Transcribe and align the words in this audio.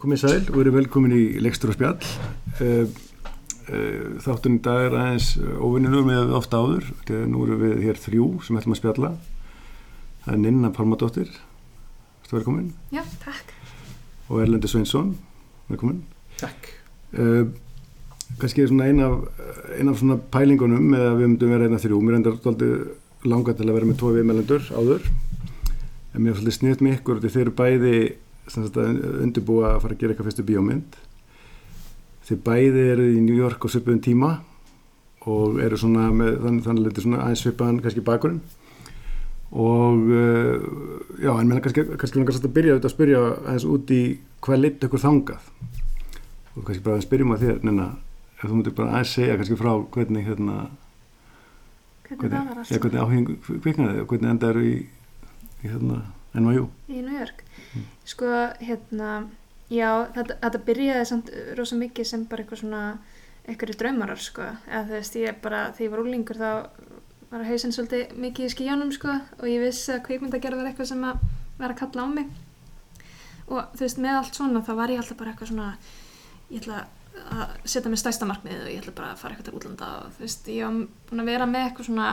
komið 0.00 0.20
sæl 0.22 0.38
og 0.48 0.56
verið 0.56 0.76
velkomin 0.78 1.12
í 1.12 1.24
Lekstur 1.44 1.72
og 1.72 1.76
spjall. 1.76 1.98
Uh, 2.60 2.88
þáttunni 4.24 4.58
í 4.58 4.62
dag 4.64 4.86
er 4.88 4.94
aðeins 4.96 5.34
óvinninu 5.38 6.00
með 6.06 6.32
ofta 6.38 6.62
áður. 6.62 6.86
Þegar 7.04 7.26
nú 7.30 7.42
erum 7.44 7.60
við 7.60 7.82
hér 7.84 8.00
þrjú 8.00 8.28
sem 8.46 8.56
ætlum 8.58 8.74
að 8.74 8.80
spjalla. 8.80 9.10
Það 10.24 10.32
er 10.32 10.40
Ninna 10.40 10.70
Palmadóttir, 10.76 11.34
þú 12.26 12.38
velkomin. 12.38 12.70
Já, 12.94 13.02
takk. 13.22 13.52
Og 14.30 14.40
Erlendi 14.40 14.70
Sveinsson, 14.70 15.12
velkomin. 15.68 16.00
Takk. 16.40 16.72
Uh, 17.12 17.52
kannski 18.40 18.64
er 18.64 18.72
svona 18.72 18.88
eina 18.88 19.10
af, 19.10 19.44
ein 19.76 19.92
af 19.92 20.00
svona 20.00 20.16
pælingunum 20.32 20.96
eða 20.96 21.12
við 21.18 21.32
myndum 21.34 21.54
vera 21.54 21.68
eina 21.68 21.82
þrjú. 21.82 22.00
Mér 22.06 22.18
endar 22.22 22.38
alltaf 22.38 23.28
langa 23.28 23.52
til 23.52 23.68
að 23.68 23.76
vera 23.76 23.92
með 23.92 24.00
tvo 24.00 24.16
viðmælendur 24.16 24.72
áður. 24.72 25.12
En 26.14 26.24
mér 26.24 26.32
er 26.32 26.40
svolítið 26.40 26.56
sniðt 26.56 26.84
með 26.84 26.98
ykkur 26.98 27.20
þegar 27.20 27.36
þeir 27.36 27.44
eru 27.44 27.56
bæði 27.60 27.96
undirbúa 28.56 29.74
að 29.74 29.82
fara 29.84 29.96
að 29.96 30.00
gera 30.02 30.14
eitthvað 30.14 30.30
fyrstu 30.30 30.46
bíómynd. 30.48 31.00
Þeir 32.28 32.40
bæði 32.46 32.86
eru 32.94 33.10
í 33.10 33.20
New 33.24 33.36
York 33.38 33.62
á 33.62 33.68
svipuðum 33.70 34.02
tíma 34.04 34.30
og 35.28 35.60
eru 35.60 35.76
svona 35.76 36.08
með 36.14 36.38
þannig 36.40 36.68
að 36.70 36.86
þetta 36.88 37.00
er 37.00 37.04
svona 37.04 37.22
aðeins 37.24 37.44
svipaðan 37.44 37.80
kannski 37.84 38.04
bakurinn 38.04 38.40
og 39.50 40.06
uh, 40.14 40.62
já, 41.18 41.32
en 41.34 41.50
er 41.52 41.62
kannski, 41.64 41.84
kannski 41.98 42.20
langast 42.20 42.46
að 42.46 42.54
byrja 42.54 42.76
að 42.78 42.92
spyrja 42.92 43.22
aðeins 43.34 43.66
út 43.66 43.90
í 43.92 44.02
hvað 44.46 44.62
leitt 44.62 44.86
ykkur 44.86 45.02
þangað? 45.02 45.48
Og 46.54 46.62
kannski 46.62 46.84
bara 46.84 46.96
aðeins 46.96 47.10
byrjum 47.10 47.34
að 47.34 47.44
þér 47.44 47.66
Nina, 47.66 47.88
ef 48.38 48.46
þú 48.46 48.60
mútið 48.60 48.76
bara 48.78 48.94
aðeins 48.94 49.16
segja 49.18 49.36
kannski 49.40 49.58
frá 49.58 49.72
hvernig 49.96 50.30
hérna 50.30 50.56
hvernig, 52.06 52.30
hvernig, 52.30 52.80
hvernig 52.86 53.02
áhengum 53.02 53.60
kviknaði 53.66 54.04
og 54.04 54.14
hvernig 54.14 54.32
enda 54.36 54.54
eru 54.54 54.64
í, 54.64 54.74
í 55.60 55.66
hérna 55.66 56.00
NYU 56.38 56.68
í 56.86 57.02
New 57.02 57.18
York. 57.18 57.42
Sko 58.08 58.28
hérna 58.60 59.10
já 59.70 59.88
þetta, 60.14 60.36
þetta 60.42 60.62
byrjaði 60.66 61.08
samt 61.10 61.32
rosa 61.58 61.78
mikið 61.78 62.08
sem 62.10 62.26
bara 62.30 62.44
eitthvað 62.44 62.62
svona 62.64 62.84
eitthvað 63.46 63.78
draumarar 63.80 64.20
sko. 64.20 64.46
Eða 64.68 64.84
þú 64.88 64.96
veist 64.96 65.18
ég 65.20 65.42
bara 65.42 65.64
þegar 65.74 65.86
ég 65.86 65.92
var 65.94 66.04
úlingur 66.04 66.40
þá 66.40 66.50
var 67.30 67.46
hausinn 67.46 67.74
svolítið 67.74 68.14
mikið 68.18 68.46
í 68.46 68.52
skíjónum 68.54 68.92
sko 68.94 69.12
og 69.14 69.46
ég 69.48 69.62
vissi 69.62 69.94
að 69.94 70.04
kveikmyndagerð 70.08 70.60
var 70.60 70.70
eitthvað 70.70 70.90
sem 70.90 71.04
að 71.06 71.20
vera 71.60 71.74
að 71.74 71.80
kalla 71.82 72.06
á 72.06 72.08
mig. 72.10 72.30
Og 73.50 73.74
þú 73.74 73.84
veist 73.86 74.00
með 74.02 74.16
allt 74.18 74.38
svona 74.38 74.64
þá 74.66 74.72
var 74.78 74.92
ég 74.94 75.02
alltaf 75.02 75.20
bara 75.20 75.34
eitthvað 75.34 75.52
svona 75.52 75.68
ég 76.50 76.62
ætla 76.62 76.80
að 77.30 77.54
setja 77.68 77.90
mig 77.90 78.00
stæsta 78.00 78.26
markmið 78.28 78.64
og 78.64 78.70
ég 78.70 78.82
ætla 78.82 78.96
bara 78.96 79.12
að 79.14 79.22
fara 79.22 79.34
eitthvað 79.34 79.48
til 79.50 79.58
útlanda 79.58 79.88
og 80.00 80.12
þú 80.16 80.24
veist 80.24 80.50
ég 80.50 80.66
var 80.66 80.76
búin 81.10 81.22
að 81.22 81.30
vera 81.30 81.48
með 81.50 81.66
eitthvað 81.66 81.88
svona 81.90 82.08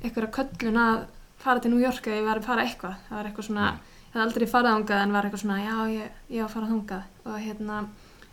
eitthvað 0.00 0.26
að 0.26 0.34
köllun 0.38 0.80
að 0.80 1.00
fara 1.40 1.62
til 1.64 1.72
New 1.72 1.80
York 1.80 2.06
eða 2.08 2.20
ég 2.20 2.28
var 2.28 2.40
að 2.40 2.48
fara 2.48 2.64
eitthvað. 2.66 2.96
Það 3.08 3.16
var 3.16 3.28
eitthvað 3.30 3.48
svona, 3.48 3.66
ég 3.70 3.99
hef 4.12 4.20
aldrei 4.24 4.46
farað 4.50 4.76
ángað 4.78 5.02
en 5.04 5.14
var 5.14 5.26
eitthvað 5.26 5.42
svona, 5.44 5.58
já 5.62 5.76
ég, 5.94 6.20
ég 6.28 6.42
var 6.42 6.48
að 6.48 6.54
fara 6.54 6.70
ángað 6.74 7.02
og 7.24 7.40
hérna, 7.40 7.80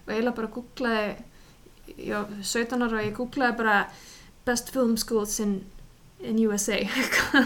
og 0.03 0.13
eiginlega 0.13 0.37
bara 0.39 0.53
googlaði 0.55 1.09
ég 1.97 2.13
var 2.13 2.45
17 2.51 2.85
ára 2.85 2.99
og 2.99 3.05
ég 3.05 3.17
googlaði 3.17 3.57
bara 3.61 3.77
best 4.47 4.71
film 4.73 4.95
schools 4.97 5.39
in, 5.43 5.59
in 6.19 6.39
USA 6.47 6.79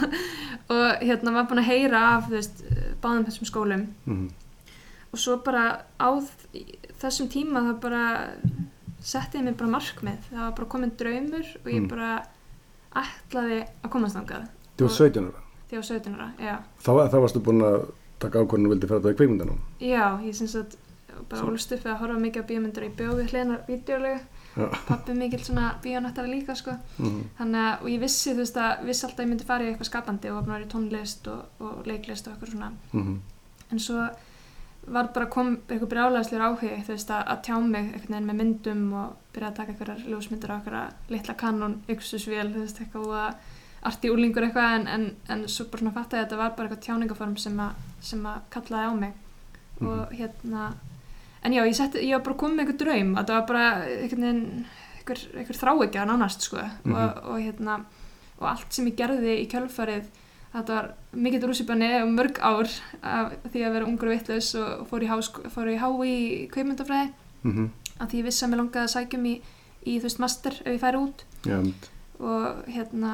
og 0.75 1.03
hérna 1.03 1.35
var 1.35 1.49
búin 1.49 1.63
að 1.63 1.71
heyra 1.71 2.03
af 2.15 2.29
þú 2.29 2.37
veist, 2.37 2.63
báðum 3.03 3.27
þessum 3.27 3.49
skólum 3.49 3.87
mm 4.05 4.15
-hmm. 4.15 4.29
og 5.11 5.19
svo 5.19 5.37
bara 5.37 5.85
á 5.99 6.09
þessum 7.01 7.29
tíma 7.29 7.65
það 7.67 7.79
bara 7.81 8.29
settið 9.01 9.43
mér 9.43 9.57
bara 9.57 9.69
markmið 9.69 10.19
það 10.29 10.45
var 10.45 10.55
bara 10.57 10.67
komin 10.67 10.93
draumur 10.97 11.47
og 11.65 11.71
ég 11.71 11.81
mm. 11.81 11.87
bara 11.87 12.23
ætlaði 12.95 13.65
að 13.83 13.89
komast 13.89 14.15
ángað 14.15 14.47
Þú 14.77 14.87
var 14.87 14.93
17 14.97 15.25
ára? 15.27 15.41
Því 15.69 15.77
á 15.77 15.83
17 15.83 16.15
ára, 16.15 16.31
já. 16.39 16.55
Þá, 16.81 16.91
þá 17.11 17.17
varstu 17.21 17.39
búin 17.39 17.61
að 17.61 17.83
taka 18.21 18.43
ákvörðinu 18.43 18.69
og 18.69 18.75
vildi 18.75 18.89
fara 18.91 19.01
þetta 19.01 19.13
í 19.15 19.19
kveikmyndanum? 19.19 19.59
Já, 19.79 20.05
ég 20.25 20.37
syns 20.37 20.55
að 20.59 20.77
bara 21.29 21.47
ólst 21.47 21.73
upp 21.75 21.85
við 21.85 21.91
að 21.93 21.99
horfa 22.01 22.21
mikið 22.21 22.43
á 22.43 22.49
bíómyndur 22.49 22.85
í 22.87 22.93
bjóði 22.97 23.27
hlinar 23.31 23.65
videolegu 23.67 24.19
pappi 24.87 25.13
mikil 25.15 25.39
svona 25.43 25.75
bíónættari 25.83 26.31
líka 26.31 26.55
sko 26.55 26.71
mm 26.71 27.05
-hmm. 27.05 27.23
þannig 27.37 27.61
að, 27.61 27.81
og 27.81 27.89
ég 27.89 27.99
vissi 27.99 28.33
þú 28.33 28.37
veist 28.37 28.57
að 28.57 28.85
vissi 28.85 29.05
alltaf 29.05 29.19
að 29.19 29.25
ég 29.25 29.29
myndi 29.29 29.45
fara 29.45 29.63
í 29.63 29.67
eitthvað 29.67 29.89
skapandi 29.89 30.31
og 30.31 30.47
var 30.47 30.61
í 30.61 30.71
tónlist 30.73 31.27
og, 31.27 31.45
og 31.59 31.87
leiklist 31.87 32.27
og 32.27 32.33
eitthvað 32.33 32.51
svona 32.51 32.71
mm 32.93 33.01
-hmm. 33.01 33.17
en 33.71 33.79
svo 33.79 34.09
var 34.87 35.09
bara 35.13 35.25
kom 35.25 35.57
eitthvað 35.69 35.89
brjálæðslegur 35.89 36.45
áhug 36.45 36.83
þú 36.85 36.87
veist 36.87 37.09
að, 37.09 37.23
að 37.27 37.41
tjá 37.41 37.59
mig 37.59 37.93
eitthvað 37.93 38.21
með 38.21 38.35
myndum 38.35 38.93
og 38.93 39.15
byrja 39.33 39.47
að 39.49 39.55
taka 39.55 39.71
eitthvað 39.71 40.05
ljósmyndur 40.09 40.51
á 40.51 40.55
eitthvað 40.57 40.93
litla 41.09 41.33
kanón, 41.33 41.75
yksusvél 41.87 42.53
þú 42.53 42.59
veist 42.59 42.79
eitthvað 42.79 43.07
og 43.07 43.13
að 43.13 43.33
arti 43.81 44.11
úrlingur 44.13 44.45
eitthvað 44.45 44.75
en, 44.77 44.87
en, 44.87 45.05
en 45.33 45.43
svo 45.49 45.65
bara 45.71 45.81
svona 45.81 45.95
fatt 45.95 46.13
að 46.13 46.23
þetta 46.23 46.39
var 46.39 46.53
bara 46.57 46.69
eitthvað 46.69 46.85
tjáningaform 46.85 47.35
sem 47.41 47.59
að, 47.63 47.83
sem 48.05 48.25
að 48.29 48.43
kallaði 48.53 48.89
á 48.89 48.93
mig 48.99 49.13
mm. 49.79 49.87
og 49.87 50.13
hérna 50.13 50.67
en 51.41 51.55
já, 51.55 51.63
ég, 51.65 51.75
seti, 51.77 52.05
ég 52.05 52.17
var 52.17 52.25
bara 52.27 52.39
komið 52.43 52.57
með 52.57 52.65
eitthvað 52.65 52.83
draum 52.83 53.15
að 53.17 53.31
það 53.31 53.39
var 53.39 53.47
bara 53.49 53.65
eitthvað, 53.95 54.27
eitthvað, 54.99 55.23
eitthvað 55.33 55.61
þráegja 55.63 56.07
nánast 56.09 56.45
sko 56.45 56.61
mm 56.61 56.95
og, 56.95 57.23
og 57.31 57.41
hérna 57.41 57.79
og 58.41 58.47
allt 58.49 58.73
sem 58.73 58.89
ég 58.89 58.97
gerði 58.97 59.37
í 59.37 59.47
kjölfarið 59.49 60.09
þetta 60.51 60.75
var 60.75 60.87
mikill 61.13 61.47
rússipanni 61.47 61.89
og 62.01 62.11
mörg 62.11 62.39
ár 62.43 62.69
af 63.01 63.33
því 63.53 63.63
að 63.65 63.75
vera 63.77 63.87
ungur 63.87 64.09
og 64.09 64.15
vittlaus 64.15 64.49
og 64.59 64.85
fór 64.89 65.05
í, 65.05 65.09
fór 65.53 65.71
í 65.71 65.77
hái 65.79 65.91
í 66.09 66.21
kveimundafræði 66.51 67.11
mm 67.43 67.51
-hmm. 67.51 67.69
að 67.97 68.09
því 68.09 68.21
ég 68.21 68.27
vissi 68.27 68.45
að 68.45 68.51
mér 68.51 68.61
longaði 68.61 68.83
að 68.83 68.93
sækjum 68.95 69.25
í, 69.25 69.35
í 69.85 69.97
þú 69.97 70.07
veist 70.09 70.19
master 70.19 70.57
ef 70.65 70.73
ég 70.73 70.81
færi 70.81 71.01
út 71.01 71.25
ja. 71.45 71.61
og 72.19 72.65
hérna 72.67 73.13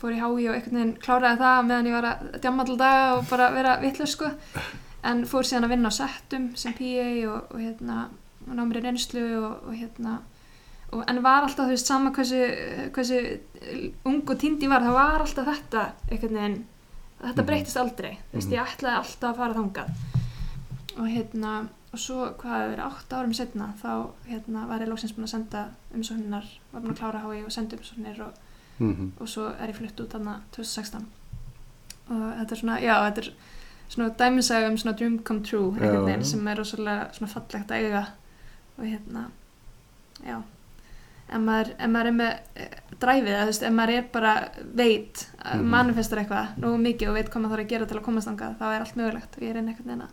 fór 0.00 0.16
í 0.16 0.20
hái 0.20 0.48
og 0.48 0.54
einhvern 0.54 0.78
veginn 0.78 0.96
kláraði 1.02 1.40
það 1.42 1.66
meðan 1.68 1.90
ég 1.90 1.96
var 1.98 2.08
að 2.10 2.26
djamma 2.40 2.64
alltaf 2.64 2.80
dag 2.80 3.12
og 3.18 3.28
bara 3.30 3.50
vera 3.54 3.76
vittlust 3.82 4.16
sko. 4.16 4.30
En 5.10 5.22
fór 5.28 5.46
síðan 5.48 5.68
að 5.68 5.74
vinna 5.74 5.92
á 5.92 5.98
settum 5.98 6.50
sem 6.60 6.76
PA 6.76 7.06
og, 7.30 7.54
og 7.54 7.60
hérna 7.60 8.02
og 8.46 8.52
ná 8.56 8.62
mér 8.64 8.80
í 8.80 8.84
reynslu 8.86 9.24
og, 9.38 9.68
og 9.68 9.76
hérna 9.76 10.18
og, 10.90 11.02
en 11.06 11.22
var 11.24 11.46
alltaf 11.46 11.68
þú 11.68 11.74
veist 11.74 11.90
sama 11.90 12.12
hversu, 12.16 12.40
hversu 12.96 13.20
ung 14.08 14.22
og 14.24 14.40
tíndi 14.40 14.68
var 14.70 14.84
það 14.84 14.96
var 14.98 15.24
alltaf 15.24 15.50
þetta 15.50 15.84
einhvern 16.10 16.40
veginn 16.40 16.60
þetta 17.20 17.42
mhm. 17.42 17.50
breytist 17.52 17.80
aldrei. 17.80 18.14
Þú 18.30 18.40
veist 18.40 18.56
ég 18.56 18.72
ætlaði 18.74 19.02
alltaf 19.02 19.30
að 19.30 19.42
fara 19.44 19.58
þangað. 19.60 19.92
Og 21.00 21.06
hérna 21.08 21.52
og 21.90 21.98
svo 21.98 22.28
hvað 22.38 22.54
hefur 22.54 22.70
verið 22.70 22.84
8 22.86 23.18
árum 23.18 23.32
setna 23.34 23.72
þá 23.80 23.90
hérna 24.28 24.66
var 24.70 24.82
ég 24.82 24.90
lóksins 24.90 25.14
búin 25.16 25.26
að 25.26 25.32
senda 25.32 25.62
umsókninar 25.96 26.46
var 26.70 26.84
búin 26.84 26.94
að 26.94 27.00
klára 27.00 27.22
hái 27.24 27.40
og 27.42 27.50
senda 27.54 27.78
umsóknir 27.78 28.20
og 28.28 28.49
mm 28.80 28.92
-hmm. 28.92 29.10
og 29.20 29.28
svo 29.28 29.46
er 29.46 29.68
ég 29.68 29.76
flytt 29.76 30.00
út 30.00 30.14
aðna 30.14 30.40
2016 30.52 31.06
og 32.10 32.22
þetta 32.38 32.54
er 32.54 32.58
svona, 32.58 32.78
já, 32.80 32.94
þetta 33.06 33.20
er 33.20 33.32
svona 33.90 34.14
dæmisæg 34.18 34.68
um 34.68 34.78
svona 34.78 34.96
dream 34.98 35.18
come 35.24 35.44
true 35.44 35.74
einhvern 35.74 36.06
veginn 36.06 36.24
sem 36.24 36.48
er 36.48 36.58
rosalega 36.58 37.10
svona 37.12 37.32
fallegt 37.32 37.70
að 37.70 37.84
eiga. 37.84 38.04
Og 38.78 38.84
hérna 38.84 39.26
já. 40.26 40.40
Ef 41.30 41.38
maður, 41.38 41.72
ef 41.78 41.90
maður 41.90 42.10
er 42.10 42.16
með 42.18 42.30
e, 42.58 42.64
dræfið, 43.02 43.34
þú 43.38 43.50
veist, 43.50 43.66
ef 43.66 43.74
maður 43.74 43.92
er 43.96 44.06
bara 44.12 44.32
veit, 44.74 45.26
mm 45.36 45.50
-hmm. 45.50 45.68
manifestar 45.74 46.18
eitthvað 46.18 46.56
nú 46.56 46.76
mikið 46.76 47.08
og 47.08 47.14
veit 47.14 47.30
hvað 47.30 47.42
maður 47.42 47.56
þarf 47.56 47.64
að 47.64 47.70
gera 47.70 47.86
til 47.86 47.96
að 47.96 48.02
komast 48.04 48.28
ánga 48.28 48.54
þá 48.60 48.64
er 48.64 48.80
allt 48.80 48.96
mögulegt. 48.96 49.36
Og 49.36 49.42
ég 49.42 49.50
er 49.50 49.56
einhvern 49.56 49.86
veginn 49.86 50.02
að 50.02 50.10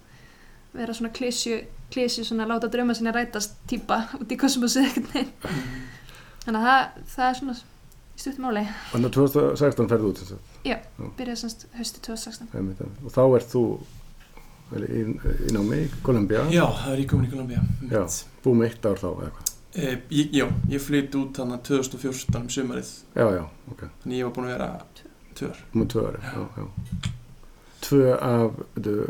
vera 0.73 0.93
svona 0.93 1.13
klísju, 1.13 1.61
klísju 1.91 2.23
svona 2.23 2.45
láta 2.45 2.67
drauma 2.67 2.93
sinni 2.93 3.11
rætast 3.11 3.55
týpa 3.67 4.07
út 4.21 4.31
í 4.31 4.37
kosmosu 4.37 4.81
veginn. 4.81 5.31
Þannig 6.45 6.61
að 6.61 6.67
það, 6.67 7.03
það 7.15 7.29
er 7.29 7.33
svona 7.33 7.53
í 8.17 8.23
stuttumáli 8.23 8.63
Þannig 8.91 9.11
að 9.11 9.17
2016 9.19 9.89
ferði 9.93 10.09
út 10.11 10.21
þess 10.23 10.35
að 10.35 10.71
Já, 10.71 10.77
byrjaði 11.19 11.41
semst 11.43 11.67
höstu 11.77 12.03
2016 12.07 12.95
Og 13.05 13.13
þá 13.13 13.21
ert 13.37 13.51
þú 13.53 13.63
í, 14.77 15.03
í 15.47 15.53
námi 15.55 15.83
í 15.85 15.91
Kolumbia 16.05 16.47
Já, 16.51 16.65
það 16.81 16.95
er 16.95 17.03
í 17.03 17.07
komin 17.11 17.29
í 17.29 17.33
Kolumbia 17.35 17.61
Já, 17.91 18.01
búið 18.43 18.59
með 18.61 18.71
eitt 18.71 18.89
ár 18.89 19.03
þá 19.03 19.07
eða 19.11 19.29
hvað? 19.37 19.53
E, 19.77 19.91
Já, 20.33 20.47
ég 20.71 20.81
flytti 20.81 21.19
út 21.19 21.37
þannig 21.37 21.61
2014 21.67 22.39
um 22.39 22.47
sumarið. 22.49 22.89
Já, 23.13 23.27
já, 23.35 23.43
ok. 23.69 23.83
Þannig 24.01 24.17
ég 24.17 24.25
var 24.25 24.33
búin 24.33 24.47
að 24.47 24.53
vera 24.55 24.69
tvö. 25.37 25.51
ár. 25.51 25.59
Múið 25.75 25.91
tvö 25.93 26.05
ár, 26.07 26.17
já, 26.23 26.47
já 26.57 27.16
tvö 27.87 28.13
af 28.15 28.57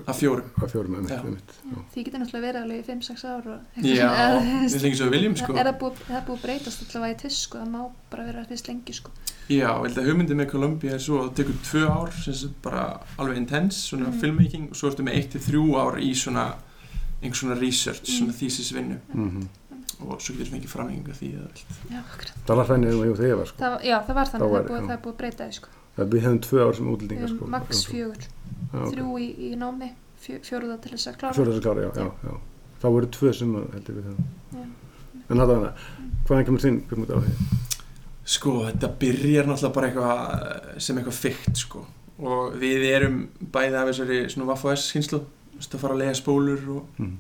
af 0.07 0.15
fjórum, 0.19 0.49
af 0.63 0.71
fjórum 0.71 0.97
ja. 1.09 1.15
ja. 1.15 1.83
því 1.93 2.03
getur 2.05 2.21
náttúrulega 2.21 2.45
verið 2.45 2.61
alveg 2.61 2.81
í 2.81 2.85
5-6 2.87 3.25
ár 3.25 3.47
já, 3.83 4.09
við 4.41 4.83
lengið 4.83 4.99
svo 5.01 5.09
viljum 5.13 5.37
sko. 5.39 5.55
er 5.57 5.69
það 5.69 5.79
búið, 5.81 6.03
búið 6.27 6.43
breytast 6.45 6.85
allavega 6.85 7.15
í 7.15 7.19
tysk 7.23 7.41
sko, 7.47 7.63
það 7.63 7.73
má 7.73 7.81
bara 8.11 8.27
vera 8.29 8.45
fyrst 8.49 8.69
lengi 8.69 8.97
sko. 8.97 9.13
já, 9.47 9.69
ég 9.71 9.85
held 9.87 10.01
að 10.01 10.09
hugmyndið 10.11 10.41
með 10.41 10.49
Columbia 10.53 10.95
er 10.97 11.03
svo 11.03 11.21
að 11.21 11.29
það 11.29 11.37
tekur 11.41 11.61
tvö 11.69 11.85
ár 11.89 12.17
sem 12.17 12.37
er 12.37 12.57
bara 12.65 12.83
alveg 13.17 13.41
intense, 13.41 13.83
svona 13.89 14.11
mm. 14.11 14.19
filmmaking 14.23 14.67
og 14.71 14.79
svo 14.79 14.91
ertu 14.91 15.07
með 15.07 15.21
1-3 15.23 15.63
ár 15.83 16.01
í 16.01 16.11
svona 16.17 16.49
einhvers 17.21 17.41
svona 17.41 17.57
research, 17.61 18.03
mm. 18.05 18.19
svona 18.19 18.37
thesis 18.37 18.73
vinnu 18.75 18.99
mm 19.13 19.29
-hmm. 19.29 19.47
og 20.05 20.21
svo 20.21 20.35
getur 20.35 20.45
við 20.45 20.51
fengið 20.53 20.69
framhengu 20.69 21.17
því 21.17 21.33
það 22.45 22.55
var 22.55 22.67
þannig 22.67 22.93
um 22.93 23.15
þegar 23.15 23.47
sko. 23.47 23.73
já, 23.83 23.97
það 24.05 24.13
var 24.13 24.27
þannig, 24.31 24.51
það 24.51 24.91
er 24.91 25.01
búið 25.01 25.13
að 25.13 25.17
breyta 25.23 25.51
sko. 25.51 25.76
Við 25.97 26.25
hefum 26.25 26.41
tvö 26.45 26.65
ár 26.65 26.75
sem 26.77 26.89
útlendingar 26.91 27.31
sko. 27.31 27.47
max 27.53 27.85
fjögur 27.89 28.27
okay. 28.71 28.91
þrjú 28.93 29.17
í, 29.21 29.27
í 29.47 29.51
námi 29.59 29.91
fjóruða 30.21 30.77
til 30.83 30.93
þess 30.93 31.11
að 31.11 31.19
klára 31.21 31.37
fjóruða 31.37 31.57
til 31.57 31.61
að 31.61 31.67
klára, 31.67 31.85
já, 31.85 31.91
já, 31.97 32.29
já. 32.29 32.65
þá 32.81 32.87
voru 32.95 33.11
tvö 33.17 33.33
sem 33.37 33.53
heldur 33.73 33.99
við 33.99 34.09
það 34.09 34.65
en 35.27 35.43
var 35.43 35.51
það, 35.51 35.85
hvaðan 36.27 36.47
kemur 36.49 36.63
þinn 36.63 36.81
kemur 36.89 37.09
þetta 37.09 37.19
á 37.19 37.25
því? 37.25 37.61
Sko, 38.27 38.53
þetta 38.67 38.89
byrjar 39.01 39.47
náttúrulega 39.47 39.75
bara 39.77 39.89
eitthvað 39.89 40.81
sem 40.83 40.99
eitthvað 40.99 41.21
fyrkt 41.21 41.61
sko 41.63 41.85
og 42.17 42.57
við 42.59 42.85
erum 42.89 43.21
bæðið 43.53 43.79
af 43.79 43.91
þessari 43.91 44.19
svona 44.33 44.49
Vafo 44.49 44.73
S 44.73 44.89
hinslu 44.95 45.21
að 45.57 45.79
fara 45.81 45.95
að 45.95 46.01
lega 46.03 46.17
spólur 46.17 46.65
og, 46.75 46.99
mm. 47.01 47.15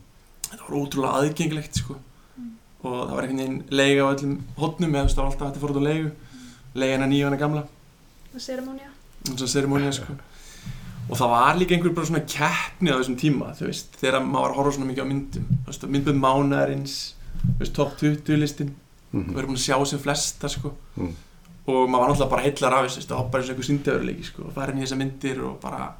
þetta 0.49 0.67
var 0.67 0.77
ótrúlega 0.81 1.21
aðgengilegt 1.21 1.81
sko 1.81 1.97
Mm. 2.37 2.51
og 2.85 3.07
það 3.07 3.15
var 3.15 3.25
einhvern 3.25 3.39
veginn 3.41 3.61
leiga 3.73 4.03
á 4.05 4.13
öllum 4.13 4.33
hotnum 4.61 4.91
eða 4.93 4.99
þú 4.99 5.07
veist 5.07 5.17
það 5.17 5.23
var 5.23 5.31
alltaf 5.31 5.47
hægt 5.47 5.55
að 5.57 5.63
fóra 5.63 5.73
út 5.73 5.81
á 5.81 5.87
leigu 5.87 6.09
leiga 6.77 6.93
hennar 6.93 7.09
nýju 7.09 7.25
hana 7.25 7.39
gamla 7.41 7.63
eins 9.27 9.41
og 9.41 9.51
ceremonía 9.51 9.91
sko. 9.93 10.13
Og 11.09 11.15
það 11.17 11.29
var 11.31 11.55
líka 11.59 11.75
einhver 11.75 11.93
bara 11.95 12.05
svona 12.09 12.25
keppni 12.27 12.91
á 12.91 12.99
þessum 12.99 13.15
tíma 13.19 13.53
þú 13.55 13.69
veist 13.69 13.95
þegar 14.01 14.25
maður 14.25 14.41
var 14.43 14.51
að 14.51 14.57
horfa 14.59 14.71
svona 14.75 14.89
mikið 14.91 15.05
á 15.07 15.11
myndum. 15.11 15.45
Þú 15.63 15.71
veist 15.71 15.87
myndbönd 15.95 16.21
mánaðarins 16.23 16.97
þú 17.45 17.59
veist 17.61 17.73
top 17.75 17.97
20 18.01 18.37
listin 18.41 18.75
Mhm. 19.13 19.29
og 19.29 19.35
verið 19.37 19.47
búin 19.47 19.55
að 19.57 19.63
sjá 19.67 19.85
sem 19.87 19.99
flesta 19.99 20.49
sko. 20.51 20.73
Mm. 20.97 21.13
og 21.67 21.89
maður 21.89 21.99
var 21.99 22.09
náttúrulega 22.09 22.29
bara 22.29 22.41
heillar 22.43 22.73
af 22.73 22.85
þessu 22.87 23.07
það 23.07 23.29
bara 23.31 23.41
eins 23.43 23.49
og 23.49 23.55
einhver 23.55 23.67
síndaðurleiki 23.69 24.23
sko 24.25 24.43
og 24.47 24.53
fara 24.53 24.71
inn 24.71 24.79
í 24.79 24.83
þessar 24.85 24.97
myndir 25.01 25.39
og 25.43 25.59
bara 25.61 25.93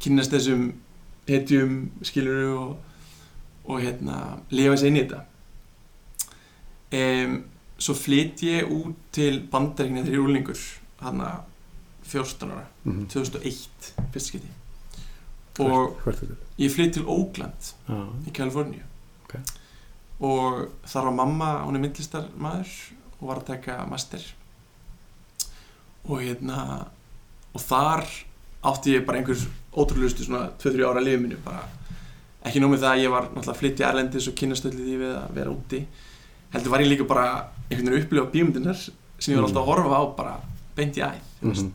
kynnast 0.00 0.30
þessum 0.32 0.72
hetjum 1.28 1.90
skiluru 2.02 2.58
og, 2.58 2.76
og 3.68 3.80
hérna 3.80 4.38
lifa 4.50 4.74
þessi 4.74 4.86
inn 4.88 4.96
í 4.96 5.02
þetta. 5.04 5.20
Um, 6.92 7.44
svo 7.78 7.94
flytt 7.94 8.40
ég 8.48 8.70
út 8.72 8.96
til 9.12 9.42
bandaríkina 9.52 10.02
þegar 10.06 10.14
ég 10.14 10.22
er 10.22 10.24
úlingur 10.28 10.62
hann 11.04 11.20
að 11.20 11.42
14 12.08 12.50
ára 12.50 12.66
Mhm. 12.84 13.06
2001 13.08 13.92
fyrst 14.12 14.26
skipti 14.32 14.48
og 15.58 15.96
Hvert- 16.04 16.04
hvert 16.04 16.22
er 16.22 16.36
ég 16.58 16.70
flytt 16.70 16.92
til 16.94 17.04
Oakland 17.06 17.72
Já, 17.88 18.08
í 18.26 18.30
Kaliforníu 18.32 18.82
Ok. 19.24 19.34
og 20.20 20.68
þar 20.86 21.04
var 21.04 21.12
mamma, 21.12 21.64
hún 21.66 21.74
er 21.76 21.80
myndlistarmaður 21.88 22.74
og 23.20 23.28
var 23.28 23.36
að 23.40 23.46
taka 23.46 23.86
master 23.86 24.20
og 26.08 26.20
hérna 26.22 26.86
og 27.54 27.60
þar 27.60 28.04
átti 28.68 28.94
ég 28.96 29.04
bara 29.06 29.18
einhver 29.20 29.42
ótrúlustu 29.78 30.24
svona 30.26 30.48
2-3 30.58 30.86
ára 30.88 31.02
lífið 31.04 31.22
mínu 31.26 31.40
bara 31.44 31.64
ekki 32.46 32.60
nómið 32.62 32.78
það 32.84 32.92
að 32.94 33.02
ég 33.02 33.10
var 33.12 33.28
náttúrulega 33.28 33.54
að 33.54 33.60
flytja 33.62 33.88
erlendis 33.90 34.28
og 34.30 34.34
kynastöldið 34.38 34.86
því 34.88 34.96
við 35.02 35.14
að 35.18 35.34
vera 35.34 35.50
úti 35.52 35.80
heldur 36.54 36.70
var 36.72 36.80
ég 36.80 36.88
líka 36.92 37.06
bara 37.08 37.26
einhvern 37.68 37.90
veginn 37.90 37.98
að 37.98 38.04
upplifa 38.04 38.32
bíómyndinar 38.32 38.78
sem 39.18 39.34
ég 39.34 39.40
var 39.40 39.44
Mm. 39.44 39.48
alltaf 39.50 39.62
að 39.62 39.70
horfa 39.72 39.98
á 39.98 40.04
bara 40.16 40.34
beint 40.76 40.96
í 40.96 41.02
æð, 41.02 41.20
þú 41.42 41.48
Mhm. 41.52 41.72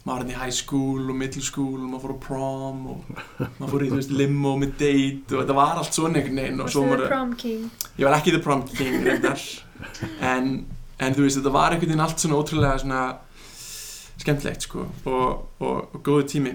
Maður 0.00 0.12
var 0.12 0.22
hérna 0.22 0.32
í 0.32 0.40
high 0.40 0.56
school 0.56 1.10
og 1.12 1.16
middle 1.20 1.42
school 1.44 1.76
og 1.76 1.88
maður 1.90 2.04
fór 2.04 2.14
á 2.16 2.20
prom 2.24 2.82
og 2.94 3.08
maður 3.60 3.72
fór 3.74 3.84
í 3.84 3.90
þú 3.90 3.98
veist, 3.98 4.14
limo 4.22 4.54
með 4.60 4.74
date 4.80 5.36
og 5.36 5.42
þetta 5.42 5.56
var 5.60 5.80
allt 5.82 5.96
svona 5.96 6.20
einhvern 6.20 6.42
veginn 6.42 6.64
og 6.64 6.70
svo 6.72 6.84
maður, 6.88 7.06
prom 7.12 7.34
king? 7.42 7.66
Ég 7.98 8.06
var 8.08 8.16
ekki 8.16 8.34
the 8.36 8.42
prom 8.44 8.64
king 8.70 9.00
reyndar. 9.04 9.44
En, 10.24 10.52
en 11.00 11.16
þú 11.16 11.26
veist 11.26 11.40
þetta 11.40 11.54
var 11.56 11.74
einhvern 11.76 11.92
veginn 11.92 12.04
allt 12.06 12.24
svona 12.24 12.40
ótrúlega 12.40 12.80
svona 12.84 13.02
skemmtlegt 14.20 14.68
sko 14.68 14.86
og, 14.88 15.46
og, 15.60 15.76
og 15.94 16.00
góðu 16.04 16.28
tími. 16.34 16.54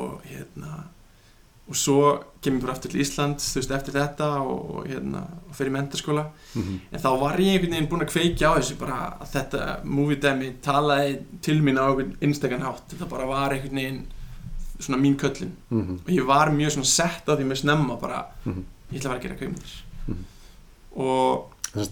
Og 0.00 0.20
hérna 0.26 0.84
og 1.70 1.78
svo 1.78 2.00
kem 2.42 2.54
ég 2.56 2.60
bara 2.62 2.72
aftur 2.72 2.90
til 2.90 3.00
Ísland 3.02 3.36
þú 3.36 3.58
veist 3.60 3.70
eftir 3.76 3.92
þetta 3.98 4.28
og, 4.40 4.70
og 4.76 4.86
hérna 4.88 5.26
og 5.50 5.58
í 5.60 5.70
mentarskóla 5.74 6.24
Mhm. 6.54 6.78
en 6.92 7.00
þá 7.00 7.10
var 7.20 7.36
ég 7.38 7.52
einhvern 7.52 7.70
veginn 7.74 7.88
búinn 7.90 8.02
að 8.06 8.12
kveikja 8.14 8.48
á 8.50 8.58
þessu 8.58 8.78
bara 8.78 9.16
að 9.20 9.28
þetta 9.34 9.84
movie 9.84 10.16
demi 10.16 10.52
talaði 10.62 11.18
til 11.42 11.60
mín 11.62 11.78
á 11.78 11.84
einhvern 11.90 12.16
einstakann 12.22 12.62
hátt 12.64 12.88
þetta 12.94 13.08
bara 13.10 13.26
var 13.26 13.50
einhvern 13.52 13.76
veginn 13.76 14.06
svona 14.80 14.98
mín 15.02 15.16
köllin 15.20 15.52
Mhm. 15.70 16.00
og 16.06 16.08
ég 16.10 16.24
var 16.26 16.48
mjög 16.50 16.70
svona 16.78 16.86
sett 16.86 17.26
á 17.28 17.36
því 17.36 17.44
með 17.44 17.56
snemma 17.62 18.00
bara 18.00 18.24
Mhm. 18.46 18.64
ég 18.92 18.98
ætla 19.00 19.10
að 19.10 19.12
vera 19.12 19.18
að 19.18 19.22
gera 19.22 19.36
kveimdir 19.36 19.82
Mhm. 20.08 20.24
og 20.96 21.50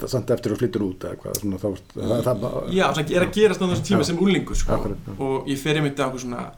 samt 0.08 0.30
eftir 0.30 0.50
að 0.52 0.58
flyttur 0.58 0.82
út 0.82 0.98
eða 1.04 1.16
hvað 1.16 1.36
svona 1.40 1.58
þá 1.58 1.68
það, 1.94 2.22
það, 2.24 2.40
það, 2.40 2.72
já, 2.74 2.86
það 2.94 3.10
er 3.14 3.22
að 3.26 3.32
gerast 3.34 3.60
á 3.62 3.66
þessum 3.68 3.86
tíma 3.86 4.00
Já. 4.00 4.04
sem 4.06 4.16
úlingur 4.18 4.56
sko. 4.56 4.96
Og 5.20 5.46
ég 5.46 5.58
fer 5.58 5.76
einmitt 5.76 6.00
á 6.00 6.10
svona 6.18 6.50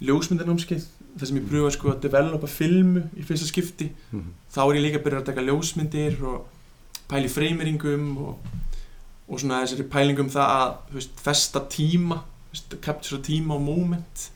ljósmyndanámskeið 0.00 0.84
þar 1.18 1.26
sem 1.28 1.36
ég 1.38 1.48
pröfa 1.50 1.70
sko 1.74 1.90
að 1.92 2.00
developa 2.06 2.46
filmu 2.48 3.02
í 3.18 3.22
fyrsta 3.28 3.46
skipti 3.50 3.90
Mhm. 4.12 4.32
þá 4.54 4.58
er 4.64 4.74
ég 4.78 4.84
líka 4.86 4.98
að 5.00 5.04
byrja 5.06 5.20
að 5.20 5.26
taka 5.30 5.46
ljósmyndir 5.46 6.22
og 6.24 6.46
pæli 7.08 7.28
freymiringum 7.28 8.18
og, 8.18 8.38
og 9.28 9.40
svona 9.40 9.62
þessari 9.64 9.88
pælingum 9.92 10.30
það 10.32 10.48
að 10.58 10.94
veist, 10.94 11.10
festa 11.20 11.60
tíma 11.68 12.22
veist, 12.52 12.76
capture 12.80 13.20
tíma 13.22 13.54
og 13.54 13.60
moment 13.62 14.30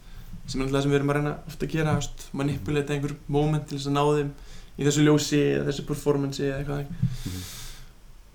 sem 0.46 0.60
er 0.60 0.66
alltaf 0.66 0.76
það 0.78 0.82
sem 0.82 0.90
við 0.92 0.96
erum 1.00 1.10
að 1.10 1.16
reyna 1.16 1.36
ofta 1.48 1.66
að 1.66 1.72
gera 1.72 1.94
veist, 1.96 2.26
manipulata 2.32 2.94
einhver 2.94 3.16
moment 3.28 3.66
til 3.68 3.78
þess 3.78 3.88
að 3.88 3.96
ná 3.96 4.04
þeim 4.16 4.30
í 4.78 4.84
þessu 4.84 5.04
ljósi 5.06 5.40
eða 5.56 5.66
þessu 5.70 5.86
performance 5.88 6.42
eða 6.44 6.58
eitthvað 6.60 6.86
Mhm. 7.26 7.42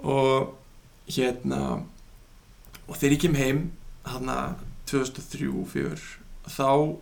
og 0.03 0.57
hérna 1.07 1.83
og 2.87 2.97
þegar 2.97 3.13
ég 3.15 3.21
kem 3.21 3.35
heim 3.35 3.71
þarna 4.05 4.55
2003-2004 4.87 5.99
þá 6.49 6.97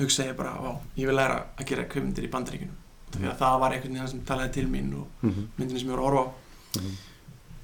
hugsa 0.00 0.24
ég 0.26 0.36
bara, 0.36 0.50
á, 0.56 0.70
ég 0.96 1.06
vil 1.06 1.14
læra 1.16 1.46
að 1.58 1.66
gera 1.70 1.84
kveimyndir 1.90 2.24
í 2.26 2.30
bandaríkunum 2.32 2.76
því 3.10 3.26
að 3.26 3.38
það 3.40 3.60
var 3.60 3.72
einhvern 3.74 3.94
veginn 3.96 4.08
sem 4.08 4.20
talaði 4.24 4.52
til 4.52 4.66
mín 4.70 4.92
og 4.94 5.06
Mhm. 5.22 5.46
myndinni 5.58 5.80
sem 5.80 5.88
ég 5.88 5.96
var 5.96 6.00
að 6.00 6.08
horfa 6.08 6.24
á 6.24 6.32
Mhm. 6.80 6.92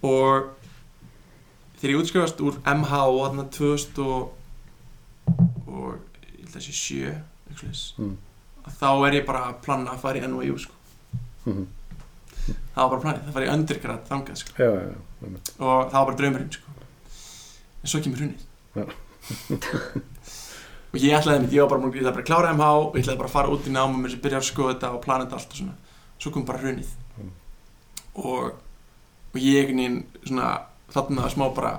og 0.03 0.49
þegar 1.81 1.93
ég 1.95 2.01
útskrifast 2.03 2.41
úr 2.41 2.59
MH 2.65 2.93
og 3.07 3.21
þarna 3.31 3.45
2000 3.51 3.99
og, 3.99 4.33
og 5.67 5.99
ég 6.33 6.45
held 6.45 6.57
að 6.57 6.67
sé 6.67 6.73
7 6.73 7.15
eitthvað 7.51 7.57
svoleiðis, 7.57 7.99
Mhm. 7.99 8.17
þá 8.81 9.07
er 9.09 9.13
ég 9.21 9.27
bara 9.27 9.45
að 9.53 9.63
planna 9.63 9.91
að 9.93 9.99
fara 10.01 10.19
í 10.19 10.23
NYU 10.27 10.59
sko. 10.59 10.73
Mhm. 11.47 11.67
það 12.47 12.77
var 12.77 12.89
bara 12.91 13.01
planið, 13.03 13.25
það 13.27 13.33
fara 13.33 13.47
í 13.47 13.53
undergrad 13.55 14.09
þangað 14.09 14.37
sko. 14.37 14.51
Já, 14.59 14.71
já, 14.71 14.81
já, 14.91 14.97
og 15.61 15.91
það 15.91 15.93
var 15.93 16.05
bara 16.07 16.17
draumurinn 16.17 16.53
sko. 16.53 16.63
en 17.83 17.89
svo 17.91 18.01
kemur 18.01 18.35
Já. 18.77 18.85
og 20.97 21.03
ég 21.07 21.17
ætlaði 21.19 21.41
mitt, 21.45 21.53
ég 21.57 21.63
var 21.63 21.71
bara, 21.73 21.91
ég 21.93 22.01
ætlaði 22.01 22.15
bara 22.17 22.25
að 22.25 22.31
klára 22.31 22.53
MH 22.57 22.69
og 22.77 22.97
ég 22.97 23.03
ætlaði 23.05 23.19
bara 23.21 23.29
að 23.29 23.37
fara 23.37 23.53
út 23.55 23.67
í 23.69 23.73
náma 23.75 24.03
þess 24.07 24.17
að 24.19 24.23
byrja 24.27 24.39
að 24.41 24.47
skoða 24.51 24.73
þetta 24.75 24.91
og 24.97 25.03
plana 25.05 25.25
þetta 25.27 25.37
allt 25.41 25.51
og 25.53 25.61
svona. 25.61 25.75
Svo 26.19 26.31
kom 26.33 26.45
bara 26.49 26.63
hrunið. 26.63 26.91
Mm. 27.21 27.31
og, 28.17 28.45
og 29.35 29.41
ég 29.41 29.59
einhvern 29.61 29.77
veginn 29.77 29.99
svona 30.25 30.51
þarna 30.95 31.29
smá 31.33 31.47
bara 31.57 31.73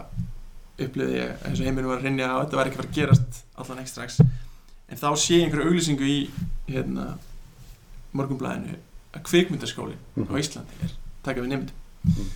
upplifði 0.77 1.15
ég 1.17 1.45
eins 1.47 1.59
og 1.59 1.65
heiminu 1.65 1.87
var 1.89 1.97
að 1.97 2.03
hrynja 2.05 2.27
og 2.35 2.43
þetta 2.45 2.57
var 2.59 2.67
ekki 2.69 2.77
fara 2.77 2.89
að 2.91 2.97
gerast 2.99 3.39
allan 3.57 3.79
ekki 3.81 3.89
strax. 3.95 4.19
En 4.87 4.97
þá 5.01 5.07
sé 5.17 5.39
ég 5.39 5.47
einhverju 5.47 5.71
auglýsingu 5.71 6.05
í 6.07 6.17
hérna 6.69 7.07
morgunblæðinu 8.17 8.75
að 9.17 9.23
kvikmyndaskólin 9.27 9.97
á 9.97 10.21
Mhm. 10.21 10.37
Íslandi 10.37 10.83
er 10.83 10.91
taka 11.23 11.41
við 11.41 11.47
nefndum 11.47 11.75
Mhm. 12.05 12.27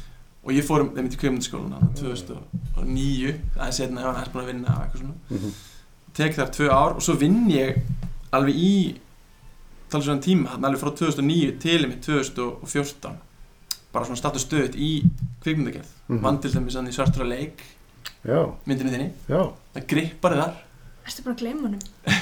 og 0.43 0.51
ég 0.51 0.63
fór 0.65 0.81
um 0.81 0.89
nefndi 0.95 1.17
kvikmyndaskólan 1.21 1.73
þarna 1.73 1.93
2009 1.95 3.35
aðeins 3.57 3.77
setna, 3.77 4.01
ég 4.01 4.05
var 4.05 4.15
aðeins 4.15 4.33
búin 4.33 4.43
að 4.43 4.51
vinna 4.53 4.75
og 6.11 6.17
tek 6.19 6.35
þar 6.35 6.49
tvö 6.51 6.67
ár 6.67 6.97
og 6.99 7.03
svo 7.05 7.15
vinn 7.19 7.45
ég 7.51 7.77
alveg 8.35 8.55
í 8.59 8.71
tala 9.91 10.03
svona 10.03 10.23
tíma, 10.23 10.53
hann 10.53 10.65
alveg 10.67 10.81
frá 10.81 10.91
2009 10.95 11.53
til 11.63 11.85
með 11.87 12.01
2014 12.07 13.19
bara 13.91 14.07
svona 14.07 14.19
status 14.19 14.45
stöðut 14.47 14.75
í 14.79 14.91
kvikmyndagerð. 15.43 15.87
Mhm. 16.07 16.21
vann 16.23 16.39
til 16.41 16.51
dæmis 16.51 16.75
hann 16.75 16.87
í 16.87 16.95
svartura 16.95 17.27
leik 17.27 17.63
Já, 18.21 18.51
myndinni 18.67 18.91
þinni, 18.91 19.09
já, 19.29 19.39
það 19.73 19.87
grippari 19.89 20.37
þar. 20.37 20.57
Erstu 21.05 21.23
bara 21.25 21.33
að 21.33 21.39
gleyma 21.41 21.69
já. 21.71 21.79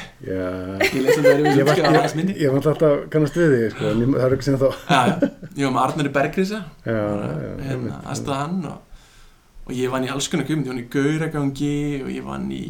ég 0.96 1.02
leys 1.04 1.18
að 1.18 1.26
það 1.26 1.32
er 1.32 1.40
um 1.40 1.68
var, 1.68 1.76
skjáða 1.76 1.90
aðeins 1.90 2.16
minni. 2.16 2.36
ég, 2.40 2.54
var 2.54 2.70
alltaf 2.72 3.10
kannast 3.12 3.40
við 3.40 3.56
þig, 3.56 3.74
sko, 3.74 3.90
en 3.90 4.04
ég, 4.04 4.14
það 4.16 4.26
er 4.28 4.36
ekki 4.38 4.48
sinna 4.48 4.60
þá. 4.62 4.70
já, 4.70 5.02
já, 5.10 5.32
ég 5.60 5.66
var 5.66 5.74
með 5.76 5.82
Arnari 5.84 6.14
Já, 6.50 6.62
já, 6.86 7.52
hérna, 7.68 8.00
hann 8.40 8.62
og, 8.70 9.02
og 9.66 9.74
ég 9.76 9.92
vann 9.92 10.08
í 10.08 10.12
alls 10.14 10.30
konar 10.32 10.48
kvikmynd. 10.48 10.70
Ég 10.70 10.74
vann 10.74 10.84
í 10.84 10.88
Gauragangi 10.96 11.76
og 12.06 12.14
ég 12.16 12.24
vann 12.32 12.48
í 12.56 12.64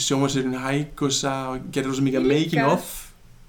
sjómarsýrjunni 0.00 0.60
Hækosa 0.62 1.32
og 1.52 1.64
gerði 1.72 1.92
rosa 1.92 2.04
mikið 2.06 2.28
making 2.28 2.68
of 2.68 2.92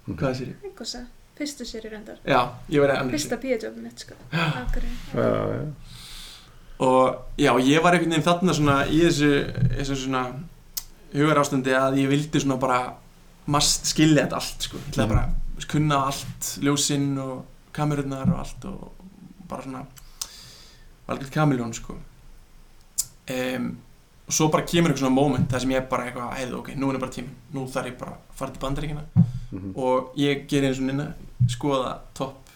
hvað 0.08 0.30
er 0.30 0.40
sér? 0.40 0.56
Einhversa, 0.68 1.04
fyrstu 1.38 1.68
séri 1.68 1.92
reyndar 1.92 2.18
Já, 2.28 2.40
ég 2.70 2.84
var 2.84 2.92
í 2.92 2.98
annars 2.98 3.16
Fyrsta 3.16 3.40
bíotjófum 3.40 3.86
mitt 3.86 4.04
sko. 4.04 4.18
Já, 4.34 4.50
já. 5.16 5.62
og 6.84 7.38
já, 7.40 7.52
ég 7.64 7.84
var 7.84 7.96
einhvern 7.96 8.12
veginn 8.12 8.26
þarna 8.26 8.58
svona 8.58 8.78
í 8.92 9.00
þessu, 9.06 9.32
þessu 9.78 10.00
svona 10.04 10.26
hugar 11.14 11.40
ástandi 11.44 11.76
að 11.78 12.02
ég 12.02 12.12
vildi 12.12 12.42
svona 12.44 12.60
bara 12.60 12.82
mast 13.54 13.88
skilja 13.92 14.26
þetta 14.26 14.40
allt 14.42 14.68
sko. 14.68 14.82
ég 14.82 14.92
ætlaði 14.92 15.14
bara 15.14 15.26
að 15.58 15.70
kunna 15.72 16.04
allt 16.10 16.52
ljósinn 16.64 17.12
og 17.22 17.46
kamerunnar 17.74 18.34
og 18.34 18.44
allt 18.44 18.68
og 18.68 19.08
bara 19.48 19.64
svona 19.64 19.86
algjörð 21.08 21.34
kamiljón 21.34 21.74
sko. 21.78 21.98
um, 23.32 23.74
og 24.28 24.34
svo 24.34 24.48
bara 24.52 24.64
kemur 24.66 24.90
eitthvað 24.92 25.04
svona 25.04 25.16
moment 25.16 25.50
þar 25.52 25.60
sem 25.60 25.70
ég 25.72 25.90
bara 25.90 26.06
eitthvað, 26.08 26.34
heiðu, 26.40 26.60
ok, 26.60 26.70
nú 26.80 26.90
er 26.94 27.00
bara 27.00 27.12
tíminn 27.12 27.36
nú 27.54 27.66
þarf 27.68 27.86
ég 27.92 27.98
bara 28.00 28.12
að 28.12 28.36
fara 28.40 28.52
til 28.52 28.62
bandaríkina 28.62 29.04
Mhm. 29.54 29.74
og 29.78 30.14
ég 30.18 30.48
ger 30.48 30.64
eins 30.64 30.80
og 30.80 30.86
nynna 30.88 31.14
skoða 31.48 32.00
top 32.14 32.50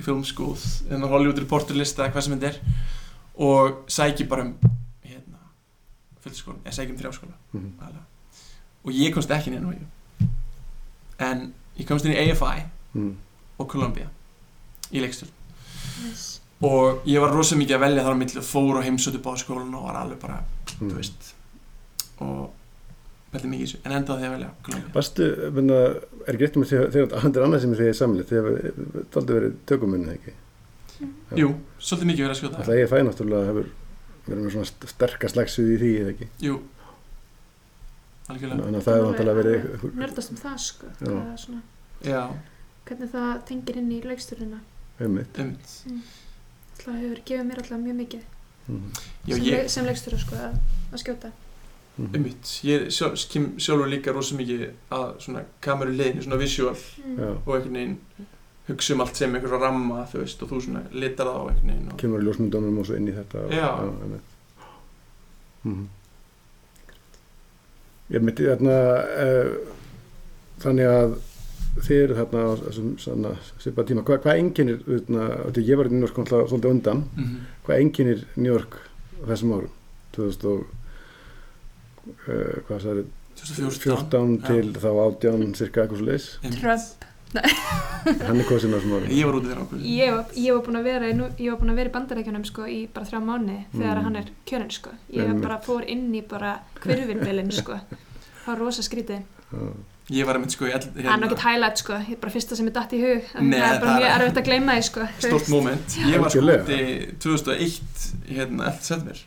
filmskúð 0.00 0.92
en 0.92 1.02
Hollywood 1.02 1.38
Reporter 1.38 1.74
lista 1.74 2.04
eða 2.04 2.12
hvað 2.12 2.22
sem 2.22 2.38
þetta 2.38 2.46
er 2.46 2.60
og 3.36 3.84
sæki 3.88 4.28
bara 4.28 4.42
um 4.42 4.54
hérna, 5.04 5.38
fylgskóla, 6.22 6.58
eða 6.64 6.72
sæki 6.74 6.90
um 6.92 6.98
þrjáskóla 6.98 7.34
Mhm. 7.52 7.72
aðalega. 7.80 8.04
og 8.84 8.92
ég 8.92 9.14
komst 9.14 9.30
ekki 9.30 9.46
inn 9.48 9.54
í 9.54 9.60
NYU 9.66 10.28
en 11.18 11.52
ég 11.78 11.86
komst 11.88 12.04
inn 12.04 12.12
í 12.12 12.30
AFI 12.30 12.64
Mhm. 12.94 13.16
og 13.58 13.68
Columbia 13.68 14.06
í 14.92 15.00
leikstur 15.00 15.28
Yes. 16.04 16.40
og 16.62 17.04
ég 17.06 17.20
var 17.20 17.30
rosa 17.32 17.56
mikið 17.56 17.76
að 17.76 17.80
velja 17.80 18.04
þar 18.04 18.12
á 18.14 18.18
milli 18.18 18.36
og 18.38 18.44
fór 18.44 18.78
og 18.78 18.84
heimsóti 18.84 19.18
báðskólan 19.18 19.74
og 19.74 19.82
var 19.84 19.96
alveg 19.96 20.20
bara, 20.20 20.44
þú 20.78 20.84
Mhm. 20.90 20.96
veist. 20.96 21.34
Og 22.20 22.50
veldig 23.34 23.50
mikið 23.50 23.62
í 23.62 23.66
þessu, 23.66 23.78
en 23.84 23.92
enda 23.92 24.14
því 24.18 24.24
að 24.28 24.34
velja 24.36 24.50
Kolumbíu. 24.62 24.92
Vastu, 24.94 25.24
menna, 25.52 25.78
er 26.28 26.36
með 26.60 26.68
þegar 26.70 26.90
þegar 26.94 27.08
það 27.14 27.36
er 27.36 27.46
annað 27.48 27.60
sem 27.64 27.74
þið 27.74 27.88
er 27.88 27.98
samlið 27.98 28.28
það 28.30 29.16
aldrei 29.20 29.36
verið 29.40 29.54
tökumunni 29.66 30.12
ekki? 30.14 30.32
Já. 31.00 31.36
Jú, 31.42 31.48
svolítið 31.80 32.06
mikið 32.10 32.22
verið 32.24 32.34
að 32.34 32.40
skjóta. 32.40 32.58
Alltaf 32.62 32.78
ég 32.78 32.88
fæ 32.92 32.98
náttúrulega 33.02 33.48
hefur 33.50 33.66
verið 34.28 34.44
með 34.44 34.52
svona 34.54 34.68
st- 34.70 34.88
sterka 34.94 35.28
slagsvið 35.28 35.72
í 35.74 35.78
því 35.82 35.90
eða 36.00 36.12
ekki? 36.14 36.28
Jú, 36.46 36.60
algjörlega. 38.30 38.64
Þannig 38.64 38.78
að 38.80 38.86
það 38.86 38.98
hefur 38.98 39.08
náttúrulega 39.10 39.40
verið 39.42 39.96
nördast 40.00 40.30
um 40.30 40.36
það 40.40 40.58
sko. 40.64 40.86
Já. 41.00 41.08
það 41.08 41.32
er 41.32 41.40
svona, 41.44 41.62
Já, 42.04 42.22
hvernig 42.86 43.10
það 43.14 43.44
tengir 43.48 43.76
inn 43.80 43.90
í 43.92 43.98
leikstjórnina. 44.04 44.60
Einmitt. 45.00 45.38
Einmitt. 45.38 45.74
Það 46.78 46.98
hefur 47.02 47.20
gefið 47.24 47.46
mér 47.50 47.60
alltaf 47.62 47.80
mjög 47.84 47.98
mikið. 48.00 48.24
Já, 48.68 49.36
sem, 49.36 49.44
ég, 49.44 49.68
sem 49.68 49.84
leikstjóra 49.84 50.18
sko 50.18 50.36
að, 50.36 50.60
að 50.92 51.02
skjóta 51.02 51.32
Mhm. 51.94 52.14
einmitt 52.14 52.60
Ég 52.66 52.88
sjálf, 52.90 53.28
kem 53.30 53.52
sjálfur 53.62 53.86
líka 53.86 54.12
rosa 54.12 54.34
mikið 54.34 54.64
að 54.90 55.10
svona 55.22 55.44
kameru 55.62 55.92
liðinu, 55.94 56.24
svona 56.24 56.38
visual 56.40 56.74
mm. 56.74 57.18
Já, 57.20 57.28
og 57.46 57.52
einhvern 57.54 57.76
veginn 57.78 57.98
hugsa 58.66 58.94
um 58.94 59.00
allt 59.04 59.16
sem 59.16 59.34
einhverja 59.34 59.60
ramma, 59.60 60.00
þú 60.10 60.18
veist, 60.24 60.42
og 60.42 60.50
þú 60.50 60.60
svona 60.64 60.82
litar 60.90 61.26
það 61.30 61.38
á 61.38 61.42
einhvern 61.52 61.70
veginn 61.70 61.92
og... 61.92 61.98
kemur 62.00 62.24
ljósmyndunum 62.24 62.80
og 62.82 62.88
svo 62.88 62.96
inn 62.98 63.08
í 63.12 63.14
þetta 63.14 63.44
og, 63.44 63.54
Já. 63.54 63.68
einmitt 64.02 64.32
Mhm. 65.64 65.86
Ég 68.12 68.20
myndi 68.20 68.44
þarna 68.50 68.74
uh, 69.24 69.54
þannig 70.60 70.90
að 70.90 71.14
þið 71.84 72.02
eru 72.02 72.16
þarna 72.18 72.42
á 72.44 72.50
þessum 72.66 72.90
svona 73.00 73.30
svipa 73.62 73.84
tíma, 73.86 74.02
Hva, 74.04 74.18
hvað 74.22 74.40
enginnir 74.42 74.82
því 74.84 75.64
ég 75.64 75.78
var 75.78 75.88
York 75.88 76.18
náttúrulega 76.18 76.50
svolítið 76.50 76.70
undan 76.74 77.04
Mm 77.14 77.24
-hmm. 77.24 77.38
Hvað 77.66 77.80
enginnir 77.80 78.24
New 78.36 78.52
York 78.52 78.78
þessum 79.28 79.54
árum? 79.58 79.70
2000 80.16 80.48
og 80.52 80.64
uh, 82.28 82.62
hvað 82.68 82.82
sagði? 82.84 83.04
14 83.34 84.36
Já. 84.38 84.46
til 84.46 84.70
þá 84.78 84.88
18 84.92 85.54
cirka 85.58 85.82
eitthvað 85.84 85.98
svo 86.00 86.06
leis 86.06 86.26
Trump. 86.60 87.10
Hann 88.24 88.38
er 88.38 88.46
kosin 88.46 88.70
á 88.70 88.78
þessum 88.78 88.92
árum. 88.94 89.08
Ég 89.10 89.26
var 89.26 89.38
úti 89.40 89.48
þeirra 89.50 89.64
okkur 89.64 89.80
ég 89.90 90.12
var, 90.14 90.26
ég 90.38 90.54
var 90.54 90.62
búin 90.68 90.78
að 90.78 90.84
vera 90.86 91.08
í, 91.10 91.14
nú- 91.18 91.30
ég 91.40 91.48
var 91.50 91.58
búin 91.62 91.72
að 91.72 91.80
vera 91.80 91.90
í 91.90 91.94
bandarækjunum 91.96 92.44
sko 92.46 92.66
í 92.70 92.76
bara 92.94 93.08
þrjá 93.08 93.20
mánu 93.26 93.56
þegar 93.72 93.98
Mm. 93.98 94.04
hann 94.06 94.16
er 94.20 94.28
kjörinn 94.46 94.70
sko. 94.76 94.92
Ég 95.10 95.40
bara 95.42 95.58
fór 95.64 95.82
inn 95.88 96.06
í 96.14 96.22
bara 96.28 96.52
hverfinbilin 96.84 97.50
sko. 97.52 97.80
Það 98.44 98.46
var 98.52 98.58
rosa 98.62 98.82
skrítið. 98.86 99.24
Ég 100.12 100.26
var 100.28 100.36
einmitt 100.36 100.52
sko 100.52 100.66
í 100.68 100.72
það 100.74 100.98
er 101.00 101.20
nokkið 101.22 101.44
highlight 101.46 101.80
sko, 101.80 101.94
ég 102.04 102.10
er 102.12 102.18
bara 102.20 102.32
fyrsta 102.34 102.56
sem 102.58 102.66
er 102.68 102.74
datt 102.76 102.90
í 102.92 102.98
hug. 103.00 103.22
Það 103.30 103.54
er 103.56 103.78
bara 103.80 103.92
það- 103.92 104.00
mjög 104.02 104.16
erfitt 104.18 104.40
að 104.40 104.48
gleyma 104.50 104.74
því 104.76 104.82
sko. 104.90 105.06
Stort 105.18 105.48
moment. 105.48 105.94
Ég 105.96 106.20
var 106.20 106.30
sko 106.30 106.40
Algjörlega. 106.40 106.64
úti 106.64 107.18
2001 107.24 108.12
hérna, 108.28 108.66
eftir 108.68 108.84
setmir 108.90 109.22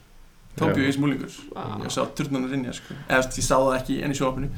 Já. 0.58 0.74
í 0.74 0.94
smúlingur 0.94 1.34
Vá. 1.54 1.78
Ég 1.86 1.92
sá 1.94 2.02
turnunar 2.18 2.54
inn 2.54 2.66
í 2.66 2.74
sko. 2.74 2.96
Eða 3.10 3.26
ég 3.38 3.46
sá 3.46 3.56
það 3.58 3.76
ekki 3.78 3.98
enn 4.04 4.14
í 4.14 4.18
sjófinu 4.18 4.50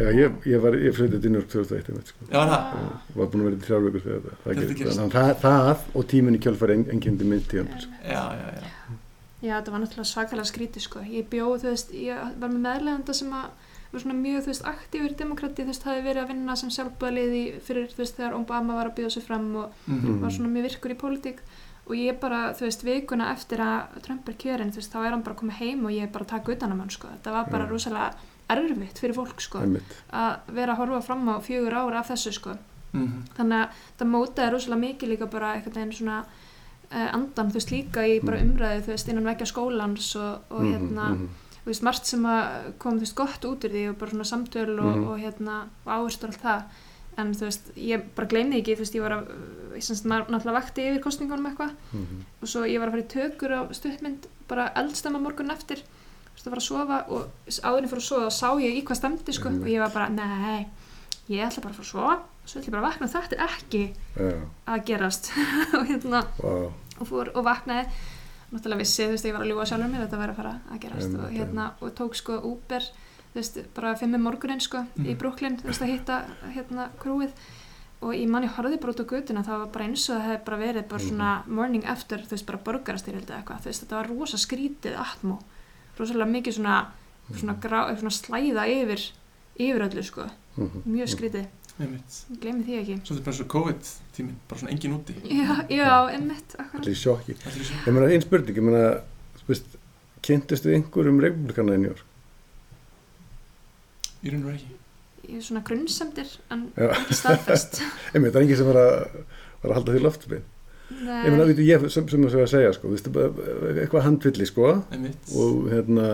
Já, 0.00 0.10
ég, 0.12 0.34
ég 0.46 0.60
var, 0.60 0.76
ég 0.76 0.96
flyttið 0.96 1.24
New 1.30 1.40
York 1.40 1.48
2001 1.48 1.88
einmitt, 1.88 2.10
sko. 2.12 2.28
Já, 2.28 2.40
það? 2.50 2.74
Og 3.14 3.16
var 3.16 3.30
búin 3.32 3.40
að 3.40 3.48
vera 3.48 3.56
í 3.56 3.64
þrjár 3.64 3.86
vikur 3.86 4.04
þegar 4.04 4.20
það, 4.44 5.10
það, 5.14 5.30
það, 5.40 5.40
það 5.40 5.96
og 5.96 6.06
tíminn 6.12 6.36
í 6.36 6.42
kjölfari 6.44 6.76
en, 6.76 6.84
engyndi 6.92 7.24
mynd 7.30 7.48
tíðan 7.48 7.72
sko. 7.80 8.02
Já, 8.04 8.22
já, 8.36 8.48
já. 8.60 8.98
Já, 9.40 9.54
þetta 9.56 9.72
var 9.72 9.80
náttúrulega 9.80 10.10
svakalega 10.12 10.50
skrítið 10.50 10.84
sko. 10.84 11.00
Ég 11.08 11.28
bjóð, 11.32 11.54
þú 11.64 11.70
veist, 11.72 11.92
ég 11.96 12.32
var 12.40 12.52
með 12.52 12.60
meðleganda 12.66 13.14
sem 13.16 13.32
að 13.32 13.46
var 13.92 14.00
svona 14.04 14.14
mjög, 14.20 14.42
þú 14.44 14.46
veist, 14.52 14.64
aktífur 14.70 15.16
demokrati, 15.18 15.62
þú 15.62 15.66
veist, 15.72 15.82
hafi 15.88 16.02
verið 16.04 16.22
að 16.24 16.28
vinna 16.28 16.56
sem 16.56 16.70
sjálfbæðliði 16.70 17.42
fyrir, 17.66 17.88
þú 17.90 17.96
veist, 18.02 18.16
þegar 18.16 18.34
Obama 18.38 18.74
var 18.74 18.90
að 18.90 18.94
bjóða 19.00 19.10
sig 19.12 19.22
fram 19.26 19.56
og 19.56 19.72
Mhm. 19.88 20.20
var 20.20 20.30
svona 20.30 20.48
mjög 20.54 20.62
virkur 20.70 20.90
í 20.94 21.00
pólitík 21.00 21.38
og 21.86 21.94
ég 21.96 22.20
bara, 22.20 22.52
þú 22.54 22.60
veist, 22.68 22.82
vikuna 22.84 23.32
eftir 23.32 23.58
að 23.58 24.02
Trump 24.02 24.28
er 24.28 24.32
kjörinn, 24.34 24.70
þú 24.70 24.76
veist, 24.76 24.92
þá 24.92 25.06
er 25.06 25.10
hann 25.10 25.22
bara 25.22 25.36
komið 25.36 25.58
heim 25.58 25.84
og 25.84 25.90
ég 25.90 26.02
er 26.02 26.06
bara 26.12 26.24
að 26.24 26.28
taka 26.28 26.52
utan 26.52 26.72
um 26.72 26.78
hann, 26.80 26.90
sko. 26.90 27.08
Þetta 27.08 27.30
var 27.32 27.44
bara 27.50 27.64
Já. 27.66 27.70
rosalega 27.70 28.14
erfitt 28.50 28.98
fyrir 28.98 29.14
fólk, 29.14 29.40
sko, 29.40 29.58
einmitt 29.58 29.82
að 30.12 30.38
vera 30.52 30.72
að 30.74 30.78
horfa 30.78 31.02
fram 31.02 31.26
á 31.28 31.38
fjögur 31.40 31.72
ára 31.74 31.98
af 32.00 32.08
þessu, 32.10 32.32
sko. 32.32 32.56
Mhm. 32.92 33.22
Þannig 33.36 33.66
að 33.66 33.68
það 33.98 34.10
mótaði 34.10 34.50
rosalega 34.52 34.80
mikið 34.86 35.08
líka 35.08 35.30
bara 35.30 35.62
svona 35.92 36.24
uh, 36.92 37.08
andan, 37.14 37.50
þú 37.50 37.54
veist, 37.54 37.70
líka 37.70 38.02
í 38.06 38.20
bara 38.24 38.38
umræðu, 38.38 38.82
þú 38.82 38.86
veist, 38.86 39.08
innan 39.08 39.24
vekja 39.24 39.46
skólans 39.46 40.16
og, 40.16 40.40
og 40.50 40.60
Mhm, 40.62 40.72
hérna, 40.74 41.08
mhm. 41.14 41.28
þú 41.49 41.49
veist, 41.66 41.82
margt 41.82 42.06
sem 42.06 42.22
kom, 42.78 42.96
þú 42.96 43.04
veist, 43.04 43.14
gott 43.14 43.44
út 43.44 43.64
úr 43.64 43.70
því 43.74 43.88
og 43.90 43.98
bara 43.98 44.10
svona 44.10 44.24
samtöl 44.24 44.78
og, 44.78 44.96
Mhm. 44.96 45.08
og 45.08 45.18
hérna, 45.20 45.56
og 45.86 45.92
áherslu 45.92 46.24
og 46.28 46.30
allt 46.30 46.42
það. 46.42 46.62
En 47.18 47.32
þú 47.34 47.40
veist, 47.48 47.70
ég 47.76 48.02
bara 48.16 48.26
gleymi 48.28 48.56
ekki, 48.62 48.76
þú 48.76 48.78
veist, 48.84 48.94
ég 48.94 49.02
var 49.02 49.10
að 49.10 49.26
ég 49.76 49.82
semst, 49.84 50.04
náttúrulega 50.06 50.52
vakti 50.56 50.80
yfir 50.88 51.02
kostningunum 51.02 51.46
eitthvað. 51.50 51.70
Mhm. 51.92 52.24
og 52.42 52.48
svo 52.48 52.60
ég 52.64 52.78
var 52.80 52.88
að 52.88 52.90
fara 52.90 53.02
í 53.02 53.14
tökur 53.14 53.50
á 53.52 53.60
stuttmynd 53.72 54.26
bara 54.48 54.70
eldstemma 54.74 55.18
morgun 55.20 55.50
eftir. 55.50 55.76
Þú 55.76 56.34
veist, 56.34 56.46
að 56.46 56.50
fara 56.50 56.60
að 56.60 56.70
sofa 56.70 57.04
og 57.10 57.28
áðurinn 57.48 57.90
fór 57.90 58.00
að 58.00 58.08
sofa 58.08 58.26
og 58.26 58.32
sá 58.32 58.48
ég 58.60 58.76
í 58.80 58.84
hvað 58.84 58.96
stemdi, 58.96 59.32
sko, 59.32 59.48
Einmitt. 59.48 59.62
og 59.62 59.68
ég 59.68 59.78
var 59.80 59.90
bara, 59.90 60.08
nei 60.08 60.66
ég 61.28 61.46
ætla 61.46 61.62
bara 61.62 61.74
að 61.74 61.76
fara 61.76 61.84
að 61.84 61.92
sofa. 61.92 62.22
Svo 62.46 62.60
ætla 62.60 62.66
ég 62.66 62.70
bara 62.70 62.82
að 62.82 62.90
vakna, 62.90 63.06
þetta 63.08 63.32
er 63.36 63.48
ekki 63.48 63.94
Já, 64.16 64.40
að 64.66 64.84
gerast. 64.86 65.30
Og 65.74 65.86
hérna 65.86 66.24
vá, 66.40 66.72
og 67.00 67.06
fór 67.06 67.28
og 67.36 67.44
vaknaði 67.44 67.86
náttúrulega 68.52 68.78
vissi, 68.82 69.04
þú 69.06 69.10
veist, 69.14 69.24
ég 69.24 69.32
var 69.36 69.42
að 69.44 69.50
ljúga 69.52 69.66
sjálfur 69.70 69.90
mér 69.92 70.04
þetta 70.06 70.18
væri 70.20 70.32
að 70.32 70.36
fara 70.40 70.60
að 70.72 70.80
gerast. 70.80 71.06
Einmitt, 71.06 71.24
og 71.24 71.30
hérna, 71.38 71.70
og 71.80 71.94
tók 71.94 72.14
sko 72.18 72.32
Uber 72.50 72.80
þú 73.30 73.34
veist, 73.38 73.58
bara 73.74 73.94
fimm 73.96 74.14
um 74.14 74.22
morgunin 74.26 74.60
sko 74.60 74.78
í 74.98 75.00
Mhm. 75.14 75.18
Brooklyn, 75.18 75.56
þú 75.58 75.66
veist, 75.70 75.82
að 75.82 75.92
hitta 75.94 76.24
hérna 76.54 76.88
krúið 76.98 77.30
og 78.02 78.14
ég 78.14 78.28
manni 78.28 78.48
horfði 78.48 78.80
bara 78.80 78.92
út 78.92 79.00
á 79.04 79.10
götuna 79.12 79.44
það 79.44 79.58
var 79.58 79.66
bara 79.72 79.84
eins 79.84 80.08
og 80.10 80.16
það 80.16 80.26
hefði 80.26 80.44
bara 80.44 80.56
verið 80.58 80.88
bara 80.88 81.02
svona 81.02 81.42
morning 81.46 81.84
after, 81.84 82.18
þú 82.18 82.30
veist, 82.30 82.46
bara 82.46 82.58
borgarastyrjaldi 82.58 83.26
eða 83.32 83.42
eitthvað, 83.44 83.60
þú 83.60 83.64
veist, 83.70 83.82
þetta 83.84 83.96
var 84.00 84.08
rosa 84.08 84.36
skrítið 84.36 84.96
atmó, 84.96 85.38
rosalega 85.98 86.30
mikið 86.32 86.54
svona 86.54 86.86
svona, 87.30 87.54
grá, 87.60 87.94
svona 87.94 88.10
slæða 88.10 88.64
yfir 88.66 89.10
yfir 89.60 89.82
öllu 89.86 90.02
sko, 90.02 90.22
Mhm. 90.56 90.82
mjög 90.86 91.08
skrítið. 91.14 91.46
Gleymi 91.78 92.64
því 92.64 92.74
ekki. 92.80 93.00
Svolítið 93.06 93.24
bara 93.24 93.36
svo 93.36 93.44
COVID 93.46 93.82
tíminn 94.20 94.38
Bara 94.48 94.60
svona 94.60 94.74
engin 94.74 94.94
úti. 94.96 95.16
Já, 95.24 95.64
já, 95.72 95.88
akkurat. 96.10 96.80
Allir 96.80 96.98
sjokki. 96.98 97.36
Ég 97.40 97.90
meina, 97.94 98.08
einn 98.10 98.24
spurning, 98.24 98.60
ég 98.60 98.66
meina, 98.66 98.84
þú 99.40 99.50
veist, 99.50 99.76
kynntist 100.26 100.68
við 100.68 100.78
einhverjum 100.78 101.20
republikana 101.24 101.76
í 101.76 101.82
New 101.82 101.90
York? 101.90 102.06
Í 104.20 104.34
raun 104.34 104.46
og 104.46 104.54
ekki. 104.54 104.78
Ég 105.30 105.36
er 105.38 105.44
svona 105.46 105.62
grunnsemdir 105.66 106.32
en 106.52 106.64
Já. 106.74 106.88
ekki 106.96 107.18
staðfest. 107.18 107.82
Einmitt, 108.14 108.32
það 108.32 108.40
er 108.40 108.46
enginn 108.46 108.60
sem 108.60 108.70
var 108.70 108.80
að, 108.80 109.20
var 109.62 109.70
að 109.70 109.78
halda 109.78 109.94
því 109.94 110.02
loftspil. 110.06 110.42
Ég 110.90 111.06
meina, 111.06 111.44
Nei, 111.44 111.52
veitu, 111.52 111.64
ég, 111.68 111.86
sem, 111.94 112.08
sem 112.10 112.26
það 112.26 112.42
að 112.42 112.52
segja, 112.56 112.74
sko, 112.74 112.90
þú 112.90 112.96
veist, 112.96 113.10
bara, 113.14 113.48
eitthvað 113.84 114.06
handvilli, 114.08 114.48
sko, 114.50 114.72
Einmitt. 114.90 115.30
Og 115.38 115.70
hérna, 115.70 116.08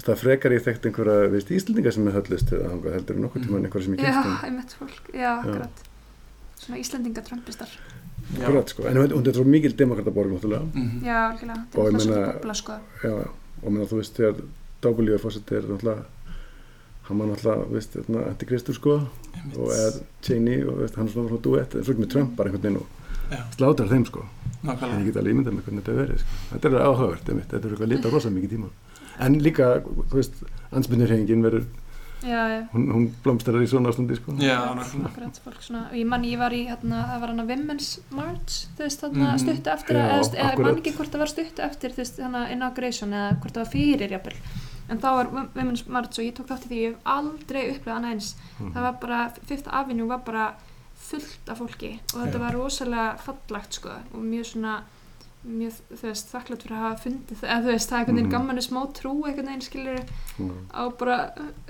þú 0.00 0.08
það 0.08 0.20
frekar 0.24 0.56
ég 0.56 0.66
þekkt 0.66 0.90
einhverja, 0.90 1.30
veist, 1.36 1.54
íslendinga 1.54 1.94
sem 1.94 2.10
er 2.10 2.18
höllist 2.18 2.50
það, 2.50 2.90
heldur 2.96 3.20
en 3.20 3.26
nokkuð 3.28 3.46
tíma 3.46 3.62
einhverja 3.62 3.86
sem 3.86 3.96
ég 3.96 4.02
já, 4.02 4.10
kynst 4.10 4.26
um. 4.26 4.36
einmitt 4.48 4.76
fólk. 4.80 5.10
Já, 5.14 5.30
akkurat 5.36 5.86
svona 6.62 6.78
Íslendinga 6.82 7.22
trömpistar 7.26 7.68
Já. 8.32 8.46
Akkurat, 8.46 8.68
sko, 8.70 8.84
en 8.86 8.96
þetta 9.02 9.28
er 9.28 9.34
svo 9.36 9.44
mikil 9.44 9.74
demokrataborg, 9.76 10.30
náttúrulega, 10.32 10.64
Mhm. 10.74 11.00
já, 11.04 11.16
algjörlega, 11.32 11.64
Og 11.74 11.84
ég 11.84 11.92
þetta 11.92 11.96
er 11.96 12.06
svona 12.06 12.32
bobla 12.32 12.54
sko 12.54 12.72
já, 13.02 13.28
og 13.62 13.72
meina, 13.72 13.86
þú 13.90 13.96
veist, 13.98 14.14
þegar 14.16 14.36
er 15.14 15.18
fórsetið 15.18 15.56
er 15.58 15.62
náttúrulega, 15.72 16.04
hann 17.08 17.18
var 17.18 17.26
náttúrulega, 17.26 17.66
veist, 17.72 17.94
hérna, 17.98 18.22
antikristur, 18.30 18.74
sko, 18.74 18.94
Einmitt. 19.34 19.58
og 19.58 19.68
eða 19.68 20.02
Cheney, 20.22 20.62
og 20.64 20.78
veist, 20.78 20.94
hann 20.96 21.06
er 21.08 21.12
svona 21.12 21.28
svona 21.28 21.42
duett, 21.42 21.74
en 21.74 21.82
svo 21.84 21.92
ekki 21.94 22.04
með 22.06 22.10
Trump 22.10 22.36
bara 22.36 22.48
einhvern 22.48 22.62
veginn 22.62 22.76
og 22.76 22.86
Já, 23.32 23.42
slátar 23.56 23.88
þeim, 23.88 24.06
sko. 24.06 24.24
En 24.62 24.68
ég 24.70 24.78
nákvæmlega 24.78 25.04
get 25.04 25.16
alveg 25.16 25.34
ímyndað 25.34 25.54
með 25.56 25.62
hvernig 25.66 25.82
þetta 25.82 25.94
verið. 25.98 26.18
Sko. 26.18 26.28
Þetta 26.52 26.64
er 26.68 26.86
áhugavert, 26.86 27.24
þetta 27.24 27.54
er 27.66 27.70
eitthvað 27.72 27.88
lita 27.88 28.10
rosa 28.10 28.30
mikið 28.30 28.50
tíma. 28.50 28.68
En 29.18 29.34
líka, 29.40 29.82
þú 29.82 30.14
veist, 30.14 30.34
ansbyrnirhengin 30.72 31.42
verður, 31.42 31.64
já, 32.22 32.42
já, 32.48 32.68
hún, 32.72 32.84
hún 32.92 33.06
blómstærar 33.24 33.62
í 33.62 33.68
svona 33.70 33.90
ástandi, 33.92 34.16
sko. 34.16 34.32
Ég 35.92 36.06
man, 36.06 36.24
ég 36.24 36.38
var 36.38 36.50
í, 36.54 36.62
hérna, 36.68 37.02
það 37.10 37.20
var 37.20 37.32
hana 37.32 37.44
Women's 37.48 37.88
March 38.10 38.66
veist, 38.78 39.00
þarna 39.02 39.32
Mhm. 39.32 39.38
stuttu 39.42 39.70
eftir 39.72 39.96
Já, 39.96 40.02
að, 40.02 40.10
eða, 40.10 40.20
eða 40.22 40.52
ég 40.52 40.58
man 40.58 40.66
akkurat. 40.66 40.78
ekki 40.82 40.92
hvort 40.96 41.10
það 41.12 41.18
var 41.18 41.32
stuttu 41.32 41.62
eftir 41.62 42.22
hana 42.22 42.42
inauguration 42.52 43.10
eða 43.12 43.40
hvort 43.40 43.52
það 43.54 43.64
var 43.64 43.72
fyrir 43.72 44.10
jafnvel 44.10 44.36
en 44.90 44.98
þá 44.98 45.02
var 45.16 45.26
Wo- 45.32 45.48
Women's 45.54 45.86
March 45.88 46.18
og 46.18 46.24
ég 46.24 46.34
tók 46.34 46.46
þátt 46.48 46.66
í 46.66 46.68
því 46.68 46.78
ég 46.82 46.90
hef 46.92 46.98
aldrei 47.04 47.62
upplegað 47.72 47.96
annað 47.96 48.12
eins 48.12 48.34
Mhm. 48.60 48.72
það 48.72 48.82
var 48.82 48.92
bara, 49.00 49.32
Fifth 49.46 49.68
Avenue 49.74 50.06
var 50.08 50.18
bara 50.18 50.54
fullt 50.96 51.48
af 51.48 51.58
fólki 51.58 51.98
og 52.14 52.20
þetta 52.26 52.38
Já. 52.38 52.38
var 52.40 52.52
rosalega 52.52 53.18
fallagt 53.18 53.72
sko 53.74 53.88
og 54.14 54.20
mjög 54.22 54.44
svona 54.54 54.80
mjög, 55.46 55.72
þú 55.90 56.02
veist, 56.06 56.28
þakklátt 56.32 56.62
fyrir 56.62 56.76
að 56.76 56.82
hafa 56.86 57.02
fundið 57.02 57.36
það, 57.40 57.48
eða 57.50 57.62
þú 57.64 57.72
veist, 57.72 57.88
það 57.90 57.96
er 57.96 58.00
einhvern 58.02 58.16
veginn 58.16 58.28
Mhm. 58.28 58.34
gammanu 58.36 58.62
smá 58.62 58.80
trú 58.94 59.12
einhvern 59.26 59.46
veginn 59.50 59.66
skilur 59.66 59.98
Já. 59.98 60.52
á 60.70 60.82
bara 60.98 61.16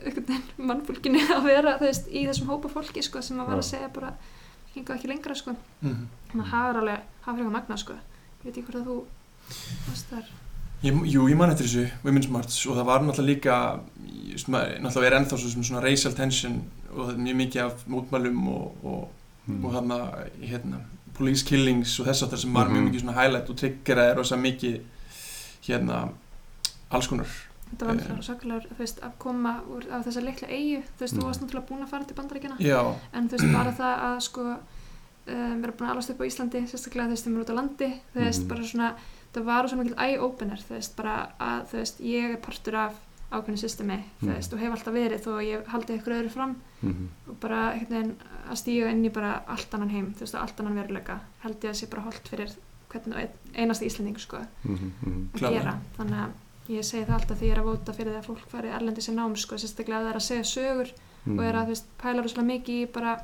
einhvern 0.05 0.27
veginn 0.29 0.43
mannfólkinu 0.59 1.19
að 1.37 1.43
vera, 1.45 1.79
þú 1.79 1.87
veist, 1.89 2.09
í 2.13 2.27
þessum 2.29 2.47
hópa 2.53 2.69
fólki 2.69 3.03
sko 3.03 3.23
sem 3.23 3.39
að 3.41 3.49
vera 3.49 3.59
að 3.59 3.71
segja 3.71 3.89
bara 3.95 4.13
hinga 4.75 4.95
ekki 4.97 5.09
lengra 5.09 5.35
sko, 5.35 5.57
Mhm. 5.83 6.07
þannig 6.33 6.45
að 6.47 6.51
það 6.53 6.69
er 6.71 6.81
alveg 6.83 7.01
það 7.25 7.33
er 7.33 7.39
fyrir 7.39 7.51
magna 7.53 7.77
sko, 7.77 7.93
ég 7.93 8.45
veit 8.45 8.57
ekki 8.57 8.67
hvort 8.67 8.81
að 8.83 8.87
þú 8.87 9.05
varst 9.89 10.07
þar, 10.13 10.25
Ég, 10.83 10.97
jú, 11.07 11.29
ég 11.31 11.37
man 11.37 11.51
eftir 11.51 11.67
þessu, 11.67 11.91
Women's 12.03 12.29
March 12.29 12.67
og 12.67 12.75
það 12.77 12.85
var 12.87 13.01
náttúrulega 13.01 13.37
líka, 13.37 13.81
veist 14.33 14.49
maður, 14.51 14.81
náttúrulega 14.83 15.07
er 15.13 15.19
ennþá 15.21 15.39
svo 15.39 15.49
sem 15.53 15.63
svona 15.63 15.83
racial 15.85 16.13
tension 16.13 16.57
og 16.91 17.07
það 17.07 17.13
er 17.15 17.21
mjög 17.23 17.37
mikið 17.39 17.61
af 17.65 17.85
mótmælum 17.89 18.49
og, 18.49 18.85
og, 18.85 19.09
Mm. 19.49 19.65
og 19.65 19.73
þarna, 19.75 19.97
hérna, 20.43 20.81
police 21.23 21.47
killings 21.47 21.95
og 22.03 22.09
þess 22.11 22.25
að 22.27 22.33
það 22.35 22.43
sem 22.43 22.53
var 22.59 22.67
mjög 22.73 22.83
Mhm. 22.83 22.89
mikið 22.91 23.01
svona 23.05 23.17
highlight 23.21 23.51
og 23.51 23.57
triggeraði 23.63 24.17
rosa 24.19 24.37
mikið, 24.37 24.81
hérna, 25.69 25.99
alls 26.91 27.07
konar 27.09 27.27
þetta 27.73 27.87
var 27.87 27.95
Eh. 27.95 28.01
náttúrulega 28.01 28.27
svakalegur 28.27 28.67
þú 28.73 28.79
veist, 28.79 29.01
að 29.01 29.13
koma 29.19 29.53
úr, 29.71 29.85
á 29.89 29.97
þessa 30.05 30.21
litlu 30.25 30.49
eigu 30.49 30.83
þú 30.83 31.01
veist, 31.01 31.15
Mm. 31.15 31.21
þú 31.21 31.25
varst 31.29 31.41
náttúrulega 31.43 31.69
búin 31.69 31.83
að 31.85 31.89
fara 31.89 32.05
til 32.05 32.17
bandaríkjana 32.17 32.59
Já, 32.59 32.95
en 33.15 33.29
þú 33.29 33.33
veist, 33.39 33.53
bara 33.53 33.73
það 33.73 34.01
að 34.09 34.21
sko 34.23 34.41
um, 35.29 35.63
vera 35.63 35.73
búin 35.73 35.89
að 35.89 35.91
alast 35.93 36.11
upp 36.11 36.19
á 36.21 36.25
Íslandi 36.27 36.67
sérstaklega 36.69 37.07
þú 37.07 37.11
veist, 37.15 37.25
þeim 37.27 37.35
eru 37.37 37.45
út 37.45 37.51
á 37.55 37.61
landi 37.61 38.01
þú 38.15 38.21
veist, 38.27 38.41
Mhm. 38.43 38.49
bara 38.49 38.61
svona, 38.61 38.95
það 39.33 39.45
var 39.45 39.69
svo 39.69 39.77
mikil 39.79 39.95
eye-opener 39.97 40.59
þú 40.59 40.75
veist, 40.77 40.97
bara 40.97 41.29
að, 41.41 41.63
þú 41.71 41.73
veist, 41.79 42.01
ég 42.01 42.31
er 42.33 42.37
partur 42.39 42.75
af 42.75 42.93
ákveðinu 43.33 43.59
systemi, 43.59 44.03
þú 44.21 44.27
Mhm. 44.27 44.35
veist, 44.35 44.53
og 44.53 44.59
hef 44.59 44.73
alltaf 44.73 44.93
verið 44.93 45.21
þó 45.25 45.31
að 45.39 45.47
ég 45.47 45.67
haldi 45.67 45.99
ykkur 45.99 46.13
öðru 46.23 46.31
fram 46.31 46.57
Mhm. 46.83 47.09
og 47.31 47.41
bara 47.41 47.73
veginn 47.89 48.15
að 48.53 48.61
stíga 48.61 48.91
inn 48.93 49.05
í 49.05 49.13
bara 49.13 49.33
allt 49.49 49.75
annan 49.75 49.91
heim, 49.91 50.13
þú 50.15 50.21
veist, 50.27 50.35
allt 50.35 50.61
annan 50.61 50.75
veruleika 50.79 51.21
held 51.43 51.61
ég 51.65 51.71
að 51.73 51.79
sé 51.81 51.89
bara 51.91 52.03
holdt 52.07 52.29
fyrir 52.29 52.53
hvernig 52.93 53.17
ein- 53.17 53.37
einasta 53.57 53.85
Íslanding, 53.87 54.19
sko, 54.21 54.37
Mhm. 54.65 54.93
Mhm. 55.03 55.29
að 55.35 55.39
Klárlega. 55.41 55.61
gera 55.63 55.79
þannig 55.99 56.19
að 56.25 56.31
ég 56.69 56.85
segi 56.85 57.05
það 57.07 57.15
alltaf 57.21 57.39
því 57.39 57.47
ég 57.49 57.53
er 57.57 57.63
að 57.63 57.69
vóta 57.71 57.95
fyrir 57.97 58.13
því 58.13 58.19
að 58.21 58.27
fólk 58.27 58.47
fari 58.49 58.69
erlendi 58.69 59.01
sér 59.01 59.15
nám, 59.15 59.37
sko, 59.37 59.55
sérstaklega 59.57 59.99
að 59.99 60.05
það 60.05 60.11
er 60.11 60.17
að 60.21 60.29
segja 60.29 60.45
sögur 60.45 60.93
Mhm. 61.27 61.39
og 61.39 61.45
er 61.45 61.53
að, 61.55 61.65
þú 61.65 61.69
veist, 61.69 61.85
pæla 62.03 62.23
rosalega 62.23 62.51
mikið 62.53 62.83
í 62.89 62.93
bara 62.93 63.17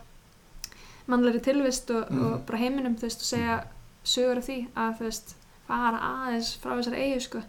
mannlegri 1.09 1.41
tilvist 1.41 1.91
og, 1.91 2.11
Mhm. 2.11 2.25
og 2.33 2.47
bara 2.47 2.59
heiminum, 2.59 2.97
þú 2.97 3.01
veist, 3.09 3.21
og 3.21 3.29
segja 3.39 3.65
sögur 4.05 4.39
af 4.39 4.47
því 4.47 4.67
að, 4.77 4.99
þú 4.99 5.05
veist, 5.09 5.35
fara 5.67 5.99
aðeins 5.99 6.57
frá 6.59 6.71
þessari 6.79 6.97
eigu, 7.05 7.21
sko, 7.21 7.43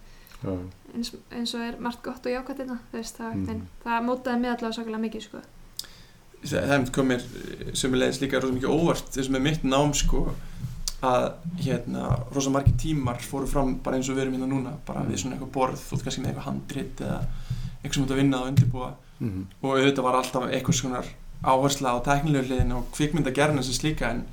eins, 0.95 1.11
eins 1.31 1.53
og 1.55 1.61
er 1.61 1.79
margt 1.79 2.01
gott 2.03 2.25
og 2.25 2.31
jákvæmt 2.31 2.57
þetta, 2.57 2.77
þú 2.91 2.97
veist, 2.97 3.17
það, 3.17 3.33
Mhm. 3.35 3.49
mm. 3.55 3.61
það 3.85 4.05
mótaði 4.05 4.39
mig 4.39 4.49
allavega 4.51 4.73
svakalega 4.73 5.09
mikið, 5.09 5.21
sko. 5.21 5.37
Það, 6.43 6.69
hefði 6.73 6.93
komið 6.95 7.25
sömulegis 7.77 8.21
líka 8.23 8.41
rosa 8.41 8.55
mikið 8.55 8.75
óvart 8.75 9.11
þessum 9.15 9.37
með 9.37 9.45
mitt 9.47 9.65
nám 9.67 9.93
sko 9.97 10.25
að 11.05 11.29
hérna 11.63 12.09
rosa 12.35 12.51
margir 12.51 12.75
tímar 12.79 13.21
fóru 13.23 13.47
fram 13.47 13.77
bara 13.83 13.99
eins 13.99 14.09
og 14.11 14.17
við 14.17 14.25
erum 14.25 14.35
hérna 14.35 14.49
núna 14.51 14.75
bara 14.87 15.05
við 15.07 15.21
svona 15.21 15.37
eitthvað 15.37 15.53
borð 15.55 15.85
og 15.95 16.03
kannski 16.03 16.23
með 16.23 16.33
eitthvað 16.33 16.49
handrit 16.49 17.03
eða 17.05 17.19
eitthvað 17.79 17.95
sem 17.95 18.03
þú 18.03 18.07
ert 18.07 18.15
að 18.15 18.21
vinna 18.23 18.41
og 18.41 18.51
undirbúa. 18.51 18.91
Mhm. 19.19 19.41
og 19.61 19.73
auðvitað 19.75 20.05
var 20.05 20.15
alltaf 20.15 20.43
eitthvað 20.47 20.79
svona 20.79 21.03
áhersla 21.43 21.91
á 21.95 21.97
tæknilegu 22.03 22.47
hliðin 22.47 22.75
og 22.75 22.87
kvikmyndagerðin 22.95 23.63
sem 23.63 23.75
slíka 23.75 24.11
en, 24.11 24.23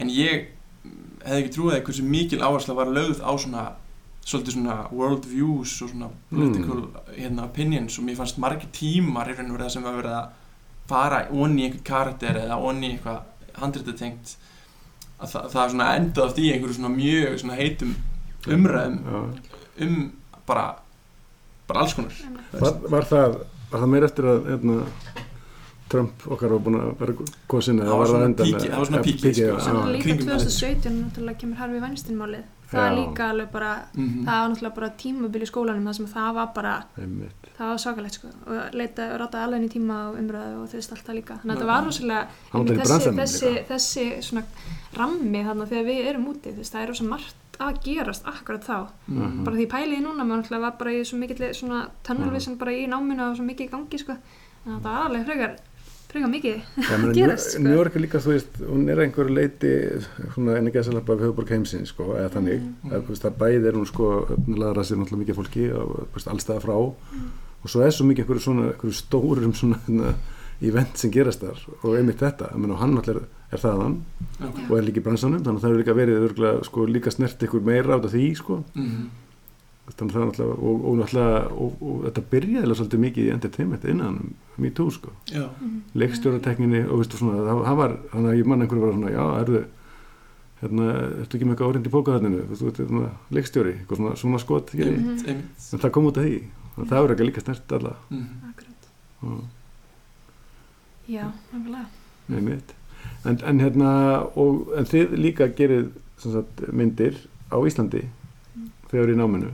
en 0.00 0.08
ég 0.08 0.48
mm, 0.84 1.20
hefði 1.24 1.40
ekki 1.42 1.54
trúið 1.56 1.76
að 1.76 1.84
hversu 1.88 2.04
mikil 2.04 2.40
áhersla 2.40 2.76
var 2.76 2.92
lögð 2.92 3.20
á 3.20 3.32
svona 3.36 3.64
svolítið 4.24 4.56
svona 4.56 4.76
world 4.92 5.26
views 5.28 5.74
og 5.82 5.90
svona 5.92 6.10
political 6.30 6.82
hérna, 7.16 7.46
opinions. 7.48 7.98
Og 7.98 8.06
mér 8.06 8.18
fannst 8.20 8.40
margir 8.40 8.68
tímar 8.76 9.30
í 9.30 9.36
raun 9.36 9.50
og 9.50 9.56
verið 9.56 9.66
það 9.66 9.74
sem 9.74 9.86
var 9.86 9.98
verið 9.98 10.16
að 10.18 10.39
fara 10.90 11.20
onni 11.32 11.62
í 11.62 11.66
einhver 11.68 11.84
karakter 11.90 12.38
eða 12.44 12.58
onni 12.70 12.90
í 12.90 12.94
eitthvað 12.96 13.60
handritatengt 13.60 14.36
að 15.20 15.32
það, 15.34 15.48
það 15.52 15.62
er 15.64 15.72
svona 15.74 15.88
endað 16.00 16.26
af 16.28 16.36
því 16.36 16.46
einhverju 16.54 16.76
svona 16.78 16.92
mjög 16.96 17.38
svona 17.42 17.58
heitum 17.60 17.94
umræðum 18.48 19.00
um 19.86 19.96
bara 20.48 20.66
bara 21.68 21.82
alls 21.84 21.94
konar. 21.94 22.14
Var, 22.60 22.78
var 22.90 23.04
það 23.10 23.34
var 23.70 23.82
það 23.84 23.90
meir 23.92 24.06
eftir 24.08 24.26
að 24.26 24.48
hérna, 24.50 24.76
Trump 25.90 26.24
okkar 26.30 26.52
var 26.54 26.62
búin 26.64 26.78
að 26.80 26.88
vera 27.02 27.14
kosin 27.50 27.78
Það 27.82 27.86
eða 27.90 27.98
var 28.00 28.10
það 28.10 28.24
endan 28.28 28.48
píki- 28.48 28.70
það 28.70 28.78
var 28.80 28.88
svona 28.90 29.02
píki, 29.06 29.32
sko, 29.34 29.44
já. 29.44 29.58
Svo 29.66 29.74
Já, 29.76 29.92
líka 29.92 30.02
kringum 30.06 30.26
2017 30.30 30.96
náttúrulega 31.04 31.38
kemur 31.42 31.60
Harfi 31.60 31.80
Weinstein-málið. 31.84 32.44
Það 32.70 32.86
er 32.86 32.94
líka 32.96 33.28
alveg 33.30 33.50
bara, 33.50 33.70
mm 33.94 34.20
það 34.26 34.40
var 34.40 34.48
náttúrulega 34.50 34.74
bara 34.78 34.90
tímabil 35.02 35.42
í 35.42 35.48
skólanum 35.50 35.86
þar 35.90 35.96
sem 35.98 36.06
það 36.06 36.30
var 36.34 36.48
bara, 36.54 36.74
Einmitt. 37.00 37.48
það 37.58 37.66
var 37.72 37.80
svakalegt 37.84 38.18
sko. 38.18 38.28
Og 38.46 38.74
leita, 38.78 39.08
rátaði 39.18 39.44
alveg 39.44 39.60
inn 39.60 39.68
í 39.68 39.72
tíma 39.74 39.98
og 40.10 40.18
umræðu 40.20 40.56
og 40.62 40.68
þú 40.70 40.78
veist 40.78 40.92
allt 40.94 41.06
það 41.08 41.18
líka. 41.20 41.38
Þannig 41.42 41.54
að 41.54 41.60
þetta 41.60 41.70
var 41.72 41.86
rosalega, 41.88 42.24
þessi, 42.52 43.14
þessi, 43.20 43.52
þessi 43.70 44.06
svona 44.28 44.44
rammi 45.00 45.44
þarna 45.48 45.66
þegar 45.70 45.88
við 45.90 46.10
erum 46.12 46.28
úti, 46.32 46.54
veist, 46.56 46.72
það 46.74 46.82
er 46.82 46.92
rosa 46.94 47.04
margt 47.10 47.36
að 47.60 47.80
gerast 47.84 48.28
akkurat 48.30 48.64
þá. 48.64 48.76
Mhm. 49.06 49.42
Bara 49.44 49.56
því 49.56 49.66
pæliði 49.74 50.02
núna, 50.04 50.24
maður 50.24 50.42
náttúrulega 50.44 50.60
var 50.64 50.76
bara 50.78 50.92
í 50.96 51.02
svo 51.04 51.18
mikill 51.20 51.50
svona 51.54 51.80
tunnelvision 52.06 52.56
bara 52.56 52.72
í 52.72 52.86
náminu 52.88 53.26
og 53.30 53.36
svo 53.36 53.44
mikið 53.44 53.66
í 53.66 53.72
gangi 53.74 53.98
sko. 54.00 54.16
Þannig 54.64 54.76
að 54.78 54.82
það 54.84 54.94
var 54.94 55.04
alveg 55.08 55.26
frekar, 55.26 55.52
frekar 56.10 56.30
mikið. 56.32 56.62
Meni, 56.90 57.14
gerast, 57.16 57.54
sko. 57.54 57.62
New 57.64 57.76
York 57.76 57.96
er 57.96 58.04
líka, 58.04 58.20
þú 58.22 58.34
veist, 58.34 58.58
hún 58.66 58.88
er 58.90 59.02
einhver 59.04 59.30
leiti 59.32 59.70
svona 60.34 60.56
eina 60.58 60.72
gæsalappa 60.74 61.16
við 61.16 61.28
höfuborg 61.28 61.52
heimsins 61.54 61.94
sko, 61.94 62.10
eða 62.18 62.32
þannig, 62.36 62.60
Mm. 62.60 62.90
mm. 62.90 63.20
það 63.22 63.38
bæði 63.40 63.70
er 63.70 63.78
hún 63.78 63.88
sko 63.88 64.10
laðra 64.48 64.84
sér 64.84 65.00
náttúrulega 65.00 65.22
mikið 65.24 65.38
fólki 65.40 65.68
veist, 66.14 66.28
allstæða 66.30 66.64
frá 66.64 66.74
og 66.80 67.68
svo 67.68 67.82
er 67.84 67.94
svo 67.94 68.06
mikið 68.08 68.24
einhverju 68.24 68.44
svona, 68.44 68.66
einhverju 68.72 68.96
stórum 68.96 69.54
svona 69.54 69.80
hérna, 69.86 70.14
event 70.60 71.00
sem 71.00 71.12
gerast 71.12 71.40
þar 71.44 71.60
og 71.80 71.96
einmitt 71.96 72.20
þetta, 72.20 72.50
ég 72.52 72.60
meina, 72.60 72.76
og 72.76 72.82
hann 72.82 72.94
náttúrulega 72.96 73.28
er, 73.50 73.60
þaðan 73.62 73.96
okay. 74.40 74.66
og 74.68 74.76
er 74.76 74.86
líka 74.86 75.00
í 75.00 75.04
bransanum, 75.06 75.42
þannig 75.44 75.58
að 75.58 75.64
það 75.64 75.70
hefur 75.70 75.82
líka 75.82 75.98
verið 76.00 76.24
örgulega, 76.28 76.64
sko, 76.68 76.86
líka 76.86 77.12
snert 77.14 77.44
ykkur 77.46 77.64
meira 77.64 77.96
át 77.96 78.08
af 78.08 78.14
því, 78.14 78.28
sko, 78.40 78.62
mm 78.74 79.10
þannig 79.98 80.14
að 80.14 80.14
það 80.14 80.22
er 80.22 80.28
náttúrulega 80.30 80.68
og, 80.70 80.84
og 80.90 80.96
náttúrulega, 81.00 81.40
og, 81.64 81.82
og 81.90 81.98
þetta 82.06 82.22
byrjaði 82.34 82.62
alveg 82.66 82.78
svolítið 82.80 83.02
mikið 83.04 83.26
í 83.26 83.34
entertainment 83.34 83.84
innan 83.90 84.16
um 84.20 84.30
Me 84.60 84.70
Too, 84.76 84.90
sko. 84.92 85.10
Já, 85.32 85.44
leikstjóratekninni 85.96 86.80
og 86.86 87.00
veistu 87.00 87.16
svona, 87.20 87.38
það, 87.46 87.60
það 87.64 87.76
var, 87.80 87.94
þannig 88.12 88.30
að 88.32 88.40
ég 88.40 88.48
mann 88.50 88.64
einhverju 88.66 88.82
var 88.84 88.96
svona, 88.96 89.12
já, 89.14 89.22
erðu 89.40 89.62
hérna, 90.60 90.88
ertu 91.22 91.38
ekki 91.38 91.46
með 91.48 91.54
eitthvað 91.54 91.70
árind 91.72 91.88
í 91.88 91.92
pókaðarninu 91.94 92.40
þú 92.50 92.66
veist, 92.66 92.80
hérna, 92.82 93.06
leikstjóri, 93.38 93.72
eitthvað 93.80 94.00
svona, 94.02 94.16
svona 94.20 94.40
skot 94.42 94.74
mm. 94.76 94.82
einmitt, 94.90 95.24
einmitt. 95.32 95.70
En 95.72 95.80
það 95.86 95.94
kom 95.96 96.10
út 96.10 96.20
af 96.20 96.26
því, 96.28 96.36
það 96.82 96.98
er 97.00 97.14
ekki 97.16 97.28
líka 97.30 97.44
snert 97.46 97.74
alla. 97.78 97.94
Mm 98.12 98.28
Akkurat. 98.50 98.90
og 99.24 99.40
Já, 101.10 101.24
nákvæmlega. 101.54 101.86
með 102.30 102.44
mitt 102.50 102.74
en, 103.24 103.40
en 103.48 103.60
hérna, 103.64 103.90
og 104.38 104.68
en 104.76 104.86
þið 104.92 105.16
líka 105.18 105.48
gerið 105.56 105.88
sem 106.20 106.36
sagt, 106.36 106.60
myndir 106.72 107.16
á 107.48 107.56
Íslandi 107.64 108.04
Mm. 108.50 108.66
þegar 108.90 109.10
í 109.12 109.16
náminu 109.16 109.50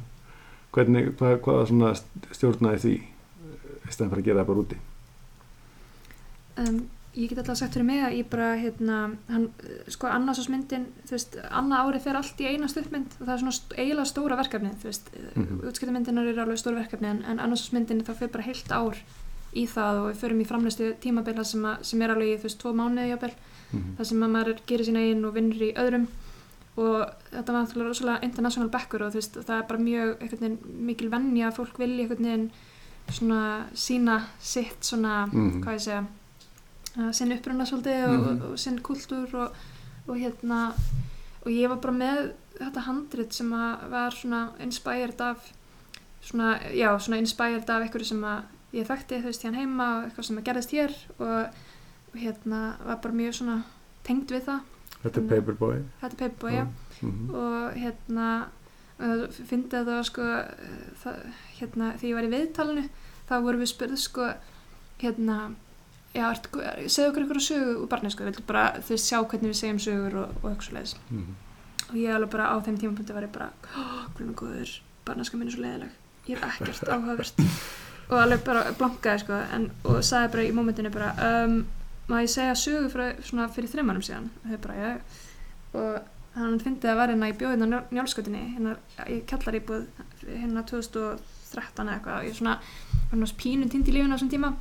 hvernig, 0.77 1.09
hvað, 1.19 1.39
hvað 1.47 1.65
svona 1.71 1.95
stjórnaði 2.37 2.83
því 2.85 2.97
fyrir 3.87 4.21
að 4.21 4.29
gera 4.29 4.43
það 4.43 4.53
bara 4.53 4.63
úti 4.67 4.83
Um, 6.57 6.87
ég 7.17 7.29
get 7.29 7.41
alltaf 7.43 7.59
sagt 7.61 7.75
fyrir 7.77 7.85
mig 7.85 8.01
að 8.01 8.15
ég 8.17 8.29
bara, 8.33 8.55
hérna, 8.57 8.99
hann, 9.29 9.43
sko, 9.93 10.09
Annasós 10.09 10.49
myndin, 10.53 10.87
þú 11.09 11.13
veist, 11.17 11.37
Anna 11.51 11.83
árið 11.85 12.07
fer 12.07 12.17
allt 12.17 12.41
í 12.41 12.49
eina 12.49 12.69
stuttmynd 12.69 13.13
og 13.19 13.27
það 13.27 13.33
er 13.35 13.43
svona 13.43 13.57
st 13.57 13.77
eiginlega 13.77 14.09
stóra 14.09 14.39
verkefni, 14.41 14.71
mm. 14.73 15.45
-hmm. 15.45 15.67
útskiptamyndinar 15.69 16.31
eru 16.31 16.43
alveg 16.43 16.59
stóra 16.59 16.81
verkefni 16.81 17.09
en, 17.09 17.23
en 17.29 17.41
Annasós 17.41 17.73
myndin 17.73 18.01
þá 18.05 18.13
fer 18.15 18.33
bara 18.33 18.49
heilt 18.49 18.73
ár 18.73 18.97
í 19.53 19.67
það 19.67 20.01
og 20.01 20.09
við 20.11 20.21
förum 20.23 20.41
í 20.41 20.49
framleistu 20.49 20.95
tímabil 21.01 21.45
sem, 21.45 21.67
sem 21.83 22.03
er 22.03 22.11
alveg 22.11 22.29
í, 22.29 22.39
þú 22.39 22.49
veist, 22.49 22.61
tvo 22.61 22.73
mánuði 22.73 23.09
jafnvel, 23.09 23.35
mm 23.73 23.81
-hmm. 23.81 23.97
það 23.97 24.05
sem 24.05 24.23
að 24.23 24.31
maður 24.31 24.57
gerir 24.67 24.85
sína 24.85 25.01
einn 25.01 25.25
og 25.25 25.35
vinnur 25.35 25.63
í 25.63 25.75
öðrum 25.77 26.09
og 26.77 27.11
þetta 27.33 27.53
var 27.53 27.63
náttúrulega 27.65 27.89
rosalega 27.89 28.23
international 28.27 28.69
backer 28.69 29.03
og 29.07 29.13
þú 29.13 29.21
veist, 29.21 29.37
það 29.47 29.59
er 29.59 29.67
bara 29.69 29.79
mjög 29.81 30.19
veginn 30.21 30.59
mikil 30.87 31.09
venja 31.11 31.49
að 31.49 31.57
fólk 31.61 31.79
vilja 31.81 32.03
einhvern 32.05 32.25
veginn 32.29 32.51
svona 33.09 33.41
sína 33.75 34.21
sitt 34.41 34.81
svona, 34.85 35.27
Mhm. 35.33 35.63
hvað 35.63 35.75
ég 35.75 35.81
segja 35.81 36.07
uh, 36.99 37.13
sinn 37.13 37.33
uppruna 37.33 37.65
svolítið 37.65 38.05
og, 38.09 38.19
Mhm. 38.19 38.43
og, 38.43 38.51
og 38.53 38.59
sinn 38.59 38.79
kultúr 38.81 39.35
og, 39.35 39.53
og 40.09 40.17
hérna 40.17 40.73
og 41.45 41.53
ég 41.53 41.69
var 41.69 41.77
bara 41.77 41.93
með 41.95 42.33
þetta 42.59 42.81
handrit 42.87 43.33
sem 43.33 43.51
að 43.53 43.89
var 43.91 44.11
svona 44.11 44.49
inspired 44.61 45.21
af 45.21 45.53
svona, 46.23 46.59
já, 46.75 46.99
svona 46.99 47.19
inspired 47.19 47.69
af 47.71 47.83
einhverju 47.83 48.05
sem 48.05 48.23
að 48.25 48.43
ég 48.73 48.87
þekkti, 48.87 49.21
þú 49.23 49.25
veist, 49.25 49.43
hérna 49.45 49.57
heima 49.61 49.99
og 49.99 50.05
eitthvað 50.11 50.25
sem 50.25 50.39
að 50.39 50.45
gerðist 50.45 50.73
hér 50.73 50.95
og, 51.21 51.49
og 52.13 52.17
hérna 52.21 52.77
var 52.85 52.97
bara 52.97 53.15
mjög 53.15 53.35
svona 53.35 53.63
tengd 54.05 54.29
við 54.29 54.43
það 54.45 54.61
þetta 55.03 55.09
er 55.09 55.23
Þannig- 55.23 55.31
Paperboy. 55.35 55.83
Þetta 56.01 56.13
er 56.15 56.19
Paperboy, 56.23 56.53
já. 56.53 56.67
Mm 57.03 57.35
og 57.37 57.75
hérna 57.77 58.29
að 58.99 59.27
það 59.71 59.91
var 59.91 60.07
sko 60.09 60.27
það, 61.03 61.17
hérna, 61.59 61.89
þegar 62.01 62.09
ég 62.09 62.15
var 62.17 62.25
í 62.29 62.33
viðtalinu 62.33 62.85
þá 63.29 63.35
vorum 63.45 63.61
við 63.61 63.69
spurð 63.69 63.99
sko 64.01 64.29
hérna 65.03 65.37
já, 66.17 66.31
segðu 66.89 67.11
okkur 67.11 67.23
einhverju 67.25 67.45
sögu 67.45 67.75
úr 67.83 67.91
barnesku, 67.93 68.25
viltu 68.25 68.45
bara 68.49 68.71
þú 68.81 68.95
veist 68.95 69.11
sjá 69.11 69.19
hvernig 69.21 69.53
við 69.53 69.59
segjum 69.61 69.83
sögur 69.85 70.17
og, 70.23 70.31
og 70.43 70.51
eitthvað 70.51 70.69
svo 70.69 70.77
leiðis 70.79 70.97
-hmm. 71.11 71.35
og 71.91 71.97
ég 71.97 72.15
alveg 72.15 72.31
bara 72.31 72.49
á 72.49 72.57
þeim 72.65 72.79
tímapunkti 72.79 73.13
var 73.13 73.23
ég 73.29 73.33
bara 73.33 73.51
hvernig 74.17 74.37
góður, 74.37 74.81
barneska 75.05 75.37
minn 75.37 75.49
er 75.49 75.53
svo 75.53 75.63
leiðileg 75.63 75.91
ég 76.29 76.39
hef 76.39 76.61
ekkert 76.61 76.89
áhugavert. 76.95 77.35
Og 78.09 78.19
alveg 78.23 78.45
bara 78.45 78.73
blankaði 78.79 79.19
sko 79.19 79.33
en, 79.33 79.71
og 79.85 80.03
sagði 80.05 80.33
bara 80.33 80.43
í 80.43 80.53
mómentinu 80.53 80.91
bara 80.91 81.45
um, 81.45 81.67
má 82.07 82.21
ég 82.23 82.31
segja 82.31 82.55
sögu 82.59 82.91
frá, 82.93 83.09
svona 83.23 83.49
fyrir 83.53 83.73
þreim 83.73 83.91
árum 83.91 84.05
síðan 84.07 84.31
bara, 84.63 84.77
já 84.77 84.91
og 85.77 86.13
hann 86.37 86.59
fyndi 86.61 86.89
að 86.91 86.99
var 87.01 87.13
hérna 87.13 87.31
í 87.31 87.37
bjóðina 87.39 87.83
njálskötunni 87.95 88.43
hérna 88.55 88.75
í 89.13 89.21
kjallaríbúð 89.29 89.87
hérna 90.27 90.65
2013 90.69 91.87
eða 91.87 91.95
eitthvað. 91.97 92.19
Og 92.19 92.27
ég 92.29 92.37
svona 92.37 92.57
var 92.59 93.21
náttúrulega 93.21 93.41
pínum 93.41 93.73
týnd 93.73 93.89
í 93.89 93.95
lífinu 93.95 94.13
á 94.13 94.17
þessum 94.17 94.33
tíma. 94.35 94.53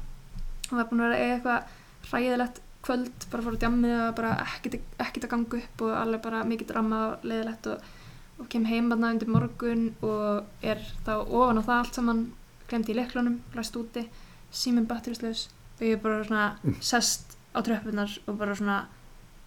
Og 0.69 0.77
var 0.77 0.87
búin 0.89 1.03
að 1.03 1.11
vera 1.11 1.25
eitthvað 1.25 1.75
hræðilegt 2.11 2.61
kvöld 2.85 3.27
bara 3.31 3.45
fór 3.45 3.57
á 3.57 3.61
djammið 3.63 3.95
og 3.97 4.15
bara 4.19 4.31
ekkert, 4.45 4.79
að 5.01 5.29
ganga 5.31 5.59
upp 5.59 5.85
og 5.87 5.93
alveg 5.99 6.23
bara 6.23 6.43
mikið 6.47 6.71
drama 6.71 7.01
og 7.09 7.27
leiðilegt. 7.27 7.69
Og, 7.73 7.93
og 8.39 8.49
kem 8.51 8.67
heim 8.69 8.91
aðna 8.93 9.13
undir 9.15 9.31
morgun 9.31 9.85
og 10.05 10.65
er 10.65 10.81
þá 11.07 11.13
ofan 11.23 11.59
á 11.59 11.67
það 11.67 11.77
allt 11.81 11.99
saman. 11.99 12.25
Glemt 12.65 12.89
í 12.89 12.95
leiklunum, 12.97 13.41
læst 13.53 13.75
úti 13.77 14.07
síminn 14.55 14.87
batterislaus 14.89 15.49
og 15.75 15.83
ég 15.83 15.97
er 15.97 16.01
bara 16.01 16.23
svona 16.25 16.77
sest 16.81 17.34
á 17.55 17.59
tröppunar 17.63 18.11
og 18.27 18.37
bara 18.39 18.55
svona 18.59 18.77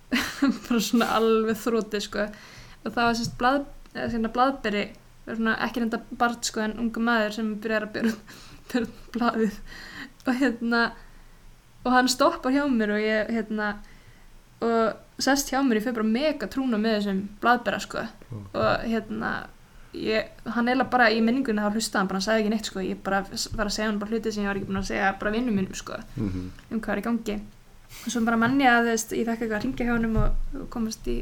bara 0.68 0.80
svona 0.80 1.10
alveg 1.18 1.58
þróti 1.60 2.00
sko. 2.00 2.24
Og 2.84 2.94
það 2.94 3.04
var 3.08 3.18
sérst 3.18 3.34
blað, 3.40 3.66
blaðberi 4.32 4.84
svona, 5.28 5.56
ekki 5.66 5.82
reynda 5.82 6.00
barn 6.20 6.38
sko 6.46 6.62
en 6.64 6.78
unga 6.80 7.02
maður 7.04 7.34
sem 7.36 7.50
byrjar 7.60 7.88
að 7.88 7.92
byrja 7.98 8.14
fyrir 8.70 8.88
blaðið. 9.16 9.58
Og 10.28 10.40
hérna 10.40 10.82
og 11.84 11.92
hann 11.94 12.08
stoppar 12.10 12.52
hjá 12.52 12.64
mér 12.72 12.94
og 12.96 13.04
ég 13.04 13.28
hérna 13.36 13.68
og 14.64 15.22
sest 15.22 15.52
hjá 15.52 15.60
mér 15.62 15.78
ég 15.78 15.84
fyrir 15.86 15.98
bara 16.00 16.08
mega 16.08 16.48
trúna 16.50 16.80
með 16.80 16.96
þessum 16.98 17.20
blaðbera 17.42 17.78
sko. 17.84 18.02
Mm. 18.32 18.48
og 18.58 18.88
hérna 18.88 19.30
ég, 19.96 20.26
hann 20.52 20.66
eiginlega 20.68 20.90
bara 20.92 21.06
í 21.14 21.20
minningunni 21.24 21.62
þá 21.64 21.70
hlustaði 21.76 22.00
hann 22.02 22.08
bara, 22.10 22.18
hann 22.18 22.26
sagði 22.26 22.42
ekki 22.42 22.50
neitt 22.54 22.68
sko. 22.72 22.82
Ég 22.84 22.98
bara 23.04 23.20
var 23.28 23.68
að 23.70 23.76
segja 23.76 23.86
hann 23.92 24.00
bara 24.02 24.12
hluti 24.16 24.32
sem 24.34 24.44
ég 24.44 24.50
var 24.50 24.58
ekki 24.60 24.68
búin 24.72 24.80
að 24.82 24.88
segja 24.90 25.12
bara 25.20 25.32
vinnum 25.36 25.56
mínum 25.60 25.76
sko 25.78 26.00
Mhm. 26.16 26.50
um 26.72 26.80
hvað 26.80 26.96
er 26.96 27.00
í 27.02 27.06
gangi 27.08 27.38
og 28.04 28.12
svo 28.12 28.20
bara 28.26 28.36
mann 28.40 28.60
ég 28.60 28.68
að 28.70 28.90
veist, 28.92 29.12
ég 29.16 29.26
fekk 29.28 29.42
eitthvað 29.46 29.58
að 29.58 29.64
ringja 29.66 29.86
hjá 29.88 29.94
honum 29.96 30.16
og, 30.22 30.30
og 30.60 30.68
komast 30.74 31.06
í 31.08 31.18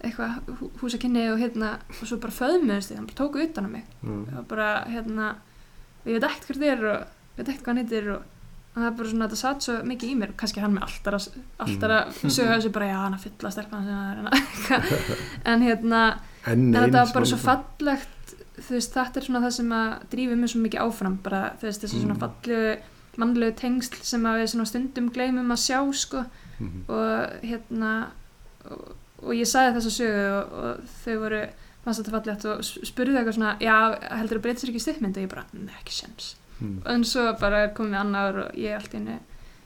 eitthvað 0.00 0.56
hú- 0.60 0.70
húsakinni 0.80 1.26
og 1.32 1.38
hérna 1.42 1.74
og 1.92 2.02
svo 2.08 2.16
bara 2.22 2.32
föðmuðist 2.32 2.94
hann 2.96 3.06
bara 3.10 3.18
tóku 3.20 3.42
utan 3.44 3.68
á 3.68 3.70
mig 3.70 3.84
Já. 4.00 4.38
og 4.40 4.46
bara 4.48 4.68
hérna 4.88 5.30
og 6.00 6.06
ég 6.08 6.16
veit 6.16 6.24
ekkert 6.30 6.46
hver 6.48 6.60
þið 6.62 6.70
er 6.72 6.84
og 6.88 7.00
ég 7.00 7.40
veit 7.40 7.48
ekkert 7.50 7.64
hvað 7.66 7.72
hann 7.74 7.82
heitir 7.84 8.12
og 8.16 8.22
og 8.70 8.76
það 8.78 8.86
er 8.86 8.92
bara 9.00 9.08
svona, 9.10 9.26
þetta 9.26 9.38
satt 9.40 9.64
svo 9.66 9.72
mikið 9.82 10.10
í 10.12 10.16
mér 10.20 10.32
kannski 10.38 10.60
hann 10.62 10.74
með 10.76 10.84
alltaf 10.86 11.14
að, 11.18 11.38
alltaf 11.64 11.90
að 11.90 12.30
sögja 12.30 12.52
þessu 12.54 12.70
bara, 12.76 12.86
já, 12.86 12.98
hann 13.02 13.16
að 13.16 13.24
fylla 13.24 13.50
stelpan 13.50 13.88
sem 13.88 13.96
það 13.98 14.10
hérna. 14.14 14.30
en 15.50 15.64
hérna 15.66 16.02
en 16.46 16.62
þetta 16.76 17.00
var 17.02 17.10
bara 17.16 17.26
svo 17.32 17.38
fallegt 17.42 18.34
þú 18.60 18.76
veist, 18.76 18.94
þetta 18.94 19.18
er 19.20 19.26
svona 19.26 19.40
það 19.42 19.54
sem 19.58 19.74
að 19.74 19.88
drífi 20.14 20.36
mig 20.38 20.52
svo 20.52 20.62
mikið 20.62 20.84
áfram, 20.86 21.16
bara 21.26 21.40
þú 21.58 21.66
veist, 21.66 21.82
þessi 21.82 21.98
svona 22.04 22.14
Mm. 22.14 22.22
fallegu 22.22 22.70
mannlegu 23.16 23.56
tengsl 23.56 24.02
sem 24.02 24.22
að 24.22 24.42
við 24.42 24.66
stundum 24.66 25.10
gleymum 25.10 25.50
að 25.50 25.56
sjá, 25.66 25.80
sko 25.92 26.24
Mhm. 26.60 26.84
og 26.88 27.40
hérna 27.42 28.10
og, 28.70 28.94
og 29.22 29.30
ég 29.32 29.46
sagði 29.48 29.78
þessa 29.78 29.90
sögu 29.96 30.24
og, 30.36 30.52
og 30.52 30.80
þau 31.04 31.18
voru 31.18 31.38
fannst 31.84 32.00
þetta 32.02 32.10
fallegt 32.10 32.44
og 32.44 32.58
s- 32.60 32.78
spurðu 32.84 33.16
eitthvað 33.16 33.34
svona 33.38 33.56
já, 33.60 33.76
heldur 34.18 34.36
það 34.38 34.42
breytir 34.42 34.68
ekki 34.68 34.80
stittmynd 34.84 35.16
og 35.16 35.22
ég 35.24 35.28
bara, 35.30 35.44
nei, 35.54 35.72
ekki 35.80 35.92
séns 36.02 36.34
Mhm. 36.60 36.82
en 36.86 37.04
svo 37.04 37.32
bara 37.40 37.68
komið 37.72 38.00
annar 38.00 38.36
og 38.38 38.52
ég 38.54 38.74
allt 38.76 38.92
henni 38.92 39.18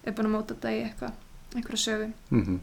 er 0.07 0.12
búin 0.12 0.26
að 0.26 0.35
móta 0.37 0.54
þetta 0.54 0.70
í 0.70 0.85
eitthvað 0.85 1.12
einhverja 1.57 1.83
sögu 1.85 2.12
Mhm. 2.30 2.61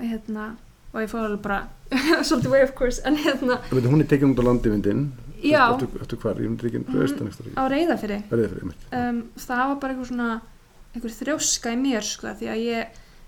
og 0.00 0.04
hérna 0.04 0.56
og 0.94 1.00
ég 1.00 1.08
fór 1.10 1.24
alveg 1.28 1.42
bara 1.42 1.68
svolítið 2.26 2.50
way 2.50 2.62
of 2.62 2.74
course 2.74 3.00
en 3.04 3.16
hérna, 3.16 3.60
Þú 3.70 3.74
veit, 3.78 3.84
hún 3.84 4.00
er 4.00 4.06
tekið 4.06 4.34
út 4.34 4.40
á 4.42 4.44
landi 4.44 4.70
myndin 4.70 5.12
já, 5.12 5.27
eftir, 6.02 6.18
hvar, 6.18 6.34
ég 6.40 6.48
myndi 6.48 6.66
ekki 6.66 6.84
Mm. 6.84 7.58
á 7.58 7.64
reyðafyrir 7.68 8.22
um, 8.92 9.22
það 9.36 9.64
var 9.68 9.76
bara 9.80 9.94
eitthvað 9.94 10.10
svona 10.12 10.40
einhver 10.94 11.14
þrjóska 11.20 11.72
í 11.72 11.78
mér 11.78 12.02
sko 12.02 12.26
því 12.34 12.48
að 12.48 12.64
ég 12.64 12.86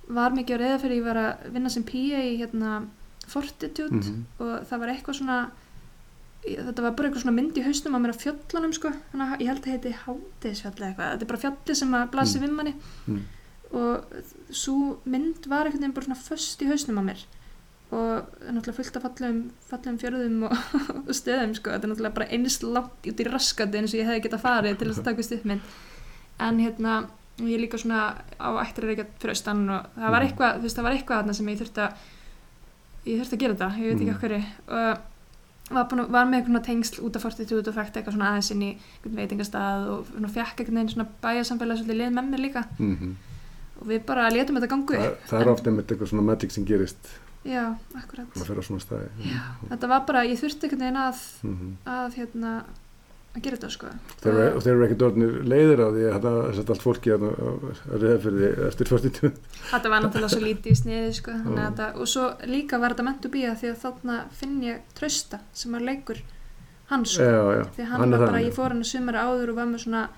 var 0.09 0.31
mikið 0.31 0.57
á 0.57 0.63
reyðafyrir 0.65 0.97
ég 0.99 1.05
var 1.05 1.17
að 1.17 1.51
vinna 1.53 1.71
sem 1.71 1.83
PA 1.85 2.21
í 2.25 2.39
hérna 2.41 2.87
Fortitude 3.31 3.93
Mhm. 3.95 4.25
og 4.41 4.67
það 4.67 4.79
var 4.81 4.89
eitthvað 4.89 5.15
svona 5.21 5.51
þetta 6.43 6.81
var 6.83 6.93
bara 6.97 7.09
eitthvað 7.11 7.23
svona 7.23 7.37
mynd 7.37 7.59
í 7.61 7.63
haustum 7.67 7.95
á 7.95 7.99
mér 8.01 8.15
af 8.15 8.23
fjöllunum 8.25 8.73
sko 8.75 8.89
þannig 9.13 9.29
að 9.37 9.41
ég 9.41 9.47
held 9.51 9.61
að 9.61 9.73
heiti 9.75 9.93
Hádeisfjall 10.05 10.73
eða 10.73 10.89
eitthvað 10.89 11.11
þetta 11.13 11.23
er 11.23 11.31
bara 11.31 11.43
fjalli 11.45 11.75
sem 11.77 11.93
að 11.95 12.11
blasi 12.11 12.39
Mm. 12.39 12.43
við 12.47 12.51
manni 12.57 12.75
Mm. 13.07 13.21
og 13.73 14.05
svo 14.51 14.97
mynd 15.05 15.47
var 15.47 15.67
einhvern 15.67 15.81
veginn 15.81 15.93
bara 15.95 16.07
svona 16.07 16.17
föst 16.29 16.63
í 16.63 16.67
haustum 16.67 16.99
á 16.99 17.03
mér 17.05 17.21
og 17.91 18.27
náttúrulega 18.47 18.77
fullt 18.77 18.97
af 18.97 19.03
fallegum, 19.03 19.39
fjörðum 19.99 20.43
og, 20.47 20.53
og 21.09 21.15
stöðum 21.17 21.55
sko, 21.59 21.71
þetta 21.75 21.87
er 21.89 21.91
náttúrulega 21.93 22.15
bara 22.21 22.29
eins 22.37 22.61
langt 22.63 23.09
út 23.11 23.21
í 23.21 23.27
raskandi 23.27 23.79
eins 23.81 23.95
og 23.95 24.01
ég 24.01 24.07
hefði 24.07 24.23
getað 24.29 24.45
farið 24.45 24.79
til 24.79 24.89
að 24.93 25.03
taka 25.09 25.23
stuðmynd 25.27 25.61
en 26.47 26.61
hérna 26.63 26.95
ég 27.41 27.55
er 27.57 27.63
líka 27.65 27.79
svona 27.81 28.15
á 28.39 28.49
ættir 28.63 28.85
að 28.85 28.91
reykja 28.93 29.07
fyrir 29.19 29.35
austan 29.35 29.63
og 29.71 29.87
það 29.97 30.11
var 30.15 30.23
Mhm. 30.23 30.29
eitthvað, 30.31 30.57
þú 30.59 30.63
veist, 30.69 30.77
það 30.77 30.83
var 30.87 30.93
eitthvað 30.97 31.21
þarna 31.21 31.35
sem 31.35 31.47
ég 31.49 31.59
þurfti 31.61 31.81
að 31.87 31.93
ég 33.07 33.21
þurfti 33.21 33.37
að 33.37 33.41
gera 33.41 33.55
þetta, 33.55 33.69
ég 33.81 33.87
veit 33.89 34.01
ekki 34.01 34.11
af 34.11 34.21
hverju. 34.21 34.43
Og 34.69 34.99
var, 35.71 35.85
búin, 35.89 36.01
að- 36.05 36.11
var 36.11 36.27
með 36.27 36.37
eitthvað 36.41 36.65
tengsl 36.67 37.01
út 37.07 37.17
af 37.17 37.23
fortitude 37.23 37.69
og 37.71 37.75
fækti 37.75 37.97
eitthvað 38.01 38.13
svona 38.17 38.29
aðeins 38.31 38.51
inn 38.51 38.63
í 38.63 38.71
veitingastað 39.07 39.89
og 39.89 40.07
fekk 40.35 40.61
eitthvað 40.61 40.77
neginn 40.77 40.93
svona 40.95 41.09
bæjarsamfélag 41.23 41.79
með 42.29 42.39
Mhm. 42.79 43.17
og 43.81 43.87
við 43.89 44.05
bara 44.07 44.29
letum 44.31 44.57
þetta 44.57 44.69
gangu 44.69 44.95
upp. 45.01 45.19
Það 45.29 45.41
er 45.41 45.49
ofta 45.49 45.71
einmitt 45.71 45.87
eitthvað 45.89 46.09
svona 46.13 46.23
magic 46.23 46.51
sem 46.53 46.65
gerist 46.67 47.09
já, 47.45 47.75
akkurat. 47.97 48.27
Já. 49.25 49.41
þetta 49.71 49.89
var 49.89 50.05
bara, 50.07 50.25
ég 50.25 50.39
þurfti 50.41 50.69
einhvern 50.69 50.81
veginn 50.85 51.01
að 51.01 51.19
Mhm. 51.43 51.77
að 51.87 52.15
hérna 52.15 52.65
að 53.37 53.43
gera 53.43 53.57
þetta 53.57 53.71
sko. 53.71 53.87
Þeir 54.21 54.33
eru- 54.35 54.61
þeir 54.61 54.73
eru 54.75 54.85
ekkert 54.87 55.03
orðinir 55.07 55.35
leiðir 55.47 55.81
á 55.81 55.89
því 55.95 56.03
að 56.03 56.15
þetta 56.19 56.31
er 56.51 56.71
allt 56.75 56.83
fólki 56.83 57.11
að, 57.15 57.23
að 57.31 58.03
reyða 58.03 58.19
fyrir 58.25 58.39
því 58.41 58.67
eftir 58.67 58.87
40 58.91 59.33
þetta 59.71 59.89
var 59.91 60.03
náttúrulega 60.03 60.31
svo 60.35 60.41
lítið 60.43 60.67
í 60.73 60.81
sniði 60.81 61.13
sko, 61.15 61.31
að 61.31 61.61
þetta, 61.61 61.87
og 61.97 62.07
svo 62.11 62.25
líka 62.51 62.81
var 62.81 62.91
þetta 62.95 63.05
mentu 63.07 63.29
býja 63.31 63.55
því 63.55 63.71
að 63.71 63.79
þarna 63.85 64.17
finn 64.33 64.61
ég 64.63 64.81
trösta 64.99 65.39
sem 65.53 65.73
var 65.73 65.81
leikur 65.81 66.19
hans 66.91 67.09
sko, 67.15 67.23
Já, 67.23 67.55
já, 67.55 67.65
því 67.77 67.85
hann, 67.87 68.03
er 68.13 68.19
var 68.19 68.27
bara, 68.27 68.43
ég 68.43 68.53
fór 68.53 68.69
hann 68.75 68.83
að 68.83 68.91
sumara 68.91 69.23
áður 69.31 69.49
og 69.51 69.55
var 69.57 69.67
með 69.67 69.85
svona 69.87 70.09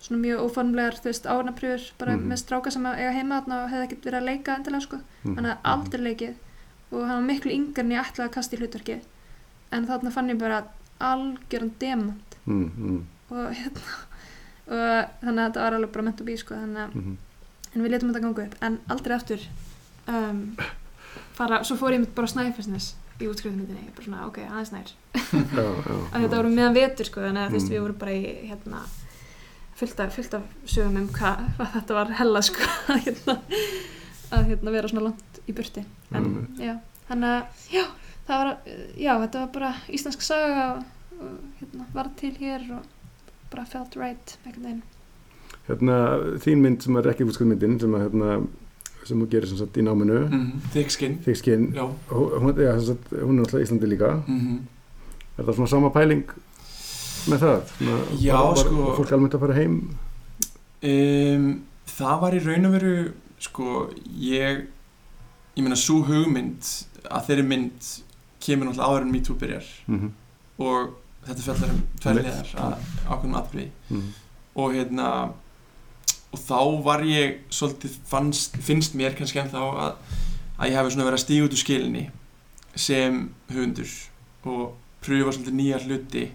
svona 0.00 0.20
mjög 0.22 0.38
óformlegar, 0.46 0.94
þú 0.96 1.04
veist, 1.10 1.26
ánaprjur 1.28 1.80
bara 1.98 2.12
Mhm. 2.16 2.28
með 2.30 2.38
stráka 2.40 2.70
sem 2.72 2.82
eiga 2.86 3.12
heima 3.12 3.42
þarna 3.42 3.64
og 3.64 3.70
hefði 3.70 3.84
ekkert 3.88 4.04
verið 4.06 4.20
að 4.22 4.28
leika 4.30 4.56
endilega 4.56 4.80
sko, 4.86 5.00
Mhm. 5.26 5.34
hann 5.34 5.44
hafði 5.44 5.58
aldrei 5.64 6.00
leikið 6.06 6.34
og 6.90 7.06
hann 7.06 7.20
var 7.20 7.26
miklu 7.26 7.54
en 7.54 7.92
ég 7.94 8.02
ætlaði 8.02 8.28
að 8.28 8.34
kasta 8.34 8.56
í 8.56 8.60
hlutverkið. 8.60 9.08
En 9.74 9.86
þarna 9.86 10.12
fann 10.14 10.30
ég 10.32 10.38
bara 10.40 10.64
algjöran 11.00 11.72
demant. 11.80 12.38
Mm, 12.44 12.70
mm, 12.76 13.02
og 13.30 13.50
hérna 13.54 13.98
og 14.70 14.80
þannig 15.20 15.42
að 15.42 15.46
þetta 15.48 15.64
var 15.64 15.76
alveg 15.76 15.92
bara 15.94 16.06
ment 16.06 16.22
að 16.22 16.28
bí 16.28 16.36
sko, 16.38 16.54
þannig 16.54 16.82
að 16.84 16.96
mhm. 17.00 17.14
en 17.74 17.84
við 17.84 17.92
letum 17.94 18.10
þetta 18.12 18.24
ganga 18.24 18.44
upp. 18.46 18.56
En 18.66 18.78
aldrei 18.94 19.14
aftur 19.16 19.46
um, 20.06 20.42
fara, 21.38 21.62
svo 21.66 21.78
fór 21.80 21.96
ég 21.96 22.04
mitt 22.04 22.14
bara 22.14 22.30
á 22.30 22.32
Snæfellsnes 22.34 22.92
í 23.20 23.28
útskrifðmyndinni, 23.28 23.88
ég 23.88 23.96
bara 23.96 24.06
svona, 24.06 24.26
ok, 24.28 24.38
aðeins 24.46 24.72
nær. 24.72 24.92
Að 26.14 26.22
þetta 26.22 26.38
voru 26.38 26.52
meðan 26.54 26.76
vetur 26.78 27.08
sko, 27.08 27.24
þannig 27.26 27.42
að 27.42 27.50
þú 27.50 27.58
veist, 27.58 27.66
Mm. 27.68 27.74
við 27.74 27.82
vorum 27.84 27.98
bara 28.00 28.14
í 28.16 28.22
hérna 28.48 28.84
fullt 29.80 30.00
af, 30.00 30.46
sögum 30.68 30.96
um 31.00 31.08
hvað, 31.08 31.44
hvað 31.56 31.74
þetta 31.74 31.96
var 31.96 32.14
hella 32.20 32.42
sko, 32.44 32.70
að 32.92 33.04
hérna 33.06 33.36
að 34.30 34.50
hérna 34.52 34.74
vera 34.74 34.90
svona 34.90 35.04
langt 35.08 35.29
í 35.48 35.52
burti 35.54 35.84
en 36.12 36.24
Mm. 36.24 36.46
já, 36.58 36.74
þannig 37.08 37.34
að 37.34 37.44
já, 37.72 37.84
það 38.28 38.44
var, 38.44 38.56
já, 38.96 39.12
þetta 39.24 39.40
var 39.40 39.52
bara 39.52 39.74
íslensk 39.88 40.22
saga 40.22 40.64
og, 41.20 41.36
hérna, 41.60 41.84
var 41.94 42.08
til 42.16 42.32
hér 42.40 42.70
og 42.78 42.84
bara 43.50 43.64
felt 43.66 43.96
right, 43.96 44.38
einhvern 44.46 44.64
veginn 44.64 44.82
Hérna, 45.68 45.96
þín 46.42 46.58
mynd 46.64 46.82
sem 46.82 46.96
er 46.96 47.02
ekki 47.12 47.24
útskjöldmyndin 47.28 47.80
sem, 47.80 47.92
að, 47.94 48.00
hérna, 48.08 48.46
sem 49.06 49.20
þú 49.20 49.26
gerir 49.30 49.46
sem 49.48 49.58
sagt 49.58 49.76
í 49.78 49.82
náminu 49.82 50.28
Mhm. 50.28 50.60
Thick 50.72 50.90
skin 50.90 51.18
Þig 51.24 51.36
skinn, 51.36 51.72
Já 51.74 51.86
hún, 52.10 52.54
já, 52.56 52.72
sem 52.80 52.86
sagt, 52.94 53.10
hún 53.10 53.38
er 53.38 53.42
náttúrulega 53.44 53.60
í 53.60 53.66
Íslandi 53.68 53.86
líka 53.88 54.10
Mhm. 54.26 54.58
Er 55.38 55.44
það 55.44 55.54
svona 55.54 55.68
sama 55.68 55.90
pæling 55.90 56.24
með 57.28 57.38
það? 57.38 57.62
Svona, 57.78 57.98
Já, 58.20 58.32
bara, 58.34 58.56
sko- 58.56 58.96
Fólk 58.96 59.12
almennt 59.12 59.34
að 59.34 59.40
fara 59.40 59.54
heim 59.54 59.96
um, 60.82 61.62
Það 61.86 62.20
var 62.22 62.32
í 62.36 62.40
raun 62.44 62.66
og 62.66 62.72
veru 62.72 63.12
sko, 63.40 63.90
ég 64.20 64.66
ég 65.60 65.66
meina 65.66 65.78
svo 65.78 66.00
hugmynd 66.08 66.72
að 67.04 67.28
þeirri 67.28 67.44
mynd 67.52 67.92
kemur 68.40 68.70
náttúrulega 68.70 68.88
áður 68.88 69.06
en 69.06 69.12
MeToo 69.12 69.36
byrjar. 69.36 69.68
Mm 69.86 70.00
-hmm. 70.00 70.10
og 70.64 70.96
þetta 71.26 71.44
fjallar 71.44 71.70
um 71.74 71.84
tverrliðar 72.00 72.50
að 72.56 72.74
ákveðnum 73.06 73.38
atbyrði 73.40 73.70
Mm 73.90 74.08
og 74.54 74.74
hérna 74.74 75.10
og 76.30 76.38
þá 76.38 76.58
var 76.84 77.04
ég 77.06 77.40
svolítið 77.50 77.96
fannst, 78.06 78.56
finnst 78.62 78.94
mér 78.98 79.16
kannski 79.18 79.40
ennþá 79.42 79.62
að, 79.84 79.94
að 80.58 80.70
ég 80.70 80.92
svona 80.92 81.06
verið 81.08 81.18
að 81.18 81.24
stíga 81.24 81.46
út 81.46 81.56
úr 81.56 81.62
skilinni 81.62 82.04
sem 82.78 83.16
höfundur. 83.50 83.94
Og 84.46 84.76
pröfa 85.02 85.34
svolítið 85.34 85.56
nýja 85.58 85.80
hluti 85.82 86.28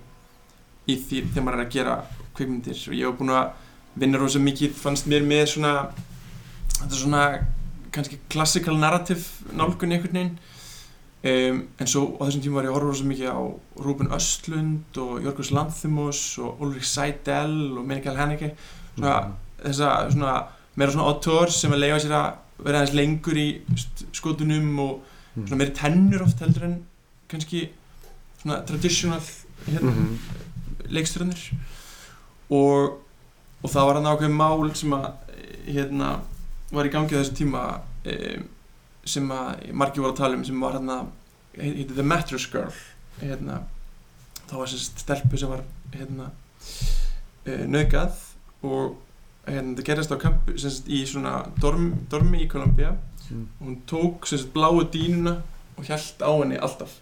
í 0.85 0.97
því 0.99 1.21
þegar 1.29 1.45
maður 1.45 1.59
er 1.59 1.65
að 1.65 1.75
gera 1.77 1.95
kvikmyndir. 2.35 2.81
Og 2.89 2.97
ég 2.97 3.07
hef 3.07 3.21
búin 3.21 3.31
að 3.35 3.53
vinna 3.95 4.19
rosa 4.19 4.41
mikið 4.43 4.75
fannst 4.75 5.07
mér 5.07 5.23
með 5.23 5.45
svona 5.53 5.73
þetta 6.75 6.99
svona 6.99 7.23
kannski 7.95 8.19
classical 8.29 8.77
narrative 8.79 9.55
nálgun 9.55 9.95
einhvern 9.95 10.19
veginn 10.19 10.37
um, 11.25 11.61
en 11.79 11.91
svo 11.91 12.05
á 12.19 12.27
þessum 12.27 12.43
tíma 12.45 12.59
var 12.59 12.67
ég 12.67 12.73
að 12.73 12.77
horfa 12.77 12.91
rosa 12.91 13.09
mikið 13.09 13.31
á 13.33 13.41
Rúben 13.87 14.13
Östlund 14.19 15.01
og 15.01 15.23
Jorgos 15.25 15.51
Lanthimos 15.55 16.21
og 16.43 16.61
Ulrich 16.61 16.89
Seidel 16.91 17.77
og 17.77 17.85
Mikael 17.87 18.19
Haneke 18.19 18.53
svona, 18.95 19.17
þessa 19.63 19.91
svona 20.11 20.37
meira 20.75 20.91
svona 20.91 21.09
autor 21.09 21.51
sem 21.51 21.73
að 21.73 21.83
leiða 21.85 21.99
sér 22.03 22.15
að 22.19 22.31
vera 22.65 22.79
aðeins 22.81 22.95
lengur 22.95 23.37
í 23.39 23.49
skotunum 24.15 24.79
og 24.79 25.11
Mm. 25.35 25.47
svona 25.47 25.57
meiri 25.59 25.73
tennur 25.75 26.21
oft 26.23 26.39
heldur 26.39 26.63
en 26.63 26.75
kannski 27.27 27.65
svona 28.39 28.61
traditional 28.65 29.19
hérna, 29.67 29.91
-hmm. 29.91 30.17
leikstjörnir 30.87 31.41
og, 32.49 33.01
og 33.63 33.69
það 33.69 33.85
var 33.85 33.95
hann 33.95 34.05
ákveðin 34.05 34.37
mál 34.39 34.75
sem 34.75 34.93
að 34.93 35.11
hérna, 35.67 36.19
var 36.75 36.87
í 36.87 36.93
gangi 36.93 37.15
á 37.15 37.19
þessu 37.21 37.37
tíma 37.37 37.63
um, 38.11 38.49
sem 39.05 39.31
að 39.31 39.71
margir 39.77 40.03
voru 40.03 40.13
að 40.15 40.19
tala 40.23 40.37
um 40.39 40.45
sem 40.47 40.61
var 40.61 40.77
hérna 40.77 40.99
heiti 41.55 41.93
The 41.93 42.03
Mattress 42.03 42.49
Girl 42.51 42.73
hérna, 43.21 43.61
þá 44.49 44.55
var 44.59 44.71
sérst 44.71 45.01
stelpu 45.05 45.39
sem 45.39 45.51
var 45.51 45.63
hérna 45.95 46.31
uh, 46.31 47.65
nöðgað 47.69 48.21
og 48.65 48.95
hérna, 49.47 49.75
það 49.77 49.85
gerist 49.89 50.15
á 50.15 50.17
kampu 50.21 50.57
sérst 50.59 50.89
í 50.91 51.03
svona 51.07 51.37
dorm, 51.61 51.91
dormi 52.11 52.43
í 52.43 52.49
Kolumbía. 52.51 52.95
Mm. 53.25 53.47
og 53.59 53.65
hún 53.65 53.77
tók 53.89 54.27
sérst 54.29 54.51
bláu 54.53 54.83
dínuna 54.93 55.39
og 55.77 55.85
hjælt 55.87 56.21
á 56.21 56.29
henni 56.29 56.59
alltaf. 56.61 56.99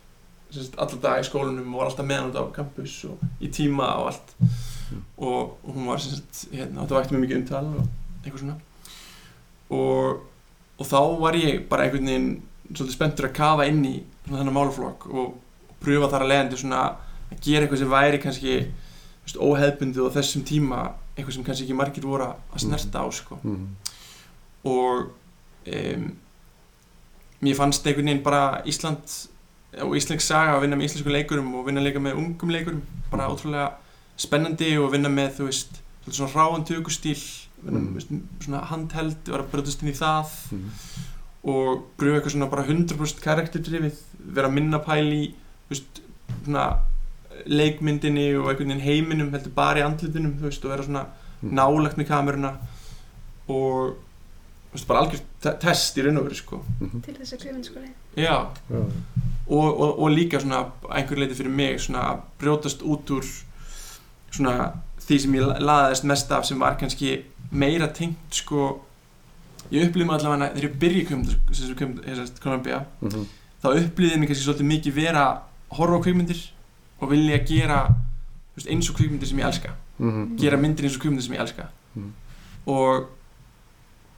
Sérst 0.53 0.77
alla 0.79 0.99
dag 1.01 1.19
í 1.19 1.25
skólanum 1.27 1.73
og 1.73 1.81
var 1.81 1.89
alltaf 1.89 2.07
með 2.07 2.21
hann 2.21 2.37
á 2.39 2.55
campus 2.55 2.93
og 3.09 3.19
í 3.43 3.49
tíma 3.51 3.89
og 3.99 4.11
allt. 4.13 4.35
Og, 5.17 5.57
og 5.63 5.71
hún 5.73 5.89
var 5.89 5.99
hérna, 5.99 6.83
þetta 6.83 6.95
vakti 6.95 7.15
mjög 7.15 7.25
mikið 7.25 7.41
umtal 7.41 7.65
og 7.73 7.83
eitthvað 8.23 8.43
svona 8.43 8.59
og, 9.69 10.23
og 10.77 10.89
þá 10.89 10.99
var 11.21 11.37
ég 11.39 11.63
bara 11.69 11.87
einhvern 11.87 12.09
veginn 12.09 12.29
svolítið 12.73 12.95
spenntur 12.95 13.29
að 13.29 13.37
kafa 13.37 13.67
inn 13.69 13.83
í 13.85 13.95
þennan 14.27 14.55
málaflokk 14.55 15.07
og, 15.11 15.33
og 15.33 15.77
pröfa 15.83 16.09
þar 16.13 16.25
að 16.25 16.31
leiðandi 16.31 16.59
svona 16.61 16.83
að 17.33 17.43
gera 17.43 17.65
eitthvað 17.65 17.83
sem 17.83 17.93
væri 17.93 18.21
kannski 18.23 18.55
veist, 19.23 19.39
óheðbundið 19.39 20.09
á 20.09 20.15
þessum 20.17 20.45
tíma 20.47 20.81
eitthvað 21.13 21.35
sem 21.37 21.45
kannski 21.47 21.67
ekki 21.67 21.77
margir 21.77 22.07
voru 22.07 22.31
að 22.31 22.63
snerta 22.63 23.03
á 23.03 23.07
sko. 23.13 23.39
Mhm. 23.43 23.67
og 24.63 25.11
um, 25.67 26.09
mér 27.43 27.57
fannst 27.59 27.85
einhvern 27.87 28.07
veginn 28.07 28.23
bara 28.23 28.63
Ísland 28.65 29.03
og 29.83 29.95
Íslensk 29.97 30.23
saga 30.23 30.53
að 30.55 30.63
vinna 30.63 30.77
með 30.77 30.91
íslensku 30.91 31.11
leikurum 31.11 31.49
og 31.57 31.65
vinna 31.67 31.81
líka 31.83 31.99
með 31.99 32.19
ungum 32.21 32.51
leikurum 32.53 32.83
bara 33.11 33.27
ótrúlega 33.31 33.71
spennandi 34.21 34.75
og 34.77 34.91
vinna 34.93 35.09
með 35.11 35.39
þú 35.39 35.47
veist 35.49 35.79
svona 36.09 36.31
ráan 36.31 36.65
tökustíl 36.67 37.17
Mm. 37.63 37.77
mm. 37.77 37.93
veist, 37.95 38.09
svona 38.43 38.59
handheld 38.69 39.15
vera 39.25 39.43
að 39.43 39.51
bröðast 39.53 39.83
inn 39.83 39.89
í 39.93 39.97
það 39.97 40.25
Mhm. 40.51 40.69
og 41.43 41.83
pröfa 41.97 42.17
eitthvað 42.19 42.31
svona 42.35 42.49
bara 42.51 42.63
100% 42.63 43.21
karakterdrifið 43.23 43.97
vera 44.35 44.49
minna 44.49 44.79
pæli 44.79 45.21
í 45.27 45.33
veist, 45.69 46.01
svona 46.45 46.77
leikmyndinni 47.45 48.27
og 48.37 48.49
einhvern 48.51 48.69
veginn 48.69 48.81
heiminum 48.85 49.31
heldur 49.33 49.53
bara 49.55 49.79
í 49.79 49.83
andlitinum 49.87 50.35
þú 50.39 50.47
veist 50.49 50.65
og 50.65 50.71
vera 50.71 50.83
svona 50.83 51.05
Mhm. 51.41 51.53
nálagt 51.55 51.97
með 51.97 52.07
kameruna 52.07 52.53
og 53.47 53.95
þú 54.71 54.73
veist, 54.75 54.87
bara 54.87 54.99
algjör 55.03 55.21
te- 55.41 55.57
test 55.59 55.97
í 55.97 56.03
raun 56.05 56.17
og 56.17 56.23
veru 56.25 56.35
sko 56.35 56.61
Mhm. 56.79 57.01
til 57.03 57.13
þess 57.15 57.33
að 57.33 57.41
kvefinskóli 57.43 57.89
já 58.17 58.47
Já, 58.69 58.85
og, 59.49 59.79
og, 59.79 59.99
og 59.99 60.09
líka 60.11 60.39
svona 60.39 60.71
einhver 60.89 61.17
leiti 61.17 61.35
fyrir 61.35 61.49
mig 61.51 61.79
svona 61.79 61.99
að 62.13 62.19
brjótast 62.39 62.81
út 62.83 63.05
úr 63.11 63.25
svona 64.31 64.71
því 64.99 65.19
sem 65.19 65.33
ég 65.33 65.45
la- 65.47 65.59
laðaðist 65.59 66.03
mest 66.05 66.31
af 66.31 66.45
sem 66.45 66.59
var 66.59 66.75
kannski 66.79 67.23
meira 67.53 67.87
tengt 67.93 68.17
sko 68.41 68.81
ég 69.71 69.87
upplýði 69.87 70.05
mig 70.07 70.15
allavega 70.19 70.49
þegar 70.53 70.67
ég 70.69 70.79
kveimund 71.07 72.39
Columbia 72.43 72.85
Mhm. 73.01 73.25
þá 73.63 73.67
upplýði 73.79 74.19
mig 74.19 74.29
kannski 74.29 74.45
svolítið 74.47 74.69
mikið 74.73 74.93
vera 74.93 75.25
horfa 75.71 75.97
á 75.97 76.03
kveimyndir 76.03 76.41
og 77.01 77.09
vilja 77.09 77.37
gera 77.47 77.79
veist, 78.55 78.67
eins 78.69 78.89
og 78.89 78.95
kveimyndir 78.97 79.25
sem 79.27 79.37
ég 79.39 79.45
elska 79.47 79.69
Mhm. 79.99 80.37
gera 80.37 80.57
myndir 80.57 80.83
eins 80.85 80.95
og 80.97 81.01
kveimyndir 81.01 81.21
sem 81.23 81.35
ég 81.35 81.41
elska 81.41 81.67
Mhm. 81.95 82.11
og 82.67 83.07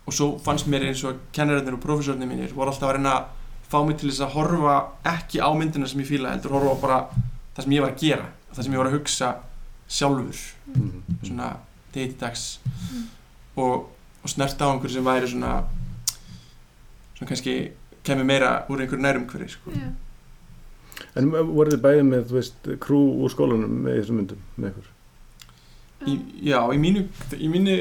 og 0.08 0.14
svo 0.14 0.38
fannst 0.40 0.68
mér 0.68 0.84
eins 0.86 1.04
og 1.04 1.16
kennararnir 1.34 1.74
og 1.74 1.80
profesornir 1.82 2.28
mínir 2.30 2.54
voru 2.54 2.70
alltaf 2.70 2.90
að 2.90 2.96
reyna 2.98 3.10
að 3.18 3.26
fá 3.72 3.88
mig 3.88 3.98
til 3.98 4.10
þess 4.10 4.22
að 4.22 4.34
horfa 4.34 4.86
ekki 5.04 5.40
á 5.42 5.50
myndina 5.58 5.88
sem 5.88 6.00
ég 6.02 6.08
fíla 6.08 6.30
heldur 6.32 6.52
horfa 6.52 6.82
bara 6.82 7.08
það 7.56 7.64
sem 7.64 7.72
ég 7.72 7.82
var 7.82 7.92
að 7.92 8.00
gera 8.00 8.26
það 8.54 8.64
sem 8.64 8.74
ég 8.74 8.78
var 8.78 8.86
að 8.88 9.00
hugsa 9.00 9.36
sjálfur 9.90 10.54
Mhm. 10.68 11.02
svona 11.24 11.58
degi 11.94 12.08
til 12.10 12.18
dags 12.20 12.60
og, 13.56 13.90
og 14.24 14.30
snert 14.30 14.62
á 14.62 14.66
einhverju 14.72 14.94
sem 14.98 15.06
væri 15.06 15.28
svona 15.32 15.52
svona 17.16 17.30
kannski 17.30 17.54
kemur 18.06 18.28
meira 18.28 18.66
úr 18.70 18.82
einhverju 18.84 19.02
nærum 19.02 19.28
hverju 19.32 19.50
sko. 19.56 19.72
Já. 19.76 19.92
En 21.20 21.30
voruð 21.32 21.76
þið 21.76 21.82
bæðið 21.84 22.06
með, 22.10 22.26
þú 22.30 22.36
veist, 22.40 22.68
krú 22.84 23.00
úr 23.26 23.32
skólanum 23.34 23.72
með 23.86 23.98
þessum 24.02 24.20
myndum, 24.22 24.42
með 24.58 24.70
ykkur? 24.74 24.92
í, 26.06 26.14
já, 26.52 26.60
í 26.76 26.78
mínu, 26.80 27.02
í 27.40 27.48
mínu 27.50 27.76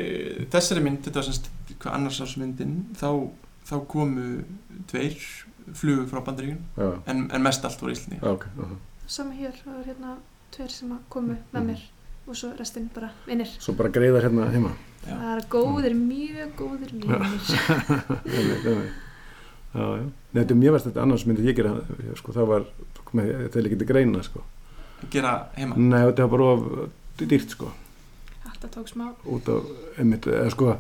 þessari 0.53 0.81
mynd, 0.85 1.03
þetta 1.05 1.19
var 1.21 1.27
semst 1.29 1.49
hvað 1.83 1.97
annars 1.99 2.21
ás 2.25 2.37
myndin, 2.41 2.77
þá, 2.97 3.09
þá 3.69 3.75
komu 3.91 4.25
tveir 4.91 5.17
flugu 5.77 6.07
frá 6.09 6.23
bandaríkun 6.25 6.63
Já, 6.79 6.89
en, 7.11 7.25
en 7.35 7.43
mest 7.45 7.65
allt 7.67 7.83
voru 7.83 7.93
Íslandi 7.93 8.21
já, 8.23 8.31
ok. 8.31 8.47
aha. 8.65 8.79
sama 9.11 9.35
hér, 9.37 9.53
það 9.65 9.77
var 9.77 9.85
hérna 9.91 10.15
tveir 10.55 10.73
sem 10.73 10.95
að 10.95 11.03
komu 11.13 11.37
með 11.53 11.61
Mhm. 11.61 11.69
mér 11.69 11.83
og 12.27 12.37
svo 12.41 12.53
restinn 12.57 12.89
bara 12.95 13.11
vinnir 13.27 13.51
Svo 13.61 13.75
bara 13.77 13.91
greiðar 13.93 14.25
hérna 14.25 14.49
heima. 14.55 14.71
Það 15.05 15.31
er 15.35 15.47
góðir, 15.53 15.95
mjög 15.99 16.51
góðir. 16.59 16.91
Nei, 19.75 20.03
þetta 20.37 20.55
er 20.55 20.59
mjög 20.61 20.77
verst 20.77 20.87
þetta 20.89 21.03
annars 21.03 21.25
myndi 21.27 21.47
ég 21.49 21.57
gera, 21.59 21.73
sko, 22.21 22.35
það 22.37 22.51
var, 22.53 22.67
með, 23.11 23.31
það 23.49 23.59
er 23.61 23.71
ekki 23.71 23.81
til 23.81 23.89
greina, 23.89 24.21
sko. 24.23 24.45
gera 25.11 25.33
heima 25.57 25.75
Nei, 25.79 26.05
þetta 26.07 26.29
var 26.29 26.33
bara 26.37 26.51
of 26.53 26.61
dýrt, 27.19 27.57
sko. 27.57 27.73
þetta 28.45 28.71
tók 28.77 28.93
smá 28.93 29.09
út 29.27 29.51
af, 29.51 29.67
einmitt, 29.99 30.31
eða 30.31 30.53
sko 30.55 30.77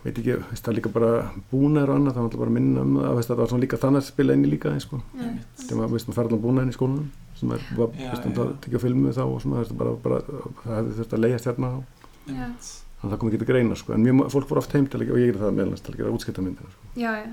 veit 0.00 0.16
ekki, 0.16 0.36
veist, 0.48 0.64
það 0.64 0.72
er 0.72 0.76
líka 0.78 0.92
bara 0.94 1.10
búnaður 1.50 1.92
og 1.92 1.98
annað, 1.98 2.14
það 2.14 2.20
var 2.20 2.28
alltaf 2.28 2.42
bara 2.42 2.54
minna 2.56 2.84
um 2.84 2.94
það 2.96 3.16
veist, 3.18 3.30
það 3.30 3.40
var 3.40 3.50
svona 3.52 3.64
líka 3.64 3.80
þannig 3.80 4.00
að 4.00 4.06
spila 4.08 4.36
inn 4.36 4.44
í 4.46 4.52
líka 4.54 4.72
sko. 4.80 5.00
Þegar 5.12 5.80
maður, 5.80 5.92
veist, 5.94 6.08
maður 6.08 6.18
fara 6.18 6.30
allan 6.30 6.44
búnaðin 6.44 6.72
í 6.72 6.76
skólanum 6.76 7.08
sem 7.40 7.52
er, 7.56 7.66
veist, 7.76 7.98
já, 8.00 8.34
það 8.38 8.52
tekja 8.64 8.82
filmu 8.84 9.12
þá 9.16 9.22
og 9.26 9.42
svona, 9.44 9.60
veist, 9.60 9.74
bara, 9.80 9.92
bara, 10.04 10.20
það 10.62 10.78
hefði 10.78 10.96
þurft 11.00 11.16
að 11.16 11.24
leiðast 11.26 11.50
hérna 11.50 11.72
á. 11.76 11.78
Þannig 12.26 12.70
að 13.00 13.10
það 13.10 13.18
kom 13.22 13.30
ekki 13.30 13.40
til 13.40 13.48
greina, 13.48 13.76
sko, 13.80 13.92
en 13.96 14.04
mjög, 14.04 14.22
fólk 14.34 14.48
voru 14.50 14.60
oft 14.60 14.74
heim 14.76 14.86
til 14.92 15.00
að, 15.00 15.10
og 15.14 15.20
ég 15.22 15.32
er 15.32 15.38
það 15.40 15.54
meðlans 15.56 15.84
til 15.84 15.92
að 15.94 16.00
gera 16.02 16.14
útskipta 16.16 16.44
myndina, 16.44 16.70
sko. 16.74 16.90
já, 17.00 17.12
já, 17.16 17.30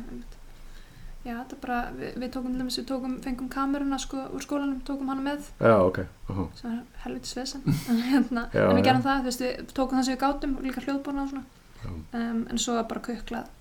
já, 1.28 1.34
þetta 1.41 1.58
er 1.58 1.62
bara 1.65 1.80
við, 1.97 2.13
við 2.23 2.32
tókum, 2.38 2.54
til 2.54 2.62
dæmis, 2.62 2.78
við 2.80 2.88
tókum, 2.93 3.17
fengum 3.26 3.50
kameruna 3.52 4.00
sko 4.00 4.23
úr 4.38 4.45
skólanum, 4.45 4.80
tókum 4.88 5.12
hana 5.12 5.26
með. 5.26 5.50
Já, 5.60 5.76
ok, 5.84 6.00
uh 6.32 6.45
sem 6.56 6.71
er 6.71 7.04
helviti 7.04 7.34
svesen 7.34 7.67
en, 7.91 8.00
hérna, 8.13 8.45
Já, 8.56 8.63
en 8.69 8.78
við 8.78 8.82
já. 8.84 8.88
gerum 8.88 9.04
það, 9.10 9.19
þú 9.19 9.32
veist, 9.32 9.43
við 9.43 9.76
tókum 9.76 10.00
það 10.00 10.08
sem 10.08 10.15
við 10.15 10.23
gátum 10.23 10.56
líka 10.63 10.86
hljóðbúrna 10.88 11.26
og 11.26 11.30
svona. 11.34 11.45
Já. 11.84 11.91
um, 12.21 12.41
en 12.50 12.58
svo 12.63 12.78
var 12.80 12.88
bara 12.89 13.04
kuklað 13.06 13.52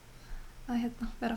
að 0.71 0.81
hérna 0.85 1.11
vera 1.21 1.37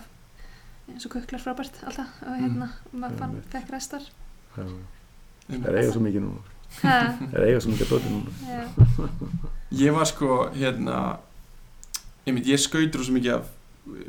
eins 0.89 1.05
og 1.05 1.11
kuklar 1.13 1.41
frábært 1.43 1.81
alltaf. 1.85 2.13
Og 2.25 2.37
hérna, 2.39 2.69
maður 2.93 3.13
Já, 3.13 3.19
fann, 3.23 3.35
fekk 3.53 3.73
restar. 3.75 4.05
Já, 4.55 4.63
það 5.49 5.67
er 5.69 5.77
eiga 5.83 5.91
svo 5.93 6.01
mikið 6.05 6.23
núna. 6.25 6.55
Ha, 6.79 6.95
það 7.19 7.35
er 7.41 7.45
eiga 7.49 7.59
svo 7.65 7.73
mikið 7.73 7.91
dóti 7.93 8.13
núna. 8.13 8.31
Já, 8.49 8.63
ég 9.71 9.91
var 9.93 10.05
sko 10.09 10.49
hérna 10.55 11.17
mynd, 12.29 12.45
ég 12.45 12.59
skautur 12.61 13.03
svo 13.05 13.13
mikið 13.15 13.35
af 13.39 13.47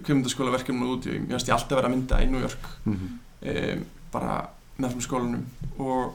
kveimdaskóla 0.05 0.53
verkefnum 0.55 0.90
út 0.94 1.07
ég 1.09 1.23
finnst 1.29 1.49
ég 1.49 1.55
alltaf 1.57 1.79
vera 1.79 1.88
að 1.88 1.94
mynda 1.96 2.18
í 2.25 2.29
New 2.31 2.40
York 2.40 2.66
Mhm. 2.87 3.18
um, 3.42 3.85
bara 4.12 4.49
með 4.81 4.94
frá 4.96 5.01
skólanum 5.07 5.44
og, 5.79 6.14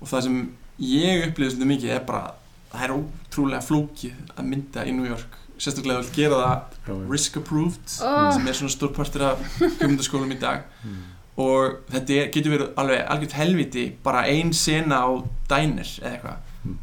og 0.00 0.08
það 0.10 0.22
sem 0.22 0.36
ég 0.80 1.24
upplýði 1.28 1.50
svolítið 1.54 1.70
mikið 1.72 1.94
er 1.96 2.04
bara 2.06 2.34
það 2.74 2.84
er 2.84 2.94
ótrúlega 2.98 3.62
flókið 3.62 4.14
að 4.36 4.44
mynda 4.50 4.84
í 4.86 4.92
New 4.94 5.06
York 5.08 5.40
sérstaklega 5.58 6.02
að 6.02 6.12
gera 6.14 6.38
það 6.42 6.62
já. 6.86 7.10
risk 7.10 7.36
approved 7.36 7.86
Ó. 8.02 8.32
sem 8.34 8.48
er 8.48 8.52
svona 8.58 8.74
stór 8.74 8.92
partur 8.94 9.22
af 9.22 9.38
kveimdaskólum 9.78 10.32
í 10.34 10.38
dag 10.40 10.64
Mhm. 10.84 11.02
og 11.36 11.78
þetta 11.90 12.10
er, 12.20 12.30
getur 12.30 12.52
verið 12.54 12.74
alveg 12.78 13.06
algjört 13.10 13.32
helviti 13.32 13.84
bara 14.04 14.24
ein 14.30 14.52
sena 14.52 15.02
á 15.02 15.10
dænir 15.48 15.88
eða 16.02 16.12
eitthvað 16.12 16.36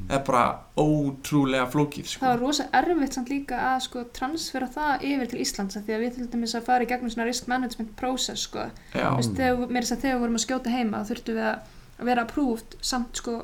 er 0.10 0.24
bara 0.28 0.46
ótrúlega 0.78 1.66
flókið 1.74 2.08
sko. 2.12 2.22
það 2.24 2.34
var 2.34 2.42
rosa 2.44 2.68
erfitt 2.78 3.18
samt 3.18 3.32
líka 3.34 3.60
að 3.72 3.80
sko 3.88 4.04
transfera 4.14 4.70
það 4.70 5.06
yfir 5.10 5.32
til 5.32 5.42
Íslands 5.42 5.78
því 5.78 5.96
að 5.96 6.04
við 6.06 6.18
til 6.18 6.30
dæmis 6.36 6.56
að 6.58 6.68
fara 6.68 6.86
í 6.86 6.90
gegnum 6.92 7.14
svona 7.14 7.28
risk 7.30 7.50
management 7.50 7.94
process 7.98 8.48
sko, 8.48 8.68
veist, 8.94 9.34
þegar, 9.38 9.68
mér 9.68 9.88
þess 9.88 9.96
að 9.98 10.04
þegar 10.06 10.16
við 10.18 10.26
vorum 10.26 10.40
að 10.40 10.46
skjóta 10.46 10.76
heima 10.76 11.02
þá 11.02 11.12
þurftum 11.12 11.40
við 11.40 11.48
að 11.50 11.70
að 12.02 12.10
vera 12.10 12.26
approved 12.26 12.78
samt 12.82 13.22
sko 13.22 13.38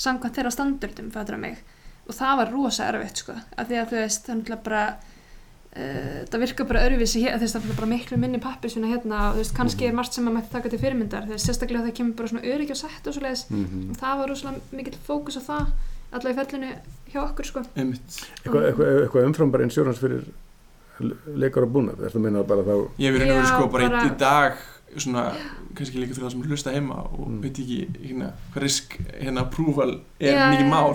samkvæmt 0.00 0.38
þeirra 0.38 0.54
standardum 0.54 1.12
og 2.02 2.16
það 2.18 2.38
var 2.40 2.50
rosa 2.50 2.88
erfitt 2.90 3.22
sko 3.22 3.36
af 3.38 3.68
því 3.68 3.78
að 3.78 3.92
þú 3.92 3.98
veist 4.00 4.28
er 4.28 4.38
náttúrulega 4.38 4.66
bara 4.66 4.84
uh, 5.76 6.24
það 6.30 6.42
virkar 6.44 6.66
bara 6.68 6.82
öðruvísi 6.86 7.22
hér 7.24 7.36
þú 7.38 7.44
veist 7.46 7.56
það 7.56 7.70
er 7.70 7.76
bara 7.80 7.90
miklu 7.92 8.18
minni 8.20 8.38
pappirsvinna 8.42 8.90
hérna 8.92 9.20
og 9.30 9.34
þú 9.38 9.42
veist 9.42 9.56
kannski 9.56 9.86
er 9.88 9.92
margt 9.96 10.12
sem 10.12 10.24
maður 10.24 10.36
mætti 10.40 10.52
taka 10.52 10.68
til 10.72 10.78
fyrirmyndar 10.82 11.26
veist 11.30 11.46
sérstaklega 11.48 11.86
það 11.88 11.96
kemur 12.00 12.16
bara 12.18 12.28
svona 12.28 12.44
öryggi 12.54 12.74
og 12.76 12.80
sett 12.82 13.06
og 13.06 13.14
svoleiðis 13.16 13.46
Mhm. 13.50 13.90
og 13.90 13.96
það 14.02 14.18
var 14.18 14.28
rosalega 14.28 14.60
mikill 14.72 14.98
fókus 15.08 15.38
á 15.38 15.42
það 15.48 15.66
allavega 16.12 16.32
í 16.32 16.44
fellinu 16.44 16.72
hjá 17.12 17.20
okkur 17.24 17.44
sko 17.46 17.60
eitthvað, 17.76 18.62
eitthvað, 18.68 19.02
eitthvað 19.02 19.26
umfram 19.30 19.50
bara 19.52 19.64
insurance 19.64 20.00
fyrir 20.00 20.24
leikar 21.40 21.64
og 21.66 21.72
búnað 21.74 22.02
þetta 22.04 22.20
meina 22.22 22.42
bara 22.46 22.62
þá 22.66 22.74
Ég 23.00 23.08
hef 23.10 23.16
verið 23.18 23.32
Já, 23.32 23.44
sko 23.48 23.66
bara, 23.72 23.88
bara- 23.88 24.04
í, 24.04 24.12
í 24.12 24.18
dag 24.20 24.52
svona, 25.00 25.22
kannski 25.74 25.98
líka 25.98 26.14
fyrir 26.14 26.26
það 26.28 26.32
sem 26.34 26.42
hlusta 26.42 26.70
heima 26.74 26.98
og 27.16 27.28
Mm. 27.28 27.40
veit 27.40 27.58
ekki 27.58 27.78
hérna, 28.04 28.32
hvað 28.52 28.62
risk 28.62 28.98
hérna 29.22 29.40
approval 29.46 30.00
er 30.20 30.34
Já, 30.36 30.50
mikið 30.52 30.68
mál 30.68 30.94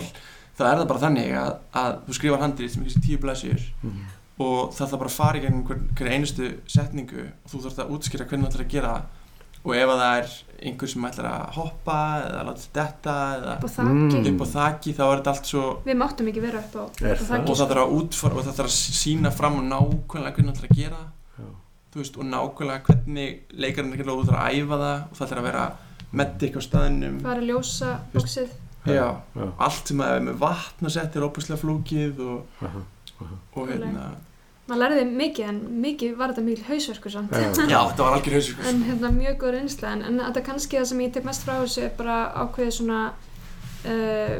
þá 0.57 0.61
er 0.71 0.77
það 0.77 0.87
bara 0.87 0.99
þannig 0.99 1.33
að, 1.33 1.57
að 1.73 1.97
þú 2.07 2.13
skrifar 2.13 2.39
handrið 2.45 2.69
sem 2.69 2.83
ekki 2.85 3.01
tíu 3.07 3.17
blæsjur 3.17 3.61
Mhm. 3.83 4.05
Og 4.37 4.73
það 4.77 4.89
þarf 4.91 4.99
bara 5.01 5.09
að 5.11 5.15
fara 5.17 5.37
í 5.39 5.41
gegnum 5.45 5.63
hver, 5.97 6.09
einustu 6.13 6.49
setningu 6.69 7.23
og 7.27 7.51
þú 7.53 7.61
þarf 7.65 7.79
að 7.85 7.93
útskýra 7.97 8.27
hvernig 8.29 8.45
þú 8.45 8.51
ætlar 8.51 8.65
að 8.67 8.73
gera 8.75 8.91
það 8.97 9.15
og 9.67 9.73
ef 9.75 9.89
að 9.91 9.99
það 9.99 10.17
er 10.21 10.27
einhver 10.67 10.89
sem 10.91 11.05
ætlar 11.09 11.25
að 11.27 11.55
hoppa 11.57 11.95
eða 12.27 12.43
láta 12.47 12.61
sér 12.63 12.75
detta 12.77 13.15
eða 13.37 13.55
upp 13.57 13.65
á 13.67 13.69
þakki 13.77 14.17
Mm. 14.17 14.27
upp 14.31 14.43
á 14.45 14.47
þaki 14.53 14.93
þá 14.97 15.01
er 15.07 15.17
þetta 15.17 15.31
allt 15.33 15.49
svo 15.49 15.63
við 15.87 15.97
máttum 15.97 16.29
ekki 16.31 16.43
vera 16.45 16.61
upp 16.61 16.75
á, 16.77 16.83
upp 16.85 17.01
á 17.01 17.15
það? 17.17 17.25
þakki 17.31 17.51
og 17.51 17.57
það 17.57 17.71
þarf 17.73 17.81
að 17.83 17.95
útfara 17.97 18.37
og 18.37 18.45
það 18.47 18.57
þarf 18.59 18.69
að 18.71 18.77
sína 19.01 19.31
fram 19.33 19.57
og 19.59 19.65
nákvæmlega 19.73 20.35
hvernig 20.37 20.53
þú 20.53 20.55
ætlar 20.55 20.69
að 20.71 20.77
gera 20.77 21.01
það 21.01 21.41
Já. 21.41 21.49
þú 21.91 21.99
veist, 22.03 22.17
og 22.21 22.29
nákvæmlega 22.31 22.85
hvernig 22.87 23.29
leikarinn 23.65 23.93
er 23.97 24.05
þarf 24.05 24.37
að 24.37 24.55
æfa 24.61 24.79
það 24.85 25.01
og 25.11 25.17
það 25.19 25.27
þarf 25.33 25.41
að 25.41 25.49
vera 25.49 25.65
medic 26.21 26.53
á 26.55 26.61
staðinum 26.67 27.19
fara 27.25 27.41
að 27.41 27.49
ljósa 27.51 27.91
bóksið 28.13 28.49
Já. 28.87 29.07
já. 29.35 29.45
allt 29.67 29.87
sem 29.91 29.99
að 30.05 30.13
er 30.15 30.21
með 30.29 30.37
vatn 30.45 30.85
og 30.87 30.91
sett 30.95 31.15
er 31.19 31.25
óbúslega 31.27 31.59
flókið 31.59 32.21
og, 32.23 32.63
og 33.57 33.67
hérna 33.67 34.05
maður 34.67 34.81
lærði 34.83 35.03
mikið 35.11 35.45
en 35.49 35.59
mikið 35.81 36.15
var 36.19 36.33
þetta 36.33 36.43
mikil 36.47 36.65
hausverkur 36.67 37.11
samt 37.11 37.31
Já. 37.31 37.51
þetta 37.57 38.03
var 38.03 38.17
algjör 38.17 38.33
hausvík 38.37 38.65
en 38.71 38.83
hérna, 38.83 39.11
mjög 39.15 39.37
góð 39.43 39.51
reynsla 39.57 39.87
en, 39.95 40.01
en 40.09 40.19
þetta 40.25 40.41
kannski 40.49 40.77
það 40.81 40.85
sem 40.91 41.01
ég 41.05 41.13
tek 41.13 41.23
mest 41.25 41.43
frá 41.47 41.53
þessu 41.61 41.81
er 41.87 41.93
bara 41.97 42.17
ákveðið 42.43 42.73
svona 42.79 42.99
uh, 43.87 44.37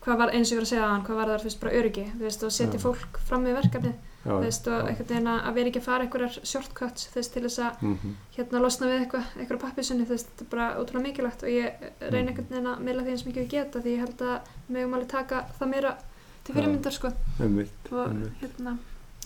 hvað 0.00 0.16
var 0.22 0.30
eins 0.32 0.48
og 0.48 0.54
ég 0.54 0.60
var 0.60 0.64
að 0.64 0.70
segja 0.72 0.86
hann, 0.88 1.02
hvað 1.04 1.16
var 1.20 1.28
það 1.34 1.42
fyrst 1.44 1.60
bara 1.60 1.74
öryggi, 1.76 2.04
þú 2.16 2.22
veist, 2.24 2.44
og 2.46 2.52
setja 2.56 2.78
fólk 2.80 3.18
fram 3.28 3.42
með 3.44 3.58
verkefnið, 3.58 3.96
já, 4.24 4.30
þú 4.30 4.38
veist, 4.46 4.64
og 4.72 4.78
einhvern 4.88 5.08
veginn 5.10 5.28
að 5.34 5.54
vera 5.58 5.68
ekki 5.68 5.80
að 5.82 5.84
fara 5.90 6.06
einhverjar 6.06 6.38
shortcuts, 6.48 7.02
þú 7.12 7.16
veist, 7.20 7.32
til 7.34 7.42
þess 7.44 7.58
að 7.66 7.72
Mhm. 7.84 8.14
hérna 8.38 8.62
losna 8.64 8.86
við 8.88 8.96
eitthvað, 9.04 9.26
eitthvað 9.36 9.60
pappisunni, 9.66 10.06
þú 10.08 10.14
veist, 10.16 10.28
þetta 10.32 10.42
er 10.46 10.50
bara 10.56 10.68
ótrúlega 10.80 11.04
mikilvægt 11.04 11.42
og 11.44 11.50
ég 11.52 11.68
reyna 12.00 12.16
Mhm. 12.16 12.28
einhvern 12.32 12.48
veginn 12.48 12.70
að 12.72 12.80
meila 12.80 13.02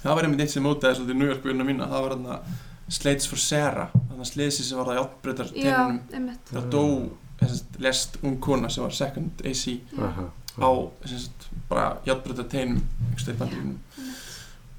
það 0.04 0.12
það 0.12 0.14
var 0.20 0.28
einmitt 0.28 0.44
eitt 0.44 0.54
sem 0.54 0.64
mótaði 0.64 1.00
svolítið 1.00 1.20
New 1.20 1.32
York 1.32 1.50
vinna 1.50 1.66
mína. 1.66 1.90
Það 1.90 2.06
var 2.06 2.16
þarna 2.16 2.38
Slates 2.94 3.28
for 3.30 3.40
Sarah. 3.40 3.92
Þarna 4.10 4.26
sliðsi 4.28 4.68
sem 4.68 4.78
var 4.78 4.92
það 4.92 5.00
teinunum 5.56 6.00
einmitt, 6.12 6.50
það 6.52 6.72
dó 6.74 6.84
sem 7.40 7.56
sagt, 7.56 7.80
lest 7.82 8.18
ung 8.22 8.38
kona 8.42 8.70
sem 8.70 8.84
var 8.84 8.94
second 8.94 9.42
AC 9.44 9.64
já, 9.66 10.04
Aha, 10.06 10.28
á 10.60 10.70
sem 11.08 11.18
sagt, 11.26 11.48
bara 11.70 11.88
játbreytar 12.06 12.48
teinum 12.50 12.80
einhverstað 13.08 13.34
í 13.34 13.40
bandinum 13.40 13.74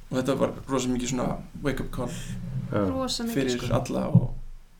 og 0.09 0.17
þetta 0.19 0.37
var 0.39 0.55
rosa 0.69 0.91
mikið 0.93 1.11
svona 1.11 1.27
wake 1.65 1.83
up 1.83 1.91
call 1.95 2.09
mikið, 2.71 3.29
fyrir 3.33 3.55
sko, 3.57 3.69
alla 3.75 4.05
og, 4.07 4.25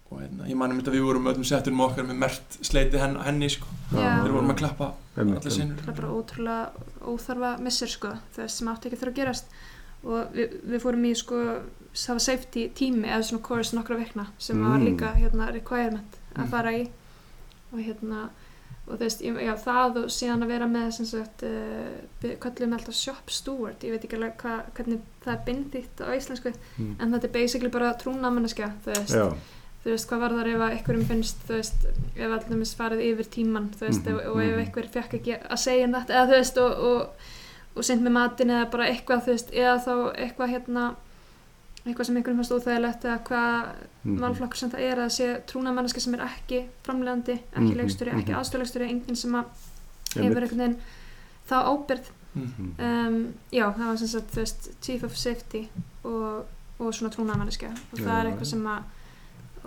og 0.10 0.22
hérna, 0.22 0.48
ég 0.50 0.60
manum 0.60 0.80
þetta 0.80 0.96
við 0.96 1.08
vorum 1.10 1.30
öllum 1.34 1.48
settunum 1.48 1.86
okkar 1.90 2.08
með 2.08 2.22
mert 2.24 2.60
sleiti 2.66 3.02
henn, 3.02 3.18
henni 3.26 3.50
sko. 3.52 3.70
Þeir 3.92 4.32
vorum 4.32 4.54
að 4.54 4.62
klappa 4.64 4.92
allir 5.20 5.54
sinur 5.54 5.82
það 5.82 5.92
er 5.92 6.00
bara 6.00 6.14
ótrúlega 6.16 6.86
óþarfa 7.06 7.56
missir, 7.66 7.92
sko, 7.92 8.16
veist, 8.38 8.62
sem 8.62 8.72
átti 8.72 8.90
ekki 8.90 8.98
að 8.98 9.04
þurfa 9.04 9.14
að 9.14 9.20
gerast 9.22 9.58
og 10.06 10.34
við, 10.36 10.56
við 10.70 10.82
fórum 10.84 11.06
í, 11.10 11.14
sko, 11.18 11.42
það 11.96 12.14
var 12.18 12.20
safety 12.20 12.70
tími 12.78 13.08
eða 13.10 13.24
svona 13.24 13.44
course 13.48 13.76
nokkra 13.78 13.98
vikna 13.98 14.28
sem 14.38 14.62
var 14.62 14.78
Mm. 14.80 14.86
líka, 14.90 15.14
hérna, 15.16 15.52
requirement 15.54 16.18
að 16.36 16.44
Mm. 16.46 16.50
fara 16.50 16.72
í 16.74 16.88
og 17.74 17.80
hérna 17.80 18.30
og 18.88 19.00
veist, 19.00 19.22
já, 19.22 19.56
það 19.58 19.96
og 20.04 20.10
síðan 20.14 20.44
að 20.44 20.48
vera 20.48 20.66
með 20.70 20.92
sem 20.94 21.06
sagt, 21.06 21.44
uh, 21.44 22.36
kallum 22.40 22.74
alltaf 22.78 22.94
shop 22.94 23.32
steward, 23.34 23.80
ég 23.82 23.92
veit 23.96 24.04
ekki 24.06 24.16
alveg 24.20 24.36
hva, 24.38 24.60
hvernig 24.78 25.00
það 25.26 25.34
er 25.34 25.46
bindýtt 25.48 26.04
á 26.06 26.10
íslensku 26.14 26.54
Mm. 26.78 26.96
en 27.00 27.12
þetta 27.12 27.24
er 27.24 27.32
basically 27.34 27.70
bara 27.70 27.94
trúnamenneskja 27.96 28.72
þú 28.86 28.94
veist, 28.94 29.10
Já, 29.16 29.34
þú 29.86 29.90
veist, 29.90 30.08
hvað 30.10 30.20
var 30.20 30.30
þar 30.30 30.48
ef 30.54 30.62
að 30.62 30.76
einhverjum 30.78 31.06
finnst, 31.10 31.38
þú 31.48 31.54
veist, 31.58 31.86
ef 32.16 32.32
allir 32.32 32.76
farið 32.78 33.02
yfir 33.10 33.26
tíman, 33.26 33.70
þú 33.74 33.88
veist, 33.88 34.06
Mhm, 34.06 34.14
og, 34.16 34.26
og 34.36 34.42
ef 34.44 34.52
mhm. 34.52 34.60
einhver 34.66 34.88
fekk 34.90 35.14
ekki 35.20 35.40
að 35.50 35.58
segja 35.66 35.86
um 35.86 35.94
þetta, 35.94 36.14
eða 36.14 36.28
þú 36.30 36.38
veist, 36.38 36.58
og, 36.58 36.72
og, 36.72 37.10
og 37.76 37.86
seint 37.86 38.04
með 38.04 38.16
matin 38.16 38.54
eða 38.56 38.70
bara 38.72 38.88
eitthvað, 38.92 39.26
þú 39.26 39.36
veist, 39.36 39.54
eða 39.54 39.76
þá 39.84 39.94
eitthvað 40.24 40.54
hérna, 40.54 40.86
eitthvað 41.86 42.08
sem 42.08 42.20
einhverjum 42.20 42.42
fannst 42.42 42.56
óþægilegt 42.56 43.08
eða 43.08 43.18
hvað 43.30 43.56
mhm. 44.04 44.20
málflokkur 44.24 44.62
sem 44.62 44.74
það 44.74 44.86
er 44.90 45.04
að 45.06 45.16
sé 45.18 45.32
trúnamanneska 45.52 46.04
sem 46.04 46.18
er 46.18 46.26
ekki 46.26 46.66
framlegandi, 46.88 47.40
ekki 47.52 47.72
Mhm, 47.72 47.80
leikstjóri, 47.82 48.14
ekki 48.16 48.32
mhm. 48.32 48.40
aðstofleikstjóri, 48.42 48.92
enginn 48.92 49.20
sem 49.20 49.36
að 49.36 49.66
hefur 50.16 50.46
einhvern 50.46 50.64
veginn 50.64 50.78
þá 51.46 51.56
ábyrgð 51.70 52.12
mm. 52.34 52.76
um, 52.80 53.18
já, 53.52 53.66
það 53.76 53.88
var 53.90 53.98
sem 54.02 54.12
sagt, 54.12 54.34
þú 54.34 54.44
veist, 54.44 54.70
chief 54.82 55.04
of 55.06 55.18
safety 55.20 55.64
og, 56.04 56.46
og 56.80 56.94
svona 56.96 57.14
trúnamanniska 57.14 57.72
og 57.72 58.00
það 58.00 58.16
er 58.18 58.30
eitthvað 58.32 58.52
sem 58.52 58.70
að 58.72 58.94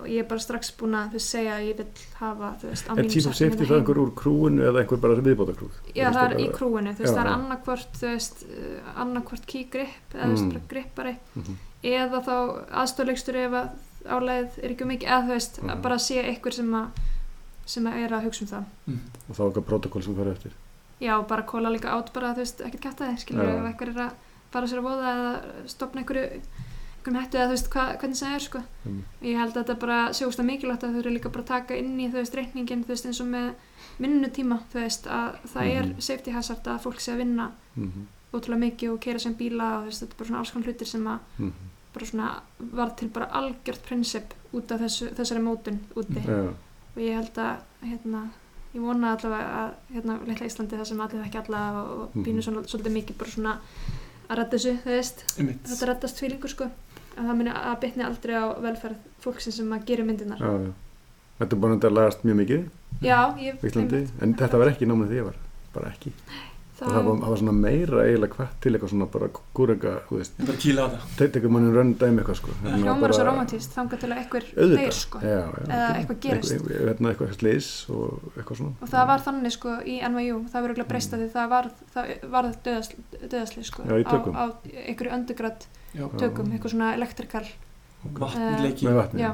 og 0.01 0.07
ég 0.07 0.19
er 0.23 0.27
bara 0.29 0.39
strax 0.39 0.71
búin 0.79 0.95
að 0.95 1.13
þú 1.15 1.19
segja 1.25 1.55
að 1.57 1.65
ég 1.69 1.77
vil 1.77 1.87
hafa 2.19 2.49
þú 2.61 2.69
veist, 2.69 2.89
Er 2.89 3.09
settum 3.09 3.33
Safety 3.39 3.65
það 3.65 3.77
einhver 3.79 3.99
úr 4.03 4.11
krúinu 4.15 4.61
eða 4.69 4.81
einhver 4.83 5.01
bara 5.03 5.15
viðbóta 5.15 5.55
krúð? 5.59 5.75
Já, 5.95 6.09
það 6.11 6.23
er 6.31 6.37
í 6.39 6.47
krúinu, 6.55 6.93
þú 6.95 7.03
veist, 7.03 7.13
það 7.15 7.23
er 7.25 7.29
já. 7.29 7.35
annarkvort 7.39 7.93
þú 7.99 8.07
veist, 8.13 8.43
uh, 8.49 9.01
annarkvort 9.03 9.45
key 9.47 9.63
grip 9.69 10.13
eða 10.15 10.25
þú 10.25 10.31
veist, 10.33 10.43
Mm. 10.43 10.49
bara 10.53 10.63
grippari 10.69 11.15
Mhm. 11.35 11.55
eða 11.83 12.23
þá 12.25 12.33
aðstofleikstur 12.83 13.35
ef 13.35 13.51
að 13.51 13.69
álæðið 14.09 14.57
er 14.63 14.69
ekki 14.75 14.85
mikið 14.87 15.07
eða 15.09 15.23
þú 15.27 15.33
veist, 15.35 15.61
Mhm. 15.61 15.69
að 15.69 15.81
bara 15.81 15.95
sé 15.97 16.23
einhver 16.23 16.53
sem 16.53 16.71
að 16.71 16.87
sem 17.65 17.83
að 17.85 17.93
er 18.05 18.09
að 18.09 18.23
hugsa 18.25 18.41
um 18.41 18.47
það 18.47 18.65
Mm. 18.87 18.99
Og 19.29 19.35
þá 19.35 19.41
eitthvað 19.51 19.65
protokól 19.69 20.03
sem 20.03 20.15
farið 20.15 20.31
eftir. 20.33 20.51
Já, 21.01 21.21
bara 21.27 21.43
kóla 21.43 21.69
líka 21.71 21.89
át 21.93 22.11
bara, 22.13 22.33
þú 22.33 22.37
veist, 22.37 22.61
ekkert 22.65 22.81
kætta 22.81 23.05
þið, 23.07 23.19
skilur 23.19 23.43
ef 23.45 23.65
einhver 23.69 23.87
er 23.89 24.09
að 24.09 24.11
fara 24.51 24.65
sér 24.67 24.79
að 24.79 24.87
voða 24.89 25.11
eða 25.13 25.67
stopna 25.69 26.01
einhverju, 26.01 26.41
einhverjum 27.09 27.23
hættu 27.25 27.37
eða 27.37 27.47
þú 27.49 27.55
veist 27.55 27.69
hva, 27.73 27.83
hvernig 27.99 28.19
það 28.19 28.35
er, 28.35 28.43
sko. 28.45 28.61
Mm. 28.85 28.99
Ég 29.21 29.37
held 29.39 29.53
að 29.55 29.63
þetta 29.63 29.75
bara 29.79 29.97
sjóst 30.13 30.39
að 30.39 30.45
mikilvægt 30.49 30.83
að 30.83 30.93
þau 30.93 30.99
eru 31.03 31.13
líka 31.15 31.29
bara 31.33 31.43
að 31.43 31.47
taka 31.53 31.77
inn 31.79 31.99
í, 31.99 32.07
þú 32.09 32.19
veist, 32.19 32.35
reikningin, 32.35 32.83
þú 32.85 32.93
veist, 32.93 33.05
eins 33.09 33.21
og 33.21 33.27
með 33.27 33.49
vinnutíma, 33.99 34.59
þú 34.71 34.79
veist, 34.83 35.07
að 35.07 35.39
það 35.53 35.65
Mhm. 35.65 35.77
er 35.97 36.01
safety 36.01 36.31
hazard 36.31 36.63
að 36.63 36.79
fólk 36.85 36.99
sé 36.99 37.11
að 37.13 37.17
vinna 37.23 37.51
Mhm. 37.77 38.05
ótrúlega 38.33 38.63
mikið 38.65 38.93
og 38.93 38.99
keira 38.99 39.19
sem 39.19 39.33
bíla 39.35 39.77
og 39.77 39.83
þú 39.83 39.85
veist, 39.89 40.01
þetta 40.03 40.11
er 40.13 40.17
bara 40.17 40.29
svona 40.29 40.51
konar 40.53 40.67
hlutir 40.67 40.87
sem 40.87 41.03
að 41.05 41.19
Mhm. 41.39 41.51
bara 41.93 42.05
svona 42.05 42.41
var 42.59 42.89
til 42.95 43.07
bara 43.09 43.25
algjört 43.33 43.81
prinsip 43.87 44.33
út 44.53 44.71
af 44.71 44.79
þessu, 44.81 45.09
þessari 45.15 45.41
mótun 45.41 45.79
úti 45.95 46.23
Já, 46.25 46.47
og 46.49 46.97
ég 46.97 47.13
held 47.15 47.33
að 47.35 47.57
hérna, 47.83 48.29
ég 48.75 48.81
vona 48.81 49.15
allavega 49.17 49.49
að 49.57 49.73
hérna, 49.95 50.19
litla 50.27 50.45
Íslandi 50.45 50.77
það 50.77 50.85
sem 50.85 50.97
allir 51.01 51.23
þekki 51.25 51.47
alla 51.49 51.81
og, 51.83 51.99
og 51.99 52.15
Mhm. 52.15 52.41
svona, 52.41 52.61
svolítið 52.67 52.93
mikið 52.93 53.17
bara 53.17 53.29
svona 53.29 53.57
að 54.29 54.37
redda 54.37 54.57
þessu, 54.57 54.77
þú 54.83 54.85
veist 54.85 55.23
þetta 55.65 56.07
fyrir 56.19 56.37
ykkur 56.37 56.49
sko 56.49 56.71
að 57.19 57.29
það 57.29 57.39
muni 57.41 57.55
að 57.59 57.79
bitni 57.83 58.05
aldrei 58.07 58.35
á 58.39 58.45
velferð 58.65 59.07
fólksins 59.23 59.59
sem 59.59 59.73
að 59.75 59.87
gera 59.91 60.07
myndirnar 60.07 60.43
já, 60.43 60.51
já. 60.67 60.71
Þetta 61.39 61.55
er 61.55 61.63
bara 61.63 61.79
að 61.89 61.95
lagast 61.95 62.23
mjög 62.27 62.39
mikið 62.43 62.63
já, 63.05 63.19
ég 63.39 63.59
en 64.19 64.37
þetta 64.39 64.59
var 64.61 64.71
ekki 64.73 64.87
námið 64.89 65.11
því 65.13 65.19
ég 65.19 65.27
var, 65.29 65.41
bara 65.75 65.91
ekki. 65.93 66.13
það, 66.79 66.87
Og 66.87 66.93
það 66.95 67.05
var, 67.05 67.17
það 67.19 67.31
var 67.33 67.39
svona 67.41 67.53
meira 67.55 68.03
eiginlega 68.05 68.37
hvert 68.39 68.57
til 68.63 68.71
eitthvað 68.73 68.91
svona 68.93 69.07
bara 69.13 69.29
veist, 70.19 70.35
Ég 70.39 70.49
bara 70.49 70.59
kýla 70.63 70.83
á 70.83 70.87
það 70.93 71.15
teit 71.19 71.37
eitthvað 71.39 71.53
manni 71.55 71.71
rönn 71.75 71.93
dæmi 71.99 72.21
eitthvað 72.21 72.39
sko. 72.39 72.55
Hljómar 72.65 73.15
svo 73.15 73.25
romantíst 73.29 73.75
þangað 73.75 74.03
til 74.03 74.09
að 74.09 74.21
einhver 74.21 74.47
Auðvitað, 74.49 74.83
deyr 74.83 74.97
sko 74.99 75.23
já, 75.23 75.39
já. 75.39 75.65
Eða 75.65 75.89
eitthvað 75.95 76.21
gerist. 76.25 76.53
Eitthvað, 76.55 76.75
eitthvað, 76.79 77.09
eitthvað 77.13 77.33
slís 77.39 77.71
og 77.95 78.29
eitthvað 78.35 78.61
svona. 78.61 78.75
og 78.79 78.93
það 78.93 79.09
var 79.11 79.25
þannig 79.27 79.55
sko 79.57 79.75
í 79.83 79.97
NYU 80.07 80.39
það 80.53 80.65
verður 80.67 80.77
ekki 80.77 80.89
breyst 80.93 81.15
að 81.15 81.25
því 81.25 81.29
það 81.35 81.51
var 81.55 81.69
það 81.95 82.13
var 82.37 82.49
sko 83.71 83.87
Já, 83.89 83.95
í 83.99 84.07
tökum. 84.07 84.39
á, 84.39 84.43
á 84.43 84.45
einhverju 84.87 85.15
öndugrad 85.19 85.69
Já, 85.93 86.05
tökum, 86.21 86.51
eitthvað 86.53 86.71
svona 86.75 86.93
elektrikal 86.95 87.45
vatnleiki 88.19 88.85
Með 88.87 88.99
vatni. 89.01 89.21
Já. 89.21 89.31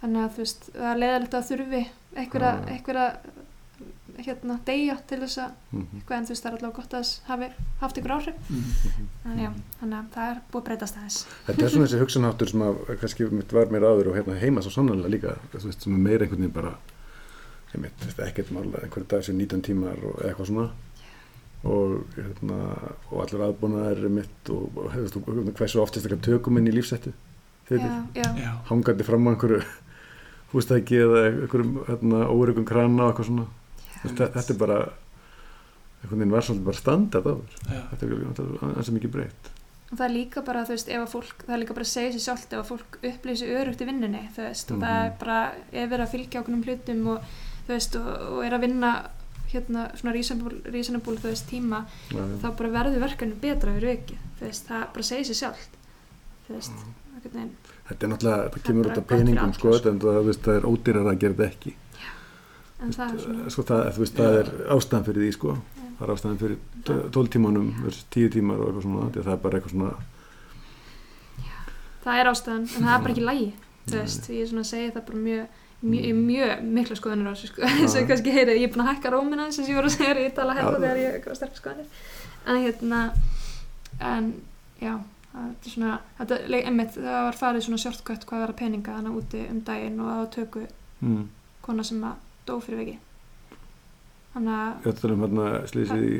þannig 0.00 0.24
að 0.24 0.32
þú 0.34 0.42
veist, 0.44 0.70
það 0.74 0.90
er 0.94 0.98
leiðilegt 1.02 1.34
að 1.38 1.48
þurfi 1.50 1.82
einhver 2.16 2.44
að, 2.50 2.58
Já. 2.66 2.74
að 2.96 4.24
hérna, 4.26 4.56
deyja 4.66 4.96
til 5.08 5.18
þess 5.22 5.38
að 5.40 5.50
Mhm. 5.72 5.86
eitthvað 6.00 6.16
en 6.18 6.24
þú 6.26 6.28
veist, 6.34 6.42
það 6.44 6.50
er 6.50 6.56
allavega 6.58 6.76
gott 6.76 6.94
að 6.98 7.20
hafi 7.28 7.48
haft 7.80 7.96
ykkur 8.00 8.14
áhrif 8.16 8.34
Mm. 8.50 9.38
já, 9.40 9.50
þannig 9.80 9.96
að 10.00 10.08
það 10.14 10.30
er 10.30 10.40
búið 10.52 10.60
að 10.60 10.64
breytast 10.68 10.96
aðeins 10.98 11.18
Þetta 11.46 11.62
er 11.64 11.68
svona 11.70 11.86
þessi 11.86 12.00
hugsanháttur 12.02 12.48
sem 12.50 12.60
að 12.60 12.98
kannski 13.00 13.30
mitt 13.32 13.52
var 13.52 13.66
mér 13.66 13.86
áður 13.88 14.10
og 14.10 14.16
hérna 14.16 14.40
heima 14.40 14.60
svo 14.62 14.70
sannlega 14.74 15.08
líka 15.08 15.36
veist, 15.52 15.82
sem 15.82 15.94
er 15.94 15.98
meira 15.98 16.24
einhvern 16.26 16.40
veginn 16.42 16.52
bara 16.52 16.74
ég 17.74 17.80
veist 17.80 18.18
ekkert 18.20 18.50
mála 18.52 18.82
einhverju 18.82 19.06
dag 19.08 19.22
sem 19.24 19.36
19 19.38 19.62
tímar 19.62 19.96
og 20.04 20.20
eitthvað 20.20 20.46
svona 20.46 20.70
og 21.64 22.06
hérna 22.16 22.58
og 23.10 23.18
allir 23.24 23.42
aðbúnaðar 23.48 23.98
er 24.04 24.08
mitt 24.08 24.48
og, 24.48 24.70
og 24.80 24.94
og 24.96 25.52
hversu 25.58 25.82
oftist 25.82 26.06
eitthvað 26.06 26.22
tökum 26.24 26.56
inn 26.58 26.70
í 26.70 26.72
lífsættu 26.72 27.12
já, 27.70 27.78
já, 28.16 28.24
Já, 28.40 28.52
hangandi 28.70 29.04
fram 29.04 29.28
á 29.28 29.30
einhverju 29.34 29.60
hústæki 30.54 30.96
eða 31.04 31.20
einhverjum 31.28 31.76
hérna, 31.86 32.24
órygum 32.32 32.64
krana 32.66 33.04
og 33.04 33.12
eitthvað 33.12 33.28
svona? 33.28 33.46
Þú 34.00 34.08
veist, 34.08 34.16
þe- 34.22 34.32
þetta 34.38 34.54
er 34.54 34.60
bara 34.64 34.78
einhvern 36.00 36.18
veginn 36.22 36.32
var 36.34 36.46
svolítið 36.48 36.64
bara 36.70 36.80
standard 36.80 37.28
áður 37.30 37.56
já, 37.68 37.80
þetta 37.92 38.06
er, 38.08 38.14
þetta 38.24 38.46
er 38.48 38.78
ansið 38.80 38.96
mikið 38.96 39.12
breytt. 39.18 39.50
Og 39.90 39.98
það 39.98 40.04
er 40.06 40.12
líka 40.14 40.42
bara, 40.46 40.60
þú 40.64 40.74
veist, 40.76 40.88
ef 40.94 41.00
að 41.04 41.12
fólk 41.12 41.40
það 41.44 41.54
er 41.56 41.60
líka 41.64 41.74
bara 41.76 41.86
að 41.86 41.92
segja 41.92 42.10
sér 42.14 42.22
sjálft 42.24 42.52
ef 42.54 42.60
að 42.62 42.68
fólk 42.72 42.98
upplýsi 43.10 43.48
örugt 43.60 43.80
í 43.84 43.88
vinnunni, 43.88 44.20
þú 44.36 44.44
veist, 44.48 44.70
og 44.72 44.78
það 44.80 44.96
Mhm. 44.96 45.06
er 45.06 45.16
bara 45.20 45.38
ef 45.84 45.92
er 45.96 46.04
að 46.04 46.12
fylgja 46.14 46.40
okkur 46.40 46.54
um 46.56 46.62
hlutum 46.64 47.06
og 47.14 47.32
þú 47.66 47.74
veist, 47.74 47.96
og, 48.00 48.10
og 48.32 48.44
er 48.46 48.54
að 48.56 48.64
vinna 48.66 48.92
hérna 49.52 49.88
svona 49.98 50.12
reasonable, 50.14 50.60
reasonable 50.70 51.16
þú 51.20 51.28
veist, 51.30 51.46
tíma, 51.50 51.82
Já, 52.10 52.18
já. 52.20 52.36
þá 52.42 52.48
bara 52.60 52.70
verður 52.76 53.04
verkefni 53.04 53.38
betra 53.42 53.74
fyrir 53.76 53.94
vikið, 53.96 54.24
þú 54.38 54.46
veist, 54.48 54.66
það 54.70 54.86
bara 54.94 55.06
segir 55.10 55.28
sér 55.30 55.38
sjálft. 55.40 55.76
Þú 56.46 56.56
veist, 56.56 56.82
veginn. 57.24 57.50
Þetta 57.90 58.06
er 58.06 58.10
náttúrulega, 58.12 58.44
þetta 58.48 58.64
kemur 58.68 58.88
út 58.90 58.98
af 59.00 59.06
peningum 59.10 59.52
sko, 59.56 59.72
þetta, 59.76 59.90
en 59.90 60.00
það, 60.04 60.30
það 60.46 60.58
er 60.60 60.68
ódýrar 60.70 61.10
að 61.10 61.18
gera 61.24 61.34
þetta 61.40 61.48
ekki. 61.50 61.74
en 62.80 62.92
það 62.96 63.10
er 63.14 63.20
svona, 63.26 63.50
Sko, 63.52 63.62
það, 63.68 63.82
veist, 64.00 64.14
það 64.16 64.38
er 64.40 64.50
ástæðan 64.76 65.06
fyrir 65.10 65.24
því, 65.26 65.32
sko. 65.36 65.56
Það 65.98 66.06
er 66.06 66.12
ástæðan 66.14 66.38
fyrir 66.40 66.58
12 67.12 67.28
tímanum 67.34 67.66
versus 67.84 68.06
10 68.14 68.30
tímar 68.36 68.62
og 68.62 68.70
eitthvað 68.70 68.86
svona, 68.86 69.08
það 69.18 69.32
er 69.34 69.42
bara 69.42 69.58
eitthvað 69.58 69.74
svona, 69.74 69.90
það 72.04 72.20
er 72.22 72.30
ástæðan 72.30 72.62
en 72.64 72.86
það 72.86 72.94
er 72.94 73.02
bara 73.04 73.12
ekki 73.14 73.26
lægi, 73.26 73.48
þú 73.90 73.98
veist 73.98 74.30
ég 74.32 74.40
er 74.44 74.48
svona 74.52 74.64
að 74.64 74.70
segja 74.70 74.94
það 74.94 75.04
bara 75.10 75.24
mjög 75.26 75.58
mjög, 75.82 76.16
mjög 76.26 76.64
mikla 76.76 76.96
skoðanir 76.98 77.30
á 77.30 77.32
þessu 77.32 77.50
sko, 77.52 77.62
eins 77.66 77.94
og 77.96 78.08
kannski 78.10 78.34
heyrið, 78.34 78.58
ég 78.60 78.68
er 78.68 78.74
búin 78.74 78.84
að 78.84 78.90
hækka 78.94 79.12
rómina 79.14 79.46
eins 79.48 79.58
og 79.62 79.68
ég 79.70 79.78
voru 79.78 79.88
að 79.90 79.96
segja, 79.96 80.16
ég 80.20 80.34
tala 80.36 80.56
hérna 80.58 80.74
Já. 80.76 80.80
þegar 80.84 81.00
ég 81.04 81.28
var 81.30 81.38
sterk 81.38 81.56
skoðanir 81.56 81.86
en 82.46 82.60
hérna 82.64 83.00
en 84.10 84.28
já, 84.80 84.94
það 85.32 85.46
er 85.50 85.74
svona 85.74 85.94
þetta, 86.18 86.38
einmitt, 86.60 86.94
það 86.98 87.20
var 87.28 87.38
farið 87.40 87.66
svona 87.66 87.82
shortcut 87.84 88.26
hvað 88.28 88.44
var 88.44 88.52
að 88.54 88.60
peninga 88.60 88.96
hana 88.98 89.14
úti 89.16 89.42
um 89.50 89.60
daginn 89.68 90.00
og 90.00 90.10
það 90.10 90.20
var 90.22 90.30
tökku 90.36 90.66
mm. 91.00 91.24
kona 91.64 91.84
sem 91.86 92.04
að 92.04 92.26
dó 92.48 92.54
fyrir 92.64 92.82
veki 92.84 92.98
þannig 94.34 94.54
að, 94.56 94.72
ég 94.86 94.92
ætla 94.94 95.12
um 95.16 95.24
hérna 95.26 95.48
slýsið 95.72 96.06
í, 96.06 96.16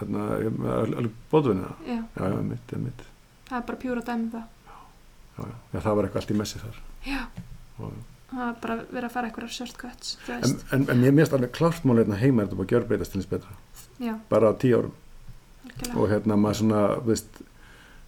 hérna, 0.00 0.26
alveg 0.80 1.14
bóðvinna. 1.32 1.74
já, 1.86 1.98
Já, 2.16 2.26
já, 2.30 2.42
mitt, 2.50 2.76
mitt. 2.86 3.02
það 3.48 3.58
er 3.60 3.66
bara 3.70 3.82
pjúra 3.84 4.04
dæmi 4.06 4.26
um 4.28 4.34
það 4.36 4.44
Já, 5.36 5.44
já. 5.44 5.56
Já, 5.74 5.78
það 5.84 5.96
var 5.98 6.06
eitthvað 6.08 6.22
allt 6.22 6.30
í 6.32 6.36
messi 6.40 6.60
þar. 6.62 6.76
já, 7.06 7.18
Og, 7.76 7.92
það 8.30 8.42
var 8.42 8.54
bara 8.62 8.76
verið 8.90 9.08
að 9.08 9.14
fara 9.14 9.30
eitthvað 9.30 9.52
shortcuts 9.54 10.14
en, 10.34 10.54
en, 10.74 10.86
en 10.92 11.04
ég 11.06 11.14
mérst 11.14 11.34
alveg 11.36 11.52
klárt 11.54 11.84
mál 11.86 12.00
hérna 12.00 12.18
heima 12.20 12.42
er 12.42 12.48
þetta 12.48 12.58
bara 12.60 12.66
að 12.66 12.74
gjör 12.74 12.86
breytast 12.90 13.14
til 13.14 13.22
þess 13.22 13.32
betra. 13.34 13.58
Já, 14.02 14.14
bara 14.30 14.50
á 14.50 14.52
tíu 14.60 14.80
árum. 14.80 14.96
Algjörlega. 15.66 16.00
Og 16.00 16.10
hérna 16.10 16.38
maður 16.40 16.58
svona, 16.62 16.80
veist 17.06 17.42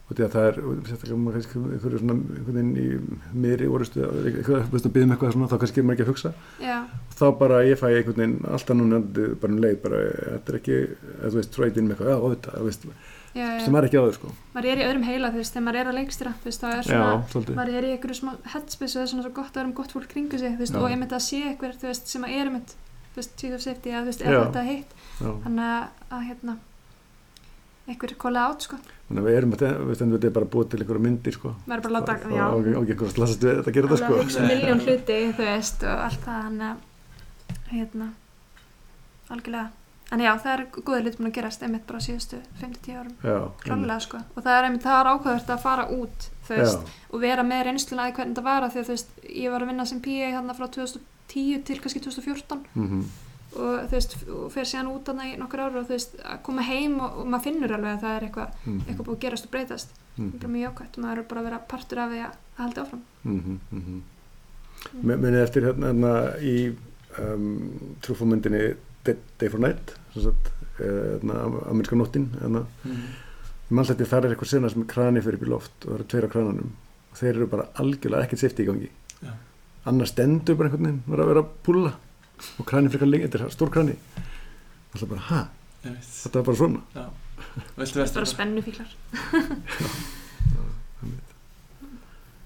það 0.09 0.37
er, 0.41 0.55
einhverju 0.65 1.99
svona, 2.01 2.15
einhvern 2.17 2.55
veginn 2.55 2.71
í 2.81 3.37
miðri 3.37 3.67
orustu, 3.69 4.01
að 4.07 4.29
byggja 4.73 5.03
um 5.05 5.13
eitthvað 5.13 5.35
svona, 5.35 5.49
þá 5.51 5.57
kannski 5.61 5.81
er 5.81 5.85
maður 5.85 5.99
ekki 5.99 6.05
að 6.05 6.09
hugsa. 6.09 6.31
Já, 6.63 6.77
þá 7.19 7.25
bara 7.37 7.59
ég 7.67 7.77
fæ 7.77 7.85
einhvern 7.91 8.17
veginn 8.17 8.37
alltaf 8.49 8.79
núna 8.79 9.01
bara 9.13 9.53
um 9.53 9.61
leið, 9.61 9.77
bara, 9.83 10.01
þetta 10.25 10.53
er 10.53 10.59
ekki 10.59 10.79
þú 11.19 11.33
veist, 11.37 11.53
tróðin 11.53 11.89
með 11.91 11.95
eitthvað, 11.95 12.09
já, 12.09 12.33
þetta, 12.33 12.55
þú 12.57 12.69
veist 12.71 12.89
já, 13.33 13.45
já. 13.45 13.59
sem 13.65 13.75
er 13.79 13.87
ekki 13.87 13.99
áður, 13.99 14.15
sko. 14.17 14.27
Maður 14.55 14.69
er 14.71 14.77
í 14.79 14.85
öðrum 14.87 15.05
heila 15.07 15.31
þú 15.33 15.39
veist, 15.41 15.53
þegar 15.55 15.65
maður 15.67 15.79
er 15.81 15.87
að 15.89 15.97
leikstýra 15.99 16.31
þú 16.39 16.45
veist, 16.49 16.61
þá 16.61 16.69
er 16.69 16.83
svona 16.87 17.11
maður 17.59 17.75
er 17.79 17.83
í 17.87 17.91
einhverju 17.95 18.17
smá 18.19 18.31
headspace 18.53 18.93
og 18.93 18.97
það 18.99 19.05
er 19.05 19.11
svona 19.13 19.25
svo 19.25 19.33
gott 19.39 19.53
að 19.53 19.59
vera 19.59 19.69
um 19.69 19.75
gott 19.79 19.91
fólk 19.95 20.09
kringu 20.13 20.37
sig 20.39 20.51
þú 20.55 20.61
veist, 20.63 20.75
og 20.79 20.85
einmitt 20.89 21.13
að 21.15 21.25
sé 21.27 21.39
eitthvað 21.49 21.77
þú 21.81 21.87
veist, 21.89 22.05
sem 22.09 22.23
að 22.25 22.35
er 22.37 22.45
einmitt 22.49 22.71
þú 23.13 23.17
veist, 23.21 23.33
chief 23.39 23.53
of 23.57 23.61
safety 23.65 23.89
að 23.93 24.01
þú 24.01 24.09
veist, 24.11 24.21
er 24.23 24.31
þetta 24.39 24.61
heitt 24.69 24.91
þannig 25.19 25.65
að, 25.67 25.83
að 26.09 26.21
hérna 26.29 26.53
einhver 27.89 28.13
kóla 28.21 28.45
át 28.49 28.61
sko. 28.61 28.77
Þannig 29.09 29.21
að 29.23 29.25
við 29.25 29.35
erum 29.39 29.53
að, 29.55 29.61
við 29.65 29.87
veist, 29.89 30.01
þetta 30.13 30.27
er 30.29 30.35
bara 30.35 30.49
búið 30.53 30.67
til 30.69 30.79
einhverju 30.83 31.01
myndir, 31.01 31.33
sko. 31.33 31.49
Maður 31.65 31.79
er 31.79 31.83
bara 31.85 31.89
að 31.89 31.95
láta, 31.97 32.13
já. 32.29 32.45
og 32.53 32.57
ekki 32.59 32.93
einhverju 39.33 39.63
að 40.09 40.19
að 40.19 40.19
það 40.19 40.19
að 40.19 40.19
en 40.19 40.23
já, 40.23 40.31
það 40.41 40.53
er 40.53 40.63
góður 40.73 41.03
hlut 41.05 41.17
búin 41.19 41.29
að 41.29 41.35
gerast 41.37 41.63
einmitt 41.65 41.85
bara 41.89 42.01
síðustu 42.01 42.39
5-10 42.59 42.97
árum. 42.97 43.15
Klálega 43.61 43.99
sko, 44.05 44.17
og 44.33 44.41
það 44.45 44.55
er 44.55 44.67
einmitt, 44.67 44.85
það 44.85 44.99
er 44.99 45.09
ákveðvert 45.13 45.49
að 45.53 45.63
fara 45.65 45.85
út 45.93 46.19
þú 46.47 46.53
veist, 46.57 46.81
já, 46.81 46.91
og 47.13 47.17
vera 47.23 47.43
með 47.45 47.63
reynsluna 47.67 48.03
að 48.07 48.13
hvernig 48.17 48.33
þetta 48.33 48.45
var 48.49 48.61
af 48.65 48.71
því 48.73 48.79
að 48.81 48.87
þú 48.87 48.93
veist, 48.95 49.09
ég 49.29 49.49
var 49.53 49.61
að 49.61 49.69
vinna 49.69 49.85
sem 49.89 50.03
PA 50.05 50.29
hérna 50.33 50.57
frá 50.57 50.67
2010 50.79 51.65
til 51.69 51.79
kannski 51.83 52.01
2014 52.07 52.63
mhm, 52.73 53.01
og 53.49 53.73
þú 53.89 53.93
veist, 53.95 54.11
og 54.33 54.47
fer 54.53 54.65
síðan 54.69 54.91
út 54.93 55.05
þarna 55.09 55.23
í 55.29 55.31
nokkur 55.41 55.63
ára 55.63 55.79
og 55.81 55.85
þú 55.85 55.93
veist, 55.95 56.13
að 56.25 56.37
koma 56.45 56.61
heim 56.65 56.93
og, 56.97 57.09
og 57.21 57.25
maður 57.29 57.45
finnur 57.47 57.75
alveg 57.77 57.91
að 57.95 58.03
það 58.03 58.13
er 58.15 58.23
eitthvað, 58.27 58.49
mhm, 58.65 58.81
eitthvað 58.85 59.07
búið 59.07 59.17
að 59.17 59.23
gerast 59.25 59.45
og 59.45 59.53
breytast. 59.55 59.89
Mhm, 60.17 60.31
það 60.35 60.45
er 60.45 60.53
mjög 60.53 60.65
jákvæmt 60.67 60.93
og 60.97 61.01
maður 61.05 61.19
er 61.21 61.29
bara 61.29 61.41
að 61.41 61.47
vera 61.49 61.65
partur 61.73 62.01
af 62.03 62.09
því 62.13 62.19
að, 62.25 62.33
að 62.49 62.61
halda 62.63 62.79
áfram. 62.85 63.03
Mhm, 63.23 63.53
Day 69.05 69.49
for 69.49 69.59
Night 69.59 69.93
sem 70.13 70.23
sagt, 70.23 70.49
eh, 70.79 70.85
hérna, 71.19 71.39
ameríska 71.71 71.95
nóttin 71.95 72.29
hérna, 72.41 72.65
Mhm. 72.83 72.91
ég 73.69 73.71
mann 73.77 73.85
þetta 73.85 74.05
þar 74.05 74.25
er 74.25 74.35
eitthvað 74.35 74.47
sena 74.53 74.69
sem 74.69 74.81
er 74.81 74.87
krani 74.87 75.21
fyrir 75.21 75.35
upp 75.39 75.43
í 75.45 75.49
loft 75.49 75.85
og 75.85 75.91
það 75.91 75.95
eru 75.99 76.03
tveir 76.03 76.25
á 76.25 76.31
krananum. 76.33 76.71
Og 77.11 77.17
þeir 77.17 77.35
eru 77.35 77.47
bara 77.47 77.67
algjörlega 77.75 78.23
ekkert 78.27 78.39
sefti 78.43 78.63
í 78.63 78.67
gangi. 78.67 78.89
Já. 79.23 79.31
annars 79.85 80.09
stendur 80.11 80.55
bara 80.57 80.69
einhvern 80.69 80.83
veginn 80.85 81.03
vera 81.07 81.23
að 81.23 81.27
vera 81.27 81.41
að 81.43 81.49
púla 81.63 81.93
og 82.59 82.65
krani 82.65 82.89
fyrir 82.89 83.07
lengi, 83.09 83.27
þetta 83.27 83.45
er 83.45 83.49
stór 83.55 83.69
krani. 83.71 83.95
Alltaf 84.93 85.09
bara, 85.09 85.19
ha, 85.21 85.47
Ég 85.85 85.91
veit. 85.91 86.01
þetta 86.03 86.33
var 86.35 86.43
bara 86.43 86.57
svona. 86.57 86.81
Viltu 87.77 87.99
það 87.99 88.07
er 88.07 88.13
bara 88.13 88.25
spennufíklar. 88.25 88.87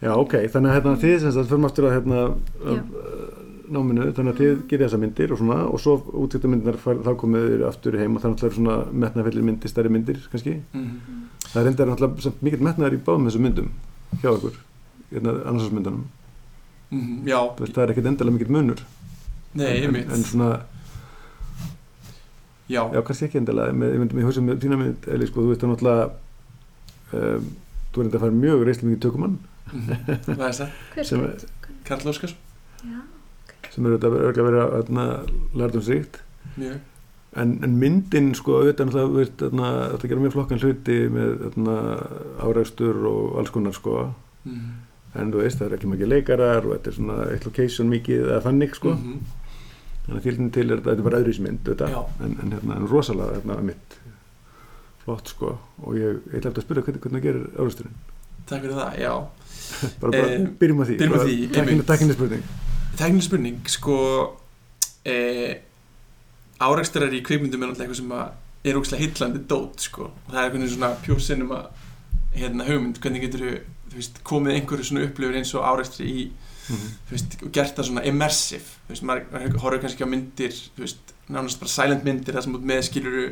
Já, 0.03 0.11
ok, 0.19 0.33
þannig 0.51 0.67
að 0.69 0.75
hérna, 0.75 0.93
þið 0.99 1.13
sem 1.23 1.31
sagt, 1.31 1.47
fyrir 1.49 1.65
aftur 1.69 1.85
að 1.87 1.93
hérna, 1.95 2.17
Já. 2.59 2.73
uh, 2.75 3.42
náminu, 3.71 4.09
þannig 4.17 4.33
að 4.33 4.39
þið 4.41 4.63
gerir 4.71 4.85
þessa 4.87 4.99
myndir 4.99 5.31
og 5.31 5.37
svona, 5.39 5.57
og 5.69 5.79
svo 5.79 5.93
útvikta 6.23 6.49
myndinar 6.51 6.77
þá 6.83 7.13
komið 7.21 7.45
þið 7.53 7.63
aftur 7.69 7.97
heim 7.99 8.15
og 8.17 8.21
þannig 8.23 8.35
að 8.35 8.41
það 8.43 8.49
er 8.49 8.57
svona 8.57 8.75
metnafellir 9.03 9.43
myndir, 9.47 9.69
stærri 9.71 9.89
myndir 9.93 10.19
kannski. 10.31 10.57
Mhm. 10.73 11.21
það 11.53 11.61
er 11.61 11.65
reyndar 11.69 11.87
náttúrulega 11.87 12.21
samt 12.27 12.41
mikill 12.43 12.63
metnaðar 12.67 12.93
í 12.97 13.01
báðum 13.05 13.27
þessum 13.29 13.45
myndum 13.47 13.69
hjá 14.21 14.29
okkur, 14.33 14.59
hérna 15.13 15.37
annarsvarsmyndunum 15.45 16.03
Mhm, 16.93 17.23
Já, 17.25 17.39
Þú 17.57 17.63
veist, 17.63 17.73
það 17.73 17.83
er 17.83 17.91
ekkert 17.93 18.05
endalega 18.05 18.33
mikill 18.37 18.51
munur. 18.53 18.81
Nei, 19.55 19.77
en, 19.77 19.83
einmitt. 19.87 20.11
en 20.13 20.23
svona, 20.23 20.49
Já, 22.69 22.83
já 22.93 23.01
kannski 23.03 23.25
ekki 23.27 23.39
endalega 23.41 23.73
með, 23.75 23.93
ég 23.95 23.99
myndi 24.03 24.15
mig 24.17 24.25
hugsa 24.27 24.41
með 24.45 24.59
þína 24.63 24.77
mynd 24.79 25.07
Eli, 25.11 25.25
sko, 25.27 25.41
þú 25.43 25.49
veist 25.51 25.63
það 25.63 25.71
náttúrulega 25.73 26.05
um, 27.13 27.47
þú 27.93 27.99
er 27.99 28.05
enda 28.07 28.17
að 28.19 28.23
fara 28.23 28.37
mjög 28.37 28.63
reysli 28.67 28.87
mikið 28.89 29.01
tökumann. 29.07 29.35
Mhm. 29.73 29.97
Hvað 30.29 30.45
er 30.47 30.55
það? 31.09 31.43
Karl 31.83 32.09
Óskars. 32.13 32.35
Já, 32.83 32.99
sem 33.73 33.85
er 33.85 33.95
auðvitað 33.95 34.17
örgulega 34.29 34.63
að 34.67 34.73
hérna, 34.79 35.05
lærdomsríkt 35.61 36.19
Mjög 36.57 36.81
en, 37.41 37.53
en 37.65 37.77
myndin 37.81 38.27
sko 38.37 38.59
auðvitað 38.61 38.91
hérna, 39.47 39.69
þetta 39.93 40.09
gera 40.11 40.21
mjög 40.23 40.33
flokkan 40.35 40.59
hluti 40.61 40.97
með 41.09 41.31
hérna, 41.47 41.77
áreistur 42.45 42.99
og 43.09 43.39
alls 43.41 43.49
konar 43.55 43.73
sko. 43.73 43.95
Mhm. 44.45 44.73
en 45.13 45.31
þú 45.33 45.41
veist 45.43 45.59
það 45.61 45.67
er 45.67 45.73
ekki 45.77 45.89
mikið 45.91 46.09
leikarar 46.09 46.65
og 46.65 46.71
þetta 46.75 46.89
er 46.91 46.95
svona 46.97 47.17
location 47.45 47.89
mikið 47.89 48.23
eða 48.27 48.41
þannig 48.47 48.75
sko. 48.77 48.93
Mhm. 48.93 49.19
þannig 50.05 50.19
að 50.19 50.25
þýrlinn 50.27 50.51
til 50.53 50.65
er 50.71 50.75
þetta, 50.77 50.89
þetta 50.89 50.99
er 51.03 51.07
bara 51.09 51.19
þetta, 51.65 51.87
en, 52.25 52.37
en, 52.43 52.51
hérna, 52.57 52.75
en 52.77 52.87
rosalega 52.91 53.37
hérna, 53.39 53.61
mitt 53.63 53.97
flott 55.03 55.27
sko. 55.33 55.57
Og 55.83 55.95
ég, 55.99 56.19
ætla 56.33 56.49
eftir 56.51 56.61
að 56.61 56.65
spyrja 56.67 56.83
hvernig, 56.83 57.01
hvernig 57.01 57.21
það 57.21 57.27
gerir 57.29 57.47
áreisturinn 57.59 57.95
Takk 58.43 58.61
fyrir 58.65 58.75
það, 58.75 58.99
já. 58.99 59.13
Bara, 60.01 60.11
bara 60.11 60.27
Eh, 60.33 60.47
byrjum 60.59 60.81
á 60.81 60.85
því. 60.85 60.95
því, 61.23 61.35
tæknileg 61.87 62.17
spurning 62.17 62.43
Teknileg 62.97 63.25
spurning, 63.25 63.59
sko 63.73 63.95
e, 65.05 65.15
Árekstrar 66.63 67.11
í 67.11 67.21
kvikmyndum 67.25 67.63
er 67.65 67.71
náttúrulega 67.71 67.87
eitthvað 67.89 67.99
sem 67.99 68.11
að 68.15 68.69
er 68.69 68.77
ógslag 68.79 69.01
hillandi 69.03 69.41
dót, 69.49 69.81
sko. 69.83 70.11
Það 70.29 70.37
er 70.37 70.43
einhvern 70.45 70.61
veginn 70.63 70.75
svona 70.77 70.91
pure 71.03 71.23
cinema 71.25 71.57
hérna 72.37 72.67
hugmynd, 72.67 72.99
hvernig 73.03 73.25
getur 73.25 73.41
þú 73.89 73.97
veist, 73.97 74.21
komið 74.25 74.55
einhverju 74.59 74.85
svona 74.87 75.07
upplifur 75.07 75.35
eins 75.41 75.51
og 75.57 75.65
árekstri 75.73 76.07
í 76.07 76.23
Mhm. 76.63 76.91
þú 77.09 77.11
veist, 77.11 77.33
og 77.43 77.51
gert 77.51 77.75
það 77.75 77.87
svona 77.89 78.05
immersive? 78.07 78.63
Þú 78.87 78.93
veist, 78.93 79.03
maður 79.03 79.57
horfður 79.59 79.81
kannski 79.83 80.05
á 80.05 80.07
myndir 80.07 80.53
þú 80.77 80.79
veist, 80.85 81.13
nánast 81.29 81.59
bara 81.59 81.69
silent 81.73 82.05
myndir 82.05 82.33
þar 82.33 82.43
sem 82.43 82.55
út 82.55 82.63
með 82.63 82.81
skiluru 82.87 83.25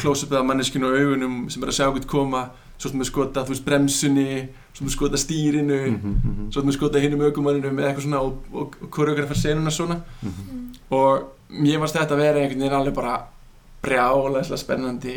close-upið 0.00 0.38
af 0.40 0.46
manneskinu 0.48 0.88
og 0.88 0.98
augunum 0.98 1.50
sem 1.50 1.62
er 1.62 1.68
að 1.70 1.76
sjá 1.78 1.86
hvort 1.92 2.06
koma 2.10 2.50
svo 2.78 2.90
sem 2.90 2.98
við 2.98 3.06
skota, 3.12 3.44
þú 3.44 3.54
veist, 3.54 3.64
bremsunni 3.64 4.48
svo 4.74 4.84
við 4.86 4.90
skota 4.96 5.16
stýrinu 5.20 5.78
Mhm, 5.90 6.14
mhm, 6.24 6.50
svo 6.52 6.62
við 6.62 6.72
skota 6.78 6.98
hinum 7.02 7.20
aukumanninum 7.28 7.78
eða 7.78 7.92
eitthvað 7.92 8.06
svona 8.08 8.20
og, 8.20 8.38
og, 8.52 8.74
og 8.82 8.90
koreografar 8.90 9.36
senuna 9.38 9.70
svona 9.70 10.00
mhm. 10.22 10.72
og 10.90 11.30
mér 11.50 11.78
varst 11.80 11.94
þetta 11.96 12.14
að 12.16 12.22
vera 12.24 12.38
einhvern 12.42 12.60
veginn 12.64 12.78
alveg 12.80 12.94
bara 12.94 13.14
brjálæslega 13.84 14.58
spennandi 14.58 15.16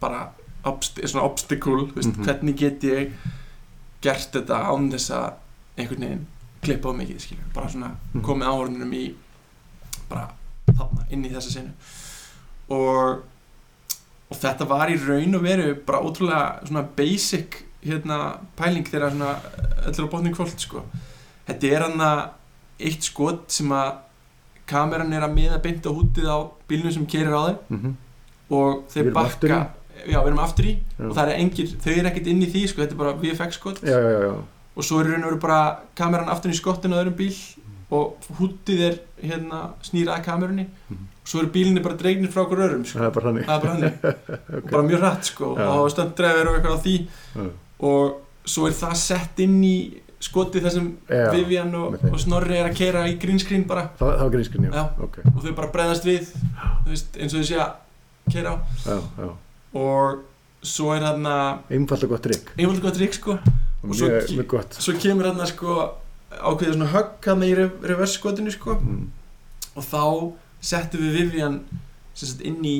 bara 0.00 0.28
obst 0.68 0.98
svona 1.04 1.24
obstacle, 1.24 1.86
þú 1.90 1.94
veist, 1.96 2.16
Mhm. 2.16 2.24
hvernig 2.24 2.56
get 2.56 2.82
ég 2.84 3.12
gert 4.02 4.30
þetta 4.32 4.58
án 4.70 4.90
þess 4.92 5.10
að 5.10 5.32
einhvern 5.78 6.00
veginn 6.00 6.26
klippa 6.62 6.90
á 6.90 6.94
mikið, 6.94 7.20
skilur, 7.20 7.48
bara 7.54 7.68
svona 7.68 7.90
Mhm. 8.14 8.22
komið 8.22 8.46
áhörnunum 8.46 8.92
í 8.94 9.14
bara 10.08 10.28
þarna, 10.70 11.06
inn 11.10 11.24
í 11.24 11.30
þessa 11.32 11.50
senu 11.50 11.72
og 12.70 13.22
og 14.30 14.36
þetta 14.36 14.66
var 14.68 14.88
í 14.88 14.96
raun 15.08 15.34
og 15.34 15.42
veru 15.42 15.74
bara 15.86 16.02
ótrúlega 16.04 16.66
svona 16.68 16.82
basic 16.96 17.64
hérna 17.84 18.18
pæling 18.58 18.86
þegar 18.88 19.14
svona 19.14 19.34
öllir 19.86 20.08
á 20.08 20.12
botning 20.12 20.34
kvöld 20.36 20.58
sko. 20.58 20.82
Þetta 21.48 21.72
er 21.72 21.86
hann 21.86 22.04
að 22.04 22.22
eitt 22.88 23.06
skot 23.08 23.48
sem 23.54 23.72
að 23.74 23.96
kameran 24.68 25.14
er 25.16 25.24
að 25.26 25.34
miða 25.36 25.58
beint 25.64 25.86
á 25.88 25.90
hútið 25.94 26.28
á 26.28 26.38
bílnum 26.68 26.92
sem 26.94 27.06
kerir 27.08 27.34
á 27.34 27.42
þeim. 27.48 27.58
Mhm. 27.68 27.96
og 28.50 28.84
Við 28.88 28.94
þeir 28.94 29.12
bakka 29.12 29.56
já, 30.08 30.18
við 30.22 30.26
erum 30.30 30.38
aftur 30.40 30.64
í. 30.64 30.78
Já. 30.98 31.04
og 31.08 31.14
það 31.16 31.28
er 31.28 31.40
engir, 31.42 31.72
þau 31.84 31.92
eru 31.92 32.08
ekkert 32.08 32.26
inn 32.32 32.42
í 32.42 32.48
því 32.48 32.62
sko, 32.68 32.80
þetta 32.82 32.94
er 32.96 33.02
bara 33.02 33.16
VFX 33.20 33.58
skot. 33.58 33.80
Já, 33.82 33.98
já, 33.98 34.32
og 34.76 34.84
svo 34.84 35.00
er 35.00 35.10
raun 35.10 35.24
og 35.24 35.30
veru 35.32 35.40
bara 35.42 35.78
kameran 35.94 36.28
aftur 36.32 36.50
í 36.50 36.56
skottinu 36.56 36.96
á 36.96 37.00
öðrum 37.02 37.16
bíl. 37.18 37.34
Og 37.90 38.16
hútið 38.38 38.80
er 38.84 38.96
hérna 39.24 39.70
snýrað 39.82 40.18
að 40.18 40.24
kamerunni. 40.24 40.66
Mhm. 40.88 41.06
svo 41.28 41.40
eru 41.42 41.50
bílinni 41.52 41.82
bara 41.82 41.94
dregnir 41.94 42.30
frá 42.32 42.40
okkur 42.46 42.62
öðrum 42.64 42.84
sko. 42.88 42.98
það 42.98 43.06
er 43.06 43.10
bara 43.10 43.28
er 43.28 43.66
hann 43.68 43.82
og 44.64 44.70
bara 44.70 44.82
mjög 44.82 45.00
hratt 45.02 45.24
sko. 45.28 45.50
Og 45.60 45.90
stöndræður 45.92 46.48
og 46.48 46.54
eitthvað 46.56 46.76
á 46.76 46.84
því. 46.84 46.94
Og 47.78 48.48
svo 48.48 48.68
er 48.68 48.76
það 48.76 48.94
sett 49.00 49.42
inn 49.44 49.58
í 49.64 49.76
skotið 50.22 50.64
þar 50.66 50.72
sem 50.74 50.86
Já, 51.06 51.28
Vivian 51.30 51.74
og, 51.78 51.98
og 52.10 52.16
Snorri 52.18 52.56
er 52.58 52.66
að 52.70 52.78
keira 52.80 53.04
í 53.06 53.14
green 53.22 53.38
screen 53.38 53.66
bara. 53.68 53.84
Það, 54.00 54.14
það 54.16 54.24
var 54.24 54.32
grínskrinn, 54.34 54.66
já, 54.66 54.72
Já. 54.74 55.04
ok. 55.06 55.18
Og 55.34 55.44
þau 55.44 55.52
bara 55.60 55.70
bregðast 55.76 56.08
við 56.08 56.32
þú 56.32 56.88
veist, 56.90 57.18
eins 57.18 57.36
og 57.36 57.44
þau 57.44 57.48
sé 57.50 57.60
að 57.62 58.32
keira 58.34 58.54
á. 58.54 58.56
Já, 58.82 58.96
já. 59.22 59.30
og 59.78 60.66
svo 60.66 60.90
er 60.96 61.04
þarna 61.06 61.34
einfalt 61.70 62.04
og 62.08 62.14
gott 62.16 62.24
trygg 62.26 62.50
einhvern 62.56 62.82
gott 62.82 62.98
trikk 62.98 63.14
sko. 63.14 63.38
Og 63.86 63.94
svo 63.94 64.08
mjög, 64.10 64.32
mjög 64.40 64.48
gott. 64.56 64.78
svo 64.82 64.96
kemur 64.98 65.30
þarna 65.30 65.46
sko 65.46 65.76
ákveðið 66.34 66.74
svona 66.74 66.90
högg 66.96 67.28
hann 67.30 67.44
í 67.46 67.52
reverse 67.54 68.18
skotinu 68.18 68.50
sko. 68.52 68.74
Mm. 68.82 69.04
og 69.78 69.86
þá 69.86 70.02
settum 70.60 71.04
við 71.06 71.20
Vivian 71.20 71.60
sem 72.18 72.32
sagt 72.32 72.42
inn 72.42 72.58
í 72.66 72.78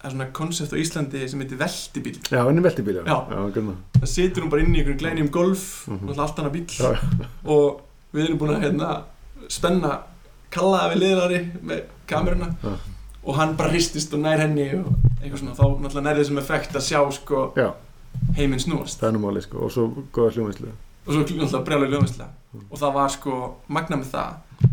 það 0.00 0.06
er 0.08 0.14
svona 0.14 0.26
koncept 0.32 0.72
á 0.72 0.76
Íslandi 0.80 1.28
sem 1.28 1.40
heitir 1.40 1.58
veltibíl 1.60 2.18
já, 2.30 2.40
henni 2.46 2.62
velti 2.64 2.82
bíl, 2.82 2.94
já, 3.00 3.04
Já. 3.04 3.16
já, 3.30 3.40
já 3.52 4.00
það 4.00 4.06
situr 4.14 4.42
hún 4.46 4.50
bara 4.50 4.62
inn 4.62 4.74
í 4.74 4.78
einhverjum 4.80 4.98
glænjum 5.02 5.30
golf 5.30 5.88
Mhm. 5.88 6.08
og 6.08 6.18
allt 6.18 6.38
annað 6.38 6.52
bíl 6.52 6.66
Já, 6.66 6.96
og 7.44 7.80
við 8.14 8.24
erum 8.24 8.38
búin 8.38 8.54
að 8.56 8.62
hérna, 8.64 8.88
spenna 9.48 10.00
kallaða 10.50 10.94
við 10.94 10.98
liðrari 11.02 11.40
með 11.62 11.82
kameruna. 12.06 12.54
Já. 12.64 12.72
og 13.22 13.36
hann 13.36 13.54
bara 13.56 13.68
hristist 13.70 14.14
og 14.14 14.20
nær 14.20 14.38
henni 14.40 14.64
og 14.80 14.86
eitthvað 15.22 15.38
svona, 15.38 15.54
þá 15.54 15.64
náttúrulega 15.80 16.02
nær 16.06 16.16
þessum 16.22 16.38
effekt 16.40 16.72
að 16.74 16.86
sjá 16.88 17.00
sko 17.12 17.52
já, 17.56 17.72
heiminn 18.36 18.58
snúast. 18.58 18.98
Það 18.98 19.08
er 19.08 19.12
nú 19.12 19.20
máli 19.26 19.42
sko. 19.44 19.58
og 19.66 19.70
svo 19.70 19.84
góða 20.12 20.32
hljómiðslu 20.32 20.70
og 21.06 21.12
svo 21.12 21.20
náttúrulega 21.20 21.64
brjálega 21.64 21.90
hljóðvinsla 21.92 22.26
og 22.70 22.78
það 22.80 22.94
var 22.94 23.08
sko, 23.08 23.56
magna 23.68 23.96
með 24.00 24.08
það. 24.14 24.32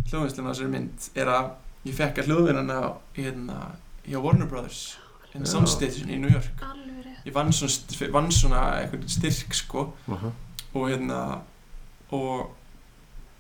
Hljóðvinsluna 0.10 0.48
á 0.48 0.52
þessari 0.56 0.72
mynd 0.72 1.10
er 1.16 1.28
að 1.28 1.50
ég 1.86 1.94
fekk 2.00 2.18
að 2.24 2.28
hljóðvinna 2.32 2.80
hérna 3.20 3.58
hjá 4.08 4.18
Warner 4.24 4.48
Brothers 4.48 4.98
Já. 5.40 5.46
Soundstation 5.52 6.10
í 6.10 6.18
New 6.20 6.30
York 6.32 6.62
alveg 6.62 7.06
rétt 7.06 7.26
ég 7.28 7.34
vann 7.34 7.52
svona, 7.54 8.12
vann 8.14 8.32
svona 8.32 8.62
eitthvað 8.82 9.08
styrk 9.10 9.54
sko 9.54 9.94
Aha. 10.10 10.32
og 10.74 10.90
hérna 10.90 11.22
og, 12.12 12.50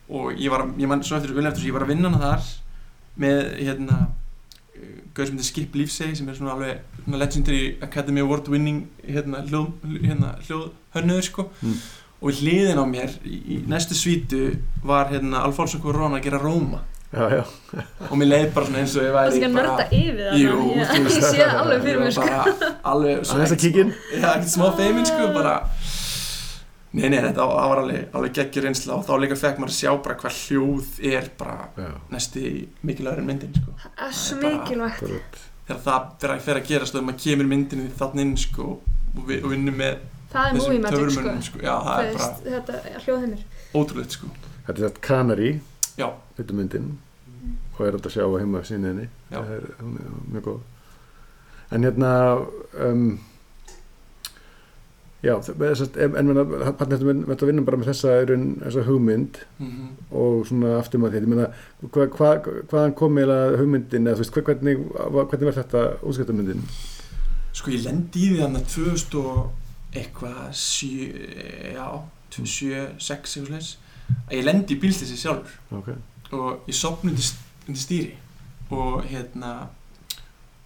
og 0.09 0.31
ég 0.37 0.49
var 0.51 0.65
að- 0.65 0.77
ég 0.81 0.87
man 0.87 1.03
svo 1.03 1.17
eftir 1.17 1.33
vel 1.35 1.45
eftir 1.45 1.61
þessu, 1.61 1.67
ég 1.71 1.73
var 1.77 1.83
að 1.87 1.93
vinna 1.93 2.09
hana 2.09 2.19
þar 2.37 2.43
með 3.17 3.37
hérna 3.65 4.07
gauð 5.15 5.27
sem 5.27 5.37
heitir 5.37 5.47
Skip 5.49 5.75
Leafsay 5.75 6.15
sem 6.15 6.27
er 6.29 6.35
svona 6.37 6.51
alveg 6.53 6.81
svona 7.03 7.17
legendary 7.17 7.77
Academy 7.81 8.21
Award 8.21 8.47
winning 8.47 8.83
hérna 9.07 9.41
hljóð, 9.47 9.71
hérna, 10.03 10.35
hönnuður 10.93 11.23
sko 11.23 11.47
Mm. 11.63 11.79
og 12.21 12.29
í 12.31 12.35
hliðin 12.41 12.77
á 12.77 12.85
mér 12.85 13.09
í, 13.25 13.37
í 13.55 13.57
næstu 13.67 13.95
svítu 13.97 14.57
var 14.83 15.07
hérna 15.09 15.41
Alfonso 15.43 15.79
Cuarón 15.79 16.13
að 16.17 16.23
gera 16.23 16.39
Róma 16.43 16.81
já, 17.13 17.23
já, 17.31 17.43
og 18.09 18.17
mér 18.19 18.27
leið 18.33 18.47
bara 18.55 18.67
svona 18.67 18.81
eins 18.83 18.95
og 18.97 19.05
ég 19.05 19.13
Það 19.13 19.19
er 19.19 19.29
væri 19.29 19.37
ekki 19.37 19.47
að 19.47 19.55
nörda 19.57 19.85
yfir 19.97 20.17
það 20.23 20.39
Jú, 20.41 20.55
ég, 20.77 20.89
þú 20.91 21.03
veist. 21.05 21.17
ég 21.17 21.27
sé 21.27 21.43
það 21.43 21.61
alveg 21.61 21.85
fyrir 21.85 21.97
Ég 21.97 22.03
mér 22.03 22.15
sko. 22.17 22.27
bara 22.27 22.71
alveg 22.91 23.15
Já, 23.27 24.29
ekkert 24.33 24.51
smá 24.53 24.67
feimin 24.81 25.07
sko, 25.07 25.29
bara 25.37 25.55
Nei, 26.97 27.09
nei, 27.11 27.19
þetta 27.19 27.43
það 27.43 27.69
var 27.69 27.81
alveg, 27.83 28.05
alveg 28.15 28.35
geggjur 28.37 28.65
reynsla 28.65 28.95
og 28.95 29.03
þá 29.05 29.11
líka 29.21 29.37
fekk 29.37 29.59
maður 29.61 29.73
að 29.73 29.77
sjá 29.77 29.91
bara 30.07 30.15
hvað 30.21 30.37
hljóð 30.39 30.91
er 31.11 31.27
bara 31.37 31.57
já, 31.77 31.89
næsti 32.15 32.43
mikilvægur 32.87 33.21
en 33.21 33.27
myndin 33.27 33.57
sko. 33.57 33.75
Það 33.83 34.05
er 34.07 34.15
svo 34.17 34.37
Það 34.37 34.47
er 34.47 34.55
mikilvægt 34.55 35.41
þegar 35.67 35.81
það 35.83 36.45
fer 36.47 36.59
að, 36.61 36.67
gerast 36.71 36.95
og 36.95 37.05
maður 37.07 37.23
kemur 37.25 37.49
myndinni 37.51 37.89
þannig 37.99 38.23
inn 38.23 38.35
sko, 38.39 38.67
og, 38.79 39.23
vi, 39.27 39.39
og 39.43 39.51
vinnur 39.51 39.75
með 39.77 39.99
Það 40.31 40.47
er 40.47 40.57
movie 40.61 40.81
magic 40.83 41.11
sko, 41.17 41.35
sko. 41.49 41.63
Já, 41.63 41.75
það 41.83 42.51
er 42.55 42.65
bara 42.71 43.03
hljóðheimir 43.05 43.43
ótrúlegt 43.77 44.15
sko. 44.17 44.31
þetta 44.67 44.77
er 44.77 44.85
þetta 44.87 45.03
Canary 45.07 45.51
Er 45.97 46.53
myndin. 46.57 46.91
Og 47.77 47.85
er 47.87 47.95
þetta 47.97 48.09
að 48.09 48.15
sjá 48.17 48.25
á 48.25 48.39
heima 48.41 48.63
sinniðinni 48.65 49.07
Já. 49.31 49.37
það 49.39 49.51
er, 49.55 49.65
er 49.79 50.11
mjög 50.33 50.43
góð. 50.47 50.61
En 51.71 51.83
hérna 51.83 52.11
um, 52.87 53.19
já, 55.23 55.33
það- 55.41 55.57
en 56.19 56.27
þetta 57.27 57.49
vinna 57.49 57.65
bara 57.67 57.77
með 57.81 57.89
þessa, 57.91 58.13
í 58.21 58.27
raun, 58.29 58.45
þessa 58.63 58.83
hugmynd. 58.87 59.39
Mm 59.59 59.87
og 60.17 60.45
svona 60.47 60.77
aftur 60.79 60.99
maður 61.03 61.17
þetta, 61.17 61.27
ég 61.27 61.33
meina 61.33 61.47
hva, 61.91 62.05
hva, 62.07 62.29
hvaðan 62.71 62.93
kom 62.95 63.17
eiginlega 63.19 63.57
hugmyndin? 63.59 64.07
Eða 64.07 64.15
þú 64.15 64.23
veist, 64.23 64.37
hvernig, 64.47 64.77
hvernig 65.11 65.49
var 65.49 65.57
þetta 65.57 65.81
útskiptamyndin? 66.07 66.61
Sko 67.57 67.71
ég 67.73 67.83
lendi 67.83 68.21
í 68.23 68.29
því 68.35 68.43
að 68.45 68.55
2000 68.71 69.19
og 69.19 69.97
eitthvað 69.97 70.39
sjö, 70.53 71.09
já, 71.73 71.87
2007, 72.29 72.87
6 73.09 73.37
eitthvað 73.41 73.47
slags 73.51 73.73
að 74.27 74.37
ég 74.37 74.45
lendi 74.45 74.75
í 74.75 74.79
bílslissi 74.81 75.17
sjálfur. 75.19 75.57
Ok, 75.71 75.91
og 76.31 76.69
ég 76.69 76.75
sopn 76.75 77.11
undir, 77.11 77.33
undir 77.67 77.81
stýri. 77.81 78.15
Og 78.69 79.03
hérna 79.07 79.69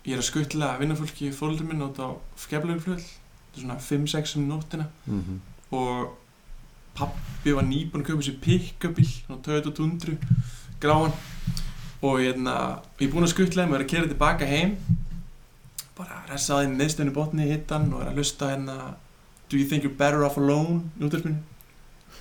ég 0.05 0.15
er 0.15 0.21
að 0.21 0.29
skuttla 0.31 0.75
vinnafólki 0.79 1.31
fóldur 1.35 1.67
minn 1.69 1.83
át 1.85 1.99
á 2.01 2.09
skeflaugflöð 2.41 3.03
þetta 3.51 3.59
er 3.59 3.65
svona 3.65 3.79
5-6 3.79 4.37
um 4.37 4.47
nóttina. 4.47 4.85
Mm 5.05 5.21
-hmm. 5.21 5.39
og 5.75 6.17
pappi 6.95 7.51
var 7.53 7.63
nýbúinn 7.63 8.03
að 8.03 8.07
kaupa 8.07 8.21
sér 8.21 8.39
pick-up-bíl 8.41 9.05
svona 9.05 9.41
Toyota 9.41 9.71
Tundru 9.71 10.17
gráan. 10.79 11.11
Og 12.01 12.19
hérna 12.19 12.79
ég 12.99 13.07
er 13.07 13.13
búinn 13.13 13.23
að 13.23 13.29
skuttla 13.35 13.63
þeim 13.63 13.71
og 13.71 13.79
er 13.79 13.83
að 13.85 13.89
kera 13.89 14.07
tilbaka 14.07 14.45
heim. 14.45 14.77
Bara 15.97 16.23
ressa 16.29 16.53
á 16.53 16.61
þeim 16.63 16.77
neðstöðinu 16.77 17.13
botni 17.13 17.45
í 17.45 17.51
hittan 17.51 17.93
og 17.93 18.01
er 18.01 18.07
að 18.07 18.17
lusta 18.17 18.49
hérna 18.49 18.95
Do 19.49 19.57
you 19.57 19.67
think 19.67 19.83
you're 19.83 19.97
better 19.97 20.23
off 20.23 20.37
alone? 20.37 20.81
Í 20.99 21.03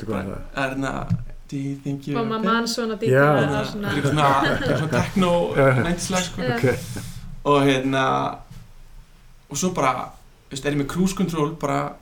er 0.03 0.15
er 0.15 0.63
er 0.63 0.69
hérna 0.75 1.07
Do 1.51 1.57
you 1.57 1.77
think 1.83 2.07
you're 2.07 2.15
Mamma 2.15 2.39
better 2.39 2.53
mann 2.53 2.69
svona 2.69 2.95
er 4.71 4.77
svona 4.79 5.03
techno 5.03 5.55
næntslag 5.57 6.23
sko. 6.23 6.43
Og 7.45 7.63
hérna 7.63 8.05
og 9.51 9.57
svo 9.57 9.73
bara 9.75 10.11
veist, 10.51 10.67
er 10.67 10.75
ég 10.75 10.79
með 10.79 10.87
cruise 10.93 11.17
control 11.17 11.55
bara 11.59 11.93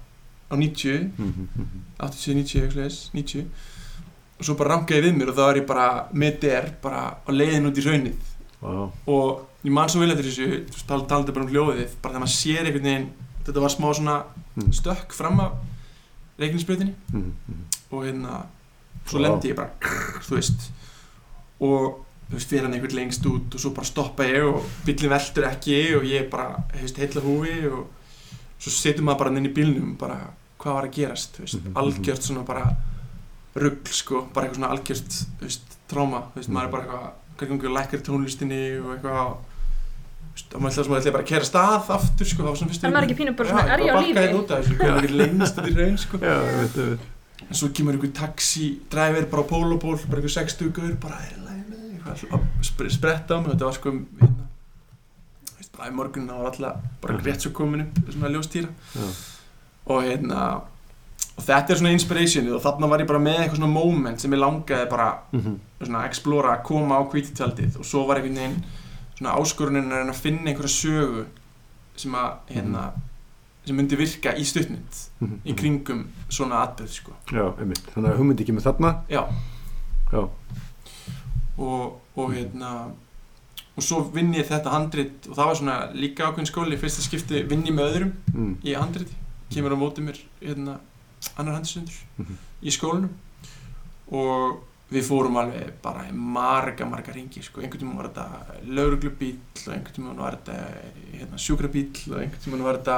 á 0.51 0.55
90 0.57 1.11
mm 1.17 1.33
-hmm. 1.33 1.65
80, 1.99 2.35
90, 2.35 2.63
eitthvað 2.63 2.73
slags, 2.73 3.11
90 3.15 3.45
og 4.39 4.45
svo 4.45 4.55
bara 4.55 4.75
rankaði 4.75 5.03
við 5.03 5.17
mér 5.19 5.31
og 5.33 5.37
þá 5.37 5.45
er 5.51 5.57
ég 5.61 5.67
bara 5.67 6.05
með 6.13 6.41
der, 6.41 6.73
bara 6.83 7.01
á 7.27 7.31
leiðin 7.31 7.67
út 7.67 7.79
í 7.79 7.85
raunnið 7.87 8.15
wow. 8.61 8.93
og 9.07 9.41
ég 9.65 9.73
man 9.73 9.89
svo 9.89 10.01
vel 10.01 10.11
eftir 10.11 10.25
þessu 10.25 10.85
tal, 10.87 11.07
talandi 11.07 11.33
bara 11.33 11.45
um 11.45 11.51
hljóðið 11.51 11.97
bara 12.03 12.13
þegar 12.13 12.21
maður 12.21 12.37
sér 12.37 12.65
einhvern 12.65 12.85
veginn 12.85 13.09
þetta 13.47 13.61
var 13.61 13.75
smá 13.75 13.95
svona 13.95 14.23
mm 14.55 14.73
stökk 14.73 15.13
fram 15.13 15.41
af 16.39 16.43
reikningsbreytinni 16.43 16.95
-hmm. 17.13 17.31
og 17.91 18.05
hérna 18.05 18.43
svo 19.07 19.19
lendi 19.19 19.51
ég 19.53 19.57
bara 19.57 19.71
þú 20.23 20.35
veist 20.35 20.71
og 21.61 22.05
þú 22.31 22.33
veist, 22.35 22.49
fyrir 22.49 22.63
hann 22.63 22.75
einhvern 22.75 22.95
lengst 22.95 23.27
út 23.27 23.55
og 23.55 23.61
svo 23.61 23.71
bara 23.71 23.85
stoppa 23.87 24.23
ég 24.25 24.43
og 24.45 24.65
bílinn 24.87 25.11
veldur 25.11 25.45
ekki 25.49 25.97
og 25.97 26.03
ég 26.05 26.29
bara, 26.31 26.63
þú 26.75 26.81
veist, 26.83 26.97
heilla 26.99 27.21
húfi 27.21 27.67
og 27.73 27.87
svo 28.59 28.71
setur 28.71 29.03
maður 29.05 29.19
bara 29.19 29.31
inn 29.37 29.47
í 29.47 29.55
bílnum 29.55 29.97
bara, 29.99 30.19
hvað 30.59 30.73
var 30.75 30.85
að 30.85 30.95
gerast, 30.95 31.37
þú 31.37 31.41
veist, 31.41 31.55
Mhm, 31.55 31.69
mhm. 31.69 31.77
algjört 31.77 32.23
svona 32.23 32.45
bara 32.45 32.77
rugl, 33.57 33.87
sko, 33.93 34.29
bara 34.35 34.47
eitthvað 34.47 34.55
svona 34.57 34.71
algjört, 34.71 35.11
þú 35.41 35.43
veist, 35.43 35.63
tráma, 35.89 36.23
þú 36.23 36.37
veist, 36.37 36.49
Mhm. 36.49 36.55
maður 36.57 36.67
er 36.67 36.71
bara 36.71 36.83
eitthvað 36.85 37.49
hvernig 37.49 37.77
lækkar 37.77 38.01
tónlistinni 38.03 38.81
og 38.85 38.97
eitthvað 38.97 39.37
og 40.55 40.63
maður 40.63 40.83
ætla 40.85 40.99
að 40.99 41.13
bara 41.13 41.25
að 41.25 41.31
kera 41.31 41.47
stað 41.49 41.93
aftur, 41.99 42.29
sko, 42.31 42.43
það 42.43 42.49
var 42.49 42.59
svona 42.61 42.73
fyrstu 42.73 42.87
Er 42.89 42.93
maður 42.95 43.07
ekki 43.09 43.19
pínu 43.21 43.37
bara 43.39 43.49
svona, 43.53 43.75
er 43.75 43.85
ég 43.85 43.93
á 43.93 43.99
lífi? 43.99 44.25
Já, 44.25 44.35
út 44.39 44.51
af 44.51 44.65
þessu, 44.65 44.77
hvernig 44.79 45.05
ekki 45.05 45.19
lengst 45.21 45.59
þetta 45.59 45.71
í 45.71 45.77
raun, 45.79 45.99
sko 46.05 46.21
já, 46.23 46.37
veit, 46.59 46.77
veit 46.79 47.07
en 47.49 47.57
svo 47.57 47.69
kemur 47.75 47.97
einhver 47.97 48.13
taxi 48.15 48.69
dræfir 48.93 49.29
bara 49.33 49.45
á 49.45 49.51
pólóból, 49.51 49.99
bara 50.09 50.21
einhver 50.21 50.35
60 50.35 50.73
gaur 50.77 50.97
bara 51.03 51.21
er 51.25 51.37
í 51.37 51.45
lagi 51.47 51.63
með 51.69 51.79
þig?" 51.83 51.93
eitthvað 51.99 52.35
að 52.39 52.67
spre- 52.71 52.93
spretta 52.93 53.39
á 53.39 53.39
mig, 53.41 53.53
þetta 53.55 53.69
var 53.69 53.79
sko 53.79 53.93
hérna, 53.95 54.49
veist, 55.57 55.73
bara 55.77 55.91
í 55.91 55.95
morgunin 55.97 56.33
það 56.33 56.43
var 56.43 56.51
alltaf 56.53 56.89
bara 57.05 57.21
rétt 57.25 57.47
svo 57.47 57.55
kominu 57.57 57.87
svona 58.09 58.33
ljóstýra 58.35 58.73
Já. 58.95 59.07
og 59.89 60.03
hérna 60.09 60.43
og 61.39 61.47
þetta 61.47 61.73
er 61.73 61.81
svona 61.81 61.95
inspirationið 61.95 62.57
og 62.59 62.65
þarna 62.65 62.91
var 62.91 63.03
ég 63.03 63.09
bara 63.11 63.23
með 63.23 63.41
eitthvað 63.43 63.61
svona 63.61 63.73
moment 63.73 64.21
sem 64.21 64.35
ég 64.35 64.43
langaði 64.43 64.91
bara 64.91 65.09
mm 65.33 65.41
-hmm. 65.41 65.57
svona 65.85 66.03
að 66.03 66.09
explora 66.11 66.57
að 66.57 66.65
koma 66.69 66.99
á 66.99 67.03
kvítitjaldið 67.11 67.79
og 67.79 67.87
svo 67.87 68.07
var 68.07 68.17
einhvern 68.17 68.35
veginn 68.35 68.63
svona 69.19 69.35
áskorunin 69.41 69.91
reyna 69.91 70.15
að 70.15 70.23
finna 70.23 70.49
einhverja 70.53 70.73
sögu 70.73 71.27
sem 71.99 72.15
að 72.15 72.55
hérna 72.55 72.87
sem 73.67 73.77
myndi 73.77 73.99
virka 74.01 74.33
í 74.39 74.45
stuttmynd 74.49 75.43
í 75.45 75.53
kringum 75.59 76.07
svona 76.33 76.63
atbyrð 76.65 76.95
sko. 76.95 77.13
Já, 77.35 77.43
einmitt, 77.61 77.83
þannig 77.93 78.13
að 78.15 78.21
hugmyndi 78.23 78.45
ekki 78.47 78.55
með 78.57 78.69
þarna. 78.71 78.93
Já. 79.13 79.23
Já, 80.09 80.23
og, 81.59 81.99
og 82.17 82.33
hérna 82.33 82.71
og 83.79 83.85
svo 83.85 84.01
vinn 84.15 84.33
ég 84.35 84.47
þetta 84.49 84.73
handrit 84.73 85.27
og 85.29 85.37
það 85.37 85.51
var 85.51 85.59
svona 85.61 85.77
líka 85.95 86.29
ákveðin 86.31 86.49
skóli. 86.51 86.79
Fyrsta 86.81 87.05
skipti 87.05 87.43
vinn 87.51 87.67
ég 87.69 87.75
með 87.77 87.91
öðrum 87.93 88.15
mm. 88.33 88.55
í 88.67 88.75
handrit 88.79 89.13
kemur 89.53 89.75
á 89.77 89.79
móti 89.81 90.03
mér 90.05 90.19
hérna 90.41 90.79
annar 91.37 91.59
handrisundur 91.59 91.99
Mhm. 92.19 92.39
í 92.63 92.71
skólanum. 92.75 93.13
Og 94.11 94.63
við 94.89 95.05
fórum 95.05 95.37
alveg 95.37 95.73
bara 95.83 96.07
marga 96.13 96.87
marga 96.89 97.13
ringi 97.13 97.43
sko. 97.43 97.61
einhvern 97.61 97.83
tíma 97.83 97.97
var 97.97 98.09
þetta 98.09 98.61
lauruglubíl 98.65 99.37
og 99.67 99.73
einhvern 99.75 99.95
tíma 99.99 100.15
var 100.17 100.39
þetta 100.39 100.55
hérna, 101.13 101.39
sjúkrabíl 101.45 101.91
og 102.13 102.23
einhvern 102.23 102.45
tíma 102.45 102.63
var 102.65 102.81
þetta 102.81 102.97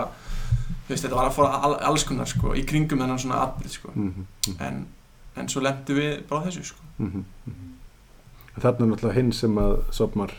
veist, 0.88 1.04
þetta 1.04 1.16
var 1.18 1.30
að 1.30 1.34
fóra 1.38 1.60
all, 1.66 1.74
alls 1.90 2.04
konar 2.06 2.30
sko, 2.30 2.54
í 2.54 2.62
kringum 2.66 3.02
þennan 3.02 3.18
svona 3.22 3.42
atbyrð 3.46 3.74
sko. 3.74 3.92
Mm 3.94 4.12
-hmm. 4.14 4.54
en, 4.66 4.86
en 5.36 5.48
svo 5.48 5.62
lendum 5.62 5.96
við 5.96 6.22
bara 6.28 6.46
þessu 6.46 6.64
sko. 6.64 6.82
Mm 6.98 7.24
Þarna 8.60 8.84
er 8.84 8.88
náttúrulega 8.90 9.14
hinn 9.14 9.32
sem 9.32 9.58
að 9.58 9.76
sopmar 9.94 10.32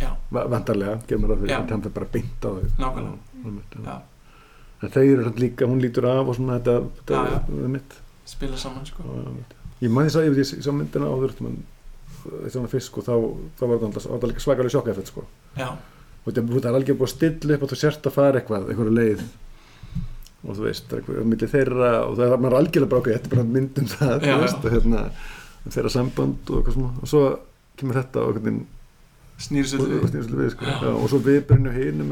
já, 0.00 0.10
va- 0.30 0.46
vantarlega, 0.52 0.98
gerir 1.08 1.22
maður 1.22 1.36
að 1.36 1.48
Já. 1.48 1.56
að 1.58 1.70
hann 1.70 1.82
fyrir 1.82 1.94
bara 1.94 2.06
beint 2.12 2.44
á 2.44 2.50
þau 2.52 2.66
nákvæmlega 2.78 3.18
Já, 3.84 4.02
já. 4.92 5.02
já, 5.02 5.24
samt 5.24 5.38
líka, 5.38 5.66
hún 5.66 5.80
lítur 5.80 6.06
af 6.06 6.28
og 6.28 6.36
svona 6.36 6.58
þetta, 6.58 6.74
þetta 6.98 7.14
Já, 7.14 7.30
já. 7.32 7.64
er 7.64 7.68
mitt 7.68 7.96
spila 8.24 8.56
saman 8.56 8.86
sko. 8.86 9.02
og, 9.02 9.26
einmitt. 9.26 9.54
Ég 9.82 9.92
maður 9.92 10.10
þess 10.10 10.20
að 10.20 10.40
ég, 10.42 10.50
sá 10.66 10.72
myndina 10.72 11.10
áður 11.10 11.36
þess 12.22 12.58
að 12.58 12.68
fyrst 12.72 12.90
sko, 12.90 13.04
þá, 13.06 13.14
þá 13.58 13.64
var 13.66 13.80
þetta 13.82 14.30
líka 14.30 14.44
svakalega 14.44 14.74
sjokk 14.76 14.90
eftir 14.92 15.08
sko. 15.10 15.24
og 16.22 16.34
þetta 16.34 16.68
er 16.70 16.76
algjör 16.78 16.98
búið 16.98 17.08
að 17.08 17.14
stilla 17.16 17.56
upp 17.56 17.64
og 17.66 17.72
þú 17.72 17.78
sért 17.80 18.06
að 18.06 18.16
fara 18.18 18.40
eitthvað, 18.40 18.68
einhverju 18.70 18.96
leið 18.98 19.24
og 20.42 20.58
þú 20.58 20.66
veist, 20.66 20.86
það 20.88 20.96
er 20.96 21.00
eitthvað 21.02 21.22
á 21.22 21.30
milli 21.32 21.48
þeirra 21.52 21.90
og 22.06 22.14
það 22.18 22.28
er 22.28 22.44
maður 22.44 22.58
algjörlega 22.58 23.00
okkur, 23.00 23.16
þetta 23.16 23.28
er 23.30 23.34
bara 23.34 23.48
mynd 23.56 23.80
um 23.82 23.90
það 23.92 24.14
Já, 24.26 24.32
þú 24.32 24.44
veist, 24.44 24.62
og 24.62 24.76
hérna 24.76 25.02
um 25.62 25.74
þeirra 25.74 25.92
samband 25.96 26.52
og 26.52 26.62
eitthvað 26.62 27.02
og 27.02 27.10
svo 27.10 27.24
kemur 27.78 27.98
þetta 27.98 28.22
og 28.22 28.32
einhvern 28.32 28.48
veginn 28.48 28.64
snýr 29.42 29.66
við 30.38 30.50
sko. 30.54 30.66
Já. 30.68 30.90
Og 30.92 31.08
svo 31.10 31.20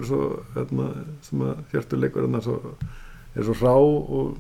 er 0.01 0.07
svo 0.09 0.21
hérna, 0.57 0.87
sem 1.27 1.43
að 1.47 1.61
hjartur 1.73 2.01
leikur 2.03 2.27
svo, 2.43 2.57
er 3.37 3.47
svo 3.47 3.57
rá 3.61 3.75
og 3.77 4.39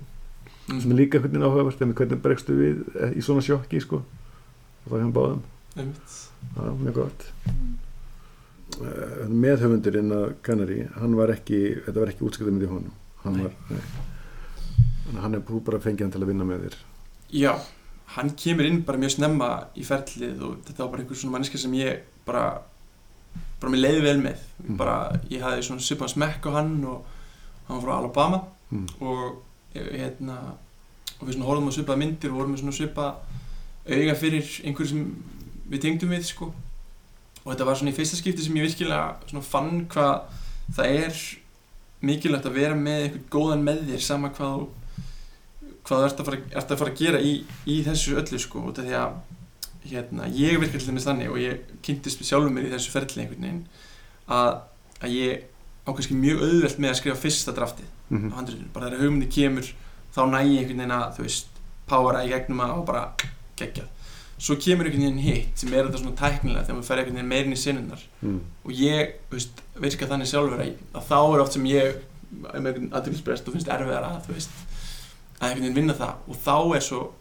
Mm. 0.70 0.80
sem 0.80 0.90
er 0.92 0.96
líka 1.00 1.18
veginn 1.22 1.42
áhugavert 1.42 1.80
en 1.82 1.94
hvernig 1.98 2.20
bregstu 2.22 2.54
við 2.54 2.82
eh, 3.00 3.12
í 3.18 3.22
svona 3.26 3.42
sjokki 3.42 3.80
sko. 3.82 3.96
og 4.00 4.86
það 4.92 4.96
er 4.98 5.02
hann 5.02 5.14
báðum 5.16 5.42
það 6.54 6.66
er 6.66 6.76
mjög 6.84 6.94
gott 7.00 7.24
uh, 8.80 9.26
meðhöfundurinn 9.28 10.14
að 10.14 10.28
Canary 10.46 10.78
hann 10.96 11.16
var 11.18 11.32
ekki, 11.34 11.58
þetta 11.86 12.00
var 12.04 12.12
ekki 12.12 12.26
útskiptamið 12.28 12.66
í 12.66 12.70
honum 12.70 12.94
hann 13.24 13.42
var 13.44 13.52
hann 15.24 15.34
er 15.36 15.42
bara 15.50 15.80
fengið 15.82 16.06
hann 16.06 16.14
til 16.14 16.22
að 16.24 16.30
vinna 16.32 16.46
með 16.48 16.64
þér 16.68 16.78
já, 17.40 17.52
hann 18.16 18.32
kemur 18.38 18.68
inn 18.70 18.82
bara 18.86 19.00
mjög 19.02 19.16
snemma 19.18 19.50
í 19.78 19.84
ferlið 19.86 20.40
og 20.46 20.56
þetta 20.68 20.84
var 20.84 20.92
bara 20.94 21.02
einhver 21.04 21.18
svona 21.20 21.34
manneska 21.36 21.58
sem 21.60 21.74
ég 21.78 22.04
bara 22.26 22.44
bara 23.60 23.72
mér 23.74 23.84
leiði 23.88 24.06
vel 24.06 24.18
með 24.28 24.46
Mm. 24.60 24.76
bara, 24.76 24.94
ég 25.32 25.40
hafði 25.40 25.62
svona 25.64 25.80
svipan 25.80 26.10
smekk 26.12 26.44
á 26.46 26.50
hann 26.60 26.74
og 26.84 27.06
hann 27.66 27.78
var 27.78 27.84
frá 27.86 27.94
Alabama 27.96 28.40
Mm. 28.70 28.84
og 29.00 29.38
hérna 29.74 30.38
og 31.20 31.28
við 31.28 31.36
svona 31.36 31.48
horfum 31.50 31.70
á 31.70 31.72
svipaða 31.76 32.00
myndir 32.00 32.32
og 32.32 32.40
vorum 32.40 32.56
svona 32.58 32.74
svipa 32.74 33.10
auga 33.90 34.16
fyrir 34.18 34.48
einhverju 34.64 34.90
sem 34.90 35.04
við 35.70 35.84
tengdum 35.84 36.12
við 36.14 36.26
sko. 36.30 36.50
Og 37.44 37.52
þetta 37.52 37.66
var 37.68 37.78
svona 37.78 37.92
í 37.92 37.96
fyrsta 37.96 38.18
skipti 38.18 38.44
sem 38.44 38.56
ég 38.58 38.66
virkilega 38.68 39.42
fann 39.46 39.84
hvað 39.90 40.28
það 40.76 40.96
er 41.04 41.22
mikilvægt 42.04 42.48
að 42.48 42.56
vera 42.56 42.76
með 42.76 43.04
einhvern 43.04 43.26
góðan 43.32 43.66
með 43.66 43.82
þér 43.90 44.04
sama 44.04 44.32
hvað 44.36 44.66
hvað 45.84 46.02
þú 46.02 46.06
ert 46.06 46.20
að 46.20 46.28
fara, 46.28 46.40
ert 46.54 46.72
að, 46.72 46.78
fara 46.78 46.92
að 46.92 47.00
gera 47.00 47.20
í, 47.24 47.32
í 47.66 47.76
þessu 47.84 48.16
öllu 48.20 48.40
sko. 48.40 48.64
Út 48.70 48.80
af 48.80 48.86
því 48.86 48.96
að 49.00 49.14
hérna, 49.90 50.28
ég 50.36 50.60
virkar 50.60 50.80
til 50.80 50.90
dæmis 50.90 51.06
þannig 51.08 51.32
og 51.32 51.40
ég 51.40 51.70
kynntist 51.84 52.20
sjálfur 52.24 52.52
mér 52.52 52.68
í 52.68 52.74
þessu 52.74 52.92
ferli 52.92 53.24
einhvern 53.24 53.46
veginn 53.46 53.62
að, 54.30 54.60
að 55.00 55.14
ég 55.16 55.46
á 55.88 55.90
kannski 55.90 56.18
mjög 56.18 56.44
auðvelt 56.44 56.82
með 56.82 56.92
að 56.92 56.98
skrifa 57.00 57.22
fyrsta 57.22 57.54
draftið 57.56 57.88
Mhm. 58.10 58.32
á 58.32 58.34
handritinu, 58.36 58.68
bara 58.74 58.90
þegar 58.90 59.00
hugmyndi 59.04 59.28
kemur 59.30 59.66
þá 60.14 60.20
næ 60.30 60.38
ég 60.42 60.58
einhvern 60.60 60.78
veginn 60.80 60.96
að 60.98 61.16
þú 61.16 61.22
veist 61.22 61.46
powera 61.86 62.24
í 62.24 62.28
gegnum 62.28 62.60
að 62.64 62.70
og 62.78 62.86
bara 62.86 63.12
geggjað. 63.56 63.88
Svo 64.40 64.56
kemur 64.56 64.86
einhvern 64.86 65.02
veginn 65.04 65.18
hitt 65.22 65.58
sem 65.58 65.72
er 65.74 65.84
þetta 65.84 65.98
svona 66.00 66.16
tæknilega 66.16 66.64
þegar 66.64 66.76
maður 66.78 66.88
fer 66.90 66.98
einhvern 66.98 67.14
veginn 67.20 67.28
meirin 67.28 67.52
í 67.52 67.60
sinnunar 67.60 68.02
Mm. 68.22 68.40
og 68.64 68.70
ég, 68.72 69.12
þú 69.30 69.36
veist, 69.36 69.62
virka 69.80 70.06
þannig 70.06 70.26
sjálfur 70.30 70.60
að, 70.60 70.74
að 70.94 71.04
þá 71.10 71.34
er 71.34 71.40
oft 71.40 71.52
sem 71.52 71.64
ég 71.64 71.94
með 72.32 72.54
einhvern 72.54 72.90
aðtökningsbrest 72.92 73.46
og 73.48 73.52
finnst 73.54 73.68
erfiðar 73.68 74.04
að 74.08 74.26
þú 74.26 74.32
veist, 74.34 74.50
að 75.40 75.48
einhvern 75.50 75.62
veginn 75.62 75.74
vinna 75.74 75.94
það. 75.94 76.14
Og 76.28 76.36
þá 76.36 76.76
er 76.76 76.80
svo 76.80 77.12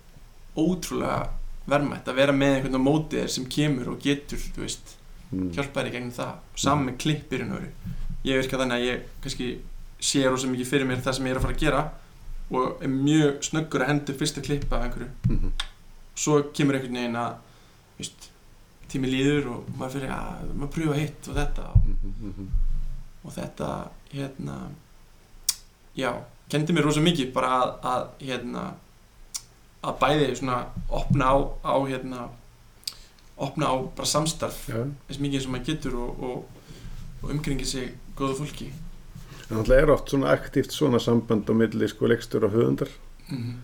ótrúlega 0.58 1.28
verðmætt 1.70 2.08
að 2.10 2.16
vera 2.16 2.34
með 2.34 2.56
einhvern 2.58 2.80
á 2.82 2.88
móti 2.88 3.20
þér 3.20 3.30
sem 3.30 3.46
kemur 3.46 3.92
og 3.94 4.00
getur, 4.02 4.38
þú 4.56 4.66
veist 4.66 4.96
Mm. 5.32 5.52
hjálpa 5.54 5.84
þér 5.84 5.88
í 5.88 5.92
gegnum 5.94 6.12
það. 6.12 6.32
Saman 6.58 6.86
með 6.90 6.96
klippirinn 6.98 7.52
og 7.54 7.62
ég 8.26 8.40
virka 8.42 8.58
þannig 8.58 8.80
að 8.80 8.86
ég 8.88 9.02
kannski 9.22 9.50
sé 10.00 10.24
rosa 10.30 10.48
mikið 10.48 10.68
fyrir 10.70 10.86
mér 10.88 11.02
það 11.04 11.14
sem 11.18 11.26
ég 11.26 11.32
er 11.36 11.38
að 11.40 11.42
fara 11.48 11.54
að 11.54 11.60
gera 11.60 11.84
og 12.50 12.82
er 12.84 12.88
mjög 12.90 13.44
snöggur 13.46 13.84
að 13.84 13.88
hendur 13.92 14.16
fyrsta 14.20 14.42
klippa 14.42 14.78
af 14.80 14.84
einhverju 14.88 15.10
Mhm. 15.30 15.52
svo 16.16 16.42
kemur 16.54 16.76
einhvern 16.76 16.94
veginn 16.96 17.16
að 17.16 17.36
veist, 18.00 18.30
tími 18.90 19.08
líður 19.12 19.48
og 19.54 19.70
maður 19.78 19.94
fyrir 20.00 20.10
að 20.16 20.54
maður 20.56 20.74
pröfa 20.74 20.96
hitt 21.00 21.28
og 21.30 21.36
þetta 21.36 21.66
og, 21.70 21.86
Mhm. 21.86 22.14
Mhm. 22.30 22.48
og 23.26 23.32
þetta 23.36 23.90
hérna 24.14 24.58
já, 25.98 26.14
kendi 26.50 26.74
mér 26.74 26.84
rosa 26.84 27.00
mikið 27.02 27.34
bara 27.34 27.48
að, 27.62 27.80
að 27.84 28.08
hérna 28.28 28.74
að 29.84 30.00
bæði 30.00 30.36
svona 30.36 30.66
opna 30.90 31.26
á, 31.26 31.36
á 31.64 31.76
hérna 31.88 32.30
opna 33.38 33.66
á 33.72 33.76
bara 33.96 34.06
samstarf 34.08 34.66
eins 35.10 35.20
mikið 35.20 35.42
sem 35.42 35.52
maður 35.52 35.66
getur 35.66 35.96
og, 35.96 36.24
og, 36.24 36.46
og 37.24 37.30
umkringi 37.32 37.66
sig 37.66 37.94
góðu 38.18 38.36
fólki 38.42 38.72
en 39.50 39.64
það 39.66 39.78
er 39.82 39.90
oft 39.96 40.10
svona 40.14 40.34
aktíft 40.36 40.72
svona 40.76 41.00
samband 41.02 41.50
á 41.50 41.54
milli 41.58 41.88
sko 41.90 42.08
leikstur 42.08 42.46
og 42.46 42.54
höfundar. 42.54 42.90
Mm 43.32 43.58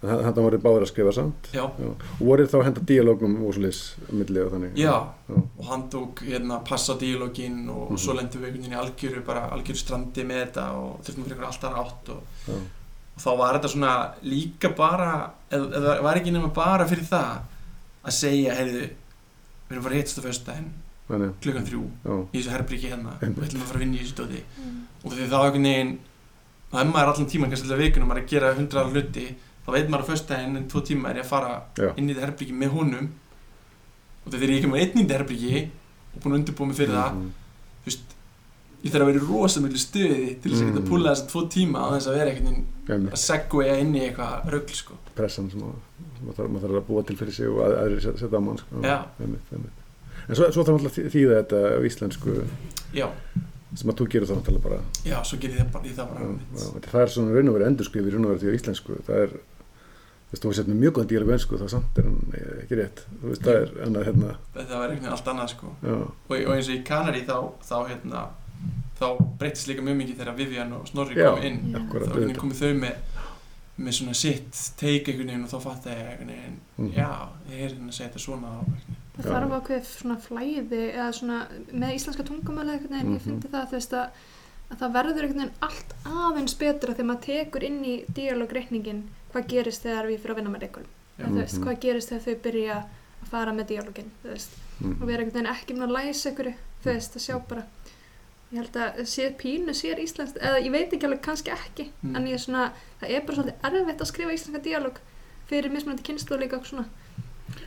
Þetta 0.00 0.40
voru 0.40 0.56
báður 0.56 0.84
að 0.86 0.88
skrifa 0.88 1.10
samt. 1.12 1.48
Já, 1.52 1.66
Já. 1.76 1.88
og 1.92 2.20
voru 2.24 2.46
þá 2.48 2.54
að 2.56 2.62
henda 2.70 2.80
díalógum 2.88 3.34
og 3.44 3.50
svo 3.52 3.60
leys 3.66 3.80
milli 4.08 4.40
og 4.40 4.52
þannig. 4.54 4.70
Já, 4.80 4.94
Já. 5.28 5.34
og 5.58 5.64
hann 5.68 5.82
tók 5.92 6.22
hérna 6.24 6.56
passa 6.64 6.94
dílógin 6.96 7.68
og, 7.68 7.82
Mhm. 7.90 7.92
og 7.92 7.98
svo 8.00 8.14
lendum 8.16 8.40
við 8.40 8.46
einhvern 8.48 8.62
veginn 8.62 8.72
í 8.72 8.80
algjöru 8.80 9.24
bara 9.26 9.50
algjöru 9.52 9.76
strandi 9.76 10.24
með 10.24 10.40
þetta 10.46 10.64
og 10.72 11.02
þurftum 11.04 11.24
fyrir 11.28 11.44
alltaf 11.44 11.74
átt 11.82 12.08
og, 12.08 12.22
og 12.48 13.20
þá 13.20 13.36
var 13.36 13.58
þetta 13.58 13.68
svona 13.74 14.12
líka 14.24 14.68
bara 14.74 15.30
eða 15.52 15.68
það 15.84 16.02
var 16.02 16.16
ekki 16.16 16.32
nema 16.32 16.48
bara 16.54 16.86
fyrir 16.88 17.04
það 17.04 17.36
að 18.06 18.12
segja, 18.22 18.54
heyrðu 18.56 18.80
við 18.80 19.70
erum 19.70 19.80
að 19.80 19.82
fara 19.84 19.94
að 19.94 20.00
hittast 20.00 20.18
á 20.18 20.24
Þannig, 20.32 20.72
klukkan 21.40 21.66
þrjú 21.66 21.82
já, 22.04 22.14
í 22.32 22.38
þessu 22.38 22.50
herbriki 22.54 22.90
hérna 22.90 23.10
og 23.16 23.20
við 23.20 23.44
ætlum 23.48 23.62
að 23.62 23.68
fara 23.70 23.78
að 23.78 23.84
vinna 23.84 23.96
í 23.96 24.02
þessu 24.04 24.16
dóti 24.20 24.42
Mm. 24.60 24.80
og 25.04 25.12
því 25.12 25.28
þá 25.30 25.38
einhvern 25.40 25.62
veginn 25.70 25.98
þá 26.70 26.76
er 26.80 26.90
maður 26.92 27.08
allan 27.14 27.26
tíman 27.32 27.50
kannski 27.50 27.66
alltaf 27.66 27.80
vikunum 27.84 28.08
maður 28.08 28.20
er 28.20 28.24
að 28.24 28.30
gera 28.34 28.54
hundra 28.54 28.84
hluti 28.90 29.26
þá 29.66 29.68
veit 29.74 29.88
maður 29.90 30.04
á 30.04 30.10
föstudaginn 30.10 30.56
en 30.56 30.68
tvo 30.68 30.80
tíma 30.86 31.10
er 31.10 31.16
ég 31.16 31.24
að 31.24 31.32
fara 31.32 31.62
Já. 31.76 31.90
inn 31.96 32.08
í 32.08 32.14
þetta 32.14 32.26
herbriki 32.26 32.52
með 32.54 32.70
honum 32.76 33.10
og 34.24 34.32
þegar 34.32 34.48
ég 34.50 34.58
ekki 34.60 34.70
með 34.70 34.80
einn 34.84 34.98
í 34.98 35.02
þetta 35.04 35.18
herbriki 35.18 35.70
og 36.14 36.22
búin 36.22 36.32
að 36.32 36.38
undirbúa 36.40 36.66
mig 36.66 36.76
fyrir 36.76 36.94
það 36.94 37.12
Mhm. 37.14 37.30
þú 37.80 37.86
veist, 37.90 38.06
ég 38.84 38.90
þarf 38.92 39.02
að 39.02 39.08
vera 39.10 39.20
í 39.20 39.26
rosamöglu 39.28 39.78
stuði 39.80 40.40
til 40.40 40.50
þess 40.52 40.60
að 40.62 40.66
geta 40.70 40.80
Mm. 40.80 40.84
að 40.84 40.90
púla 40.90 41.10
þess 41.10 41.22
að 41.24 41.28
tvo 41.30 41.40
tíma 41.50 41.78
á 41.80 41.86
þess 41.96 42.06
að 42.08 42.16
vera 42.18 42.30
einhvern 42.30 42.44
veginn 42.46 42.64
Einmitt. 42.90 43.12
að 43.12 43.22
segja 43.26 43.78
inn 43.80 43.94
í 43.94 44.00
eitthvað 44.00 44.50
rögl 44.50 44.74
sko. 44.74 44.94
pressan 45.16 45.50
sem, 45.50 45.60
að, 45.60 45.74
sem 46.18 46.28
að 46.28 46.34
þarf, 46.36 46.50
maður 46.50 46.62
þarf 46.68 46.78
að 46.80 46.86
búa 46.88 47.02
til 47.06 47.16
fyrir 47.16 47.32
sig 47.32 47.46
og 47.48 47.58
að, 47.60 47.72
aðrir 47.82 48.00
set- 48.02 48.18
setja 48.18 48.38
á 48.38 48.40
mann 48.40 48.56
sko. 48.58 48.80
En 50.30 50.38
svo, 50.38 50.48
svo 50.54 50.62
þarf 50.66 50.78
alltaf 50.80 50.98
þýða 51.14 51.38
þetta 51.40 51.60
á 51.74 51.78
íslensku 51.90 52.34
já, 52.94 53.06
sem 53.74 53.90
að 53.92 54.00
þú 54.00 54.06
gerir 54.14 54.28
þá 54.30 54.34
náttúrulega 54.38 54.64
bara 54.66 54.80
já, 55.06 55.16
svo 55.26 55.38
gerir 55.42 55.56
ég 55.58 55.62
það 55.62 55.72
bara, 55.76 55.94
það 55.98 56.10
bara 56.10 56.26
já, 56.30 56.90
það 56.90 57.00
er 57.04 57.12
svona 57.14 57.34
raun 57.36 57.50
og 57.50 57.56
verið 57.58 57.70
endurskrif 57.70 58.06
í 58.06 58.12
raun 58.14 58.26
og 58.28 58.32
verið 58.34 58.44
því 58.44 58.50
á 58.50 58.58
íslensku 58.60 58.98
það 59.08 59.22
er 59.24 59.34
þú 60.30 60.34
veist, 60.34 60.44
þú 60.46 60.52
sett 60.54 60.68
með 60.70 60.80
mjög 60.84 60.92
góðan 60.96 61.10
díalógu 61.10 61.32
ensku 61.34 61.58
þá 61.58 61.66
samt 61.74 61.98
er 61.98 62.06
hann 62.06 62.34
eh, 62.38 62.50
ekki 62.64 62.78
rétt 62.78 63.00
þú 63.20 63.30
veist, 63.32 63.42
það 63.46 63.56
er 63.60 63.72
annað 63.88 64.06
hérna 64.10 64.34
þetta 64.54 64.80
var 64.82 64.92
veginn 64.94 65.10
allt 65.16 65.30
annað 65.34 65.48
sko. 65.56 65.72
og, 65.90 66.04
og 66.30 66.52
eins 66.54 66.68
og 66.70 66.76
í 66.76 66.82
Kanari 66.86 67.22
þá, 67.26 67.36
þá, 67.66 67.76
hérna, 67.90 68.22
þá 69.00 69.06
breytist 69.40 69.70
líka 69.70 69.82
mjög 69.86 69.98
mikið 70.04 70.20
þegar 70.22 70.38
Vivian 70.38 70.74
og 70.78 70.86
Snorri 70.90 71.18
Já. 71.18 71.30
kom 71.34 71.46
inn 71.50 71.60
þá 71.74 71.78
akkurat 71.82 72.14
auðvitað. 72.14 72.40
komið 72.44 72.62
þau 72.62 72.72
með 72.84 73.18
með 73.80 73.94
svona 73.96 74.14
sitt 74.18 74.82
einhvern 74.84 75.24
veginn 75.24 75.44
og 75.46 75.50
þá 75.54 75.58
fatt 75.64 75.86
ég 75.88 76.00
einhvern 76.04 76.32
veginn 76.34 76.58
Mhm. 76.80 76.90
já, 76.96 77.10
ég 77.50 77.60
er 77.64 77.70
hérna 77.74 77.88
að 77.90 77.96
segja 77.96 78.08
þetta 78.10 78.20
svona 78.26 78.50
einhvern 78.54 78.74
veginn. 78.76 78.99
Það 79.20 79.26
Já. 79.26 79.32
þarf 79.34 79.54
ákveð 79.60 79.84
svona 79.84 80.16
flæði 80.24 80.82
eða 80.94 81.12
svona 81.12 81.38
með 81.72 81.94
íslenska 81.94 82.24
tungumæli 82.24 82.70
einhvern 82.74 82.94
veginn, 82.94 83.14
ég 83.14 83.20
Mhm. 83.20 83.24
fyndi 83.26 83.48
það 83.52 83.70
veist 83.72 83.92
að, 83.92 84.08
að 84.70 84.78
það 84.78 84.92
verður 84.94 85.50
allt 85.62 85.94
aðeins 86.04 86.54
betra 86.58 86.94
þegar 86.94 87.08
maður 87.10 87.26
tekur 87.26 87.62
inn 87.64 87.84
í 87.84 88.04
díalogreikningin 88.14 89.02
hvað 89.32 89.46
gerist 89.48 89.82
þegar 89.82 90.06
við 90.08 90.18
fyrir 90.20 90.34
að 90.34 90.36
vinna 90.40 90.50
með 90.50 90.60
þú 91.20 91.40
veist, 91.40 91.58
Mhm. 91.58 91.64
hvað 91.64 91.80
gerist 91.80 92.08
þegar 92.08 92.24
þau 92.24 92.42
byrja 92.42 92.76
að 93.22 93.28
fara 93.30 93.52
með 93.52 93.66
díalogin 93.66 94.10
veist, 94.24 94.50
Mhm. 94.80 95.02
og 95.02 95.06
vera 95.08 95.22
einhvern 95.22 95.32
veginn 95.32 95.54
ekki 95.54 95.74
með 95.76 95.86
að 95.88 95.96
læsa 95.98 96.30
einhverju 96.30 96.54
þú 96.82 96.94
veist, 96.94 97.12
að 97.16 97.24
sjá 97.26 97.48
bara 97.48 97.64
ég 98.52 98.56
held 98.58 98.72
að 98.72 99.06
sé 99.06 99.30
pínu, 99.36 99.70
sér 99.70 99.98
íslenskt 100.00 100.38
eða 100.40 100.58
ég 100.64 100.70
veit 100.72 100.90
ekki 100.92 101.04
alveg, 101.06 101.20
kannski 101.22 101.50
ekki 101.52 101.90
Mm. 102.02 102.16
en 102.16 102.24
ég 102.26 102.32
er 102.32 102.38
svona, 102.38 102.72
það 103.02 103.10
er 103.10 103.20
bara 103.20 103.36
svolítið 103.36 103.54
erfitt 103.62 104.00
að 104.00 104.06
skrifa 104.06 104.32
íslenska 104.32 104.62
díalog 104.62 104.96
fyrir 105.48 105.70
mismunandi 105.70 106.02
kynslu 106.02 106.38
líka 106.38 106.54
og 106.56 106.64
svona 106.66 106.84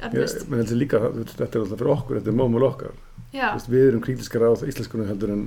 Ég, 0.03 0.13
erfitt, 0.19 0.47
menn 0.49 0.61
heldur 0.63 0.79
líka, 0.79 0.99
þetta 0.99 1.47
er 1.47 1.61
alltaf 1.63 1.79
fyrir 1.79 1.93
okkur, 1.95 2.19
þetta 2.19 2.31
er 2.34 2.38
mómál 2.39 2.67
okkar. 2.67 2.95
Já, 3.34 3.47
veist, 3.55 3.69
við 3.71 3.88
erum 3.89 4.03
krítiskara 4.05 4.51
á 4.51 4.53
íslenskunum 4.67 5.07
heldur 5.09 5.31
en 5.34 5.43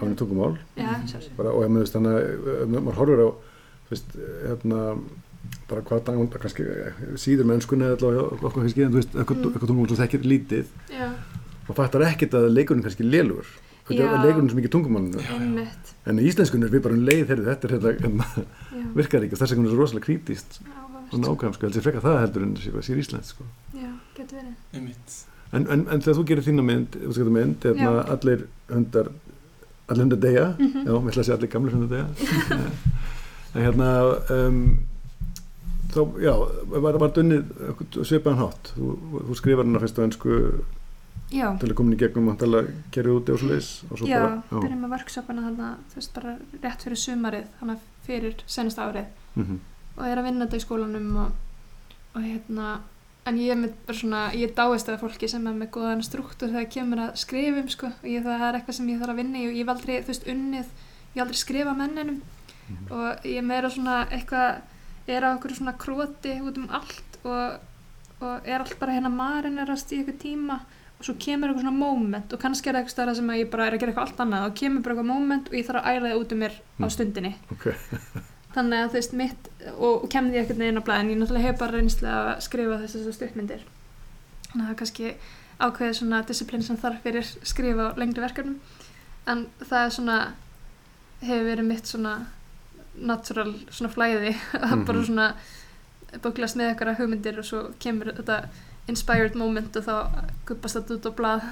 henni 0.00 0.16
tungumál. 0.20 0.54
Já, 0.76 0.90
bara, 1.36 1.52
og 1.54 1.64
ég 1.64 1.72
þannig 1.96 2.16
að 2.16 2.52
ef 2.64 2.70
maður 2.76 2.98
horfir 3.00 3.22
á 3.24 3.28
þú 3.30 3.94
veist, 3.94 4.14
hérna 4.46 4.84
bara 5.70 5.82
hvað 5.86 6.02
það 6.06 6.18
kannski 6.44 6.66
síður 7.20 7.48
mennskunni 7.48 7.86
eða 7.88 7.98
okkur 8.36 8.60
kannski 8.60 8.84
en 8.84 8.92
þú 8.92 9.00
veist, 9.00 9.14
eitthvað, 9.16 9.40
Mm. 9.40 9.52
eitthvað 9.54 9.70
tungumál 9.70 9.90
sem 9.90 10.00
þekkir 10.02 10.26
lítið 10.32 10.66
já, 10.92 11.06
og 11.68 11.76
fattar 11.78 12.04
ekkert 12.06 12.34
að 12.38 12.48
leikurinn 12.54 12.84
kannski 12.84 13.06
þetta 13.90 14.04
Já. 14.04 14.12
er 14.14 14.26
leikurinn 14.26 14.50
sem 14.50 14.58
ekki 14.60 14.70
tungumálinu. 14.74 15.22
Já, 15.24 15.34
já. 15.40 15.94
en 16.06 16.18
í 16.20 16.26
íslenskunni 16.28 16.66
er 16.68 16.74
við 16.74 16.82
bara 16.84 16.94
um 16.94 17.06
leið 17.06 17.24
heyrðu, 17.32 17.46
þetta 17.48 17.64
er 17.68 17.74
hérna, 17.74 17.94
hérna 18.04 18.26
já, 18.36 18.84
virkar 19.00 19.24
ekki 19.26 19.34
og 19.38 19.40
þess 19.40 19.54
vegna 19.54 19.66
er 19.66 19.72
svo 19.74 19.80
rosalega 19.80 20.06
krítíst 20.06 20.60
og 21.12 21.22
nákvæm 21.24 21.54
sko, 21.56 21.66
heldur 21.66 21.82
frekar 21.86 22.04
það 22.06 22.20
heldur 22.24 22.46
en 22.46 22.54
sér, 22.60 22.78
sér 22.86 23.02
íslensk 23.02 23.34
sko. 23.34 23.44
já, 23.74 23.90
getur 24.16 24.40
verið. 24.40 25.18
En, 25.52 25.66
en, 25.66 25.80
en 25.90 26.00
þegar 26.04 26.18
þú 26.20 26.24
gerir 26.30 26.46
þína 26.46 26.62
mynd, 26.62 26.96
þú 27.02 27.12
skilur 27.16 27.34
mynd 27.34 27.64
hérna, 27.66 28.04
allir 28.14 28.46
hundar 28.70 29.10
allir 29.90 30.04
hundar 30.04 30.20
deyja. 30.22 30.46
Mhm. 30.58 30.84
já, 30.86 30.92
mér 30.94 31.10
ætla 31.10 31.22
að 31.22 31.26
segja 31.26 31.38
allir 31.38 31.50
gamlir 31.56 31.74
hundar 31.74 31.90
deyja. 31.96 32.08
En 33.54 33.64
hérna 33.66 33.86
um, 34.30 34.58
þá, 35.90 36.02
já, 36.22 36.34
var, 36.70 36.98
var 37.02 37.14
dunnið 37.16 37.48
svipaðan 38.06 38.44
hátt? 38.44 38.70
Þú, 38.76 38.90
þú 39.26 39.38
skrifar 39.40 39.66
hana 39.66 39.80
fyrst 39.82 39.98
á 39.98 40.06
ennsku 40.06 40.36
já, 41.34 41.48
til 41.58 41.70
að 41.70 41.74
koma 41.78 41.90
inn 41.90 41.96
í 41.96 42.00
gegnum 42.00 42.30
að 42.30 42.70
kerja 42.94 43.16
úti 43.16 43.34
og 43.34 43.40
svo 43.42 43.50
leis 43.50 43.70
og 43.88 43.98
svo 43.98 44.06
já, 44.10 44.20
bara, 44.20 44.36
já, 44.46 44.54
byrjum 44.54 44.84
með 44.84 44.94
workshopana 44.94 45.46
þarna, 45.48 45.70
þú 45.90 45.98
veist, 45.98 46.14
bara 46.14 46.36
rétt 46.62 46.86
fyrir 46.86 47.02
sumarið 47.04 47.50
þannig 47.58 47.84
fyrir 48.06 48.44
senasta 48.46 48.86
árið. 48.86 49.10
Mhm, 49.34 49.58
og 50.00 50.08
er 50.08 50.18
að 50.20 50.26
vinna 50.30 50.46
þetta 50.46 50.56
í 50.60 50.64
skólanum 50.64 51.10
og, 51.26 51.30
og 52.16 52.24
hérna 52.24 52.70
en 53.28 53.36
ég 53.38 53.52
er 53.52 53.58
með 53.60 53.74
bara 53.86 53.98
svona, 54.00 54.20
ég 54.34 54.54
dáist 54.56 54.88
af 54.88 55.00
fólki 55.04 55.28
sem 55.28 55.46
er 55.46 55.54
með 55.60 55.70
góðan 55.76 56.00
struktúr 56.02 56.48
þegar 56.54 56.70
kemur 56.72 57.02
að 57.04 57.16
skrifum 57.20 57.68
sko, 57.70 57.90
og 57.92 58.08
ég, 58.08 58.22
það 58.24 58.44
er 58.48 58.58
eitthvað 58.58 58.78
sem 58.80 58.88
ég 58.88 58.98
þarf 59.02 59.12
að 59.14 59.20
vinna 59.20 59.38
í 59.38 59.46
og 59.50 59.52
ég 59.54 59.60
hef 59.66 59.72
aldrei, 59.74 59.96
þú 60.00 60.12
veist, 60.14 60.26
unnið 60.32 60.64
ég 60.64 61.18
hef 61.20 61.24
aldrei 61.26 61.42
skrifa 61.44 61.74
menninum 61.76 62.20
Mhm. 62.70 62.86
og 62.94 63.24
ég 63.26 63.36
er 63.40 63.42
meira 63.42 63.66
svona 63.70 63.94
eitthvað 64.14 64.60
er 65.10 65.24
á 65.26 65.34
okkur 65.34 65.50
svona 65.58 65.72
króti 65.74 66.36
út 66.38 66.56
um 66.60 66.68
allt 66.70 67.16
og, 67.26 67.56
og 68.22 68.46
er 68.46 68.60
allt 68.62 68.76
bara 68.78 68.92
hérna 68.94 69.10
marinerast 69.10 69.90
í 69.90 69.98
eitthvað 69.98 70.20
tíma 70.22 70.58
og 71.00 71.02
svo 71.02 71.16
kemur 71.18 71.50
eitthvað 71.50 71.64
svona 71.64 71.80
moment 71.80 72.32
og 72.32 72.38
kannski 72.38 72.70
er 72.70 72.76
það 72.76 72.80
eitthvað 72.84 72.94
stærra 72.94 73.14
sem 73.18 73.26
að 73.34 73.40
ég 73.42 73.50
bara 73.50 73.66
er 73.66 73.74
að 73.74 73.80
gera 73.82 73.90
eitthvað 73.90 74.06
allt 74.06 74.22
annað 74.22 74.46
og 74.46 74.54
kemur 74.62 74.84
bara 74.86 74.94
eitthvað 74.94 75.10
moment 75.10 75.48
og 75.50 75.58
ég 75.58 75.66
þarf 75.66 75.82
að 75.82 75.96
æla 75.96 76.12
það 76.12 76.20
út 76.22 76.32
um 76.36 76.38
mér 76.44 76.54
á 76.54 76.84
Mm. 76.86 76.90
stundinni 76.94 77.32
ok, 77.56 77.66
þannig 78.54 78.78
að 78.84 78.88
þú 78.90 78.98
veist 78.98 79.12
mitt 79.20 79.48
og, 79.78 80.08
kemði 80.10 80.36
ég 80.38 80.44
ekkert 80.46 80.58
neginn 80.58 80.80
á 80.82 80.86
blæðin 80.88 81.10
ég 81.12 81.20
náttúrulega 81.20 81.46
hef 81.50 81.58
bara 81.60 81.76
reynslu 81.78 82.08
að 82.10 82.30
skrifa 82.46 82.78
þessar 82.82 83.14
stuttmyndir. 83.18 83.62
Þannig 84.50 84.62
að 84.62 84.66
það 84.66 84.72
er 84.74 84.80
kannski 84.80 85.12
ákveðið 85.60 85.96
svona 86.00 86.22
disciplín 86.26 86.62
sem 86.66 86.76
þarf 86.80 87.02
fyrir 87.04 87.26
skrifa 87.46 87.90
á 87.92 87.98
lengri 88.00 88.22
verkefnum. 88.24 88.56
En 89.28 89.46
það 89.60 89.84
er 89.86 89.94
svona 89.94 90.18
hefur 91.20 91.44
verið 91.50 91.68
mitt 91.68 91.86
svona 91.86 92.14
natural 92.96 93.52
svona 93.70 93.92
flæði 93.92 94.34
að 94.56 94.70
Mhm. 94.74 94.84
bara 94.86 95.04
svona 95.04 95.28
buglast 96.24 96.56
með 96.58 96.72
eitthvað 96.74 96.98
hugmyndir 96.98 97.38
og 97.38 97.44
svo 97.44 97.60
kemur 97.78 98.10
þetta 98.16 98.40
inspired 98.88 99.36
moment 99.38 99.76
og 99.76 99.84
þá 99.84 100.24
guppast 100.48 100.74
þetta 100.80 100.96
út 100.96 101.06
á 101.06 101.12
blað. 101.14 101.44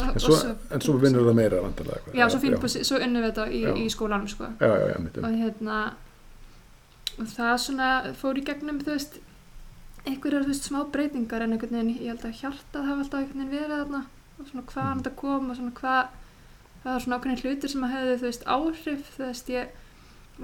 En 0.00 0.20
svo, 0.22 0.38
svo 0.80 0.94
vinnur 1.02 1.26
það 1.26 1.34
meira 1.36 1.60
vantarlega 1.60 2.14
já, 2.14 2.24
svo, 2.30 2.68
svo 2.80 2.96
unnum 3.02 3.22
við 3.26 3.32
þetta 3.34 3.46
í, 3.52 3.60
í 3.84 3.86
skólanum 3.92 4.28
sko. 4.30 4.48
Já, 4.60 4.70
já, 4.72 4.86
já, 4.94 4.98
mitt 5.04 5.18
og 5.18 5.36
hérna 5.36 5.80
og 7.16 7.30
það 7.32 7.54
svona 7.62 7.88
fór 8.18 8.38
í 8.40 8.44
gegnum 8.44 8.82
þú 8.84 8.92
veist 8.92 9.18
einhverjar 10.06 10.44
þú 10.44 10.52
veist 10.52 10.68
smá 10.68 10.82
breytingar 10.92 11.44
en 11.44 11.56
einhvern 11.56 11.78
veginn 11.78 11.94
ég 11.96 12.12
held 12.12 12.26
að 12.28 12.40
hjartað 12.42 12.88
hafa 12.90 13.04
alltaf 13.04 13.20
einhvern 13.20 13.40
veginn 13.40 13.54
verið 13.54 13.80
þarna. 13.82 14.02
Og 14.36 14.50
svona 14.50 14.66
hvaðan 14.72 15.00
þetta 15.00 15.12
kom 15.22 15.50
og 15.50 15.58
svona 15.58 15.76
hvað 15.80 16.02
það 16.82 16.90
var 16.92 17.04
svona 17.04 17.18
ákveðin 17.18 17.42
hlutir 17.42 17.72
sem 17.72 17.86
að 17.86 17.94
hefði 17.96 18.18
þú 18.20 18.26
veist 18.28 18.46
áhrif. 18.56 19.08
Þú 19.16 19.24
veist 19.24 19.50
ég 19.54 19.80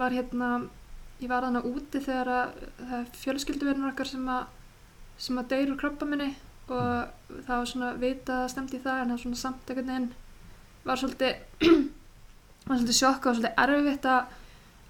var 0.01 0.17
hérna 0.17 0.49
ég 1.21 1.31
var 1.31 1.47
þarna 1.47 1.65
úti 1.69 2.03
þegar 2.03 2.33
að 2.39 2.57
það 2.81 2.97
er 2.99 3.13
fjölskylduverðin 3.23 3.91
okkar 3.93 4.11
sem 4.11 4.33
að 4.33 4.59
sem 5.23 5.39
að 5.39 5.51
deyru 5.53 5.79
krabba 5.79 6.09
minni 6.09 6.33
og 6.73 7.37
það 7.45 7.53
var 7.53 7.69
svona 7.69 7.91
vitað 8.01 8.45
að 8.47 8.53
stemdi 8.55 8.79
í 8.79 8.83
það 8.83 9.01
en 9.01 9.11
það 9.11 9.17
var 9.17 9.23
svona 9.23 9.41
samt 9.43 9.71
einhvern 9.71 9.91
veginn 9.93 10.09
var 10.87 11.01
svolítið 11.03 11.69
var 12.67 12.79
svolítið 12.79 12.99
sjokka 12.99 13.31
og 13.31 13.37
svolítið 13.37 13.63
erfitt 13.67 14.09
að 14.09 14.39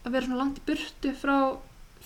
að 0.02 0.16
vera 0.16 0.28
svona 0.28 0.40
langt 0.40 0.60
í 0.60 0.64
burtu 0.66 1.12
frá 1.18 1.36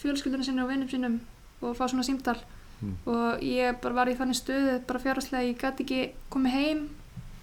fjölskyldunum 0.01 0.45
sinni 0.47 0.63
og 0.63 0.69
vinnum 0.71 0.89
sínum 0.91 1.19
og 1.63 1.77
fá 1.79 1.87
svona 1.89 2.05
símtal. 2.07 2.37
Mm. 2.83 2.93
og 3.09 3.41
ég 3.41 3.79
bara 3.81 3.95
var 3.95 4.09
í 4.13 4.17
þannig 4.19 4.37
stöðu 4.37 4.73
bara 4.87 5.01
fjárhagslega, 5.01 5.47
ég 5.49 5.57
gæti 5.63 5.85
ekki 5.87 6.01
komið 6.31 6.53
heim 6.53 6.83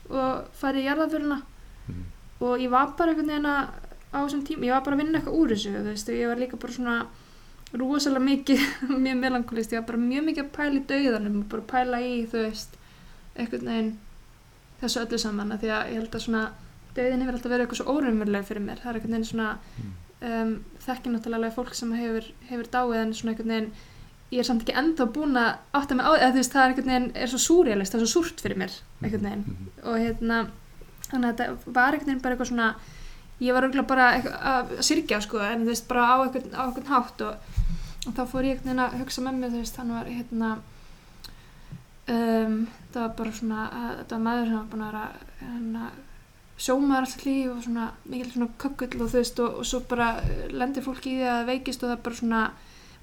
og 0.10 0.44
farið 0.62 0.84
í 0.84 0.88
jarðaföluna 0.90 1.40
Mm. 1.88 2.04
og 2.40 2.60
ég 2.62 2.70
var 2.70 2.94
bara 2.98 3.12
einhvern 3.12 3.28
veginn 3.28 3.46
að 3.50 3.68
á 4.14 4.18
þessum 4.24 4.44
tíma, 4.46 4.64
ég 4.70 4.72
var 4.72 4.84
bara 4.86 4.96
að 4.96 5.02
vinna 5.02 5.20
eitthvað 5.20 5.40
úr 5.40 5.50
þessu 5.52 5.72
þú 5.74 5.82
veist, 5.90 6.10
og 6.10 6.16
ég 6.16 6.28
var 6.30 6.38
líka 6.38 6.60
bara 6.62 6.74
svona 6.74 7.08
rosalega 7.74 8.24
mikið, 8.24 8.62
mjög 9.04 9.18
melankolist 9.20 9.74
ég 9.74 9.82
var 9.82 9.88
bara 9.90 9.98
mjög 10.06 10.24
mikið 10.30 10.44
að 10.46 10.52
pæla 10.58 10.78
í 10.78 10.84
dauðanum 10.92 11.40
og 11.42 11.50
bara 11.50 11.66
pæla 11.74 12.00
í, 12.06 12.14
þú 12.30 12.44
veist 12.46 12.78
einhvern 13.36 13.66
veginn 13.72 13.92
þessu 14.84 15.02
öllu 15.02 15.18
saman. 15.18 15.58
Því 15.58 15.72
að 15.74 15.90
ég 15.90 16.00
held 16.04 16.16
að 16.16 16.24
svona 16.28 16.44
dauðin 16.94 17.22
hefur 17.24 17.38
alltaf 17.40 17.52
verið 17.52 17.66
eitthvað 17.66 17.82
svo 17.82 17.94
óraunveruleg 17.98 18.46
fyrir 18.46 18.64
mér. 18.68 18.82
Það 18.84 18.90
er 18.92 19.00
einhvern 19.00 19.16
veginn 19.18 19.30
svona 19.32 19.50
um, 20.24 20.54
þekki 20.86 21.12
náttúrulega 21.14 21.54
fólk 21.56 21.74
sem 21.78 21.92
hefur, 21.98 22.30
hefur 22.50 22.70
dáið 22.74 23.02
en 23.02 23.14
svona 23.18 23.34
einhvern 23.34 23.54
veginn 23.54 23.72
ég 24.34 24.40
er 24.42 24.48
samt 24.48 24.64
ekki 24.66 24.74
ennþá 24.80 25.06
búin 25.14 25.38
að 25.38 25.52
átta 25.78 25.96
mig 26.00 26.08
á 26.10 26.12
eða 26.16 26.32
þú 26.34 26.40
veist 26.42 26.54
það 26.56 26.64
er 26.64 26.72
einhvern 26.74 26.92
veginn 26.94 27.12
er 27.24 27.30
svo 27.34 27.40
súrjalist, 27.44 27.94
það 27.94 28.02
er 28.02 28.10
svo 28.10 28.24
súrt 28.24 28.42
fyrir 28.42 28.58
mér 28.64 28.78
einhvern 29.04 29.28
veginn 29.30 29.44
Mhm. 29.48 29.70
og 29.84 29.98
hérna 30.02 30.38
þannig 31.12 31.28
að 31.30 31.38
þetta 31.38 31.74
var 31.78 31.94
einhvern 31.94 32.10
veginn 32.10 32.22
bara 32.24 32.36
eitthvað 32.36 32.52
svona 32.54 32.70
ég 33.44 33.54
var 33.54 33.64
auðvitað 33.68 33.88
bara 33.88 34.08
að 34.54 34.74
syrgja 34.88 35.20
sko 35.22 35.40
en 35.44 35.66
þú 35.66 35.70
veist 35.74 35.88
bara 35.88 36.06
á 36.10 36.16
einhvern, 36.24 36.54
á 36.56 36.62
einhvern 36.66 36.90
hátt 36.94 37.22
og, 37.22 37.36
og 38.08 38.14
þá 38.18 38.24
fór 38.32 38.48
ég 38.48 38.56
einhvern 38.58 38.70
veginn 38.72 38.86
að 38.88 38.98
hugsa 39.04 39.22
með 39.26 39.38
mig 39.44 39.52
þú 39.54 39.62
veist 39.62 39.78
hann 39.82 39.94
var 39.94 40.06
hérna 40.10 40.52
um, 42.08 42.56
það 42.94 43.02
var 43.04 43.14
bara 43.18 43.32
svona 43.38 43.62
að, 43.70 43.92
þetta 44.02 44.18
var 44.18 44.24
maður 44.28 44.50
sem 44.50 44.58
var 44.58 44.68
búin 44.72 44.84
að 44.88 44.92
vera 44.92 45.06
hérna, 45.44 45.86
sjómaður 46.64 47.06
alltaf 47.08 47.26
líf 47.28 47.50
og 47.52 47.64
svona 47.66 47.86
mikil 48.10 48.32
svona 48.32 48.48
kökkull 48.62 49.02
og 49.02 49.10
þú 49.12 49.18
veist 49.20 49.40
og, 49.44 49.58
og 49.60 49.66
svo 49.68 49.80
bara 49.90 50.08
eh, 50.24 50.48
lendir 50.54 50.86
fólk 50.86 51.06
í 51.10 51.16
því 51.18 51.26
að 51.28 51.38
það 51.40 51.50
veikist 51.52 51.84
og 51.84 51.90
það 51.94 52.04
bara 52.08 52.20
svona 52.22 52.42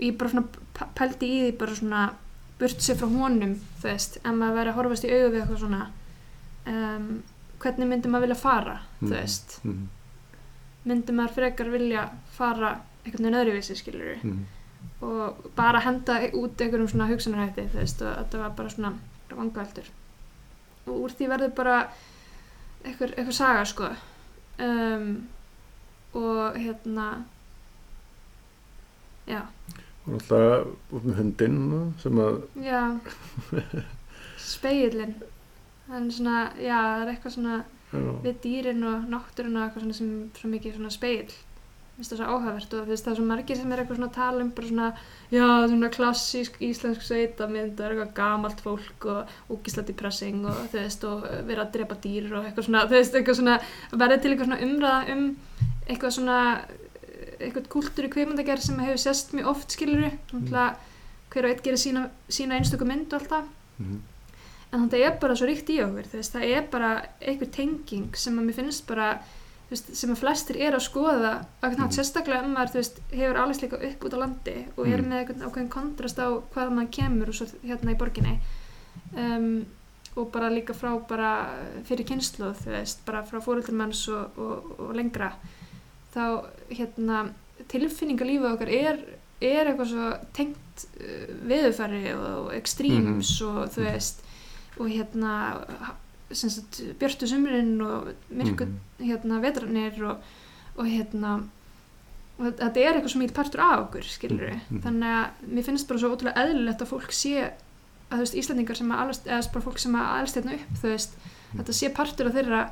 ég 0.01 0.17
bara 0.21 0.31
svona 0.31 0.91
pældi 1.01 1.27
í 1.29 1.41
því 1.45 1.57
bara 1.61 1.75
svona 1.81 2.03
burt 2.61 2.81
sér 2.85 2.97
frá 3.01 3.09
honum 3.09 3.55
þú 3.81 3.89
veist, 3.89 4.17
ef 4.21 4.33
maður 4.37 4.57
verið 4.61 4.73
að 4.73 4.79
horfast 4.81 5.05
í 5.05 5.11
augu 5.13 5.29
við 5.35 5.41
eitthvað 5.43 5.61
svona 5.65 5.83
um, 6.73 7.11
hvernig 7.61 7.89
myndi 7.91 8.09
maður 8.13 8.27
vilja 8.29 8.39
fara 8.41 8.77
þú 9.01 9.07
Mhm. 9.09 9.13
veist, 9.17 9.59
Mhm. 9.65 9.89
myndi 10.87 11.13
maður 11.13 11.35
frekar 11.37 11.71
vilja 11.73 12.09
fara 12.37 12.71
einhvern 13.05 13.25
veginn 13.25 13.41
öðruvísi 13.41 13.77
skilur 13.77 14.17
Mhm. 14.25 14.45
og 15.03 15.51
bara 15.57 15.81
henda 15.81 16.21
út 16.33 16.57
einhverjum 16.61 16.89
svona 16.89 17.09
hugsanarhætti 17.09 17.69
þú 17.73 17.79
veist, 17.81 18.03
og 18.03 18.17
þetta 18.17 18.39
var 18.39 18.51
bara 18.51 18.69
svona 18.71 18.93
vangaldur 19.31 19.85
og 20.87 20.95
úr 21.05 21.11
því 21.13 21.29
verður 21.29 21.55
bara 21.55 21.89
einhver, 22.85 23.15
einhver 23.17 23.37
saga 23.37 23.65
sko. 23.69 23.91
Um, 24.61 25.29
og 26.13 26.57
hérna 26.59 27.09
já, 29.29 29.43
Og 30.07 30.17
alltaf 30.17 30.67
út 30.97 31.05
með 31.05 31.19
hundinn 31.21 31.59
sem 32.01 32.19
að, 32.19 32.41
já. 32.65 32.81
Speilin 34.41 35.15
það 35.87 35.99
er 36.01 36.09
svona, 36.17 36.39
já, 36.59 36.79
það 36.81 37.03
er 37.05 37.13
eitthvað 37.13 37.35
svona 37.37 37.59
já, 37.93 38.01
við 38.25 38.41
dýrin 38.45 38.87
og 38.91 39.07
náttúruna 39.13 39.67
eitthvað 39.67 39.85
svona 39.85 39.99
sem 40.01 40.11
svo 40.39 40.51
mikið 40.51 40.77
svona 40.79 40.93
speil 40.95 41.37
finnst 42.01 42.15
það 42.15 42.21
svo 42.23 42.33
áhugavert 42.33 42.75
og 42.75 42.89
það 42.89 43.11
er 43.13 43.19
svo 43.19 43.27
margir 43.29 43.61
sem 43.61 43.73
er 43.73 43.83
eitthvað 43.83 44.01
svona 44.01 44.09
að 44.11 44.17
tala 44.17 44.45
um 44.45 44.51
bara 44.57 44.71
svona 44.71 44.89
já 45.31 45.47
svona 45.69 45.93
klassísk 45.95 46.59
íslensk 46.65 47.05
sveitamynd 47.05 47.81
og 47.81 47.87
er 47.87 47.95
eitthvað 47.95 48.15
gamalt 48.17 48.63
fólk 48.65 49.09
og 49.13 49.35
úkisla 49.53 49.85
depressing 49.87 50.45
og 50.49 50.61
þú 50.73 50.81
veist 50.81 51.09
og 51.11 51.27
vera 51.49 51.67
að 51.67 51.75
drepa 51.77 51.99
dýr 52.01 52.31
og 52.33 52.47
eitthvað 52.49 52.69
svona 52.71 52.85
þú 52.89 52.97
veist 52.97 53.19
eitthvað 53.19 53.41
svona 53.43 53.57
verður 53.93 54.23
til 54.23 54.33
eitthvað 54.33 54.51
svona 54.51 54.63
umræða 54.67 55.15
um 55.15 55.27
eitthvað 55.87 56.15
svona 56.17 56.39
eitthvað 57.41 57.69
kúltúr 57.73 58.09
í 58.09 58.13
kveikmyndagerð 58.15 58.65
sem 58.65 58.81
hefur 58.85 59.03
sest 59.05 59.35
mjög 59.37 59.51
oft 59.53 59.77
skiluru 59.77 60.09
náttúrulega 60.11 60.71
hver 61.31 61.47
og 61.47 61.53
einn 61.53 61.63
gerir 61.65 61.79
sína, 61.79 62.07
sína 62.33 62.57
einstöku 62.59 62.87
mynd 62.89 63.13
og 63.13 63.21
allt 63.21 63.31
það. 63.31 63.45
Mhm. 63.79 64.01
en 64.73 64.89
þetta 64.89 64.99
er 65.07 65.19
bara 65.21 65.35
svo 65.35 65.47
ríkt 65.49 65.71
í 65.73 65.81
okkur 65.83 66.07
þú 66.07 66.19
veist, 66.19 66.33
það 66.33 66.45
er 66.57 66.67
bara 66.71 66.91
einhver 67.21 67.51
tenging 67.51 68.15
sem 68.15 68.39
að 68.39 68.45
mér 68.47 68.55
finnst 68.55 68.87
bara 68.87 69.07
veist, 69.71 69.91
sem 69.97 70.11
að 70.11 70.21
flestir 70.21 70.57
er 70.61 70.75
að 70.77 70.85
skoða 70.87 71.33
að 71.63 71.77
mm. 71.77 71.81
Mhm. 71.85 71.93
sérstaklega 71.97 72.45
um 72.45 72.57
veist, 72.75 73.01
hefur 73.13 73.37
alveg 73.43 73.63
líka 73.63 73.83
upp 73.91 74.05
út 74.05 74.17
á 74.17 74.23
landi 74.23 74.57
og 74.77 74.87
er 74.87 75.01
Mhm. 75.03 75.09
með 75.11 75.19
einhvern 75.21 75.45
ákveðin 75.49 75.69
kontrast 75.77 76.19
á 76.19 76.29
hvað 76.55 76.73
maður 76.75 76.91
kemur 76.99 77.29
og 77.29 77.35
svo 77.35 77.47
hérna 77.63 77.95
í 77.95 77.99
borginni 77.99 78.39
um, 79.17 79.67
og 80.17 80.33
bara 80.33 80.51
líka 80.51 80.75
frá 80.75 80.91
bara 81.09 81.31
fyrir 81.87 82.05
kynslu 82.07 82.53
veist, 82.67 83.05
bara 83.07 83.23
frá 83.23 83.39
fóröldumanns 83.41 84.09
og, 84.09 84.39
og, 84.39 84.75
og 84.81 84.95
lengra 84.97 85.33
þá 86.15 86.45
hérna 86.71 87.31
tilfinningalífið 87.69 88.53
okkar 88.55 88.69
er, 88.75 88.99
er 89.41 89.71
eitthvað 89.71 89.93
svo 89.93 90.11
tengt 90.33 90.87
uh, 91.01 91.31
veðufæri 91.47 92.15
og 92.17 92.53
ekstríms 92.57 93.37
og 93.47 93.71
þú 93.71 93.87
veist 93.87 94.25
og 94.81 94.89
hérna 94.91 95.33
sagt, 96.33 96.81
björtu 97.01 97.27
sumurinn 97.27 97.81
og 97.83 98.13
myrku 98.31 98.67
Mhm. 98.67 98.77
hérna 99.01 99.41
vetrarnir 99.43 100.03
og, 100.05 100.17
og 100.77 100.87
hérna 100.87 101.43
og 102.39 102.47
þetta- 102.47 102.77
er 102.81 102.95
eitthvað 102.95 103.11
svo 103.13 103.21
mikið 103.21 103.35
partur 103.35 103.61
af 103.61 103.81
okkur 103.89 104.03
skilur 104.03 104.61
Mhm. 104.71 104.81
þannig 104.83 105.11
að 105.17 105.31
mér 105.55 105.65
finnst 105.65 105.89
bara 105.89 105.99
svo 105.99 106.15
ótrúlega 106.17 106.37
eðlilegt 106.45 106.81
að 106.81 106.89
fólk 106.93 107.11
sé 107.13 107.51
að 108.11 108.17
þú 108.17 108.19
veist 108.25 108.35
Íslandingar 108.35 108.77
sem 108.77 108.89
að 108.93 108.99
alast, 109.01 109.25
eða 109.27 109.53
bara 109.53 109.65
fólk 109.65 109.79
sem 109.79 109.93
að 109.95 110.07
alast 110.19 110.35
hérna 110.37 110.55
upp 110.55 110.73
þú 110.83 110.89
veist, 110.89 111.11
þetta 111.57 111.73
sé 111.73 111.89
partur 111.95 112.27
af 112.27 112.33
þeirra 112.35 112.71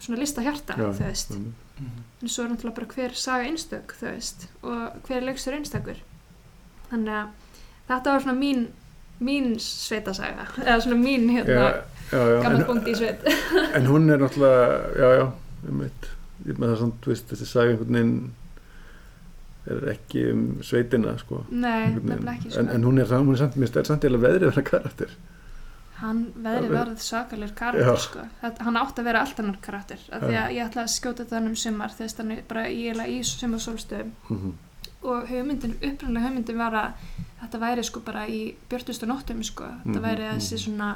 svona 0.00 0.18
lista 0.18 0.42
hjarta 0.42 0.74
Já, 0.76 0.92
þú 0.92 1.04
veist, 1.06 1.30
mhm. 1.30 1.52
en 2.22 2.28
svo 2.28 2.44
er 2.44 2.48
náttúrulega 2.50 2.74
bara 2.74 2.86
hver 2.86 3.14
saga 3.14 3.44
einstök 3.44 3.94
þú 4.00 4.10
veist, 4.12 4.46
og 4.62 4.92
hver 5.08 5.22
leikstur 5.22 5.54
einstakur 5.54 5.96
þannig 6.90 7.08
að 7.08 7.28
þetta 7.88 8.04
var 8.12 8.20
svona 8.20 8.38
mín 8.38 8.66
mín 9.20 9.58
sveitasaga 9.58 10.46
eða 10.58 10.80
svona 10.82 10.96
mín 11.02 11.30
hérna 11.30 11.46
Já, 11.46 11.82
en, 12.12 12.64
bóndi 12.68 12.92
í 12.92 12.96
sveit 12.98 13.24
en 13.74 13.86
hún 13.90 14.10
er 14.12 14.18
náttúrulega, 14.22 14.80
já, 15.00 15.08
já, 15.20 15.26
um 15.70 15.80
eitt, 15.86 16.08
með 16.46 16.66
það 16.70 16.78
samt, 16.82 16.98
þú 17.04 17.12
veist, 17.14 17.30
þessi 17.32 17.46
saga 17.50 17.70
einhvern 17.72 17.96
veginn 17.96 18.34
er 19.66 19.88
ekki 19.96 20.20
um 20.30 20.42
sveitina, 20.62 21.16
sko. 21.18 21.40
nei, 21.50 21.88
nefnilega 21.96 22.36
ekki 22.36 22.52
sko. 22.52 22.60
En, 22.62 22.68
en 22.76 22.84
hún 22.86 23.00
er, 23.02 23.08
hún 23.18 23.32
er 23.34 23.40
samt, 23.40 23.56
mér 23.58 23.70
stær 23.72 23.88
samt 23.88 24.04
eða 24.06 24.20
veðrið 24.22 24.52
hana 24.54 24.62
karakter. 24.68 25.16
hann 25.96 26.18
veðri 26.36 26.66
Alveg. 26.68 26.76
varð 26.76 26.98
svakalur 27.00 27.52
karakter 27.56 27.96
sko. 28.04 28.22
þetta, 28.42 28.64
hann 28.68 28.76
átti 28.76 29.00
að 29.02 29.06
vera 29.08 29.20
allt 29.24 29.38
annar 29.40 29.56
karakter 29.64 30.02
af 30.12 30.22
því 30.26 30.34
að 30.42 30.50
ég 30.58 30.66
ætla 30.68 30.82
að 30.84 30.92
skjóta 30.92 31.24
þannig 31.30 31.54
um 31.54 31.56
sumar 31.56 31.94
hann 31.96 32.30
er 32.34 32.42
bara 32.48 32.66
í, 32.68 32.82
eiginlega 32.84 33.14
í 33.16 33.22
sumar 33.24 33.62
sólstöðum 33.64 34.10
Mhm. 34.28 34.52
og 35.06 35.26
hugmyndin, 35.30 35.74
upprænlega 35.80 36.26
hugmyndin 36.26 36.58
var 36.58 36.72
að 36.72 36.92
þetta 37.40 37.58
væri 37.64 37.84
sko 37.84 38.00
bara 38.04 38.26
í 38.28 38.54
björtustu 38.68 39.06
nóttum 39.08 39.42
sko, 39.42 39.64
þetta 39.64 39.98
Mhm, 39.98 40.02
væri 40.04 40.22
mhm. 40.28 40.36
þessi 40.36 40.58
svona 40.66 40.90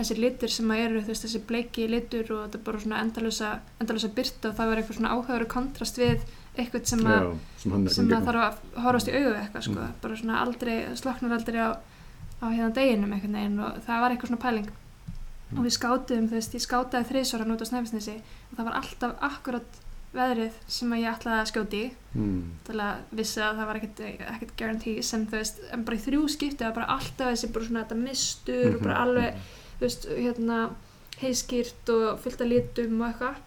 þessi 0.00 0.16
litur 0.18 0.48
sem 0.52 0.70
að 0.74 0.82
eru, 0.86 1.00
veist, 1.06 1.24
þessi 1.26 1.40
bleiki 1.46 1.86
litur 1.90 2.32
og 2.34 2.42
þetta 2.46 2.58
er 2.58 2.64
bara 2.66 2.80
svona 2.84 3.00
endalösa 3.04 3.50
endalösa 3.80 4.10
byrta 4.16 4.48
og 4.50 4.56
það 4.58 4.70
var 4.72 4.80
eitthvað 4.82 4.98
svona 5.00 5.12
áhugaður 5.14 5.46
kontrast 5.54 5.98
við 6.00 6.20
eitthvað 6.58 6.86
sem 6.90 7.00
að, 7.06 7.20
Já, 7.22 7.38
sem 7.62 7.88
sem 7.94 8.08
að 8.16 8.26
þarf 8.28 8.44
að 8.44 8.82
horfast 8.84 9.08
í 9.08 9.12
við 9.16 9.36
eitthvað 9.40 9.62
sko, 9.68 9.74
Mhm. 9.80 9.92
bara 10.02 10.16
svona 10.16 10.40
aldrei, 10.44 10.76
sloknar 10.96 11.32
aldrei 11.38 11.60
á, 11.62 11.70
á 12.42 12.46
hérna 12.50 12.72
deginum 12.74 13.12
einhvern 13.12 13.36
veginn 13.38 13.60
og 13.60 13.76
það 13.86 14.00
var 14.00 14.10
eitthvað 14.10 14.30
svona 14.32 14.44
pæling 14.46 14.68
Mhm. 15.50 15.58
og 15.58 15.64
við 15.64 15.76
skátuðum, 15.78 16.28
þú 16.30 16.34
veist, 16.38 16.54
ég 16.54 16.66
skátaði 16.66 17.08
þriðsvaran 17.10 17.52
út 17.54 17.62
á 17.62 17.70
Snæfisnesi 17.70 18.16
og 18.50 18.58
það 18.58 18.64
var 18.64 18.74
alltaf 18.80 19.12
akkurat 19.20 19.78
veðrið 20.14 20.52
sem 20.66 20.90
að 20.90 21.00
ég 21.04 21.14
ætlaði 21.14 21.40
að 21.40 21.50
skjóti 21.52 21.80
mm. 22.16 22.42
til 22.66 22.74
að 22.82 22.96
vissi 23.14 23.40
að 23.40 23.56
það 23.60 23.66
var 23.70 23.76
ekkert, 23.78 24.00
ekkert 24.26 24.56
guarantee 24.58 25.02
sem 25.02 25.26
þú 25.26 25.30
veist, 25.38 25.60
en 25.72 25.84
bara 25.84 25.96
í 25.96 26.00
þrjú 26.02 26.22
skipti 26.28 26.58
það 26.64 26.70
var 26.74 26.78
bara 26.80 26.98
alltaf 26.98 27.30
þessi 27.30 27.52
bara 27.54 27.64
svona 27.64 27.84
þetta 27.84 27.98
mistur 28.02 28.74
og 28.74 28.82
bara 28.82 28.94
Mhm. 28.94 29.02
alveg, 29.06 29.34
þú 29.34 29.59
veist, 29.80 30.08
hérna 30.08 30.60
heiskýrt 31.20 31.92
og 31.92 32.20
fullt 32.22 32.40
af 32.40 32.48
litum 32.48 33.00
og 33.00 33.10
eitthvað, 33.10 33.40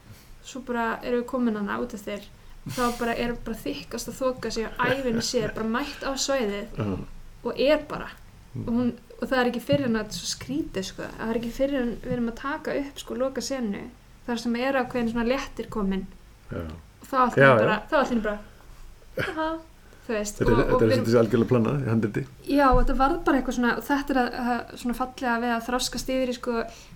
svo 0.43 0.61
bara 0.67 0.87
erum 1.01 1.23
við 1.23 1.29
komin 1.31 1.59
hana 1.59 1.79
út 1.81 1.95
eftir. 1.97 2.25
Þá 2.63 2.83
bara 2.99 3.15
er 3.19 3.33
bara 3.43 3.59
þykkast 3.59 4.09
að 4.11 4.19
þoka 4.21 4.51
sig 4.55 4.67
á 4.69 4.87
æfinni 4.87 5.23
sér, 5.25 5.51
bara 5.55 5.67
mætt 5.67 6.05
á 6.07 6.11
svæðið 6.15 6.77
Já. 6.79 6.93
og 7.43 7.59
er 7.59 7.83
bara. 7.89 8.07
Og, 8.53 8.69
hún, 8.69 8.93
og 9.17 9.25
það 9.27 9.39
er 9.39 9.49
ekki 9.49 9.63
fyrir 9.65 9.89
en 9.89 9.99
að 9.99 10.15
skrítið 10.15 10.87
sko, 10.87 11.09
það 11.17 11.33
er 11.33 11.39
ekki 11.41 11.51
fyrir 11.57 11.81
en 11.81 11.91
við 12.03 12.15
erum 12.15 12.31
að 12.31 12.39
taka 12.39 12.77
upp 12.79 13.01
sko 13.01 13.17
loka 13.19 13.43
senu 13.43 13.83
þar 14.27 14.39
sem 14.39 14.55
er 14.61 14.79
ákveðin 14.79 15.11
svona 15.11 15.27
léttir 15.27 15.67
komin. 15.73 16.05
Já. 16.53 16.63
og 17.01 17.07
þá 17.09 17.17
er 17.25 17.43
já. 17.43 17.51
bara, 17.57 17.77
þá 17.89 17.95
allt 17.99 18.11
er 18.13 18.25
bara 18.29 19.47
veist 20.07 20.37
Þetta 20.37 20.51
er, 20.51 20.59
er 20.59 20.93
erum, 20.93 21.05
þessi 21.05 21.19
algjörlega 21.21 21.49
planað 21.53 21.81
í 21.85 21.89
handriti. 21.89 22.25
já, 22.47 22.65
og 22.71 22.79
þetta 22.81 22.97
varð 22.99 23.23
bara 23.23 23.37
eitthvað 23.39 23.55
svona 23.55 23.77
og 23.77 23.83
þetta 23.87 24.13
er 24.13 24.19
að, 24.23 24.29
að 24.43 24.77
svona 24.81 24.93
fallega 24.99 25.39
við 25.39 25.51
að 25.55 25.65
þroskast 25.69 26.09
yfir 26.09 26.29
í 26.29 26.37
sko, 26.37 26.53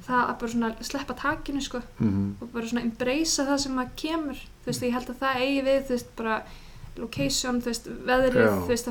það 0.08 0.22
að 0.28 0.38
bara 0.42 0.52
svona 0.52 0.72
sleppa 0.92 1.14
takinu 1.24 1.62
sko, 1.62 1.82
Mm 2.00 2.36
og 2.42 2.48
bara 2.54 2.68
svona 2.68 2.82
embracea 2.84 3.46
það 3.48 3.58
sem 3.64 3.78
að 3.80 3.90
kemur 3.96 4.36
þú 4.36 4.66
veist, 4.72 4.84
ég 4.84 4.94
held 4.94 5.10
að 5.10 5.20
það 5.24 5.42
eigi 5.44 5.62
við, 5.70 5.82
þú 5.88 5.94
veist, 5.96 6.16
bara 6.18 6.42
location, 6.98 7.60
þú 7.62 7.70
veist, 7.70 7.88
veðrið 8.08 8.48
þú 8.58 8.68
veist, 8.72 8.88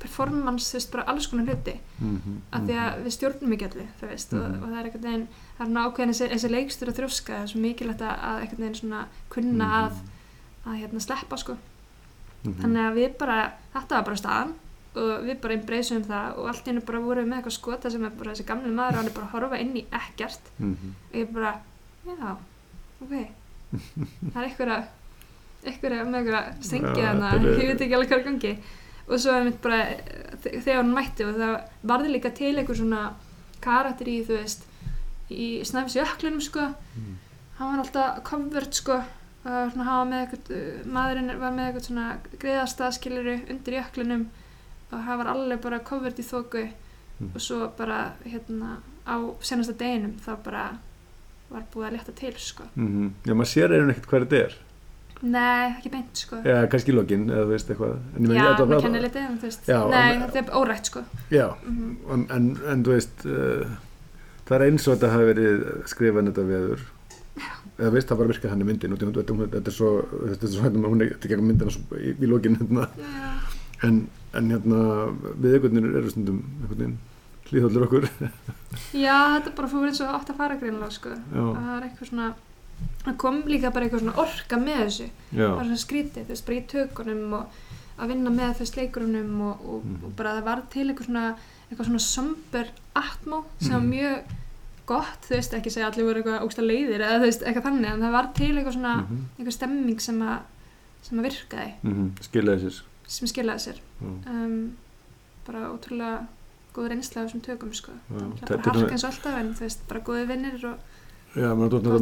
performance, 0.00 0.70
þú 0.72 0.78
veist, 0.78 0.90
bara 0.94 1.04
alls 1.12 1.26
konar 1.28 1.44
hluti 1.50 1.74
-hmm. 2.00 2.38
af 2.52 2.60
því 2.62 2.74
að 2.84 3.02
við 3.04 3.12
stjórnum 3.16 3.52
ekki 3.52 3.64
allir 3.68 3.88
þú 4.00 4.06
veist, 4.08 4.32
og, 4.32 4.40
Mhm. 4.40 4.62
og 4.62 4.68
það 4.68 4.78
er 4.78 4.84
einhvern 4.84 5.02
veginn 5.04 5.26
það 5.58 5.60
er 5.60 5.66
svona 5.66 5.84
ákveðin 5.86 6.12
þessi, 6.14 6.50
leikstur 6.50 6.88
að 6.88 6.96
þrjóska 6.98 7.32
það 7.34 7.42
er 7.42 7.46
svo 7.46 7.60
mikilvægt 7.60 8.00
að, 8.00 8.16
að 8.28 8.40
einhvern 8.40 8.62
veginn 8.64 8.74
svona 8.80 9.04
kunna 9.28 9.64
Mhm. 9.64 9.84
að, 9.84 9.92
að 10.66 10.80
hérna 10.80 11.00
sleppa 11.00 11.36
sko, 11.36 11.56
Mhm. 12.44 12.60
þannig 12.62 12.84
að 12.90 12.94
við 13.00 13.18
bara 13.18 13.52
þetta 13.74 13.94
var 13.96 14.04
bara 14.04 14.16
staðan 14.16 14.52
og 14.96 15.24
við 15.26 15.40
bara 15.40 15.54
embraceum 15.54 16.04
það 16.04 16.38
og 16.38 16.46
allt 16.48 16.64
í 16.66 16.70
hennu 16.70 16.80
bara 16.86 17.00
vorum 17.00 17.24
við 17.24 17.28
með 17.30 17.38
eitthvað 17.40 17.58
skota 17.58 17.90
sem 17.90 18.04
er 18.04 18.10
bara 18.10 18.30
þessi 18.32 18.46
gamli 18.48 18.70
maður 18.74 18.90
og 18.90 18.96
hann 18.96 19.06
er 19.10 19.16
bara 19.18 19.26
að 19.26 19.34
horfa 19.34 19.60
inn 19.60 19.74
í 19.76 19.84
ekkert 19.92 20.40
Mhm. 20.58 20.94
og 21.12 21.14
ég 21.20 21.32
bara, 21.32 21.52
já, 22.06 22.36
ok 23.02 23.14
það 24.32 24.40
er 24.40 24.48
einhverja 24.48 24.78
einhverja 25.66 26.04
með 26.08 26.30
strengi 26.64 27.00
Já, 27.02 27.06
hana, 27.12 27.30
þetta 27.32 27.50
er- 27.52 27.60
ég 27.60 27.68
veit 27.70 27.80
ekki 27.84 27.94
alveg 27.94 28.08
hvað 28.08 28.18
er 28.18 28.24
gangi 28.30 28.58
og 29.10 29.18
svo 29.20 29.32
er 29.36 29.44
mitt 29.44 29.60
bara 29.62 29.80
þe- 30.42 30.62
þegar 30.64 30.76
hann 30.80 30.94
mætti 30.94 31.24
og 31.28 31.34
það 31.36 31.62
varði 31.84 32.10
líka 32.14 32.34
til 32.34 32.56
einhver 32.56 32.76
svona 32.76 33.12
karakter 33.60 34.06
í 34.08 34.24
þú 34.24 34.38
veist 34.40 34.64
í 35.30 35.60
snæfis 35.62 35.96
jöklinum 36.00 36.40
sko 36.42 36.60
Mm. 36.96 37.16
hann 37.58 37.76
var 37.76 37.84
alltaf 37.84 38.22
covered 38.24 38.72
sko 38.74 39.04
og 39.44 39.72
svona 39.72 39.84
hafa 39.88 40.04
með 40.10 40.20
eitthvað 40.26 40.52
uh, 40.56 40.90
maðurinn 40.96 41.38
var 41.40 41.52
með 41.56 41.66
eitthvað 41.70 41.86
svona 41.88 42.06
greiðastaðskiluru 42.42 43.34
undir 43.50 43.78
jöklinum 43.78 44.26
og 44.92 45.02
hann 45.06 45.18
var 45.22 45.30
alveg 45.32 45.60
bara 45.64 45.78
covered 45.80 46.18
í 46.18 46.26
þóku 46.26 46.68
Mm. 47.20 47.34
og 47.36 47.40
svo 47.44 47.66
bara 47.76 48.14
hérna 48.24 48.78
á 49.04 49.16
senasta 49.44 49.74
deginum 49.76 50.14
þá 50.24 50.30
bara 50.42 50.62
var 51.50 51.66
búið 51.74 51.86
að 51.90 51.92
leta 51.98 52.12
til 52.16 52.32
sko 52.40 52.64
Mhm. 52.76 53.10
Já, 53.26 53.34
maður 53.36 53.50
sér 53.50 53.74
einhvern 53.76 53.90
ekkert 53.92 54.06
hvað 54.08 54.22
þetta 54.24 54.38
er. 54.46 54.54
nei, 55.22 55.68
ekki 55.76 55.90
beint 55.92 56.16
sko 56.16 56.36
Já, 56.46 56.66
kannski 56.72 56.92
í 56.92 56.94
lokin, 56.96 57.26
eða 57.28 57.44
þú 57.44 57.50
veist 57.52 57.68
eitthvað. 57.68 57.98
Já, 58.16 58.56
maður 58.56 58.72
að- 58.78 58.82
kennir 58.86 59.02
litið 59.04 59.26
en 59.26 59.36
þú 59.38 59.42
veist 59.50 59.68
Já, 59.68 59.78
nei, 59.90 60.14
en- 60.14 60.22
þetta 60.22 60.38
er 60.38 60.56
órætt 60.62 60.84
sko 60.86 61.04
Já, 61.30 61.46
mm 61.66 61.96
en, 62.10 62.26
en, 62.30 62.56
en 62.72 62.84
þú 62.84 62.94
veist, 62.96 63.26
uh, 63.26 63.68
það 64.48 64.56
er 64.56 64.64
eins 64.70 64.88
og 64.88 64.96
þetta 64.96 65.12
hafi 65.12 65.28
verið 65.34 65.84
skrifað 65.92 66.32
þetta 66.32 66.46
veður. 66.48 66.80
Eða 67.80 67.90
veist, 67.94 68.08
það 68.10 68.18
bara 68.20 68.28
virkað 68.34 68.50
hann 68.52 68.60
í 68.60 68.68
myndin 68.68 68.96
þetta, 68.96 69.60
er 69.70 69.72
svo, 69.72 69.90
þetta 70.28 70.46
er 70.46 70.52
svo, 70.52 70.70
hún 70.70 71.00
er 71.00 71.14
þetta 71.14 71.28
er 71.28 71.30
ekki 71.32 71.46
myndina 71.48 71.72
svo, 71.72 71.96
í, 71.96 72.12
í 72.20 72.28
lokin, 72.28 72.58
hérna. 72.60 72.88
En, 73.88 74.02
en 74.36 74.50
hérna, 74.52 74.80
við 75.40 75.54
einhvern 75.56 75.78
veginn 75.80 75.96
eru 76.02 76.10
stundum, 76.12 76.42
hlýðhóldur 77.50 77.86
okkur. 77.88 78.04
já, 79.06 79.16
þetta 79.38 79.54
bara 79.56 79.70
fór 79.72 79.88
eins 79.88 80.00
og 80.04 80.12
átt 80.14 80.30
að 80.30 80.38
fara 80.38 80.58
greinlega 80.60 80.92
sko 80.94 81.14
það 81.32 81.70
er 81.78 81.86
eitthvað 81.88 82.10
svona 82.12 82.28
það 83.04 83.16
kom 83.24 83.40
líka 83.50 83.72
bara 83.74 83.86
eitthvað 83.88 84.04
svona 84.04 84.20
orka 84.22 84.58
með 84.60 84.82
þessu 84.84 85.06
já, 85.08 85.40
það 85.40 85.56
var 85.56 85.64
svona 85.70 85.80
skrítið, 85.82 86.28
veist, 86.30 86.46
bara 86.46 86.58
í 86.60 86.66
tökunum 86.70 87.34
og 87.40 87.58
að 88.00 88.12
vinna 88.14 88.30
með 88.36 88.60
veist 88.62 88.78
leikurunum 88.78 89.40
og, 89.48 89.64
og, 89.66 89.80
Mhm. 89.88 90.04
og 90.06 90.14
bara 90.20 90.36
það 90.38 90.46
var 90.50 90.62
til 90.72 90.86
eitthvað 90.88 91.08
svona 91.10 91.24
eitthvað 91.70 91.88
svona 91.90 92.04
somber 92.06 92.70
atmó 93.00 93.42
sem 93.60 93.72
var 93.74 93.80
Mhm. 93.80 93.90
mjög 93.96 94.36
gott, 94.90 95.26
þú 95.28 95.36
veist, 95.36 95.54
ekki 95.56 95.72
segja 95.72 95.86
að 95.88 95.94
allir 95.94 96.08
voru 96.08 96.20
eitthvað 96.22 96.46
ógsta 96.46 96.64
leiðir 96.66 97.04
eða 97.06 97.20
þú 97.20 97.28
veist, 97.28 97.44
eitthvað 97.46 97.66
þannig, 97.68 97.88
en 97.90 98.04
það 98.04 98.14
var 98.16 98.28
til 98.38 98.50
eitthvað 98.50 98.76
svona 98.76 98.94
mhm, 99.00 99.22
eitthvað 99.36 99.56
stemming 99.56 100.04
sem 100.06 100.20
að 100.26 100.38
sem 101.06 101.20
að 101.20 101.28
virkaði, 101.30 101.72
mhm, 101.86 102.08
skilaði 102.26 102.64
sér. 102.66 102.80
sem 103.16 103.30
skilaði 103.30 103.64
sér. 103.64 103.80
Um, 104.04 104.56
bara 105.46 105.70
ótrúlega 105.72 106.18
góð 106.74 106.90
reynsla 106.92 107.22
á 107.22 107.24
þessum 107.24 107.44
tökum, 107.46 107.72
sko. 107.74 107.94
Það 108.10 108.26
er 108.26 108.34
þetta 108.42 108.58
bara 108.66 108.82
harka 108.82 108.96
eins 108.96 109.06
og 109.06 109.14
alltaf 109.14 109.38
en 109.40 109.54
þú 109.58 109.66
veist, 109.66 109.86
bara 109.88 110.04
góði 110.10 110.26
vinnir 110.30 110.66
og 110.68 110.98
Já, 111.30 111.46
maður 111.54 111.78
þú 111.78 111.94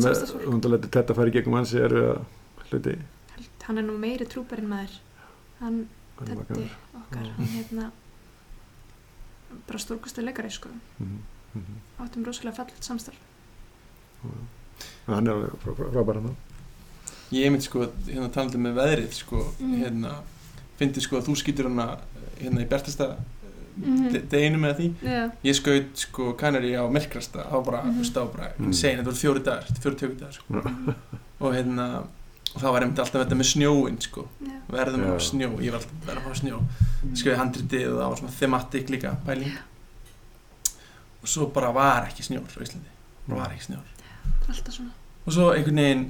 náttúrulega 0.49 0.89
þetta 0.89 1.16
fara 1.16 1.28
í 1.28 1.36
gegnum 1.36 1.57
hans 1.59 1.74
er 1.76 1.95
að 2.01 2.20
hluti. 2.70 2.97
hann 3.68 3.78
er 3.78 3.84
nú 3.84 3.97
meiri 4.01 4.24
trúparinn 4.24 4.70
maður. 4.70 4.95
Hann 5.61 5.82
gaman. 6.16 6.70
okkar, 7.03 7.26
hann 7.36 7.51
hérna 7.53 7.91
bara 9.68 9.80
stórkustu 9.80 10.24
leikari 10.24 10.51
sko 10.53 10.72
Mhm, 11.55 11.62
mhm. 11.64 12.05
áttum 12.07 12.24
rosalega 12.24 12.57
fallet 12.57 12.84
samstarf 12.84 13.16
Já, 14.24 15.14
Hann 15.14 15.26
er 15.26 15.32
alveg 15.32 15.51
frá- 15.64 15.74
frá- 15.76 15.90
frábær 15.92 16.14
hann. 16.20 16.36
Ég 17.32 17.51
myndi 17.51 17.64
sko, 17.64 17.86
hérna 18.07 18.28
talandi 18.32 18.59
með 18.59 18.74
veðrið 18.78 19.12
sko, 19.12 19.40
Mm. 19.61 19.74
hérna 19.82 20.11
fyndi 20.78 21.01
sko 21.01 21.16
að 21.18 21.26
þú 21.28 21.36
skýtur 21.36 21.68
hana 21.68 21.99
hérna 22.40 22.61
í 22.64 22.68
bjartasta 22.68 23.16
Mhm. 23.78 24.12
de 24.12 24.20
deginu 24.20 24.59
með 24.59 24.76
því 24.78 24.94
já, 25.03 25.30
ég 25.44 25.55
skaut 25.55 25.96
sko 25.96 26.32
kanari 26.34 26.72
á 26.76 26.84
það 27.44 27.51
var 27.53 27.62
bara, 27.62 27.82
Mhm. 27.84 27.94
þú 27.94 27.99
veist, 28.01 28.14
var 28.14 28.26
bara 28.36 28.53
Mm. 28.59 28.66
insane, 28.66 28.96
þetta 28.99 29.05
voru 29.05 29.16
fjóri 29.22 29.44
dagar, 29.44 29.64
fjóri 29.80 29.96
tökudagar 29.96 30.32
sko. 30.32 30.44
Mhm. 30.55 30.94
og 31.40 31.53
hérna 31.55 32.05
og 32.55 32.62
það 32.62 32.72
var 32.72 32.80
einmitt 32.82 32.99
alltaf 32.99 33.26
þetta 33.26 33.36
með 33.38 33.55
snjóin 33.55 34.01
sko 34.03 34.28
já, 34.42 34.61
verðum 34.70 35.05
Já. 35.05 35.14
á 35.14 35.18
snjó, 35.20 35.59
ég 35.61 35.70
var 35.70 35.80
alltaf 35.80 36.07
verðum 36.07 36.30
á 36.30 36.34
snjó 36.34 36.62
skrifaði 37.14 37.36
handritið 37.38 37.86
og 37.92 37.99
það 38.01 38.09
var 38.09 38.16
svona 38.16 38.38
thematic 38.38 38.86
líka 38.90 39.16
pæling 39.26 39.53
og 41.23 41.29
svo 41.29 41.47
bara 41.55 41.73
var 41.75 42.07
ekki 42.11 42.23
snjór 42.27 42.47
á 42.47 42.61
Íslandi. 42.62 42.91
Bara 43.29 43.41
var 43.45 43.51
ekki 43.57 43.66
snjór. 43.69 43.85
Alltaf 44.49 44.75
svona. 44.75 44.91
Og 45.27 45.33
svo 45.35 45.51
einhvern 45.53 45.77
veginn 45.83 46.07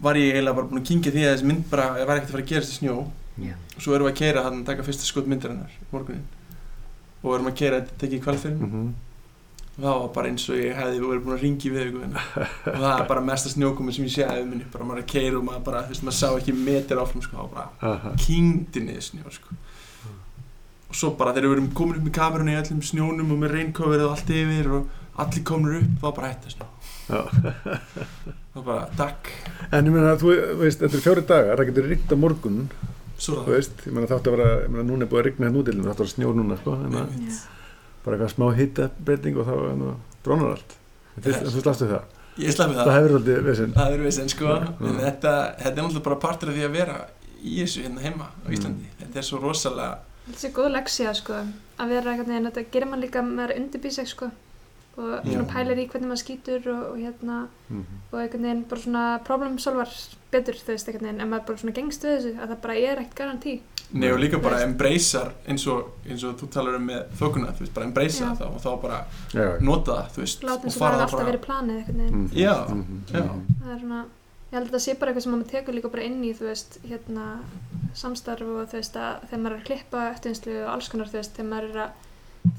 var 0.00 0.14
ég 0.18 0.32
eiginlega 0.34 0.54
bara 0.56 0.66
búin 0.70 0.80
að 0.82 0.88
kynkja 0.90 1.12
því 1.14 1.24
að 1.26 1.34
þessi 1.34 1.48
mynd 1.50 1.64
bara 1.70 1.88
var 2.04 2.16
ekkert 2.16 2.30
að 2.30 2.36
fara 2.36 2.42
að 2.44 2.52
gerast 2.54 2.72
í 2.74 2.78
snjó. 2.80 2.98
Já. 3.34 3.54
og 3.74 3.82
svo 3.82 3.94
erum 3.96 4.06
við 4.06 4.12
að 4.12 4.18
keira 4.20 4.42
hann 4.44 4.60
að 4.60 4.66
taka 4.68 4.84
fyrsta 4.86 5.02
skot 5.08 5.26
myndarinnar 5.26 5.72
morgunin 5.90 6.20
og 7.24 7.32
erum 7.34 7.48
að 7.50 7.56
keira 7.58 7.80
þetta 7.80 7.96
tekið 7.98 8.14
í 8.14 8.22
kvalfyrir 8.22 8.60
Mhm. 8.62 8.84
og 9.74 9.82
það 9.82 9.96
var 10.00 10.08
bara 10.14 10.28
eins 10.30 10.44
og 10.48 10.54
ég 10.60 10.76
hefði 10.78 11.00
verið 11.02 11.24
búin 11.24 11.34
að 11.34 11.42
ringi 11.42 11.70
við 11.74 11.88
ykkur 11.88 12.04
og 12.14 12.78
það 12.78 13.00
er 13.00 13.08
bara 13.08 13.20
mesta 13.26 13.48
snjókomi 13.50 13.92
sem 13.92 14.04
ég 14.06 14.14
sé 14.14 14.22
aðeins 14.22 14.46
minni 14.52 14.64
bara 14.70 14.84
maður 14.84 15.02
að 15.02 15.10
keira 15.10 15.36
og 15.40 15.44
maður 15.48 15.64
bara, 15.66 15.82
þú 15.82 15.88
veist, 15.96 16.04
maður 16.06 16.18
sá 16.20 16.28
ekki 16.38 16.54
meter 16.54 16.96
áfram 17.02 17.22
sko, 17.26 17.36
var 17.36 17.50
bara 17.82 17.92
Aha. 17.96 18.12
kyngdi 18.22 18.80
niður 18.86 19.02
snjó 19.02 19.32
sko. 19.34 19.48
Og 20.94 20.98
svo 21.00 21.10
bara 21.18 21.32
þegar 21.34 21.50
við 21.50 21.56
erum 21.56 21.70
komin 21.74 21.96
upp 21.98 22.04
með 22.06 22.14
kamerunni 22.14 22.52
í 22.54 22.58
öllum 22.60 22.82
snjónum 22.86 23.32
og 23.34 23.40
með 23.40 23.54
raincoverið 23.56 24.04
og 24.06 24.12
allt 24.14 24.28
yfir 24.30 24.68
og 24.76 25.00
allir 25.24 25.42
komnir 25.48 25.80
upp, 25.80 25.96
þá 26.02 26.06
bara 26.20 26.30
hætti 26.30 26.52
snjó 26.54 26.68
Já. 27.04 27.20
þá 28.54 28.58
bara, 28.64 28.84
takk. 28.96 29.30
En 29.74 29.88
ég 29.90 29.92
meina, 29.92 30.14
þú 30.20 30.30
veist, 30.60 30.80
þetta 30.80 30.96
er 30.96 31.02
fjóri 31.04 31.24
dagar, 31.28 31.58
það 31.58 31.68
getur 31.72 31.88
ríkt 31.90 32.14
á 32.14 32.16
morgun, 32.16 32.60
þú 33.18 33.42
veist, 33.50 33.82
ég 33.84 33.96
meina 33.96 34.08
þáttu 34.10 34.30
að 34.30 34.36
vera, 34.38 34.46
ég 34.62 34.70
meina 34.72 34.86
núna 34.88 35.04
er 35.04 35.10
búið 35.10 35.20
að 35.20 35.26
rigna 35.28 35.48
hérna 35.48 35.60
útilinu, 35.64 35.84
þáttu 35.88 35.98
að 35.98 36.04
vera 36.06 36.14
snjór 36.14 36.38
núna, 36.38 36.58
sko, 36.62 36.76
en 36.86 36.96
að 37.02 37.18
já, 37.18 37.34
bara 38.06 38.16
eitthvað 38.16 38.32
smá 38.36 38.46
hittabreyting 38.60 39.42
og 39.42 39.50
þá 39.50 39.54
hérna, 39.58 39.90
drónar 40.24 40.54
allt. 40.54 40.78
Yes. 41.18 41.42
þú 41.44 41.66
slafstu 41.66 41.90
það. 41.90 42.08
ég 42.42 42.56
slappi 42.56 42.78
Það. 42.78 42.88
Það, 42.88 42.96
hefur 43.00 43.18
alltaf 43.18 43.44
vesinn. 43.50 43.76
það 43.76 43.92
er 43.98 44.00
við 44.06 44.16
sem 44.16 44.32
sko 44.32 44.48
en 44.54 44.96
þetta, 45.04 45.34
þetta 45.60 45.74
er 45.74 45.84
náttúrulega 45.84 46.06
bara 46.08 46.22
partur 46.24 46.50
af 46.50 46.56
því 46.56 46.64
að 46.66 46.74
vera 46.74 46.96
í 47.44 47.60
þessu 47.60 47.84
hérna 47.84 48.02
heima 48.02 48.30
á 48.32 48.46
Íslandi. 48.56 48.88
Þetta 49.02 49.20
er 49.20 49.26
svo 49.28 49.38
rosalega 49.44 49.92
þetta 50.26 50.38
sé 50.40 50.52
góð 50.56 50.70
leksja 50.72 51.14
sko 51.14 51.34
að 51.78 51.88
vera 51.88 52.12
eitthvað 52.14 52.26
neginn, 52.32 52.50
þetta 52.50 52.70
gerir 52.72 52.86
mann 52.90 53.00
líka 53.04 53.22
með 53.22 53.50
að 53.50 53.56
undirbýr 53.60 53.92
sig 53.92 54.08
sko 54.08 54.30
og 54.96 55.24
svona 55.26 55.42
Já. 55.42 55.50
pælir 55.50 55.78
í 55.82 55.88
hvernig 55.90 56.06
maður 56.06 56.22
skýtur 56.22 56.66
og, 56.70 56.82
og 56.92 56.98
hérna 57.02 57.48
Mhm. 57.68 57.84
og 58.12 58.18
einhvern 58.20 58.42
veginn 58.46 58.64
bara 58.70 58.80
svona 58.80 59.18
problem 59.24 59.58
solvar 59.58 59.88
betur 60.30 60.54
þú 60.54 60.66
veist 60.70 60.86
einhvern 60.88 61.06
veginn 61.08 61.20
en 61.20 61.28
maður 61.30 61.46
bara 61.46 61.58
svona 61.58 61.74
gengst 61.74 62.02
við 62.04 62.14
þessu 62.18 62.34
að 62.38 62.48
það 62.52 62.60
bara 62.62 62.74
er 62.78 62.96
ekkert 63.02 63.16
garantí 63.18 63.60
Nei 63.92 64.10
og 64.12 64.18
líka 64.18 64.38
bara 64.42 64.62
embracear 64.64 65.32
eins 65.46 65.66
og, 65.66 65.90
eins 66.08 66.22
og 66.24 66.38
þú 66.40 66.48
talar 66.50 66.74
um 66.76 66.86
með 66.88 67.02
þokuna, 67.18 67.52
þú 67.54 67.60
veist, 67.60 67.74
bara 67.74 67.86
embracea 67.86 68.26
Já. 68.30 68.34
það 68.38 68.54
og 68.54 68.60
þá 68.62 68.82
bara 68.82 69.04
Já. 69.34 69.60
nota 69.60 69.92
það, 69.92 70.10
þú 70.14 70.20
veist, 70.24 70.42
láta 70.42 70.62
eins 70.64 70.76
og 70.76 70.78
það 70.78 70.78
fara 70.78 70.94
hefði 70.94 70.98
það 70.98 71.04
alltaf 71.04 71.18
bara 71.20 71.30
verið 71.32 71.44
planið 71.48 71.76
einhvern 71.76 71.98
veginn 71.98 72.22
Mhm. 72.22 72.30
Já, 72.32 72.54
Mhm. 72.68 73.02
já. 73.12 73.22
Mhm. 73.22 73.46
það 73.64 73.74
er 73.74 73.80
svona 73.80 74.04
ég 74.54 74.60
held 74.60 74.68
að 74.70 74.74
það 74.76 74.84
sé 74.86 74.94
bara 75.00 75.10
eitthvað 75.10 75.24
sem 75.26 75.34
maður 75.34 75.50
tekur 75.50 75.74
líka 75.78 75.90
bara 75.90 76.06
inn 76.06 76.20
í 76.24 76.30
þú 76.38 76.46
veist 76.46 76.76
hérna 76.86 77.24
samstarf 77.98 78.46
og 78.54 78.68
þú 78.70 78.78
veist 78.78 78.96
að 78.98 79.24
þegar 79.28 79.42
maður 79.44 79.54
er 79.56 79.60
að 79.60 79.68
klippa 79.68 80.02
eftirvinslu 80.14 80.56
og 80.62 80.72
alls 80.74 80.90
konar 80.92 81.10
þú 81.10 81.18
veist 81.20 81.36
þegar 81.38 81.50
maður 81.50 81.70
er 81.74 81.80
að 81.84 82.02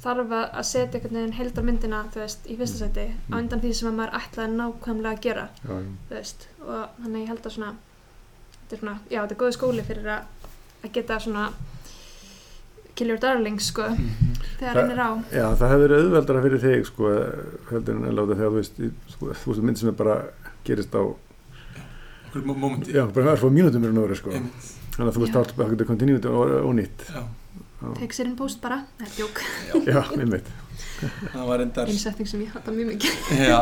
þarf 0.04 0.32
að 0.36 0.66
setja 0.66 0.98
einhvern 1.00 1.18
veginn 1.20 1.36
heildarmyndina 1.40 2.00
þú 2.14 2.22
veist 2.24 2.48
í 2.50 2.56
fyrsta 2.60 2.80
seti 2.84 3.06
á 3.32 3.36
undan 3.40 3.62
því 3.64 3.72
sem 3.80 3.90
að 3.92 3.98
maður 4.00 4.16
ætlaði 4.20 4.56
nákvæmlega 4.60 5.14
að 5.16 5.24
gera 5.28 5.44
Já, 5.62 5.76
þú 6.10 6.16
veist 6.18 6.48
og 6.66 7.02
þannig 7.04 7.22
ég 7.26 7.32
held 7.34 7.46
að 7.50 7.56
svona 7.58 7.72
þetta 8.56 8.76
er 8.76 8.82
svona, 8.82 8.96
já, 9.14 9.20
þetta 9.22 9.36
er 9.38 9.42
góð 9.44 9.54
skóli 9.60 9.86
fyrir 9.86 10.12
að, 10.16 10.50
að 10.84 10.94
geta 11.00 11.20
svona 11.22 11.46
kill 12.96 13.12
your 13.12 13.20
darlings, 13.20 13.68
sko, 13.74 13.90
þegar 14.60 14.72
Það- 14.72 14.78
reynir 14.80 15.00
á. 15.04 15.10
Já, 15.36 15.46
það 15.60 15.72
hefur 15.74 15.82
verið 15.84 16.04
auðveldara 16.06 16.42
fyrir 16.46 16.62
þig 16.64 16.86
sko, 16.88 17.10
heldur 17.72 17.98
en 18.00 18.06
að 18.08 18.14
láta 18.16 18.38
þegar 18.40 18.54
þú 18.54 18.60
veist 18.62 18.80
í, 18.80 18.90
sko, 19.12 19.32
þú 19.42 19.50
veist 19.52 19.66
mynd 19.68 19.82
sem 19.82 19.90
er 19.92 19.98
bara 20.00 20.16
gerist 20.66 20.96
á 20.96 21.04
mómenti. 22.44 22.92
Já, 22.96 23.06
bara 23.14 23.34
örfá 23.36 23.50
mínútum 23.50 23.84
er 23.88 23.94
nú 23.96 24.04
verið 24.08 24.18
sko 24.22 24.32
þannig 24.36 25.08
að 25.10 25.16
þú 25.16 25.24
veist 25.26 25.36
alltaf 25.36 25.60
að 25.66 25.72
geta 25.76 25.86
continuity 25.90 26.28
og, 26.28 26.52
og 26.66 26.76
nýtt. 26.76 27.08
Take 28.00 28.16
sér 28.16 28.26
inn 28.30 28.36
post 28.40 28.62
bara, 28.64 28.82
það 28.98 29.08
er 29.08 29.16
djók, 29.18 29.42
Já, 29.86 30.02
einmitt. 30.20 30.48
Það 31.34 31.48
var 31.50 31.60
reyndar 31.60 31.90
einsetting 31.92 32.28
sem 32.28 32.42
ég 32.42 32.54
hata 32.56 32.72
mjög 32.72 32.94
mikið. 32.94 33.18
Já, 33.52 33.60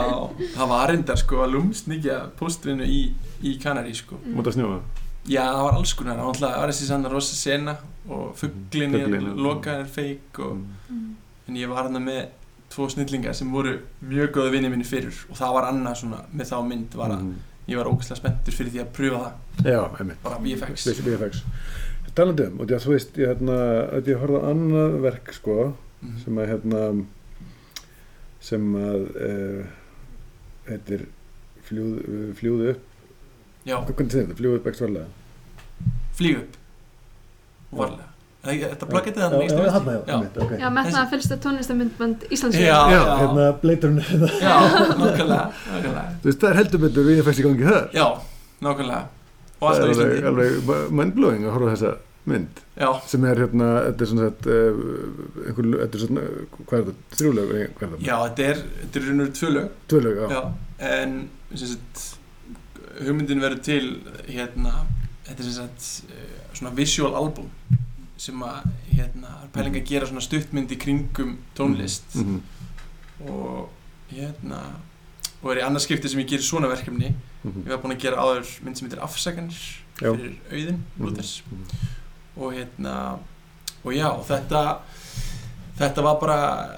það 0.56 0.68
var 0.70 0.90
reyndar 0.92 1.18
sko 1.18 1.42
að 1.44 1.56
lúmsnýkja 1.56 2.18
póstvinnu 2.40 2.86
í, 2.86 3.00
í 3.42 3.56
Kanari 3.62 3.94
sko. 3.98 4.20
Mm. 4.22 4.36
Múta 4.38 4.54
snjóa? 4.54 4.78
Já, 5.26 5.42
það 5.50 5.64
var 5.66 5.78
alls 5.80 5.94
konar, 5.98 6.22
það 6.38 6.56
var 6.62 6.70
í 6.74 6.78
sann 6.78 7.06
rosa 7.10 7.36
sena 7.36 7.78
og 8.12 8.34
fugglin 8.38 8.94
er 9.00 9.06
Fuglinn, 9.08 9.28
já. 9.32 9.36
lokað 9.48 9.80
er 9.86 9.92
feik 9.98 10.40
og 10.40 10.58
Mm. 10.90 11.16
en 11.48 11.56
ég 11.56 11.68
var 11.70 11.84
hann 11.90 11.98
með 12.06 12.28
tvo 12.70 12.88
snillingar 12.90 13.34
sem 13.36 13.50
voru 13.52 13.80
mjög 14.04 14.32
góði 14.36 14.52
vinni 14.52 14.70
minni 14.70 14.84
fyrir 14.86 15.14
og 15.30 15.36
það 15.38 15.54
var 15.54 15.64
annað 15.72 15.96
svona 16.04 16.20
með 16.36 16.50
þá 16.52 16.58
mynd 16.68 16.96
var 16.96 17.10
að 17.16 17.22
Mhm. 17.24 17.34
Ég 17.68 17.78
var 17.80 17.88
ógæslega 17.92 18.20
spenntur 18.20 18.54
fyrir 18.58 18.72
því 18.74 18.82
að 18.84 18.92
pröfa 18.98 19.20
það. 19.24 19.72
Já, 19.72 19.82
einmitt. 20.00 20.22
Bara 20.24 20.40
VFX 20.44 20.88
VFX 21.08 21.44
Talandi 22.14 22.46
um, 22.46 22.60
og 22.62 22.70
þú 22.70 22.92
veist 22.94 23.16
ég, 23.18 23.30
hérna, 23.32 23.56
ég 24.06 24.20
horfði 24.22 24.40
á 24.44 24.50
annað 24.52 24.98
verk 25.08 25.34
sko 25.34 25.56
Mhm. 26.04 26.18
sem 26.24 26.38
að 26.38 26.50
hérna 26.52 26.80
sem 28.44 28.66
að 28.76 29.04
uh, 29.16 29.66
heitir 30.68 31.06
fljúð, 31.64 31.94
fljúðu 32.36 32.74
upp. 32.74 32.82
Já, 33.64 33.78
hvernig 33.88 34.12
segir 34.12 34.26
þetta, 34.28 34.36
fljúðu 34.42 34.60
upp 34.60 34.68
ekstra 34.68 34.88
varlega 34.90 35.08
flýg 36.20 36.42
upp. 36.44 36.58
Varlega 37.74 38.10
Þetta 38.44 38.88
plaketið 38.90 39.22
Já, 39.24 39.26
hann 39.32 39.40
já, 39.40 39.72
þarna, 39.72 39.92
já, 39.96 40.14
einmitt, 40.14 40.38
ok. 40.44 40.50
Já, 40.60 40.68
með 40.76 40.88
það 40.92 40.98
að 41.00 41.12
tónlistamindband 41.46 42.24
Íslands 42.36 42.58
Já, 42.60 42.80
Já, 42.92 43.02
hérna 43.22 43.46
bleiturinn 43.62 44.02
Já, 44.44 44.56
nákvæmlega, 45.00 45.44
nákvæmlega. 45.70 46.02
Þú 46.20 46.28
veist, 46.28 46.42
það 46.42 46.50
er 46.50 46.60
heldur 46.60 46.82
betur 46.84 47.06
VFX 47.08 47.40
í 47.40 47.46
gangi 47.46 47.70
þar. 47.70 47.86
Já, 47.96 48.08
nákvæmlega. 48.68 49.06
Og 49.64 49.70
Það 49.70 49.86
alltaf 49.86 49.86
er 49.86 49.94
í 49.94 49.94
alveg, 49.94 50.18
Íslandi. 50.18 50.34
alveg 50.34 50.92
mindblowing 51.00 51.46
að 51.48 51.56
horfa 51.56 51.76
þessa 51.78 51.94
mynd 52.34 52.60
Já, 52.80 52.90
sem 53.14 53.28
er 53.28 53.42
hérna, 53.44 53.70
þetta 53.86 54.04
er 54.06 54.12
svona 54.12 54.28
sett 54.28 54.50
uh, 54.52 54.84
einhver, 55.44 55.70
þetta 55.84 55.98
er 56.00 56.04
svona, 56.04 56.26
hvað 56.68 56.76
er 56.78 56.86
þetta, 56.90 57.18
er 57.64 57.94
þetta? 57.94 58.02
já, 58.04 58.14
þetta 58.26 58.46
er 58.50 58.62
þetta 58.82 59.00
er 59.02 59.08
raunur 59.08 59.32
tvö 59.40 59.54
lög. 59.56 59.80
Tvöleg, 59.94 60.20
já. 60.20 60.36
Já, 60.36 60.44
en 60.92 61.16
sem 61.54 61.72
sagt, 61.74 62.04
hugmyndin 63.00 63.44
verður 63.44 63.64
til 63.68 63.88
hérna, 64.28 64.76
þetta 65.30 65.38
er 65.40 65.48
sem 65.50 65.58
sagt 65.62 66.12
eh, 66.12 66.38
svona 66.60 66.76
visual 66.76 67.16
album 67.20 67.48
sem 68.24 68.40
að 68.46 68.68
hérna, 68.94 69.32
pæling 69.56 69.76
að 69.80 69.88
gera 69.90 70.08
svona 70.08 70.24
stuttmynd 70.24 70.72
í 70.72 70.78
kringum 70.80 71.38
tónlist 71.58 72.16
Mhm. 72.16 72.40
og 73.28 73.70
hérna 74.12 74.60
og 75.44 75.52
er 75.52 75.60
í 75.60 75.66
annars 75.66 75.84
skipti 75.88 76.08
sem 76.10 76.20
ég 76.22 76.30
gerir 76.30 76.46
svona 76.46 76.70
verkefni 76.72 77.14
Mhm. 77.44 77.64
ég 77.66 77.70
var 77.70 77.78
búinn 77.84 77.96
að 77.98 78.00
gera 78.00 78.18
áður 78.24 78.62
mynd 78.64 78.78
sem 78.78 78.88
heitir 78.88 79.02
Afsakanir 79.04 79.58
Já. 80.00 80.14
fyrir 80.16 80.38
auðin 80.52 80.80
Mhm. 80.98 81.06
Lúthers 81.06 81.42
Mhm. 81.52 81.66
og 82.38 82.54
hérna 82.54 83.20
og 83.84 83.92
já, 83.94 84.24
þetta 84.24 84.80
þetta 85.80 86.04
var 86.04 86.20
bara 86.20 86.70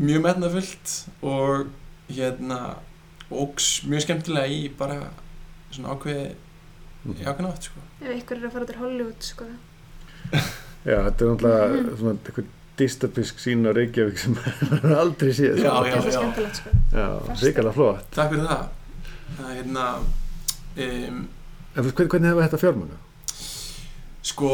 mjög 0.00 0.22
metnafullt 0.22 1.08
og 1.22 1.66
hérna 2.08 2.76
ógs 3.30 3.82
mjög 3.84 4.02
skemmtilega 4.06 4.48
í 4.48 4.70
bara 4.76 5.10
svona 5.70 5.88
ákveði 5.94 6.34
Mhm. 7.04 7.14
í 7.20 7.24
ákveðna 7.24 7.52
átt 7.52 7.62
sko. 7.64 7.80
Ef 8.00 8.22
ykkur 8.24 8.36
er 8.42 8.48
að 8.48 8.52
fara 8.52 8.64
til 8.66 8.76
Hollywood, 8.76 9.20
sko. 9.22 9.44
Já, 10.32 10.96
þetta 11.06 11.24
er 11.24 11.30
náttúrulega 11.30 11.96
svona 12.00 12.14
eitthvað 12.18 12.50
dystopisk 12.80 13.38
sín 13.42 13.66
á 13.68 13.70
Reykjavík 13.76 14.18
sem 14.18 14.32
maður 14.38 14.94
aldrei 15.02 15.32
séð. 15.36 15.60
Já, 15.60 15.72
já, 15.86 15.92
Það 15.92 16.08
er 16.08 16.14
já. 16.42 16.52
sko. 16.56 16.70
Já, 16.96 17.06
ríkala 17.44 17.72
flott. 17.76 18.06
Takk 18.16 18.32
fyrir 18.32 18.48
það 18.48 18.64
það 19.36 19.50
er 19.50 19.58
hérna 19.60 19.84
um, 20.00 21.20
En 21.72 21.84
veist, 21.86 21.94
hvernig, 21.96 22.10
hvernig 22.12 22.28
hefur 22.32 22.46
þetta 22.46 22.62
fjármögnu? 22.64 22.98
sko 24.22 24.48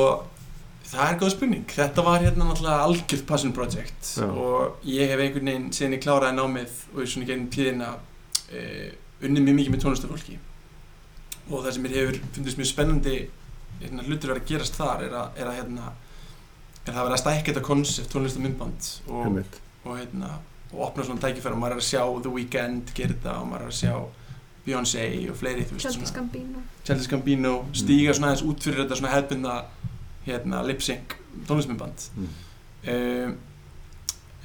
það 0.89 1.03
er 1.13 1.17
góð 1.21 1.33
spurning 1.35 1.65
þetta 1.75 2.05
var 2.07 2.23
hérna 2.25 2.47
náttúrulega 2.49 2.85
algjört 2.87 3.25
passion 3.29 3.53
project 3.57 4.13
Já. 4.17 4.25
og 4.31 4.87
ég 4.89 5.11
hef 5.13 5.21
einhvern 5.21 5.51
veginn 5.51 5.67
síðan 5.77 5.97
ég 5.99 6.05
kláraði 6.07 6.39
námið 6.39 6.79
og 6.95 7.11
svona 7.11 7.29
gegnum 7.29 7.51
tíðina 7.53 7.91
uh, 7.99 8.87
unnið 9.21 9.45
mjög 9.45 9.59
mikið 9.59 9.75
með 9.75 9.83
tónlistafólki 9.85 10.39
og 11.49 11.65
það 11.67 11.71
sem 11.77 11.85
mér 11.85 11.97
hefur 11.99 12.21
fundist 12.37 12.61
mjög 12.63 12.71
spennandi 12.71 13.17
hérna, 13.81 14.05
hlutur 14.09 14.33
verið 14.33 14.43
að 14.43 14.49
gerast 14.53 14.79
þar 14.79 15.03
er 15.09 15.17
að, 15.23 15.41
er 15.43 15.51
að 15.53 15.59
hérna 15.61 15.89
er 16.85 16.93
það 16.93 17.01
að 17.01 17.09
vera 17.09 17.17
að 17.19 17.23
stækja 17.25 17.47
þetta 17.53 17.65
konsept 17.69 18.13
tónlistamindband 18.15 18.89
og, 19.09 19.25
Einmitt. 19.27 19.59
og 19.85 19.99
hérna 20.01 20.31
og 20.73 20.81
opna 20.85 21.05
svona 21.05 21.21
tækifæri 21.25 21.57
og 21.57 21.61
maður 21.63 21.77
er 21.79 21.83
að 21.83 21.89
sjá 21.89 22.03
The 22.25 22.33
Weeknd 22.35 22.91
gera 22.97 23.15
þetta 23.15 23.35
og 23.41 23.47
maður 23.53 23.67
er 23.67 23.73
að 23.73 23.79
sjá 23.81 23.95
Beyoncé 24.69 25.05
og 25.33 25.37
fleiri 25.41 25.63
svona 25.69 26.11
Gambino. 26.19 26.63
Gambino 27.09 27.53
stíga 27.73 28.13
svona 28.17 28.33
aðeins 28.35 28.45
út 28.51 28.65
fyrir 28.67 28.83
þetta 28.83 28.99
svona 29.01 29.13
hefðbundna 29.15 29.55
hérna 30.27 30.63
lip-sync 30.69 31.15
tónlistmyndband 31.49 32.09
Mm. 32.19 32.29
um, 32.93 33.37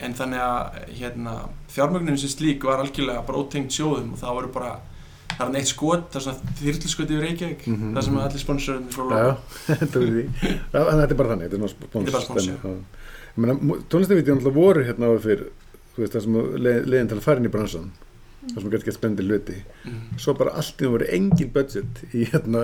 en 0.04 0.14
þannig 0.18 0.42
að 0.42 0.78
hérna 0.98 1.34
fjármögnunin 1.72 2.18
sem 2.20 2.32
slík 2.32 2.64
var 2.66 2.82
algjörlega 2.82 3.22
bara 3.28 3.38
ótengt 3.44 3.72
sjóðum 3.76 4.14
og 4.16 4.20
það 4.24 4.34
voru 4.40 4.50
bara 4.56 4.72
það 5.38 5.44
er 5.48 5.52
neitt 5.56 5.70
skot, 5.70 6.06
það 6.14 6.20
er 6.20 6.26
svona 6.28 6.54
þyrlskot 6.60 7.12
yfir 7.14 7.24
Reykjavík, 7.28 7.66
Mhm, 7.68 7.90
það 7.98 8.06
sem 8.08 8.18
allir 8.24 8.44
sponsorinn 8.44 8.88
frá 8.94 9.04
Já, 9.10 9.24
já, 9.24 9.34
þetta 9.82 10.04
er. 10.04 10.18
Já, 10.74 10.80
er 10.80 11.16
bara 11.20 11.34
þannig, 11.34 11.50
þetta 11.50 11.58
er 11.58 11.62
svona 11.62 11.74
spons. 11.74 11.92
Þetta 11.94 12.08
er 12.08 12.16
bara 12.18 12.26
spons, 12.28 12.48
já. 12.48 12.56
já. 12.64 13.04
Ég 13.34 13.42
meina, 13.44 13.80
tónlistavídeó 13.90 14.36
náttúrulega 14.38 14.58
voru 14.60 14.86
hérna 14.88 15.10
áður 15.10 15.24
fyrir, 15.28 15.44
þú 15.96 16.04
veist, 16.04 16.14
það 16.18 16.26
sem 16.28 16.40
leið, 16.68 16.80
leiðin 16.94 17.12
til 17.12 17.18
að 17.18 17.26
fara 17.28 17.42
inn 17.42 17.50
í 17.50 17.54
bransan, 17.54 17.88
það 18.54 18.60
sem 18.62 18.74
gæti 18.74 18.88
gett 18.90 18.98
spennandi 19.00 19.28
hluti. 19.30 19.58
mm. 19.90 20.02
Svo 20.22 20.36
bara 20.38 20.54
allt 20.60 20.78
í 20.82 20.86
það 20.86 20.94
voru 20.98 21.08
engin 21.18 21.54
budget 21.56 22.04
í 22.14 22.28
hérna, 22.30 22.64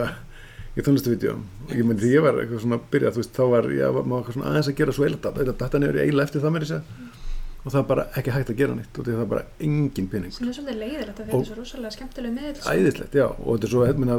í 0.78 0.86
tónlistavídeó. 0.86 1.38
Og 1.70 1.74
ég 1.74 1.86
myndi, 1.90 2.06
því 2.06 2.14
ég 2.14 2.26
var 2.28 2.38
eitthvað 2.44 2.62
svona 2.66 2.78
að 2.78 2.86
byrja, 2.94 3.14
þú 3.16 3.24
veist, 3.24 3.34
þá 3.34 3.44
var, 3.56 3.70
var 3.98 4.06
maður 4.06 4.20
eitthvað 4.22 4.38
svona 4.38 4.52
aðeins 4.54 4.70
að 4.70 4.78
gera 4.84 4.96
svo 5.00 5.08
eila 5.10 5.22
data, 5.26 5.42
eila 5.42 5.56
data 5.64 5.82
nefnir 5.82 6.02
eiginlega 6.04 6.30
eftir 6.30 6.46
það 6.46 6.54
með 6.54 6.68
þess 6.68 6.78
að 6.78 6.84
og 7.66 7.72
það 7.72 7.80
er 7.80 7.88
bara 7.92 8.06
ekki 8.16 8.32
hægt 8.32 8.50
að 8.50 8.58
gera 8.62 8.74
nýtt 8.76 9.00
og 9.00 9.06
því 9.06 9.14
það 9.18 9.22
er 9.22 9.32
bara 9.34 9.44
engin 9.60 10.08
pening. 10.10 10.32
Sem 10.34 10.48
er 10.48 10.54
svolítið 10.54 10.80
leiðilegt 10.84 11.20
að 11.20 11.22
Og- 11.22 11.28
fyrir 11.30 11.46
svo 11.46 11.56
rosalega 11.60 11.92
skemmtilegu 11.98 12.34
miðl. 12.38 12.56
sko. 12.56 12.70
Æðislegt, 12.70 13.14
já, 13.20 13.26
og 13.28 13.60
þetta 13.60 13.64
er 13.64 13.74
svo, 13.74 13.98
minna, 14.00 14.16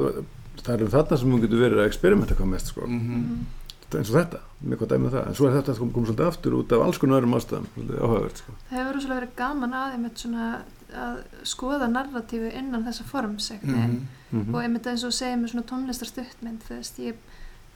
það 0.61 0.74
er 0.74 0.82
um 0.84 0.91
þarna 0.97 1.18
sem 1.18 1.32
hún 1.32 1.41
getur 1.41 1.61
verið 1.64 1.78
að 1.80 1.88
experimenta 1.91 2.34
hvað 2.34 2.47
mest, 2.53 2.66
sko. 2.66 2.86
Mm 2.86 3.01
Mhm. 3.01 3.47
eins 3.91 4.11
og 4.11 4.16
þetta, 4.22 4.38
með 4.64 4.76
hvað 4.78 4.88
dæmið 4.93 5.11
það 5.11 5.26
en 5.26 5.34
svo 5.34 5.47
er 5.49 5.55
þetta 5.62 5.78
kom, 5.78 5.91
kom 5.91 6.05
svolítið 6.07 6.26
aftur 6.30 6.53
út 6.55 6.72
af 6.72 6.80
alls 6.86 6.99
konar 6.99 7.20
öðrum 7.22 7.34
ástæðum 7.34 7.66
svolítið 7.74 7.99
áhugavert 7.99 8.36
sko. 8.38 8.53
Það 8.70 8.78
hefur 8.78 8.95
rosalega 8.95 9.20
verið 9.20 9.34
gaman 9.36 9.72
að 9.74 9.93
einmitt 9.97 10.18
svona 10.18 10.62
að 10.95 11.16
skoða 11.43 11.88
narratífu 11.91 12.53
innan 12.55 12.84
þessa 12.84 13.03
forms 13.05 13.51
mm 13.51 13.74
Mm. 13.74 14.07
mm 14.47 14.55
og 14.55 14.62
einmitt 14.62 14.86
eins 14.86 15.03
og 15.05 15.11
segja 15.12 15.36
með 15.36 15.51
svona 15.51 15.66
tónlistarstuttmynd 15.66 16.61
þú 16.68 16.76
veist, 16.78 16.99
ég 17.03 17.09
er 17.09 17.14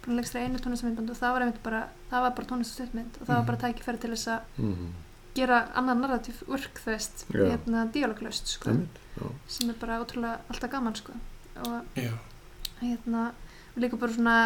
búin 0.07 0.15
að 0.15 0.21
leggst 0.21 0.35
einu 0.39 0.59
tónlistarmyndband 0.59 1.11
og 1.11 1.17
það 1.17 1.33
var 1.35 1.41
einmitt 1.43 1.63
bara, 1.65 1.83
það 2.13 2.21
var 2.23 2.31
bara 2.31 2.47
tónlistarstuttmynd 2.47 3.13
og 3.21 3.27
það 3.27 3.35
var 3.35 3.43
Mhm. 3.43 3.47
bara 3.47 3.59
tækifæri 3.59 3.99
til 4.01 4.11
þess 4.11 4.29
að 4.29 4.41
-hmm. 4.61 4.91
Gera 5.35 5.65
annan 5.75 6.03
narratív 6.03 6.43
work 6.51 6.79
þú 6.85 6.93
veist, 6.93 7.25
Já. 7.31 7.47
hérna 7.49 7.87
dialoglaust 7.95 8.55
sko, 8.55 8.71
já. 8.71 9.31
sem 9.49 9.71
er 9.71 9.81
bara 9.81 10.01
ótrúlega 10.03 10.39
alltaf 10.49 10.71
gaman 10.71 10.97
sko 10.99 11.17
og 11.65 11.99
Já, 11.99 12.13
hérna, 12.81 13.33
og 13.75 13.83
líka 13.83 13.99
bara 13.99 14.15
svona 14.15 14.39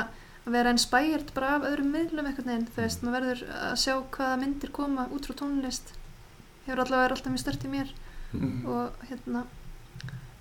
að 0.49 0.57
vera 0.57 0.73
inspired 0.73 1.33
bara 1.37 1.55
af 1.59 1.69
öðrum 1.69 1.93
miðlum 1.93 2.29
einhvern 2.29 2.51
veginn, 2.51 2.69
þú 2.73 2.83
veist, 2.83 3.05
maður 3.05 3.29
verður 3.29 3.55
að 3.69 3.79
sjá 3.85 3.95
hvaða 4.17 4.41
myndir 4.41 4.73
koma 4.73 5.09
út 5.13 5.29
frá 5.29 5.37
tónlist 5.43 5.93
hefur 6.67 6.85
allavega 6.85 7.05
verið 7.07 7.17
alltaf 7.17 7.33
mjög 7.35 7.45
stört 7.45 7.67
í 7.69 7.73
mér 7.73 7.93
mm. 8.33 8.61
og 8.69 9.09
hérna 9.11 9.45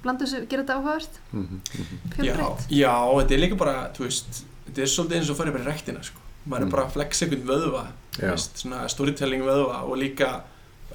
blanda 0.03 0.25
þessu, 0.25 0.45
gera 0.47 0.63
þetta 0.63 0.77
áhugavert 0.77 1.19
Mm 1.31 1.59
já, 1.67 2.15
fjölbreytt 2.15 2.71
já, 2.71 2.93
þetta 3.19 3.35
er 3.35 3.43
líka 3.43 3.59
bara 3.59 3.75
þú 3.95 4.07
veist, 4.07 4.41
þetta 4.67 4.83
er 4.83 4.93
svolítið 4.93 5.19
eins 5.19 5.31
og 5.31 5.39
farið 5.39 5.57
bara 5.57 5.65
í 5.65 5.69
rektina 5.71 6.03
sko. 6.05 6.23
Maður 6.47 6.61
Mm. 6.63 6.67
er 6.67 6.71
bara 6.71 6.85
að 6.87 6.93
flexa 6.95 7.25
einhvern 7.25 7.47
vöðva 7.47 7.85
veist, 8.19 8.57
svona 8.63 8.87
storytelling 8.89 9.41
vöðva 9.43 9.83
og 9.83 9.97
líka 9.97 10.29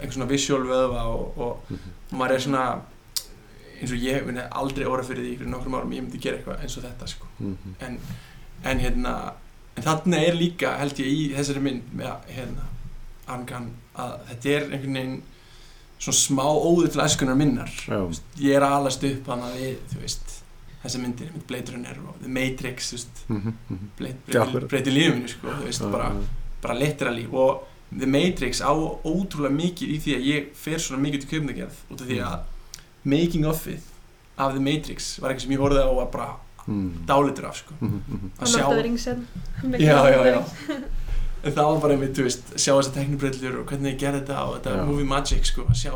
einhvern 0.00 0.12
svona 0.16 0.28
visual 0.30 0.62
vöðva 0.66 1.02
og, 1.06 1.38
og 1.38 1.70
Mhm. 1.70 1.78
og 2.12 2.18
maður 2.18 2.34
er 2.34 2.38
svona 2.40 2.80
eins 3.82 3.92
og 3.92 3.98
ég 3.98 4.24
muni 4.26 4.40
aldrei 4.50 4.84
óra 4.86 5.02
fyrir 5.04 5.24
því 5.24 5.38
fyrir 5.38 5.50
nokkrum 5.50 5.74
árum 5.74 5.92
ég 5.92 6.02
myndi 6.02 6.18
gera 6.20 6.36
eitthvað 6.38 6.60
eins 6.62 6.76
og 6.78 6.84
þetta 6.84 7.08
sko. 7.08 7.26
Mhm. 7.40 7.74
en, 7.80 7.98
en 8.64 8.78
hérna 8.80 9.32
en 9.76 9.82
þarna 9.82 10.16
er 10.28 10.34
líka 10.36 10.76
held 10.78 10.94
ég 10.98 11.06
í 11.06 11.34
þessari 11.36 11.60
mynd 11.60 11.82
með 11.96 12.12
hérna 12.28 12.66
Arngan 13.28 13.70
að 13.96 14.18
þetta 14.30 14.48
er 14.56 14.62
einhvern 14.72 14.94
veginn 14.94 15.22
svona 16.02 16.18
smá 16.18 16.44
óður 16.44 16.90
til 16.92 17.00
æskunar 17.00 17.36
minnar 17.36 17.70
veist, 17.88 18.22
ég 18.38 18.56
er 18.56 18.62
að 18.66 18.72
alast 18.80 19.04
upp 19.04 19.26
hana 19.26 19.52
við 19.54 19.76
þú 19.92 20.00
veist 20.02 20.41
þessar 20.82 21.02
myndir, 21.04 21.32
mynd 21.32 21.46
Blade 21.46 21.72
Runner 21.74 21.98
og 22.08 22.16
The 22.22 22.28
Matrix 22.28 22.90
þú 22.92 22.96
veist, 22.98 23.20
Mhm, 23.28 23.52
mhm. 23.68 23.90
Blade, 23.98 24.16
Já, 24.26 24.32
breyti, 24.32 24.38
akkurat. 24.48 24.68
breyti 24.68 24.90
lífinu 24.90 25.28
sko, 25.28 25.48
þú 25.48 25.64
veist, 25.68 25.90
bara, 25.92 26.12
bara 26.62 26.74
literally 26.78 27.26
og 27.32 27.68
The 27.98 28.06
Matrix 28.06 28.60
á 28.60 28.72
ótrúlega 29.04 29.52
mikið 29.52 29.88
í 29.96 29.98
því 30.00 30.16
að 30.16 30.28
ég 30.32 30.54
fer 30.56 30.78
svona 30.78 31.02
mikið 31.02 31.20
til 31.20 31.28
kveimdagerð 31.32 31.76
út 31.90 32.00
af 32.00 32.06
því 32.08 32.18
að 32.24 32.38
making 33.04 33.44
ofið 33.44 33.80
af 34.38 34.52
The 34.54 34.60
Matrix 34.60 35.18
var 35.20 35.30
eitthvað 35.30 35.46
sem 35.46 35.52
ég 35.52 35.58
horfði 35.60 35.84
á 35.84 35.88
og 35.90 35.96
var 35.96 36.10
bara 36.10 36.30
mm. 36.66 37.06
dálitur 37.06 37.44
af 37.48 37.56
sko. 37.56 37.74
Mhm, 37.80 38.02
mhm. 38.08 38.30
að 38.38 38.46
sjá 38.48 38.64
hérna. 38.68 39.78
já, 39.78 39.98
já, 40.10 40.24
já 40.32 40.42
en 41.42 41.52
það 41.52 41.68
var 41.68 41.80
bara 41.82 41.94
einmitt, 41.96 42.14
þú 42.16 42.26
veist, 42.28 42.52
sjá 42.54 42.72
þessar 42.76 42.94
teknibrillur 42.96 43.60
og 43.60 43.66
hvernig 43.70 43.94
ég 43.96 44.00
gerði 44.02 44.20
þetta 44.22 44.42
og 44.46 44.56
þetta 44.58 44.74
Já. 44.78 44.84
movie 44.86 45.08
magic 45.08 45.48
sko, 45.50 45.64
að 45.66 45.80
sjá, 45.80 45.94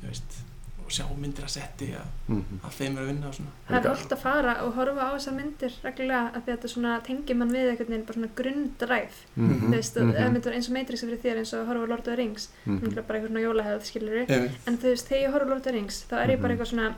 þú 0.00 0.08
veist 0.08 0.38
og 0.86 0.92
sjá 0.94 1.04
myndir 1.18 1.42
að 1.44 1.50
setti 1.56 1.88
að, 1.98 2.06
Mhm. 2.28 2.60
að 2.62 2.74
þeim 2.78 2.96
er 2.96 3.02
að 3.02 3.06
vinna 3.10 3.26
og 3.28 3.34
svona 3.34 3.50
það 3.68 3.84
er 3.84 3.88
holdt 3.90 4.12
að 4.14 4.18
fara 4.22 4.52
og 4.64 4.74
horfa 4.76 5.02
á 5.02 5.10
þessar 5.16 5.34
myndir 5.36 5.72
reglulega 5.82 6.32
að 6.36 6.42
þetta 6.46 6.68
svona 6.70 7.00
tengir 7.02 7.36
mann 7.36 7.50
við 7.50 7.70
veginn 7.78 8.04
bara 8.06 8.18
svona 8.18 8.30
grundræf 8.38 9.14
Mhm. 9.36 9.60
þú 9.66 9.70
veist, 9.74 9.96
mm 9.96 10.12
-hmm. 10.12 10.52
eins 10.54 10.68
og 10.68 10.72
Matrix 10.74 11.02
er 11.02 11.06
fyrir 11.08 11.22
þér 11.24 11.38
eins 11.38 11.52
og 11.54 11.66
horfa 11.66 11.84
á 11.84 11.88
Lord 11.88 11.98
of 11.98 12.04
the 12.04 12.16
Rings 12.16 12.48
Mhm. 12.66 12.84
mm 12.84 12.94
bara 13.06 13.18
einhvern 13.18 13.32
svona 13.32 13.40
jólahefð 13.46 13.84
skilur 13.84 14.26
Einmitt. 14.28 14.50
en 14.66 14.78
þú 14.78 14.82
veist, 14.92 15.08
þegar 15.08 15.22
ég 15.28 15.32
horfa 15.32 15.44
á 15.44 15.48
Lord 15.48 15.56
of 15.58 15.62
the 15.64 15.72
Rings 15.72 16.04
þá 16.10 16.14
er 16.24 16.28
ég 16.30 16.40
bara 16.40 16.54
Mhm. 16.54 16.60
eitthvað 16.62 16.70
svona 16.72 16.94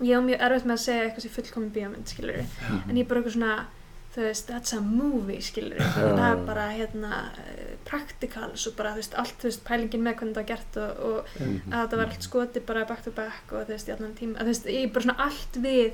ég 0.00 0.16
á 0.16 0.20
mjög 0.24 0.40
erfitt 0.40 0.64
með 0.66 0.72
að 0.72 0.84
segja 0.86 1.02
eitthvað 1.04 1.20
sem 1.20 1.30
fullkomin 1.30 1.70
bíómynd 1.70 2.06
skilur 2.06 2.42
Mhm. 2.70 2.90
en 2.90 2.96
ég 2.96 3.00
er 3.00 3.04
bara 3.08 3.20
eitthvað 3.20 3.32
svona 3.36 3.64
þú 4.18 4.24
veist, 4.26 4.48
that's 4.50 4.72
a 4.74 4.80
movie 4.82 5.38
skilur 5.46 5.78
Já. 5.78 5.92
það 5.94 6.24
er 6.32 6.40
bara 6.48 6.64
hérna 6.74 7.18
practicals 7.88 8.66
og 8.68 8.74
bara 8.78 8.92
þú 8.96 9.00
veist, 9.02 9.14
allt 9.20 9.36
þú 9.38 9.48
veist, 9.50 9.62
pælingin 9.68 10.02
með 10.04 10.16
hvernig 10.18 10.34
það 10.34 10.40
var 10.42 10.48
gert 10.50 10.78
og, 10.82 11.02
og 11.08 11.28
Mhm. 11.38 11.60
að 11.72 11.78
þetta 11.84 11.96
var 12.00 12.06
allt 12.12 12.22
skoti 12.26 12.60
bara 12.66 12.84
back 12.84 13.02
to 13.04 13.10
back 13.10 13.52
og 13.52 13.66
þú 13.66 13.72
veist, 13.74 13.88
í 13.88 13.92
allan 13.94 14.14
tíma 14.18 14.36
að 14.38 14.42
þú 14.48 14.52
veist, 14.52 14.66
ég 14.66 14.84
er 14.84 14.92
bara 14.92 15.04
svona 15.06 15.24
allt 15.28 15.52
við 15.62 15.92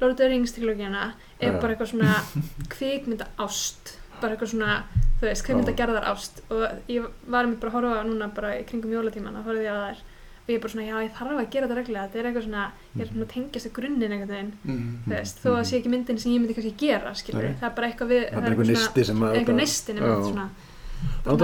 Lord 0.00 0.10
of 0.12 0.16
the 0.18 0.28
Rings 0.28 0.52
trilógina 0.52 1.12
er 1.40 1.52
bara 1.60 1.74
eitthvað 1.74 1.92
svona 1.94 2.14
kvikmynda 2.74 3.26
ást 3.38 3.96
bara 4.20 4.36
eitthvað 4.36 4.52
svona, 4.54 4.82
þú 5.20 5.26
veist, 5.26 5.44
kvikmynda 5.46 5.72
gerðar 5.74 6.04
ást. 6.12 6.42
Og 6.50 6.62
ég 6.88 7.06
var 7.26 7.46
mér 7.46 7.58
bara 7.58 7.72
að 7.72 7.76
horfa 7.78 8.04
núna 8.06 8.28
bara 8.34 8.52
í 8.60 8.64
kringum 8.68 8.92
jólatíman 8.94 9.34
að 9.40 9.44
horfa 9.48 9.62
því 9.62 9.70
að 9.72 9.80
það 9.82 9.90
er 9.90 10.02
og 10.42 10.48
ég 10.50 10.56
er 10.58 10.62
bara 10.64 10.72
svona, 10.72 10.86
já, 10.90 10.96
ég 11.06 11.12
þarf 11.14 11.38
að 11.38 11.50
gera 11.54 11.66
þetta 11.68 11.78
reglulega 11.78 12.08
þetta 12.08 12.18
er 12.18 12.26
eitthvað 12.32 12.46
svona, 12.48 12.64
ég 12.96 13.02
er 13.04 13.10
svona 13.12 13.26
að 13.26 13.32
tengjast 13.34 13.66
að 13.68 13.72
grunninn 13.78 14.12
einhvern 14.16 14.32
veginn, 14.34 14.52
Mhm. 14.64 14.98
þú 15.06 15.14
veist, 15.14 15.36
þó 15.44 15.48
að 15.54 15.64
sé 15.70 15.76
ekki 15.78 15.92
myndin 15.94 16.18
sem 16.18 16.32
ég 16.32 16.40
myndi 16.42 16.54
kannski 16.58 16.74
gera, 16.82 17.14
skilur 17.14 17.42
Nei. 17.46 17.54
það 17.60 17.70
er 17.70 17.74
bara 17.76 17.88
eitthvað 17.92 18.08
við, 18.12 18.22
það 18.32 18.42
er 18.42 18.50
einhver 18.50 18.70
nisti 18.72 19.04
sem 19.04 19.20
að 19.22 19.36
einhver 19.38 19.54
nistin 19.60 19.96
Já. 19.96 20.02
einmitt 20.02 20.28
svona, 20.32 20.48
Það 21.22 21.32
er 21.32 21.38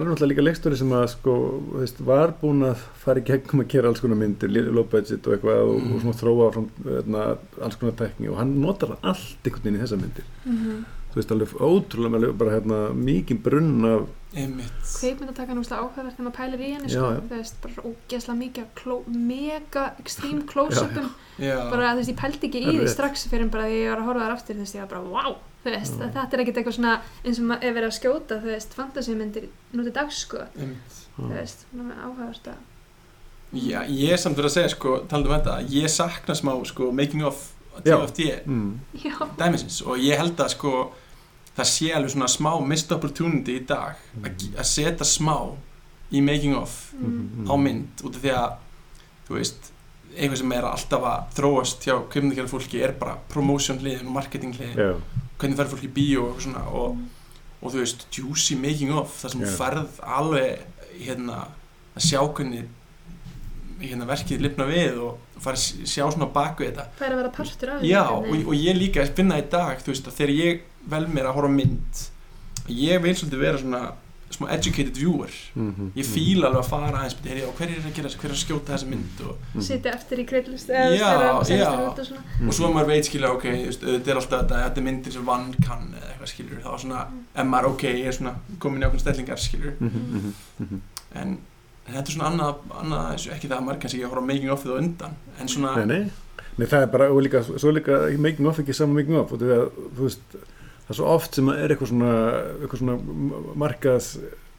er 0.00 0.06
náttúrulega 0.08 0.30
líka 0.32 0.44
leikstöri 0.46 0.76
sem 0.76 0.92
að 0.96 1.06
sko, 1.12 1.34
veist, 1.76 1.98
var 2.00 2.32
búin 2.40 2.62
að 2.64 2.76
fara 3.02 3.20
í 3.20 3.24
gegnum 3.24 3.60
að 3.64 3.68
gera 3.68 3.88
alls 3.88 4.00
konar 4.00 4.16
myndir, 4.16 4.48
budget 4.88 5.26
og 5.26 5.34
eitthvað 5.36 5.60
og, 5.68 5.82
Mm. 5.82 5.94
og 5.94 6.00
svona 6.00 6.20
þróa 6.20 6.48
frá 6.54 6.62
veitna, 6.84 7.38
alls 7.62 7.76
konar 7.76 7.92
tekni 7.96 8.28
og 8.30 8.36
hann 8.38 8.54
notar 8.60 8.96
allt 9.02 9.44
einhvern 9.44 9.62
veginn 9.62 9.76
í 9.80 9.82
þessa 9.84 10.00
myndir 10.00 10.24
mm 10.46 10.84
þú 11.12 11.20
veist 11.20 11.32
alveg 11.34 11.54
ótrúlega 11.60 12.18
alveg 12.18 12.36
bara 12.40 12.56
hérna 12.56 12.80
mikið 12.96 13.40
brunn 13.44 13.84
af 13.84 14.10
Einmitt. 14.32 14.84
kveikmyndatakan 14.96 15.58
úrslega 15.60 15.82
áhugavert 15.84 16.16
þegar 16.16 16.24
maður 16.24 16.36
pælir 16.38 16.62
í 16.64 16.70
henni 16.72 16.88
sko, 16.88 17.10
þú 17.18 17.36
veist, 17.36 17.58
bara 17.60 17.84
ógeðslega 17.90 18.36
mikið 18.40 19.10
mega 19.28 19.84
extreme 20.00 20.46
close-upum 20.50 21.10
bara 21.36 21.92
þú 21.92 22.00
veist, 22.00 22.12
ég 22.14 22.20
pældi 22.22 22.48
ekki 22.48 22.62
í 22.62 22.72
er 22.72 22.80
því 22.80 22.88
strax 22.94 23.26
fyrir 23.28 23.52
bara 23.52 23.68
því 23.68 23.82
ég 23.82 23.92
var 23.92 24.00
að 24.00 24.08
horfa 24.08 24.24
þar 24.24 24.36
aftur 24.38 24.56
þú 24.56 24.64
veist, 24.64 24.78
ég 24.78 24.86
var 24.86 24.90
bara, 24.94 25.04
wow, 25.12 25.38
þú 25.60 25.76
veist, 25.76 26.00
Já. 26.00 26.08
þetta 26.16 26.26
er 26.38 26.44
ekkert 26.46 26.60
eitthvað 26.62 26.78
svona 26.78 26.96
eins 27.20 27.42
og 27.42 27.48
maður 27.52 27.68
er 27.68 27.76
verið 27.76 27.90
að 27.90 27.96
skjóta, 28.00 28.40
þú 28.40 28.52
veist, 28.54 28.76
fantasímyndir 28.80 29.48
nú 29.76 29.84
til 29.84 29.96
dags, 30.00 30.24
sko, 30.24 30.44
Einmitt. 30.56 31.00
þú 31.20 31.32
veist 31.36 31.66
áhugavert 31.76 32.54
að 32.54 32.68
Já, 33.52 33.82
ég 33.84 34.14
er 34.14 34.16
samt 34.16 34.38
verið 34.38 34.48
að 34.48 34.54
segja 34.54 34.68
sko, 34.72 34.92
talað 35.10 35.26
um 35.28 35.34
þetta, 35.34 35.56
ég 35.74 35.90
sakna 35.92 36.32
smá 36.38 36.54
sko, 36.64 36.88
making 36.88 37.26
of. 37.28 37.50
TFT 37.80 38.44
mm. 38.44 38.80
dæmisins 39.38 39.78
og 39.86 39.96
ég 39.96 40.18
held 40.20 40.40
að 40.40 40.50
sko 40.52 40.72
það 41.56 41.68
sé 41.68 41.90
alveg 41.94 42.10
svona 42.14 42.28
smá 42.32 42.52
missed 42.66 42.92
opportunity 42.96 43.58
í 43.60 43.66
dag 43.66 43.96
að, 44.22 44.30
Mhm. 44.30 44.54
að 44.56 44.64
setja 44.64 45.04
smá 45.04 45.36
í 46.12 46.20
making 46.22 46.54
of 46.56 46.92
mm. 46.94 47.46
á 47.48 47.54
mynd 47.56 48.02
út 48.04 48.16
af 48.16 48.22
því 48.22 48.32
að 48.36 48.52
þú 49.28 49.34
veist, 49.38 49.70
eitthvað 50.16 50.36
sem 50.42 50.52
er 50.52 50.64
alltaf 50.68 51.02
að 51.08 51.34
þróast 51.38 51.86
hjá 51.86 51.94
kvimnikæra 52.12 52.48
fólki 52.48 52.82
er 52.84 52.92
bara 52.92 53.16
promotion 53.28 53.78
hliðin 53.80 54.06
og 54.06 54.12
marketing 54.12 54.52
hliðin 54.58 54.76
Já, 54.76 54.94
hvernig 55.38 55.56
færð 55.56 55.72
fólk 55.72 55.84
í 55.88 55.92
bíó 55.96 56.26
og, 56.34 56.40
svona, 56.44 56.64
og, 56.68 56.98
og 57.62 57.72
þú 57.72 57.78
veist, 57.80 58.06
juicy 58.12 58.56
making 58.56 58.92
of 58.92 59.14
þar 59.22 59.30
sem 59.30 59.40
þú 59.40 59.56
færð 59.56 60.00
alveg 60.02 60.58
hérna, 61.00 61.46
að 61.96 62.02
sjá 62.10 62.20
hvernig 62.28 62.68
hérna, 63.88 64.06
verkið 64.12 64.44
lifna 64.46 64.66
við 64.70 65.00
og 65.06 65.40
fara 65.42 65.56
að 65.58 65.86
sjá 65.90 66.04
svona 66.12 66.28
bak 66.34 66.60
við 66.62 66.70
þetta. 66.72 66.86
Það 66.98 67.06
er 67.08 67.12
að 67.16 67.20
vera 67.22 67.34
partur 67.40 67.74
af 67.74 67.80
því 67.82 67.90
Já, 67.92 68.02
og, 68.10 68.30
og 68.46 68.54
ég 68.58 68.78
líka 68.78 69.02
að 69.02 69.14
finna 69.18 69.38
í 69.42 69.48
dag 69.52 69.82
þú 69.82 69.92
veist, 69.94 70.06
að 70.12 70.16
þegar 70.20 70.34
ég 70.38 70.62
vel 70.94 71.04
mér 71.08 71.28
að 71.30 71.36
horfa 71.40 71.52
mynd 71.58 72.06
ég 72.70 73.02
vil 73.02 73.14
svolítið 73.18 73.42
vera 73.42 73.58
svona 73.58 73.82
smá 74.32 74.46
educated 74.54 74.96
viewer. 74.96 75.28
Mm 75.58 75.90
ég 75.98 76.06
fíla 76.08 76.46
alveg 76.48 76.62
að 76.62 76.68
fara 76.70 77.00
aðeins 77.02 77.16
heyri, 77.26 77.42
hver 77.58 77.68
er 77.68 77.82
að 77.82 77.96
gera 77.98 78.08
þessu, 78.08 78.20
hver 78.22 78.30
er 78.30 78.36
að 78.36 78.40
skjóta 78.40 78.72
þessa 78.72 78.86
mynd 78.88 79.18
og, 79.28 79.42
sitja 79.66 79.92
eftir 79.92 80.22
í 80.22 80.24
kreitlist 80.30 80.70
Já, 80.72 80.86
já. 80.96 81.18
svona. 82.00 82.22
og 82.48 82.54
svo 82.56 82.70
að 82.70 82.72
maður 82.78 82.88
veit 82.94 83.10
skilja, 83.10 83.32
ok, 83.36 83.44
þetta 83.82 84.10
er 84.14 84.20
alltaf 84.22 84.40
þetta, 84.46 84.62
þetta 84.64 84.80
er 84.80 84.86
myndir 84.88 85.12
sem 85.18 85.26
vann 85.28 85.52
kann 85.66 85.84
eða 85.98 86.08
eitthvað 86.14 86.32
skilur, 86.32 86.62
þá 86.64 86.70
er 86.72 86.82
svona, 86.86 87.02
ef 87.36 87.50
maður, 87.52 87.68
ok, 87.74 87.84
ég 87.92 88.08
er 88.08 88.16
svona 88.16 88.34
komin 88.64 88.80
í 88.82 88.88
ákveðin 88.88 89.04
stellingar 89.04 89.42
skilur, 89.44 89.76
Mhm, 89.82 90.32
en, 90.62 90.80
en 91.20 91.36
þetta 91.86 92.04
er 92.04 92.14
svona 92.16 92.30
annað, 92.30 92.66
annað 92.82 93.26
ekki 93.36 93.50
það 93.50 93.56
að 93.58 93.64
maður 93.66 93.80
kannski 93.82 93.98
ekki 93.98 94.06
að 94.06 94.14
horfa 94.14 94.26
making 94.28 94.54
of 94.54 94.66
það 94.66 94.78
undan, 94.82 95.16
en 95.40 95.52
svona, 95.54 95.72
Nei, 95.80 95.86
nei, 95.90 96.44
nei, 96.58 96.66
það 96.66 96.86
er 96.86 96.92
bara, 96.94 97.10
og 97.12 97.24
líka, 97.26 97.42
svo 97.48 97.72
er 97.72 97.78
líka 97.80 98.02
making 98.28 98.50
of 98.50 98.62
ekki 98.62 98.76
saman 98.76 98.98
making 99.00 99.18
of, 99.18 99.34
og 99.34 99.42
þú 99.42 100.04
veist, 100.06 100.38
það 100.86 100.94
er 100.94 101.00
svo 101.00 101.10
oft 101.16 101.40
sem 101.40 101.50
að 101.50 101.64
er 101.64 101.74
eitthvað 101.74 101.92
svona, 101.94 102.14
eitthvað 102.60 102.84
svona 102.84 102.96
markað 103.64 104.12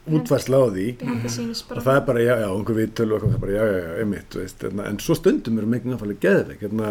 útværsla 0.03 0.57
á 0.59 0.67
því, 0.67 0.85
og 0.99 1.77
það 1.79 1.93
er 1.93 2.01
bara, 2.09 2.23
já, 2.25 2.33
já, 2.41 2.47
einhver 2.51 2.75
viðtölu 2.75 3.15
og 3.15 3.21
það 3.23 3.35
er 3.37 3.43
bara, 3.45 3.53
já, 3.55 3.61
já, 3.63 3.77
já, 3.79 3.91
einmitt, 4.03 4.35
veist, 4.35 4.65
hérna, 4.65 4.87
en 4.89 4.97
svo 4.99 5.15
stundum 5.15 5.61
eru 5.61 5.69
making 5.71 5.95
of 5.95 6.03
alveg 6.03 6.19
geðveik, 6.25 6.65
hérna, 6.65 6.89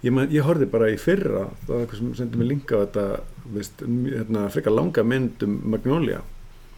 ég, 0.00 0.14
man, 0.16 0.30
ég 0.32 0.46
horfði 0.46 0.70
bara 0.72 0.88
í 0.88 0.96
fyrra, 1.00 1.42
það 1.66 1.74
var 1.74 1.82
eitthvað 1.84 2.00
sem 2.00 2.14
sendi 2.22 2.40
mig 2.40 2.48
linka 2.54 2.80
á 2.80 2.82
þetta, 2.86 3.04
veist, 3.58 3.84
hérna, 3.84 4.46
frekar 4.54 4.72
langa 4.72 5.04
mynd 5.04 5.44
um 5.44 5.58
Magnolia, 5.74 6.22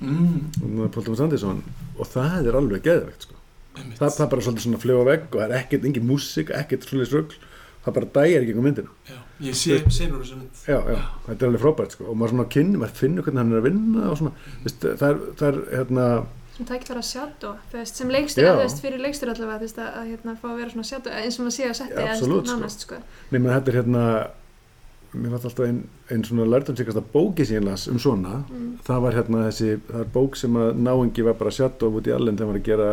mm, 0.01 0.88
Paul 0.94 1.05
Thomas 1.05 1.22
Anderson, 1.26 1.61
og 1.99 2.11
það 2.12 2.51
er 2.51 2.59
alveg 2.61 2.86
geðveikt, 2.86 3.28
sko. 3.28 3.38
það, 3.74 4.07
það 4.07 4.24
er 4.24 4.32
bara 4.34 4.46
svolítið 4.46 4.66
svona 4.66 4.82
fljóa 4.84 5.07
vegg 5.09 5.28
og 5.28 5.40
það 5.40 5.46
er 5.49 5.57
ekkert, 5.62 5.86
engin 5.90 6.09
músík, 6.09 6.53
ekkert 6.62 6.88
svolítið 6.88 7.18
rugl. 7.18 7.44
Það 7.78 7.94
bara 7.94 8.09
dægir 8.18 8.42
ekki 8.42 8.55
um 8.59 8.64
myndina. 8.66 8.90
Já, 9.07 9.18
ég 9.46 9.55
sé, 9.57 9.76
senur 9.94 10.18
þessu 10.20 10.36
mynd, 10.36 10.59
já, 10.66 10.76
já, 10.92 10.99
þetta 11.28 11.44
er 11.44 11.49
alveg 11.49 11.62
frábært 11.62 11.94
sko. 11.94 12.09
og 12.11 12.16
maður 12.18 12.32
svona 12.34 12.46
kynni, 12.53 12.80
maður 12.82 12.99
finnur 12.99 13.24
hvernig 13.24 13.40
hann 13.40 13.55
er 13.55 13.61
að 13.61 13.68
vinna 13.68 14.09
og 14.11 14.18
svona, 14.18 14.32
veist, 14.64 14.82
það 14.82 15.07
er, 15.09 15.20
það 15.38 15.49
er 15.49 15.61
hérna, 15.76 16.09
sem 16.59 16.66
tækifæra 16.66 17.03
að 17.03 17.07
sjáttu 17.07 17.51
veist, 17.70 18.01
sem 18.01 18.11
leikstur, 18.11 18.49
veist, 18.59 18.80
fyrir 18.82 19.03
leikstur 19.03 19.30
allavega 19.30 19.61
þú 19.61 19.66
veist, 19.68 19.78
að, 19.78 19.90
að 20.01 20.09
hérna, 20.11 20.34
fá 20.40 20.49
að 20.51 20.57
vera 20.59 20.72
svona 20.72 20.88
sjáttu 20.88 21.12
eins 21.14 21.38
og 21.38 21.46
maður 21.46 21.55
sé 21.55 21.68
að 21.68 21.76
setja 21.78 22.07
absolutt, 22.09 22.49
sko. 22.49 22.57
nánast 22.57 22.84
sko. 22.86 22.99
nema 23.34 23.53
þetta 23.55 23.70
er 23.70 23.78
hérna 23.78 24.05
mér 25.14 25.34
fannst 25.34 25.48
alltaf 25.48 25.66
einn 25.66 25.82
ein 26.12 26.24
svona 26.26 26.48
lærdomsíkasta 26.48 27.02
bóki 27.12 27.46
sem 27.48 27.61
ég 27.61 27.66
las 27.66 27.86
um 27.88 27.98
svona 28.02 28.42
mm. 28.44 28.72
það 28.86 29.04
var 29.06 29.16
hérna 29.16 29.44
þessi, 29.48 29.76
það 29.88 30.02
er 30.04 30.11
bók 30.16 30.36
sem 30.36 30.59
að 30.61 30.82
náingi 30.84 31.24
var 31.24 31.38
bara 31.40 31.54
sjátt 31.54 31.84
og 31.86 32.00
út 32.00 32.11
í 32.11 32.14
allen 32.14 32.36
þegar 32.36 32.52
var 32.52 32.61
að 32.61 32.68
gera 32.68 32.90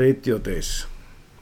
Radio 0.00 0.38
Days 0.38 0.72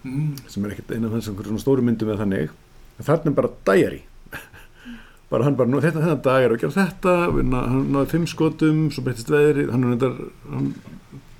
mm, 0.03 0.37
sem 0.49 0.65
er 0.65 0.75
ekkert 0.75 0.95
eina 0.95 1.09
af 1.09 1.17
þess 1.17 1.31
einhverjum 1.31 1.55
svona 1.55 1.65
stóru 1.65 1.85
myndum 1.85 2.13
eða 2.13 2.25
þannig. 2.25 2.55
En 2.99 3.09
þarna 3.09 3.31
er 3.31 3.37
bara 3.39 3.53
diary. 3.69 4.01
Bara 5.29 5.45
hann 5.45 5.59
bara, 5.59 5.69
nú, 5.69 5.81
þetta, 5.85 6.01
þetta 6.01 6.25
dag 6.25 6.45
er 6.47 6.55
að 6.55 6.63
gera 6.63 6.73
þetta 6.73 7.15
vinna, 7.35 7.59
hann 7.69 7.91
náði 7.93 8.09
fimm 8.15 8.23
skotum 8.31 8.79
svo 8.95 9.03
breytist 9.05 9.29
veðri, 9.29 9.67
hann 9.69 9.85
er 9.85 9.99
þetta 9.99 10.29
hann 10.55 10.71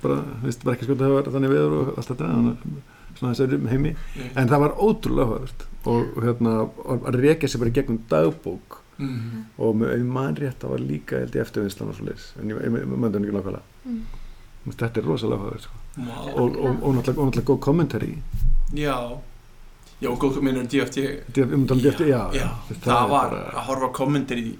bara, 0.03 0.17
veist, 0.43 0.61
bara 0.61 0.77
ekki 0.77 0.85
skotið 0.85 1.07
að 1.07 1.15
hafa 1.15 1.33
þannig 1.33 1.53
veður 1.55 1.73
og 1.79 1.89
allt 1.95 2.11
þetta 2.11 2.27
hann, 2.29 2.75
svona 3.17 3.31
þessari 3.31 3.59
heimi, 3.71 3.95
ég, 4.19 4.27
en 4.37 4.51
það 4.51 4.61
var 4.61 4.75
ótrúlega 4.77 5.25
áhugavert 5.25 5.65
og 5.85 6.17
og 6.17 6.23
hérna 6.23 6.53
og 6.67 7.07
að 7.07 7.19
rekja 7.23 7.49
sér 7.49 7.63
bara 7.63 7.71
í 7.71 7.77
gegnum 7.79 8.01
dagbók. 8.11 8.79
Mm, 8.99 9.45
og 9.57 9.75
með 9.79 9.93
ef 9.93 9.99
ég 10.01 10.07
man 10.11 10.35
rétt, 10.35 10.57
það 10.59 10.73
var 10.73 10.81
líka 10.83 11.19
held 11.21 11.35
ég 11.37 11.45
eftirvinnslan 11.45 11.91
og 11.93 11.95
svo 11.95 12.05
leis, 12.09 12.33
en 12.41 12.49
ég, 12.51 12.57
hann 13.15 13.23
ekki 13.23 13.35
nákvæmlega. 13.37 13.61
Mm. 13.85 14.01
Þetta 14.69 14.99
er 14.99 15.05
rosalega 15.07 15.39
áhugavert 15.39 15.63
sko. 15.65 15.77
wow. 15.97 16.27
og, 16.35 16.57
og, 16.57 16.83
og, 16.83 16.95
náttúrulega, 16.97 17.21
og 17.21 17.29
náttúrulega 17.29 17.47
góð 17.47 17.59
kommentari. 17.63 18.09
Já, 18.75 18.97
já, 20.03 20.09
góð 20.19 20.41
minnur 20.43 20.67
DFT, 20.67 20.97
um 21.47 21.63
þetta 21.67 22.03
já, 22.03 22.19
já, 22.35 22.41
já, 22.41 22.49
það 22.83 22.91
er 22.91 23.09
var 23.13 23.29
bara- 23.29 23.53
að 23.53 23.65
horfa 23.69 23.89
í 24.43 24.51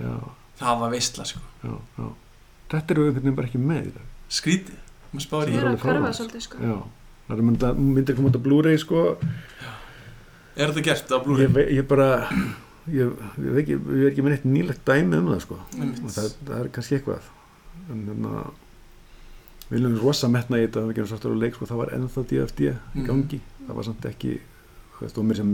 já, 0.00 0.14
það 0.62 0.80
var 0.80 0.90
veistla 0.96 1.24
sko. 1.28 1.40
Já, 1.62 1.76
já. 1.98 2.08
þetta 2.72 2.94
eru 2.96 3.06
einhvern 3.06 3.22
veginn 3.22 3.36
bara 3.36 3.46
ekki 3.52 3.60
með 3.60 3.86
í 3.86 3.94
dag. 3.98 4.08
skrítið, 4.32 4.80
maður 5.12 5.28
það 5.28 5.52
í 5.52 5.60
er 5.60 5.68
að 5.68 5.78
hverfa 5.84 6.12
svolítið 6.18 6.46
sko. 6.48 6.56
já, 6.64 6.76
það 7.28 7.38
er 7.38 7.44
myndir 7.76 8.16
koma 8.16 8.32
út 8.32 8.40
á 8.40 8.44
Blu-ray 8.48 8.78
sko, 8.80 9.04
er 10.56 10.68
þetta 10.72 10.84
gert 10.88 11.12
á 11.12 11.16
ég, 11.16 11.24
Blu-ray? 11.26 11.46
ve- 11.54 11.68
ég 11.76 11.86
bara 11.88 12.08
ég, 12.90 12.96
ég, 12.96 13.12
veit 13.38 13.62
ekki, 13.62 13.76
ég 13.78 14.04
er 14.04 14.10
ekki 14.10 14.24
með 14.26 14.34
neitt 14.34 14.44
nýlegt 14.48 14.84
dæmi 14.88 15.16
um 15.20 15.28
það 15.32 15.40
sko. 15.46 15.58
Og 15.78 16.10
það, 16.12 16.28
það 16.44 16.56
er 16.60 16.68
kannski 16.76 16.96
eitthvað. 16.98 17.28
En 17.90 18.06
hérna 18.08 18.32
við 19.70 19.76
viljum 19.78 19.98
rosa 20.02 20.28
metna 20.28 20.58
í 20.60 20.66
þetta 20.66 20.82
við 20.88 20.96
gerum 20.98 21.10
svartur 21.12 21.32
á 21.34 21.42
leik 21.42 21.54
sko, 21.56 21.68
það 21.70 21.80
var 21.82 21.92
ennþá 21.96 22.24
DFD 22.32 22.60
í 22.68 22.72
Mhm. 22.72 23.06
gangi. 23.06 23.40
Það 23.66 23.74
var 23.78 23.84
samt 23.84 24.04
ekki 24.10 24.32
þú 24.98 25.00
veist, 25.06 25.18
og 25.18 25.24
mér 25.24 25.36
sem 25.36 25.52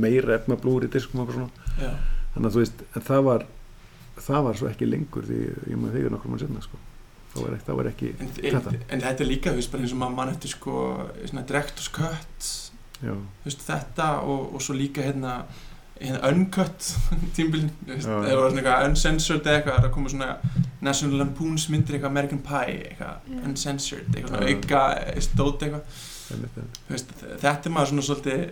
meira 0.00 0.34
efna 0.34 0.56
blúri 0.56 0.88
diskum 0.90 1.20
og 1.20 1.30
svona. 1.32 1.48
Já, 1.80 1.92
þannig 2.34 2.46
að 2.48 2.54
þú 2.56 2.62
veist, 2.64 2.82
en 2.96 3.02
það 3.02 3.22
var 3.24 3.46
það 4.22 4.42
var 4.44 4.54
svo 4.54 4.68
ekki 4.68 4.86
lengur 4.90 5.22
því 5.24 5.38
ég 5.70 5.76
maður 5.80 5.94
þegar 5.96 6.10
nokkur 6.12 6.28
mann 6.30 6.38
sinna 6.42 6.60
sko. 6.60 6.76
Það 7.32 7.42
var 7.46 7.52
ekki, 7.56 7.64
það 7.66 7.76
var 7.76 7.86
ekki 7.88 8.08
en, 8.20 8.26
en, 8.26 8.60
Þetta. 8.60 8.72
en 8.92 9.00
þetta 9.00 9.20
er 9.24 9.26
líka, 9.30 9.50
þú 9.50 9.56
veist, 9.56 9.70
bara 9.72 9.82
eins 9.82 9.92
og 9.92 9.98
maður 10.02 10.16
mann 10.16 10.28
eftir 10.28 10.48
sko, 10.52 10.74
svona 11.24 11.44
director's 11.48 11.88
cut 11.88 12.44
já, 12.44 12.50
þú 12.52 12.61
veist, 13.44 13.62
þetta 13.66 14.08
og, 14.22 14.54
og 14.54 14.62
svo 14.62 14.74
líka 14.78 15.02
hérna, 15.02 15.36
hérna 16.00 16.20
uncut 16.32 16.88
tímbilin, 17.36 17.70
eða 17.86 17.98
var 18.06 18.50
svona 18.50 18.62
eitthvað 18.62 18.88
uncensored 18.90 19.46
eða 19.46 19.56
eitthvað, 19.60 19.76
það 19.76 19.84
er 19.84 19.88
að 19.90 19.94
koma 19.98 20.08
svona 20.14 20.30
National 20.82 21.18
Lampoon's 21.22 21.68
myndir 21.70 21.94
eitthvað 21.98 22.10
American 22.14 22.42
Pie 22.46 22.80
eitthvað 22.88 23.30
Já. 23.36 23.44
uncensored, 23.50 24.10
eitthvað 24.16 24.34
svona 24.34 24.50
auka 24.56 25.20
stót 25.28 25.62
eitthvað, 25.62 26.02
einmitt, 26.32 26.58
einmitt. 26.58 26.82
þú 26.88 26.96
veist, 26.96 27.14
þetta 27.46 27.70
er 27.70 27.74
maður 27.76 27.92
svona 27.92 28.06
svolítið 28.10 28.44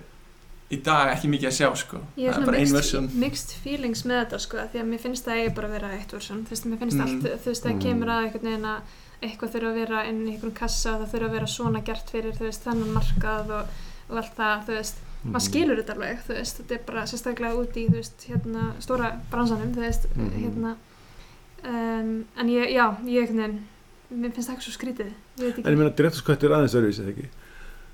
í 0.71 0.77
dag 0.87 1.09
ekki 1.17 1.27
mikið 1.33 1.49
að 1.49 1.55
sjá 1.57 1.69
sko, 1.81 1.99
Ég 2.17 2.29
er 2.29 2.31
er 2.31 2.35
svona 2.37 2.47
bara 2.53 2.59
ein 2.63 2.73
mixed, 2.77 3.15
mixed 3.19 3.55
feelings 3.65 4.05
með 4.07 4.21
þetta 4.25 4.39
sko, 4.45 4.67
því 4.71 4.79
að 4.85 4.91
mér 4.93 5.01
finnst 5.03 5.27
það 5.27 5.41
eigi 5.41 5.55
bara 5.57 5.67
að 5.67 5.73
vera 5.75 5.89
eitt 5.97 6.13
versjón, 6.15 6.45
þú 6.47 6.55
veist, 6.55 6.67
mér 6.71 6.79
finnst 6.85 6.99
Mm. 7.01 7.07
allt, 7.07 7.25
þú 7.43 7.51
veist, 7.51 7.65
það 7.65 7.73
Mm. 7.75 7.81
kemur 7.87 8.13
að 8.15 8.21
einhvern 8.27 8.47
veginn 8.51 8.69
að 8.71 8.81
eitthvað 9.21 9.51
þurfa 9.57 9.71
að 9.73 9.81
vera 9.81 10.05
inn 10.09 10.21
í 10.23 10.31
einhverjum 10.31 10.55
kassa 10.61 10.93
og 10.95 11.01
það 11.03 11.11
þurfa 11.15 11.27
að 11.29 11.35
vera 11.35 11.47
svona 11.57 11.81
gert 11.85 12.11
fyrir, 12.15 12.33
þú 12.39 12.45
veist, 12.47 12.63
þennan 12.65 12.95
markað 12.95 13.51
og, 13.51 13.67
og 14.11 14.17
allt 14.21 14.37
það, 14.37 14.67
þú 14.67 14.77
veist, 14.79 14.97
Mhm. 15.21 15.33
maður 15.35 15.45
skilur 15.51 15.77
þetta 15.83 15.95
alveg, 15.97 16.21
þú 16.27 16.35
veist, 16.39 16.59
þetta 16.63 16.75
er 16.79 16.85
bara 16.87 17.03
sérstaklega 17.07 17.59
út 17.61 17.75
í, 17.77 17.83
þú 17.91 17.97
veist, 17.99 18.23
hérna, 18.29 18.63
stóra 18.81 19.11
bransanum, 19.31 19.75
þú 19.75 19.81
veist, 19.85 20.07
Mhm. 20.17 20.31
hérna, 20.45 20.77
um, 21.65 22.25
en 22.39 22.49
ég, 22.49 22.73
já, 22.73 22.87
ég 23.05 23.29
veginn, 23.29 23.61
mér 24.13 24.33
finnst 24.35 24.49
það 24.49 24.57
ekki 24.57 24.67
svo 24.67 24.75
skrítið, 24.79 25.11
ég 25.39 25.45
veit 25.45 25.59
En 25.59 25.63
ég 25.63 25.67
ekki. 25.67 25.77
meina, 25.77 25.91
direktorskvætt 25.91 26.45
er 26.45 26.55
aðeins 26.57 26.75
öðruvísi, 26.75 27.05
eða 27.05 27.13
ekki? 27.15 27.29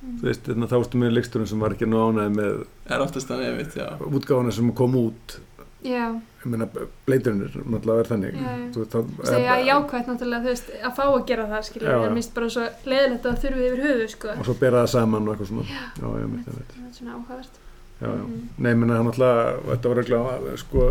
Mm. 0.06 0.18
Þú 0.20 0.22
veist, 0.28 0.42
þarna, 0.46 0.66
þá 0.68 0.76
ertu 0.84 0.98
með 1.00 1.14
leiksturinn 1.16 1.48
sem 1.48 1.58
var 1.58 1.70
ekki 1.74 1.86
nú 1.88 1.96
ánæði 1.96 2.34
með 2.36 2.66
er 2.94 3.00
oftast 3.00 3.26
þannig, 3.26 3.46
ég 3.48 3.56
veit, 3.56 3.74
já 3.74 3.88
útgáfana 3.98 4.52
sem 4.52 4.72
kom 4.72 4.94
út 4.94 5.38
Já, 5.82 6.20
ég 6.46 6.50
meina, 6.54 6.66
bleidurinnir, 7.08 7.56
náttúrulega 7.66 8.04
er 8.04 8.08
þannig 8.12 8.36
já. 8.38 8.54
Þú 8.76 8.84
veist, 8.86 8.96
ég 9.34 9.50
er 9.56 9.62
jákvæmt 9.66 10.10
náttúrulega, 10.12 10.42
þú 10.46 10.52
veist, 10.52 10.72
að 10.86 10.96
fá 10.96 11.04
að 11.10 11.26
gera 11.30 11.46
það, 11.50 11.70
já. 11.82 11.90
en 11.90 12.00
mér 12.06 12.16
finnst 12.20 12.34
bara 12.38 12.48
svo 12.54 12.64
leiðilegt 12.92 13.26
að 13.26 13.36
það 13.36 13.42
þurfi 13.44 13.68
yfir 13.68 13.84
höfu, 13.86 14.08
sko. 14.14 14.32
og 14.38 14.48
svo 14.50 14.56
bera 14.62 14.82
það 14.84 14.90
saman 14.94 15.26
og 15.28 15.34
eitthvað 15.34 15.50
svona 15.52 15.66
Já. 15.66 15.84
já, 16.00 16.08
já, 16.22 16.26
mitt, 16.32 16.46
Það 16.46 16.86
er 16.86 16.96
svona 17.00 17.14
áhugavert. 17.18 17.54
já, 18.00 18.06
já. 18.06 18.24
Mhm. 18.24 18.48
Nei, 18.58 18.70
ég 18.72 18.78
meina, 18.82 19.02
náttúrulega, 19.02 19.60
þetta 19.72 19.88
var 19.88 19.96
regla 20.02 20.56
sko 20.56 20.88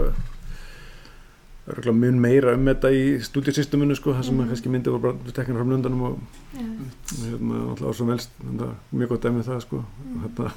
regla 1.66 1.92
mun 1.98 2.20
meira 2.22 2.54
um 2.54 2.66
þetta 2.70 2.92
í 2.94 3.06
stúdíusysteminu 3.26 3.96
sko, 3.98 4.14
það 4.14 4.28
sem 4.28 4.36
mm. 4.38 4.50
kannski 4.52 4.70
myndi 4.70 4.92
voru 4.94 5.02
bara 5.08 5.34
tekna 5.34 5.56
fram 5.58 5.72
lundanum 5.74 6.02
og 6.12 6.20
hérna, 6.54 7.62
náttúrulega 7.72 7.94
ásum 7.96 8.12
velst 8.12 8.30
er 8.46 8.76
mjög 8.94 9.10
gott 9.16 9.24
dæmið 9.26 9.48
það 9.50 9.62
sko 9.66 9.80
Mhm. 9.82 10.20
hérna, 10.26 10.52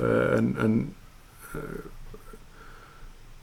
uh, 0.00 0.38
en, 0.38 0.48
en 0.64 0.74
uh, 1.54 1.60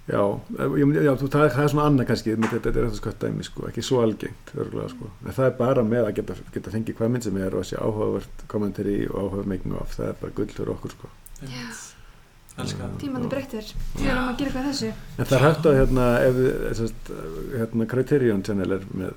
já, 0.10 0.22
eh, 0.60 0.76
já 1.08 1.14
þú, 1.20 1.30
það, 1.32 1.46
er, 1.48 1.54
það 1.56 1.64
er 1.64 1.72
svona 1.74 1.86
annað 1.90 2.08
kannski, 2.10 2.36
þetta, 2.36 2.70
er 2.74 2.80
eitthvað 2.84 3.00
skott 3.00 3.20
dæmi 3.24 3.44
sko, 3.48 3.68
ekki 3.70 3.84
svo 3.88 4.02
algengt 4.04 4.54
örgulega, 4.58 4.90
sko. 4.92 5.10
en 5.26 5.32
það 5.38 5.46
er 5.50 5.58
bara 5.62 5.84
með 5.88 6.08
að 6.10 6.14
geta, 6.20 6.36
geta 6.58 6.74
fengið 6.76 6.98
hvað 7.00 7.14
mynd 7.16 7.24
sem 7.30 7.38
er 7.40 7.56
og 7.56 7.64
að 7.64 7.70
sé 7.72 7.80
áhugavert 7.80 8.46
kommentari 8.52 8.98
og 9.08 9.18
áhuga 9.24 9.48
making 9.54 9.76
of, 9.80 9.96
það 9.96 10.10
er 10.12 10.20
bara 10.22 10.36
gull 10.40 10.52
fyrir 10.58 10.74
okkur 10.76 10.96
sko. 10.98 11.12
Það 12.54 12.74
Tímandi 13.02 13.30
breyttir. 13.32 13.70
Við 13.98 14.10
erum 14.12 14.28
að 14.30 14.36
gera 14.38 14.50
eitthvað 14.52 14.66
þessu. 14.70 14.90
En 15.18 15.26
það 15.26 15.36
er 15.40 15.44
hægt 15.48 15.64
að 15.70 15.78
hérna, 15.80 16.04
ef 16.22 16.36
við, 16.38 16.52
sest, 16.78 17.08
hérna, 17.56 17.88
Criterion 17.90 18.44
Channel 18.46 18.76
er 18.76 18.84
með, 18.94 19.16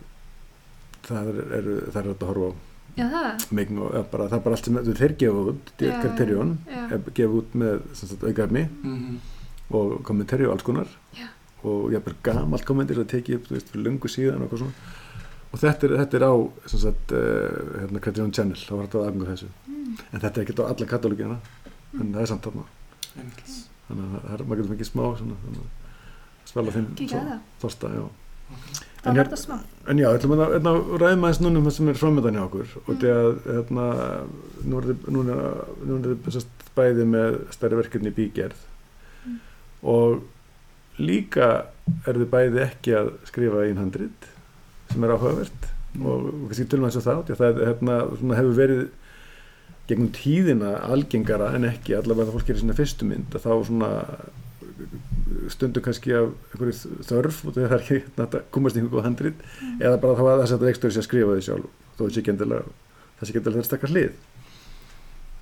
það 1.04 1.28
er, 1.34 1.40
er, 1.58 1.68
það 1.92 1.98
er 2.00 2.08
hægt 2.14 2.24
að 2.24 2.30
horfa 2.32 2.48
á 2.48 2.52
Já, 2.96 3.04
það. 3.12 3.44
making 3.58 3.80
of, 3.84 3.90
eða 3.92 4.06
bara, 4.14 4.28
það 4.32 4.38
er 4.38 4.44
bara 4.46 4.56
allt 4.56 4.70
sem 4.70 4.78
þeir 5.02 5.14
gefa 5.20 5.42
út, 5.52 5.72
Já, 5.84 5.92
Criterion, 6.00 6.54
já. 6.64 6.80
er 6.96 7.02
gefa 7.18 7.40
út 7.42 7.58
með 7.60 7.84
aukafni 8.30 8.62
Mhm. 8.80 9.18
Og 9.70 10.02
kommentari 10.06 10.46
og 10.46 10.52
alls 10.56 10.62
konar 10.66 10.86
Já. 11.16 11.26
og 11.64 11.90
ég 11.90 11.96
er 11.98 12.04
bara 12.06 12.16
gamalt 12.22 12.64
kommentir 12.68 12.98
að 13.00 13.08
tekið 13.10 13.34
upp, 13.40 13.48
veist, 13.50 13.70
fyrir 13.72 13.84
lungu 13.88 14.08
síðan 14.08 14.42
og 14.42 14.46
eitthvað 14.46 14.58
svona. 14.58 14.72
Og 15.52 15.58
þetta 15.62 15.86
er, 15.88 15.94
þetta 16.02 16.16
er 16.18 16.24
á, 16.26 16.34
sem 16.66 16.80
sagt, 16.82 17.12
uh, 17.12 17.80
hérna, 17.80 18.00
Criterion 18.02 18.32
Channel, 18.34 18.56
þá 18.58 18.72
var 18.76 18.86
þetta 18.88 19.02
aðgangu 19.06 19.26
þessu. 19.30 19.48
Mm. 19.70 19.96
En 20.12 20.20
þetta 20.20 20.40
er 20.40 20.44
ekki 20.44 20.56
á 20.60 20.64
alla 20.66 20.86
katalógina, 20.90 21.38
en 22.00 22.12
það 22.12 22.20
er 22.22 22.30
samt 22.32 22.44
þarna. 22.48 22.64
Einmitt. 23.16 23.56
Þannig 23.88 24.04
að 24.04 24.26
það 24.26 24.34
er, 24.36 24.44
maður 24.50 24.70
fengið 24.72 24.88
smá, 24.90 25.02
svona, 25.22 25.36
þannig 25.46 25.62
að 25.62 26.50
spila 26.50 26.74
þeim 26.76 26.88
þorsta, 27.62 27.92
já. 27.96 28.04
Það 28.46 29.10
En 29.10 29.16
hér- 29.16 29.26
þetta 29.28 29.38
smá. 29.38 29.56
En 29.88 29.98
já, 30.02 30.06
ætlum 30.18 30.32
að 30.36 30.52
hérna, 30.56 30.72
ræðum 31.02 31.24
aðeins 31.26 31.40
núna 31.42 31.58
um 31.58 31.64
það 31.66 31.74
sem 31.76 31.88
er 31.88 31.98
framöndan 32.00 32.36
hjá 32.38 32.44
okkur 32.46 32.68
og 32.76 32.88
Mm. 32.90 33.00
því 33.00 33.08
að 33.16 33.30
hérna, 33.56 33.86
nú 34.66 34.78
er 34.78 34.86
er, 36.10 36.16
er 36.26 36.30
sest, 36.36 36.48
bæði 36.76 37.04
með 37.06 37.38
stærri 37.54 37.76
verkefni 37.80 38.10
í 38.12 38.16
bígerð 38.18 38.54
Mm. 38.56 38.75
Og 39.86 40.22
líka 40.98 41.48
er 42.08 42.18
þið 42.18 42.30
bæði 42.32 42.62
ekki 42.66 42.94
að 42.98 43.10
skrifa 43.30 43.64
einn 43.66 43.78
handrit 43.82 44.28
sem 44.92 45.04
er 45.06 45.14
áhugavert 45.16 45.72
Mm. 45.96 46.04
og 46.12 46.24
kannski 46.50 46.64
tölum 46.68 46.84
aðeins 46.84 46.96
um 46.98 47.04
það 47.06 47.20
því 47.24 47.32
að 47.32 47.38
það 47.40 47.60
hérna, 47.64 47.94
svona, 48.18 48.34
hefur 48.36 48.56
verið 48.58 48.80
gegnum 49.88 50.08
tíðina 50.12 50.72
algengara 50.92 51.46
en 51.56 51.64
ekki 51.70 51.94
allavega 51.96 52.26
það 52.28 52.34
fólk 52.36 52.48
gerir 52.50 52.60
sinna 52.60 52.74
fyrstu 52.76 53.06
mynd 53.08 53.36
að 53.38 53.46
þá 53.46 53.52
svona 53.64 53.88
stundum 55.54 55.84
kannski 55.86 56.12
af 56.18 56.26
einhverju 56.52 57.00
þörf 57.08 57.38
og 57.48 57.54
það 57.56 57.64
er 57.70 57.76
ekki 57.78 57.98
að 58.26 58.36
komast 58.52 58.76
í 58.76 58.82
einhverju 58.82 58.98
góð 58.98 59.06
handrit 59.08 59.38
Mm. 59.62 59.78
eða 59.80 60.00
bara 60.02 60.18
þá 60.18 60.24
að 60.26 60.40
þess 60.42 60.52
að 60.52 60.58
þetta 60.58 60.68
leikstöri 60.68 60.92
sé 60.96 61.00
að 61.00 61.08
skrifa 61.08 61.36
því 61.38 61.46
sjálf 61.46 61.70
þó 61.96 62.02
það 62.02 62.12
sé 62.12 62.20
ekki 62.20 62.32
endilega 62.34 62.66
það 62.66 63.22
sé 63.22 63.30
ekki 63.30 63.40
endilega 63.40 63.56
þeirra 63.56 63.70
stakkar 63.70 63.94
hlið 63.94 64.12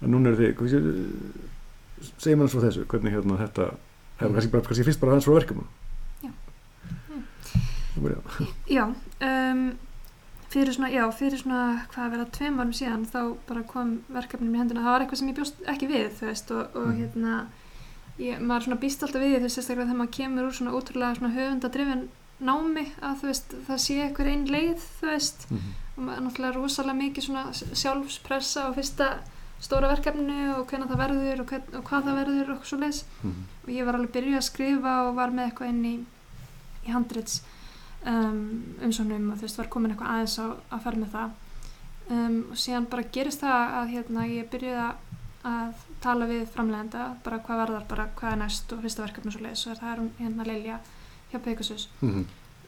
en 0.05 0.15
núna 0.15 0.31
er 0.31 0.39
þið 0.39 0.71
sé- 0.71 2.15
segir 2.23 2.37
maður 2.39 2.53
svo 2.55 2.63
þessu 2.69 2.87
hvernig 2.95 3.13
hérna 3.17 3.41
þetta 3.43 3.67
hefur 4.25 4.31
Mm. 4.31 4.39
kannski 4.41 4.53
bara 4.57 4.67
kannski 4.69 4.85
fyrst 4.91 5.01
bara 5.05 5.13
hans 5.17 5.27
frá 5.29 5.35
verkefnum 5.39 5.67
Já. 6.25 6.31
Byrja. 7.95 8.21
Já, 8.69 8.85
um, 9.23 9.61
fyrir 10.51 10.73
svona, 10.75 10.89
já, 10.91 11.05
fyrir 11.15 11.39
svona, 11.41 11.61
hvað 11.93 12.07
að 12.07 12.11
vera 12.15 12.25
tveim 12.35 12.59
árum 12.63 12.73
síðan, 12.75 13.05
þá 13.11 13.21
bara 13.49 13.63
kom 13.71 13.93
verkefnum 14.13 14.55
í 14.55 14.59
hendina, 14.61 14.83
það 14.83 14.93
var 14.95 15.05
eitthvað 15.05 15.21
sem 15.21 15.29
ég 15.31 15.37
bjóst 15.39 15.63
ekki 15.71 15.89
við, 15.91 16.09
þú 16.19 16.27
veist, 16.31 16.51
og, 16.55 16.77
og 16.77 16.89
Mhm. 16.89 16.99
hérna, 17.01 17.47
ég, 18.19 18.41
maður 18.41 18.65
svona 18.67 18.81
býst 18.83 19.03
alltaf 19.03 19.23
við 19.23 19.31
því, 19.37 19.41
veist, 19.45 19.57
sérstaklega 19.59 19.89
þegar 19.91 20.01
maður 20.03 20.17
kemur 20.19 20.49
úr 20.49 20.55
svona 20.59 20.75
ótrúlega 20.75 21.17
svona 21.19 21.35
höfundadrifin 21.35 22.05
námi, 22.41 22.85
að 23.03 23.17
þú 23.21 23.27
veist, 23.31 23.55
það 23.69 23.79
sé 23.87 23.95
eitthvað 24.05 24.31
einn 24.35 24.47
leið, 24.51 24.81
þú 25.01 25.07
veist, 25.13 25.47
og 25.97 26.03
maður 26.05 26.17
er 26.19 26.25
náttúrulega 26.27 26.55
rosalega 26.59 27.01
mikið 27.03 27.23
svona 27.29 27.45
sjálfspressa 27.55 28.67
á 28.67 28.71
fyrsta 28.75 29.09
stóra 29.65 29.89
verkefninu 29.95 30.39
og 30.59 30.67
hvernig 30.71 30.91
það 30.91 31.01
verður 31.05 31.41
og, 31.45 31.47
hvern, 31.53 31.69
og 31.79 31.85
hvað 31.89 32.09
það 32.09 32.19
verður 32.21 32.51
og 32.57 32.67
svo 32.69 32.79
leiðis 32.83 33.03
Mhm. 33.23 33.45
og 33.65 33.71
ég 33.73 33.87
var 33.89 33.95
alveg 33.99 34.13
byrjuð 34.19 34.37
að 34.41 34.49
skrifa 34.51 34.95
og 35.09 35.15
var 35.17 35.31
með 35.33 35.47
eitthvað 35.51 35.69
inn 35.73 35.85
í, 35.89 35.95
í 36.85 36.93
handrits 36.93 37.39
um, 38.05 38.43
umsóknum 38.85 39.31
og 39.33 39.39
þú 39.41 39.47
veist 39.49 39.59
var 39.63 39.71
komin 39.73 39.95
eitthvað 39.95 40.13
aðeins 40.15 40.37
á 40.39 40.47
að 40.77 40.83
fara 40.85 41.01
með 41.01 41.15
það. 41.17 41.31
Um, 42.11 42.39
og 42.53 42.59
síðan 42.61 42.87
bara 42.93 43.03
gerist 43.17 43.41
það 43.41 43.75
að 43.79 43.93
hérna, 43.95 44.27
ég 44.29 44.51
byrjuð 44.53 44.81
að, 44.85 44.97
að 45.49 45.85
tala 46.05 46.27
við 46.29 46.43
framlegenda 46.53 47.07
bara 47.25 47.39
hvað 47.47 47.61
verðar, 47.63 47.87
bara 47.89 48.07
hvað 48.19 48.33
er 48.35 48.41
næst 48.43 48.73
og 48.77 48.83
fyrsta 48.85 49.07
verkefni 49.07 49.33
svo 49.33 49.41
leiðis 49.47 49.67
og 49.71 49.79
það 49.81 49.93
er 49.95 50.03
hún 50.03 50.11
hérna 50.19 50.45
Lilja 50.51 50.81
hjá 51.33 51.39
Pegasus. 51.47 51.89
Mhm. 52.05 52.27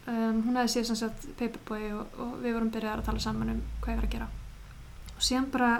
um, 0.08 0.40
hún 0.46 0.56
hefði 0.56 0.84
sem 0.88 0.96
sagt 0.96 1.26
Paperboy 1.36 1.92
og, 1.92 2.06
og 2.22 2.32
við 2.40 2.54
vorum 2.56 2.70
byrjað 2.72 2.98
að 3.02 3.04
tala 3.10 3.18
saman 3.26 3.50
um 3.50 3.62
hvað 3.82 3.92
ég 3.92 4.00
var 4.00 4.08
að 4.08 4.12
gera. 4.16 4.28
Og 5.16 5.22
síðan 5.28 5.50
bara 5.52 5.70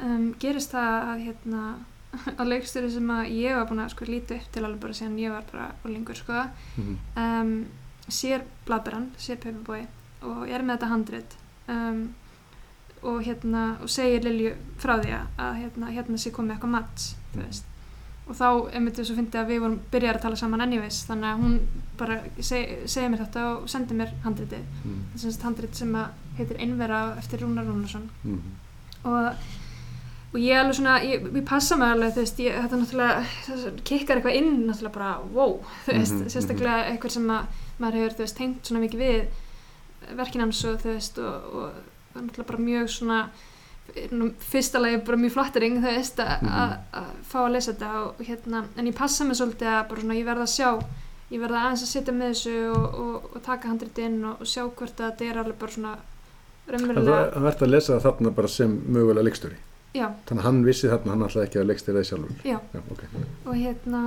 um, 0.00 0.34
gerist 0.40 0.72
það 0.72 1.08
að 1.12 1.24
hérna 1.26 1.62
á 2.40 2.42
leikstjóri 2.44 2.90
sem 2.90 3.10
að 3.10 3.30
ég 3.36 3.54
var 3.58 3.66
búin 3.68 3.82
að 3.84 3.90
sko 3.92 4.04
líta 4.08 4.34
upp 4.38 4.52
til 4.52 4.64
alveg 4.64 4.80
bara 4.80 4.92
síðan 4.96 5.18
ég 5.20 5.30
var 5.30 5.44
bara 5.52 5.66
úlingur 5.84 6.16
sko 6.16 6.44
Mhm. 6.76 6.96
um, 7.16 7.66
sér 8.08 8.42
Blaðberan, 8.66 9.10
sér 9.18 9.36
Paperboy 9.36 9.86
og 10.22 10.48
er 10.48 10.62
með 10.62 10.78
þetta 10.78 10.88
handrit 10.88 11.36
um, 11.68 12.14
og 13.02 13.20
hérna 13.22 13.76
og 13.82 13.88
segir 13.92 14.24
Lilju 14.24 14.54
frá 14.78 14.96
því 14.98 15.12
að- 15.14 15.28
að 15.38 15.58
hérna, 15.62 15.90
hérna 15.92 16.18
sé 16.18 16.30
komið 16.32 16.56
eitthvað 16.56 16.70
mats 16.70 17.14
þú 17.34 17.42
veist 17.44 17.64
og 18.28 18.34
þá 18.36 18.48
einmitt 18.74 18.96
þess 18.98 19.10
að 19.12 19.16
fyndi 19.16 19.38
að 19.38 19.46
við 19.48 19.60
vorum 19.60 19.80
byrjar 19.92 20.16
að 20.16 20.22
tala 20.22 20.36
saman 20.36 20.60
anyways 20.60 21.04
þannig 21.08 21.28
að 21.34 21.42
hún 21.42 21.60
bara 21.98 22.16
seg, 22.40 22.88
segir 22.88 23.08
mér 23.10 23.22
þetta 23.26 23.44
og 23.56 23.68
sendir 23.68 23.96
mér 23.96 24.10
handritið 24.24 24.64
Mhm. 24.84 25.04
þess 25.14 25.38
að 25.38 25.42
handrit 25.44 25.74
sem 25.74 25.92
að 25.94 26.08
heitir 26.38 26.60
Einvera 26.60 27.16
eftir 27.18 27.40
Rúnar 27.40 27.64
Rúnarsson 27.66 28.08
Mhm. 28.24 28.40
og, 29.04 29.34
og 30.32 30.38
ég 30.40 30.58
alveg 30.60 30.74
svona, 30.76 30.96
ég, 31.08 31.22
ég 31.34 31.44
passa 31.48 31.76
mig 31.80 31.88
alveg, 31.88 32.12
þú 32.16 32.22
veist, 32.24 32.40
ég, 32.44 32.56
þetta 32.62 32.76
er 32.76 32.82
náttúrulega, 32.82 33.74
kikkar 33.88 34.16
eitthvað 34.20 34.38
inn, 34.40 34.50
náttúrulega 34.68 34.94
bara, 34.98 35.12
wow, 35.34 35.54
þú 35.86 35.94
veist, 35.98 36.14
Mhm, 36.18 36.28
sérstaklega 36.34 36.78
eitthvað 36.92 37.14
sem 37.16 37.28
að 37.30 37.44
maður 37.80 37.94
hefur, 38.00 38.16
þú 38.18 38.24
veist, 38.26 38.36
tengt 38.36 38.64
svona 38.68 38.82
mikið 38.84 39.00
við 39.04 40.16
verkin 40.16 40.40
hans 40.44 40.64
og 40.64 40.78
þú 40.82 40.92
veist, 40.94 41.18
og, 41.18 41.54
og 41.54 41.70
það 42.12 42.20
er 42.20 42.26
náttúrulega 42.26 42.50
bara 42.52 42.66
mjög 42.68 42.88
svona, 42.98 43.20
fyrsta 44.50 44.78
lagi 44.82 45.00
bara 45.06 45.16
mjög 45.16 45.32
flattering, 45.32 45.78
þú 45.80 45.92
veist, 45.96 46.18
að 46.20 46.42
að- 46.44 46.76
að 47.00 47.06
fá 47.24 47.38
að 47.46 47.52
lesa 47.52 47.72
þetta 47.72 47.92
og 48.04 48.14
hérna, 48.28 48.64
en 48.76 48.86
ég 48.86 48.94
passa 48.94 49.24
mig 49.24 49.36
svolítið 49.36 49.68
að 49.72 49.88
bara 49.88 50.00
svona, 50.00 50.14
ég 50.18 50.26
verða 50.28 50.44
að 50.44 50.54
sjá, 50.56 50.82
ég 51.30 51.40
verða 51.40 51.62
aðeins 51.64 51.82
að 51.82 51.92
sitja 51.94 52.12
með 52.12 52.28
þessu 52.34 52.54
og, 52.76 52.94
og, 53.00 53.30
og 53.36 53.42
taka 53.42 53.68
handrit 53.68 53.98
inn 53.98 54.24
og, 54.24 54.40
sjá 54.44 54.62
hvort 54.68 55.00
að 55.00 55.10
þetta 55.12 55.24
er 55.30 55.38
alveg 55.42 55.58
bara 55.58 55.72
svona 55.72 55.96
raunverulega, 56.68 57.32
það 57.32 57.42
verður 57.48 57.66
að 57.66 57.72
lesa 57.72 57.98
þarna 58.04 58.30
bara 58.36 58.48
sem 58.48 58.76
mögulega 58.92 59.24
leikstöri 59.24 59.56
já, 59.94 60.08
þannig 60.28 60.42
að 60.42 60.46
hann 60.48 60.64
vissi 60.64 60.88
þarna 60.90 61.10
hann 61.14 61.22
alltaf 61.22 61.44
ekki 61.46 61.58
að 61.62 61.66
leikstýra 61.70 62.00
það 62.02 62.08
sjálfur 62.10 62.42
já. 62.44 62.58
Já, 62.74 62.80
ok. 62.92 63.04
og 63.46 63.54
hérna 63.56 64.02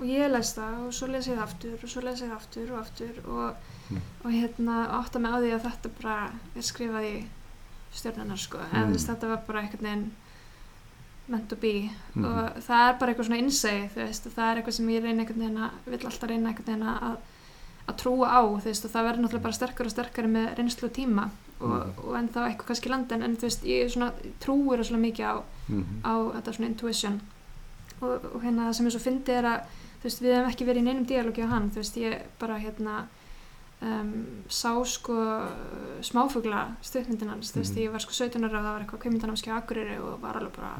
og 0.00 0.06
ég 0.10 0.30
les 0.32 0.50
það 0.56 0.74
og 0.86 0.92
svo 0.92 1.06
les 1.06 1.28
ég 1.28 1.36
það 1.38 1.42
aftur 1.46 1.78
og 1.82 1.88
svo 1.94 2.00
les 2.04 2.20
ég 2.22 2.28
það 2.28 2.36
aftur 2.36 2.72
og 2.74 2.78
aftur 2.80 3.22
og, 3.28 3.70
Mm. 3.90 3.98
og 4.24 4.30
hérna 4.32 4.74
átta 4.96 5.18
mig 5.20 5.28
á 5.28 5.36
því 5.44 5.48
að 5.52 5.64
þetta 5.66 5.88
bara 6.00 6.30
er 6.56 6.62
skrifað 6.64 7.04
í 7.04 7.24
stjörnunar 7.92 8.38
sko 8.40 8.56
mm. 8.56 8.70
Mm. 8.72 8.76
en 8.80 8.92
þess, 8.94 9.06
þetta 9.10 9.28
var 9.28 9.42
bara 9.46 9.60
einhvern 9.60 9.84
veginn 9.84 10.06
meant 11.28 11.48
to 11.50 11.56
be 11.56 11.90
Mhm. 12.14 12.24
og 12.24 12.62
það 12.64 12.88
er 12.88 12.96
bara 12.98 13.12
eitthvað 13.12 13.26
svona 13.28 13.42
innsæði 13.42 13.90
þú 13.92 14.00
veist, 14.06 14.26
og 14.26 14.32
það 14.32 14.48
er 14.50 14.56
eitthvað 14.62 14.72
sem 14.78 14.88
ég 14.88 15.02
reyna 15.04 15.20
einhvern 15.22 15.40
veginn 15.44 15.58
að 15.66 15.70
vill 15.92 16.06
alltaf 16.08 16.28
reyna 16.30 16.48
einhvern 16.48 16.66
veginn 16.66 16.88
að 16.88 17.16
að 17.88 17.96
trúa 18.00 18.26
á, 18.32 18.40
þú 18.40 18.64
veist, 18.64 18.84
og 18.84 18.90
það 18.90 19.04
verður 19.04 19.22
náttúrulega 19.26 19.42
bara 19.42 19.52
sterkar 19.60 19.86
og 19.86 19.92
sterkar 19.92 20.26
með 20.32 20.56
reynslu 20.56 20.88
tíma 20.88 21.28
og, 21.60 21.70
Mhm. 21.70 22.08
og 22.08 22.16
en 22.18 22.28
þá 22.28 22.40
eitthvað 22.48 22.66
kannski 22.66 22.86
í 22.88 22.90
landin 22.90 23.22
en 23.22 23.36
þú 23.36 23.40
veist, 23.48 23.62
ég 23.64 23.90
svona 23.92 24.12
trúir 24.40 24.78
það 24.78 24.88
svona 24.90 25.06
mikið 25.06 25.24
á, 25.26 25.42
Mhm. 25.68 26.02
á 26.04 26.14
þetta 26.34 26.52
svona 26.54 26.66
intuition 26.68 27.20
og, 28.02 28.24
og 28.34 28.42
hérna 28.42 28.68
það 28.68 28.74
sem 28.74 28.86
er 28.86 28.90
svo 28.90 29.00
fyndið 29.00 29.28
er 29.38 29.44
að 29.44 29.60
þú 30.00 30.04
veist, 30.04 30.20
við 30.22 30.34
hefum 30.34 30.50
ekki 30.50 30.66
verið 30.66 30.80
í 30.80 30.82
neinum 30.84 31.06
dialogi 31.06 31.42
á 31.42 31.48
hann, 31.48 31.70
þú 31.70 31.74
veist, 31.76 31.96
ég 31.96 32.20
bara 32.38 32.58
hérna 32.58 33.06
um, 33.82 34.26
sá 34.48 34.70
sko 34.84 35.14
smáfugla 36.00 36.76
stuðmyndin 36.82 37.28
hans, 37.28 37.52
þú 37.52 37.58
veist, 37.60 37.74
Mhm. 37.74 37.82
ég 37.84 37.90
var 37.92 38.00
sko 38.00 38.12
17 38.12 38.44
ára 38.44 38.58
og 38.58 38.64
það 38.64 38.72
var 38.72 38.80
eitthvað 38.80 39.02
kveimyndanamski 39.02 39.50
á 39.50 39.56
Akureyri 39.60 39.98
og 40.00 40.20
var 40.20 40.34
alveg 40.36 40.52
bara 40.56 40.78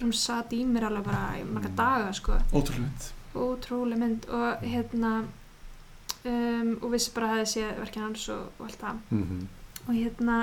hún 0.00 0.12
satt 0.14 0.50
í 0.52 0.64
mér 0.64 0.84
alveg 0.88 1.04
bara 1.04 1.34
í 1.38 1.44
marga 1.44 1.68
Mm. 1.68 1.76
daga 1.76 2.12
sko, 2.12 2.32
ótrúlega 2.52 2.78
mynd 2.80 3.12
ótrúlega 3.34 3.98
mynd 3.98 4.26
og 4.30 4.62
hérna 4.62 5.24
um, 6.24 6.78
og 6.82 6.90
vissi 6.92 7.12
bara 7.14 7.26
að 7.34 7.40
það 7.42 7.50
sé 7.52 7.78
verkinn 7.78 8.02
hans 8.02 8.28
og, 8.28 8.48
og 8.58 8.66
allt 8.66 8.80
það 8.80 8.96
Mhm. 9.10 9.46
Og 9.88 9.96
hérna 9.96 10.40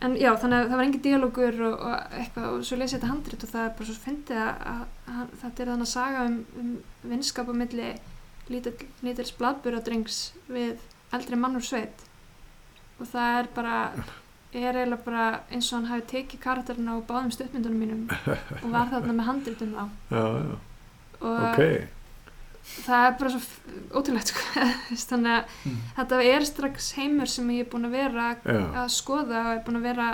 en 0.00 0.14
já, 0.16 0.30
þannig 0.40 0.56
að 0.56 0.70
það 0.70 0.78
var 0.78 0.86
engin 0.86 1.02
dialogur 1.04 1.58
og, 1.68 1.74
og 1.84 2.14
eitthvað 2.20 2.46
og 2.54 2.62
svo 2.64 2.78
lesið 2.80 2.96
þetta 2.96 3.10
handrit 3.10 3.44
og 3.44 3.52
það 3.52 3.66
er 3.66 3.74
bara 3.78 3.88
svo 3.90 4.04
fyndið 4.04 4.40
að, 4.44 4.62
að, 4.70 4.86
að 5.14 5.34
þetta 5.42 5.62
er 5.62 5.72
þannig 5.72 5.88
að 5.88 5.92
saga 5.92 6.22
um, 6.28 6.38
um 6.62 6.70
vinskap 7.12 7.52
á 7.52 7.54
milli 7.60 7.90
lítils 8.50 9.34
bladburadrengs 9.38 10.22
við 10.50 10.80
eldri 11.14 11.38
mann 11.38 11.58
úr 11.58 11.66
sveit. 11.66 12.02
Og 13.00 13.06
það 13.12 13.36
er 13.36 13.52
bara 13.54 13.76
er 14.50 14.74
eiginlega 14.80 15.04
bara 15.04 15.26
eins 15.52 15.68
og 15.70 15.78
hann 15.78 15.90
hafi 15.92 16.06
tekið 16.10 16.42
karakterinn 16.42 16.90
á 16.90 16.96
báðum 17.06 17.30
stuttmyndunum 17.34 17.84
mínum 17.84 18.02
og 18.10 18.68
var 18.72 18.90
þarna 18.90 19.14
með 19.14 19.28
handritum 19.28 19.76
þá. 19.76 19.84
Já, 20.10 20.24
já, 20.40 20.56
og 21.20 21.44
ok 21.52 21.99
það 22.64 23.06
er 23.06 23.14
bara 23.18 23.30
svo 23.30 23.40
ótrúlegt 24.00 24.26
sko. 24.32 24.40
þannig 25.10 25.32
að 25.36 25.44
mm. 25.66 25.76
þetta 25.96 26.22
er 26.24 26.44
strax 26.44 26.92
heimur 26.98 27.26
sem 27.28 27.48
ég 27.50 27.64
er 27.66 27.70
búin 27.72 27.86
að 27.88 27.96
vera 27.96 28.26
já. 28.44 28.58
að 28.84 28.90
skoða 28.94 29.40
og 29.46 29.52
er 29.56 29.62
búin 29.66 29.80
að 29.80 29.88
vera 29.90 30.08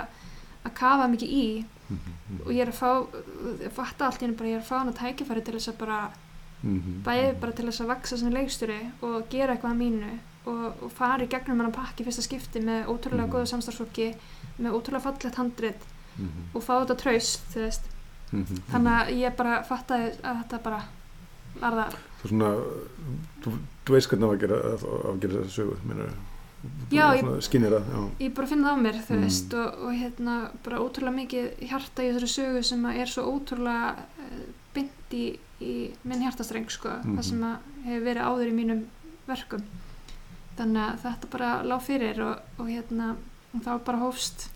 að 0.65 0.73
kafa 0.73 1.07
mikið 1.15 1.29
í 1.41 1.65
Mhm. 1.87 2.41
og 2.43 2.49
ég 2.51 2.59
er 2.65 2.67
að 2.67 2.75
fá 2.75 3.69
fatta 3.71 4.05
allt 4.09 4.19
í 4.19 4.25
henni 4.25 4.49
ég 4.49 4.57
er 4.57 4.59
að 4.59 4.67
fá 4.67 4.79
hana 4.81 4.91
tækifæri 4.91 5.43
til 5.45 5.53
þess 5.55 5.69
að 5.71 5.77
bara 5.77 5.99
Mhm. 6.63 7.03
bæði 7.05 7.39
bara 7.39 7.51
til 7.53 7.65
þess 7.69 7.79
að 7.81 7.87
vaksa 7.87 8.17
sem 8.17 8.33
leikstjóri 8.33 8.91
og 9.07 9.29
gera 9.29 9.53
eitthvað 9.55 9.71
að 9.71 9.77
mínu 9.77 10.09
og, 10.47 10.83
og 10.83 10.91
fara 10.91 11.23
í 11.23 11.27
gegnum 11.31 11.61
hann 11.61 11.71
pakki 11.71 12.03
fyrsta 12.03 12.21
skipti 12.25 12.59
með 12.59 12.87
ótrúlega 12.91 13.23
Mhm. 13.27 13.31
góðu 13.31 13.47
samstarfsfólki 13.53 14.15
með 14.59 14.75
ótrúlega 14.75 15.01
fallegt 15.05 15.35
handrit 15.39 15.81
Mhm. 16.17 16.43
og 16.55 16.61
fá 16.63 16.73
þetta 16.83 16.97
traust 16.97 17.81
Mhm. 18.33 18.59
þannig 18.73 18.91
að 18.91 19.15
ég 19.23 19.35
bara 19.37 19.63
fattaði 19.63 20.11
að 20.21 20.43
þetta 20.43 20.63
bara 20.63 20.81
var 21.61 21.73
það 21.81 21.97
Þú 22.17 22.29
svona, 22.31 22.49
þú, 23.43 23.51
þú 23.85 23.93
veist 23.93 24.09
hvernig 24.09 24.27
á 24.27 24.31
að 24.33 24.39
gera, 24.41 24.57
að, 24.73 25.19
gera 25.21 25.41
þessa 25.43 25.55
sögu, 25.61 25.75
meina, 25.85 26.07
Já, 26.91 27.13
ég- 27.13 27.23
það, 27.23 28.07
ég 28.19 28.33
bara 28.35 28.47
finn 28.47 28.63
það 28.65 28.73
á 28.73 28.83
mér 28.83 28.95
Mm. 29.07 29.21
veist 29.21 29.53
og, 29.53 29.73
og 29.85 29.91
hérna 29.93 30.35
bara 30.65 30.79
ótrúlega 30.81 31.15
mikið 31.15 31.45
hjarta 31.69 32.03
í 32.03 32.09
þessari 32.11 32.31
sögu 32.33 32.63
sem 32.65 32.85
er 32.85 33.05
svo 33.05 33.23
ótrúlega 33.31 33.93
uh, 33.93 34.41
bynd 34.73 35.13
í, 35.13 35.37
í 35.61 35.91
minn 36.03 36.21
hjartastreng 36.25 36.67
sko, 36.69 36.89
Mhm. 36.89 37.15
það 37.17 37.23
sem 37.23 37.43
að 37.43 37.57
hefur 37.85 38.05
verið 38.09 38.27
áður 38.27 38.47
í 38.51 38.57
mínum 38.57 38.83
verkum 39.27 39.63
þannig 40.57 40.83
að 40.89 40.99
þetta 41.05 41.29
bara 41.31 41.63
lág 41.63 41.81
fyrir 41.85 42.19
og, 42.25 42.39
og 42.59 42.67
hérna 42.67 43.15
og 43.53 43.61
þá 43.63 43.83
bara 43.85 43.97
hófst 44.01 44.49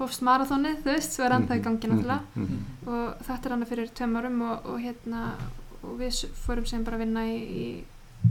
hófst 0.00 0.20
marathónið, 0.20 0.82
þú 0.82 0.90
veist, 0.92 1.12
svo 1.14 1.24
er 1.24 1.30
ennþá 1.38 1.56
í 1.56 1.62
gangi 1.62 1.88
náttúrulega 1.88 2.20
Mhm. 2.34 2.42
Mhm. 2.42 2.58
og 2.88 3.14
þetta 3.24 3.46
er 3.46 3.50
hann 3.54 3.64
fyrir 3.66 3.88
tveim 3.94 4.16
árum 4.18 4.42
og, 4.50 4.66
og 4.66 4.80
hérna 4.80 5.30
og 5.86 5.98
við 6.00 6.22
fórum 6.46 6.66
sem 6.66 6.84
bara 6.84 6.96
að 6.96 7.04
vinna 7.06 7.26
í, 7.26 7.36
í 7.36 7.84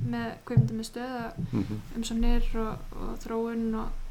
með 0.09 0.31
kveimundum 0.45 0.79
með 0.81 0.89
stöð 0.89 1.45
Mhm. 1.53 1.77
umsóknir 1.97 2.49
og, 2.55 2.97
og 3.01 3.13
þróun 3.23 3.69
og 3.83 4.01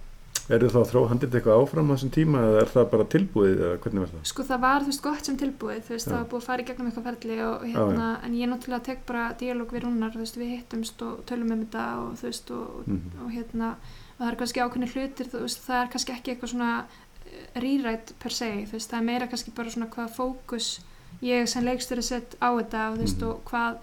Er 0.51 0.59
þið 0.61 0.73
þá 0.75 0.79
að 0.83 0.89
þró 0.91 1.01
handið 1.09 1.35
eitthvað 1.39 1.61
áfram 1.63 1.89
á 1.89 1.95
þessum 1.95 2.11
tíma 2.13 2.39
eða 2.45 2.59
er 2.61 2.71
það 2.75 2.89
bara 2.91 3.05
tilbúið 3.15 3.53
eða 3.65 3.77
hvernig 3.81 4.01
var 4.03 4.11
það? 4.13 4.25
Sko 4.29 4.43
það 4.45 4.61
var 4.61 4.81
þú 4.83 4.89
veist 4.91 5.03
gott 5.07 5.25
sem 5.25 5.37
tilbúið, 5.41 5.79
þú 5.87 5.93
veist 5.95 6.05
Já. 6.07 6.11
það 6.11 6.19
var 6.19 6.27
búið 6.33 6.43
að 6.43 6.49
fara 6.49 6.63
í 6.63 6.67
gegnum 6.69 6.89
eitthvað 6.91 7.07
ferli 7.09 7.39
og 7.45 7.55
og 7.55 7.65
hérna, 7.71 8.09
en 8.27 8.35
ég 8.35 8.51
náttúrulega 8.51 8.85
tek 8.85 9.07
bara 9.07 9.23
díalóg 9.41 9.71
við 9.73 9.85
rúnar, 9.87 10.13
þú 10.13 10.21
veist 10.25 10.37
við 10.37 10.51
hittumst 10.59 11.03
og 11.07 11.23
tölum 11.31 11.53
um 11.55 11.65
þetta 11.65 11.85
og 12.03 12.11
þú 12.21 12.27
veist 12.29 12.51
og, 12.51 12.83
Mhm. 12.87 13.11
og 13.25 13.31
hérna, 13.33 13.71
og 14.19 14.21
það 14.21 14.33
er 14.33 14.37
kannski 14.43 14.61
ákveðni 14.61 14.93
hlutir, 14.93 15.27
þú 15.33 15.41
veist 15.47 15.61
það 15.65 15.81
er 15.85 15.89
kannski 15.95 16.13
ekki 16.13 16.31
eitthvað 16.35 16.53
svona 16.53 16.85
eh, 17.25 17.61
rýrætt 17.61 18.13
per 18.21 18.31
se, 18.31 18.51
þú 18.69 18.73
veist 18.77 18.91
það 18.91 18.99
er 19.01 19.05
meira 19.05 19.27
kannski 19.27 19.55
bara 19.55 19.71
svona 19.71 19.89
hvað 19.89 20.11
fókus 20.19 20.81
ég 21.23 21.47
sem 21.49 21.65
leikstur 21.65 22.03
sett 22.03 22.37
á 22.43 22.49
þetta 22.59 22.91
og 22.93 22.99
veist 22.99 23.21
Mhm. 23.21 23.29
og 23.31 23.45
hvað 23.45 23.77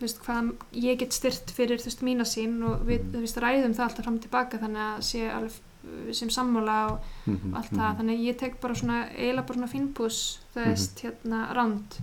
veist, 0.00 0.20
hvað 0.22 0.52
ég 0.74 0.98
get 0.98 1.12
styrt 1.12 1.50
fyrir 1.50 1.78
veist, 1.82 2.02
mína 2.02 2.22
sín 2.24 2.62
og 2.64 2.86
við 2.86 3.02
Mhm. 3.12 3.24
ræðum 3.42 3.74
það 3.74 3.88
alltaf 3.88 4.04
fram 4.04 4.14
og 4.14 4.20
tilbaka 4.20 4.58
þannig 4.58 4.76
að 4.78 4.98
sé 5.02 5.30
alveg 5.32 5.52
sem 6.14 6.28
sammála 6.28 6.90
og 6.92 7.00
Mhm. 7.26 7.54
allt 7.56 7.70
það, 7.72 7.96
þannig 7.98 8.18
að 8.18 8.26
ég 8.26 8.38
tek 8.38 8.60
bara 8.60 8.74
svona 8.74 9.08
eiginlega 9.16 9.46
bara 9.46 9.58
svona 9.58 9.72
fínpús, 9.72 10.38
þú 10.54 10.64
veist 10.66 11.00
hérna 11.02 11.54
rand, 11.54 11.98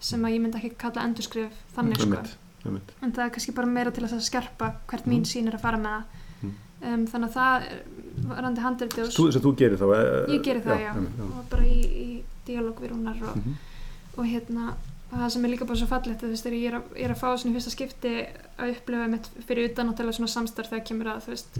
sem 0.00 0.22
að 0.22 0.32
ég 0.34 0.40
myndi 0.40 0.56
ekki 0.60 0.76
kalla 0.78 1.02
endurskrif 1.02 1.50
þannig 1.76 1.96
sko 1.98 2.16
en 3.02 3.12
það 3.12 3.24
er 3.26 3.30
kannski 3.30 3.54
bara 3.54 3.66
meira 3.66 3.90
til 3.90 4.04
að 4.04 4.20
skerpa 4.20 4.74
hvert 4.88 5.04
mín 5.06 5.24
sín 5.24 5.48
er 5.48 5.52
að 5.56 5.60
fara 5.60 5.76
með 5.76 6.04
það 6.82 6.94
um, 6.94 7.06
þannig 7.06 7.28
að 7.28 7.34
það 7.34 7.62
er 8.36 8.42
randi 8.42 8.86
Þú, 8.88 9.32
sem 9.32 9.42
þú 9.42 9.54
gerir 9.56 9.76
þá? 9.78 9.86
eh, 9.94 10.34
ég 10.36 10.42
geri 10.42 10.60
það, 10.60 10.78
já, 10.80 10.92
já. 10.94 11.24
og 11.38 11.48
bara 11.50 11.62
í, 11.62 11.84
í 11.84 12.22
dialóg 12.46 12.76
við 12.80 12.90
rúnar 12.92 13.22
og. 13.22 13.38
Og 14.16 14.24
hérna 14.26 14.74
og 15.12 15.18
það 15.20 15.28
sem 15.30 15.44
er 15.44 15.50
líka 15.52 15.64
bara 15.68 15.78
svo 15.78 15.86
fallegt 15.86 16.20
þú 16.22 16.28
veist, 16.32 16.44
þegar 16.44 16.58
ég 16.58 16.68
er 16.72 16.76
að, 16.78 16.84
er 17.04 17.10
að 17.14 17.20
fá 17.20 17.28
svona 17.38 17.52
í 17.52 17.56
fyrsta 17.58 17.70
skipti 17.74 18.12
að 18.58 18.70
upplifa 18.74 19.08
mitt 19.12 19.26
fyrir 19.46 19.68
utan 19.70 19.86
náttúrulega 19.90 20.16
svona 20.18 20.32
samstarf 20.32 20.70
þegar 20.72 20.86
kemur 20.88 21.10
að 21.12 21.20
þú 21.26 21.30
veist 21.34 21.58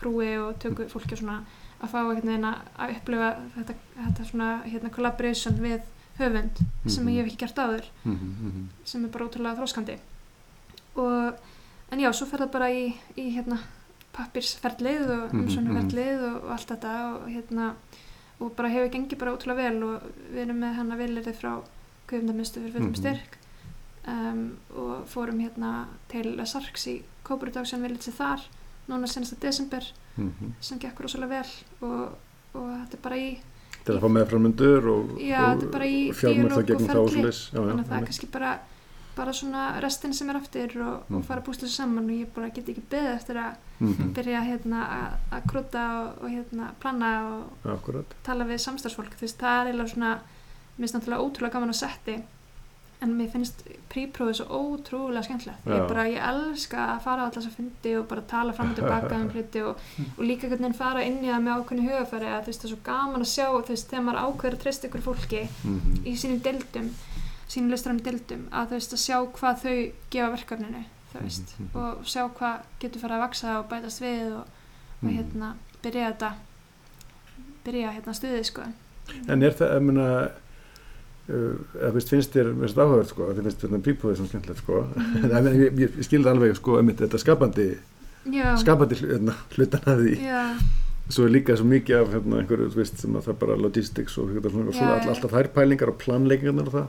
krúi 0.00 0.30
og 0.42 0.56
töku 0.62 0.88
fólki 0.90 1.12
og 1.14 1.20
svona 1.20 1.36
að 1.82 1.92
fá 1.92 1.98
einhvern 2.00 2.26
veginn 2.32 2.48
að 2.48 2.94
upplifa 2.96 3.28
þetta, 3.58 3.74
þetta 4.00 4.24
svona 4.30 4.48
hérna 4.64 4.90
collaboration 4.96 5.58
við 5.60 5.80
höfund 6.18 6.62
sem 6.88 7.04
Mhm. 7.04 7.12
ég 7.12 7.16
hef 7.22 7.26
ekki 7.32 7.36
gert 7.44 7.58
áður 7.60 7.84
Mhm, 8.04 8.30
mhm. 8.48 8.68
sem 8.84 9.04
er 9.04 9.08
bara 9.08 9.24
ótrúlega 9.28 9.56
þróskandi 9.60 9.98
og 10.96 11.34
en 11.92 12.00
já, 12.00 12.10
svo 12.12 12.26
fer 12.26 12.38
það 12.40 12.50
bara 12.52 12.70
í, 12.72 12.94
í 13.16 13.28
hérna 13.36 13.58
pappirsferlið 14.16 15.10
og 15.10 15.32
Mhm, 15.34 15.44
umsóknarferlið 15.44 16.22
og, 16.30 16.44
og 16.44 16.50
allt 16.56 16.68
þetta 16.72 16.92
og 17.14 17.28
hérna 17.30 17.70
og 18.40 18.52
bara 18.56 18.68
hefur 18.68 18.90
gengið 18.94 19.18
bara 19.18 19.32
ótrúlega 19.36 19.56
vel 19.70 19.82
og 19.84 20.02
við 20.32 20.42
erum 20.46 20.60
með 20.60 20.74
hann 20.80 20.92
að 20.92 20.98
vilja 21.04 21.32
frá 21.36 21.52
köfndamistu 22.06 22.60
fyrir 22.60 22.72
fullum 22.72 22.92
Mhm. 22.92 23.00
styrk 23.00 23.38
um, 24.08 24.56
og 24.76 25.06
fórum 25.08 25.40
hérna 25.42 25.86
til 26.08 26.36
Sarks 26.46 26.86
í 26.86 27.02
Kóparudagsson 27.24 27.82
viljið 27.82 28.06
sér 28.08 28.16
þar 28.20 28.40
núna 28.88 29.06
senasta 29.10 29.36
desember 29.40 29.82
Mhm. 30.16 30.52
sem 30.60 30.78
gekk 30.78 31.00
rosalega 31.00 31.28
vel 31.28 31.90
og, 31.90 32.16
og 32.54 32.70
þetta 32.86 32.94
er 32.94 33.02
bara 33.02 33.16
í 33.16 33.36
Til 33.86 33.94
að 33.94 34.00
fá 34.02 34.08
meðframundur 34.10 34.86
og, 34.90 35.18
Já, 35.20 35.52
og, 35.54 35.62
og 35.62 35.80
gegnum 36.66 36.88
þá 36.88 36.94
þannig 37.52 37.84
að 37.84 37.86
það 37.86 38.00
er 38.00 38.06
kannski 38.06 38.26
bara 38.32 38.58
bara 39.16 39.32
svona 39.32 39.80
restin 39.80 40.12
sem 40.12 40.28
er 40.30 40.36
eftir 40.36 40.74
og, 40.82 41.04
Mhm. 41.08 41.16
og 41.18 41.24
fara 41.24 41.40
að 41.40 41.44
bústa 41.46 41.64
þessu 41.64 41.76
saman 41.76 42.04
og 42.04 42.10
ég 42.10 42.26
bara 42.34 42.48
get 42.50 42.66
ekki 42.68 42.82
beðið 42.90 43.14
eftir 43.16 43.36
að 43.36 43.54
Mhm. 43.80 44.12
byrja 44.14 44.42
hérna 44.44 44.80
að- 45.30 45.42
krúta 45.46 45.84
og, 46.02 46.22
og 46.24 46.30
hérna 46.30 46.70
planna 46.80 47.38
og 47.38 47.44
Akkurat. 47.64 48.04
tala 48.24 48.44
við 48.44 48.58
samstagsfólk 48.60 49.14
veist, 49.20 49.38
það 49.38 49.66
er 49.66 49.72
eiginlega 49.72 49.94
svona 49.94 50.18
mér 50.76 50.86
finnst 50.88 50.94
náttúrulega 50.98 51.24
ótrúlega 51.26 51.52
gaman 51.56 51.70
að 51.74 51.80
setti 51.82 52.16
en 53.04 53.10
mér 53.18 53.28
finnst 53.32 53.62
príprófið 53.92 54.38
svo 54.38 54.46
ótrúlega 54.60 55.22
skemmtilegt 55.26 55.66
ég, 55.68 55.82
bara, 55.88 56.04
ég 56.08 56.22
elska 56.30 56.84
að 56.94 57.02
fara 57.04 57.22
á 57.22 57.24
alltaf 57.26 57.42
þess 57.42 57.50
að 57.52 57.56
fundi 57.58 57.92
og 57.98 58.06
bara 58.08 58.22
tala 58.30 58.52
fram 58.56 58.70
og 58.72 58.76
tilbaka 58.78 59.18
um 59.20 59.28
hluti 59.34 59.62
og, 59.68 59.82
og 60.16 60.22
líka 60.24 60.48
veginn 60.48 60.74
fara 60.78 61.02
inn 61.04 61.18
í 61.24 61.28
það 61.28 61.42
með 61.44 61.60
ákveðinu 61.60 61.90
hugafæri 61.90 62.30
að 62.32 62.40
þú 62.46 62.50
veist, 62.52 62.62
það 62.62 62.68
er 62.70 62.72
svo 62.74 62.80
gaman 62.88 63.20
að 63.26 63.32
sjá 63.34 63.46
þú 63.52 63.74
veist, 63.74 63.90
þegar 63.90 64.06
maður 64.06 64.22
ákveður 64.24 64.56
að 64.56 64.62
treysta 64.64 64.88
ykkur 64.88 65.04
fólki 65.10 65.42
Mhm. 65.64 65.98
í 66.08 66.12
sínum 66.16 66.40
deildum 66.48 66.88
sínum 67.48 67.70
listræðum 67.70 68.00
deildum 68.08 68.46
að 68.50 68.66
þú 68.72 68.78
veist 68.80 68.96
að 68.96 69.04
sjá 69.04 69.16
hvað 69.36 69.60
þau 69.66 69.76
gefa 70.10 70.30
verkefninu 70.36 70.82
þú 71.12 71.20
veist 71.26 71.52
Mhm, 71.58 71.68
mhm. 71.68 71.82
og 71.84 72.04
sjá 72.04 72.22
hvað 72.40 72.56
getur 72.80 73.00
fara 73.04 73.16
að 73.20 73.24
vaksa 73.28 73.58
og 73.60 73.68
bætast 73.70 74.00
við 74.02 74.32
og, 74.40 74.46
og 74.46 75.04
Mhm. 75.04 75.16
hérna 75.18 75.52
byrja 75.84 76.08
þetta 76.10 76.32
byrja 77.66 77.92
hérna 77.96 78.14
stuðið 78.16 78.44
sko 78.50 78.62
En 79.28 79.42
er 79.42 79.52
það, 79.54 79.76
eða, 81.28 81.90
veist, 81.96 82.10
finnst 82.14 82.34
þér 82.36 82.52
mest 82.60 82.78
áhugað, 82.78 83.06
sko, 83.10 83.28
þið 83.34 83.42
finnst 83.48 83.62
þetta 83.64 83.80
prípúðið 83.88 84.16
svona 84.20 84.32
skemmtilegt, 84.32 84.62
sko, 84.62 84.80
Mhm. 84.96 85.30
en 85.36 85.46
ég, 85.60 85.78
ég, 85.84 86.00
skilði 86.06 86.32
alveg, 86.32 86.56
sko, 86.60 86.76
einmitt, 86.80 87.00
þetta 87.02 87.18
skapandi, 87.22 87.68
já, 88.32 88.50
skapandi 88.62 88.98
hérna, 89.02 89.34
hlutan 89.56 89.86
að 89.92 90.02
því, 90.04 90.14
já, 90.26 90.42
svo 91.08 91.24
er 91.28 91.30
líka 91.36 91.56
svo 91.58 91.66
mikið 91.70 92.00
af, 92.00 92.12
hérna, 92.16 92.40
einhverju, 92.42 92.68
þú 92.74 92.80
veist, 92.82 92.98
sem 93.02 93.16
að 93.18 93.26
það 93.30 93.38
bara 93.44 93.56
logistics 93.62 94.18
og, 94.22 94.30
hérna, 94.34 94.50
svona, 94.50 94.68
og 94.70 94.74
Já, 94.74 94.78
svo 94.78 94.86
já. 94.86 94.94
all, 95.00 95.08
alltaf 95.14 95.34
þær 95.36 95.50
pælingar 95.58 95.92
og 95.92 95.98
planleikingarnar 96.02 96.70
og 96.70 96.76
það, 96.78 96.86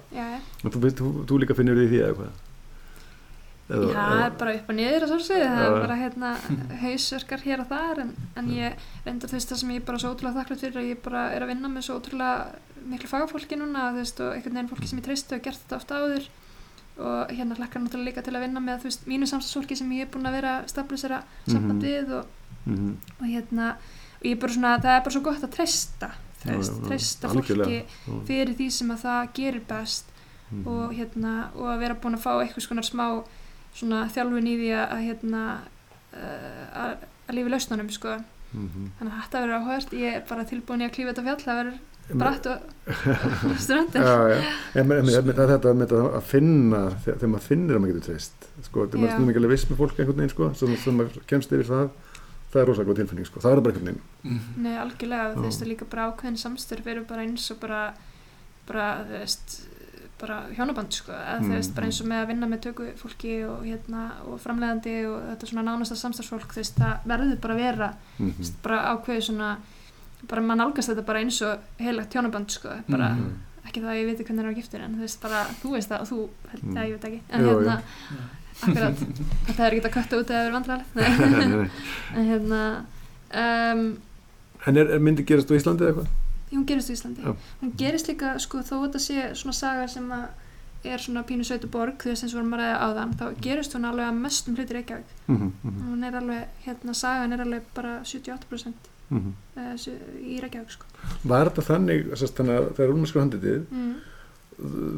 en 0.64 0.72
þú, 0.74 0.84
veist, 0.88 1.02
þú, 1.02 1.12
þú 1.30 1.42
líka 1.44 1.58
finnur 1.58 1.78
því 1.82 1.90
því 1.94 2.04
eða 2.06 2.20
hvað? 2.22 2.44
Já, 3.68 4.04
er 4.24 4.36
bara 4.40 4.52
upp 4.56 4.70
og 4.72 4.76
niður 4.78 5.04
að 5.04 5.10
svolsögðu, 5.12 5.48
það 5.52 5.66
er 5.68 5.74
bara 5.84 5.96
hérna 6.00 6.30
hausverkar 6.86 7.42
hér 7.44 7.64
og 7.66 7.68
þar 7.68 8.00
en, 8.06 8.14
en 8.40 8.46
ég 8.56 8.86
reyndar 9.04 9.28
þú 9.28 9.36
veist 9.36 9.50
það 9.52 9.60
sem 9.60 9.74
ég 9.76 9.82
er 9.82 9.88
bara 9.90 10.00
svo 10.00 10.12
ótrúlega 10.14 10.38
þakklátt 10.40 10.62
fyrir 10.64 10.80
að 10.80 10.88
ég 10.94 11.02
bara 11.04 11.24
er 11.36 11.44
að 11.44 11.52
vinna 11.52 11.72
með 11.74 11.84
svo 11.90 11.98
ótrúlega 12.00 12.38
miklu 12.88 13.08
fagfólki 13.12 13.58
núna 13.60 13.92
veist, 13.96 14.20
og 14.24 14.34
einhvern 14.36 14.54
veginn 14.58 14.70
fólki 14.72 14.88
sem 14.88 15.00
ég 15.00 15.06
treystu 15.08 15.36
og 15.36 15.42
gert 15.44 15.60
þetta 15.64 15.76
ofta 15.82 15.96
áður 16.02 16.28
og 16.98 17.30
hérna 17.38 17.56
hlakkar 17.60 17.82
náttúrulega 17.84 18.10
líka 18.10 18.24
til 18.26 18.34
að 18.34 18.42
vinna 18.48 18.60
með 18.64 18.84
veist, 18.88 19.06
mínu 19.06 19.28
samstagsfólki 19.30 19.76
sem 19.78 19.92
ég 19.92 20.08
er 20.08 20.12
búin 20.14 20.26
að 20.30 20.38
vera 20.40 20.54
stabilisera 20.68 21.24
samband 21.48 21.82
Mhm. 21.82 21.86
við 21.86 22.14
og, 22.20 22.26
Mhm. 22.66 22.98
og 23.22 23.28
hérna 23.28 23.68
og 24.18 24.24
ég 24.26 24.32
er 24.32 24.40
bara 24.42 24.54
svona, 24.54 24.78
það 24.82 24.96
er 24.98 25.02
bara 25.04 25.12
svo 25.16 25.22
gott 25.22 25.44
að 25.44 25.52
treysta 25.58 26.12
treysta 26.88 27.30
fólki 27.30 27.84
fyrir 28.28 28.54
því 28.58 28.70
sem 28.72 28.92
að 28.92 29.02
það 29.06 29.34
gerir 29.34 29.62
best 29.68 30.06
Mhm. 30.52 30.68
og 30.68 30.94
hérna 30.96 31.50
og 31.56 31.66
að 31.68 31.80
vera 31.80 31.94
búin 31.96 32.16
að 32.16 32.24
fá 32.24 32.32
eitthvað 32.40 32.68
svona 32.68 32.84
smá 32.84 33.24
svona 33.76 34.06
þjálfun 34.10 34.48
í 34.48 34.56
því 34.58 34.70
að, 34.80 35.02
hérna 35.04 35.42
uh, 36.14 36.66
að, 36.74 36.98
að 37.28 37.36
lífi 37.36 37.50
lausnunum 37.52 37.90
sko 37.92 38.14
Mhm. 38.54 38.92
þannig 39.00 39.12
að 39.14 39.22
þetta 39.24 39.42
verður 39.44 39.60
áhört 39.60 39.90
ég 39.92 40.16
er 40.16 40.24
bara 40.30 40.46
tilbúin 40.46 40.82
í 40.82 40.86
að 40.88 40.94
klífa 40.96 41.14
þetta 41.14 41.24
fjall 41.24 41.44
það 41.44 41.58
verður 41.60 41.80
Með, 42.08 42.48
með, 44.88 45.10
þetta 45.12 45.74
með 45.76 45.84
þetta 45.84 45.98
að 46.18 46.28
finna 46.30 46.82
þegar 47.04 47.32
maður 47.34 47.46
finnir 47.48 47.76
að 47.76 47.82
maður 47.84 47.98
getur 47.98 48.06
treyst 48.08 48.46
sko, 48.68 48.86
þegar 48.88 49.02
maður 49.02 49.14
stundum 49.14 49.32
ekki 49.34 49.42
alveg 49.42 49.54
viss 49.56 49.68
með 49.68 49.80
fólk 49.82 49.98
einhvern 50.00 50.20
veginn 50.22 50.34
sko, 50.34 50.46
sem, 50.60 50.72
sem 50.84 50.94
maður 51.02 51.26
kemst 51.28 51.56
yfir 51.58 51.68
það 51.68 51.88
það 52.52 52.62
er 52.62 52.70
rosalega 52.70 52.92
góð 52.92 53.00
tilfinning, 53.02 53.28
sko, 53.28 53.42
það 53.44 53.54
er 53.54 53.64
bara 53.64 53.74
einhvern 53.74 53.90
veginn. 53.90 54.04
Mhm. 54.24 54.62
Nei, 54.64 54.76
algjörlega, 54.82 55.32
þú 55.36 55.48
veist, 55.48 55.64
og 55.64 55.72
líka 55.72 55.88
bara 55.92 56.06
ákveðin 56.12 56.40
samstörf 56.42 56.88
eru 56.88 57.04
bara 57.10 57.26
eins 57.26 57.48
og 57.52 57.60
bara, 57.60 57.82
bara, 58.68 58.86
þú 59.08 59.20
veist, 59.20 59.58
bara 60.18 60.38
hjónaband, 60.56 60.96
sko, 60.96 61.12
eða 61.14 61.42
þú 61.44 61.52
veist, 61.54 61.74
bara 61.76 61.90
eins 61.90 62.02
og 62.02 62.08
með 62.08 62.22
að 62.24 62.30
vinna 62.32 62.48
með 62.48 62.62
töku 62.66 62.88
fólki 62.98 63.34
og 63.46 63.66
hérna, 63.68 64.06
og 64.26 64.40
framleiðandi 64.42 64.96
og 65.12 65.18
þetta 65.34 65.50
svona 65.52 65.66
nánasta 65.68 66.00
samstarfsfólk, 66.00 66.56
þú 66.56 66.64
veist, 66.64 66.80
það 66.80 67.12
verður 67.12 67.42
bara 67.44 67.58
að 67.58 67.64
vera, 67.66 67.90
þú 68.18 68.24
mm 68.24 68.40
veist, 68.40 68.62
bara 68.64 68.80
ákveði 68.96 69.28
svona, 69.28 69.52
bara 70.28 70.42
mann 70.42 70.60
álgast 70.62 70.90
þetta 70.90 71.06
bara 71.06 71.20
eins 71.20 71.42
og 71.42 71.60
heilagt 71.80 72.14
hjónaband, 72.14 72.50
sko, 72.52 72.70
bara, 72.90 73.10
Mhm. 73.16 73.32
ekki 73.68 73.82
það 73.82 73.92
að 73.92 74.00
ég 74.02 74.06
veit 74.06 74.18
hvernig 74.26 74.42
það 74.42 74.48
er 74.48 74.54
á 74.54 74.58
giftir, 74.58 74.82
en 74.82 74.96
þú 74.96 75.00
veist, 75.06 75.22
bara, 75.22 75.44
þú 75.62 75.72
veist 75.76 75.90
það 75.90 76.02
og 76.02 76.08
þú, 76.08 76.30
held 76.52 76.64
Mm. 76.64 76.74
það, 76.76 76.86
ég 76.88 76.92
veit 76.92 77.06
ekki, 77.06 77.22
en 77.30 77.42
Jú, 77.42 77.48
jú. 77.48 77.60
hérna, 77.60 77.82
akkurat, 78.64 78.96
þetta 79.48 79.66
er 79.68 79.72
ekki 79.74 79.86
að 79.88 79.94
kötta 79.98 80.18
út 80.18 80.30
eða 80.30 80.44
verið 80.46 80.58
vandræðalegt, 80.58 80.96
en 82.16 82.26
hérna, 82.32 82.86
um, 83.34 83.98
En 84.68 84.76
er, 84.78 84.88
er 84.92 85.00
myndi 85.00 85.24
gerast 85.24 85.52
á 85.52 85.56
Íslandi 85.56 85.84
eða 85.86 85.94
eitthvað? 85.94 86.08
hún 86.52 86.66
gerist 86.66 86.90
í 86.90 86.94
Íslandi 86.96 87.22
Já. 87.24 87.36
hún 87.62 87.72
gerist 87.78 88.08
líka 88.08 88.40
sko 88.40 88.60
þó 88.64 88.74
að 88.80 88.84
þetta 88.88 89.00
sé 89.04 89.36
svona 89.36 89.54
saga 89.54 89.88
sem 89.88 90.10
að 90.10 90.28
er 90.88 90.98
svona 91.04 91.24
pínu 91.28 91.44
sveitu 91.44 91.68
borg 91.70 91.98
eins 92.08 92.24
og 92.24 92.32
vorum 92.40 92.54
að 92.56 92.62
ræða 92.62 92.78
á 92.80 92.88
þann 92.96 93.14
þá 93.20 93.42
gerist 93.42 93.74
hún 93.76 93.86
alveg 93.86 94.08
að 94.08 94.20
mestum 94.22 94.56
hluti 94.56 94.74
Reykjavík 94.74 95.06
Mm 95.28 95.52
-hmm. 95.64 95.82
hún 95.92 96.04
er 96.08 96.16
alveg, 96.16 96.48
hérna 96.66 96.94
sagan 96.96 97.34
er 97.34 97.42
alveg 97.42 97.62
bara 97.76 98.00
78% 98.04 98.74
Mm 99.10 99.34
uh, 99.56 99.74
í 100.22 100.38
Reykjavík 100.44 100.74
sko 100.76 100.86
Var 101.32 101.50
þetta 101.50 101.66
þannig, 101.72 102.12
þannig 102.20 102.60
að 102.60 102.70
þegar 102.78 102.92
Rúnar 102.92 103.12
sko 103.12 103.24
handitið, 103.24 103.66
mm. 103.72 103.94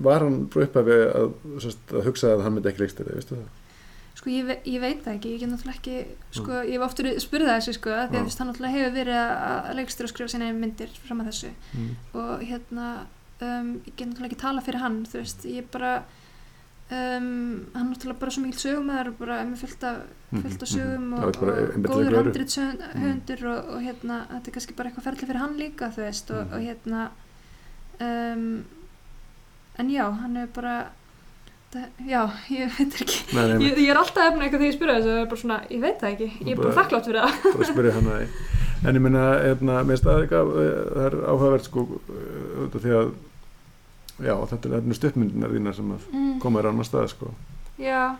var 0.05 0.25
hann 0.25 0.37
frá 0.53 0.63
upphafi 0.65 0.99
að, 1.05 1.31
sérst, 1.65 1.93
að 1.93 2.07
hugsa 2.09 2.33
að 2.33 2.43
hann 2.45 2.55
myndi 2.55 2.71
ekki 2.71 2.83
leikstýra, 2.85 3.17
veistu 3.17 3.37
það? 3.37 3.49
sko 4.19 4.31
ég, 4.33 4.49
ég 4.67 4.81
veit 4.83 5.03
það 5.05 5.13
ekki 5.13 5.29
ég 5.31 5.43
get 5.43 5.51
náttúrulega 5.51 5.79
ekki, 5.79 5.99
sko 6.35 6.57
ég 6.67 6.73
hef 6.75 6.85
oftur 6.89 7.07
spurðið 7.23 7.53
þessu 7.53 7.75
sko, 7.77 7.93
því 8.09 8.19
að 8.19 8.33
hann 8.41 8.49
náttúrulega 8.49 8.75
hefur 8.75 8.95
verið 8.97 9.19
að 9.21 9.69
leikstjóra 9.77 10.09
og 10.09 10.13
skrifa 10.13 10.33
sína 10.33 10.49
myndir 10.57 10.97
fram 11.05 11.23
að 11.23 11.29
þessu 11.31 11.51
Mm. 11.69 11.91
og 12.19 12.43
hérna 12.49 12.87
um, 13.45 13.69
ég 13.85 13.93
get 13.95 14.09
náttúrulega 14.09 14.31
ekki 14.31 14.41
tala 14.41 14.65
fyrir 14.65 14.83
hann 14.83 14.97
þú 15.07 15.21
veist, 15.21 15.45
ég 15.47 15.69
bara 15.71 15.93
um, 16.89 17.65
hann 17.73 17.85
er 17.85 17.89
náttúrulega 17.93 18.19
bara 18.19 18.31
svo 18.33 18.41
mikil 18.45 18.59
sögumæður 18.63 19.07
og 19.11 19.17
bara 19.19 19.39
með 19.45 19.61
fullt 19.63 19.83
af, 19.89 19.97
fullt 20.33 20.63
af 20.65 20.69
sögum 20.73 21.07
Mhm, 21.09 21.19
Það 21.19 21.27
og, 21.27 21.39
bara 21.39 21.51
og 21.51 21.89
góður 21.89 21.99
í 21.99 22.09
öðru. 22.09 22.19
handrýtshöndur 22.23 23.43
og, 23.53 23.69
og 23.75 23.81
hérna, 23.85 24.17
þetta 24.33 24.47
er 24.47 24.55
kannski 24.57 24.75
bara 24.77 24.89
eitthvað 24.89 25.07
ferli 25.09 25.27
fyrir 25.29 25.41
hann 25.43 25.57
líka 25.59 25.91
þú 25.95 26.05
veist, 26.05 26.31
og, 26.31 26.45
Mhm. 26.45 26.53
og 26.53 26.59
hérna 26.67 27.09
um, 28.01 28.65
en 29.79 29.89
já, 29.89 30.05
hann 30.21 30.37
er 30.37 30.47
bara 30.53 30.75
það, 31.73 31.85
já, 32.09 32.21
ég 32.49 32.77
veit 32.79 32.95
ekki. 33.01 33.19
Nei, 33.35 33.47
nei, 33.47 33.57
ég, 33.69 33.77
ég 33.77 33.89
er 33.93 33.97
alltaf 34.01 34.25
efna 34.31 34.43
eitthvað 34.45 34.59
þegar 34.63 34.71
ég 34.71 34.77
spyrja 34.79 34.95
þessu 34.99 35.11
það 35.13 35.29
bara 35.29 35.41
svona, 35.43 35.59
ég 35.69 35.81
veit 35.83 35.99
það 36.01 36.13
ekki, 36.15 36.29
ég 36.45 36.51
er 36.55 36.61
bara 36.63 36.77
þakklátt 36.79 37.05
fyrir 37.05 37.93
það. 37.93 38.27
en 38.87 38.95
ég 38.95 39.01
meina, 39.03 39.23
hérna, 39.43 39.83
mér 39.85 39.97
staði 39.99 40.25
ekki 40.25 40.39
það 40.39 41.05
er 41.05 41.15
áhugavert 41.29 41.65
sko 41.67 41.83
af 42.65 42.77
því 42.79 42.93
að 42.99 43.09
já, 44.21 44.35
þetta 44.51 44.65
er- 44.69 44.73
þetta 44.75 44.89
er 44.89 44.99
stuttmyndinar 44.99 45.49
þínar 45.55 45.75
sem 45.75 45.91
að 45.91 46.07
mm, 46.13 46.39
koma 46.39 46.59
þér 46.59 46.65
á 46.67 46.71
annar 46.73 46.85
stað 46.89 47.07
sko 47.13 47.33
já, 47.79 48.15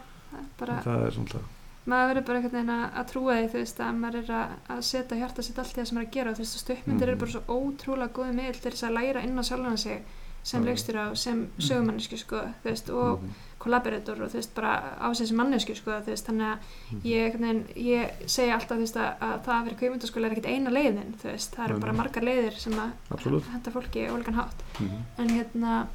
bara 0.59 0.81
það 0.83 1.05
er 1.07 1.11
svona 1.17 1.41
maður 1.89 2.09
verður 2.13 2.25
bara 2.27 2.37
einhvern 2.39 2.53
veginn 2.53 2.69
að, 2.75 2.85
að 2.99 3.05
trúa 3.09 3.35
því 3.39 3.47
þú 3.49 3.57
veist 3.59 3.79
að 3.81 3.95
maður 3.99 4.17
er 4.19 4.31
að, 4.39 4.49
að 4.69 4.81
setja 4.85 5.17
hjarta 5.17 5.41
sitt 5.41 5.59
allt 5.59 5.71
í 5.71 5.75
það 5.79 5.85
sem 5.89 5.95
maður 5.97 6.05
er 6.05 6.09
að 6.09 6.15
gera 6.17 6.29
og 6.29 6.35
þú 6.37 6.43
veist 6.43 6.55
að 6.57 6.63
stuttmyndir 6.65 7.07
Mhm. 7.07 7.09
eru 7.09 7.19
bara 7.19 7.31
svo 7.31 7.41
ótrúlega 7.55 8.13
góði 8.13 8.33
miðl 8.39 8.59
til 8.61 8.71
þess 8.71 8.83
að 8.89 8.93
læra 8.99 9.23
inn 9.25 9.39
á 9.39 9.43
sjálfan 9.43 9.77
sig 9.77 10.01
sem 10.43 10.63
Já. 10.63 10.67
leikstýra 10.69 11.09
og 11.11 11.17
sem 11.17 11.47
sögumannisku 11.59 12.17
sko, 12.17 12.37
þú 12.63 12.69
veist, 12.69 12.89
og 12.89 13.19
Mhm. 13.19 13.29
Kollaborator 13.59 14.21
og 14.23 14.29
þú 14.31 14.39
veist 14.39 14.53
bara 14.55 14.73
á 15.01 15.07
sem 15.13 15.35
mannesku 15.37 15.75
sko, 15.75 15.91
þú 15.91 16.05
veist, 16.13 16.25
þannig 16.29 16.47
að 16.47 17.03
ég, 17.03 17.25
einhvern 17.25 17.47
veginn, 17.47 17.65
ég 17.75 18.11
segi 18.25 18.51
alltaf 18.55 18.77
þú 18.77 18.79
veist 18.85 18.95
að, 18.97 19.09
að 19.21 19.33
það 19.45 19.55
að 19.59 19.65
vera 19.65 19.79
kveimundaskulega 19.81 20.31
er 20.31 20.37
ekkert 20.37 20.53
eina 20.53 20.69
leiðin 20.69 21.13
þú 21.21 21.31
veist, 21.31 21.55
það 21.55 21.65
eru 21.65 21.73
Nei, 21.73 21.81
bara 21.81 21.91
nei. 21.91 21.97
margar 22.01 22.23
leiðir 22.23 22.59
sem 22.59 22.73
að 22.73 23.43
henda 23.51 23.71
fólki 23.71 24.05
á 24.07 24.11
olgan 24.15 24.39
hátt 24.39 24.63
Mhm. 24.79 25.03
en 25.17 25.29
hérna 25.29 25.87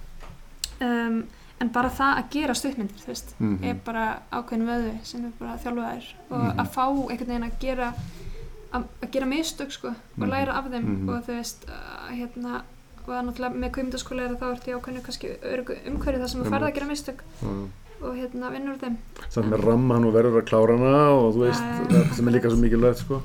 um, 0.81 1.25
en 1.61 1.69
bara 1.73 1.89
það 1.95 2.19
að 2.19 2.29
gera 2.35 2.55
stuttmyndir 2.55 3.01
þú 3.01 3.07
veist, 3.13 3.35
Mhm. 3.41 3.65
er 3.65 3.75
bara 3.85 4.19
ákveðin 4.33 4.67
vöðu 4.69 4.93
sem 5.05 5.25
er 5.25 5.33
bara 5.39 5.57
þjálfaðir 5.59 6.05
og 6.31 6.43
Mhm. 6.45 6.59
að 6.61 6.69
fá 6.75 6.85
einhvern 7.11 7.27
veginn 7.27 7.51
að 7.51 7.59
gera 7.61 7.95
að, 8.75 8.85
að 9.03 9.11
gera 9.13 9.27
mistök 9.27 9.71
sko 9.73 9.89
og 9.89 9.95
Mhm. 10.19 10.29
læra 10.31 10.53
af 10.59 10.65
þeim 10.67 10.83
Mhm. 10.85 11.09
og 11.09 11.25
þú 11.25 11.33
veist 11.39 11.65
að, 11.67 12.11
hérna 12.19 12.63
og 13.05 13.13
það 13.13 13.17
er 13.21 13.25
náttúrulega 13.29 13.61
með 13.63 13.73
kveimdaskóla 13.77 14.25
er 14.25 14.35
að 14.35 14.43
þá 14.43 14.47
ertu 14.51 14.71
í 14.71 14.75
ákveðinu 14.79 15.03
kannski 15.05 15.33
umhverju 15.93 16.21
þar 16.23 16.31
sem 16.33 16.43
þú 16.43 16.53
farið 16.55 16.69
að 16.69 16.77
gera 16.79 16.89
mistök 16.89 17.25
Já. 17.41 17.51
og 18.01 18.17
hérna 18.17 18.53
vinnur 18.55 18.79
þeim. 18.81 18.97
Samt 19.29 19.51
með 19.53 19.65
ramma 19.69 19.99
hann 19.99 20.09
og 20.09 20.15
verður 20.17 20.41
að 20.41 20.49
klára 20.49 20.77
hana 20.79 21.03
og 21.13 21.27
þú 21.37 21.43
veist, 21.45 21.65
já. 21.69 21.87
það 21.93 22.15
sem 22.17 22.31
er 22.31 22.37
líka 22.39 22.53
svo 22.53 22.61
mikilvægt 22.63 23.03
sko. 23.05 23.21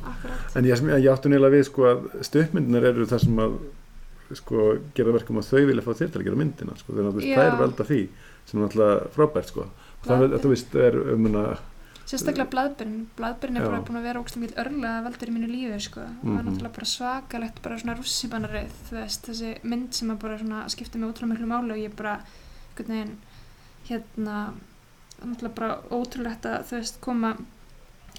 En 0.59 0.67
ég, 0.67 0.83
ég 0.99 1.09
áttu 1.13 1.31
nýlega 1.31 1.55
við 1.55 1.65
sko 1.69 1.87
að 1.93 2.09
stuttmyndinar 2.27 2.89
eru 2.91 3.07
það 3.09 3.23
sem 3.25 3.43
að 3.45 3.59
sko 4.39 4.67
gera 4.97 5.15
verkum 5.15 5.39
að 5.41 5.49
þau 5.49 5.63
vilja 5.71 5.85
fá 5.87 5.91
þér 5.95 6.11
til 6.11 6.19
að 6.19 6.27
gera 6.27 6.39
myndina 6.43 6.75
sko, 6.77 6.93
þannig 6.93 7.15
að 7.15 7.29
það 7.39 7.47
er 7.47 7.59
velda 7.63 7.87
því 7.87 8.01
sem 8.49 8.59
er 8.59 8.65
náttúrulega 8.65 9.11
frábært 9.15 9.53
sko. 9.53 9.69
Það 10.05 10.25
er, 10.25 10.35
þú 10.43 10.51
veist, 10.53 10.75
er 10.79 10.99
um 11.15 11.25
hana 11.29 11.45
sérstaklega 12.09 12.49
blaðbyrn 12.49 12.95
blaðbyrn 13.17 13.57
er 13.59 13.65
bara 13.67 13.81
búin 13.85 13.99
að 13.99 14.05
vera 14.09 14.21
ógst 14.23 14.37
mikil 14.41 14.57
örlega 14.63 15.03
veldur 15.05 15.29
í 15.29 15.33
mínu 15.35 15.49
lífi 15.51 15.79
sko 15.85 16.01
og 16.01 16.07
það 16.23 16.39
er 16.39 16.43
Mhm. 16.43 16.47
náttúrulega 16.49 16.75
bara 16.77 16.85
svakalegt 16.95 17.61
bara 17.61 17.77
svona 17.79 17.97
rússibanarið 17.99 18.71
þú 18.89 18.95
veist 18.97 19.27
þessi 19.29 19.51
mynd 19.63 19.93
sem 19.93 20.09
að 20.11 20.19
bara 20.23 20.37
svona 20.39 20.63
skipta 20.69 20.97
mig 20.97 21.09
ótrúlega 21.09 21.31
miklu 21.33 21.47
máli 21.51 21.71
og 21.71 21.83
ég 21.85 21.95
bara 21.95 22.15
einhvern 22.77 22.89
veginn 22.95 23.17
hérna 23.89 24.53
náttúrulega 25.21 25.55
bara 25.55 25.81
ótrúlegt 25.91 26.45
að 26.49 26.63
þú 26.69 26.77
veist 26.79 26.99
koma 27.01 27.35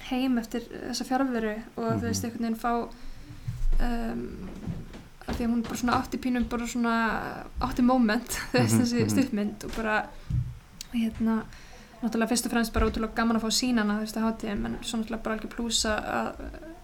heim 0.09 0.37
eftir 0.37 0.61
þessa 0.71 1.05
fjárveru 1.09 1.55
og 1.77 1.91
þú 1.99 2.01
veist 2.07 2.23
Mhm. 2.23 2.31
einhvern 2.31 2.41
veginn 2.41 2.61
fá 2.63 2.73
um, 3.81 4.49
að 5.27 5.35
því 5.37 5.45
að 5.45 5.51
hún 5.51 5.63
bara 5.63 5.75
svona 5.79 5.97
átti 6.01 6.17
pínum 6.21 6.47
bara 6.49 6.67
svona 6.67 6.95
átti 7.61 7.83
moment 7.85 8.29
þú 8.51 8.57
veist 8.59 8.73
Mhm, 8.73 8.81
þessi 8.85 9.09
stuttmynd 9.09 9.63
og 9.65 9.75
bara 9.75 10.07
hérna 10.93 11.43
náttúrulega 12.01 12.29
fyrst 12.33 12.45
og 12.47 12.51
fremst 12.55 12.73
bara 12.73 12.87
ótrúlega 12.89 13.15
gaman 13.19 13.37
að 13.39 13.45
fá 13.45 13.51
sínana 13.59 13.97
þú 13.99 14.05
veist 14.05 14.17
að 14.17 14.25
hátíðum 14.27 14.65
en 14.69 14.77
svo 14.81 14.97
náttúrulega 15.01 15.23
bara 15.27 15.35
alveg 15.37 15.53
plúsa 15.55 15.93
að 16.01 16.41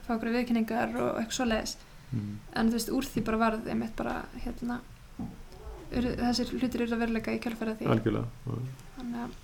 fá 0.08 0.12
okkur 0.16 0.34
viðkynningar 0.36 0.94
og 1.02 1.18
eitthvað 1.20 1.38
svoleiðis. 1.40 1.74
Mm, 2.12 2.38
en 2.56 2.70
þú 2.70 2.78
veist 2.78 2.94
úr 2.96 3.08
því 3.12 3.24
bara 3.28 3.38
varð 3.42 3.66
einmitt 3.74 3.96
bara 4.00 4.14
hérna 4.46 4.78
ur, 5.18 6.08
þessir 6.22 6.54
hlutir 6.60 6.84
eru 6.86 6.96
að 6.96 7.02
veruleika 7.04 7.34
í 7.36 7.42
kjálfæra 7.44 7.74
því. 7.80 7.90
Algjörlega 7.92 8.56
þannig 8.98 9.20
að 9.26 9.36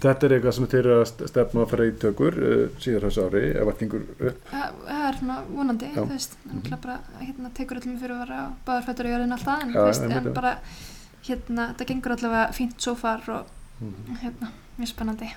Þetta 0.00 0.24
er 0.28 0.32
eitthvað 0.32 0.54
sem 0.56 0.66
þeir 0.70 0.78
eru 0.86 0.92
að 0.96 1.02
st- 1.10 1.26
stefna 1.28 1.60
að 1.64 1.70
fara 1.74 1.84
í 1.84 1.90
tökur 2.00 2.36
uh, 2.40 2.60
síðar 2.80 3.02
þessu 3.08 3.24
ári 3.26 3.40
ef 3.50 3.68
allt 3.68 3.80
gengur 3.82 4.04
upp. 4.30 4.38
það 4.48 5.00
er 5.10 5.18
svona 5.18 5.36
vonandi 5.50 5.88
Já. 5.90 5.96
þú 5.98 6.04
veist, 6.14 6.36
náttúrulega 6.46 6.78
bara 6.86 6.94
hérna 7.26 7.50
tekur 7.58 7.80
öllum 7.82 7.98
fyrir 8.00 8.14
að 8.14 8.22
vera 8.22 8.38
báðarfættur 8.68 9.08
í 9.08 9.12
jörðin 9.12 9.34
alltaf 9.36 9.64
en, 9.66 9.74
Já, 9.74 9.82
veist, 9.90 10.06
en 10.06 10.30
bara 10.38 10.52
hérna, 11.26 11.66
það 11.76 11.90
gengur 11.90 12.14
allavega 12.16 12.56
fínt 12.56 12.78
svo 12.86 12.94
far 12.96 13.26
og 13.34 13.56
Mm. 13.80 14.16
hérna, 14.20 14.48
mjög 14.80 14.90
spennandi. 14.94 15.30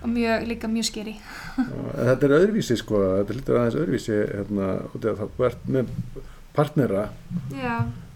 Og 0.00 0.08
mjög, 0.08 0.46
líka 0.48 0.68
mjög 0.72 0.86
skeri 0.88 1.14
þetta 1.60 2.24
er 2.24 2.36
öðruvísi 2.38 2.76
sko, 2.80 3.00
þetta 3.18 3.34
er 3.34 3.38
litur 3.40 3.58
aðeins 3.60 3.80
öðruvísi 3.82 4.20
hérna, 4.20 4.68
út 4.96 5.04
af 5.04 5.10
að 5.10 5.34
það 5.36 5.48
ert 5.50 5.66
með 5.76 5.90
partnera 6.56 7.02
já, 7.52 7.74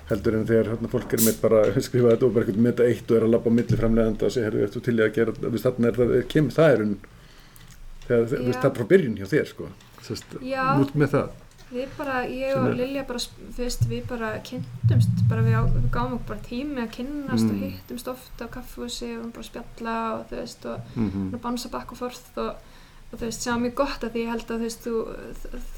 heldur 0.09 0.39
en 0.39 0.47
þegar 0.49 0.71
hérna, 0.73 0.91
fólk 0.95 1.17
er 1.17 1.25
með 1.27 1.41
bara 1.43 1.61
skrifa 1.87 2.15
þetta 2.15 2.29
og 2.29 2.37
bara 2.37 2.47
eitthvað 2.47 2.65
með 2.65 2.73
þetta 2.73 2.89
eitt 2.89 3.13
og 3.13 3.19
er 3.19 3.27
að 3.27 3.35
labba 3.35 3.53
á 3.53 3.57
milli 3.59 3.81
framleganda 3.83 4.29
og 4.29 4.35
segja, 4.35 4.49
herru, 4.49 4.65
ertu 4.65 4.85
til 4.85 4.97
í 4.97 5.05
að 5.05 5.13
gera 5.19 5.37
við 5.45 5.61
þarna 5.67 5.91
er 5.91 6.01
það, 6.01 6.15
er, 6.19 6.27
kem, 6.33 6.51
það 6.57 6.73
er 6.73 6.85
hún 6.85 6.97
það 8.09 8.37
er 8.37 8.75
frá 8.79 8.89
byrjun 8.89 9.19
hjá 9.21 9.29
þér 9.31 9.51
sko. 9.53 9.71
Sest, 10.05 10.37
út 10.41 10.97
með 11.01 11.15
það 11.15 11.44
við 11.75 11.89
bara, 11.99 12.21
ég 12.31 12.57
og 12.57 12.77
Lilja 12.79 13.05
bara, 13.09 13.23
veist, 13.59 13.87
við 13.91 14.07
bara 14.11 14.31
kynntumst, 14.47 15.25
bara 15.31 15.43
við, 15.47 15.57
á, 15.59 15.63
við 15.67 15.89
gáum 15.95 16.15
okkur 16.17 16.29
bara 16.35 16.47
tími 16.49 16.81
að 16.85 16.93
kynnast 16.99 17.49
og 17.51 17.57
Mm. 17.59 17.73
hittumst 17.75 18.09
ofta 18.09 18.47
á 18.47 18.55
kaffhúsi 18.59 19.11
og 19.19 19.33
bara 19.35 19.49
spjalla 19.51 19.97
og 20.15 20.25
þú 20.31 20.41
veist, 20.41 20.67
og 20.67 20.81
mm 20.97 21.11
mm. 21.15 21.41
bánsa 21.43 21.69
bakk 21.71 21.93
og 21.93 21.99
forth 21.99 22.39
og 22.39 22.55
og 23.15 23.21
þú 23.21 23.27
veist, 23.29 23.43
sem 23.43 23.53
var 23.55 23.61
mjög 23.63 23.75
gott 23.79 24.05
að 24.05 24.11
því 24.15 24.23
ég 24.25 24.31
held 24.33 24.49
að 24.51 24.55
þú 24.57 24.65
veist, 24.65 24.87
þú, 24.87 24.95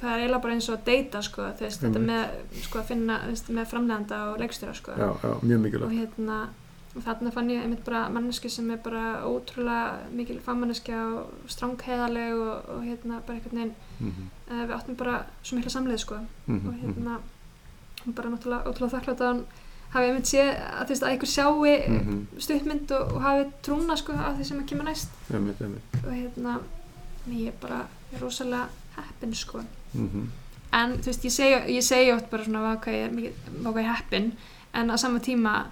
það 0.01 0.11
er 0.13 0.21
eiginlega 0.23 0.43
bara 0.43 0.55
eins 0.55 0.69
og 0.71 0.77
að 0.79 0.85
deyta 0.87 1.23
sko, 1.23 1.43
þú 1.59 1.65
veist, 1.67 1.81
þetta 1.83 1.99
Einmitt. 2.01 2.13
með 2.13 2.63
sko 2.65 2.79
að 2.81 2.87
finna, 2.91 3.19
þú 3.25 3.33
veist, 3.35 3.51
með 3.59 3.67
framleganda 3.73 4.21
og 4.31 4.39
leikstjóra 4.41 4.75
sko 4.79 4.93
já, 4.97 5.09
já, 5.23 5.33
mjög 5.43 5.57
og 5.59 5.65
mikilvægt 5.67 5.99
hérna 6.01 6.39
og 6.97 7.03
þarna 7.05 7.31
fann 7.33 7.51
ég 7.51 7.63
einmitt 7.63 7.85
bara 7.85 8.09
manneski 8.09 8.49
sem 8.51 8.71
er 8.71 8.77
bara 8.77 9.23
ótrúlega 9.29 10.09
mikil 10.17 10.41
fagmanneskja 10.41 11.01
og 11.07 11.33
strangheiðaleg 11.53 12.33
og, 12.35 12.69
og 12.77 12.83
hérna 12.85 13.21
bara 13.27 13.37
einhvern 13.39 13.59
veginn 13.61 13.75
Mhm, 14.01 14.27
uh, 14.51 14.65
við 14.69 14.73
áttum 14.77 14.97
bara 14.97 15.25
svo 15.43 15.57
mikla 15.57 15.71
samleið 15.73 15.99
sko. 16.03 16.15
Mhm, 16.47 16.67
og 16.69 16.75
mhm. 16.75 16.81
hérna 16.83 17.19
bara 18.15 18.29
náttúrulega 18.31 18.67
ótrúlega 18.69 18.99
þakklátt 18.99 19.21
að 19.21 19.27
hann 19.33 19.45
hafi 19.95 20.09
einmitt 20.11 20.27
séð 20.31 20.51
að 20.53 20.83
þú 20.85 20.89
veist 20.89 21.03
að 21.03 21.11
einhver 21.11 21.31
sjái 21.33 21.77
Mhm, 21.89 22.27
stuttmynd 22.39 22.91
og, 22.93 23.13
og 23.13 23.23
hafi 23.23 23.45
trúna 23.63 23.97
sko 23.97 24.13
á 24.13 24.29
því 24.37 24.45
sem 24.45 24.59
að 24.61 24.67
kemur 24.67 24.85
næst. 24.85 25.09
Einmitt, 25.33 25.61
einmitt. 25.61 25.97
og 26.05 26.13
hérna 26.13 26.59
ég 27.29 27.47
er 27.49 27.57
bara 27.61 27.87
rosalega 28.21 28.69
heppin 28.97 29.35
sko. 29.35 29.63
Mhm, 29.95 30.29
en 30.73 30.93
þú 31.01 31.07
veist 31.07 31.25
ég 31.25 31.31
segi, 31.33 31.73
ég 31.77 31.83
segi 31.83 32.13
oft 32.13 32.31
bara 32.31 32.45
svona 32.45 32.77
hvað 32.77 32.93
ég 32.95 33.05
er 33.09 33.11
mikið, 33.13 33.33
hvað 33.63 33.75
ég 33.81 33.85
er 33.89 33.95
heppin. 33.95 34.33
En 34.75 34.91
á 34.91 34.97
sama 34.99 35.19
tíma 35.19 35.67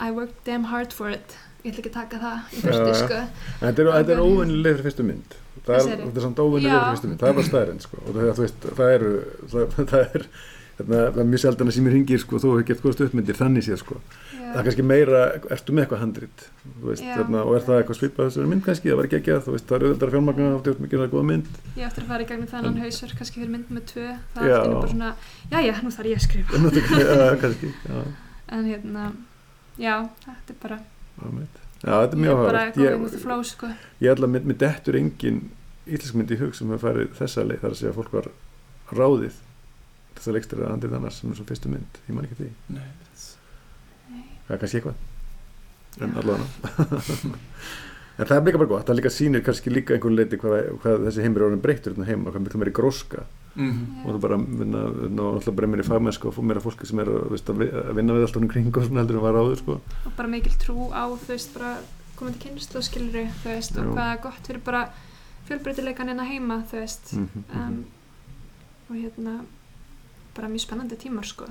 I 0.00 0.10
worked 0.10 0.44
damn 0.44 0.64
hard 0.70 0.92
for 0.92 1.10
it. 1.10 1.36
Ég 1.64 1.72
ætla 1.72 1.80
ekki 1.80 1.90
að 1.92 1.98
taka 2.00 2.20
það 2.20 2.56
í 2.56 2.62
fyrstu 2.64 2.88
já. 2.90 2.96
sko. 3.00 3.20
Þetta 3.60 3.84
er, 3.84 4.10
er 4.14 4.24
óvinnileg 4.24 4.74
fyrir 4.74 4.88
fyrstu 4.88 5.06
mynd. 5.06 5.36
Það 5.64 5.76
er, 5.78 6.02
þetta 6.02 6.20
er 6.20 6.26
samt 6.26 6.42
óvinnileg 6.42 6.74
fyrir 6.74 6.90
fyrstu 6.96 7.10
mynd. 7.12 7.20
Það 7.22 7.30
er 7.30 7.38
bara 7.38 7.48
staðurinn 7.50 7.80
sko. 7.84 8.02
það, 8.08 8.26
þú 8.34 8.44
veist, 8.44 8.66
það 8.66 8.74
það, 9.54 9.78
það 9.94 10.02
er 10.04 10.26
hérna, 10.74 11.00
það 11.14 11.20
er 11.22 11.28
mjög 11.30 11.42
sjaldan 11.44 11.70
að 11.70 11.76
símir 11.78 11.94
hringir 11.94 12.20
sko, 12.20 12.40
þó 12.42 12.46
hefur 12.50 12.66
gett 12.68 12.82
góð 12.84 12.96
stuttmyndir 12.98 13.38
þannig 13.38 13.64
séð 13.64 13.80
sko. 13.80 13.98
það 14.34 14.58
er 14.60 14.66
kannski 14.68 14.84
meira, 14.86 15.20
ertu 15.54 15.74
með 15.74 15.84
eitthvað 15.84 16.02
handrit? 16.02 16.46
Þú 16.64 16.90
veist, 16.90 17.04
hérna, 17.08 17.42
og 17.42 17.56
er 17.56 17.64
það 17.66 17.80
eitthvað 17.80 17.98
svipað 18.00 18.28
þessari 18.28 18.50
mynd 18.50 18.64
kannski, 18.66 18.90
það 18.90 18.98
var 19.00 19.08
ekki 19.08 19.18
ekki 19.20 19.34
að 19.34 19.42
þú 19.46 19.54
veist, 19.54 19.66
það 19.70 19.76
er 19.76 19.86
auðvitað 19.86 20.08
að 20.08 20.14
fjármagna 20.14 20.48
þetta 20.54 20.72
er 20.74 20.82
mikið 20.84 21.04
góða 21.14 21.28
mynd. 21.30 21.60
Ég 21.74 21.88
ætti 21.88 22.02
að 22.02 22.10
fara 22.10 22.24
í 22.24 22.28
gegnum 22.28 22.50
þennan 22.52 22.74
En- 22.74 22.84
hausverk 22.84 23.20
kannski 23.20 23.40
fyrir 23.40 23.54
mynd 23.54 23.72
með 23.74 23.86
tvö. 23.94 24.08
Það 24.34 24.50
er 24.50 24.74
bara 24.74 24.92
svona 24.94 25.10
já 25.50 25.58
já 25.64 25.74
nú 25.80 25.94
þarf 25.94 26.10
ég 26.10 26.18
að 26.18 26.26
skrifa 26.28 26.50
er 28.04 28.12
en 28.54 28.68
hérna 28.68 29.08
já 29.80 29.94
þetta 30.24 30.54
er 30.54 30.58
bara 30.62 30.78
já, 30.80 31.30
mitt. 31.34 31.60
já, 31.82 31.92
þetta 31.92 32.16
er 32.16 32.18
ég 32.18 32.24
mjög 32.24 32.42
er 32.54 32.98
góðið 32.98 33.26
ég, 33.26 33.46
sko. 33.50 33.70
Ég 34.04 34.14
ætla 34.14 34.28
að 34.30 34.36
með 34.38 34.58
dettur 34.64 34.98
engin 35.00 35.40
íslenskmynd 35.84 36.34
í 36.34 36.40
hug 36.40 36.54
sem 36.56 36.70
hefur 36.72 36.84
farið 36.88 37.16
þessa 37.18 37.46
leið 37.48 37.64
þar 37.64 37.74
að 37.74 37.80
segja 37.80 37.92
að 37.92 37.98
fólk 38.00 38.14
var 38.14 38.30
ráðið 38.94 39.40
þess 40.14 40.28
að 40.30 40.36
leikstir 40.38 40.62
að 40.62 40.74
andrið 40.74 40.98
annars 40.98 41.18
sem 41.20 41.32
er 41.32 41.40
svo 41.40 41.48
fyrstu 41.48 41.72
mynd, 41.72 41.98
ég 42.08 42.14
man 42.14 42.28
ekki 42.28 42.38
því. 42.38 42.50
Nei, 42.76 42.86
það 44.46 44.54
er 44.54 44.62
kannski 44.62 44.80
eitthvað. 44.80 45.02
En 46.04 46.16
allavega 46.20 47.34
en 48.18 48.26
það 48.26 48.36
er 48.36 48.44
líka 48.46 48.58
bara 48.58 48.68
gott, 48.68 48.86
það 48.86 48.96
líka 49.00 49.10
sýnir 49.10 49.42
kannski 49.42 49.70
líka 49.70 49.94
einhvern 49.94 50.16
leiti 50.16 50.36
hvað, 50.36 50.68
hvað 50.82 51.06
þessi 51.08 51.22
heimur 51.24 51.40
er 51.42 51.46
orðin 51.48 51.62
breyttur 51.64 51.92
hérna 51.94 52.06
heima, 52.06 52.30
hvað 52.30 52.44
miklu 52.46 52.58
meiri 52.62 52.72
gróska 52.72 53.24
Mhm. 53.54 54.02
og 54.06 54.14
það 54.14 54.20
bara 54.20 54.34
og 54.34 55.34
alltaf 55.36 55.54
bara 55.54 55.66
meiri 55.70 55.82
fagmennsku 55.86 56.26
og 56.28 56.44
meira 56.44 56.60
fólki 56.60 56.86
sem 56.86 56.98
er 56.98 57.06
veist, 57.30 57.46
að 57.46 57.58
vi- 57.58 57.70
að 57.70 57.94
vinna 57.94 58.12
við 58.16 58.22
allt 58.26 58.36
um 58.36 58.48
kring 58.48 58.66
og 58.76 58.82
svona 58.82 59.00
heldur 59.04 59.16
en 59.16 59.22
var 59.22 59.34
áður 59.38 59.56
sko. 59.58 59.72
og 60.06 60.12
bara 60.16 60.28
mikil 60.28 60.52
trú 60.58 60.90
á 60.90 61.06
þú 61.06 61.28
veist 61.28 61.54
bara 61.54 61.76
komandi 62.16 62.38
kynslu 62.38 62.76
og 62.78 62.82
skilri 62.84 63.30
þú 63.44 63.44
veist 63.54 63.78
og 63.78 63.84
Já. 63.84 63.90
hvað 63.94 64.12
er 64.16 64.22
gott 64.22 64.46
fyrir 64.46 64.64
bara 64.64 64.88
fjölbreytileikan 65.48 66.08
hérna 66.10 66.24
heima 66.26 66.64
þú 66.70 66.80
veist 66.80 67.12
mm 67.12 67.28
-hmm. 67.28 67.68
um, 67.68 67.84
og 68.90 68.96
hérna 68.96 69.44
bara 70.34 70.48
mjög 70.48 70.60
spennandi 70.60 70.96
tímar 70.96 71.24
sko 71.24 71.44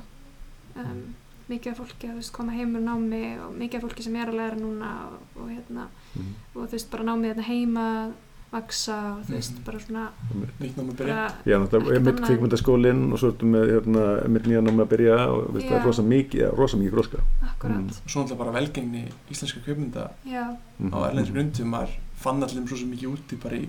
um, 0.76 1.16
mikið 1.50 1.72
af 1.72 1.78
fólki 1.78 2.08
að 2.08 2.12
þú 2.12 2.16
veist 2.16 2.34
koma 2.34 2.52
heim 2.52 2.76
úr 2.76 2.84
námi 2.84 3.40
og 3.48 3.56
mikið 3.56 3.76
af 3.76 3.82
fólki 3.84 4.04
sem 4.04 4.16
er 4.16 4.28
að 4.28 4.36
læra 4.36 4.56
núna 4.56 5.08
og, 5.08 5.42
og 5.44 5.50
hérna 5.50 5.88
Mhm. 6.16 6.34
og 6.56 6.68
þú 6.68 6.72
veist 6.72 6.92
bara 6.92 7.04
námið 7.04 7.34
hérna 7.34 7.44
heima 7.48 8.12
vaksa 8.54 8.96
og 9.18 9.26
þú 9.26 9.34
veist 9.34 9.56
bara 9.66 9.80
svona 9.80 10.10
Nýtt 10.62 10.76
náma 10.78 10.92
að 10.94 10.98
byrja 11.00 11.14
bara, 11.16 11.34
Já, 11.46 11.58
náttúrulega, 11.58 11.90
Ekkert 11.90 12.04
mitt 12.06 12.16
annað. 12.16 12.28
kvikmyndaskólinn 12.30 13.12
og 13.14 13.18
svo 13.20 13.32
ertu 13.32 13.46
með 13.50 13.64
hérna, 13.74 14.04
mitt 14.30 14.44
nýja 14.46 14.62
námi 14.62 14.84
að 14.84 14.90
byrja 14.94 15.18
og 15.34 15.54
veist, 15.56 15.68
það 15.68 15.80
er 15.80 15.86
rosa 15.86 16.02
mikið, 16.04 16.40
ja, 16.44 16.50
rosa 16.54 16.78
mikið 16.78 16.92
gróska 16.94 17.18
Mm. 17.64 17.88
og 17.90 18.10
svo 18.10 18.24
náttúrulega 18.24 18.38
bara 18.38 18.52
velgengni 18.52 19.04
íslenska 19.32 19.60
kveipmynda 19.66 20.12
já, 20.28 20.58
Mhm. 20.80 20.92
á 20.94 20.98
erlendri 21.10 21.34
grundum 21.34 21.68
maður 21.72 21.90
fann 22.16 22.44
allir 22.44 22.68
svo 22.68 22.78
sem 22.78 22.92
mikið 22.92 23.10
úti 23.18 23.36
bara 23.42 23.56
í 23.56 23.68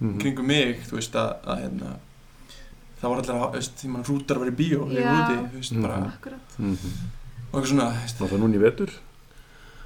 Mhm. 0.00 0.18
kringum 0.20 0.46
mig 0.46 0.80
þú 0.84 0.92
veist 0.96 1.12
að, 1.14 1.36
að 1.46 1.58
hérna, 1.62 1.96
það 3.00 3.08
var 3.08 3.18
allir 3.18 3.34
að, 3.34 3.40
þú 3.40 3.52
veist, 3.54 3.74
því 3.76 3.88
mann 3.88 4.04
rútar 4.04 4.38
var 4.38 4.48
í 4.48 4.56
bíó 4.56 4.90
ég 4.92 5.00
Já. 5.00 5.12
var 5.12 5.30
úti, 5.30 5.50
þú 5.50 5.56
veist, 5.56 5.82
bara 5.82 6.12
Mhm. 6.58 6.76
og 7.52 7.62
eitthvað 7.62 7.70
svona, 7.72 7.92
þú 7.92 8.02
veist, 8.02 8.16
Það 8.18 8.30
var 8.30 8.38
núna 8.40 8.54
í 8.54 8.60
vetur 8.60 8.90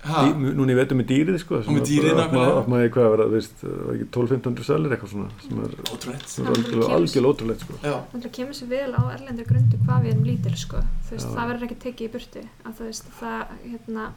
Dí, 0.01 0.53
núna 0.57 0.73
í 0.73 0.77
vetur 0.79 0.97
með 0.97 1.11
dýrið 1.11 1.37
sko 1.43 1.59
Og 1.61 1.71
með 1.77 1.83
dýrið, 1.91 2.15
nákvæmlega. 2.17 2.57
Opnaði 2.63 2.91
hvað 2.95 3.05
að 3.07 3.13
vera, 3.15 3.27
þú 3.29 3.35
veist, 3.37 3.59
það 3.61 3.77
var 3.85 3.95
ekki 3.99 4.07
12-1500 4.17 4.69
salir 4.71 4.95
eitthvað 4.97 5.13
svona 5.13 5.29
sem 5.45 5.61
ótrúlegt. 5.93 6.27
sem 6.33 6.49
Það 6.49 6.95
algjörlega, 6.97 7.33
ótrúlegt 7.35 7.65
sko. 7.67 7.79
Já, 7.85 7.95
Það 8.15 8.31
kemur 8.39 8.57
sér 8.57 8.71
vel 8.73 8.91
á 8.97 9.03
erlendri 9.13 9.47
grundu 9.51 9.81
hvað 9.85 10.07
við 10.07 10.13
erum 10.15 10.27
lítil 10.31 10.57
sko. 10.57 10.81
Þú 11.05 11.17
veist, 11.19 11.31
það 11.37 11.53
verður 11.53 11.69
ekki 11.69 11.79
tekið 11.85 12.09
í 12.09 12.13
burtu 12.17 12.45
að 12.65 12.81
þú 12.81 12.89
veist, 12.89 13.13
það, 13.21 13.55
hérna 13.67 14.09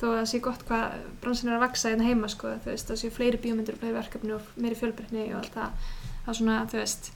þó 0.00 0.06
að 0.08 0.16
það 0.18 0.28
sé 0.30 0.38
gott 0.44 0.62
hvað 0.68 0.84
bransin 1.20 1.50
er 1.50 1.56
að 1.58 1.64
vaksa 1.66 1.90
hérna 1.92 2.06
heima 2.08 2.28
sko, 2.32 2.52
þú 2.64 2.70
veist, 2.72 2.88
það 2.90 3.00
séu 3.02 3.14
fleiri 3.14 3.40
bíómyndir 3.42 3.76
og 3.76 3.82
fleiri 3.82 3.96
verkefni 3.98 4.32
og 4.36 4.46
meiri 4.56 4.78
fjölbreytni 4.80 5.26
og 5.34 5.42
allt 5.42 5.56
það 5.58 5.90
það 6.24 6.30
er 6.32 6.38
svona, 6.38 6.54
þú 6.70 6.78
veist 6.80 7.10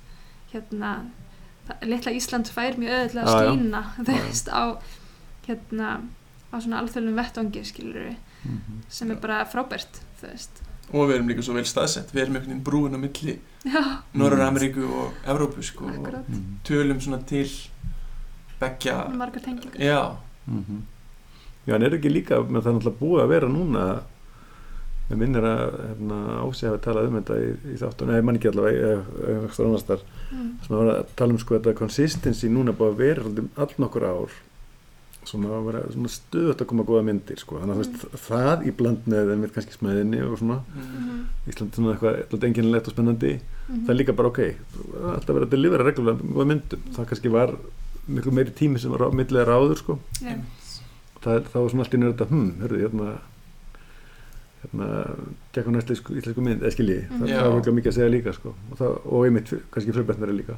hérna, 0.53 0.91
það, 1.69 1.87
litla 1.95 2.13
Ísland 2.19 2.51
fær 2.53 2.77
mjög 2.81 2.99
öðvitað 2.99 3.31
að 3.33 3.49
skína 3.49 3.83
þú 3.97 4.07
veist, 4.11 4.53
á 4.53 4.63
hérna, 5.49 5.89
á 6.55 6.59
svona 6.63 6.79
alþjóðlum 6.83 7.19
vettvangi 7.19 7.65
skilur 7.67 8.07
við, 8.09 8.17
sem 8.89 9.11
er 9.11 9.19
bara 9.21 9.43
frábært 9.51 10.01
þú 10.21 10.31
veist, 10.31 10.63
og 10.93 11.09
við 11.09 11.15
erum 11.17 11.29
líka 11.33 11.43
svo 11.43 11.55
vel 11.57 11.65
staðsett. 11.67 12.11
Við 12.15 12.23
erum 12.23 12.35
einhvern 12.37 12.53
veginn 12.53 12.65
brúin 12.65 12.95
á 12.95 13.01
milli 13.01 13.39
já, 13.65 13.83
Norður-Ameríku 14.15 14.85
og 14.85 15.15
Evrópu 15.27 15.63
sko, 15.65 15.87
og 15.89 15.95
akkurat. 15.99 16.29
Mhm. 16.29 16.59
tölum 16.69 17.01
svona 17.01 17.23
til 17.27 17.49
beggja. 18.61 19.09
Margar 19.17 19.41
tengingar. 19.43 19.81
Já, 19.81 20.17
Mhm. 20.47 20.83
Já, 21.67 21.75
en 21.75 21.83
er 21.83 21.95
ekki 21.97 22.11
líka, 22.13 22.43
menn 22.45 22.61
það 22.63 22.75
náttúrulega 22.77 23.01
búið 23.01 23.23
að 23.23 23.29
vera 23.29 23.49
núna 23.49 24.03
með 25.09 25.17
minnir 25.21 25.45
að 25.49 25.79
hérna, 25.81 26.19
Ási 26.45 26.67
hafi 26.69 26.81
talað 26.85 27.09
um 27.09 27.17
þetta 27.21 27.37
í, 27.41 27.49
í 27.73 27.77
þáttunum, 27.81 28.13
eða 28.15 28.25
mann 28.25 28.37
ekki 28.37 28.51
allavega 28.51 28.91
eitthvað 29.01 29.67
annars 29.67 29.87
þar, 29.89 30.05
mm. 30.31 30.51
sem 30.67 30.77
að 30.77 30.91
tala 31.17 31.33
um 31.33 31.39
sko 31.39 31.59
þetta 31.59 31.75
consistency 31.79 32.49
núna 32.53 32.73
búið 32.77 32.93
að 32.93 33.01
vera 33.01 33.25
svolítið 33.25 33.49
all 33.65 33.75
nokkur 33.79 34.07
ár 34.09 34.37
svona 35.31 35.49
að 35.57 35.65
vera 35.69 35.81
svona 35.93 36.11
stöðut 36.13 36.61
að 36.63 36.67
koma 36.71 36.85
góða 36.89 37.05
myndir 37.09 37.39
sko, 37.41 37.59
þannig 37.61 37.75
að 37.75 37.83
veist, 37.83 38.05
það 38.27 38.65
í 38.69 38.73
bland 38.79 39.07
með 39.11 39.31
þeim 39.33 39.45
kannski 39.55 39.77
smæðinni 39.79 40.21
og 40.27 40.39
svona 40.39 40.59
mm. 40.75 41.23
Ísland 41.49 41.71
er 41.71 41.79
svona 41.81 41.95
eitthvað 41.95 42.49
enginlegt 42.51 42.89
og 42.91 42.95
spennandi 42.97 43.41
Mhm. 43.65 43.87
það 43.87 43.91
er 43.95 43.97
líka 43.97 44.13
bara 44.13 44.29
ok, 44.29 44.39
alltaf 45.15 45.31
verið 45.35 45.47
að 45.47 45.51
delivera 45.55 45.85
reglulega 45.87 46.19
góða 46.35 46.45
myndum, 46.51 46.81
það 46.93 47.07
kannski 47.09 47.31
var 47.33 47.55
miklu 48.07 48.33
meiri 48.37 48.53
tími 48.53 48.79
sem 48.79 48.91
var 48.93 49.07
á 49.07 49.17
millilega 49.17 49.47
ráður 49.49 49.79
sko 49.81 49.99
Já. 50.21 50.35
það, 51.25 51.47
þá 51.49 51.55
var 51.63 51.71
svona 51.73 51.85
allt 51.87 51.95
í 51.97 52.01
nörð 52.03 52.13
þetta, 52.19 52.27
hm, 52.29 52.51
hörðu, 52.61 52.81
hérna 52.85 53.15
hérna, 54.65 54.89
tekka 55.55 55.73
næst 55.75 55.91
íslensku, 55.95 56.17
íslensku 56.21 56.45
mynd, 56.45 56.63
eða 56.65 56.73
skilji, 56.77 56.99
það, 57.09 57.19
Mhm. 57.21 57.29
Já. 57.29 57.41
það 57.41 57.51
var 57.53 57.61
ekki 57.61 57.75
mikið 57.79 57.91
að 57.93 57.97
segja 57.99 58.13
líka, 58.15 58.33
sko, 58.37 58.55
og, 58.71 58.79
það, 58.79 58.93
og 59.13 59.25
einmitt 59.27 59.49
kannski 59.73 59.93
fjölbætnari 59.97 60.37
líka. 60.39 60.57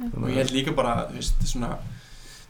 Já. 0.00 0.06
og 0.16 0.28
ég 0.28 0.34
held 0.40 0.50
líka 0.52 0.72
bara, 0.74 0.94
þú 1.08 1.14
veist, 1.20 1.42
svona 1.46 1.78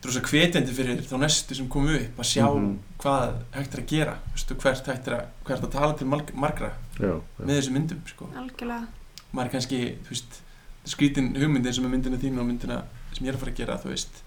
það 0.03 0.09
er 0.11 0.15
svo 0.17 0.23
hvetjandi 0.33 0.73
fyrir 0.75 1.03
þá 1.07 1.15
næstu 1.23 1.55
sem 1.55 1.69
komu 1.71 1.93
upp 1.95 2.19
að 2.19 2.29
sjá 2.33 2.47
Mhm. 2.51 2.73
hvað 2.99 3.35
hægt 3.55 3.75
er 3.75 3.83
að 3.83 3.87
gera 3.93 4.15
og 4.35 4.63
hvert 4.63 4.87
hægt 4.87 5.09
er 5.09 5.15
að, 5.19 5.27
hvert 5.47 5.63
að 5.63 5.71
tala 5.73 5.93
til 5.99 6.07
marg, 6.07 6.33
margra 6.35 6.73
Já, 6.99 7.07
já. 7.07 7.21
með 7.41 7.55
þessum 7.61 7.73
myndum 7.79 8.01
sko. 8.07 8.27
algjörlega 8.37 8.87
maður 9.33 9.47
er 9.47 9.53
kannski, 9.55 9.79
þú 10.05 10.11
veist 10.11 10.41
skrítin 10.87 11.31
hugmynd 11.39 11.67
eins 11.67 11.79
og 11.79 11.85
með 11.87 11.95
myndina 11.95 12.19
þín 12.19 12.39
og 12.43 12.47
myndina 12.47 12.83
sem 13.15 13.27
ég 13.27 13.31
er 13.31 13.37
að 13.37 13.41
fara 13.45 13.53
að 13.53 13.57
gera, 13.63 13.79
þú 13.79 13.89
veist, 13.95 14.23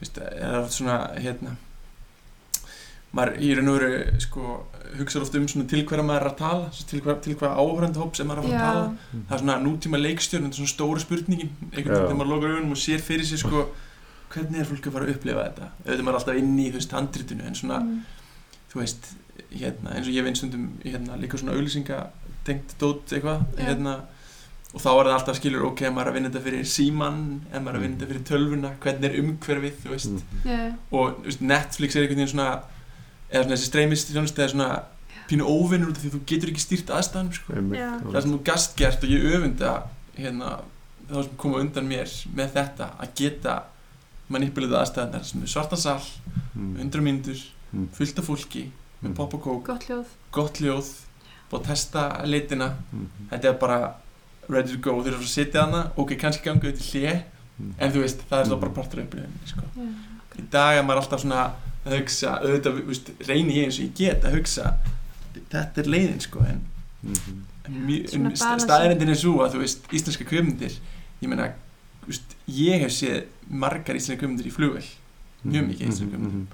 veist 0.00 0.18
er 0.18 0.58
oft 0.60 0.72
svona, 0.74 0.96
hérna 1.22 1.56
maður 3.14 3.36
í 3.46 3.52
raun 3.54 3.68
og 3.70 3.76
veru 3.78 4.20
sko, 4.24 4.44
hugsa 4.98 5.20
oft 5.22 5.34
um 5.38 5.44
svona 5.46 5.68
til 5.70 5.84
hverja 5.86 6.02
maður 6.06 6.24
er 6.24 6.30
að 6.32 6.36
tala 6.40 6.70
til 6.90 7.00
hvað, 7.04 7.20
til 7.22 7.36
hvað 7.38 7.58
áhörandahóp 7.62 8.16
sem 8.18 8.26
maður 8.26 8.42
er 8.42 8.48
að 8.48 8.54
að 8.54 8.64
tala 8.64 8.84
það 9.28 9.34
er 9.36 9.42
svona 9.44 9.58
nútíma 9.62 10.00
leikstjórn 10.02 10.48
þetta 10.48 10.56
er 10.56 10.58
svona 10.58 10.72
stóra 10.74 11.02
spurningin 11.04 11.52
einhvern 11.70 11.94
veginn 11.94 12.08
þegar 12.08 12.18
maður 12.18 12.32
lokar 12.34 12.54
augunum 12.56 12.74
og 12.74 12.80
sér 12.82 13.04
fyrir 13.06 13.28
sér 13.30 13.42
sko, 13.44 13.62
hvernig 14.34 14.60
er 14.60 14.68
fólk 14.70 14.88
að 14.88 14.96
fara 14.96 15.06
að 15.08 15.14
upplifa 15.16 15.44
þetta 15.48 15.68
auðvitað 15.84 16.04
maður 16.04 16.14
er 16.14 16.20
alltaf 16.20 16.40
inn 16.40 16.56
í 16.58 16.66
þú 16.70 16.78
veist 16.80 16.96
handritinu 16.98 17.46
en 17.48 17.58
svona, 17.58 17.78
mm. 17.84 18.00
þú 18.72 18.80
veist 18.82 19.12
hérna, 19.54 19.94
eins 19.94 20.08
og 20.10 20.16
ég 20.16 20.26
vinn 20.26 20.38
stundum 20.38 20.66
hérna, 20.84 21.16
líka 21.20 21.38
svona 21.40 21.54
auglýsinga 21.56 22.00
tengt 22.44 22.74
dót 22.80 23.14
eitthvað 23.14 23.44
Já. 23.56 23.64
hérna, 23.70 23.94
og 24.74 24.82
þá 24.82 24.88
er 24.90 25.06
það 25.06 25.16
alltaf 25.16 25.38
skilur 25.38 25.66
ok, 25.70 25.82
ef 25.86 25.92
maður 25.94 26.08
er 26.08 26.10
að 26.12 26.16
vinna 26.18 26.30
þetta 26.32 26.44
fyrir 26.48 26.64
síman 26.66 27.20
ef 27.52 27.60
maður 27.62 27.74
er 27.74 27.78
að 27.78 27.84
vinna 27.86 27.98
þetta 28.00 28.10
fyrir 28.12 28.24
tölvuna, 28.30 28.72
hvernig 28.82 29.06
er 29.10 29.20
umhverfið 29.22 29.76
þú 29.84 29.92
veist, 29.94 30.16
Mhm. 30.18 30.48
já, 30.50 30.58
og 30.90 31.20
þú 31.20 31.28
veist, 31.30 31.40
Netflix 31.52 31.96
er 31.96 32.02
einhvern 32.02 32.20
veginn 32.24 32.34
svona 32.34 32.48
eða 33.30 33.44
svona 33.44 33.56
þessi 33.56 33.70
streymist 33.70 34.38
er 34.38 34.48
svona 34.48 34.82
pínu 35.28 35.46
óvinnur 35.48 35.90
út 35.92 35.96
af 35.98 36.04
því 36.04 36.10
þú 36.14 36.20
getur 36.28 36.50
ekki 36.52 36.62
stýrt 36.64 36.90
aðstæðanum 36.92 37.32
sko 37.32 37.54
Já. 37.74 37.90
það 38.02 38.22
sem 38.22 38.34
þú 38.34 38.40
gast 38.44 38.76
gert 38.76 39.04
og 39.06 39.10
ég 39.14 39.24
öfunda 39.38 39.70
hérna, 40.18 40.50
þá 41.08 41.22
sem 41.22 41.36
koma 41.40 41.62
undan 41.62 41.88
mér 41.88 42.10
með 42.36 42.52
þetta 42.58 42.90
að 43.00 43.14
geta 43.20 43.54
manipuleita 44.28 44.80
aðstæðanar 44.82 45.24
sem 45.24 45.42
er 45.42 45.46
svarta 45.46 45.76
sall, 45.76 46.02
Mm. 46.54 46.76
100 46.78 47.00
mínútur 47.02 47.40
Mm. 47.74 47.88
fullt 47.92 48.18
af 48.18 48.24
fólki 48.28 48.70
með 49.02 49.08
Mm. 49.10 49.14
pop 49.14 49.34
og 49.34 49.42
kók, 49.42 49.62
gott 49.64 49.84
hljóð 49.88 50.04
gott 50.32 50.58
ljóð 50.60 50.86
búið 51.50 51.60
að 51.60 51.66
testa 51.66 52.22
litina 52.24 52.74
Mhm. 52.92 53.06
þetta 53.30 53.44
er 53.48 53.52
bara 53.58 53.94
ready 54.48 54.72
to 54.72 54.78
go, 54.78 55.02
þeir 55.02 55.08
eru 55.14 55.22
að 55.24 55.28
sitja 55.28 55.60
hana 55.64 55.90
ok, 55.96 56.16
kannski 56.18 56.44
ganga 56.44 56.60
þetta 56.60 56.90
hlje 56.92 57.22
Mm. 57.60 57.72
en 57.78 57.92
þú 57.92 58.02
veist, 58.02 58.18
það 58.30 58.40
er 58.40 58.44
þá 58.44 58.54
Mm. 58.54 58.60
bara 58.60 58.70
partur 58.72 58.98
af 59.00 59.04
upplifin 59.06 59.30
sko. 59.46 59.60
Já. 59.76 59.94
í 60.38 60.50
dag 60.50 60.78
er 60.78 60.82
maður 60.82 61.00
alltaf 61.02 61.20
svona 61.20 61.52
að 61.86 61.98
hugsa, 62.00 62.40
auðvitað, 62.42 62.80
þú 62.80 62.86
veist, 62.86 63.10
reyni 63.28 63.54
ég 63.56 63.64
eins 63.64 63.78
og 63.78 63.84
ég 63.84 63.94
get 63.94 64.22
að 64.24 64.34
hugsa 64.34 64.74
þetta 65.50 65.78
er 65.78 65.84
leiðin, 65.84 66.20
sko 66.20 66.38
en, 66.40 66.60
Mhm. 67.02 67.44
en, 67.66 67.74
mjö- 67.86 68.08
Svona 68.10 68.26
en 68.30 68.36
sta- 68.36 68.44
balansi. 68.46 68.66
staðrendin 68.66 69.08
er 69.10 69.14
svo 69.14 69.34
að 69.42 69.52
þú 69.54 69.58
veist, 69.58 69.78
íslenska 69.92 70.24
kvömyndir 70.24 70.72
ég 71.22 71.28
meina, 71.28 71.52
þú 72.02 72.06
veist, 72.08 72.22
ég 72.48 72.80
hef 72.80 72.90
séð 72.90 73.24
margar 73.50 73.96
íslenska 73.98 74.20
kvömyndir 74.24 74.46
í 74.50 74.52
flugvel 74.54 74.84
mjög 75.44 75.66
mikið 75.70 75.88
íslenska 75.88 76.04
Mhm, 76.04 76.12
kvömyndir 76.14 76.38
mhm, 76.38 76.46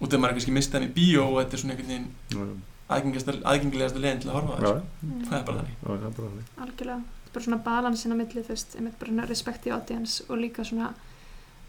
og 0.00 0.08
þegar 0.08 0.20
maður 0.20 0.30
er 0.30 0.36
kannski 0.38 0.56
mistað 0.56 0.86
í 0.86 0.92
bíó 0.96 1.22
og 1.30 1.36
þetta 1.42 1.54
er 1.56 1.62
svona 1.62 1.74
einhvern 1.76 1.92
veginn 1.92 2.62
aðgengilegasta, 2.86 3.32
aðgengilegasta 3.50 3.98
leiðin 4.02 4.20
til 4.22 4.30
að 4.30 4.36
horfa 4.38 4.56
það 4.62 4.82
Mm. 5.02 5.22
það 5.26 5.38
er 5.38 5.44
bara 5.46 5.58
þannig. 5.58 5.76
Já, 5.82 5.86
það 5.86 6.06
er 6.06 6.16
bara 6.16 6.28
þannig. 6.28 6.50
algjörlega, 6.64 7.00
þetta 7.06 7.26
er 7.26 7.32
bara 7.36 7.44
svona 7.44 7.62
balansin 7.64 8.12
á 8.14 8.16
milli 8.20 8.42
þú 8.42 8.48
veist, 8.52 8.76
einmitt 8.78 8.98
bara 9.00 9.10
svona 9.10 9.26
respekt 9.28 9.66
í 9.66 9.72
audience 9.74 10.24
og 10.28 10.38
líka 10.38 10.64
svona 10.64 10.88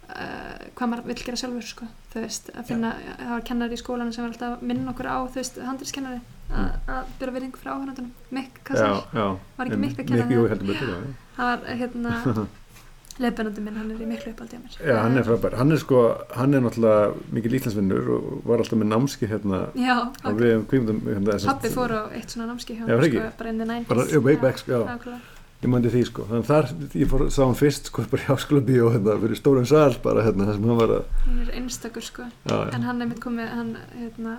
uh, 0.10 0.58
hvað 0.78 0.90
maður 0.92 1.08
vill 1.10 1.24
gera 1.26 1.38
sjálfur 1.42 1.66
sko, 1.68 1.88
þú 2.14 2.22
veist, 2.24 2.52
að 2.56 2.68
finna 2.70 2.92
það 3.18 3.32
var 3.34 3.42
kennari 3.50 3.74
í 3.78 3.82
skólanum 3.82 4.14
sem 4.14 4.24
var 4.24 4.32
alltaf 4.36 4.54
að 4.58 4.68
minna 4.70 4.92
okkur 4.94 5.10
á 5.10 5.18
þú 5.28 5.40
veist, 5.42 5.58
handriskennari, 5.68 6.22
að, 6.52 6.70
að 6.88 7.10
byrja 7.20 7.34
virðingu 7.38 7.58
frá 7.64 7.72
áhörnandunum, 7.74 8.14
Mikk, 8.38 8.62
hvað 8.68 8.78
Já, 8.78 8.88
það 8.88 9.20
já. 9.22 9.28
var 9.58 9.66
ekki 9.72 9.82
Mikk 9.84 9.98
að 10.04 10.08
kenna 10.12 10.26
Mikk, 10.26 10.38
jú, 10.38 10.44
það 10.46 10.54
heldur 10.54 10.68
betur, 10.74 10.88
það 11.38 11.52
var 11.52 11.60
hérna 11.82 12.14
leiðbennandi 13.22 13.64
minn, 13.66 13.78
hann 13.80 13.94
er 13.94 14.02
í 14.04 14.10
miklu 14.10 14.34
uppaldi 14.34 14.58
á 14.58 14.62
mér 14.62 14.76
Já, 14.82 14.96
hann 15.04 15.18
er 15.18 15.26
frábær. 15.28 15.56
Hann 15.60 15.74
er 15.74 15.82
sko, 15.82 16.02
hann 16.38 16.54
er 16.58 16.66
náttúrulega 16.66 17.32
mikil 17.38 17.56
íslensvinnur 17.60 18.12
og 18.18 18.28
var 18.50 18.62
alltaf 18.64 18.82
með 18.82 18.92
námski 18.94 19.32
hérna 19.32 19.64
já, 19.78 19.96
á 19.98 20.28
ok, 20.28 20.38
við 20.42 20.54
um 20.58 20.68
kvímdum. 20.74 21.02
Hérna, 21.08 21.40
pappi 21.48 21.74
fór 21.74 21.96
á 21.98 22.02
eitt 22.14 22.36
svona 22.36 22.52
námski 22.52 22.78
hjá 22.78 22.86
ekki? 22.86 23.18
sko, 23.18 23.34
bara 23.40 23.54
in 23.54 23.64
the 23.64 23.68
90s 23.72 23.90
Bara, 23.90 24.08
já, 24.12 25.08
já. 25.08 25.18
Ég 25.58 25.72
mændi 25.74 25.90
því 25.90 26.04
sko. 26.06 26.24
Þannig 26.30 26.46
þar, 26.46 26.68
ég 27.02 27.08
fór, 27.10 27.22
sá 27.34 27.40
hann 27.42 27.56
fyrst 27.58 27.88
sko 27.90 28.04
bara 28.12 28.22
í 28.22 28.28
háskóla 28.28 28.62
bíó 28.62 28.92
hérna 28.94 29.16
fyrir 29.24 29.40
stóran 29.40 29.66
sal 29.66 29.96
bara 30.04 30.26
hérna 30.28 30.46
þar 30.46 30.60
sem 30.60 30.68
hann 30.70 30.78
var 30.78 30.94
að, 31.00 31.08
hann 31.24 31.40
er 31.42 31.50
einstakur 31.58 32.06
sko 32.06 32.28
já. 32.28 32.60
en 32.78 32.86
hann 32.86 33.02
er 33.02 33.10
mitt 33.10 33.24
komið 33.24 33.50
hann, 33.56 33.72
hérna, 33.96 34.36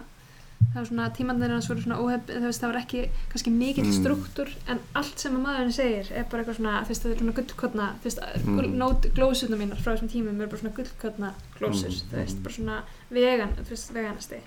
það 0.59 0.75
var 0.75 0.87
svona 0.91 1.11
tímandir 1.17 1.51
hans 1.51 1.69
voru 1.71 1.83
svona 1.83 1.99
óhef 2.03 2.21
það, 2.29 2.45
veist, 2.49 2.61
það 2.63 2.73
var 2.73 2.81
ekki 2.83 3.03
kannski 3.33 3.51
mikill 3.55 3.85
Mm. 3.87 3.97
struktúr 3.99 4.49
en 4.69 4.79
allt 4.95 5.19
sem 5.19 5.37
að 5.37 5.43
maðurinn 5.47 5.73
segir 5.73 6.13
er 6.13 6.25
bara 6.31 6.43
eitthvað 6.43 6.57
svona 6.59 6.83
þú 6.85 6.89
veist 6.89 7.03
það 7.03 7.13
er 7.13 7.19
svona 7.19 7.37
gullkotna 7.39 7.87
þú 7.99 8.05
veist 8.05 8.21
Mm. 8.45 8.59
mm. 8.59 9.11
glósurna 9.15 9.57
mínar 9.57 9.81
frá 9.83 9.93
þessum 9.97 10.11
tímum 10.13 10.41
eru 10.41 10.49
bara 10.51 10.61
svona 10.63 10.75
gullkotna 10.77 11.35
glósur 11.59 11.89
Mm, 11.91 12.09
þú 12.11 12.17
veist 12.21 12.37
mm. 12.39 12.43
bara 12.43 12.55
svona 12.55 12.83
vegan 13.11 13.53
þú 13.59 13.69
veist 13.71 13.93
veganasti 13.95 14.41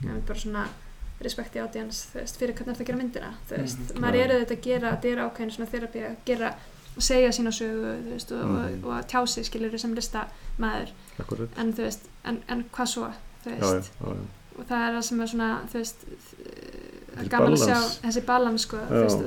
það 0.00 0.16
er 0.16 0.20
bara 0.26 0.38
svona 0.38 0.64
respekt 1.20 1.54
í 1.56 1.60
audience 1.60 2.08
þú 2.12 2.18
veist 2.20 2.36
fyrir 2.40 2.54
hvernig 2.56 2.76
það 2.80 2.86
gera 2.86 2.98
myndina 2.98 3.30
þú 3.48 3.56
veist 3.60 3.78
Mhm. 3.94 4.00
maður 4.00 4.16
Já. 4.16 4.24
er 4.24 4.30
auðvitað 4.34 4.58
að 4.58 4.62
gera 4.64 4.90
þetta 4.96 5.08
er 5.12 5.18
ákveðin 5.28 5.52
svona 5.56 5.70
þerapi 5.70 6.00
að 6.08 6.16
gera 6.24 6.48
að 6.96 7.02
segja 7.02 7.28
sína 7.32 7.52
sögu 7.52 8.10
veist 8.10 8.32
og, 8.32 8.44
Mm. 8.44 8.56
og, 8.56 8.84
og 8.90 8.92
að 8.98 9.06
tjá 9.08 9.26
sig 9.28 9.44
skilur 9.44 9.78
sem 9.78 9.94
listamæður 9.94 10.90
Akkurat. 11.20 11.48
en 11.58 11.72
veist 11.72 12.00
en, 12.24 12.42
en 12.48 12.64
hvað 12.72 12.86
svo 12.88 13.12
þú 13.44 13.50
Já, 13.50 13.56
já, 13.60 13.72
veist 13.74 13.92
já, 14.00 14.06
já. 14.08 14.39
Og 14.60 14.66
það 14.68 14.86
er 14.86 14.94
það 14.98 15.02
sem 15.08 15.20
er 15.24 15.30
svona 15.34 15.50
þú 15.72 15.80
veist 15.80 16.06
gaman 17.30 17.52
að 17.56 17.62
sjá 17.64 17.74
balance. 17.74 18.00
þessi 18.04 18.22
balans 18.28 18.62
sko, 18.66 18.80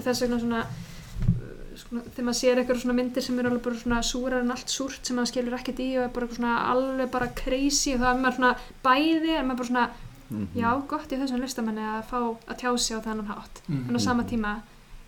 þess 0.05 0.21
vegna 0.23 0.39
svona, 0.41 0.61
uh, 0.63 1.75
svona 1.83 2.01
þegar 2.13 2.25
maður 2.27 2.39
sér 2.39 2.61
eitthvað 2.61 2.81
svona 2.83 2.97
myndir 2.99 3.25
sem 3.25 3.39
eru 3.41 3.49
alveg 3.51 3.63
bara 3.67 3.81
svona 3.83 3.99
súrar 4.07 4.39
en 4.41 4.51
allt 4.55 4.71
súrt 4.73 5.05
sem 5.05 5.17
maður 5.17 5.31
skilur 5.33 5.57
ekkert 5.59 5.79
í 5.83 5.89
og 5.97 6.05
er 6.07 6.13
bara 6.15 6.25
eitthvað 6.27 6.39
svona 6.39 6.55
alveg 6.73 7.11
bara 7.17 7.27
crazy 7.43 7.93
og 7.95 8.01
það 8.03 8.09
er 8.15 8.21
maður 8.23 8.37
svona 8.39 8.53
bæði 8.87 9.35
en 9.39 9.47
maður 9.51 9.61
bara 9.63 9.71
svona 9.73 9.87
Mhm. 10.33 10.47
já 10.55 10.69
gott 10.87 11.11
í 11.13 11.17
þessum 11.19 11.41
listamenni 11.43 11.81
að 11.83 12.05
fá 12.09 12.17
að 12.49 12.57
tjá 12.57 12.69
sig 12.79 12.97
á 12.97 13.05
þennan 13.05 13.27
hátt 13.27 13.59
Mhm. 13.69 13.89
en 13.89 13.95
á 13.95 13.99
sama 14.01 14.23
tíma 14.23 14.53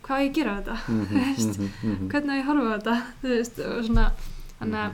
hvað 0.04 0.20
ég 0.22 0.30
að 0.30 0.36
gera 0.36 0.62
þetta 0.62 0.76
Mhm, 0.86 1.16
mhm, 1.56 1.70
mhm. 1.82 2.10
hvernig 2.12 2.36
ég 2.36 2.44
að 2.44 2.50
horfa 2.52 2.68
á 2.68 2.78
þetta 2.78 2.96
veist 3.24 3.60
og 3.60 3.86
svona 3.88 4.12
þannig 4.60 4.80
að 4.84 4.92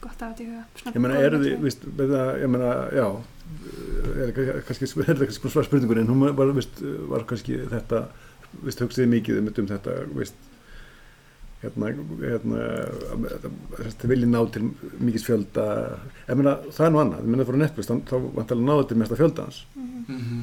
gott 0.00 0.20
að 0.22 0.28
þetta 0.28 0.42
í 0.42 0.46
huga 0.46 0.64
Svona 0.76 1.14
Ég 1.18 1.24
eru 1.26 1.38
þið, 1.38 1.50
myndlist. 1.56 1.82
víst, 1.82 2.10
það, 2.12 2.28
ég 2.42 2.48
meina, 2.48 2.70
já, 2.94 3.06
er 4.10 4.32
það 4.36 4.62
kannski, 4.68 4.90
er 5.08 5.24
kannski 5.24 5.52
svar 5.52 5.66
spurningur 5.68 6.00
en 6.02 6.10
hún 6.12 6.24
var, 6.36 6.52
víst, 6.56 6.80
var 7.10 7.26
kannski 7.28 7.58
þetta, 7.72 8.04
víst, 8.64 8.82
hugsiði 8.84 9.10
mikið 9.16 9.42
um 9.42 9.50
um 9.50 9.68
þetta, 9.70 9.98
víst, 10.16 10.46
hérna, 11.60 11.90
hérna, 12.24 12.64
þetta 13.76 14.10
vilji 14.10 14.30
ná 14.30 14.40
til 14.54 14.64
mikið 15.02 15.26
fjölda, 15.28 15.66
meina, 16.32 16.56
það 16.72 16.86
er 16.86 16.94
nú 16.94 17.02
annað, 17.04 17.28
það 17.36 17.46
fór 17.50 17.60
á 17.60 17.62
Netflix, 17.66 17.92
þá, 17.92 18.16
vantilega 18.40 18.68
náðu 18.70 18.88
til 18.88 19.00
mesta 19.02 19.20
fjölda 19.20 19.46
hans. 19.46 19.62
Mhm. 19.76 20.02
Mhm. 20.16 20.42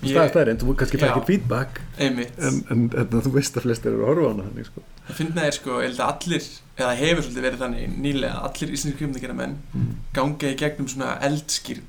Ég, 0.00 0.14
það 0.16 0.22
er 0.24 0.30
það 0.32 0.48
en 0.50 0.58
þú 0.62 0.74
kannski 0.80 0.98
Já. 0.98 1.08
ekki 1.10 1.26
feedback, 1.28 1.80
einmitt 2.00 2.38
en, 2.40 2.60
en, 2.72 2.84
en 3.02 3.20
þú 3.26 3.32
veist 3.34 3.58
að 3.58 3.66
flestir 3.66 3.92
eru 3.92 4.06
að 4.06 4.08
horfa 4.08 4.22
á 4.24 4.30
hana, 4.30 4.46
þannig, 4.48 4.68
sko. 4.70 4.84
það 5.10 5.18
finna 5.18 5.44
er 5.44 5.56
sko, 5.58 5.74
ég 5.76 5.90
held 5.90 6.00
að 6.00 6.12
allir 6.14 6.46
eða 6.80 6.94
hefur 7.02 7.26
svolítið 7.26 7.44
verið 7.46 7.64
þannig 7.64 7.98
nýlega 8.06 8.40
allir 8.48 8.72
íslenski 8.72 8.96
kvikmyndagera 8.96 9.36
menn 9.36 9.58
Mm. 9.76 9.90
ganga 10.16 10.48
í 10.48 10.56
gegnum 10.56 10.88
svona 10.88 11.10
eldskýrn 11.28 11.84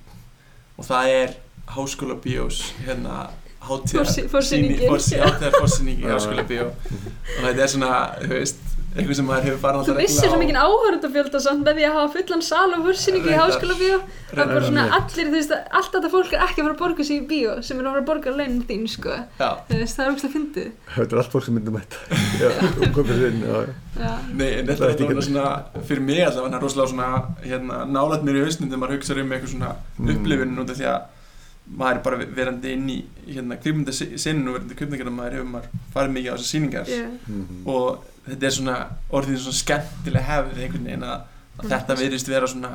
og 0.78 0.88
það 0.88 1.14
er 1.20 1.36
háskóla 1.76 2.18
bíós 2.24 2.62
hérna 2.86 3.30
hátíðar 3.62 4.10
fórsýningi 4.32 6.02
í 6.02 6.10
háskóla 6.10 6.46
bíó 6.50 6.70
og 6.72 7.44
þetta 7.46 7.66
er 7.66 7.72
svona, 7.76 7.94
þú 8.24 8.32
veist 8.34 8.64
eitthvað 8.92 9.16
sem 9.18 9.28
maður 9.30 9.46
hefur 9.48 9.62
farið 9.64 9.88
Þú 9.88 9.94
vissir 9.98 10.28
svo 10.32 10.40
mikið 10.42 10.58
áhörðafjölda 10.62 11.40
samt 11.46 11.62
með 11.68 11.78
því 11.80 11.86
að 11.88 11.94
hafa 11.98 12.10
fullan 12.16 12.42
sal 12.44 12.70
og 12.76 12.82
húrsýningu 12.88 13.30
í 13.32 13.38
háskóla 13.40 13.76
bíó 13.80 13.98
Það 14.32 14.42
er 14.42 14.52
bara 14.52 14.66
svona 14.68 14.84
allir, 14.98 15.30
þú 15.32 15.36
veist, 15.38 15.54
allt 15.80 15.92
þetta 15.96 16.12
fólk 16.12 16.32
er 16.36 16.44
ekki 16.48 16.60
að 16.60 16.66
fara 16.68 16.76
að 16.76 16.82
borga 16.82 17.06
sig 17.08 17.22
í 17.22 17.26
bíó 17.32 17.54
sem 17.64 17.80
er 17.80 17.88
að 17.88 17.92
fara 17.92 18.02
að 18.02 18.10
borga 18.12 18.34
launin 18.36 18.66
þín, 18.68 18.84
sko. 18.92 19.16
Já, 19.40 19.50
Þú 19.70 19.80
veist, 19.82 19.96
það 20.00 20.06
er 20.06 20.12
ógst 20.16 20.28
að 20.28 20.36
fyndið. 20.36 20.70
Þetta 20.96 21.16
er 21.16 21.22
allt 21.22 21.32
fólk 21.36 21.46
sem 21.48 21.60
þetta. 21.62 21.98
Sér 22.42 23.40
já. 23.42 23.56
Já, 24.02 24.12
nei, 24.34 24.52
en 24.60 24.68
Það 24.68 24.72
þetta 24.72 24.86
er 24.86 24.88
er 24.88 24.94
allavega 24.96 25.26
svona 25.28 25.48
fyrir 25.88 26.06
mig 26.08 26.22
allavega 26.26 26.62
rosalega 26.64 26.92
svona 26.94 27.10
hérna, 27.44 27.82
nálægt 27.92 28.24
mér 28.28 28.40
í 28.40 28.46
hausnum 28.46 28.70
þegar 28.72 28.82
maður 28.84 28.96
hugsa 28.98 29.18
um 29.22 29.32
eitthvað 29.36 29.56
svona 29.56 29.72
Mm. 30.02 30.08
Maður 31.78 31.98
er 31.98 32.04
bara 32.04 32.18
verandi 32.38 32.72
inn 32.76 32.88
í 32.90 32.98
hérna 33.32 33.58
kvikmyndasinn 33.62 34.48
og 34.48 34.56
verandi 34.58 34.76
kvikmyndagerðar 34.80 35.16
maður 35.18 35.36
hefur 35.38 35.52
maður 35.56 35.68
farið 35.96 36.16
mikið 36.18 36.32
á 36.32 36.36
þessar 36.36 36.52
sýningar 36.54 36.88
ég, 36.92 37.12
Mhm. 37.28 37.68
og 37.68 38.04
þetta 38.30 38.46
er 38.50 38.56
svona 38.58 38.78
orðið 39.12 39.38
svona 39.46 39.60
skemmtilega 39.64 40.26
hefð 40.32 40.58
einhvern 40.66 40.86
veginn 40.90 41.04
að, 41.04 41.22
að 41.60 41.70
þetta 41.76 41.96
virðist 42.02 42.28
vera 42.28 42.48
svona 42.48 42.72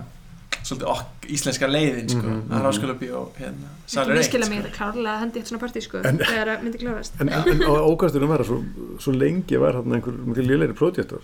svolítið 0.67 0.89
okk 0.91 1.27
íslenska 1.31 1.67
leiðin 1.71 2.09
sko, 2.11 2.23
Mhm, 2.27 2.41
að 2.51 2.57
mhm. 2.57 2.65
ráskóla 2.67 2.95
bíó 2.99 3.21
hérna, 3.39 3.69
Ekki 3.87 3.93
salur 3.95 4.13
eitt 4.17 4.19
miskila 4.25 4.49
mig 4.49 4.59
sko. 4.59 4.67
þetta 4.67 4.77
klárlega 4.79 5.13
að 5.15 5.21
hendi 5.21 5.39
eitt 5.39 5.47
svona 5.53 5.63
partí, 5.63 5.83
sko 5.85 5.99
En- 6.05 6.19
þegar 6.19 6.49
að 6.57 6.63
myndi 6.65 6.79
klárast 6.83 7.21
En, 7.21 7.29
en 7.29 7.61
á 7.63 7.73
ókastunum 7.87 8.29
var 8.29 8.41
að 8.41 8.47
svo, 8.51 8.65
svo 8.99 9.13
lengi 9.13 9.57
var 9.61 9.73
þarna 9.75 9.95
einhver 10.01 10.17
mikið 10.27 10.47
lélegri 10.51 10.75
projektor. 10.75 11.21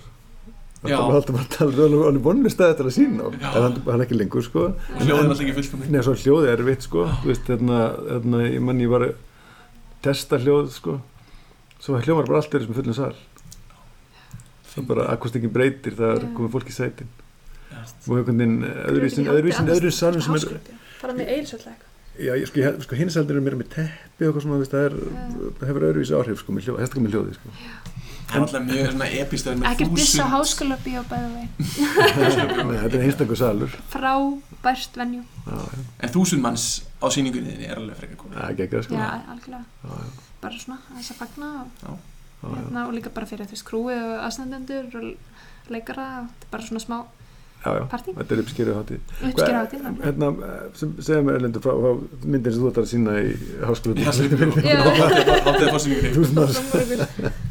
Já. 0.83 0.97
Það 0.99 1.05
var 1.07 1.17
alltaf 1.21 1.37
bara 1.37 1.45
að 1.45 1.53
tala 1.55 1.71
um 1.71 2.25
hann 2.27 2.47
er 2.83 2.89
að 2.89 2.95
sína. 2.97 3.27
En 3.31 3.45
hann, 3.55 3.77
hann 3.87 4.01
er 4.01 4.05
ekki 4.07 4.17
lengur, 4.19 4.43
sko. 4.43 4.65
og 4.73 5.05
hljóðin 5.05 5.29
alltaf 5.29 5.43
ekki 5.45 5.55
fullkomni 5.61 5.91
Nei, 5.95 6.01
svo 6.03 6.15
hljóðið 6.19 6.51
er 6.51 6.63
vitt, 6.67 6.87
sko. 6.89 7.05
Þú 7.23 7.31
veist, 7.31 7.51
hérna, 7.53 7.83
hérna, 8.09 8.41
ég 8.49 8.65
mann 8.67 8.83
ég 8.83 8.91
var 8.91 9.05
að 9.07 9.13
testa 10.03 10.41
hljóð, 10.43 10.73
sko. 10.75 10.97
Svo 11.79 12.01
hljóðar 12.03 12.27
bara 12.27 12.43
allt 12.43 12.59
er 12.59 12.67
sem 12.67 12.75
fullin 12.75 12.99
sal. 12.99 13.15
Það 14.73 14.83
er 14.83 14.89
bara 14.91 15.07
akustikinn 15.15 15.55
breytir, 15.55 15.95
það 16.01 16.17
er 16.17 16.29
komið 16.35 16.55
fólk 16.57 16.73
í 16.73 16.75
sætin. 16.75 17.15
Og 18.09 18.19
einhvern 18.19 18.43
veginn 18.43 18.59
öðruvísin, 18.67 19.31
öðruvísin, 19.31 19.71
öðruvísin 19.71 19.99
salum 20.03 20.27
sem 20.27 20.35
er, 20.41 20.77
Fara 20.99 21.15
með 21.15 21.31
eilsvöldlega 21.37 21.91
já, 22.21 22.35
ég, 22.37 22.47
sko, 22.51 22.61
ég, 22.61 22.79
sko 22.85 22.99
hins 22.99 23.17
aldrei 23.19 23.39
er 23.39 23.45
meira 23.45 23.59
með 23.59 23.71
teppi 23.73 24.29
og 24.29 24.37
þú 24.37 24.59
veist, 24.61 24.75
það 24.75 24.89
er, 24.89 24.97
það 25.59 25.71
hefur 25.71 25.87
öðruvísi 25.89 26.17
áhrif, 26.19 26.43
sko, 26.43 26.57
þetta 26.59 27.03
með 27.03 27.17
hljóðið, 27.17 27.39
sko. 27.39 27.55
Það 28.33 28.37
er 28.39 28.45
alltaf 28.47 28.65
mjög 28.67 28.91
svona 28.93 29.09
epistöð 29.23 29.59
með 29.61 29.69
Ekki 29.73 29.89
dissa 29.93 30.25
þúsund 30.25 30.33
háskóla 30.33 30.79
bíó 30.85 31.03
bæði 31.11 31.45
þetta 32.83 32.97
er 32.97 33.05
einstakur 33.07 33.39
salur. 33.41 33.75
Frábært 33.93 34.97
venjú 35.01 35.23
Já, 35.47 35.57
já, 35.59 35.83
en 36.07 36.13
þúsund 36.17 36.43
manns 36.45 36.67
á 37.03 37.07
sýningunni 37.13 37.57
er 37.67 37.81
alveg 37.81 37.99
frekar 38.01 38.21
komið 38.23 38.39
það 38.41 38.49
er 38.53 38.59
geggjað, 38.63 38.87
sko. 38.89 39.01
Já, 39.01 39.09
algjörlega 39.35 39.65
Já, 39.83 39.97
já, 40.03 40.29
Bara 40.43 40.59
svona, 40.63 40.79
þess 40.97 41.13
að 41.15 41.21
fagna 41.23 41.49
og, 41.63 41.73
Já. 41.83 41.91
já, 41.93 41.97
já. 42.43 42.55
hérna, 42.59 42.87
og 42.89 42.95
líka 42.97 43.13
bara 43.15 43.29
fyrir 43.31 43.47
þú 43.51 43.55
veist 43.57 43.67
krúi 43.69 43.95
og 43.99 44.15
aðstendendur 44.27 44.89
og 44.99 45.73
leikara 45.73 46.07
þetta 46.27 46.49
er 46.49 46.53
bara 46.57 46.67
svona 46.71 46.83
smá 46.83 46.97
Já, 47.63 47.71
já, 47.79 47.83
partí 47.93 48.13
þetta 48.17 48.35
er 48.35 48.41
uppskýrið 48.43 48.75
hátíð. 48.79 49.01
uppskýra 49.29 49.59
á 49.63 49.67
tíma 49.71 49.91
Hérna, 50.03 50.29
sem 50.75 50.95
segja 50.99 51.21
mér 51.23 51.37
Erlendur 51.39 51.63
frá, 51.63 51.75
frá 51.79 51.93
myndin 52.33 52.55
sem 52.57 52.63
þú 52.65 52.71
ætlar 52.73 52.87
að 52.87 52.91
sína 52.93 53.13
í 53.23 53.29
háskóla. 53.69 53.95
Já, 54.03 54.11
sem 54.17 54.33
við 54.33 54.57
Já. 54.67 54.81
Háttið 55.47 55.69
fórsýningunni 55.77 56.11
Þúsund 56.17 56.41
manns. 56.41 56.59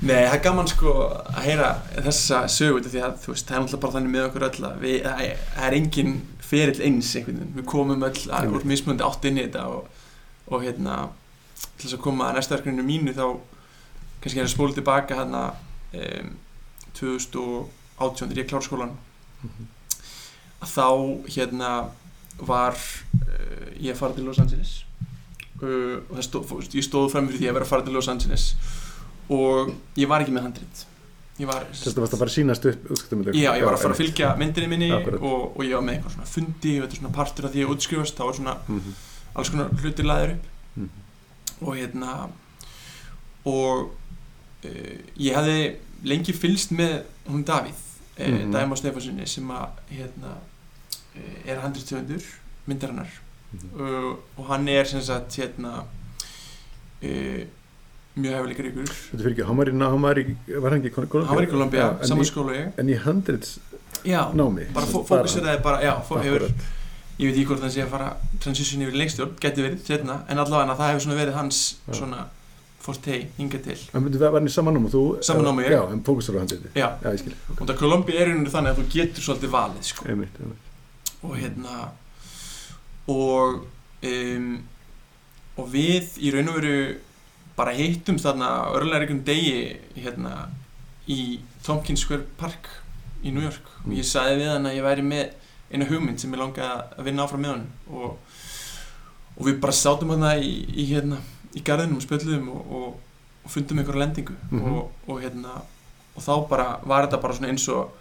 Nei, 0.02 0.18
það 0.26 0.36
er 0.36 0.44
gaman 0.48 0.68
sko 0.74 0.96
að 1.32 1.42
heyra 1.48 1.70
þessa 2.10 2.42
sögu 2.58 2.82
út 2.82 2.90
af 2.90 2.96
því 2.96 3.04
að 3.08 3.16
þú 3.24 3.32
veist, 3.36 3.48
það 3.48 3.56
er 3.56 3.64
náttúrulega 3.64 3.84
bara 3.86 3.96
þannig 3.96 4.14
með 4.18 4.28
okkur 4.28 4.48
öll 4.50 4.68
að 4.72 4.84
við, 4.84 4.98
það 5.08 5.24
er- 5.30 5.42
það 5.56 5.68
er 5.70 5.78
engin 5.80 6.14
ferill 6.52 6.82
eins 6.90 7.14
einhvern 7.16 7.40
veginn, 7.40 7.56
við 7.62 7.66
komum 7.72 8.04
öll 8.04 8.22
að, 8.36 8.52
úr 8.58 8.66
mismunandi 8.68 9.08
átt 9.08 9.28
inn 9.32 9.40
í 9.40 9.46
þetta 9.48 9.64
og, 9.72 9.88
og 10.52 10.66
hérna, 10.66 10.98
til 11.78 11.86
þess 11.88 11.96
að 11.96 12.04
koma 12.04 12.28
að 12.28 12.36
næsta 12.42 12.58
verkefninu 12.58 12.84
mínu 12.92 13.14
þá 13.16 13.26
kannski 14.22 14.42
er 14.44 14.50
að 14.50 14.52
spóla 14.58 14.76
tilbaka 14.76 15.16
hérna 15.22 15.46
um, 15.96 16.34
2018 17.00 18.28
þegar 18.28 18.42
ég 18.44 18.50
klára 18.52 18.66
skólan 18.68 18.98
Mhm. 19.42 19.70
Þá 20.62 20.88
hérna 21.36 21.72
var 22.42 22.74
uh, 22.78 23.68
ég 23.82 23.94
að 23.94 24.00
fara 24.02 24.14
til 24.18 24.26
Los 24.28 24.40
Angeles. 24.42 24.76
Uh, 25.62 26.00
það 26.14 26.24
stóð, 26.26 26.54
ég 26.74 26.86
stóð 26.86 27.10
fram 27.14 27.28
fyrir 27.30 27.40
því 27.44 27.50
að 27.52 27.58
vera 27.60 27.66
að 27.68 27.74
fara 27.76 27.86
til 27.86 27.94
Los 27.98 28.08
Angeles. 28.10 28.48
Og 29.32 29.70
ég 29.98 30.10
var 30.12 30.22
ekki 30.26 30.34
með 30.36 30.48
handrit. 30.50 30.86
Ég 31.40 31.48
var 31.50 31.64
Þetta 31.72 32.02
varst 32.04 32.14
að 32.14 32.20
fara 32.22 32.30
að 32.30 32.36
sínast 32.36 32.66
upp. 32.70 32.90
Já, 33.34 33.52
ég 33.58 33.64
var 33.66 33.74
að 33.78 33.82
fara 33.86 33.96
að 33.96 34.02
fylgja 34.02 34.34
myndinni 34.38 34.68
minni 34.70 34.90
og, 34.94 35.56
og 35.56 35.62
ég 35.66 35.74
var 35.78 35.86
með 35.88 35.96
eitthvað 35.96 36.16
svona 36.18 36.28
fundi 36.30 36.74
og 36.78 36.84
þetta 36.84 36.94
er 36.98 37.00
svona 37.02 37.14
partur 37.16 37.48
af 37.48 37.54
því 37.56 37.64
að 37.66 37.72
útskrifast 37.76 38.18
þá 38.20 38.24
var 38.28 38.36
svona 38.38 38.56
Mhm, 38.68 38.92
alls 39.34 39.50
konar 39.54 39.72
hlutir 39.82 40.06
laðir 40.06 40.34
upp. 40.36 40.50
Mhm, 40.76 40.90
og 41.62 41.78
hérna 41.80 42.12
og 43.46 43.88
uh, 44.66 44.98
ég 45.18 45.38
hefði 45.38 45.58
lengi 46.12 46.36
fylgst 46.36 46.76
með 46.78 47.00
hún 47.32 47.46
Davíð 47.48 47.80
uh, 47.80 48.28
Mhm. 48.28 48.52
Dæma 48.54 48.78
Stefanssoni 48.78 49.26
sem 49.26 49.50
að 49.56 49.80
hérna 49.96 50.36
er 51.46 51.62
handriðstöfundur 51.64 52.28
myndarinnar 52.70 53.10
mhm. 53.52 53.72
uh, 53.80 54.12
og 54.38 54.46
hann 54.52 54.68
er 54.72 54.88
sem 54.90 55.02
sagt 55.06 55.36
hérna 55.40 55.84
uh, 55.84 57.42
mjög 58.16 58.38
hefðilegur 58.38 58.70
ykkur 58.72 58.92
Þetta 58.92 59.22
fyrir 59.24 59.34
ekki, 59.36 59.48
hann 59.48 59.62
var 59.62 59.72
í, 59.72 59.76
hann 59.80 60.06
var 60.06 60.22
í, 60.22 60.28
var 60.58 60.74
hann 60.74 60.82
ekki 60.82 60.92
í 60.92 60.96
Kolumbíu? 60.98 61.26
hann 61.30 61.40
var 61.40 61.48
í 61.48 61.52
Kolumbia, 61.52 61.86
Já, 61.86 61.90
en 62.02 62.12
saman 62.12 62.26
í- 62.28 62.32
skóla 62.32 62.54
og 62.54 62.60
ég 62.60 62.82
En 62.82 62.92
í 62.92 63.00
handrits 63.06 63.58
já, 64.08 64.22
námi? 64.36 64.68
bara 64.74 64.86
sem 64.86 64.94
fó, 64.96 65.02
sagt 65.02 65.12
fókuseraði 65.14 65.64
bara, 65.64 65.82
já, 65.86 65.94
fó, 66.08 66.18
hefur 66.20 66.48
ég 67.22 67.30
veit 67.30 67.36
ekki 67.38 67.48
hvort 67.52 67.62
það 67.62 67.74
sé 67.76 67.84
að 67.86 67.92
fara 67.94 68.12
transition 68.42 68.84
yfir 68.84 68.96
í 68.98 69.02
leikstjórn, 69.04 69.34
geti 69.42 69.66
verið 69.66 69.84
setna, 69.86 70.22
en 70.32 70.42
allavega 70.42 70.78
það 70.80 70.92
hefur 70.92 71.04
svona 71.06 71.20
verið 71.20 71.38
hans 71.38 71.60
Já. 71.86 71.94
svona 72.00 72.24
fortei 72.82 73.20
hingað 73.38 73.68
til 73.68 73.78
En 73.94 74.08
veitu, 74.08 74.18
var 74.24 74.40
hann 74.40 74.50
í 74.50 74.54
saman 74.56 74.78
námi 74.78 74.90
og 74.90 74.96
þú? 74.96 75.04
Sama 75.28 75.46
námi, 75.46 75.68
ég. 75.68 75.76
Já, 75.76 75.84
en 75.94 76.02
fókusur 76.08 76.40
á 76.40 76.42
handriti. 76.42 76.72
já, 76.74 76.88
Já, 77.04 77.14
og 77.60 77.62
það 77.62 77.78
Kolumbi 77.78 78.18
er 78.18 78.26
einhvern 78.26 78.42
veginn 78.42 78.54
þannig 78.56 78.74
að 78.74 78.82
þú 78.82 78.86
getur 78.96 79.28
svolítið 79.28 79.54
valið 79.54 79.90
sko. 79.92 80.08
Einmitt, 80.10 80.42
einmitt. 80.42 80.71
Og 81.22 81.38
hérna 81.38 81.92
og 83.12 83.64
um, 84.08 84.52
og 85.60 85.68
við 85.74 86.18
í 86.24 86.32
raun 86.34 86.50
og 86.52 86.58
veru 86.60 86.76
bara 87.58 87.74
hittum 87.76 88.18
þarna 88.22 88.50
örlega 88.78 89.04
einhvern 89.06 89.26
degi 89.28 89.58
hérna 90.00 90.48
í 91.12 91.42
Tompkins 91.66 92.06
Square 92.06 92.26
Park 92.40 92.70
í 93.22 93.34
New 93.34 93.44
York. 93.44 93.68
Og 93.86 93.94
ég 93.94 94.08
sagði 94.08 94.40
við 94.42 94.52
hann 94.54 94.70
að 94.70 94.78
ég 94.78 94.86
væri 94.86 95.06
með 95.06 95.36
eina 95.72 95.88
hugmynd 95.90 96.22
sem 96.22 96.34
ég 96.34 96.42
langaði 96.42 96.72
að 96.98 97.06
vinna 97.08 97.26
áfram 97.26 97.44
með 97.44 97.54
hann 97.54 97.68
og, 97.92 98.40
og 99.36 99.46
við 99.48 99.60
bara 99.64 99.76
sátum 99.76 100.14
hann 100.16 100.26
í, 100.42 100.56
í 100.74 100.88
hérna 100.94 101.22
í 101.56 101.64
garðinum 101.68 102.00
og 102.00 102.06
spjöldum 102.06 102.50
og, 102.56 102.74
og, 102.80 102.90
og 103.44 103.54
fundum 103.54 103.82
einhverja 103.82 104.06
lendingu. 104.06 104.38
Mhm. 104.50 104.72
og, 104.72 104.92
og 105.08 105.22
hérna 105.24 105.60
og 106.12 106.24
þá 106.24 106.34
bara 106.50 106.68
var 106.84 107.06
þetta 107.06 107.22
bara 107.24 107.38
svona 107.38 107.52
eins 107.54 107.68
og 107.72 108.01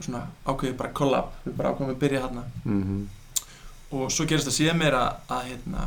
svona 0.00 0.22
ákveðið 0.46 0.76
bara 0.80 0.92
collab 0.92 1.32
við 1.46 1.56
bara 1.58 1.72
ákveðum 1.72 1.94
að 1.94 2.00
byrja 2.04 2.22
hérna 2.26 2.44
Mhm, 2.64 3.08
og 3.92 4.10
svo 4.12 4.26
gerist 4.28 4.48
það 4.48 4.56
síðan 4.58 4.78
meira 4.82 5.02
að 5.28 5.46
hérna 5.52 5.86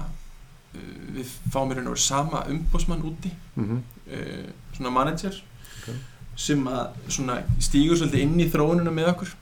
uh, 0.75 0.79
við 1.17 1.33
fáum 1.53 1.71
í 1.71 1.75
raun 1.77 1.87
og 1.87 1.93
veru 1.95 2.05
sama 2.05 2.43
umbósmann 2.49 3.03
úti 3.05 3.31
mhm, 3.55 3.81
uh, 4.07 4.49
svona 4.77 4.89
manager 4.95 5.35
Ok. 5.81 5.95
sem 6.35 6.63
að 6.67 6.87
svona 7.09 7.39
stígur 7.59 7.97
svolítið 7.99 8.21
inn 8.25 8.39
í 8.39 8.49
þróununa 8.53 8.91
með 8.93 9.11
okkur 9.15 9.35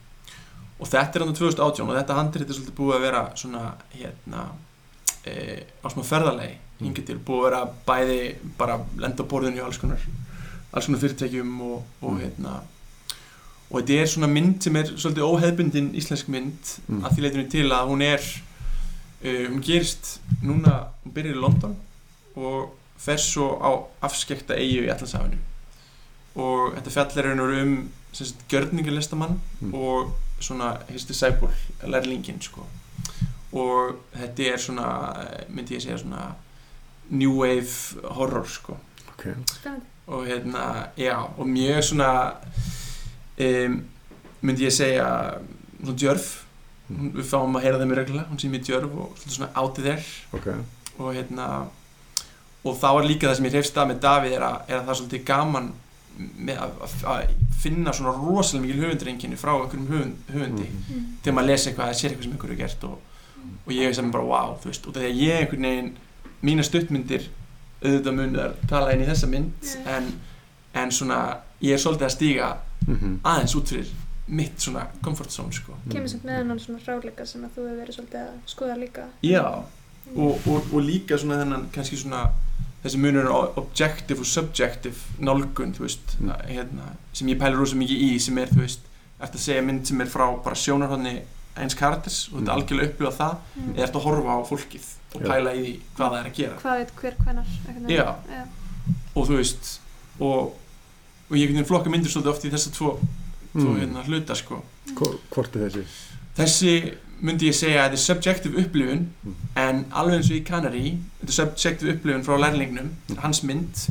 og 0.80 0.88
þetta 0.88 1.20
er 1.20 1.26
hann 1.26 1.36
2018 1.36 1.90
og 1.90 1.96
þetta 1.98 2.16
handrið 2.16 2.50
er 2.50 2.56
svolítið 2.58 2.78
búið 2.78 2.96
að 2.96 3.02
vera 3.04 3.22
svona 3.36 3.62
hérna 3.92 4.44
e, 5.28 5.34
á 5.84 5.88
smá 5.92 6.04
ferðalegi 6.08 6.58
Mm. 6.80 6.86
hingað 6.94 7.06
til 7.10 7.18
búið 7.28 7.42
að 7.42 7.50
vera 7.50 7.58
bæði 7.90 8.20
bara 8.58 8.76
lenda 9.04 9.20
á 9.28 9.28
borðinu 9.28 9.60
í 9.60 9.64
alls 9.66 9.78
konar 9.82 10.00
alls 10.72 10.86
konar 10.88 11.02
fyrirtækjum 11.02 11.50
og, 11.66 11.82
og 12.02 12.14
Mm. 12.14 12.20
hérna 12.24 12.54
og 13.72 13.82
þetta 13.82 13.94
er 14.02 14.06
svona 14.10 14.28
mynd 14.28 14.62
sem 14.64 14.76
er 14.76 14.84
svolítið 14.96 15.28
óheðbundin 15.30 15.92
íslensk 15.96 16.28
mynd 16.34 16.80
Mm. 16.88 17.04
að 17.06 17.12
því 17.16 17.22
leitinu 17.22 17.50
til 17.50 17.68
að 17.72 17.88
hún 17.92 18.02
er 18.02 18.20
uh, 19.26 19.46
hún 19.52 19.62
gerist 19.62 20.20
núna, 20.42 20.88
hún 21.04 21.14
byrjar 21.14 21.36
í 21.36 21.40
London 21.42 21.76
og 22.36 22.74
fer 22.98 23.18
svo 23.18 23.52
á 23.62 23.72
afskekta 24.08 24.56
eigu 24.58 24.84
í 24.86 24.90
Allandsafinu 24.92 25.38
og 26.36 26.74
þetta 26.76 26.92
fjallar 26.92 27.26
er 27.26 27.32
einhver 27.32 27.62
um 27.64 27.90
sagt, 28.14 28.36
gjörningarlistamann 28.50 29.40
Mm. 29.62 29.74
og 29.74 30.14
svona 30.40 30.78
his 30.90 31.04
disciple, 31.06 31.50
lærlingin 31.84 32.42
sko. 32.42 32.66
og 33.54 33.96
þetta 34.16 34.54
er 34.54 34.58
svona 34.58 34.88
myndi 35.50 35.76
ég 35.76 35.82
segja 35.82 35.98
svona 35.98 36.34
new 37.10 37.32
wave 37.42 37.70
horror 38.04 38.46
sko. 38.48 38.78
ok. 39.10 39.24
spennandi 39.46 39.86
og 40.08 40.26
hérna, 40.28 40.88
já, 40.98 41.18
og 41.38 41.46
mjög 41.48 41.84
svona 41.84 42.34
um, 43.40 43.80
myndi 44.42 44.66
ég 44.68 44.72
segja 44.76 45.08
svona 45.84 45.98
djörf 45.98 46.30
Hún- 46.90 47.12
við 47.14 47.28
fáum 47.30 47.54
að 47.56 47.62
heyra 47.68 47.78
þeim 47.80 47.92
í 47.94 47.98
regla, 48.00 48.24
hún 48.32 48.40
sé 48.42 48.48
mjög 48.50 48.64
djörf 48.66 48.94
og 48.98 49.20
svona 49.28 49.52
átið 49.54 49.86
þér 49.92 50.08
Ok. 50.34 50.48
og 51.00 51.12
hérna 51.14 51.50
og 52.66 52.78
þá 52.82 52.88
er 53.00 53.06
líka 53.08 53.28
það 53.30 53.36
sem 53.38 53.46
ég 53.46 53.54
hrefst 53.54 53.78
að 53.78 53.88
með 53.92 54.00
Davíð 54.04 54.34
er 54.36 54.42
að, 54.48 54.56
er 54.68 54.76
að 54.80 54.86
það 54.88 54.90
er 54.90 54.98
svolítið 55.00 55.26
gaman 55.30 55.68
að, 56.50 56.72
að, 57.06 57.30
finna 57.62 57.94
svona 57.94 58.12
rosalega 58.18 58.66
mikil 58.66 58.82
höfundarenginni 58.84 59.38
frá 59.40 59.52
einhverjum 59.54 59.88
höfund, 59.88 60.16
höfundi 60.34 60.66
Mhm. 60.66 60.96
mm. 60.96 61.06
þegar 61.24 61.36
maður 61.38 61.48
lesi 61.52 61.70
eitthvað, 61.70 61.88
það 61.92 62.00
sér 62.00 62.10
eitthvað 62.10 62.24
sem 62.24 62.32
einhverju 62.34 62.54
er 62.58 62.62
gert 62.64 62.84
og, 62.84 62.98
og 63.68 63.72
ég 63.74 63.86
veist 63.88 64.00
að 64.02 64.06
mér 64.06 64.12
bara 64.18 64.24
wow, 64.34 64.58
þú 64.64 64.66
veist 64.72 64.88
og 64.88 64.94
þegar 64.98 65.14
ég 65.20 65.40
einhvern 65.44 65.68
veginn, 65.70 65.92
mína 66.42 66.64
stuttmyndir 66.64 67.30
auðvitað 67.84 68.16
munir 68.18 68.54
tala 68.68 68.92
inn 68.94 69.04
í 69.06 69.08
þessa 69.08 69.28
mynd 69.30 69.54
Já. 69.62 69.86
en, 69.98 70.10
en 70.74 70.92
svona 70.92 71.20
ég 71.62 71.74
er 71.78 71.78
svolítið 71.86 72.08
að 72.10 72.16
stíga 72.18 72.50
Mhm. 72.88 73.20
aðeins 73.24 73.56
út 73.56 73.68
fyrir 73.74 73.88
mitt 74.28 74.60
svona 74.62 74.88
comfort 75.04 75.32
zone 75.32 75.52
sko. 75.52 75.74
kemur 75.90 76.08
samt 76.10 76.24
með 76.24 76.38
hennan 76.38 76.60
svona 76.60 76.80
ráleika 76.86 77.26
sem 77.26 77.42
að 77.44 77.50
þú 77.56 77.66
hefur 77.68 77.80
verið 77.82 77.96
svolítið 77.98 78.20
að 78.22 78.36
skoða 78.48 78.78
líka 78.80 79.08
já, 79.24 79.44
og, 80.16 80.48
og, 80.48 80.74
og 80.74 80.82
líka 80.86 81.18
svona 81.18 81.40
þennan 81.44 81.70
kannski 81.72 81.98
svona 81.98 82.30
þessi 82.84 82.98
munur 82.98 83.28
objective 83.58 84.20
og 84.20 84.26
subjective 84.26 84.96
nálgun, 85.20 85.74
þú 85.76 85.80
veist, 85.84 86.16
Mm. 86.20 86.30
að, 86.32 86.46
hérna, 86.48 86.84
sem 87.14 87.28
ég 87.28 87.38
pælir 87.40 87.58
rosa 87.60 87.76
mikið 87.76 88.02
í 88.06 88.20
sem 88.22 88.38
er, 88.38 88.48
þú 88.48 88.62
veist, 88.62 88.80
eftir 89.20 89.36
að 89.40 89.44
segja 89.44 89.62
mynd 89.66 89.86
sem 89.88 90.02
er 90.02 90.06
frá 90.08 90.44
bara 90.44 90.56
sjónarhóðni 90.56 91.22
eins 91.58 91.76
karakters 91.76 92.30
og 92.32 92.40
þetta 92.40 92.54
Mm. 92.54 92.56
algjörlega 92.56 92.90
upplifa 92.90 93.12
það 93.18 93.36
Mm. 93.58 93.74
eða 93.76 93.84
eftir 93.84 94.00
að 94.00 94.04
horfa 94.04 94.32
á 94.32 94.40
fólkið 94.48 94.86
og 95.16 95.22
pæla 95.22 95.54
í 95.56 95.80
hvað 95.98 96.12
það 96.12 96.20
er 96.26 96.30
að 96.30 96.36
gera 96.36 96.56
hvað 96.62 96.78
veit 96.78 96.96
hver 96.96 97.16
veginn. 97.26 97.90
Já. 97.90 98.16
Já. 98.30 98.46
og 99.16 99.28
þú 99.28 99.36
veist 99.38 99.80
og, 100.22 100.54
og 101.30 101.36
ég 101.38 101.48
veginn 101.52 101.66
flokka 101.66 101.90
myndir 101.90 102.10
svolítið 102.12 102.32
oft 102.34 102.46
í 102.46 102.50
þessa 102.52 102.72
tvo, 102.74 103.00
tvo 103.54 103.70
Mm. 103.74 103.80
hérna, 103.80 104.04
hluta 104.06 104.36
sko. 104.36 104.64
Hvo- 104.94 105.20
Hvort 105.32 105.56
er 105.56 105.70
þessi? 105.70 105.84
þessi 106.38 106.94
myndi 107.22 107.48
ég 107.50 107.54
segja 107.56 107.84
að 107.84 107.90
þetta 107.90 107.94
er 107.94 107.98
subjective 107.98 108.58
upplifun 108.64 109.08
Mm. 109.26 109.36
en 109.56 109.86
alveg 109.92 110.16
eins 110.20 110.30
og 110.32 110.38
í 110.38 110.44
Canary 110.46 110.98
þetta 111.22 111.28
er 111.28 111.32
subjective 111.32 111.94
upplifun 111.94 112.24
frá 112.24 112.38
lærlingnum 112.40 112.90
Mm. 113.10 113.18
hans 113.18 113.44
mynd 113.44 113.90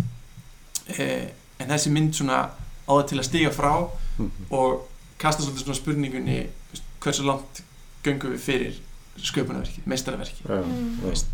eh, 0.98 1.28
en 1.60 1.68
þessi 1.68 1.90
mynd 1.90 2.12
svona 2.14 2.50
á 2.88 2.92
það 2.92 3.06
til 3.08 3.18
að 3.18 3.24
stiga 3.24 3.50
frá 3.50 3.90
Mhm. 4.18 4.30
og 4.50 4.88
kasta 5.18 5.42
svolítið 5.42 5.64
svona 5.64 5.74
spurningunni 5.74 6.46
hversu 7.00 7.22
langt 7.24 7.62
göngum 8.04 8.32
við 8.32 8.38
fyrir 8.38 8.74
Mm. 10.64 11.00
veist, 11.02 11.26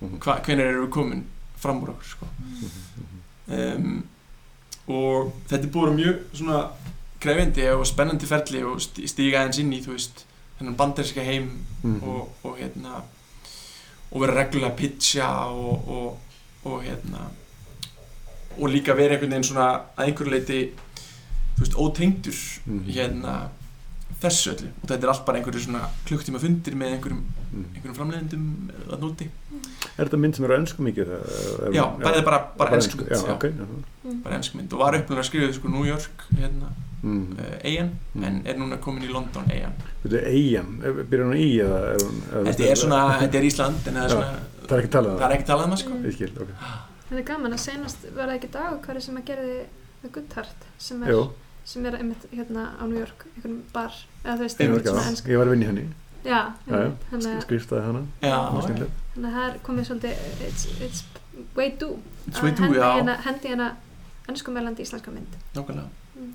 Mhm. 0.00 0.18
hva, 0.20 0.40
hvenær 0.44 0.60
erum 0.70 0.86
við 0.86 0.90
komin 0.90 1.24
fram 1.56 1.80
úr 1.82 1.88
okkur 1.88 2.04
sko. 2.04 2.26
Um, 3.48 4.04
og 4.88 5.32
þetta 5.48 5.64
er 5.66 5.72
vera 5.74 5.92
mjög 5.96 6.20
svona 6.34 6.62
krefindi 7.20 7.66
og 7.74 7.86
spennandi 7.86 8.26
ferli 8.30 8.62
og 8.64 8.80
stíga 8.80 9.42
eins 9.44 9.58
inn 9.58 9.72
í 9.72 9.80
þú 9.84 9.92
veist 9.96 10.24
þennan 10.58 10.76
banderska 10.76 11.22
heim 11.24 11.50
Mhm. 11.82 12.00
og, 12.02 12.28
og 12.44 12.56
hérna 12.58 13.02
og 14.10 14.20
vera 14.20 14.34
reglulega 14.40 14.72
að 14.72 14.76
pitcha 14.80 15.28
og, 15.52 15.88
og, 15.88 16.18
og 16.64 16.82
hérna 16.82 17.28
og 18.58 18.68
líka 18.72 18.94
vera 18.98 19.14
einhvern 19.14 19.30
veginn 19.30 19.44
svona 19.46 19.66
að 19.96 20.08
einhverju 20.08 20.30
leiti 20.32 20.60
þú 21.56 21.60
veist, 21.62 21.76
ótengdur 21.78 22.40
Mhm. 22.66 22.84
hérna 22.90 23.36
þessu 24.22 24.50
öllu 24.56 24.68
og 24.82 24.88
þetta 24.88 25.02
er 25.04 25.12
allt 25.12 25.24
bara 25.26 25.38
einhverju 25.38 25.60
svona 25.66 25.84
klukktíma 26.08 26.40
fundir 26.42 26.74
með 26.74 26.92
einhverjum, 26.96 27.22
Mhm. 27.52 27.64
einhverjum 27.74 27.94
framleiðendum 27.94 28.70
að 28.90 28.98
núti 29.04 29.28
Er 29.98 30.06
þetta 30.06 30.18
mynd 30.22 30.36
sem 30.36 30.44
er 30.44 30.50
á 30.54 30.56
ennsku 30.60 30.82
mikið? 30.86 31.08
eða- 31.14 31.72
já, 31.74 31.82
bara, 31.98 32.00
bara, 32.02 32.22
bara, 32.22 32.38
bara 32.58 32.76
ennsku 32.76 32.96
mynd 32.98 33.08
Já, 33.10 33.16
já, 33.26 33.32
ok. 33.34 33.44
já. 33.44 33.66
Mm. 34.04 34.22
bara 34.22 34.34
ennsku 34.36 34.56
mynd 34.56 34.72
og 34.72 34.78
var 34.78 34.94
upplega 34.94 35.22
skrifið 35.26 35.54
sko 35.54 35.68
New 35.68 35.84
York 35.84 36.22
hérna, 36.38 36.68
Mhm. 37.02 37.38
uh, 37.38 37.58
eigin 37.64 37.90
Mhm. 38.14 38.24
en 38.24 38.42
er 38.46 38.54
núna 38.54 38.78
komin 38.78 39.02
í 39.02 39.10
London 39.12 39.44
eigin 39.50 39.72
Þetta 40.04 40.14
er 40.22 40.28
eigin, 40.30 40.78
byrjar 41.10 41.26
hún 41.26 41.36
í 41.36 41.58
eða 41.58 41.80
er 41.94 42.44
þetta 42.52 42.70
er 42.70 42.76
svona, 42.76 43.18
þetta 43.20 43.34
er 43.38 43.42
Ísland 43.44 43.86
en 43.86 43.94
það 43.94 44.04
er 44.04 44.08
svona, 44.08 44.38
Það 44.68 44.78
er 44.78 44.82
ekki 44.82 44.90
talað 44.92 45.12
um 45.12 45.18
það 45.18 45.30
er 45.30 45.36
ekki 45.38 45.46
talað 45.46 45.64
um 45.64 45.70
það 45.70 45.78
sko 45.78 45.90
Mm. 45.90 46.04
Ég 46.04 46.12
skil, 46.14 46.30
ok. 46.40 46.48
þetta 47.10 47.18
er 47.18 47.22
gaman 47.22 47.52
að 47.52 47.58
senast 47.58 47.98
var 48.14 48.26
það 48.28 48.38
ekki 48.38 48.48
dagakværi 48.52 49.02
sem 49.02 49.16
að 49.16 49.24
gerði 49.24 49.60
The 50.02 50.08
Good 50.08 50.32
Heart 50.34 50.60
sem 50.78 51.02
er, 51.02 51.26
sem 51.64 51.86
er 51.86 51.92
einmitt 51.96 52.26
hérna 52.32 52.68
á 52.80 52.84
New 52.86 52.98
York 52.98 53.24
einhvern 53.36 53.62
bar 53.72 53.92
eða 54.24 54.36
þú 54.36 54.40
veist 54.40 54.58
var 54.58 54.66
svona 54.66 54.78
ekki 54.78 55.08
ennsk 55.10 55.24
að, 55.24 55.30
ég 55.32 55.38
var 55.38 55.46
að 55.46 55.50
vinna 55.50 55.64
í 55.64 55.68
henni, 55.68 55.88
já, 56.24 56.52
að- 56.68 57.42
skriftaði 57.42 57.82
hana, 57.84 58.02
já, 58.22 58.36
það 58.52 58.62
skemmtilegt. 58.62 58.92
Þannig 59.18 59.28
að 59.28 59.36
það 59.38 59.48
er 59.50 59.58
komið 59.66 59.88
svolítið 59.88 60.46
it's, 60.48 60.66
it's 60.80 61.04
way 61.56 61.70
do 61.80 61.88
It's 62.28 62.42
way 62.42 62.50
að 62.52 62.56
to, 62.56 62.62
hendi 62.62 62.78
já. 62.78 62.88
hérna, 62.94 63.16
hendi 63.24 63.48
hérna 63.48 63.68
ennskumælandi 64.28 64.82
íslenska 64.84 65.10
mynd. 65.10 65.36
Nákvæmlega. 65.54 65.88
Mm. 66.18 66.32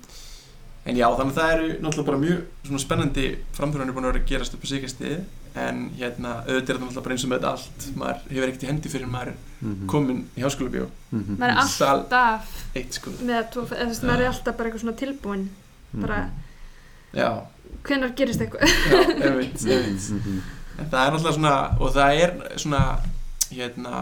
en 0.86 0.96
já, 0.98 1.06
þannig 1.16 1.32
að 1.32 1.38
það 1.38 1.52
eru 1.54 1.68
náttúrulega 1.80 2.06
bara 2.10 2.18
mjög 2.18 2.40
svona 2.66 2.80
spennandi 2.82 3.22
framþjóðanir 3.56 3.94
búin 3.96 4.04
að 4.04 4.12
vera 4.12 4.20
að 4.24 4.28
gerast 4.28 4.54
upp 4.58 4.64
á 4.64 4.68
síkastið 4.68 5.14
en 5.54 5.78
hérna, 5.96 6.32
auðvitað 6.44 6.56
er 6.58 6.64
þetta 6.64 6.80
náttúrulega 6.82 7.04
bara 7.06 7.14
eins 7.14 7.24
og 7.24 7.30
með 7.30 7.46
allt. 7.50 7.86
Maður 7.96 8.18
hefur 8.34 8.48
ekkert 8.50 8.64
í 8.66 8.70
hendi 8.72 8.88
fyrir 8.92 9.08
maður 9.08 9.30
er 9.32 9.36
Mhm. 9.64 9.86
komin 9.88 10.18
í 10.36 10.42
háskóla 10.44 10.70
bíó 10.74 10.86
Mhm. 11.12 11.38
maður 11.40 11.56
er 11.62 11.68
Sal- 11.68 11.98
alltaf 12.02 12.50
eitt 12.76 12.92
sko 12.98 13.10
maður 13.22 14.20
er 14.20 14.26
alltaf 14.28 14.56
bara 14.58 14.68
eitthvað 14.70 14.82
svona 14.84 14.96
tilbúin 14.98 15.48
bara, 15.94 16.30
já, 17.14 17.30
hvenær 17.84 18.12
gerist 18.16 18.40
eitthvað? 18.40 18.68
Já, 18.90 19.24
einmitt, 19.24 19.64
einmitt. 19.64 20.10
Mhm. 20.10 20.40
En 20.78 20.90
það 20.90 21.00
er 21.06 21.14
náttúrulega 21.14 21.36
svona 21.38 21.54
og 21.80 21.94
það 21.94 22.20
er 22.24 22.34
svona 22.60 22.82
hérna 23.54 23.94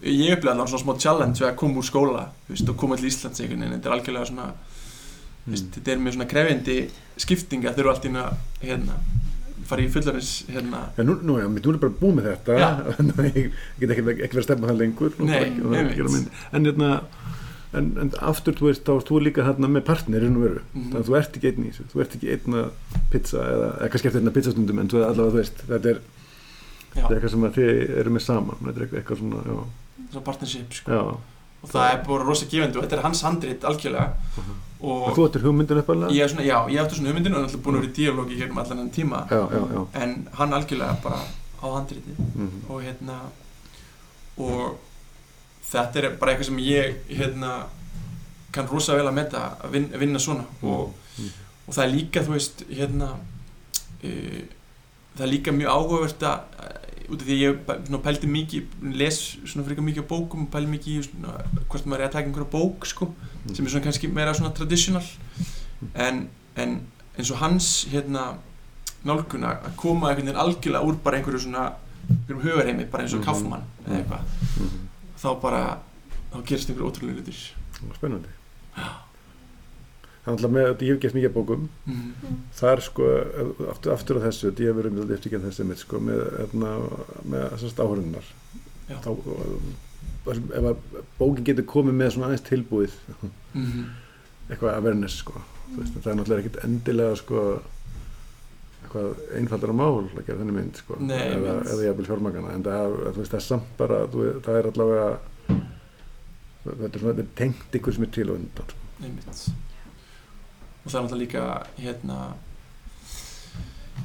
ég 0.00 0.34
upplega 0.34 0.54
allavega 0.54 0.72
svona 0.72 0.84
smá 0.84 0.98
challenge 1.04 1.44
að 1.44 1.56
koma 1.60 1.80
úr 1.80 1.86
skóla 1.86 2.26
veist, 2.48 2.68
og 2.68 2.76
koma 2.80 2.96
til 2.96 3.10
Íslands 3.10 3.40
einhvern 3.42 3.60
veginn. 3.64 3.76
Þetta 3.76 3.90
er 3.90 3.96
algjörlega 3.98 4.30
svona 4.30 4.46
þú 5.44 5.54
veist, 5.54 5.72
þetta 5.76 5.92
er 5.92 6.04
mjög 6.04 6.16
svona 6.16 6.28
krefjandi 6.30 6.76
skipting 7.20 7.66
að 7.68 7.80
þurfa 7.80 7.94
allt 7.94 8.08
í 8.08 8.12
að 8.20 8.38
hérna, 8.64 8.96
fara 9.70 9.84
í 9.84 9.90
fullarins 9.92 10.30
hérna, 10.50 10.82
Já, 10.96 11.02
nú, 11.06 11.16
nú, 11.22 11.36
já, 11.40 11.46
nú 11.52 11.74
er 11.74 11.80
bara 11.82 11.96
búið 12.00 12.16
með 12.18 12.28
þetta. 12.30 12.58
Ég 13.36 13.52
get 13.82 13.92
ekki, 13.94 14.04
ekki 14.16 14.30
verið 14.32 14.40
að 14.42 14.46
stefna 14.48 14.70
það 14.70 14.80
lengur. 14.80 15.16
Nei, 15.20 15.40
ekki- 15.44 16.08
mynd. 16.08 16.30
en, 16.50 16.70
hérna, 16.70 16.90
en, 17.72 17.90
en 18.02 18.10
aftur, 18.20 18.54
þú 18.58 18.66
veist, 18.70 18.82
þá 18.84 18.92
erst 18.96 19.08
þú 19.10 19.20
líka 19.22 19.44
hérna 19.46 19.68
með 19.70 19.84
partnerinn 19.86 20.36
og 20.36 20.42
veru 20.42 20.60
Mhm. 20.74 20.90
þannig 20.90 21.00
að 21.00 21.08
þú 21.10 21.16
ert 21.20 21.36
ekki 21.36 21.50
einn 21.50 21.64
í 21.64 21.70
þessu, 21.70 21.84
þú 21.92 22.00
ert 22.00 22.14
ekki 22.16 22.30
einn 22.34 22.54
að 22.60 22.70
pizza 23.10 23.38
eða, 23.38 23.68
eða 23.80 23.90
kannski 23.90 24.08
eftir 24.10 24.20
einna 24.20 24.30
pizzastundum 24.36 24.78
en 24.80 24.88
þú 24.88 24.96
allavega, 25.04 25.30
þú 25.30 25.38
veist, 25.40 25.58
þetta 25.68 25.88
er, 25.94 26.00
já, 26.00 27.02
þetta 27.02 27.10
er 27.10 27.16
eitthvað 27.20 27.30
sem 27.30 27.44
þið 27.58 27.98
eru 28.00 28.10
með 28.16 28.24
saman 28.26 28.64
þetta 28.66 28.80
er 28.80 28.88
eitthvað, 29.00 29.18
svona, 29.22 29.44
já, 29.46 29.58
svona 30.10 30.24
partnership 30.24 30.72
sko. 30.80 30.90
já. 30.90 31.02
og 31.62 31.68
það 31.68 31.92
er 31.92 31.98
bara 32.08 32.24
rosa 32.24 32.46
gefandi 32.50 32.78
og 32.78 32.84
þetta 32.86 32.96
er 32.96 33.02
hans 33.04 33.22
handrit 33.22 33.64
algjörlega 33.68 34.12
og 34.80 35.02
og 35.10 35.16
þú 35.16 35.24
ættir 35.28 35.42
hugmyndin 35.44 35.78
uppalega 35.82 36.08
er 36.24 36.28
svona, 36.32 36.46
já, 36.48 36.56
ég 36.72 36.80
átti 36.80 36.96
svona 36.96 37.10
hugmyndinu 37.12 37.36
og 37.36 37.42
náttúrulega 37.44 37.64
búin 37.66 37.76
að 37.76 37.80
vera 37.80 37.90
í 37.90 37.96
díalógi 38.00 38.38
hér 38.40 38.50
um 38.50 38.58
allan 38.62 38.78
enn 38.80 38.90
tíma 38.90 39.18
já, 39.28 39.42
já, 39.52 39.60
já. 39.76 39.82
en 40.02 40.14
hann 40.38 40.52
algjörlega 40.56 40.96
bara 41.04 41.20
á 41.60 41.66
handritið 41.68 42.16
Mhm. 42.34 42.64
og 42.70 42.82
hérna 42.82 43.16
og 44.40 44.78
þetta 45.72 45.96
er 46.02 46.16
bara 46.20 46.32
eitthvað 46.34 46.48
sem 46.50 46.58
ég 46.58 46.96
hérna 47.08 47.52
kann 48.52 48.66
rosa 48.70 48.96
vel 48.98 49.06
að 49.06 49.14
metta 49.14 49.42
að 49.62 49.70
vinna, 49.76 49.98
vinna 49.98 50.18
svona 50.18 50.44
og, 50.62 50.94
Mhm. 51.18 51.28
og 51.68 51.74
það 51.74 51.84
er 51.84 51.94
líka 51.94 52.22
þú 52.26 52.32
veist 52.34 52.64
hérna 52.70 53.10
uh, 54.04 54.42
það 55.16 55.24
er 55.26 55.32
líka 55.32 55.52
mjög 55.52 55.70
áhugavert 55.74 56.22
að 56.22 56.40
út 57.10 57.20
af 57.22 57.26
því 57.26 57.34
að 57.34 57.42
ég 57.42 57.86
svona, 57.86 57.98
pældi 58.04 58.26
mikið 58.30 58.62
les 58.94 59.16
svona 59.44 59.64
frekar 59.66 59.82
mikið 59.82 60.04
á 60.06 60.10
bókum 60.12 60.46
pældi 60.50 60.70
mikið 60.70 61.08
svona, 61.08 61.32
hvort 61.68 61.86
maður 61.86 62.00
er 62.04 62.08
að 62.08 62.12
taka 62.12 62.26
einhverja 62.28 62.50
bók 62.52 62.86
sko, 62.86 63.08
sem 63.52 63.66
er 63.66 63.70
svona 63.72 63.84
kannski 63.84 64.08
meira 64.14 64.34
svona 64.34 64.52
traditional 64.54 65.02
en, 65.94 66.28
en 66.56 66.76
eins 67.18 67.30
og 67.34 67.38
hans 67.42 67.70
hérna 67.90 68.36
nálgun 69.04 69.42
að 69.48 69.66
að 69.70 69.74
koma 69.80 70.10
einhvern 70.10 70.26
veginn 70.28 70.42
algjörlega 70.44 70.86
úr 70.86 70.98
bara 71.02 71.18
einhverju 71.18 71.40
svona 71.46 71.72
einhverjum 72.10 72.42
hugarheimi, 72.44 72.84
bara 72.92 73.02
eins 73.04 73.14
og 73.14 73.20
Mhm. 73.20 73.26
Kaufmann 73.26 73.62
eða 73.88 73.96
eitthvað, 73.98 74.22
Mhm. 74.60 74.86
Þá 75.20 75.30
bara 75.42 75.62
þá 76.32 76.42
gerist 76.48 76.70
einhverju 76.70 76.90
ótrúlega 76.90 77.20
hlutir 77.20 77.40
spennandi 77.96 78.36
alltaf 80.30 80.52
með, 80.52 80.66
þetta 80.68 80.86
ég 80.86 80.94
hef 80.94 81.02
gert 81.02 81.16
mikið 81.16 81.32
bókum 81.34 81.62
mm. 81.88 82.40
það 82.58 82.72
er 82.74 82.82
sko, 82.86 83.06
aftur, 83.72 83.92
aftur 83.94 84.20
á 84.20 84.24
þessu 84.26 84.50
þetta 84.50 84.64
ég 84.64 84.70
hef 84.70 84.80
verið 84.80 84.96
með 84.96 85.14
eftir 85.16 85.30
ekki 85.30 85.42
þessi 85.46 85.66
mitt 85.70 85.80
sko, 85.82 86.00
með, 86.06 86.20
hérna, 86.36 86.74
með 87.24 87.46
þessast 87.54 87.80
áhörunnar 87.80 88.28
Já. 88.90 88.98
þá 89.00 89.10
ef 90.30 90.68
að 90.70 91.00
bókin 91.18 91.46
getur 91.48 91.66
komið 91.70 91.96
með 91.96 92.12
svona 92.14 92.30
aðeins 92.30 92.46
tilbúið 92.48 92.98
Mm. 93.50 93.88
eitthvað 94.50 94.76
awareness 94.76 95.16
sko 95.24 95.40
Þú 95.70 95.80
veist, 95.80 95.96
það 95.96 96.10
er 96.10 96.16
náttúrulega 96.18 96.42
ekkit 96.44 96.58
endilega 96.66 97.16
sko 97.18 97.40
eitthvað 98.90 99.36
einfaldara 99.38 99.72
mál 99.78 100.00
að 100.10 100.26
gera 100.26 100.38
þenni 100.40 100.52
mynd 100.56 100.76
sko 100.82 100.96
Nei, 101.00 101.20
eða, 101.30 101.52
eða 101.70 101.84
jafnvel 101.86 102.06
fjármagana 102.10 102.54
en 102.56 102.62
það, 102.66 102.94
er- 103.06 103.16
veist, 103.20 103.30
það 103.30 103.38
er 103.40 103.46
samt 103.46 103.68
bara 103.78 104.00
þú, 104.10 104.24
veist, 104.24 104.40
það 104.48 104.58
er 104.60 104.70
allavega 104.72 105.08
þetta 106.60 106.90
er, 106.90 107.00
svona, 107.00 107.14
þetta 107.14 107.24
er 107.24 107.34
tengt 107.38 107.76
ykkur 107.80 107.94
sem 107.96 108.04
er 108.04 108.10
til 108.18 108.30
og 108.30 108.36
undan 108.40 108.70
sko. 108.74 108.86
einmitt 109.00 109.42
og 110.80 110.90
það 110.90 110.98
er 110.98 111.04
náttúrulega 111.04 111.20
líka 111.20 111.44
hérna 111.84 112.16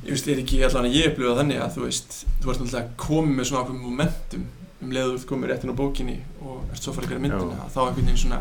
ég 0.05 0.11
veist, 0.13 0.27
er 0.29 0.41
ekki 0.43 0.59
allan 0.67 0.87
að 0.89 0.95
ég 0.99 1.09
upplifa 1.11 1.37
þannig 1.39 1.61
að 1.65 1.73
þú 1.77 1.85
veist, 1.87 2.15
þú 2.43 2.51
ert 2.51 2.61
náttúrulega 2.61 2.95
komið 3.01 3.35
með 3.39 3.49
svona 3.49 3.63
ákveðum 3.65 3.85
momentum 3.89 4.45
um 4.85 4.91
leiðu 4.93 5.17
þú 5.23 5.29
komið 5.31 5.51
réttin 5.53 5.71
á 5.73 5.79
bókinni 5.81 6.17
og 6.45 6.69
ert 6.69 6.81
svo 6.83 6.91
að 6.91 6.97
fara 6.99 7.07
að 7.07 7.13
gera 7.15 7.23
myndina 7.25 7.57
Já. 7.57 7.67
þá 7.73 7.79
einhvern 7.85 8.05
veginn 8.05 8.21
svona 8.21 8.39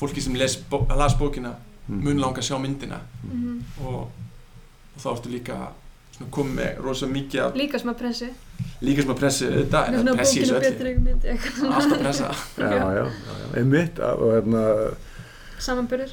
fólki 0.00 0.22
sem 0.24 0.36
les, 0.38 0.56
bó, 0.70 0.84
las 0.96 1.16
bókina 1.18 1.56
Mm. 1.90 2.04
mun 2.04 2.20
langa 2.22 2.38
að 2.38 2.44
sjá 2.46 2.58
myndina 2.62 3.00
Mhm. 3.24 3.54
og, 3.82 4.10
og 5.00 5.04
þá 5.04 5.10
ertu 5.16 5.32
líka 5.32 5.58
komið 6.30 6.56
með 6.58 6.80
rosa 6.84 7.06
mikið 7.08 7.42
af 7.46 7.54
líka 7.56 7.78
smá 7.80 7.94
pressi 7.96 8.26
líka 8.84 9.04
sem 9.04 9.12
að 9.14 9.20
pressi 9.22 9.46
þetta 9.54 9.84
að 9.88 10.10
pressi 10.18 10.40
í 10.40 10.42
þessu 10.42 10.58
eitthvað 10.60 11.78
alltaf 11.78 12.02
pressa. 12.02 12.32
Já, 12.60 12.66
já, 12.68 12.88
já, 12.98 13.04
já, 13.06 13.46
einmitt 13.60 14.02
og 14.04 14.26
hérna 14.34 14.64
samanbyrður 15.60 16.12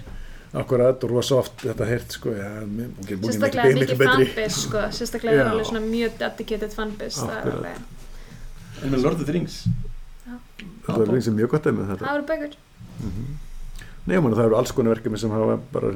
akkurat 0.57 1.03
og 1.03 1.11
rosa 1.11 1.41
oft 1.41 1.65
þetta 1.65 1.87
heyrt 1.89 2.15
sko 2.15 2.31
bókin 2.31 3.33
sérstaklega 3.33 3.73
mikið 3.75 3.99
betri. 3.99 4.29
fanbase 4.29 4.61
sko. 4.61 4.83
sérstaklega 4.95 5.41
er 5.41 5.43
Já. 5.43 5.51
alveg 5.51 5.67
svona 5.71 5.83
mjög 5.83 6.15
dedicated 6.21 6.75
fanbase 6.75 7.19
það 7.19 7.33
er 7.33 7.41
Akkurat. 7.41 7.57
alveg 7.57 8.85
en 8.85 8.93
með 8.93 9.03
Lord 9.03 9.19
of 9.19 9.27
the 9.27 9.35
Rings? 9.35 9.59
Þetta 10.87 11.03
er 11.03 11.13
eins 11.17 11.27
og 11.27 11.35
mjög 11.35 11.49
gott 11.51 11.67
með 11.67 11.89
þetta. 11.91 12.05
Það 12.05 12.17
eru 12.17 12.25
bækur. 12.31 12.55
Mm 13.01 13.35
Nei, 14.07 14.15
ég 14.15 14.21
meina, 14.23 14.37
það 14.37 14.45
eru 14.47 14.55
alls 14.55 14.71
konar 14.71 14.93
verkefni 14.95 15.19
sem 15.19 15.33
hafa 15.35 15.57
bara 15.73 15.89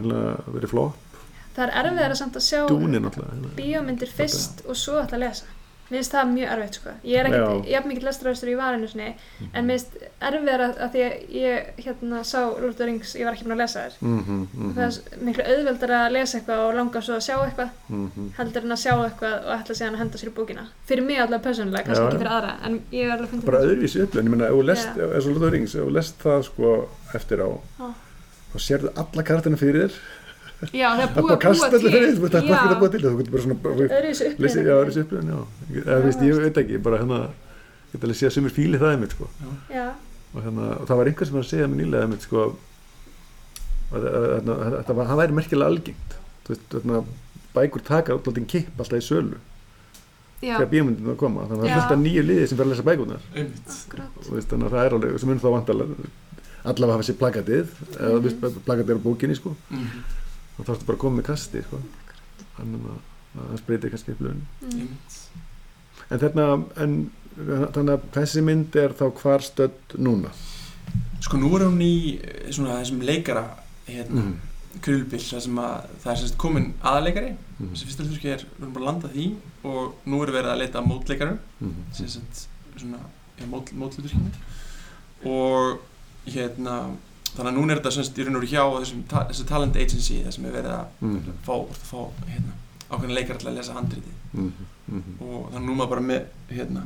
verið 0.52 0.72
flott 0.74 1.11
það 1.56 1.64
er 1.68 1.74
erfiðar 1.82 2.14
að 2.16 2.22
samt 2.22 2.38
að 2.40 2.46
sjá 2.50 2.62
hérna. 2.68 3.56
bíómyndir 3.58 4.14
fyrst 4.20 4.64
og 4.68 4.80
svo 4.80 5.02
ætla 5.02 5.20
að 5.20 5.26
lesa. 5.28 5.58
Mér 5.92 6.00
finnst 6.00 6.14
það 6.16 6.30
mjög 6.32 6.52
erfitt 6.54 6.78
sko. 6.80 6.92
Ég 7.04 7.20
er 7.20 7.28
ekkert, 7.28 7.66
ég 7.68 7.76
haf 7.76 7.88
mikið 7.90 8.06
lestraðustur 8.08 8.48
í 8.48 8.54
varinu 8.56 8.88
sinni 8.88 9.10
en 9.52 9.66
mér 9.68 9.76
finnst 9.76 9.98
erfiðar 10.24 10.62
að, 10.64 10.78
að 10.86 10.94
því 10.94 11.02
að 11.04 11.16
ég 11.36 11.82
hérna 11.84 12.22
sá 12.30 12.40
Lord 12.46 12.70
of 12.70 12.78
the 12.80 12.86
Rings 12.88 13.12
ég 13.20 13.28
var 13.28 13.36
ekki 13.36 13.44
búin 13.50 13.56
að 13.58 13.64
lesa 13.66 13.84
þér 13.84 13.98
mm 14.00 14.22
-hmm, 14.28 14.70
það 14.78 14.86
er 14.86 14.94
miklu 15.28 15.44
auðveldar 15.50 15.92
að 15.98 16.14
lesa 16.16 16.38
eitthvað 16.38 16.60
og 16.68 16.72
langa 16.80 17.02
svo 17.02 17.14
að 17.18 17.26
sjá 17.28 17.36
eitthvað 17.42 17.70
mm 17.90 18.30
heldur 18.38 18.64
en 18.64 18.72
að 18.72 18.84
sjá 18.86 18.94
eitthvað 18.96 19.36
og 19.42 19.52
ætla 19.58 19.74
síðan 19.76 19.96
að 19.96 20.02
henda 20.02 20.18
sér 20.18 20.30
í 20.32 20.36
bókina. 20.40 20.64
Fyrir 20.88 21.04
mig 21.04 21.20
allavega 21.20 21.44
persónulega, 21.50 21.84
kannski 21.84 22.04
Já, 22.04 22.08
ekki 22.08 22.22
fyrir 22.22 22.36
aðra 22.38 22.54
en 22.66 22.74
ég 22.92 23.04
er 23.04 23.12
alveg 23.12 23.46
bara 23.46 23.64
öðruvísi 23.66 24.02
upplöðin, 24.06 24.28
ég 24.28 24.32
meina, 24.32 24.48
ef 24.48 24.52
þú 24.56 24.64
lest, 24.72 24.90
lest, 24.96 25.52
rings, 25.52 25.76
ef 25.76 25.82
þú 25.84 25.92
lest 25.92 26.16
það 26.24 26.40
sko 26.48 26.68
Já. 30.70 30.90
það 30.94 31.02
er 31.02 31.08
það 31.08 31.08
er 31.08 31.16
búið 31.18 31.32
að 31.32 31.42
búa 31.42 31.70
til. 31.72 31.80
það 31.82 32.42
er 32.42 32.48
bara 32.52 32.76
að 32.76 32.82
búa 32.82 32.92
til 32.94 33.02
þú 33.02 33.14
getur 33.20 33.34
bara 33.36 33.44
svona, 33.46 33.58
öðruvísi 33.88 34.28
lesi, 34.46 34.60
já, 34.62 34.74
öðruvísi 34.78 35.04
upplöðin, 35.06 35.32
já. 35.32 35.40
Eða, 35.82 36.00
veist, 36.06 36.22
ég 36.28 36.42
veit 36.46 36.60
ekki, 36.62 36.82
bara 36.86 37.02
hérna 37.02 37.20
ég 37.22 37.96
get 37.96 38.06
alveg 38.08 38.24
að 38.30 38.36
sumir 38.38 38.56
fíli 38.56 38.82
það 38.82 38.94
einmitt, 38.96 39.16
sko. 39.18 39.30
Já, 39.72 39.88
og, 40.36 40.40
hérna, 40.46 40.68
og 40.78 40.86
það 40.90 41.02
var 41.02 41.12
einhver 41.12 41.30
sem 41.30 41.38
var 41.40 41.46
að 41.46 41.52
segja 41.52 41.70
mér 41.72 41.82
nýlega 41.82 42.06
einmitt, 42.08 42.28
sko 42.28 42.44
að, 42.46 42.54
að, 43.92 44.06
að, 44.06 44.52
að, 44.54 44.78
að, 44.80 44.92
að 44.96 45.08
það 45.12 45.22
væri 45.22 45.38
merkilega 45.42 45.72
algengt. 45.74 46.18
Þú 46.46 46.54
veist, 46.54 46.68
hérna, 46.78 47.02
bækur 47.56 47.84
taka 47.88 48.16
alltaf 48.16 48.46
kipp 48.48 48.80
alltaf 48.80 49.02
í 49.02 49.06
sölu 49.06 49.40
já, 50.42 50.56
þegar 50.56 50.70
bíómyndin 50.72 51.12
að 51.12 51.20
koma. 51.22 51.48
Þannig 51.50 51.62
að 51.62 51.68
það 51.68 51.72
er 51.72 51.82
fullt 51.82 51.96
af 51.96 52.02
nýju 52.06 52.24
liði 52.26 52.48
sem 52.48 52.60
fer 52.60 52.66
að 52.68 52.72
lesa 52.72 52.86
veist, 54.32 54.50
þannig 54.54 54.68
að 54.70 54.76
það 54.78 54.86
er 54.86 54.96
alveg 54.98 55.20
sem 55.22 55.32
mun 55.32 55.42
þá 55.42 55.50
vantalega 55.58 56.12
allavega 56.62 56.98
hafa 56.98 57.06
sér 57.08 57.18
plakatið 57.20 57.70
eða 57.98 58.10
Mhm. 58.12 58.26
mm 58.26 58.42
-hmm. 58.42 58.64
plakatið 58.66 58.92
er 58.94 59.00
á 59.02 59.06
bókinni 59.06 59.36
sko. 59.36 59.56
Mm. 59.70 59.88
Þá 60.58 60.62
þarfstu 60.68 60.88
bara 60.90 60.98
að 60.98 61.02
koma 61.06 61.20
með 61.22 61.28
kasti 61.32 61.64
sko 61.66 61.82
þannig 62.58 62.86
að 62.92 63.02
það 63.36 63.58
spreytir 63.64 63.94
kannski 63.94 64.16
upp 64.16 64.22
lögin 64.26 64.46
mm. 64.68 64.94
en 66.12 66.22
þarna 66.26 66.48
en 66.86 66.96
þannig 67.76 67.94
að 67.96 68.08
þessi 68.18 68.42
mynd 68.46 68.76
er 68.82 68.96
þá 69.00 69.06
hvar 69.22 69.46
stödd 69.48 69.98
núna 69.98 70.34
Sko 71.22 71.38
nú 71.38 71.52
er 71.56 71.64
hún 71.68 71.78
í 71.86 72.18
eh, 72.18 72.48
svona 72.52 72.80
þessum 72.82 73.04
leikara 73.06 73.44
hérna, 73.86 74.24
mm. 74.26 74.80
krulbill 74.84 75.22
þar 75.22 75.44
sem 75.46 75.60
að 75.62 75.92
það 76.04 76.12
er 76.16 76.20
sérst 76.24 76.38
komin 76.42 76.72
aðaleikari 76.82 77.38
Mm. 77.62 77.76
sem 77.78 77.86
fyrst 77.86 78.00
og 78.02 78.08
hlutverki 78.08 78.30
er, 78.34 78.42
við 78.58 78.64
erum 78.64 78.72
bara 78.74 78.82
að 78.82 78.88
landa 78.88 79.10
því 79.12 79.26
og 79.70 80.08
nú 80.10 80.20
er 80.26 80.32
verið 80.34 80.50
að 80.50 80.62
leita 80.64 80.80
að 80.80 80.88
mótleikarum 80.90 81.36
Mm. 81.62 81.76
sem 81.94 82.08
sérst 82.10 82.48
svona 82.82 82.98
ja, 83.38 83.46
mót, 83.52 83.70
móthlutverkinu 83.78 84.32
og 85.30 85.84
hérna 86.26 86.78
þannig 87.36 87.52
að 87.52 87.58
núna 87.60 87.72
er 87.76 87.80
þetta 87.82 87.92
semst 87.98 88.18
í 88.18 88.24
raun 88.26 88.36
og 88.36 88.42
veru 88.42 88.52
hjá 88.52 88.64
þessum, 88.82 89.04
þessu 89.12 89.46
talent 89.48 89.76
agency 89.76 90.22
þar 90.26 90.32
sem 90.38 90.46
er 90.46 90.52
verið 90.58 90.74
að 90.78 90.86
Mm. 91.02 91.22
fá, 91.46 91.54
að 91.54 91.84
fá 91.92 92.02
hérna, 92.28 92.54
ákveðna 92.92 93.14
leikar 93.20 93.38
til 93.40 93.48
að 93.52 93.56
lesa 93.60 93.74
handriti 93.74 94.12
Mm. 94.34 94.52
Mm. 94.92 95.04
og 95.22 95.52
þannig 95.52 95.62
að 95.62 95.66
nú 95.70 95.76
maður 95.76 95.90
bara 95.90 96.02
með 96.02 96.26
hérna, 96.52 96.84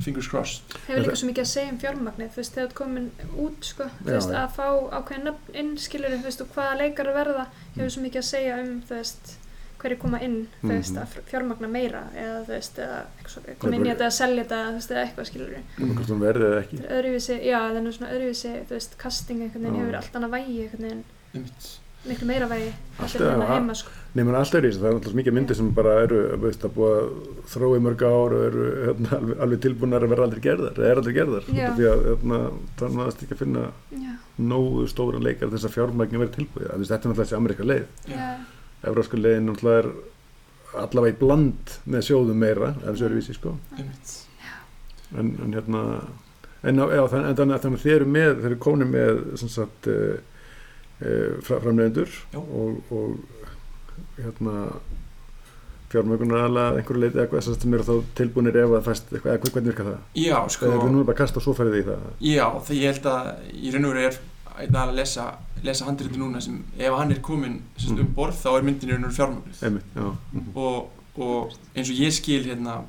fingers 0.00 0.28
crossed 0.32 0.62
hefur 0.86 1.02
líka 1.04 1.16
svo 1.20 1.28
mikið 1.28 1.44
að 1.44 1.50
segja 1.52 1.72
um 1.72 1.78
fjármagnið 1.78 2.30
þú 2.32 2.36
veist, 2.40 2.54
þegar 2.54 2.68
þú 2.70 2.74
komin 2.80 3.10
út 3.36 3.64
sko, 3.68 3.84
Já, 3.84 4.12
veist, 4.14 4.30
að 4.30 4.54
fá 4.56 4.66
ákveðin 5.00 5.26
nöfn 5.28 5.54
inn 5.60 5.76
skilur 5.76 6.14
þú 6.16 6.22
veist, 6.24 6.40
og 6.40 6.48
hvaða 6.54 6.78
leikar 6.80 7.10
að 7.10 7.18
verða 7.20 7.46
hefur 7.76 7.90
svo 7.90 8.02
mikið 8.06 8.22
að 8.22 8.28
segja 8.30 8.58
um, 8.62 8.82
þú 8.88 8.94
veist 8.96 9.34
hverju 9.80 9.98
koma 9.98 10.20
inn, 10.22 10.46
þú 10.62 10.68
veist, 10.74 10.94
Mhm. 10.94 11.02
að 11.02 11.30
fjármagna 11.30 11.68
meira 11.70 12.02
eða 12.14 12.38
þú 12.46 12.54
veist, 12.54 12.80
svo- 13.26 13.58
koma 13.58 13.76
inn 13.76 13.86
í 13.86 13.90
þetta 13.94 14.06
að 14.06 14.16
selja 14.20 14.44
þetta, 14.44 14.60
þú 14.70 14.74
veist, 14.80 14.90
eða 14.90 15.04
eitthvað 15.06 15.28
skilur 15.30 15.54
Mm. 15.80 15.94
hvort 15.96 16.10
hún 16.14 16.20
verði 16.20 16.48
eða 16.50 16.62
ekki. 16.64 16.80
Öðruvísi, 16.98 17.36
já, 17.44 17.58
það 17.70 17.76
er 17.86 17.92
svona 17.92 18.12
öðruvísi 18.14 18.52
þú 18.66 18.74
veist, 18.76 18.98
casting 18.98 19.40
einhvern 19.42 19.62
veginn 19.64 19.80
hefur 19.80 19.96
allt 19.96 20.12
annað 20.12 20.34
vægi 20.36 20.58
einhvern 20.68 20.84
veginn. 20.88 21.04
Miklu 22.08 22.24
meira 22.24 22.46
vægi 22.48 22.72
Alltaf, 22.98 23.20
hérna 23.20 23.46
heima 23.46 23.74
sko. 23.76 23.90
Menn 24.14 24.34
alltaf 24.34 24.54
er 24.54 24.62
í 24.64 24.70
þessu, 24.72 24.80
það 24.80 24.88
er 24.88 24.94
alltaf 24.96 25.12
mikið 25.18 25.34
myndir 25.36 25.54
sem 25.58 25.70
bara 25.76 25.90
eru, 26.02 26.20
veist, 26.40 26.62
að 26.64 26.72
búa 26.72 26.92
að 27.44 27.76
í 27.76 27.80
mörg 27.84 28.00
ár 28.08 28.32
og 28.32 28.44
eru 28.46 28.62
hérna, 28.86 29.10
alveg, 29.18 29.40
alveg 29.44 29.60
tilbúinar 29.60 30.02
að 30.06 30.08
vera 30.08 30.22
aldrei 30.24 30.40
gerðar, 30.40 30.72
eða 30.80 30.88
er 30.90 30.96
aldrei 30.96 31.14
gerðar, 31.14 31.44
því 31.44 31.84
að 31.90 32.00
hérna, 32.08 32.38
það 32.80 32.96
er 33.04 33.12
ekki 33.12 33.34
að 33.36 33.42
finna 33.42 33.66
já, 33.92 34.16
nógu 34.40 34.88
stóra 34.88 35.20
leikar 35.20 35.52
þess 35.52 35.68
að 35.68 35.74
fjármagn 35.76 36.16
að 36.16 36.24
vera 36.24 36.36
tilbúið, 36.38 36.70
að 36.72 36.88
þetta 36.88 37.04
er 37.04 37.12
náttúrulega 37.12 37.26
þessi 37.28 37.36
ameríka 37.36 37.68
leið, 37.68 37.86
já, 38.08 38.36
Evrósku 38.86 39.20
leiðin 39.20 39.50
náttúrulega 39.50 39.82
er 39.82 39.90
allavega 40.80 41.14
í 41.14 41.18
bland 41.20 41.76
með 41.90 42.06
sjóðum 42.06 42.40
meira, 42.40 42.72
ef 42.80 42.92
þessu 42.92 43.06
eru 43.08 43.18
vísi, 43.18 43.36
sko, 43.36 43.54
en, 43.76 45.32
en 45.42 45.56
hérna, 45.56 45.82
en, 46.62 46.82
já, 46.94 47.02
þann, 47.10 47.26
en 47.26 47.40
þannig 47.40 47.56
að 47.56 47.82
þeir 47.82 47.96
eru 47.96 48.10
með, 48.14 48.30
þeir 48.38 48.50
eru 48.52 48.60
konið 48.68 48.92
með, 48.94 49.20
sem 49.42 49.50
sagt, 49.52 49.90
uh, 49.90 50.46
uh, 51.02 51.36
framleiðendur 51.46 52.14
Já. 52.30 52.38
og, 52.38 52.94
og 52.94 54.16
hérna 54.20 54.56
fjármögunar 55.90 56.46
alveg 56.46 56.80
einhverju 56.80 57.02
leiti 57.02 57.18
eitthvað 57.18 57.46
sem 57.48 57.72
eru 57.74 57.86
þá 57.86 58.10
tilbúinir 58.18 58.58
ef 58.62 58.74
að 58.78 58.84
fæst 58.86 59.08
eitthvað, 59.10 59.32
eða 59.32 59.54
hvernig 59.54 59.70
virkar 59.72 59.88
það? 59.88 60.02
Já, 60.22 60.36
Sko, 60.54 60.68
eða 60.68 60.82
við 60.84 60.92
nú 60.94 61.06
bara 61.08 61.18
kasta 61.18 61.40
og 61.40 61.46
svo 61.46 61.54
færið 61.58 61.78
í 61.80 61.86
það? 61.88 62.04
Já, 62.28 62.44
það 62.68 62.76
ég 62.78 62.92
held 62.92 63.08
að 63.10 63.30
í 63.50 63.72
raun 63.74 63.88
og 63.88 63.96
veru 63.96 64.04
er 64.06 64.20
einn 64.58 64.74
að 64.76 64.94
lesa, 64.94 65.26
lesa 65.62 65.84
handriti 65.86 66.18
núna 66.18 66.40
sem 66.42 66.64
ef 66.78 66.92
hann 66.98 67.12
er 67.12 67.20
komin 67.20 67.60
sagt, 67.76 67.92
Mhm. 67.92 68.00
um 68.00 68.14
borð 68.14 68.34
þá 68.42 68.56
er 68.58 68.62
myndin 68.62 68.88
í 68.90 68.92
raun 68.92 69.04
og 69.04 69.44
einmitt, 69.62 69.84
já, 69.96 70.16
mhm. 70.32 70.56
og, 70.56 70.90
og 71.18 71.52
eins 71.76 71.90
og 71.90 71.96
ég 71.96 72.12
skil 72.12 72.44
hérna 72.44 72.82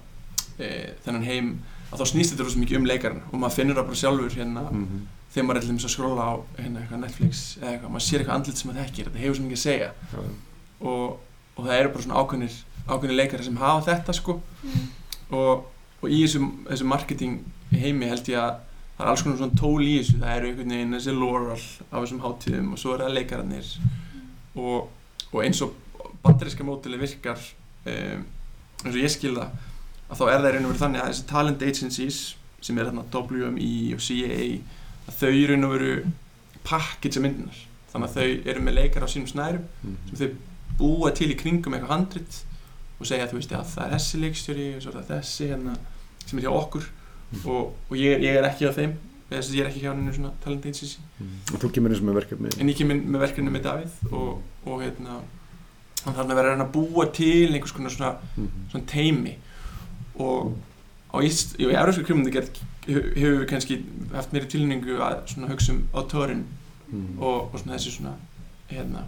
e, 0.59 0.93
þennan 1.05 1.23
heim 1.25 1.59
að 1.91 1.99
þá 1.99 2.05
snýst 2.11 2.31
þetta 2.33 2.43
rosa 2.45 2.59
mikið 2.59 2.77
um 2.77 2.85
leikarinn 2.85 3.21
og 3.31 3.39
maður 3.39 3.55
finnur 3.55 3.75
það 3.75 3.85
bara 3.89 4.01
sjálfur 4.03 4.35
hérna 4.37 4.63
Mhm. 4.71 5.07
þegar 5.33 5.45
maður 5.47 5.55
er 5.57 5.61
til 5.61 5.69
dæmis 5.69 5.85
að 5.85 5.95
skróla 5.95 6.23
á 6.27 6.33
hérna, 6.59 6.79
eitthvað 6.81 6.99
Netflix 6.99 7.57
eða 7.61 7.71
eitthvað, 7.71 7.91
maður 7.91 8.05
sér 8.07 8.19
eitthvað 8.19 8.35
andlit 8.35 8.57
sem 8.57 8.71
maður 8.71 8.83
þekkir 8.85 9.05
þetta 9.05 9.19
hefur 9.19 9.35
svo 9.35 9.43
mikið 9.43 9.59
að 9.59 9.65
segja 9.67 9.91
og, 10.81 11.19
og 11.57 11.65
það 11.65 11.79
eru 11.79 11.89
bara 11.89 12.03
svona 12.03 12.19
ákveðnir 12.21 12.53
ákveðnir 12.87 13.15
leikari 13.21 13.43
sem 13.43 13.57
hafa 13.61 13.85
þetta 13.95 14.13
sko 14.17 14.41
mm, 14.63 14.87
og, 15.31 15.65
og 16.01 16.09
í 16.09 16.23
þessum, 16.25 16.47
þessum 16.67 16.87
marketing 16.91 17.39
heimi 17.71 18.05
held 18.09 18.27
ég 18.31 18.39
að 18.41 18.59
það 19.01 19.07
er 19.07 19.11
alls 19.11 19.23
konar 19.25 19.39
svona 19.39 19.57
tól 19.57 19.81
í 19.81 19.93
þessu 19.97 20.19
það 20.21 20.35
eru 20.35 20.49
einhvern 20.49 20.73
veginn 20.75 20.95
þessi 20.97 21.15
lore 21.17 21.55
all 21.55 21.63
á 21.89 21.95
þessum 21.97 22.21
hátíðum 22.25 22.67
og 22.75 22.81
svo 22.81 22.93
eru 22.93 23.07
það 23.07 23.15
leikararnir 23.17 23.71
og, 24.61 24.91
og 25.31 25.39
eins 25.41 25.61
og 25.65 25.73
bandaríska 26.21 26.67
mótili 26.67 26.99
virkar 27.01 27.41
um, 27.41 28.27
eins 28.83 28.93
og 28.93 29.01
ég 29.01 29.13
skil 29.13 29.33
það 29.39 29.57
að 30.11 30.21
þá 30.21 30.23
er 30.27 30.37
það 30.37 30.47
í 30.49 30.53
raun 30.53 30.67
og 30.67 30.71
veru 30.71 30.83
þannig 30.83 31.01
að 31.01 31.11
þessi 31.11 31.27
talent 31.31 31.65
agencies 31.65 32.21
sem 32.61 32.77
er 32.77 32.91
þarna 32.91 33.07
WME 33.09 33.73
og 33.95 34.05
CAA 34.05 34.45
að 35.09 35.17
þau 35.17 35.33
í 35.33 35.43
raun 35.49 35.67
og 35.67 35.75
veru 35.77 35.91
package 36.67 37.23
myndinar 37.23 37.65
þannig 37.91 38.07
að 38.07 38.17
þau 38.19 38.51
eru 38.53 38.63
með 38.67 38.77
leikar 38.77 39.07
á 39.07 39.09
sínum 39.09 39.31
snærum 39.31 39.67
mhm. 39.81 39.97
sem 40.11 40.21
þau 40.21 40.77
búa 40.81 41.11
til 41.15 41.31
í 41.33 41.37
kringum 41.39 41.73
eitthvað 41.75 41.95
handrit 41.95 42.43
og 43.01 43.09
segja 43.09 43.27
þú 43.29 43.39
veist 43.39 43.53
að 43.57 43.69
það 43.73 43.85
er 43.87 43.93
þessi 43.95 44.21
leikstjóri 44.21 44.67
og 44.75 44.83
svo 44.83 44.91
er 44.91 44.97
það 44.99 45.11
þessi 45.15 45.47
hérna 45.49 45.75
sem 46.27 46.39
er 46.39 46.45
hjá 46.45 46.53
okkur. 46.53 46.89
Og, 47.45 47.73
og 47.89 47.95
ég, 47.97 48.19
ég 48.21 48.35
er 48.37 48.47
ekki 48.49 48.67
á 48.67 48.73
þeim 48.75 48.93
að 49.31 49.53
ég 49.55 49.61
er 49.63 49.69
ekki 49.69 49.79
hjá 49.85 49.91
henni 49.93 50.11
svona 50.13 50.33
talent 50.43 50.65
agency 50.65 50.97
Mhm. 51.19 51.53
og 51.53 51.59
þú 51.61 51.69
kemur 51.71 51.91
eins 51.93 52.01
með 52.03 52.17
verkefni 52.19 52.49
en 52.59 52.67
ég 52.69 52.75
kemur 52.77 52.95
með 53.05 53.19
verkefni 53.25 53.51
með 53.53 53.63
Davíð 53.63 54.11
og, 54.11 54.41
og 54.65 54.81
hérna 54.81 55.21
hann 56.05 56.15
þarf 56.17 56.31
að 56.31 56.35
vera 56.41 56.55
að 56.57 56.71
búa 56.73 57.05
til 57.13 57.53
einhvers 57.53 57.71
konar 57.77 57.89
svona, 57.93 58.15
Mhm. 58.35 58.49
svona 58.71 58.85
teimi 58.87 59.35
og 60.19 60.57
á 61.13 61.17
Ísl, 61.23 61.55
í 61.59 61.67
Európsku 61.71 62.03
krumandi 62.07 62.31
hefur 62.31 63.13
við 63.15 63.47
kannski 63.47 63.83
haft 64.13 64.33
meiri 64.33 64.47
tilningu 64.49 64.97
að 64.99 65.27
svona 65.27 65.47
hugsa 65.51 65.71
um 65.73 65.87
autorinn 65.93 66.43
Mhm. 66.91 67.19
og, 67.21 67.53
og 67.53 67.59
svona 67.59 67.77
þessi 67.77 67.91
svona 67.97 68.15
hérna 68.69 69.03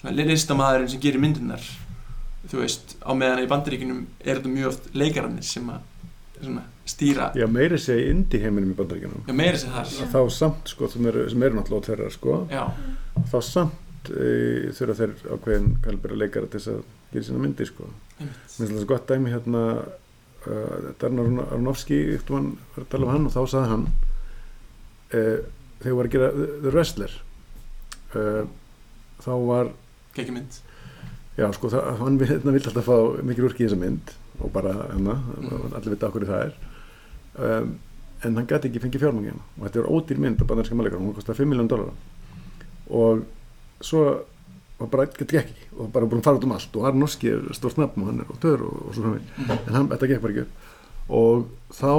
svona 0.00 0.14
listamæðurinn 0.16 0.88
sem 0.88 1.00
gerir 1.00 1.18
myndirnar 1.20 1.60
þú 2.48 2.60
veist, 2.62 2.96
á 3.04 3.12
meðan 3.12 3.42
í 3.44 3.48
bandaríkunum 3.50 4.06
er 4.24 4.36
þetta 4.38 4.48
mjög 4.54 4.66
oft 4.68 4.94
leikararnir 4.94 5.42
sem 5.44 5.68
að 5.68 5.80
svona, 6.44 6.62
stýra. 6.88 7.28
Já, 7.38 7.46
meiri 7.50 7.78
segja 7.82 8.10
indi 8.12 8.40
heiminum 8.42 8.72
í 8.72 8.78
bandaríkjunum. 8.78 9.24
Já, 9.28 9.34
meira 9.36 9.58
sem 9.60 9.70
þar. 9.74 9.92
Þá 10.14 10.20
samt, 10.38 10.72
sko, 10.74 10.88
sem 10.92 11.06
eru, 11.10 11.26
sem 11.32 11.42
eru 11.48 11.58
náttúrulega 11.58 11.90
þeirra, 11.92 12.10
sko, 12.14 12.38
já, 12.52 12.64
þá 13.32 13.38
samt 13.48 14.10
e, 14.12 14.28
þurfa 14.78 14.98
þeir 15.02 15.14
ákveðin 15.36 15.70
kalbera 15.84 16.18
leikara 16.22 16.46
til 16.52 16.60
þess 16.60 16.72
að 16.74 16.82
gera 17.12 17.28
sína 17.28 17.42
myndi, 17.44 17.66
sko. 17.68 17.88
Finnst 18.18 18.58
það 18.60 18.74
svo 18.76 18.86
gott 18.90 19.08
dæmi 19.10 19.30
hérna 19.32 19.64
uh, 19.78 20.92
Darnar 21.00 21.28
Aronofsky 21.48 21.98
eftir 22.16 22.34
mann 22.34 22.48
var 22.74 22.84
að 22.84 22.88
tala 22.94 23.06
um 23.08 23.12
hann 23.14 23.28
og 23.28 23.34
þá 23.36 23.42
sagði 23.52 23.70
hann 23.72 23.84
uh, 25.14 25.36
þegar 25.82 25.98
var 26.00 26.08
að 26.08 26.14
gera 26.16 26.30
The, 26.34 26.48
Wrestler 26.72 27.14
uh, 28.14 28.42
þá 29.22 29.30
var 29.48 29.70
kekki 30.16 30.34
mynd. 30.34 30.58
Já 31.38 31.46
sko 31.54 31.70
það, 31.70 31.90
hann 32.02 32.18
vil- 32.18 32.30
hérna, 32.32 32.54
alltaf 32.58 32.88
fá 32.88 32.96
mikil 33.28 33.46
úrki 33.46 33.62
í 33.64 33.68
þessa 33.68 33.78
mynd 33.84 34.14
og 34.40 34.52
bara 34.52 34.72
hérna, 34.92 35.14
Mhm. 35.40 35.74
allir 35.74 35.90
vita 35.94 36.06
okkur 36.08 36.24
það 36.26 36.44
er. 36.46 36.52
Um, 37.38 37.78
en 38.24 38.34
hann 38.36 38.46
gæti 38.46 38.68
ekki 38.68 38.80
fengið 38.82 39.00
fjármangi 39.04 39.30
hérna 39.30 39.44
og 39.60 39.66
þetta 39.68 39.82
var 39.82 39.90
ódýr 39.94 40.18
mynd 40.18 40.40
á 40.42 40.44
bandarinska 40.46 40.74
mæleikar 40.74 40.98
hún 40.98 41.14
kostaði 41.14 41.36
5 41.38 41.48
miljón 41.52 41.68
dólar 41.68 41.92
og 42.90 43.24
svo 43.80 44.24
og 44.80 44.90
bara 44.90 45.06
gett 45.06 45.32
ekki. 45.34 45.54
Og 45.78 45.90
bara 45.92 46.06
búin 46.06 46.20
að 46.20 46.24
fara 46.24 46.36
út 46.38 46.44
um 46.44 46.52
allt. 46.52 46.76
Og 46.76 46.84
Aronofsky 46.86 47.28
er 47.32 47.40
stór 47.52 47.72
snabbt 47.74 47.98
og 47.98 48.06
hann 48.06 48.20
er 48.20 48.28
áttur 48.30 48.60
og, 48.62 48.86
og 48.88 48.94
svo 48.94 49.02
framvegis. 49.02 49.32
Mm. 49.38 49.50
en 49.66 49.74
hann, 49.74 49.88
þetta 49.88 50.06
gekk 50.08 50.20
bara 50.22 50.32
ekki 50.32 50.44
upp. 50.44 50.52
Og 51.08 51.48
þá 51.74 51.94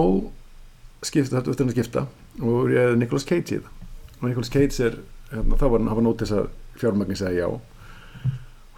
skipta 1.04 1.36
þetta 1.42 1.52
eftir 1.52 1.66
hann 1.66 1.74
að 1.74 1.76
skipta. 1.76 2.06
Og 2.40 2.70
ég 2.72 2.78
er 2.94 2.96
Nicolas 2.96 3.26
Cage 3.28 3.52
í 3.52 3.60
þetta. 3.60 3.70
Og 4.22 4.30
Nicolas 4.30 4.50
Cage 4.50 4.80
er, 4.86 4.96
hérna, 5.34 5.58
þá 5.60 5.66
var 5.70 5.80
hann 5.80 5.90
hafa 5.92 6.02
nót 6.02 6.24
þess 6.24 6.32
að 6.40 6.48
fjármagnin 6.80 7.20
segja 7.20 7.44
já 7.44 7.60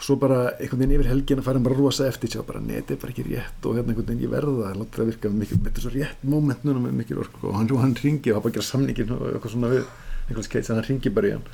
og 0.02 0.06
svo 0.08 0.16
bara 0.18 0.38
einhvern 0.58 0.80
veginn 0.82 0.96
yfir 0.98 1.10
helgin 1.12 1.42
að 1.42 1.46
fara 1.46 1.60
hann 1.60 1.66
bara 1.68 1.78
rosa 1.78 2.08
eftir 2.10 2.32
sér 2.34 2.46
bara 2.48 2.60
neti 2.66 2.96
er 2.96 3.02
bara 3.04 3.14
ekki 3.14 3.26
rétt 3.28 3.66
og 3.70 3.76
hérna 3.78 3.94
einhvern 3.94 4.08
veginn 4.10 4.24
ég 4.26 4.32
verða 4.34 4.72
að 4.72 4.80
láta 4.82 4.98
það 4.98 5.10
virka 5.12 5.30
með 5.30 5.44
mikil, 5.44 5.58
með 5.62 5.76
þessu 5.78 5.92
rétt 5.94 6.24
moment 6.26 6.64
núna 6.66 6.82
með 6.88 6.96
mikil 7.04 7.20
orku 7.22 7.52
og 7.52 7.60
hann, 7.60 7.70
og 7.70 7.84
hann 7.84 7.94
ringi 8.02 8.32
og 8.34 8.40
hann 8.40 8.46
bara 8.48 8.56
gera 8.58 8.66
samningin 8.66 9.14
og 9.14 9.22
eitthvað 9.30 9.54
svona 9.54 9.70
við 9.76 9.86
Cage 10.32 10.72
en 10.72 10.80
hann 10.80 10.88
ringi 10.88 11.12
bara 11.14 11.28
í 11.28 11.32
hann. 11.36 11.46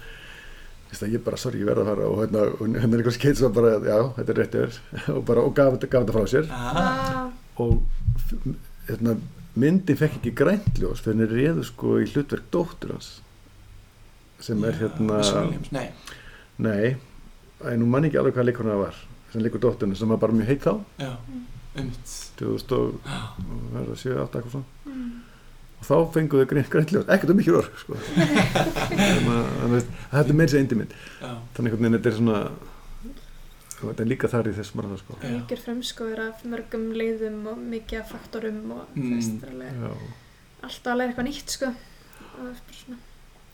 Ég 1.11 1.23
bara, 1.25 1.37
sorry, 1.41 1.59
ég 1.59 1.67
verða 1.67 1.83
að 1.83 1.89
fara 1.91 2.05
og 2.07 2.19
hérna, 2.21 2.43
og 2.55 2.75
hérna 2.77 2.97
Nicolas 3.01 3.17
Cage 3.19 3.43
var 3.43 3.53
bara, 3.57 3.71
já, 3.83 3.97
þetta 4.15 4.31
er 4.33 4.39
rétt 4.39 4.57
yfir 4.61 4.77
og 5.17 5.23
bara, 5.27 5.43
og 5.43 5.55
gaf, 5.57 5.73
þetta- 5.75 5.89
gaf 5.91 6.05
þetta 6.05 6.15
frá 6.15 6.27
sér. 6.31 6.47
Ah, 6.55 7.25
og 7.59 7.81
hérna, 8.87 9.17
myndin 9.57 9.97
fekk 9.99 10.19
ekki 10.21 10.31
græntljós 10.37 11.01
fyrir 11.03 11.17
henni 11.17 11.27
réðu 11.33 11.65
sko 11.67 11.97
í 11.99 12.07
hlutverk 12.13 12.47
dóttur 12.53 12.93
hans 12.95 13.09
sem 14.45 14.63
er 14.69 14.77
hérna 14.77 15.19
nei 16.61 16.81
en 17.65 17.79
nú 17.81 17.85
mann 17.89 18.05
ekki 18.05 18.17
alveg 18.21 18.33
hvað 18.37 18.45
leikurinn 18.51 18.71
það 18.75 18.83
var 18.85 18.95
sem 19.33 19.41
leikur 19.43 19.59
dótturinn 19.63 19.95
sem 19.97 20.07
var 20.09 20.17
bara 20.21 20.33
mjög 20.33 20.47
heitt 20.51 20.63
þá. 20.67 20.73
Já, 21.01 21.11
einmitt. 21.77 22.13
2007, 22.39 24.13
8 24.21 24.39
eitthvað 24.39 24.53
svona. 24.53 24.65
Mm, 24.85 25.09
og 25.77 25.85
þá 25.89 25.95
fenguðu 26.15 26.45
grænt, 26.49 26.69
græntljós, 26.73 27.07
ekkert 27.13 27.33
um 27.33 27.37
mikið 27.41 27.57
ork 27.59 27.75
sko. 27.81 27.97
að 27.97 29.75
að 29.75 29.75
þetta 29.77 30.23
er 30.31 30.37
meira 30.39 30.51
sér 30.53 30.61
eindi 30.63 30.77
mynd 30.79 30.93
já, 30.95 31.31
þannig 31.57 31.75
að 31.77 31.97
þetta 31.97 32.11
er 32.11 32.17
svona 32.17 32.39
þetta 33.77 34.01
er 34.01 34.09
líka 34.09 34.29
þar 34.31 34.47
í 34.49 34.53
þess 34.57 34.73
marða 34.77 34.97
sko. 35.01 35.17
Já. 35.21 35.27
ríkir 35.35 35.59
fremskoður 35.61 36.23
af 36.31 36.45
mörgum 36.49 36.87
leiðum 36.97 37.43
og 37.51 37.59
mikið 37.75 37.99
af 38.01 38.13
faktorum 38.15 38.63
og 38.73 38.95
Mm. 38.97 39.19
alltaf 40.63 40.91
að 40.93 40.97
læra 40.97 41.11
eitthvað 41.11 41.27
nýtt 41.27 41.49
sko. 41.53 41.73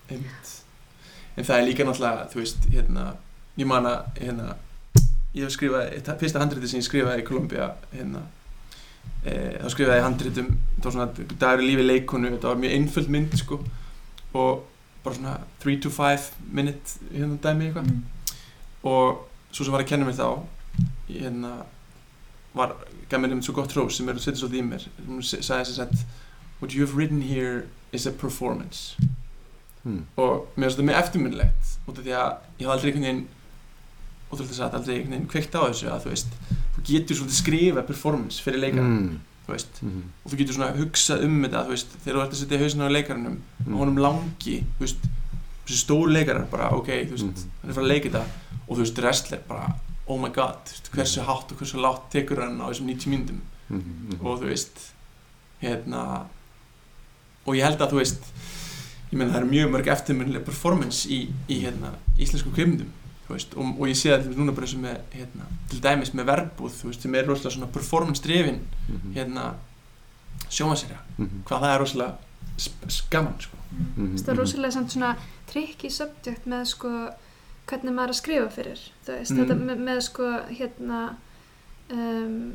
Einmitt. 0.09 0.53
En 1.35 1.43
það 1.47 1.57
er 1.59 1.65
líka 1.67 1.83
náttúrulega, 1.87 2.27
þú 2.31 2.39
veist, 2.39 2.65
hérna 2.71 3.03
ég 3.59 3.67
man 3.69 3.87
að, 3.89 3.99
hérna 4.19 4.55
ég 5.33 5.45
hef 5.45 5.53
skrifað, 5.55 6.13
fyrsta 6.21 6.41
handriti 6.41 6.69
sem 6.69 6.81
ég 6.81 6.87
skrifaði 6.87 7.23
í 7.23 7.27
Columbia, 7.27 7.71
hérna 7.93 8.23
e, 9.25 9.33
þá 9.61 9.67
skrifaði 9.73 9.99
ég 9.99 10.07
handritum 10.07 10.49
var 10.83 10.95
svona 10.95 11.27
dagur 11.41 11.63
í 11.63 11.69
lífi 11.69 11.85
leikonu, 11.87 12.33
þetta 12.35 12.51
var 12.51 12.61
mjög 12.61 12.75
einföld 12.77 13.13
mynd, 13.13 13.37
sko 13.41 13.59
og 14.33 14.65
bara 15.03 15.19
svona 15.19 15.35
3 15.63 15.77
to 15.83 15.93
5 15.93 16.29
minute 16.55 16.97
hérna 17.11 17.37
dæmi 17.43 17.69
eitthvað 17.69 17.89
mm. 17.89 18.03
og 18.89 19.23
svo 19.51 19.65
sem 19.65 19.75
var 19.75 19.83
að 19.83 19.91
kenna 19.91 20.07
mér 20.07 20.17
þá 20.17 20.27
hérna 21.09 21.55
var, 22.53 22.77
gaf 23.09 23.19
mér 23.21 23.33
einmitt 23.33 23.49
svo 23.49 23.57
gott 23.57 23.73
hrós 23.75 23.97
sem 23.99 24.09
er 24.09 24.17
að 24.17 24.25
setja 24.25 24.41
svolítið 24.41 24.61
í 24.63 24.69
mér 24.69 24.87
hún 25.07 25.25
sagði 25.25 25.73
þess 25.73 25.83
að 25.83 26.05
what 26.61 26.73
you 26.73 26.85
have 26.85 26.95
written 26.97 27.21
here 27.27 27.67
is 27.93 28.07
a 28.09 28.13
performance 28.13 28.95
Hmm. 29.83 30.05
og 30.15 30.47
mér 30.55 30.69
finnst 30.69 30.77
þetta 30.77 30.87
mjög 30.87 30.97
eftirminnilegt 31.01 31.71
út 31.91 31.97
af 31.97 32.05
því 32.05 32.11
að 32.15 32.29
ég 32.61 32.67
haf 32.67 32.73
aldrei 32.73 32.89
einhvern 32.89 33.03
veginn 33.03 33.23
ótrúlega 34.33 34.53
sagt, 34.57 34.73
aldrei 34.77 34.95
einhvern 34.97 35.11
veginn 35.15 35.27
kveikt 35.31 35.55
á 35.55 35.61
þessu 35.69 35.87
að 35.93 36.03
þú 36.05 36.09
veist, 36.13 36.27
þú 36.75 36.83
getur 36.89 37.15
svolítið 37.19 37.39
skrifa 37.43 37.83
performance 37.87 38.41
fyrir 38.43 38.59
leikarann, 38.59 38.97
Mm. 38.99 39.19
þú 39.47 39.51
veist 39.53 39.81
Mm. 39.83 40.03
og 40.25 40.31
þú 40.31 40.37
getur 40.41 40.53
svona 40.57 40.75
hugsað 40.77 41.23
um 41.25 41.41
þetta, 41.43 41.65
þú 41.65 41.69
veist 41.75 41.87
þegar 42.03 42.15
þú 42.15 42.23
ert 42.23 42.31
að 42.33 42.41
setja 42.43 42.59
hausinn 42.59 42.81
á 42.81 42.89
leikaranum 42.97 43.37
Mm. 43.65 43.73
og 43.73 43.79
honum 43.79 43.97
langi, 43.97 44.63
þú 44.79 44.79
veist 44.85 44.97
þessi 45.67 45.79
stór 45.85 46.07
leikarar 46.11 46.45
bara, 46.51 46.69
ok, 46.75 46.87
þú 47.07 47.11
veist 47.11 47.23
Mhm. 47.25 47.49
hann 47.61 47.69
er 47.69 47.73
frá 47.73 47.83
að 47.83 47.87
leika 47.93 48.09
þetta 48.09 48.25
og 48.67 48.77
þú 48.77 48.81
veist, 48.81 48.97
wrestler 49.01 49.39
bara 49.47 49.75
oh 50.07 50.17
my 50.19 50.29
god, 50.29 50.57
þú 50.65 50.71
veist, 50.71 50.91
hversu 50.91 51.21
hátt 51.23 51.51
og 51.51 51.57
hversu 51.57 51.77
látt 51.79 52.09
tekur 52.11 52.39
hann 52.43 52.59
á 52.59 52.67
þessum 52.69 52.85
90 52.87 53.07
myndum 53.09 53.41
Mm. 53.71 54.19
og 54.25 54.39
þú 54.41 54.45
veist 54.51 54.91
hérna 55.61 56.25
og 57.45 57.55
ég 57.55 57.63
held 57.63 57.79
að 57.79 57.91
þú 57.91 57.99
veist 58.01 58.21
ég 59.11 59.17
meina 59.19 59.31
það 59.31 59.37
eru 59.43 59.51
mjög 59.51 59.69
mörg 59.71 59.87
eftirmunnileg 59.93 60.43
performance 60.45 61.05
í, 61.07 61.27
í 61.49 61.61
hérna, 61.63 61.93
íslensku 62.17 62.51
kveimundum 62.55 62.87
þú 62.87 63.02
veist, 63.29 63.53
og, 63.55 63.65
og 63.79 63.87
ég 63.87 63.95
sé 63.95 64.09
það 64.11 64.23
til 64.23 64.31
dæmis 64.33 64.37
núna 64.41 64.51
bara 64.55 64.65
eins 64.67 64.75
og 64.75 64.81
með, 64.83 64.97
hérna, 65.13 65.45
til 65.69 65.79
dæmis 65.81 66.13
með 66.13 66.25
verbúð, 66.25 66.83
veist, 66.83 67.01
sem 67.01 67.15
er 67.15 67.23
rosalega 67.27 67.55
svona 67.55 67.71
performance-drifin, 67.71 68.59
Mhm. 68.89 69.13
hérna, 69.15 69.53
sjómaserja, 70.49 70.97
Mhm. 71.17 71.43
hvað 71.45 71.61
það 71.61 71.75
er 71.75 71.79
rosalega 71.79 72.13
skaman, 72.89 73.33
sko. 73.39 73.57
Mhm. 73.97 74.17
það 74.17 74.29
er 74.33 74.37
rosalega 74.37 74.71
samt 74.71 74.91
svona 74.91 75.15
tricky 75.47 75.89
subject 75.89 76.45
með 76.47 76.65
sko 76.67 76.89
hvernig 77.67 77.93
maður 77.95 78.03
er 78.03 78.13
að 78.13 78.21
skrifa 78.21 78.49
fyrir 78.51 78.79
veist, 79.07 79.31
Mm. 79.31 79.37
þetta 79.39 79.55
með, 79.65 79.77
með 79.79 80.01
sko 80.01 80.23
hérna 80.51 81.15
um, 81.91 82.53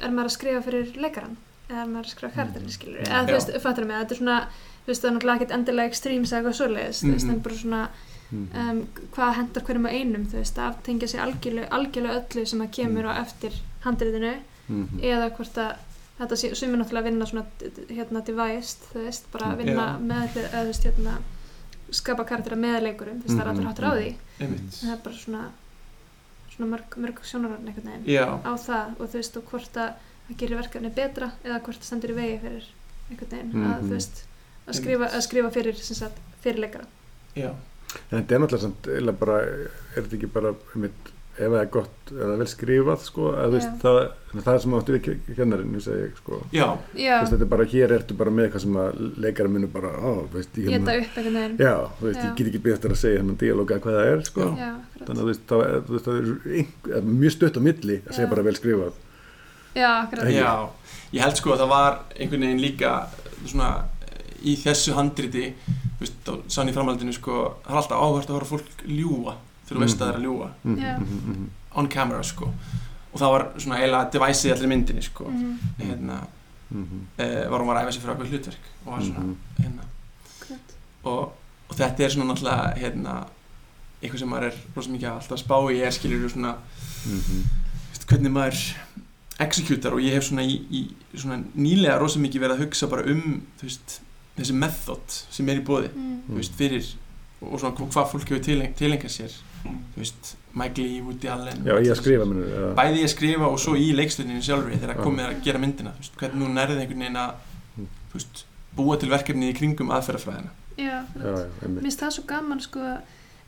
er 0.00 0.10
maður 0.10 0.30
að 0.30 0.34
skrifa 0.36 0.62
fyrir 0.62 0.92
leikaran 0.96 1.36
eða 1.68 1.82
er 1.82 1.90
maður 1.92 2.06
að 2.06 2.12
skrifa 2.14 2.34
karakterin 2.36 2.72
skilur 2.72 3.02
eða 3.04 3.24
þú 3.28 3.34
veist, 3.36 3.52
fattur 3.64 3.84
mig, 3.88 3.96
þetta 3.96 4.14
er 4.16 4.20
svona 4.22 4.38
þú 4.48 4.86
veist, 4.92 5.02
það 5.02 5.08
er 5.10 5.16
náttúrulega 5.18 5.38
ekkert 5.40 5.56
endilega 5.58 5.90
extremes 5.92 6.32
eða 6.32 6.38
eitthvað 6.40 6.58
svoleiðis, 6.60 7.02
þú 7.04 7.12
veist, 7.12 7.26
Mhm. 7.26 7.34
en 7.34 7.40
bara 7.40 7.54
svona 7.54 7.82
Mhm. 7.88 8.07
Um, 8.32 8.86
hvað 9.14 9.34
hendar 9.36 9.62
hverjum 9.64 9.86
á 9.88 9.90
einum 9.92 10.24
þú 10.28 10.36
veist, 10.42 10.58
að 10.58 10.68
aftengja 10.74 11.08
sig 11.08 11.20
algjörlega, 11.20 11.68
algjörlega 11.70 12.20
öllu 12.22 12.46
sem 12.46 12.60
að 12.60 12.70
kemur 12.78 13.06
á 13.08 13.12
eftir 13.24 13.52
handriðinu 13.84 14.34
Mhm. 14.68 14.98
eða 15.00 15.30
hvort 15.36 15.54
að 15.56 15.76
þetta 16.20 16.36
sé, 16.36 16.54
sumir 16.54 16.76
náttúrulega 16.78 17.04
vinna 17.08 17.24
svona 17.26 17.44
hérna 17.88 18.20
devised, 18.24 18.78
þú 18.92 19.04
veist, 19.06 19.30
bara 19.32 19.46
Mm, 19.54 19.56
vinna 19.58 19.86
Já. 19.86 19.98
með, 19.98 20.28
eða 20.36 20.60
þú 20.60 20.66
veist, 20.66 20.84
hérna 20.84 21.14
skapa 21.90 22.24
karaktera 22.24 22.56
með 22.56 22.82
leikurum, 22.82 23.22
þú 23.22 23.24
veist, 23.24 23.38
það 23.38 23.40
er 23.40 23.46
Mhm, 23.46 23.56
allir 23.56 23.68
háttur 23.68 23.84
á 23.88 23.92
því 23.96 24.14
Einmitt. 24.40 24.70
það 24.82 24.92
er 24.92 25.00
bara 25.04 25.14
svona 25.16 25.44
svona 26.56 26.70
mörg, 26.76 26.96
mörg 26.98 27.18
sjónararn 27.24 27.66
einhvern 27.68 27.86
veginn 27.86 28.04
Já, 28.06 28.26
á 28.44 28.52
það 28.58 29.00
og 29.00 29.08
þú 29.08 29.12
veist, 29.14 29.36
og 29.36 29.44
hvort 29.50 29.72
að 29.76 29.92
það 30.28 30.36
gerir 30.36 30.56
verkefni 30.58 30.90
betra 30.94 31.32
eða 31.44 31.60
hvort 31.62 31.78
það 31.80 31.84
stendur 31.88 32.10
í 32.10 32.14
vegi 32.14 32.38
fyrir 32.42 32.64
einhvern 33.10 33.30
veginn, 33.30 33.52
að 33.52 33.78
Mhm. 33.80 33.88
þú 33.88 33.92
veist 33.94 34.24
að 34.68 34.74
skrifa, 34.74 35.06
að 35.08 35.22
skrifa 35.22 35.50
fyrir, 35.50 35.74
sem 35.76 35.96
sagt, 35.96 36.18
fyrir 36.42 36.58
leikara 36.60 36.84
já, 37.36 37.48
En 37.48 37.56
þetta 38.10 38.34
er 38.34 38.42
náttúrulega 38.42 38.64
samt, 38.66 38.90
eiginlega 38.90 39.20
bara, 39.22 39.38
er 39.94 40.02
þetta 40.02 40.18
ekki 40.18 40.28
bara, 40.34 40.54
einmitt, 40.74 41.14
ef 41.38 41.46
það 41.52 41.60
er 41.60 41.68
gott, 41.70 41.98
ef 42.10 42.16
það 42.18 42.32
er 42.34 42.40
vel 42.42 42.46
skrifað, 42.50 43.02
sko, 43.06 43.26
að 43.38 43.44
þú 43.52 43.54
veist, 43.58 43.74
það, 43.84 43.98
það 44.42 44.48
er 44.54 44.62
sem 44.64 44.72
áttu 44.78 44.94
við 44.96 45.04
kennarinn, 45.38 45.74
þú 45.76 45.82
segir, 45.84 46.08
sko. 46.18 46.38
já, 46.50 46.64
já, 46.98 47.12
veist, 47.20 47.32
þetta 47.34 47.46
er 47.46 47.50
bara, 47.52 47.66
hér 47.72 47.94
ertu 47.98 48.16
bara 48.18 48.32
með 48.34 48.48
eitthvað 48.48 48.64
sem 48.64 48.78
að 48.82 49.02
leikara 49.24 49.52
munu 49.54 49.70
bara, 49.76 49.92
á, 49.94 50.10
veist, 50.34 50.58
ég 50.58 50.66
geta 50.66 50.74
hérna, 50.74 50.96
upp 50.98 51.18
einhvern 51.22 51.38
veginn 51.38 51.62
já, 51.62 51.74
þú 52.00 52.08
veist, 52.08 52.18
Já. 52.18 52.24
ég 52.26 52.34
get 52.40 52.50
ekki 52.50 52.62
beðast 52.66 52.88
að 52.90 52.96
segja 53.04 53.20
hennan 53.22 53.38
dialóga 53.44 53.78
hvað 53.84 53.98
það 54.00 54.10
er, 54.12 54.24
sko. 54.28 54.48
Já. 54.58 54.70
akkurat. 54.74 55.04
Þannig 55.08 55.20
að 55.20 55.22
þú 55.22 55.28
veist, 55.30 55.44
þá 55.48 55.56
er, 55.62 55.78
þú 55.86 55.94
veist, 55.96 56.08
það 56.08 56.18
er 56.18 56.58
einhver, 56.58 57.06
mjög 57.22 57.36
stutt 57.38 57.58
á 57.58 57.62
milli 57.68 58.00
að 58.02 58.10
segja 58.18 58.26
Já. 58.26 58.32
bara 58.34 58.46
vel 58.48 58.56
skrifað. 58.58 58.98
já, 59.78 59.90
akkurat 60.02 60.32
já. 60.34 60.52
Ég 61.14 61.22
held 61.24 61.38
sko 61.38 61.54
að 61.54 61.62
það 61.62 61.70
var 61.70 61.94
einhvern 62.18 62.44
veginn 62.48 62.60
líka 62.66 62.92
svona 63.46 63.70
í 64.44 64.54
þessu 64.56 64.94
handriti, 64.94 65.54
veist, 66.00 66.30
sann 66.48 66.68
í 66.68 66.72
framhaldinu 66.76 67.12
sko, 67.16 67.38
það 67.64 67.72
er 67.72 67.80
alltaf 67.82 68.02
áhvert 68.02 68.30
að 68.30 68.42
á 68.42 68.50
fólk 68.52 68.84
ljúa 68.86 69.34
þegar 69.66 69.76
þú 69.76 69.80
veist 69.84 69.96
að 70.00 70.04
það 70.06 70.12
er 70.12 70.18
að 70.18 70.26
ljúa 70.28 70.50
Mhm, 70.64 70.78
mhm, 70.78 71.32
mhm, 71.32 71.48
on 71.76 71.88
camera 71.88 72.22
sko. 72.22 72.52
Og 73.12 73.20
það 73.20 73.32
var 73.32 73.46
svona 73.58 73.78
eiginlega 73.78 74.10
deviceið 74.12 74.52
allir 74.54 74.68
myndinni 74.68 75.02
sko. 75.02 75.24
Mhm, 75.24 75.58
hérna, 75.78 76.18
mhm, 76.70 77.00
e, 77.18 77.26
var 77.48 77.60
hún 77.60 77.66
var 77.66 77.76
að 77.76 77.82
æfa 77.88 77.92
sig 77.92 78.02
fyrir 78.02 78.14
eitthvað 78.14 78.30
hlutverk 78.32 78.64
og 78.86 78.92
var 78.92 79.00
svona, 79.02 79.20
mhm. 79.20 79.36
hérna. 79.58 79.82
Og, 81.04 81.32
og 81.68 81.76
þetta 81.76 82.04
er 82.04 82.08
svona 82.10 82.32
náttúrulega 82.32 82.76
hérna, 82.78 83.26
eitthvað 84.02 84.18
sem 84.18 84.28
maður 84.28 84.46
er 84.50 84.54
rosa 84.76 84.90
mikið 84.90 85.08
alltaf 85.10 85.32
að 85.32 85.42
spá 85.44 85.56
í 85.72 85.80
er 85.82 85.90
skilur 85.90 86.30
svona 86.30 86.54
Mhm. 87.06 87.44
veist, 87.92 88.06
hvernig 88.06 88.32
maður 88.32 88.74
executar. 89.40 89.92
Og 89.92 90.00
ég 90.00 90.12
hef 90.12 90.24
svona 90.24 90.42
í, 90.42 90.58
í 90.70 90.94
svona 91.14 91.42
nýlega 91.56 91.98
rosa 92.00 92.18
mikið 92.18 92.40
verið 92.40 92.56
að 92.56 92.64
hugsa 92.66 92.88
bara 92.90 93.06
um 93.06 93.42
þú 93.60 93.62
veist, 93.68 94.00
þessi 94.38 94.54
method 94.54 95.18
sem 95.30 95.48
er 95.48 95.60
í 95.60 95.64
bóði 95.66 95.90
Mm. 95.94 96.42
fyrir 96.58 96.84
og 97.42 97.60
svona 97.60 97.76
hvað 97.76 98.10
fólk 98.12 98.28
hefur 98.28 98.42
tileng, 98.42 98.74
tilengað 98.76 99.10
sér 99.14 99.34
þú 99.64 99.98
veist, 100.00 100.34
Mike 100.54 100.78
Lee, 100.82 101.00
Woody 101.02 101.28
Allen 101.28 101.64
Já, 101.64 101.74
ég 101.78 101.90
að 101.92 101.98
skrifa 102.00 102.24
minnur. 102.26 102.48
Ja. 102.48 102.74
bæði 102.74 102.98
ég 103.02 103.04
að 103.08 103.12
skrifa 103.14 103.46
og 103.52 103.58
svo 103.62 103.74
í 103.78 103.92
leikstundinu 103.94 104.42
sjálfri 104.42 104.78
þegar 104.80 104.96
komið 105.04 105.26
að 105.28 105.42
gera 105.44 105.58
myndina 105.62 105.92
þú 105.94 106.02
veist, 106.02 106.16
hvernig 106.18 106.38
nú 106.42 106.48
nærði 106.54 106.78
einhvern 106.80 106.98
veginn 107.04 107.16
að 107.16 107.32
Mm. 107.78 107.86
veist, 108.14 108.44
búa 108.76 108.96
til 108.98 109.08
verkefni 109.10 109.50
í 109.52 109.56
kringum 109.58 109.90
aðferðafræðina 109.90 110.50
já, 110.78 111.04
Já, 111.14 111.30
já. 111.38 111.68
Mér 111.68 111.82
finnst 111.82 112.00
það 112.00 112.12
svo 112.16 112.24
gaman 112.26 112.60
sko 112.60 112.80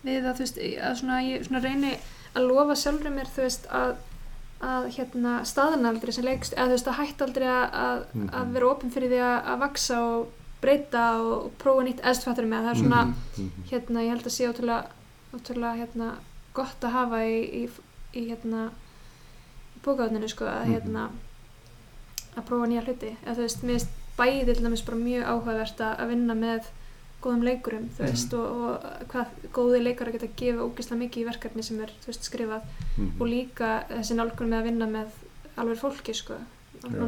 við 0.05 0.25
að 0.25 0.35
þú 0.37 0.45
veist 0.45 0.59
að 0.59 0.95
svona, 1.01 1.19
ég 1.27 1.45
svona 1.47 1.63
reyni 1.63 1.97
að 2.37 2.47
lofa 2.49 2.75
sjálfur 2.79 3.11
mér 3.11 3.27
þú 3.35 3.43
veist 3.43 3.67
að, 3.71 3.95
að 4.63 4.89
hérna 4.97 5.45
staðan 5.45 5.87
aldrei 5.87 6.13
sem 6.13 6.25
leikst 6.25 6.55
eða 6.55 6.67
þú 6.69 6.77
veist 6.77 6.87
að 6.93 6.99
hætta 7.01 7.25
aldrei 7.27 7.47
að, 7.47 7.67
að, 7.73 8.05
Mhm. 8.15 8.29
að 8.33 8.53
vera 8.53 8.71
opinn 8.71 8.91
fyrir 8.95 9.11
því 9.11 9.21
að, 9.25 9.45
að 9.51 9.59
vaksa 9.65 9.99
og 10.01 10.27
breyta 10.63 11.05
og, 11.23 11.51
prófa 11.59 11.83
nýtt 11.87 12.01
eðstfættur 12.05 12.47
með 12.51 12.65
það 12.67 12.71
er 12.71 12.81
svona 12.83 13.03
Mhm. 13.05 13.15
Mhm. 13.39 13.69
hérna 13.71 14.03
ég 14.05 14.09
held 14.11 14.25
að 14.27 14.37
sé 14.37 14.49
ótrúlega, 15.33 15.77
hérna 15.77 16.15
gott 16.55 16.81
að 16.83 16.91
hafa 16.93 17.17
í, 17.25 17.65
í, 17.65 17.69
í 18.15 18.29
hérna 18.31 18.71
bókaðuninu 19.85 20.29
sko 20.29 20.45
að 20.45 20.65
Mhm. 20.67 20.73
hérna 20.75 21.11
að 22.37 22.45
prófa 22.47 22.67
nýja 22.69 22.85
hluti 22.85 23.17
eða 23.27 23.35
þú 23.37 23.43
veist, 23.47 23.63
mér 23.63 23.79
finnst 23.79 23.89
bæði 24.19 24.45
til 24.55 24.65
dæmis 24.65 24.83
bara 24.87 24.97
mjög 24.99 25.25
áhugavert 25.25 25.81
að, 25.81 25.99
að 26.01 26.09
vinna 26.09 26.35
með 26.35 26.65
góðum 27.23 27.43
leikurum, 27.45 27.89
þú 27.97 28.01
Mhm. 28.01 28.11
veist 28.11 28.35
og, 28.35 28.47
og 28.51 29.09
hvað 29.09 29.27
góði 29.53 29.83
leikara 29.83 30.13
geta 30.13 30.27
að 30.27 30.37
gefa 30.37 30.65
ógeðslega 30.67 31.01
mikið 31.03 31.23
í 31.23 31.29
verkefni 31.31 31.63
sem 31.65 31.81
er, 31.81 31.91
þú 32.01 32.07
veist, 32.07 32.25
skrifað 32.31 32.63
Mhm. 32.99 33.21
og 33.21 33.27
líka 33.29 33.85
þessi 33.89 34.15
nálgun 34.17 34.49
með 34.49 34.61
að 34.61 34.65
vinna 34.65 34.87
með 34.87 35.07
alveg 35.59 35.79
fólki, 35.79 36.15
sko 36.15 36.35
og 36.85 36.91
Já. 36.93 36.99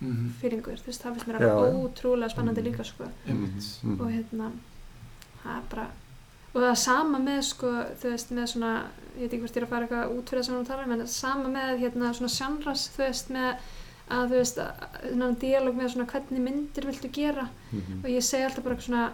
Nánaktor 0.00 0.08
Mhm. 0.08 0.30
fýringur, 0.40 0.78
þú 0.80 0.86
veist, 0.86 1.02
það 1.02 1.12
finnst 1.14 1.26
mér 1.26 1.36
alveg 1.36 1.50
já. 1.50 1.80
ótrúlega 1.80 2.30
spennandi 2.30 2.60
Mhm. 2.62 2.72
líka, 2.72 2.84
sko. 2.84 3.04
Mhm. 3.26 4.00
og 4.00 4.10
hérna 4.10 4.50
það 5.44 5.56
er 5.56 5.62
bara 5.70 5.86
og 6.54 6.62
það 6.62 6.70
er 6.70 6.74
sama 6.74 7.18
með 7.18 7.42
sko 7.44 7.66
þú 8.00 8.10
veist 8.10 8.30
með 8.32 8.46
svona 8.48 8.82
ég 9.16 9.20
veit 9.20 9.32
ekki 9.32 9.40
hvort 9.40 9.56
ég 9.56 9.56
er 9.56 9.66
að 9.66 9.68
fara 9.68 9.86
eitthvað 9.86 10.18
út 10.18 10.28
fyrir 10.28 10.40
það 10.40 10.44
sem 10.46 10.54
við 10.54 10.66
tala 10.66 10.82
um 10.84 10.92
en 10.92 11.06
sama 11.06 11.48
með 11.48 11.78
hérna 11.80 12.14
svona 12.14 12.28
sjanras 12.28 12.88
þú 12.90 12.98
veist 12.98 13.28
með 13.30 13.56
að 14.10 14.26
þú 14.28 14.30
veist 14.30 14.56
að 14.58 15.12
svona 15.12 15.38
dialog 15.38 15.74
með 15.76 15.88
svona 15.94 16.06
hvernig 16.10 16.40
myndir 16.40 16.84
viltu 16.86 17.12
gera 17.12 17.48
Mhm. 17.72 18.04
og 18.04 18.10
ég 18.10 18.22
segi 18.22 18.44
alltaf 18.44 18.64
bara 18.64 18.74
eitthvað 18.74 18.88
svona 18.88 19.10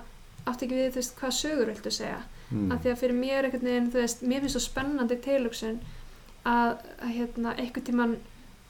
átt 0.46 0.62
ekki 0.62 0.72
við 0.72 0.90
þú 0.92 0.94
veist 0.94 1.16
hvað 1.16 1.32
sögur 1.32 1.66
viltu 1.66 1.90
segja 1.90 2.22
Mhm. 2.52 2.72
af 2.72 2.82
því 2.82 2.92
að 2.92 2.98
fyrir 2.98 3.20
mér 3.20 3.44
einhvern 3.44 3.62
veginn 3.62 3.90
þú 3.90 4.00
veist 4.00 4.22
mér 4.22 4.40
finnst 4.40 4.56
svo 4.56 4.60
spennandi 4.72 5.16
tilhugsun 5.20 5.78
að, 6.46 6.76
að 7.02 7.10
hérna 7.12 7.56
einhvern 7.58 7.84
tíman 7.84 8.16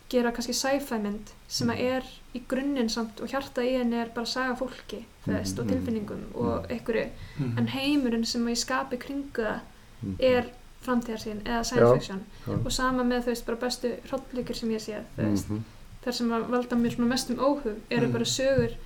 gera 0.08 0.30
kannski 0.32 0.52
sci-fi 0.54 0.98
mynd 1.02 1.32
sem 1.48 1.68
að 1.68 1.80
er 1.80 2.02
í 2.34 2.42
grunninn 2.48 2.88
samt 2.88 3.20
og 3.20 3.28
hjarta 3.28 3.62
í 3.66 3.72
henni 3.78 3.96
er 4.00 4.08
bara 4.14 4.26
saga 4.26 4.54
fólki 4.56 5.04
veist, 5.26 5.58
og 5.58 5.66
Mhm. 5.66 5.72
tilfinningum 5.72 6.24
og 6.34 6.66
einhverju 6.70 7.08
Mhm. 7.38 7.58
en 7.58 7.66
heimurinn 7.68 8.24
sem 8.26 8.46
ég 8.46 8.56
skapi 8.56 8.96
kringu 8.98 9.42
það 9.42 9.60
er 10.20 10.44
framtíðarsýn 10.84 11.42
eða 11.42 11.64
science 11.64 11.80
Já. 11.84 11.94
fiction 11.94 12.20
Já. 12.46 12.52
og 12.66 12.72
sama 12.72 13.02
með 13.02 13.22
þú 13.24 13.26
veist 13.26 13.46
bara 13.46 13.56
bestu 13.58 13.88
hrollíkur 14.08 14.54
sem 14.54 14.68
ég 14.70 14.80
sé 14.80 15.02
veist, 15.16 15.48
þar 16.04 16.12
sem 16.12 16.28
að 16.30 16.46
valda 16.48 16.76
mér 16.76 16.94
svona 16.94 17.08
mestum 17.08 17.36
óhug 17.38 17.76
eru 17.90 18.06
Mhm. 18.06 18.12
bara 18.12 18.24
sögur 18.24 18.76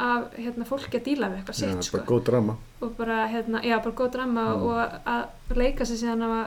af 0.00 0.30
hérna, 0.36 0.64
fólki 0.64 0.98
að 1.00 1.04
díla 1.04 1.28
við 1.30 1.36
eitthvað 1.44 1.62
Já, 1.62 1.72
sitt 1.72 1.84
sko. 1.84 1.96
bara 1.98 2.06
góð 2.06 2.24
drama. 2.24 2.56
og 2.82 2.96
bara, 2.96 3.26
hérna, 3.28 3.62
já, 3.64 3.78
bara 3.82 3.94
góð 3.94 4.12
drama 4.12 4.42
Mhm. 4.54 4.62
og 4.62 4.90
að 5.06 5.26
leika 5.56 5.84
sig 5.86 5.96
síðan 5.98 6.22
að 6.22 6.46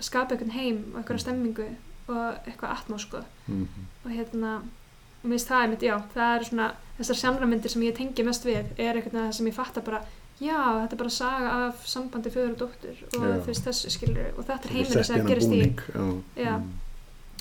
skapa 0.00 0.34
einhvern 0.36 0.50
heim 0.52 0.84
og 0.94 1.00
einhverja 1.02 1.18
stemmingu 1.20 1.64
og 2.08 2.46
eitthvað 2.46 2.76
atmó 2.76 2.98
sko. 2.98 3.22
Mhm. 3.48 3.66
og 4.04 4.10
hérna 4.10 4.56
og 4.56 5.30
mér 5.30 5.38
finnst 5.38 5.48
það 5.48 5.62
einmitt, 5.64 5.82
já, 5.82 5.96
það 6.14 6.36
eru 6.36 6.44
svona 6.44 6.68
þessar 6.98 7.18
sjánramyndir 7.22 7.70
sem 7.70 7.82
ég 7.82 7.96
tengi 7.96 8.24
mest 8.24 8.44
við 8.46 8.64
er 8.78 8.94
veginn 9.00 9.12
það 9.12 9.32
sem 9.32 9.46
ég 9.46 9.54
fatta 9.54 9.80
bara 9.80 10.00
já, 10.40 10.58
þetta 10.82 10.92
er 10.92 10.96
bara 11.02 11.10
saga 11.10 11.50
af 11.66 11.86
sambandi 11.88 12.30
föður 12.30 12.52
og 12.52 12.58
dóttur 12.58 12.96
og 13.06 13.22
þú 13.42 13.46
veist 13.46 13.64
þessu 13.66 13.90
skilur 13.90 14.32
og 14.38 14.44
þetta 14.46 14.68
er 14.70 14.84
sett 14.92 15.06
sem 15.06 15.26
gerist 15.26 15.50
í 15.50 15.62
Já. 15.94 16.44
Já. 16.44 16.56
Mhm. 16.58 16.72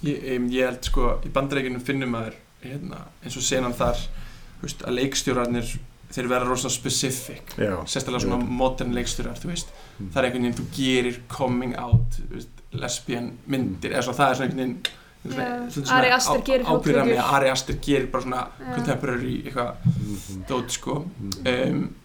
Ég, 0.04 0.24
em, 0.36 0.50
ég 0.50 0.66
held 0.66 0.84
sko, 0.84 1.20
í 1.26 1.30
bandarækjunum 1.32 1.82
finnum 1.82 2.10
maður 2.12 2.34
hérna, 2.64 3.04
eins 3.24 3.38
og 3.38 3.44
senan 3.44 3.74
þar 3.74 3.96
þú 3.96 4.62
veist, 4.66 4.82
að 4.82 4.96
leikstjórarnir 5.00 5.78
þeir 6.16 6.28
vera 6.30 6.46
rosa 6.48 6.70
specific 6.70 7.56
sérstaklega 7.86 8.22
svona 8.26 8.40
modern 8.44 8.94
leikstjórar 8.94 9.38
þú 9.40 9.52
veist, 9.54 9.68
Mhm. 10.00 10.10
það 10.12 10.18
er 10.18 10.24
einhvern 10.26 10.44
veginn 10.44 10.60
þú 10.60 10.66
gerir 10.76 11.20
coming 11.28 11.76
out 11.78 12.10
þú 12.18 12.36
veist, 12.36 12.55
lesbian 12.82 13.32
myndir 13.48 13.92
eða 13.96 14.04
svona 14.04 14.18
það 14.20 14.30
er 14.30 14.36
svona 14.36 14.48
einhvern 14.50 14.64
veginn 14.66 15.92
Ari 15.96 16.12
Aster 16.14 16.42
gerir 16.46 16.66
með 17.10 17.22
Ari 17.34 17.50
Aster 17.50 17.78
gerir 17.82 18.08
bara 18.14 18.24
svona 18.24 18.42
contemporary 18.76 19.42
eitthvað 19.44 19.72
Mhm. 19.86 20.44
dót 20.50 20.70
sko. 20.72 21.06
Um, 21.46 21.96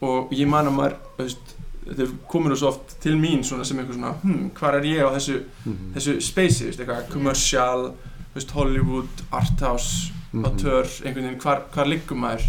og 0.00 0.30
ég 0.30 0.46
man 0.46 0.66
að 0.66 0.76
maður 0.76 0.94
veist, 1.18 1.54
þetta 1.88 2.06
komur 2.28 2.54
svo 2.56 2.68
oft 2.68 3.00
til 3.02 3.16
mín 3.18 3.42
svona 3.42 3.64
sem 3.66 3.78
eitthvað 3.78 3.94
svona 3.98 4.12
hm, 4.22 4.50
hvar 4.54 4.74
er 4.78 4.82
ég 4.86 5.02
á 5.02 5.10
þessu, 5.16 5.42
Mhm. 5.66 5.92
þessu 5.96 6.20
space? 6.22 6.60
Þú 6.60 6.66
veist, 6.70 6.80
eitthvað 6.80 7.08
commercial 7.10 7.92
veist, 8.34 8.50
Hollywood, 8.50 9.08
arthouse 9.32 10.12
autör, 10.34 10.84
einhvern 11.04 11.24
veginn, 11.24 11.40
hvar, 11.40 11.62
hvar 11.72 11.86
liggum 11.86 12.20
maður? 12.20 12.44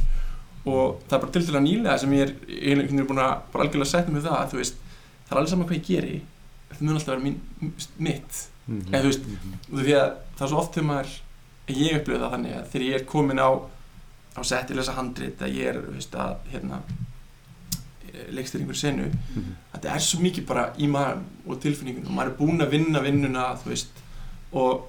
Og 0.66 1.00
það 1.10 1.14
er 1.14 1.20
bara 1.20 1.32
til 1.32 1.42
dæla 1.48 1.60
nýlega 1.64 2.00
sem 2.00 2.12
ég 2.12 2.22
er 2.22 2.34
einhvern 2.76 2.88
veginn 2.88 3.08
búin 3.08 3.24
að 3.24 3.38
bara 3.54 3.64
algjörlega 3.66 3.86
setja 3.88 4.12
mig 4.14 4.22
það, 4.24 4.52
þú 4.52 4.58
veist 4.62 4.76
það 5.26 5.32
er 5.32 5.38
alveg 5.38 5.50
saman 5.50 5.68
hvað 5.68 5.80
ég 5.80 5.88
geri 5.88 6.22
það 6.72 6.82
mun 6.82 6.96
alltaf 6.96 7.08
vera 7.08 7.22
mín, 7.26 7.40
mitt 8.00 8.48
Mhm. 8.70 8.82
eða 8.91 9.02
þú 9.02 9.10
veist, 9.10 9.24
Mhm. 9.26 9.54
og 9.74 9.80
því 9.80 9.94
að 9.98 10.10
það 10.38 10.41
er 10.46 10.48
svo 10.48 10.58
oft 10.60 10.74
þegar 10.76 10.86
maður 10.90 11.20
ég 11.70 11.96
upplifði 12.00 12.20
það 12.22 12.34
þannig 12.34 12.56
að 12.58 12.68
þegar 12.72 12.88
ég 12.90 12.96
er 13.00 13.06
komin 13.06 13.40
á 13.40 13.50
á 14.38 14.41
setti 14.46 14.74
lesa 14.76 14.91
handrit 14.94 15.40
að 15.41 15.54
ég 15.58 15.68
er 15.68 15.82
þú 15.82 15.94
veist, 15.96 16.12
að 16.12 16.36
hérna 16.52 16.82
leikstýringur 18.32 18.76
senu 18.76 19.04
Mhm. 19.10 19.56
þetta 19.74 19.94
er 19.96 20.00
svo 20.00 20.20
mikið 20.22 20.46
bara 20.48 20.74
í 20.78 20.88
maður 20.88 21.24
og 21.48 21.60
tilfinningun 21.62 22.06
og 22.08 22.12
maður 22.12 22.28
er 22.32 22.38
búinn 22.38 22.62
að 22.62 22.70
vinna 22.72 23.00
vinnuna 23.02 23.44
þú 23.64 23.70
veist 23.70 23.88
og, 24.54 24.88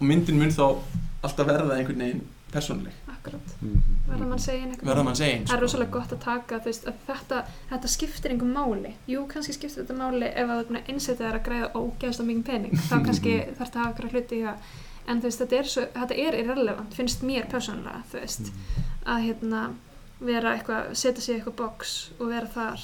og 0.00 0.06
myndin 0.06 0.38
mun 0.38 0.48
þá 0.50 0.78
alltaf 1.22 1.46
verða 1.46 1.76
einhvern 1.76 1.98
veginn 1.98 2.22
persónleg 2.52 2.92
akkurat, 3.26 3.54
Mhm. 3.60 3.82
verða 4.08 4.28
mann 4.28 4.38
einhvern 4.70 4.88
verða 4.88 5.04
mann 5.04 5.14
segin 5.16 5.44
Það 5.46 5.56
er 5.56 5.60
rosalega 5.62 5.90
gott 5.90 6.10
að 6.12 6.20
taka, 6.20 6.58
veist, 6.64 6.84
að 6.86 6.94
þetta, 7.08 7.44
þetta 7.70 7.88
skiptir 7.88 8.30
einhver 8.30 8.52
máli. 8.54 8.94
Jú, 9.08 9.26
kannski 9.28 9.52
skiptir 9.52 9.84
þetta 9.84 9.98
máli 9.98 10.26
ef 10.34 10.48
að 10.48 10.56
þú 10.56 10.58
er 10.60 10.64
búin 10.70 10.80
að 10.82 11.44
græða 11.46 11.72
ógeðslega 11.74 12.28
mikið 12.30 12.44
pening. 12.44 12.72
Þá 12.72 12.96
kannski 13.04 13.32
þarf 13.56 13.58
þetta 13.58 13.76
að 13.76 13.84
hafa 13.84 13.92
eitthvað 13.92 14.12
hluti 14.12 14.36
í 14.36 14.44
það. 14.46 14.56
En 15.08 15.20
veist, 15.22 15.38
þetta 15.40 15.58
er, 15.58 15.64
svo, 15.64 15.82
þetta 15.94 16.18
er 16.18 16.34
irrelevant, 16.42 16.94
finnst 16.94 17.22
mér 17.22 17.48
persónulega, 17.50 18.02
veist, 18.12 18.40
Mhm. 18.40 18.82
að 19.06 19.24
hérna 19.26 19.74
vera 20.20 20.56
eitthvað, 20.56 20.90
setja 20.96 21.20
sig 21.20 21.36
í 21.36 21.40
eitthvað 21.42 21.56
box 21.56 22.10
og 22.20 22.28
vera 22.28 22.46
þar 22.46 22.80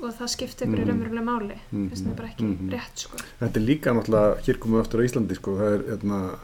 og 0.00 0.14
það 0.14 0.28
skiptir 0.28 0.66
einhverju 0.68 0.84
Mhm. 0.84 0.90
raunverulega 1.02 1.24
máli. 1.24 1.58
Mhm. 1.72 1.88
Finnst 1.90 2.04
mér 2.06 2.16
bara 2.16 2.28
ekki 2.28 2.44
Mhm. 2.44 2.70
rétt, 2.70 2.94
sko. 2.94 3.16
Þetta 3.40 3.56
er 3.56 3.66
líka 3.66 3.92
náttúrulega, 3.92 4.38
hér 4.44 4.58
komum 4.58 4.78
við 4.78 4.84
aftur 4.86 5.00
á 5.00 5.04
Íslandi 5.08 5.34
sko, 5.34 5.56
það 5.56 5.74
er 5.74 5.96
hérna, 5.96 6.38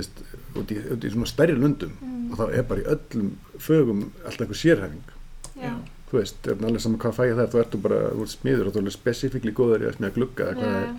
veist, 0.00 0.22
út 0.56 0.70
í, 0.72 0.78
út 0.96 1.04
í 1.04 1.10
svona 1.14 1.28
stærri 1.30 1.56
löndum 1.58 1.92
Mm. 2.02 2.30
og 2.32 2.38
þá 2.38 2.44
er 2.58 2.62
bara 2.68 2.80
í 2.80 2.86
öllum 2.94 3.32
fögum 3.60 4.06
alltaf 4.24 4.40
einhver 4.46 4.56
sérhæfing, 4.62 5.02
Já, 5.62 5.72
þú 6.10 6.16
veist, 6.18 6.46
er 6.48 6.64
allir 6.64 6.80
saman 6.80 6.98
hvað 7.02 7.12
fæ 7.18 7.22
ég 7.28 7.36
þær, 7.36 7.50
þú 7.52 7.60
ertu 7.62 7.80
bara, 7.84 7.98
þú 8.16 8.22
ert 8.24 8.32
smiður 8.32 8.66
og 8.70 8.72
þú 8.76 8.80
er 8.86 8.94
spesifíkli 8.94 9.52
góður 9.56 9.84
í 9.84 9.88
að 9.90 9.96
smíða 9.98 10.14
glugga 10.16 10.46
eða 10.48 10.56
hvað 10.56 10.72
það 10.72 10.82
er. 10.82 10.90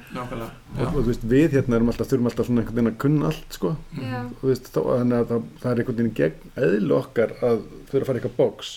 Og, 0.77 0.85
og 0.85 0.93
þú 0.99 1.03
veist, 1.09 1.25
við 1.33 1.57
hérna 1.57 1.75
erum 1.79 1.89
alltaf, 1.93 2.07
þurfum 2.11 2.29
alltaf 2.29 2.47
svona 2.49 2.61
einhvern 2.63 2.77
veginn 2.79 2.91
að 2.93 3.01
kunna 3.03 3.25
allt, 3.31 3.57
sko, 3.57 3.73
já, 3.97 4.19
og 4.29 4.37
þú 4.43 4.51
veist, 4.51 4.69
þá, 4.73 4.79
þannig 4.93 5.17
að 5.19 5.27
það, 5.33 5.43
það 5.63 5.71
er 5.73 5.81
einhvern 5.83 5.99
veginn 6.03 6.15
gegn 6.21 6.55
eðlu 6.69 6.97
okkar 6.99 7.35
að 7.41 7.61
þurfa 7.89 8.01
að 8.03 8.07
fara 8.11 8.17
í 8.17 8.21
eitthvað 8.23 8.37
box. 8.43 8.73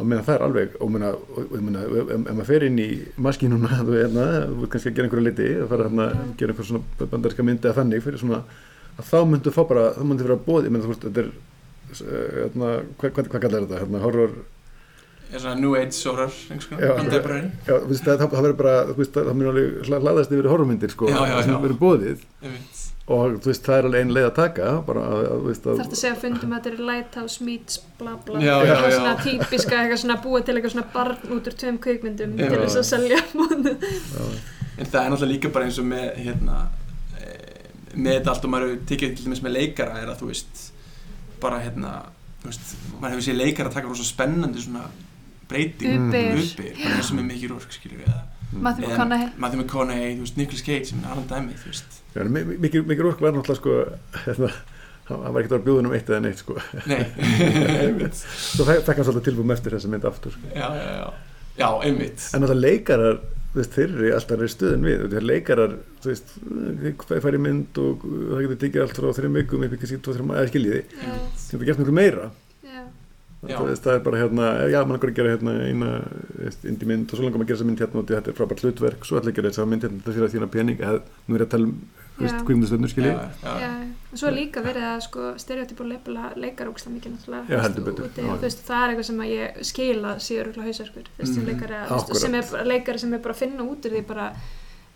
Og 0.00 0.06
meina 0.08 0.22
það 0.24 0.34
er 0.38 0.42
alveg 0.46 0.76
og 0.80 0.90
meina 0.90 1.08
ef, 1.12 1.92
ef 2.00 2.10
ef 2.16 2.22
maður 2.32 2.46
fer 2.48 2.64
inn 2.64 2.78
í 2.80 2.88
maskínuna 3.20 3.68
þú 3.84 3.92
veist, 3.92 4.02
hérna, 4.08 4.26
þú 4.48 4.60
veist 4.62 4.72
kannski 4.72 4.88
að 4.88 4.96
gera 4.96 5.08
einhverju 5.08 5.26
liti 5.28 5.48
að 5.60 5.68
fara 5.68 5.88
hérna, 5.88 6.06
gera 6.40 6.54
einhver 6.54 6.68
svona 6.70 7.08
bandarska 7.12 7.44
myndi 7.44 7.68
að 7.68 7.76
þannig 7.76 8.02
fyrir 8.06 8.22
svona 8.22 8.40
að 8.98 9.08
þá 9.10 9.18
myndu 9.32 9.54
fá 9.54 9.62
bara, 9.68 9.86
þá 9.96 10.02
myndu 10.08 10.26
vera 10.28 10.40
bóði, 10.48 10.68
ég 10.68 10.74
meina 10.74 10.84
þú 10.86 10.92
veist, 10.92 11.06
þetta 11.08 11.24
er 11.24 11.30
eh, 11.32 12.34
hérna, 12.42 12.72
hvað, 13.00 13.14
hvað, 13.16 13.30
hvað 13.32 13.44
kallar 13.46 13.66
þetta, 13.66 13.80
hérna, 13.84 14.02
horror 14.04 14.36
er 15.32 15.40
svona 15.40 15.56
new 15.62 15.72
age 15.78 15.96
horror 16.10 16.32
einhvers 16.52 16.68
konar, 16.68 16.84
Já, 16.84 16.94
contemporary 17.00 17.50
já, 17.64 17.72
þú 17.72 17.90
veist, 17.94 18.04
það, 18.04 18.18
það, 18.20 18.30
það 18.36 18.46
verður 18.46 18.58
bara, 18.62 18.76
þú 18.90 18.96
veist, 19.00 19.18
það 19.18 19.34
myndu 19.38 19.52
alveg 19.52 19.88
hla- 19.88 20.00
hlaðast 20.04 20.34
yfir 20.36 20.48
horrormyndir, 20.52 20.92
sko, 20.92 21.08
Já, 21.08 21.18
já, 21.18 21.34
það 21.36 21.44
sem 21.48 21.62
verður 21.66 21.80
bóðið 21.86 22.26
og 23.12 23.32
þú 23.42 23.50
veist, 23.50 23.64
það 23.66 23.78
er 23.80 23.86
alveg 23.88 24.04
ein 24.04 24.12
leið 24.14 24.26
að 24.28 24.34
taka 24.36 24.66
bara 24.86 25.00
að, 25.08 25.22
að, 25.22 25.40
þú 25.40 25.48
veist, 25.48 25.64
að 25.66 25.80
Þarf 25.80 25.96
að 25.96 26.00
segja 26.02 26.18
fundum 26.22 26.52
að 26.52 26.60
þetta 26.60 26.70
er 26.72 26.84
lighthouse 26.90 27.46
meets 27.48 27.80
bla 27.98 28.12
bla. 28.26 28.38
Já, 28.38 28.52
já, 28.52 28.60
eitthvað 28.62 28.92
já. 28.92 28.96
svona 28.98 29.14
típiska, 29.24 29.80
eitthvað 29.80 30.02
svona 30.04 30.18
búa 30.22 30.42
til 30.46 30.54
eitthvað 30.54 30.74
svona 30.76 30.86
barn 30.94 31.34
út 31.36 31.50
úr 31.50 31.56
tveim 31.64 31.80
kveikmyndum 31.82 32.36
Já. 32.38 32.46
til 32.52 32.60
þess 32.62 32.78
að 32.78 32.86
selja 32.92 33.18
mónu 33.40 33.74
já, 33.74 34.22
en 34.78 34.86
það 34.86 35.00
er 35.02 35.10
náttúrulega 35.12 35.32
líka 35.32 35.52
bara 35.56 35.66
eins 35.66 35.80
og 35.82 35.88
með 35.90 36.06
hérna 36.22 36.60
með 37.94 38.18
þetta 38.18 38.30
allt 38.34 38.44
og 38.48 38.52
maður 38.54 38.68
hefur 38.72 38.84
tekið 38.92 39.14
til 39.16 39.24
dæmis 39.28 39.42
með 39.44 39.56
leikara 39.58 40.00
er 40.02 40.10
að 40.12 40.20
þú 40.22 40.28
veist 40.32 40.66
bara 41.42 41.58
hérna 41.62 41.92
þú 42.42 42.50
veist, 42.50 42.74
maður 43.00 43.14
hefur 43.16 43.26
séð 43.28 43.40
leikara 43.42 43.72
taka 43.74 43.88
rosa 43.90 44.06
spennandi 44.06 44.62
svona 44.64 44.84
breyting 45.50 46.06
uppir, 46.08 46.76
bara 46.78 46.94
eins 46.98 47.10
og 47.12 47.18
með 47.18 47.26
Mickey 47.28 47.50
Rourke 47.50 47.74
skilur 47.76 48.04
við 48.04 48.12
McConaughey. 48.52 49.30
Matthew 49.40 49.62
McConaughey, 49.62 50.14
þú 50.18 50.24
veist, 50.26 50.36
Nicolas 50.36 50.62
Cage 50.66 50.84
sem 50.90 50.98
er 51.00 51.12
allan 51.14 51.28
dæmi, 51.30 51.54
þú 51.56 51.70
veist. 51.70 51.94
Mi- 52.36 52.56
mikið, 52.60 52.82
mikið 52.90 53.06
ork 53.08 53.22
var 53.24 53.32
náttúrulega 53.32 53.60
sko, 53.62 53.76
hérna, 54.26 54.50
hann 55.08 55.22
var 55.24 55.38
ekkert 55.40 55.54
að 55.54 55.56
vera 55.56 55.64
bjóðun 55.68 55.88
um 55.88 55.94
eitt 55.96 56.10
eða 56.12 56.20
neitt 56.26 56.42
sko. 56.42 56.56
nei, 56.90 56.98
einmitt. 57.86 58.20
Svo 58.20 58.66
fe- 58.68 58.82
fekk 58.84 59.00
hann 59.00 59.08
svolítið 59.08 59.24
tilbúum 59.30 59.54
eftir 59.56 59.72
þessa 59.78 59.92
mynd 59.94 60.04
aftur. 60.10 60.36
Sko. 60.36 60.52
já, 60.52 60.68
já, 60.76 60.84
já, 60.98 61.08
já, 61.62 61.68
einmitt. 61.88 62.26
En 62.36 62.44
náttúrulega 62.44 62.66
leikarar, 62.66 63.22
veist, 63.60 63.74
þeir 63.76 63.88
eru 63.96 64.06
í 64.08 64.12
alltaf 64.16 64.42
í 64.44 64.48
stöðun 64.52 64.86
við. 64.88 65.02
Þeir 65.12 65.26
leikarar, 65.28 65.74
þú 66.02 66.10
veist, 66.12 66.30
þeir 67.10 67.24
færi 67.26 67.40
mynd 67.42 67.80
og 67.82 68.06
það 68.06 68.44
getur 68.46 68.60
tekið 68.62 68.84
allt 68.86 69.00
frá 69.00 69.10
þreim 69.18 69.36
vikum 69.40 69.66
eða 69.66 70.46
skiljiði. 70.52 70.82
Já, 70.96 71.12
Það 71.12 71.52
getur 71.52 71.68
gert 71.68 71.82
mjög 71.82 71.96
meira. 71.98 72.30
já, 72.62 72.80
Já. 73.42 73.56
Það, 73.58 73.66
veist, 73.72 73.82
það 73.82 73.96
er 73.98 74.02
bara 74.06 74.18
hérna, 74.22 74.48
já, 74.70 74.78
mann 74.86 74.98
er 75.00 75.08
að 75.10 75.16
gera 75.18 75.32
hérna 75.34 75.52
eina 75.66 75.88
indi 76.70 76.86
mynd 76.86 77.10
og 77.10 77.18
svo 77.18 77.24
langar 77.26 77.40
maður 77.42 77.42
að 77.42 77.48
gera 77.50 77.58
þessa 77.58 77.68
mynd 77.72 77.80
hérna 77.82 77.98
og 78.02 78.12
þetta 78.12 78.30
er 78.30 78.36
frábært 78.38 78.62
hlutverk, 78.62 79.04
svo 79.08 79.18
ætla 79.18 79.32
að 79.32 79.38
gera 79.40 79.50
þessa 79.50 79.66
mynd 79.72 79.82
hérna 79.88 80.04
til 80.06 80.22
að 80.22 80.34
þína 80.36 80.48
pening, 80.54 80.78
eða 80.78 81.00
nú 81.26 81.34
er 81.40 81.42
að 81.42 81.50
tala 81.56 81.66
um, 81.66 81.74
já, 82.22 82.38
já 83.60 83.70
og 84.12 84.18
svo 84.18 84.28
er 84.28 84.34
líka 84.36 84.60
verið 84.62 84.84
að 84.92 85.00
sko 85.06 85.20
stereotyp 85.38 85.80
og 85.80 85.86
leifla 85.88 86.32
leikar 86.36 86.66
úkslega 86.68 86.94
mikið 86.96 87.12
náttúrulega 87.14 87.44
það 88.68 88.82
er 88.84 88.88
eitthvað 88.92 89.08
sem 89.10 89.20
að 89.24 89.30
ég 89.32 89.62
skila 89.64 90.10
síður 90.18 90.54
hausarkur 90.62 91.06
veist, 91.18 91.36
Mhm. 91.36 91.46
mm. 91.88 92.14
sem 92.20 92.34
er 92.34 92.42
bara- 92.52 92.64
leikari 92.64 92.98
sem 92.98 93.14
er 93.14 93.18
bara 93.18 93.34
að 93.34 93.38
finna 93.38 93.62
út 93.64 93.86
úr 93.86 93.90
því 93.96 94.06
bara 94.06 94.26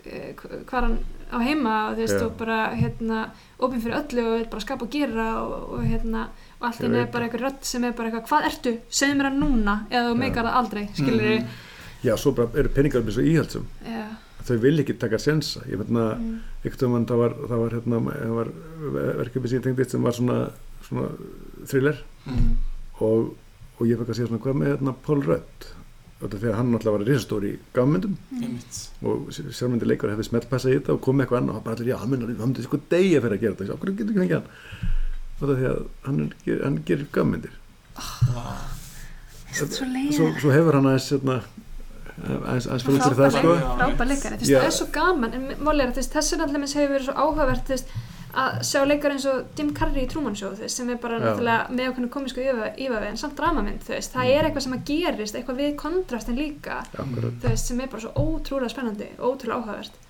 uh, 0.07 0.33
hvað 0.67 0.81
hann 0.83 0.99
á 1.33 1.39
heima 1.43 1.95
veist, 1.97 2.15
og 2.23 2.37
bara 2.39 2.59
hérna 2.77 3.31
opinn 3.59 3.81
fyrir 3.83 3.97
öllu 3.99 4.27
og 4.27 4.37
vil 4.39 4.49
bara 4.51 4.61
skapa 4.61 4.85
og 4.85 4.91
gera 4.91 5.43
og, 5.43 5.73
og 5.73 5.81
hérna 5.85 6.29
og 6.61 6.67
allt 6.69 6.81
Ég 6.81 6.85
inni 6.87 6.99
er 7.01 7.07
bara 7.13 7.25
eitthvað 7.29 7.41
rödd 7.47 7.63
sem 7.65 7.85
er 7.85 7.93
bara 7.93 8.11
eitthvað 8.11 8.29
hvað 8.29 8.47
ertu, 8.51 8.79
segðu 8.91 9.17
mér 9.17 9.31
það 9.33 9.39
núna 9.41 9.75
eða 9.91 10.11
þú 10.13 10.17
meikar 10.21 10.45
það 10.45 10.55
aldrei, 10.61 10.89
skilur 10.95 11.41
Mhm. 11.41 11.47
Já, 12.05 12.15
svo 12.17 12.31
bara 12.37 12.49
eru 12.55 12.69
peningar 12.69 13.03
með 13.03 13.13
svo 13.17 13.23
íhaldsum. 13.25 13.65
já, 13.83 14.05
Þau 14.47 14.59
vil 14.63 14.83
ekki 14.83 14.95
taka 15.01 15.19
sensa. 15.23 15.65
Ég 15.67 15.81
meina, 15.81 16.13
mm, 16.15 16.37
einhvern 16.63 16.93
veginn 16.93 17.09
það 17.11 17.23
var, 17.23 17.33
það 17.51 17.63
var, 17.65 17.75
hérna, 17.77 18.03
var 18.37 18.53
verkefni 19.23 19.51
sem 19.51 19.59
ég 19.59 19.65
tengdi 19.65 19.89
sem 19.91 20.07
var 20.07 20.15
svona, 20.17 20.37
svona 20.87 21.09
thriller. 21.67 21.99
Mm, 22.27 22.53
og, 23.07 23.33
og 23.79 23.83
ég 23.91 23.99
fekk 23.99 24.13
að 24.13 24.21
segja 24.21 24.31
svona 24.31 24.45
hvað 24.45 24.61
með 24.61 24.73
hérna, 24.75 24.95
Paul 25.07 25.25
Rudd? 25.25 25.69
Þetta 26.17 26.39
þegar 26.41 26.55
hann 26.57 26.71
náttúrulega 26.73 26.97
var 26.97 27.03
risastóri 27.11 27.49
í 27.53 27.57
gammyndum. 27.77 28.15
Einmitt. 28.39 28.79
Og 29.05 29.27
sjálfmyndi 29.37 29.89
leikar 29.91 30.15
hefði 30.15 30.31
smeltpassa 30.31 30.71
í 30.71 30.79
þetta 30.79 30.95
og 30.95 31.03
kom 31.05 31.19
með 31.19 31.27
eitthvað 31.27 31.43
annað. 31.43 31.59
Og 31.59 31.67
bara 31.67 31.77
allir, 31.77 31.91
já, 31.91 31.99
hann 32.01 32.15
hann 32.17 32.39
myndi 32.41 32.65
sko 32.65 32.81
degja 32.95 33.21
fyrir 33.21 33.37
að 33.37 33.43
gera 33.43 33.59
þetta. 33.59 33.77
Okkur 33.77 33.93
getur 33.99 34.15
ekki 34.15 34.23
fengið 34.23 34.39
hann? 34.39 34.95
Og 35.37 35.51
því 35.51 35.69
að 35.69 35.83
hann, 36.07 36.23
er, 36.25 36.63
hann 36.63 36.79
gerir 36.89 37.11
gammyndir. 37.13 37.59
Vá. 38.33 38.47
svo 39.57 39.89
leið 39.89 40.11
svo, 40.17 40.31
svo 40.41 40.53
hefur 40.53 40.77
hann 40.79 40.89
aðeins 40.89 41.11
hérna, 41.13 41.37
aðeins, 42.17 42.85
fyrir 42.87 43.17
það 43.19 43.35
sko. 43.37 43.55
frábær 43.77 44.11
leikari, 44.11 44.37
þú 44.37 44.43
veist, 44.43 44.51
Já. 44.51 44.59
það 44.59 44.69
er 44.69 44.77
svo 44.79 44.87
gaman 44.95 45.35
en 45.37 45.49
mál 45.61 45.81
er 45.81 45.91
að 45.91 45.99
þessu 46.01 46.39
allir 46.41 46.63
hefur 46.67 46.95
verið 46.95 47.09
svo 47.09 47.17
áhugavert 47.17 47.67
þú 47.67 47.75
veist, 47.75 47.91
að 48.37 48.57
sjá 48.69 48.81
leikari 48.85 49.17
eins 49.17 49.27
og 49.31 49.57
Jim 49.57 49.71
Carrey 49.77 50.05
í 50.05 50.09
Truman 50.11 50.37
Show, 50.37 50.53
þú 50.57 50.65
veist, 50.65 50.77
sem 50.77 50.91
er 50.93 50.99
bara 51.01 51.19
náttúrulega 51.21 51.73
með 51.73 51.91
okkur 51.93 52.09
komísku 52.13 52.45
yfavi 52.45 53.09
en 53.09 53.21
samt 53.21 53.37
dramamynd, 53.39 53.85
þú 53.85 53.95
veist, 53.95 54.13
það 54.17 54.33
er 54.33 54.49
eitthvað 54.49 54.67
sem 54.67 54.77
að 54.77 54.85
gerist 54.91 55.39
eitthvað 55.39 55.61
við 55.63 55.75
kontrastin 55.81 56.41
líka 56.41 56.83
veist, 56.97 57.71
sem 57.71 57.81
er 57.81 57.91
bara 57.93 58.05
svo 58.05 58.13
ótrúlega 58.17 58.73
spennandi 58.73 59.11
ótrúlega 59.17 59.61
áhugavert. 59.61 60.01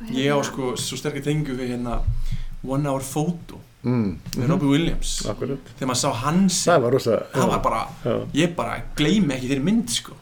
Og 0.00 0.12
ég 0.12 0.32
á 0.32 0.36
hérna- 0.36 0.48
sko 0.48 0.74
svo 0.80 1.00
sterkir 1.00 1.24
tengu 1.24 1.56
við 1.56 1.74
hérna 1.74 2.00
One 2.64 2.88
Hour 2.88 3.04
Photo 3.04 3.60
mm. 3.84 4.12
með 4.36 4.52
Robbie 4.52 4.72
Williams. 4.72 5.16
Akkurat. 5.28 5.72
þegar 5.76 5.92
maður 5.92 6.02
sá 6.02 6.10
hans 6.24 6.62
það 6.64 6.84
var 6.84 6.96
rosa 6.96 7.18
það 7.32 7.50
var 7.52 7.64
bara, 7.64 7.82
já, 8.04 8.16
ég 8.40 8.56
bara 8.56 8.78
gleymi 8.96 9.36
ekki 9.36 9.52
þeirri 9.52 9.68
mynd 9.68 9.92
sko 9.92 10.16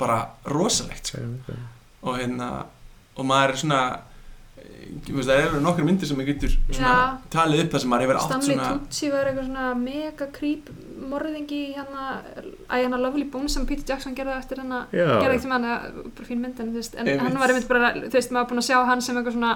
bara 0.00 0.18
rosalegt 0.50 1.12
sko. 1.12 1.22
Og 2.04 2.18
hérna 2.18 2.50
og 3.14 3.28
maður 3.28 3.54
er 3.54 3.60
svona 3.60 3.80
eh, 4.58 4.88
þú 5.06 5.18
veist, 5.18 5.28
það 5.28 5.42
eru 5.44 5.60
nokkur 5.62 5.86
myndir 5.86 6.10
sem 6.10 6.18
maður 6.18 6.32
getur 6.32 6.56
svona 6.74 6.96
talið 7.32 7.64
upp 7.64 7.76
það 7.76 7.84
sem 7.84 7.92
maður 7.92 8.06
hefur 8.06 8.18
átt 8.20 8.26
Stanley 8.32 8.50
svona 8.50 8.72
Tucci 8.72 9.12
var 9.12 9.30
eitthvað 9.30 9.46
svona 9.50 9.68
mega 9.78 10.28
creep 10.34 10.72
morðingi 11.04 11.60
hérna 11.76 12.08
að 12.16 12.82
hérna 12.82 13.00
Lovely 13.04 13.28
Bones 13.30 13.54
sem 13.54 13.68
Peter 13.68 13.94
Jackson 13.94 14.16
gerði 14.18 14.34
eftir 14.40 14.62
hérna 14.62 14.82
gerði 14.90 15.30
ekkert 15.30 15.48
með 15.52 15.56
hann 15.68 16.10
bara 16.18 16.28
fín 16.28 16.42
mynd 16.42 16.60
en, 16.64 16.74
þú 16.74 16.82
veist, 16.82 16.98
en 16.98 17.12
hann 17.22 17.40
var 17.40 17.54
einmitt 17.54 17.70
bara 17.70 17.94
þú 18.00 18.12
veist 18.16 18.34
maður 18.34 18.42
var 18.42 18.52
búin 18.52 18.64
að 18.64 18.68
sjá 18.70 18.78
hann 18.90 19.04
sem 19.04 19.20
eitthvað 19.20 19.38
svona 19.38 19.54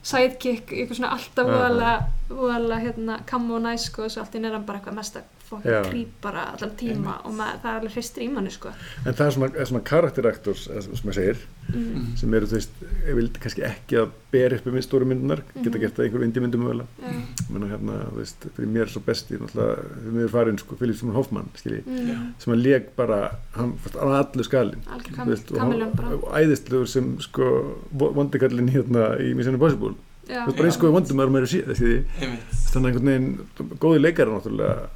sidekick, 0.00 0.70
eitthvað 0.72 1.00
svona 1.00 1.12
alltaf 1.16 1.48
Já. 1.48 1.52
voðalega 1.52 1.94
voðalega 2.30 2.84
hérna 2.86 3.18
kam 3.28 3.50
og 3.52 3.62
næs 3.66 3.90
sko 3.90 4.06
og 4.06 4.14
svo 4.14 4.22
allt 4.22 4.38
í 4.38 4.40
nýran 4.40 4.64
bara 4.68 4.80
eitthvað 4.80 4.96
mesta 4.96 5.24
Já. 5.50 5.82
fokkin 5.82 5.90
creep 5.90 6.08
bara 6.22 6.42
allan 6.54 6.70
tíma 6.78 7.14
og 7.26 7.32
maður, 7.34 7.56
það 7.62 7.70
er 7.70 7.80
alveg 7.80 7.94
hristir 7.96 8.22
í 8.22 8.28
manni 8.32 8.50
sko 8.54 8.68
en 9.06 9.14
það 9.14 9.26
er 9.26 9.30
svona, 9.36 9.48
er 9.56 9.66
svona 9.70 9.82
karakteraktors 9.90 10.64
sem 10.70 10.92
maður 11.04 11.16
segir 11.18 11.40
mm. 11.70 11.80
Mhm. 11.80 12.16
sem 12.20 12.34
eru, 12.34 12.46
þú 12.46 12.56
veist, 12.58 12.70
ég 13.08 13.14
vil 13.18 13.28
kannski 13.42 13.62
ekki 13.66 13.98
að 14.00 14.08
bera 14.30 14.56
upp 14.56 14.66
með 14.66 14.82
stóru 14.86 15.06
myndunar, 15.10 15.42
geta 15.54 15.70
Mhm. 15.70 15.80
gert 15.80 15.94
það 15.96 16.04
einhverjum 16.06 16.24
indie 16.28 16.42
myndum 16.42 16.62
mögulega 16.64 16.86
Já. 17.02 17.48
menna 17.50 17.66
hérna, 17.72 17.96
þú 18.10 18.16
veist, 18.20 18.46
fyrir 18.56 18.68
mér 18.74 18.82
er 18.82 18.92
svo 18.94 19.02
besti 19.06 19.38
náttúrulega, 19.38 19.84
fyrir 20.02 20.12
mér 20.18 20.28
farin, 20.30 20.58
sko, 20.58 20.76
Philip 20.76 20.96
Seymour 20.96 21.14
Hoffman 21.16 21.48
skilji, 21.56 21.82
Mm. 21.86 22.32
sem 22.38 22.52
hann 22.54 22.62
leg 22.62 22.86
bara 22.96 23.30
hann 23.56 23.74
allur 23.94 24.44
skalinn 24.44 24.82
algjör 24.86 25.10
þú 25.10 25.14
kam 25.16 25.28
veist, 25.28 25.50
og 25.52 25.58
hann- 25.58 25.82
og 26.12 26.32
æðislegur 26.34 26.86
sem, 26.88 27.18
sko, 27.20 27.74
vondikallin 27.92 28.68
hérna 28.70 29.18
í 29.20 29.34
Mission 29.34 29.54
Impossible, 29.54 29.94
Já. 30.28 30.44
þú 30.44 30.46
veist, 30.46 30.56
bara 30.56 30.68
eins 30.68 30.74
sko 30.78 30.92
vondum 30.92 31.16
maður 31.16 31.30
meira 31.30 31.46
síðan, 31.46 32.04
einmitt 32.20 32.40
þannig 32.70 32.86
að 32.86 32.90
einhvern 32.90 33.10
veginn 33.10 33.78
góði 33.78 34.00
leikara 34.00 34.30
náttúrulega 34.30 34.88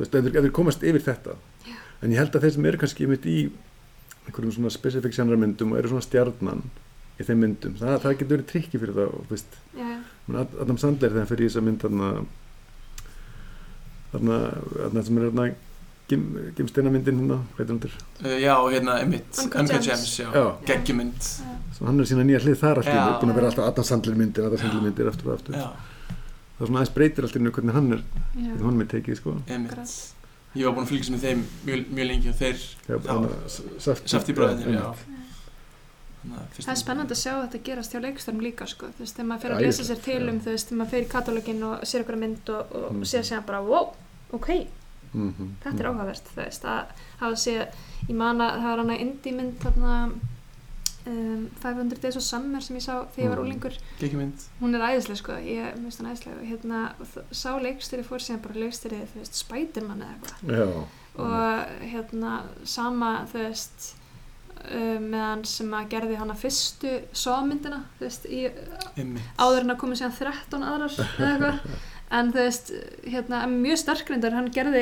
þú 0.00 0.06
veist, 0.06 0.14
ef 0.16 0.44
þeir 0.48 0.54
komast 0.56 0.84
yfir 0.90 1.04
þetta 1.04 1.36
Já. 1.68 1.74
en 2.00 2.14
ég 2.14 2.22
held 2.22 2.34
að 2.38 2.46
þeir 2.46 2.54
sem 2.56 2.68
eru 2.70 2.80
kannski 2.80 3.08
í 3.28 3.38
einhverjum 4.26 4.54
svona 4.56 4.72
specific 4.72 5.16
myndum 5.36 5.74
og 5.74 5.80
eru 5.80 5.92
svona 5.92 6.06
stjarnan 6.06 6.62
í 7.20 7.26
þeim 7.28 7.42
myndum, 7.44 7.74
það, 7.76 7.96
það 8.00 8.14
getur 8.16 8.34
verið 8.36 8.46
trikki 8.48 8.80
fyrir 8.80 8.96
það 8.96 9.10
og 9.12 9.24
þú 9.28 9.34
veist, 9.36 9.58
Adam 10.64 10.78
Sandler 10.80 11.10
þegar 11.12 11.20
hann 11.24 11.30
fyrir 11.34 11.44
í 11.44 11.50
þessa 11.50 11.64
mynd 11.66 11.82
þarna 11.84 12.10
þarna, 14.14 14.38
þarna 14.76 15.04
sem 15.06 15.18
er 15.20 15.26
þarna 15.28 15.46
gim, 16.10 16.24
gimsteinamyndin 16.58 17.20
hérna, 17.20 17.38
hvað 17.54 17.64
er 17.64 17.70
þetta? 17.70 18.04
uh, 18.24 18.36
já, 18.40 18.54
hérna. 18.74 18.96
Gems, 19.06 20.16
já, 20.18 20.26
Já. 20.34 20.44
geggjumynd 20.66 21.28
Svo 21.76 21.86
hann 21.88 22.02
er 22.02 22.08
sína 22.10 22.24
nýja 22.26 22.42
hlið 22.44 22.58
þar 22.60 22.80
allt 22.82 22.90
í 22.90 22.94
Já. 22.96 23.00
einu, 23.04 23.20
búin 23.22 23.32
að 23.34 23.40
vera 23.40 23.50
alltaf 23.52 23.68
Adam 23.70 23.88
Sandler 23.90 24.18
myndir, 24.18 24.48
Adam 24.48 24.62
Sandler 24.62 24.84
myndir 24.88 25.10
eftir 25.12 25.30
og 25.30 25.36
eftir. 25.38 25.58
Það 26.60 26.66
er 26.66 26.68
svona 26.68 26.80
aðeins 26.82 26.92
breytir 26.94 27.24
allt 27.24 27.36
í 27.36 27.40
einu 27.40 27.50
hvernig 27.56 27.72
hann 27.74 27.92
er, 27.96 28.02
hvernig 28.36 28.64
hann 28.68 28.80
er 28.84 28.88
tekið, 28.92 29.16
sko. 29.16 29.32
ég 29.48 30.66
var 30.66 30.74
búin 30.76 30.84
að 30.84 30.90
fylgjast 30.90 31.12
með 31.14 31.22
þeim 31.24 31.44
mjög, 31.64 31.84
mjög 31.96 32.06
lengi 32.10 32.28
og 32.28 32.36
þeir 32.36 32.58
hann 33.08 33.28
safti, 34.10 34.34
að 34.36 35.00
fyrst- 36.52 36.66
Það 36.66 36.74
er 36.74 36.80
spennandi 36.82 37.14
að 37.16 37.20
sjá 37.22 37.32
þetta 37.40 37.60
gerast 37.64 37.92
hjá 37.94 38.00
leikstörum 38.04 38.42
líka 38.44 38.66
sko. 38.68 38.86
þú 38.92 38.98
veist, 39.04 39.14
þegar 39.16 39.28
maður 39.30 39.40
fer 39.40 39.54
að 39.56 39.60
lesa 39.64 39.84
sér 39.88 40.00
til 40.04 40.28
um 40.28 40.40
þú 40.40 40.50
veist, 40.52 40.68
þegar 40.68 40.78
maður 40.82 40.90
fer 40.90 41.04
í 41.06 41.08
katalógin 41.14 41.62
og 41.64 41.80
sér 41.88 42.02
okkur 42.04 42.18
mynd 42.20 42.50
og, 42.50 42.74
og 42.76 42.92
Mm. 42.92 43.02
sér 43.08 43.22
sér 43.24 43.46
bara, 43.46 43.62
wow, 43.62 43.94
ok. 44.32 44.48
Mhm. 45.14 45.48
þetta 45.64 45.80
er 45.80 45.86
áhugavert, 45.88 46.22
þú 46.34 46.36
veist, 46.44 46.62
að 46.64 46.84
hafa 47.20 47.36
sé, 47.36 47.68
ég 48.08 48.14
man 48.14 48.38
að 48.38 48.52
það 48.60 48.62
var 48.68 48.76
hana 48.84 48.98
indie 48.98 49.32
mynd 49.32 49.58
þarna 49.60 50.12
um, 51.06 51.46
500 51.62 52.00
Days 52.02 52.16
of 52.16 52.22
Summer 52.26 52.60
sem 52.64 52.76
ég 52.76 52.82
sá 52.84 52.94
þegar 53.14 53.24
ég 53.24 53.30
var 53.30 53.38
Mm. 53.40 53.44
úlingur, 53.46 53.76
geggjumynd 54.00 54.42
hún 54.60 54.74
er 54.76 54.84
æðisleg 54.90 55.16
sko, 55.20 55.32
ég 55.44 55.76
minnst 55.80 56.00
hann 56.02 56.10
æðisleg. 56.12 56.34
Og 56.40 56.48
hérna, 56.50 56.80
sá 57.32 57.50
leikstýri 57.60 58.04
fór 58.04 58.20
síðan 58.24 58.42
bara 58.42 58.54
veist, 59.20 59.38
Spiderman 59.40 60.02
eða 60.02 60.14
eitthvað. 60.18 60.84
Og 61.20 61.88
hérna 61.92 62.34
sama 62.64 63.26
þú 63.32 63.38
veist 63.44 63.94
uh, 64.70 64.98
meðan 65.00 65.44
sem 65.44 65.72
að 65.74 65.88
gerði 65.94 66.18
hana 66.20 66.34
fyrstu 66.38 66.98
sómyndina 67.12 67.84
þú 67.98 68.06
veist 68.06 68.26
í, 68.30 68.42
áður 69.40 69.64
en 69.64 69.74
að 69.74 69.80
koma 69.80 69.94
síðan 69.98 70.16
13 70.18 70.62
aðrar 70.68 70.98
eða 71.00 71.32
eitthvað. 71.32 71.64
En 72.10 72.32
þú 72.34 72.40
veist 72.42 72.70
hérna 73.06 73.44
mjög 73.46 73.78
sterkrindar 73.84 74.34
hann 74.34 74.48
gerði 74.50 74.80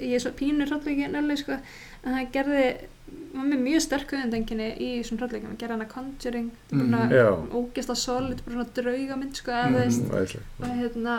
ég 0.00 0.14
er 0.16 0.22
svo 0.24 0.30
pínur 0.32 0.70
hróttleiki 0.70 1.10
nöli 1.12 1.34
sko 1.36 1.52
en 1.58 2.14
hann 2.16 2.30
gerði 2.32 2.62
hann 2.64 3.23
var 3.34 3.48
með 3.50 3.62
mjög 3.66 3.82
sterk 3.86 4.12
auðvendenginni 4.14 4.68
í 4.78 4.90
svona 5.06 5.22
hróttleikum 5.24 5.50
hann 5.52 5.58
gerði 5.60 5.76
hana 5.78 5.88
Conjuring 5.90 6.50
þetta 6.70 6.76
er 6.76 6.84
Mhm. 6.84 6.92
bara 6.92 7.08
já, 7.18 7.26
svona 7.34 7.58
ógæsta 7.60 7.96
solid 7.96 8.44
bara 8.44 8.54
svona 8.54 8.74
draugamynd 8.78 9.36
sko 9.42 9.52
veist 9.74 10.02
mm, 10.04 10.62
og 10.62 10.78
hérna 10.78 11.16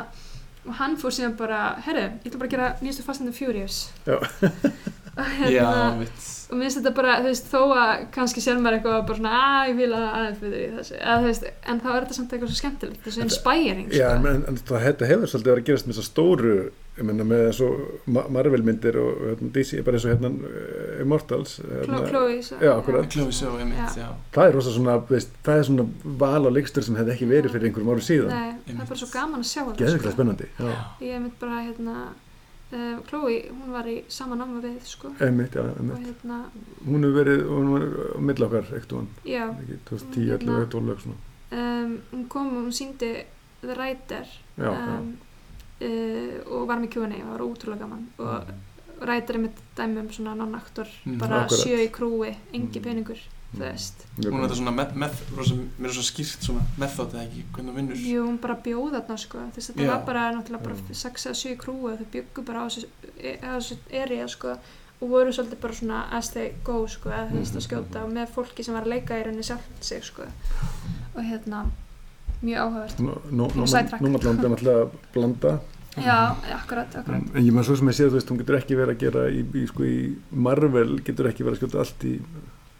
og 0.66 0.74
hann 0.80 0.96
fór 0.98 1.12
síðan 1.14 1.36
bara, 1.38 1.76
herru, 1.86 2.08
ég 2.24 2.26
ætla 2.32 2.40
bara 2.40 2.48
að 2.48 2.56
gera 2.56 2.70
nýjastu 2.82 3.04
Fast 3.06 3.22
and 3.22 3.30
the 3.30 3.38
Furious 3.38 3.92
Já. 4.08 4.16
og 5.18 5.26
já, 5.52 5.62
hérna 5.62 5.92
einmitt 5.92 6.32
og 6.52 6.58
minnst 6.60 6.78
þetta 6.78 6.92
bara, 6.94 7.14
þú 7.22 7.30
veist, 7.30 7.48
þó 7.50 7.62
að 7.74 7.92
kannski 8.14 8.42
sér 8.44 8.58
maður 8.62 8.76
eitthvað 8.80 9.06
bara 9.08 9.18
svona, 9.18 9.36
að 9.42 9.70
ég 9.72 9.78
vil 9.80 9.92
að 9.98 10.04
aðeins 10.14 10.40
fyrir 10.42 10.60
í 10.66 10.72
þessu, 10.78 10.96
eða 11.02 11.16
þú 11.22 11.30
veist, 11.30 11.46
en 11.72 11.80
þá 11.82 11.88
er 11.96 12.02
þetta 12.06 12.18
samt 12.18 12.34
eitthvað 12.36 12.52
svo 12.52 12.60
skemmtilegt, 12.60 13.00
þessu 13.06 13.22
inspiring, 13.26 13.88
Já, 13.96 14.10
sko. 14.10 14.16
en, 14.16 14.28
en, 14.36 14.44
en 14.52 14.58
þetta 14.62 15.10
hefur 15.10 15.32
svolítið 15.32 15.52
verið 15.54 15.64
að 15.64 15.70
gerast 15.72 15.88
með 15.90 15.96
þessar 15.96 16.10
stóru 16.12 16.56
ég 16.96 17.04
menna 17.04 17.26
með 17.28 17.46
svo 17.58 17.68
Marvel 18.08 18.64
myndir 18.64 18.96
og 19.02 19.18
hérna, 19.26 19.50
DC, 19.56 19.82
bara 19.84 19.98
eins 20.00 20.06
og 20.08 20.14
hérna 20.14 20.30
uh, 20.32 21.02
Immortals 21.04 21.58
hérna, 21.60 21.98
einmitt, 23.60 23.80
Já. 23.98 24.04
já. 24.06 24.10
Það 24.36 24.48
er 24.52 24.56
rosa 24.56 24.76
svona, 24.76 24.98
veist, 25.10 25.34
það 25.44 25.60
er 25.62 25.66
svona 25.70 25.88
val 26.24 26.48
á 26.48 26.52
leikstur 26.56 26.86
sem 26.88 26.96
hefði 27.00 27.16
ekki 27.18 27.28
verið 27.34 27.56
fyrir 27.56 27.68
einhverjum 27.70 27.92
árum 27.96 28.06
síðan. 28.08 28.32
Nei, 28.32 28.54
það 28.70 28.86
er 28.86 28.92
bara 28.94 29.02
svo 29.02 29.10
gaman 29.14 29.44
að 29.44 29.50
sjá 29.52 29.62
þetta, 29.66 29.80
Geðviklega 29.84 30.16
spennandi, 30.16 30.48
já, 30.60 30.78
Ég 31.10 31.20
mynd 31.26 31.36
bara, 31.44 31.60
hérna, 31.68 31.98
uh, 32.72 32.96
Chloe, 33.10 33.38
hún 33.52 33.76
var 33.76 33.92
í 33.92 33.98
sama 34.08 34.40
náma 34.40 34.64
við, 34.64 34.80
sko, 34.88 35.12
einmitt, 35.20 35.60
já, 35.60 35.66
og 35.68 35.84
einmitt. 35.84 36.08
hérna, 36.08 36.40
hún 36.88 37.04
hefur 37.10 37.20
verið, 37.20 37.46
hún 37.52 37.72
var 37.76 37.88
á 38.16 38.20
milli 38.32 38.48
okkar 38.48 38.72
ekkert 38.72 38.96
hún, 39.02 39.12
já, 39.28 39.46
ekki, 39.52 39.80
2010, 39.92 40.32
Hérna. 40.32 40.60
11, 40.64 40.72
12 40.80 40.96
eitthvað 40.96 41.06
svona, 41.10 41.22
um, 41.60 41.96
hún 42.16 42.28
kom 42.32 42.52
og 42.56 42.64
hún 42.70 42.76
síndi 42.80 43.14
The 43.66 43.74
Rider, 43.76 44.28
já, 44.60 44.72
um, 44.72 45.14
uh, 45.81 46.53
og 46.53 46.68
var 46.68 46.77
með 46.80 46.89
kjóni, 46.95 47.22
og 47.23 47.31
var 47.35 47.39
ótrúlega 47.47 47.80
gaman, 47.80 48.07
og 48.19 48.43
Rider 49.02 49.35
er 49.35 49.39
mitt 49.43 49.57
dæmi 49.76 49.99
um 49.99 50.10
svona 50.10 50.35
non-aktor, 50.35 50.88
Mm, 51.06 51.18
bara 51.19 51.41
akkurat. 51.45 51.65
sjö 51.65 51.77
í 51.84 51.89
krúi, 51.91 52.35
engi 52.53 52.80
Mm. 52.80 52.84
peningur, 52.84 53.18
þú 53.56 53.60
veist. 53.60 54.06
Mjög 54.18 54.31
hún 54.31 54.39
er 54.43 54.47
þetta 54.47 54.56
svona 54.56 54.72
með, 54.72 54.93
með, 54.95 55.11
rosa, 55.38 55.53
mér 55.80 55.89
er 55.89 55.93
svo 55.93 56.03
skýrt 56.03 56.41
svona 56.47 56.61
method 56.77 57.11
eða 57.14 57.26
ekki, 57.27 57.43
hvernig 57.53 57.69
hún 57.72 57.76
vinnur 57.76 57.95
Jú, 57.97 58.23
hún 58.26 58.38
bara 58.41 58.56
bjóð 58.56 58.91
þarna 58.95 59.18
sko, 59.19 59.38
þess 59.56 59.69
að 59.69 59.76
þetta 59.76 59.88
var 59.91 60.06
bara 60.06 60.31
náttúrulega 60.31 60.64
bara 60.64 60.76
Já. 60.76 60.95
6 60.95 61.26
eða 61.26 61.35
7 61.35 61.57
krúi 61.57 61.91
og 61.91 61.99
þau 61.99 62.06
byggu 62.11 62.45
bara 62.45 62.60
á 62.60 62.65
þessu, 62.68 62.88
e- 63.19 64.02
area 64.02 64.27
sko 64.27 64.57
og 65.02 65.10
voru 65.10 65.30
svolítið 65.34 65.60
bara 65.61 65.73
svona 65.73 66.06
as 66.14 66.30
they 66.30 66.53
go 66.64 66.88
sko, 66.88 67.10
eða 67.10 67.30
þú 67.31 67.35
veist 67.39 67.56
að 67.56 67.60
Mhm, 67.60 67.68
skjóta 67.68 68.03
og 68.03 68.11
með 68.14 68.27
fólki 68.30 68.64
sem 68.64 68.73
var 68.73 68.84
að 68.84 68.93
leika 68.95 69.19
í 69.19 69.23
rauninni 69.26 69.43
sjálft 69.43 69.81
sig 69.84 70.03
sko 70.03 70.23
og 70.23 71.22
hérna, 71.23 71.65
mjög 72.44 72.57
áhugavert. 72.66 72.98
Nú- 72.99 73.22
nú- 73.32 73.44
Og 73.45 73.56
nú- 73.56 73.68
sidetrack. 73.68 74.02
Nómadland 74.02 74.44
er 74.44 74.49
náttúrulega 74.49 74.82
að 74.84 74.91
blanda 75.14 75.60
Já, 75.98 76.36
akkurat, 76.60 76.95
akkurat. 76.95 77.22
en 77.36 77.44
ég 77.45 77.52
maður 77.53 77.64
svo 77.70 77.76
sem 77.78 77.88
ég 77.88 77.95
sé 77.95 78.03
þú 78.10 78.14
veist, 78.18 78.30
hún 78.30 78.38
getur 78.40 78.57
ekki 78.60 78.76
verið 78.76 78.95
að 78.95 78.99
gera 78.99 79.30
í, 79.32 79.44
í, 79.53 79.68
sko, 79.68 79.84
í 79.84 80.16
Marvel 80.32 80.99
getur 80.99 81.28
ekki 81.32 81.44
verið 81.45 81.56
að 81.56 81.62
skjóta 81.64 81.80
allt 81.80 82.03
í 82.03 82.20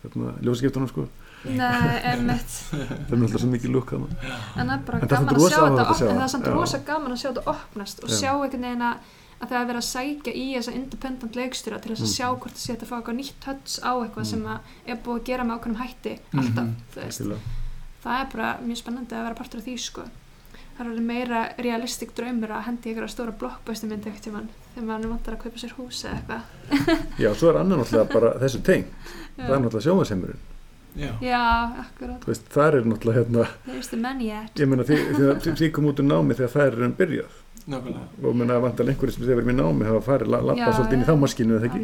hérna, 0.03 0.34
ljósaskiptunum 0.44 0.90
sko, 0.90 1.07
Nei, 1.45 1.99
einmitt, 2.03 2.53
það 2.73 3.11
er 3.14 3.18
náttúrulega 3.18 3.40
svo 3.40 3.49
mikið 3.53 3.72
lukk 3.72 3.94
en 3.94 4.07
það 4.10 4.72
er 4.73 4.80
það 4.84 5.03
er 5.03 5.07
gaman 5.07 5.10
samt 5.15 5.30
að 5.30 5.36
rosa 5.38 5.56
sjá 5.56 5.61
þetta 5.61 5.86
að 5.86 6.10
en 6.10 6.18
það 6.18 6.23
er 6.23 6.34
samt 6.34 6.48
rosa 6.48 6.80
gaman 6.86 7.11
að 7.11 7.22
sjá 7.22 7.30
þetta 7.32 7.48
opnast 7.53 8.03
og 8.03 8.10
Já. 8.10 8.15
sjá 8.15 8.32
einhvern 8.34 8.61
veginn 8.65 8.82
að 8.82 8.98
að 9.36 9.49
það 9.52 9.60
er 9.61 9.68
verið 9.68 9.82
að 9.84 9.91
sækja 9.91 10.32
í 10.34 10.45
þessa 10.56 10.73
independent 10.76 11.36
leikstjóra 11.36 11.80
til 11.82 11.91
þess 11.91 12.02
að 12.02 12.10
Mm. 12.10 12.15
sjá 12.18 12.27
hvort 12.40 12.56
það 12.56 12.64
sé 12.65 12.73
að 12.76 12.88
fá 12.88 12.95
eitthvað 12.98 13.18
nýtt 13.19 13.44
höts 13.45 13.80
á 13.84 13.91
eitthvað 13.99 14.23
Mm. 14.26 14.32
sem 14.32 14.44
að 14.45 14.60
er 14.88 14.95
búið 14.95 15.19
að 15.19 15.23
gera 15.26 15.44
með 15.44 15.56
ákveðnum 15.60 15.82
hætti 15.86 16.19
alltaf, 16.34 16.65
Mhm. 16.65 16.76
þú 16.91 16.99
veist 17.06 17.22
Algjörlega. 17.22 17.40
Það 18.06 18.22
er 18.22 18.30
bara 18.36 18.52
mjög 18.64 18.80
spennandi 18.84 19.18
að 19.18 19.26
vera 19.27 19.40
partur 19.41 19.60
af 19.61 19.68
því 19.68 19.76
sko. 19.82 20.06
Það 20.76 20.82
er 20.86 20.90
alveg 20.91 21.06
meira 21.07 21.41
realistik 21.64 22.10
draumur 22.18 22.52
að 22.52 22.65
hendi 22.69 22.91
ykkur 22.91 23.06
að 23.06 23.14
stóra 23.14 23.34
blockbuster 23.40 23.88
mynd 23.91 24.07
ekkert 24.10 24.26
tímann 24.27 24.49
þegar 24.73 24.88
maður 24.90 25.11
vantar 25.14 25.38
að 25.38 25.44
kaupa 25.45 25.61
sér 25.61 25.76
hús 25.77 26.02
eða 26.03 26.18
eitthvað. 26.18 26.41
Já, 27.23 27.30
svo 27.40 27.52
er 27.53 27.60
annar 27.61 27.80
náttúrulega 27.80 28.10
bara 28.11 28.32
þessu 28.44 28.60
teng 28.68 28.84
Já. 28.91 29.45
það 29.45 29.53
er 29.56 29.64
náttúrulega 29.64 29.86
sjómasheimurinn 29.88 30.44
já, 30.95 31.10
Já, 31.23 31.40
akkurat, 31.86 32.19
þú 32.23 32.32
veist, 32.34 32.45
það 32.52 32.68
er 32.68 32.86
náttúrulega 32.91 33.19
hérna 33.22 33.48
there's 33.69 33.90
the 33.91 33.99
man 33.99 34.19
yet? 34.23 34.52
Ég 34.60 34.68
meina 34.72 34.84
því, 34.88 34.99
því, 35.15 35.32
því, 35.45 35.56
því 35.61 35.72
kom 35.76 35.88
út 35.91 35.99
úr 36.03 36.07
námi 36.11 36.38
þegar 36.40 36.53
það 36.57 36.68
er 36.69 36.86
enn 36.90 36.98
byrjað. 36.99 37.41
Nákvæmlega. 37.65 38.06
Og 38.22 38.36
meina 38.38 38.60
vantar 38.61 38.86
einhverjum 38.91 39.15
sem 39.15 39.23
þegar 39.26 39.40
verið 39.41 39.49
með 39.49 39.57
námi 39.64 39.88
hafa 39.90 40.03
farið 40.06 40.30
la- 40.36 40.44
labbað 40.52 40.61
Já, 40.61 40.76
svolítið 40.77 40.95
inn 40.99 41.02
í 41.02 41.07
já. 41.07 41.10
þá 41.10 41.15
maskinu 41.23 41.56
eða 41.57 41.68
ekki 41.72 41.80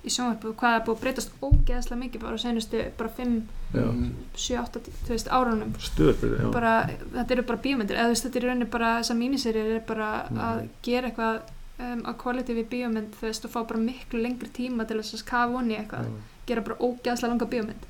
Í 0.00 0.08
sjónvarpu 0.08 0.54
hvað 0.56 0.74
er 0.78 0.84
búið 0.86 0.96
að 0.96 1.00
breytast 1.02 1.32
ógeðslega 1.44 2.00
mikið 2.00 2.20
bara 2.22 2.36
á 2.36 2.40
senustu 2.40 2.78
bara 2.96 3.10
5, 3.18 3.32
Já. 3.74 3.82
Mhm. 3.84 4.12
7, 4.34 4.56
8, 4.62 4.80
þú 5.04 5.08
veist 5.12 5.28
árunum 5.28 5.74
stöðbyrði, 5.78 6.38
já, 6.40 6.50
bara, 6.54 6.70
þetta 7.14 7.30
eru 7.36 7.42
bara 7.50 7.58
bíómyndir 7.66 7.96
eða 8.00 8.08
veist, 8.14 8.24
þetta 8.24 8.36
er 8.40 8.42
í 8.42 8.48
rauninni 8.48 8.70
bara, 8.70 8.92
þessar 9.02 9.18
míniserið 9.20 9.74
er 9.76 9.82
bara 9.86 10.08
Mhm. 10.30 10.38
að 10.40 10.68
gera 10.82 11.10
eitthvað 11.10 11.40
um, 11.80 12.02
að 12.02 12.16
quality 12.16 12.54
við 12.54 12.66
bíómynd, 12.72 13.12
þú 13.20 13.26
veist, 13.28 13.44
og 13.44 13.50
fá 13.50 13.60
bara 13.68 13.80
miklu 13.80 14.22
lengri 14.22 14.48
tíma 14.52 14.86
til 14.88 14.96
þess 15.00 15.14
að 15.20 15.24
kafa 15.26 15.58
onni 15.60 15.76
eitthvað 15.76 16.04
Já. 16.08 16.16
gera 16.46 16.60
bara 16.62 16.76
ógeðslega 16.80 17.28
langa 17.28 17.46
bíómynd 17.46 17.84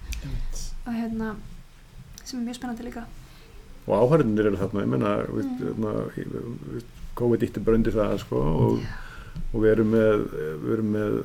og 0.86 0.92
hérna, 0.94 1.34
sem 2.24 2.40
er 2.40 2.46
mjög 2.52 2.58
spennandi 2.58 2.84
líka 2.90 3.04
og 3.86 3.94
áhærðinir 4.10 4.46
eru 4.46 4.56
þarna, 4.56 4.82
ég 4.82 4.88
meina 4.88 5.16
við, 5.26 5.44
Mm. 5.46 5.58
hérna, 5.58 5.92
ég- 6.16 6.30
við, 6.74 6.82
COVID 7.16 7.40
ítti 7.42 7.64
bara 7.64 7.76
undir 7.76 7.92
það 7.92 8.18
sko, 8.18 8.36
og, 8.36 8.80
og 9.54 9.60
við 9.62 9.72
erum 9.72 9.90
með 9.90 10.28
við 10.62 10.72
erum 10.74 10.92
með 10.92 11.24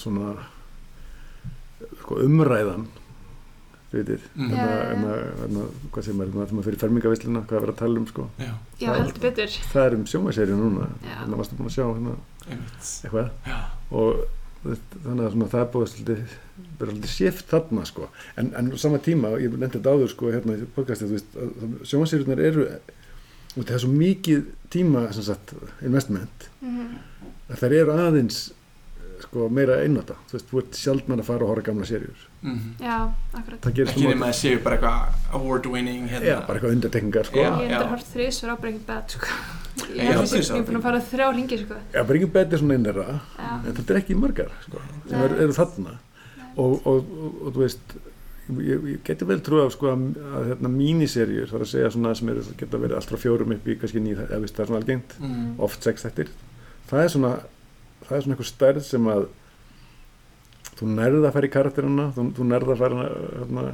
svona 0.00 0.34
sko, 2.00 2.18
umræðan 2.24 2.86
veitir 3.94 4.22
hérna, 4.34 4.48
Já, 4.50 4.62
já, 4.64 4.70
já. 4.74 4.86
hérna, 4.90 5.10
hérna, 5.40 5.64
hvað 5.94 6.06
sem 6.08 6.20
er, 6.20 6.30
hérna, 6.30 6.44
þegar 6.46 6.56
maður 6.58 6.66
fyrir 6.68 6.80
fermingavisluna 6.82 7.42
hvað 7.46 7.58
er 7.58 7.64
verið 7.64 7.74
að 7.74 7.82
tala 7.82 8.00
um 8.00 8.06
sko. 8.10 8.24
já, 8.40 8.48
já, 8.80 8.86
Það- 8.88 8.96
heldur 9.02 9.22
betur. 9.26 9.58
það 9.74 9.84
er 9.86 9.94
um 9.98 10.06
sjómaserju 10.10 10.56
núna. 10.58 10.88
Þannig 11.04 11.34
að 11.34 11.38
varstu 11.42 11.58
búin 11.60 11.68
að 11.70 11.76
sjá 11.76 11.84
hérna, 11.90 12.14
einmitt. 12.48 12.88
eitthvað. 13.04 13.30
Já, 13.46 13.58
og 13.90 14.24
þannig 15.04 15.24
að 15.28 15.48
það 15.52 15.60
er 15.60 15.70
búið 15.74 15.92
svolítið 15.92 17.06
shift 17.06 17.46
þarna 17.52 17.84
sko. 17.86 18.08
en, 18.36 18.50
en 18.56 18.72
á 18.72 18.76
sama 18.80 18.98
tíma, 18.98 19.28
ég 19.38 19.52
nefndi 19.54 19.78
þetta 19.78 19.92
áður 19.94 20.08
sko, 20.10 20.32
hérna 20.32 20.56
í 20.58 20.66
podcastið, 20.74 21.08
þú 21.08 21.14
veist, 21.14 21.88
sjómaserjunar 21.90 22.40
eru 22.40 22.66
og 23.54 23.62
það 23.62 23.74
er 23.76 23.82
svo 23.84 23.92
mikið 23.92 24.44
tíma 24.70 25.12
sem 25.12 25.22
sagt, 25.22 25.54
investment 25.82 26.48
mm 26.62 26.98
að 27.44 27.58
það 27.60 27.72
eru 27.76 27.92
aðeins 27.92 28.38
sko, 29.34 29.48
meira 29.50 29.80
einnata, 29.82 30.14
þú 30.30 30.36
veist, 30.38 30.46
þú 30.52 30.60
ert 30.62 30.78
sjaldnar 30.78 31.18
að 31.18 31.26
fara 31.26 31.42
og 31.42 31.50
horfa 31.50 31.64
á 31.64 31.68
gamla 31.72 31.86
serjur 31.90 32.22
Mhm. 32.44 32.70
já, 32.78 32.96
akkurat 33.34 33.66
ekki 33.66 34.06
nema 34.06 34.26
að 34.30 34.38
séu 34.38 34.62
bara 34.62 34.76
eitthvað 34.76 35.34
award 35.40 35.66
winning 35.66 36.06
já, 36.08 36.20
hérna 36.20 36.46
bara 36.46 36.58
eitthvað 36.60 36.74
undartekningar 36.76 37.24
sko. 37.26 37.38
Já. 37.40 37.50
ég 37.58 37.66
er 37.70 37.74
endur 37.74 37.88
hort 37.88 38.06
þrísvar 38.14 38.50
á 38.54 38.56
Breaking 38.60 38.86
Bad 38.86 39.10
sko. 39.10 39.26
ég, 39.90 39.96
Já, 39.96 40.56
er 40.56 40.62
búin 40.64 40.76
að 40.78 40.82
fara 40.82 41.00
þrjá 41.00 41.28
ringi 41.34 41.58
sko. 41.64 41.74
já, 41.94 42.02
bara 42.06 42.18
ekki 42.18 42.30
betið 42.38 42.58
svona 42.62 42.74
innera 42.78 43.06
já, 43.38 43.66
en 43.66 43.74
þetta 43.74 43.90
er 43.94 44.00
ekki 44.02 44.14
margar 44.20 44.50
sko, 44.68 44.78
sem 45.08 45.20
eru, 45.24 45.34
eru 45.42 45.52
þarna 45.52 45.96
og, 46.56 46.86
og, 46.86 46.86
og, 46.86 47.40
og 47.46 47.54
þú 47.54 47.64
veist 47.64 47.96
ég, 48.60 48.84
ég 48.92 48.98
geti 49.08 49.24
vel 49.24 49.40
trú 49.40 49.64
af 49.64 49.72
sko 49.72 49.88
að, 49.94 50.04
að 50.36 50.46
hérna, 50.52 50.68
míniserjur, 50.68 51.48
það 51.48 51.54
er 51.58 51.64
að 51.64 51.72
segja 51.72 51.90
svona 51.96 52.14
sem 52.14 52.28
eru, 52.28 52.42
geta 52.60 52.76
verið 52.78 52.94
allt 53.00 53.08
frá 53.10 53.16
fjórum 53.24 53.54
upp 53.56 53.66
í 53.66 53.78
kannski 53.80 54.00
nýð, 54.04 54.20
það 54.28 54.44
er 54.44 54.66
svona 54.68 54.80
algengt, 54.82 55.16
Mhm. 55.18 55.54
oft 55.58 55.82
sex 55.82 56.04
þettir 56.04 56.28
það 56.90 57.04
er 57.04 57.08
svona 57.08 57.32
það 58.08 58.16
er 58.16 58.22
svona 58.26 58.34
einhver 58.36 58.50
stærð 58.50 58.82
sem 58.88 59.08
að 59.14 59.26
þú 60.78 60.88
nærða 60.90 61.28
að 61.28 61.34
fara 61.36 61.48
í 61.48 61.52
karakterina 61.54 62.06
þú, 62.16 62.24
þú 62.36 62.46
nærða 62.50 62.74
að 62.74 62.80
fara 62.82 63.04
hérna, 63.40 63.66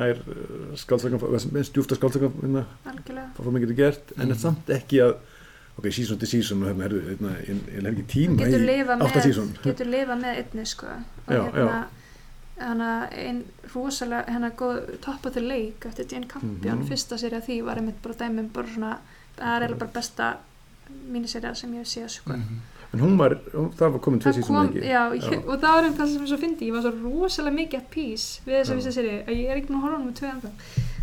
nær 0.00 0.18
uh, 0.28 0.72
skáldsakam, 0.80 1.22
með 1.54 1.66
stjúfta 1.70 1.96
skáldsakam 1.98 2.34
hérna, 2.42 2.64
algjörlega 2.90 3.28
hvað 3.36 3.52
maður 3.54 3.64
getur 3.66 3.78
gert 3.84 4.10
en 4.16 4.26
Mhm. 4.26 4.32
er 4.34 4.40
samt 4.42 4.72
ekki 4.76 4.98
að 5.04 5.14
ok, 5.78 5.86
season 5.92 6.18
to 6.18 6.26
season 6.26 6.62
og 6.62 6.68
hérna, 6.74 6.88
hérna, 7.06 7.30
ég, 7.46 7.62
hef 7.76 7.86
ekki 7.92 8.04
tíma 8.12 8.36
getur 8.42 8.60
í 8.60 8.66
lifað 8.68 9.04
átta 9.06 9.14
með, 9.20 9.22
season 9.28 9.54
getur 9.64 9.86
lifað 9.94 10.20
með 10.24 10.42
einni 10.42 10.66
sko 10.66 10.86
og 11.28 11.32
Já, 11.34 11.42
hérna 11.54 11.86
hana 12.60 12.90
einn 13.16 13.38
rosalega 13.72 14.26
hérna 14.34 14.50
góð 14.52 14.98
top 15.00 15.24
of 15.26 15.32
the 15.32 15.40
lake 15.40 15.86
eftir 15.88 16.04
Jane 16.12 16.26
Campion 16.28 16.78
Mhm. 16.82 16.88
fyrsta 16.90 17.16
séri 17.16 17.36
af 17.38 17.46
því 17.48 17.62
var 17.64 17.76
einmitt 17.80 18.02
bara 18.02 18.14
dæmum 18.20 18.50
bara 18.52 18.66
svona 18.68 18.98
það 19.38 19.54
er 19.56 19.62
eiginlega 19.62 19.78
bara 19.78 19.90
besta 19.94 20.36
míniserja 21.08 21.54
sem 21.56 21.72
ég 21.72 21.78
hef 21.78 21.88
séð 21.88 22.08
sko 22.18 22.32
Mhm. 22.36 22.60
En 22.92 23.00
hún 23.04 23.16
var, 23.18 23.34
það 23.78 23.92
var 23.94 24.00
komin 24.02 24.20
season 24.24 24.42
kom, 24.42 24.66
ekki 24.68 24.80
já, 24.82 25.02
Já. 25.14 25.38
og 25.46 25.60
það 25.62 25.74
var 25.76 25.84
einn 25.86 25.94
það 26.00 26.08
sem 26.12 26.22
ég 26.24 26.30
svo 26.32 26.38
fyndi. 26.42 26.66
Ég 26.70 26.74
var 26.74 26.82
svo 26.82 26.92
rosalega 27.04 27.56
mikið 27.60 27.78
at 27.82 27.90
peace 27.90 28.40
við 28.46 28.56
þess 28.58 28.70
að 28.70 28.78
fyrsta 28.80 28.94
séri 28.96 29.12
að 29.24 29.34
ég 29.38 29.50
er 29.50 29.56
ekki 29.60 29.68
búin 29.70 29.78
að 29.78 29.84
horfa 29.84 29.94
á 29.94 29.98
hann 30.00 30.08
með 30.08 30.16
tvö 30.20 30.30
ennþá. 30.30 30.50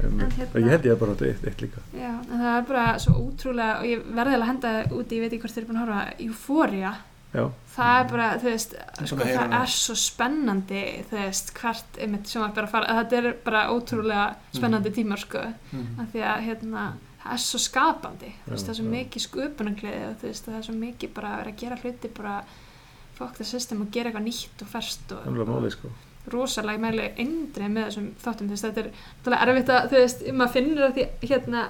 Um, 0.03 0.19
en 0.19 0.31
hérna- 0.37 0.61
ég 0.65 0.69
held 0.75 0.85
ég 0.85 0.91
að 0.93 0.99
bara 1.03 1.11
átti 1.15 1.29
eitt, 1.31 1.45
eitt 1.47 1.61
líka. 1.63 1.83
Já, 1.95 2.11
en 2.31 2.39
það 2.43 2.57
er 2.57 2.65
bara 2.73 2.87
svo 2.99 3.13
ótrúlega 3.23 3.79
og 3.79 3.85
ég 3.87 4.03
verði 4.19 4.33
alveg 4.35 4.47
að 4.47 4.51
henda 4.51 4.73
það 4.75 4.97
úti, 4.99 5.15
ég 5.15 5.21
veit 5.23 5.31
ekki 5.33 5.41
hvort 5.45 5.55
þið 5.55 5.63
eru 5.63 5.69
búin 5.71 5.79
að 5.79 5.85
horfa 5.87 6.27
Euphoria, 6.27 6.91
já, 7.33 7.43
það 7.77 7.99
er 8.03 8.11
bara, 8.11 8.27
þú 8.41 8.47
veist 8.51 8.75
sko, 9.07 9.17
það 9.23 9.57
er 9.61 9.73
svo 9.77 9.95
spennandi 9.95 10.83
þú 11.09 11.17
veist, 11.23 11.53
hvert 11.59 11.99
einmitt 12.03 12.27
sem 12.27 12.41
að 12.41 12.53
bara 12.55 12.67
fara, 12.67 12.99
þetta 13.01 13.17
er 13.23 13.33
bara 13.45 13.65
ótrúlega 13.71 14.35
spennandi 14.53 14.91
tímar, 14.91 15.19
sko, 15.23 15.39
Mhm. 15.71 16.07
Er 17.33 17.41
svo 17.43 17.59
skapandi 17.59 18.31
þú 18.45 18.51
veist, 18.53 18.63
Já, 18.63 18.67
það 18.67 18.73
er 18.73 18.79
svo 18.79 18.85
já. 18.87 18.93
mikið 18.97 19.21
og 20.07 20.27
veist, 20.31 20.45
það 20.47 20.57
er 20.59 20.65
svo 20.67 20.75
mikið 20.81 21.13
bara 21.13 21.27
að 21.33 21.37
vera 21.41 21.51
að 21.53 21.59
gera 21.61 21.77
hluti 21.83 22.11
bara 22.17 22.35
the 23.37 23.43
system 23.45 23.81
og 23.81 23.91
gera 23.91 24.09
eitthvað 24.11 24.27
nýtt 24.27 24.61
og 24.61 24.67
ferst 24.67 25.11
og, 25.11 25.25
máli 25.49 25.71
sko 25.73 25.89
rosalega 26.27 26.81
meðlega 26.83 27.15
eindrið 27.23 27.69
með 27.71 27.85
þessum 27.87 28.07
þáttum 28.23 28.49
veist, 28.51 28.65
þetta 28.67 28.81
er 28.83 28.89
náttúrulega 28.91 29.45
erfitt 29.47 29.69
að 29.77 29.85
þú 29.93 30.01
veist, 30.01 30.25
maður 30.41 30.53
finnur 30.57 30.83
að 30.89 30.97
því 30.97 31.05
hérna 31.31 31.61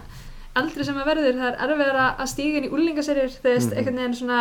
eldri 0.57 0.83
sem 0.87 0.95
maður 0.97 1.11
verður, 1.11 1.35
það 1.37 1.49
er 1.51 1.59
erfiðar 1.67 1.99
að 2.07 2.29
stíga 2.31 2.57
inn 2.57 2.65
í 2.65 2.71
úlingaserjur, 2.73 3.35
þú 3.43 3.51
veist, 3.53 3.69
Mhm. 3.69 3.77
einhvern 3.77 3.99
veginn 4.01 4.15
svona 4.17 4.39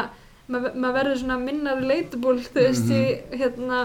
maður, 0.49 0.75
maður 0.81 0.97
verður 0.97 1.19
svona 1.21 1.39
minna 1.45 1.75
relatable, 1.77 2.41
þú 2.49 2.65
veist, 2.65 2.89
í 2.89 3.03
hérna 3.37 3.81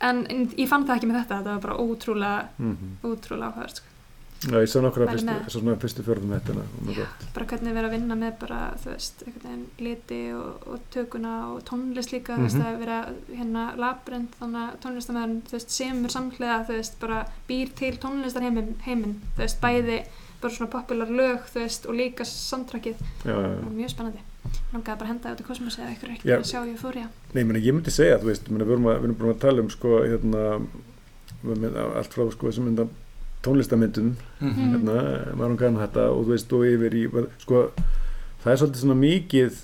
en, 0.00 0.26
en 0.26 0.48
ég 0.58 0.68
fann 0.68 0.84
það 0.88 0.96
ekki 0.98 1.08
með 1.12 1.18
þetta, 1.22 1.38
þetta 1.38 1.54
var 1.54 1.62
bara 1.68 1.78
ótrúlega 1.78 2.48
mm 2.58 2.96
ótrúlega 3.04 3.52
áhverð, 3.54 3.74
sko. 3.78 3.93
Já, 4.44 4.58
ég 4.60 4.68
sá 4.68 4.80
svo 4.80 5.52
svona 5.54 5.76
fyrstu 5.80 6.04
fjörðum 6.04 6.34
þetta 6.34 6.64
bara 7.34 7.46
hvernig 7.46 7.76
vera 7.78 7.88
að 7.88 7.94
vinna 7.96 8.16
með 8.18 8.34
bara, 8.40 8.58
þú 8.82 8.90
veist, 8.92 9.22
liti 9.80 10.20
og, 10.36 10.66
og 10.68 10.82
tökuna 10.94 11.32
og 11.54 11.62
tónlist 11.68 12.12
líka, 12.12 12.36
þú 12.36 12.48
veist, 12.48 12.58
Mhm. 12.58 12.66
að 12.84 13.14
hérna 13.38 13.64
labyrinth, 13.80 14.36
þannig 14.40 14.60
að 14.64 14.76
tónlistamæðurinn 14.84 15.40
þú 15.48 15.56
veist, 15.58 15.70
semur 15.70 16.10
samhlega, 16.10 16.58
þú 16.68 16.76
veist, 16.76 17.00
bara 17.00 17.24
býr 17.48 17.72
til 17.74 17.96
tónlistarheiminn, 18.02 18.74
heiminn, 18.84 19.16
þú 19.36 19.44
veist, 19.46 19.60
bæði 19.60 20.04
bara 20.42 20.52
svona 20.52 20.70
popular 20.70 21.08
lög, 21.08 21.40
þú 21.54 21.60
veist, 21.64 21.86
og 21.88 21.94
líka 21.94 22.24
samtrakið, 22.28 22.96
já, 23.24 23.32
já, 23.32 23.48
já. 23.54 23.68
mjög 23.72 23.90
spennandi 23.90 24.20
langaði 24.74 24.98
bara 24.98 25.06
að 25.06 25.12
henda 25.12 25.28
það 25.28 25.34
út 25.34 25.40
í 25.40 25.46
kosmosi 25.48 25.80
eða 25.80 25.92
ykkur 25.94 26.10
ekki 26.14 26.28
Já. 26.28 26.36
að 26.36 26.48
sjá 26.50 26.60
ég 26.68 26.78
fór 26.78 26.96
ég 26.98 27.06
Nei, 27.34 27.44
meni, 27.44 27.60
ég 27.64 27.74
myndi 27.74 27.90
segja, 27.94 28.18
þú 28.20 28.28
veist, 28.28 28.50
meni, 28.50 28.64
við, 28.64 28.72
erum 28.76 28.86
að, 28.90 28.98
við 29.00 29.04
erum 29.08 29.16
búin 29.20 29.32
að 29.34 29.40
tala 29.40 29.62
um 29.64 29.70
sko, 29.72 29.88
hérna, 30.04 30.42
allt 31.98 32.12
frá 32.14 32.26
sko, 32.32 32.50
þessum 32.50 32.68
mynda 32.68 32.86
tónlistamyndum, 33.44 34.14
Mhm. 34.40 34.72
hérna, 34.74 35.36
Marun 35.36 35.56
Gann 35.60 35.76
þetta 35.76 36.08
og 36.10 36.24
þú 36.26 36.32
veist, 36.34 36.52
og 36.52 36.64
yfir 36.64 36.92
í, 36.94 37.04
sko, 37.44 37.70
það 38.44 38.52
er 38.52 38.56
svolítið 38.60 38.82
svona 38.84 38.98
mikið, 39.00 39.58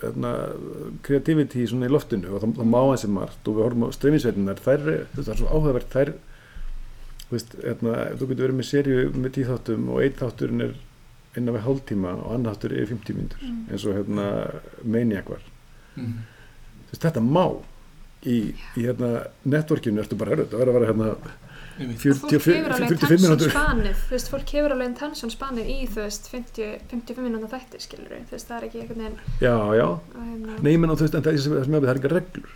hérna, 0.00 0.32
kreativity 1.02 1.66
svona 1.68 1.86
í 1.88 1.92
loftinu 1.92 2.30
og 2.34 2.40
það, 2.42 2.54
það 2.56 2.70
má 2.72 2.80
hansi 2.88 3.08
margt 3.12 3.48
og 3.48 3.56
við 3.56 3.64
horfum 3.66 3.84
á 3.84 3.90
streymisveitinar, 3.96 4.60
þær, 4.64 4.84
það 5.16 5.28
er 5.28 5.40
svo 5.40 5.48
áhugavert, 5.52 5.90
þær, 5.92 6.12
þú 7.28 7.34
veist, 7.36 7.56
hérna, 7.64 7.96
þú 8.16 8.28
getur 8.30 8.46
verið 8.46 8.58
með 8.60 8.70
serju 8.70 9.10
með 9.14 9.34
tíð 9.36 9.50
þáttum 9.52 9.88
og 9.90 10.00
einn 10.02 10.16
þátturinn 10.22 10.62
er 10.68 10.74
innan 11.36 11.54
við 11.54 11.62
hálftíma 11.66 12.14
og 12.24 12.32
annar 12.34 12.54
þáttur 12.56 12.72
er 12.80 12.86
50 12.86 13.14
mínútur, 13.14 13.42
Mm. 13.42 13.66
eins 13.70 13.84
og 13.86 13.94
hérna 13.94 14.60
Maniac 14.84 15.28
var 15.28 15.42
Mhm. 15.96 16.18
þú 16.88 16.90
veist, 16.92 17.02
þetta 17.04 17.20
má 17.22 17.44
í, 18.24 18.54
í 18.76 18.80
hérna 18.84 19.26
networkinu 19.46 20.00
ertu 20.02 20.16
bara 20.18 20.32
erfitt 20.36 20.50
að 20.52 20.58
vera 20.58 20.72
að 20.72 20.80
vera 20.80 20.92
hérna 20.92 21.16
Einmitt. 21.80 22.00
40, 22.04 22.20
fólk 22.20 22.32
hefur 22.36 22.74
alveg 22.76 22.88
45 22.92 22.94
intention 22.94 23.24
mínútur. 23.24 23.50
spanið 23.54 24.00
þú 24.06 24.14
veist, 24.16 24.30
fólk 24.34 24.50
hefur 24.54 24.74
alveg 24.76 24.88
intention 24.90 25.30
spanið 25.32 25.66
í 25.72 25.78
þú 25.88 26.00
veist, 26.04 26.24
50, 26.30 26.72
55 26.92 27.24
minúta 27.26 27.48
þætti 27.54 27.80
skilur 27.86 28.12
þú 28.28 28.32
veist, 28.36 28.48
það 28.50 28.56
er 28.58 28.64
ekki 28.68 28.78
einhvern 28.84 29.00
veginn 29.04 29.18
já, 29.40 29.54
já, 29.80 29.86
hérna, 30.20 30.58
nei, 30.66 30.74
menn 30.76 30.92
á 30.92 30.94
þú 30.94 31.04
veist 31.06 31.16
en 31.16 31.24
það 31.24 31.32
er 31.32 31.38
sem 31.46 31.54
sem 31.64 31.74
er 31.74 31.80
það 31.80 31.92
er 31.94 32.00
ekki 32.02 32.12
reglur. 32.14 32.50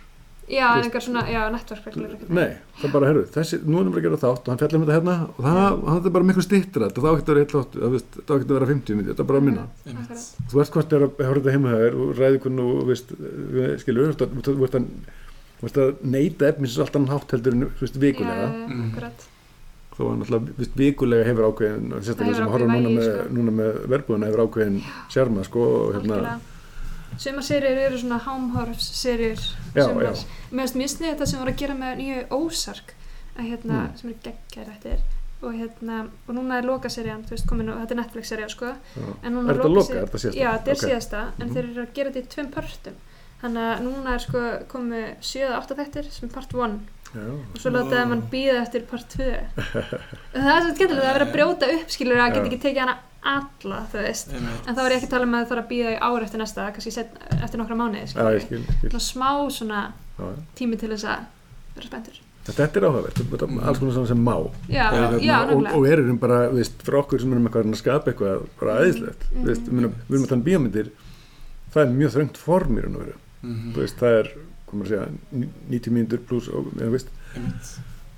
Já, 0.45 0.67
veist- 0.77 0.85
einhver 0.85 1.01
svona, 1.01 1.23
já, 1.25 1.41
networkreglur 1.49 2.11
nei, 2.29 2.51
það 2.77 2.85
er 2.85 2.91
bara, 2.93 3.05
herru, 3.09 3.23
þessi, 3.33 3.55
nú 3.65 3.75
erum 3.81 3.93
við 3.95 3.97
að 3.97 4.05
gera 4.05 4.21
þátt 4.21 4.45
og 4.45 4.49
hann 4.53 4.59
fjallar 4.61 4.77
um 4.77 4.83
þetta 4.85 4.97
hérna 4.99 5.15
og 5.25 5.41
það, 5.41 5.73
hann 5.89 6.05
er 6.05 6.13
bara 6.19 6.27
miklu 6.29 6.43
stittra 6.45 6.85
þetta 6.85 7.01
þá 7.01 7.09
getur 7.17 7.33
að 7.33 7.39
vera 7.39 7.41
eitt 7.41 7.55
þátt, 7.55 7.73
það 7.81 7.91
veist, 7.95 8.11
þá 8.21 8.33
getur 8.37 8.53
að 8.53 8.59
vera 8.59 8.69
50 8.69 8.93
mínútur, 8.93 9.09
þetta 9.15 9.23
er 9.25 9.29
bara 9.31 9.41
að 9.41 9.47
minna 9.49 9.65
þú 10.45 10.53
veist 10.61 10.73
hvort 10.77 10.93
er 10.93 11.01
að 11.01 11.09
hafa 11.25 11.41
þetta 11.41 11.55
heima 11.57 11.73
veist, 15.61 15.75
að- 15.77 15.95
neyta 16.03 16.47
efnis 16.47 16.77
allt 16.79 16.95
annan 16.95 17.09
hátt 17.19 17.31
heldur 17.31 17.53
en 17.53 17.61
þú 17.69 17.79
veist, 17.81 17.95
vikulega 17.99 18.47
Já, 18.51 18.67
Mm. 18.67 18.91
akkurat. 18.91 19.27
þó 19.95 20.01
að 20.11 20.17
náttúrulega 20.19 20.75
vikulega 20.75 21.23
hefur 21.25 21.45
ákveðin 21.51 21.93
sérstaklega 22.03 22.35
sem 22.35 22.47
horfum 22.47 22.71
núna 22.71 23.01
sko. 23.01 23.29
núna 23.33 23.51
með 23.51 23.87
verbúðuna 23.87 24.25
hefur 24.27 24.43
ákveðin 24.47 24.81
sjarma 25.09 25.43
sko 25.45 25.59
og 25.59 25.93
hérna 25.95 26.13
Algjörlega. 26.15 26.39
Sumar 27.17 27.43
serjur 27.43 27.77
eru 27.79 27.97
svona 27.97 28.19
hámhorfs 28.19 28.89
serjur 29.01 29.39
Já, 29.75 29.83
sumar, 29.87 30.03
já. 30.03 30.25
Mér 30.51 30.67
finnst 30.67 30.75
mjög 30.75 30.89
snið 30.97 31.13
þetta 31.15 31.25
sem 31.27 31.39
voru 31.39 31.51
að 31.51 31.57
gera 31.57 31.73
með 31.75 31.97
nýju 31.97 32.27
ósark 32.29 32.93
að 33.39 33.43
hérna, 33.49 33.73
Mm. 33.87 33.97
sem 33.97 34.09
eru 34.09 34.19
geggjarættir 34.23 34.99
og 35.43 35.53
hérna, 35.53 36.07
og 36.27 36.35
núna 36.35 36.57
er 36.57 36.63
lokaserjan 36.63 37.23
þetta 37.23 37.91
er 37.91 37.95
Netflix-serja 37.95 38.49
sko 38.49 38.65
já. 38.65 38.75
en 39.23 39.33
núna 39.33 39.49
Er 39.51 39.55
þetta 39.55 39.73
loka? 39.73 39.93
Er 39.95 40.05
þetta 40.05 40.19
síðasta? 40.19 40.35
Já, 40.41 40.51
þetta 40.57 40.67
er 40.67 40.75
Ok. 40.75 40.89
síðasta, 40.89 41.27
en 41.39 41.47
Mhm. 41.47 41.53
þeir 41.55 41.69
eru 41.71 41.81
að 41.85 41.93
gera 41.93 42.09
þetta 42.11 42.23
í 42.23 42.27
tveim 42.27 42.51
pörtum 42.51 42.93
þannig 43.41 43.69
að 43.71 43.81
núna 43.85 44.13
er 44.15 44.23
sko 44.25 44.43
komið 44.71 45.07
7-8 45.31 45.79
þættir 45.81 46.11
sem 46.13 46.31
part 46.31 46.53
1 46.55 46.77
Já. 47.15 47.25
og 47.31 47.59
svo 47.61 47.71
látaði 47.71 48.05
mann 48.11 48.23
býða 48.31 48.61
eftir 48.61 48.85
part 48.89 49.13
2 49.15 49.27
það 49.55 50.49
er 50.51 50.63
svo 50.65 50.71
skemmtilegt 50.75 51.01
að 51.01 51.11
vera 51.13 51.27
að 51.27 51.35
brjóta 51.35 51.69
upp 51.77 51.93
skilur 51.93 52.19
að 52.19 52.33
geta 52.35 52.49
ekki 52.49 52.63
tekið 52.65 52.81
hana 52.83 52.97
alla 53.25 53.79
þú 53.89 54.03
veist. 54.05 54.33
Einmitt. 54.33 54.67
En 54.69 54.75
þá 54.77 54.81
er 54.83 54.93
ég 54.93 54.99
ekki 54.99 55.07
að 55.09 55.13
tala 55.15 55.25
um 55.25 55.33
að 55.33 55.41
það 55.41 55.51
þarf 55.51 55.63
að 55.63 55.71
býða 55.71 55.93
í 55.95 55.97
ár 56.05 56.25
eftir 56.25 56.41
næsta, 56.41 56.67
kannski 56.75 56.93
set, 56.93 57.15
eftir 57.39 57.61
nokkra 57.61 57.77
mánuði, 57.79 58.03
skilur. 58.11 58.67
Svona 58.83 59.01
smá 59.07 59.29
svona 59.55 59.81
Já, 60.19 60.27
tími 60.59 60.79
til 60.79 60.91
þess 60.93 61.07
að 61.09 61.25
vera 61.75 61.89
spenntur. 61.89 62.21
Þetta 62.45 62.67
er 62.77 62.85
áhugavert, 62.85 63.17
þetta 63.17 63.47
er 63.47 63.65
alls 63.65 63.81
konar 63.81 63.95
svona 63.95 64.11
sem 64.11 64.21
má. 64.21 64.35
Já, 64.69 64.83
Já, 64.93 65.01
já, 65.17 65.17
Hérna, 65.25 65.55
og, 65.55 65.79
og 65.79 65.87
erum 65.89 66.19
bara, 66.21 66.43
þú 66.51 66.59
veist, 66.59 66.77
fyrir 66.85 66.99
okkur 67.01 67.23
sem 67.23 67.33
erum 67.33 67.49
eitthvað 67.49 67.71
að 67.71 67.79
skapa 67.81 68.13
eitthvað 68.13 68.45
bara 68.61 68.75
aðeinslegt 68.83 69.25
mm. 69.31 69.47
veist, 69.49 69.65
við 69.71 69.81
erum- 69.81 69.95
við 70.05 70.13
erum 70.13 70.27
að 70.27 70.29
tala 70.29 70.39
um 70.39 70.45
bíómyndir. 70.45 70.91
Það 71.73 71.81
er 71.81 71.95
mjög 71.97 72.13
þröngt 72.19 72.41
form 72.45 72.77
í 72.77 72.85
raun 72.85 72.99
og 72.99 73.07
veru 73.07 73.21
Mhm. 73.45 73.73
þú 73.75 73.83
veist, 73.83 73.99
það 74.01 74.19
er, 74.19 74.31
að 74.85 74.89
segja 74.91 75.07
ní- 75.41 75.51
90 75.69 75.93
mínútur 75.95 76.23
pluss 76.29 76.49
og, 76.49 76.71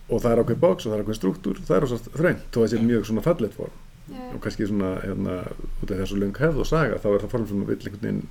og 0.09 0.21
það 0.23 0.31
er 0.31 0.41
ákveð 0.43 0.61
bóks 0.63 0.85
og 0.85 0.91
það 0.93 0.97
er 0.97 1.03
ákveð 1.03 1.19
struktúr 1.19 1.59
það 1.67 1.75
er 1.77 1.85
rosa 1.85 1.99
þröngt, 2.15 2.47
þó 2.51 2.57
að 2.57 2.63
það 2.63 2.71
sé 2.73 2.81
mjög 2.87 3.05
svona 3.09 3.25
fallet 3.25 3.53
form. 3.57 3.75
Já, 4.07 4.21
og 4.33 4.39
kannski 4.41 4.67
svona, 4.69 4.93
hérna, 5.03 5.33
út 5.83 5.91
af 5.91 5.97
þessu 5.99 6.15
löng 6.21 6.37
hefð 6.39 6.61
og 6.63 6.67
saga, 6.69 6.99
þá 7.03 7.07
er 7.11 7.23
það 7.25 7.33
form 7.33 7.47
sem 7.47 7.57
maður 7.59 7.73
vill 7.73 7.87
einhvern 7.89 8.05
veginn 8.07 8.27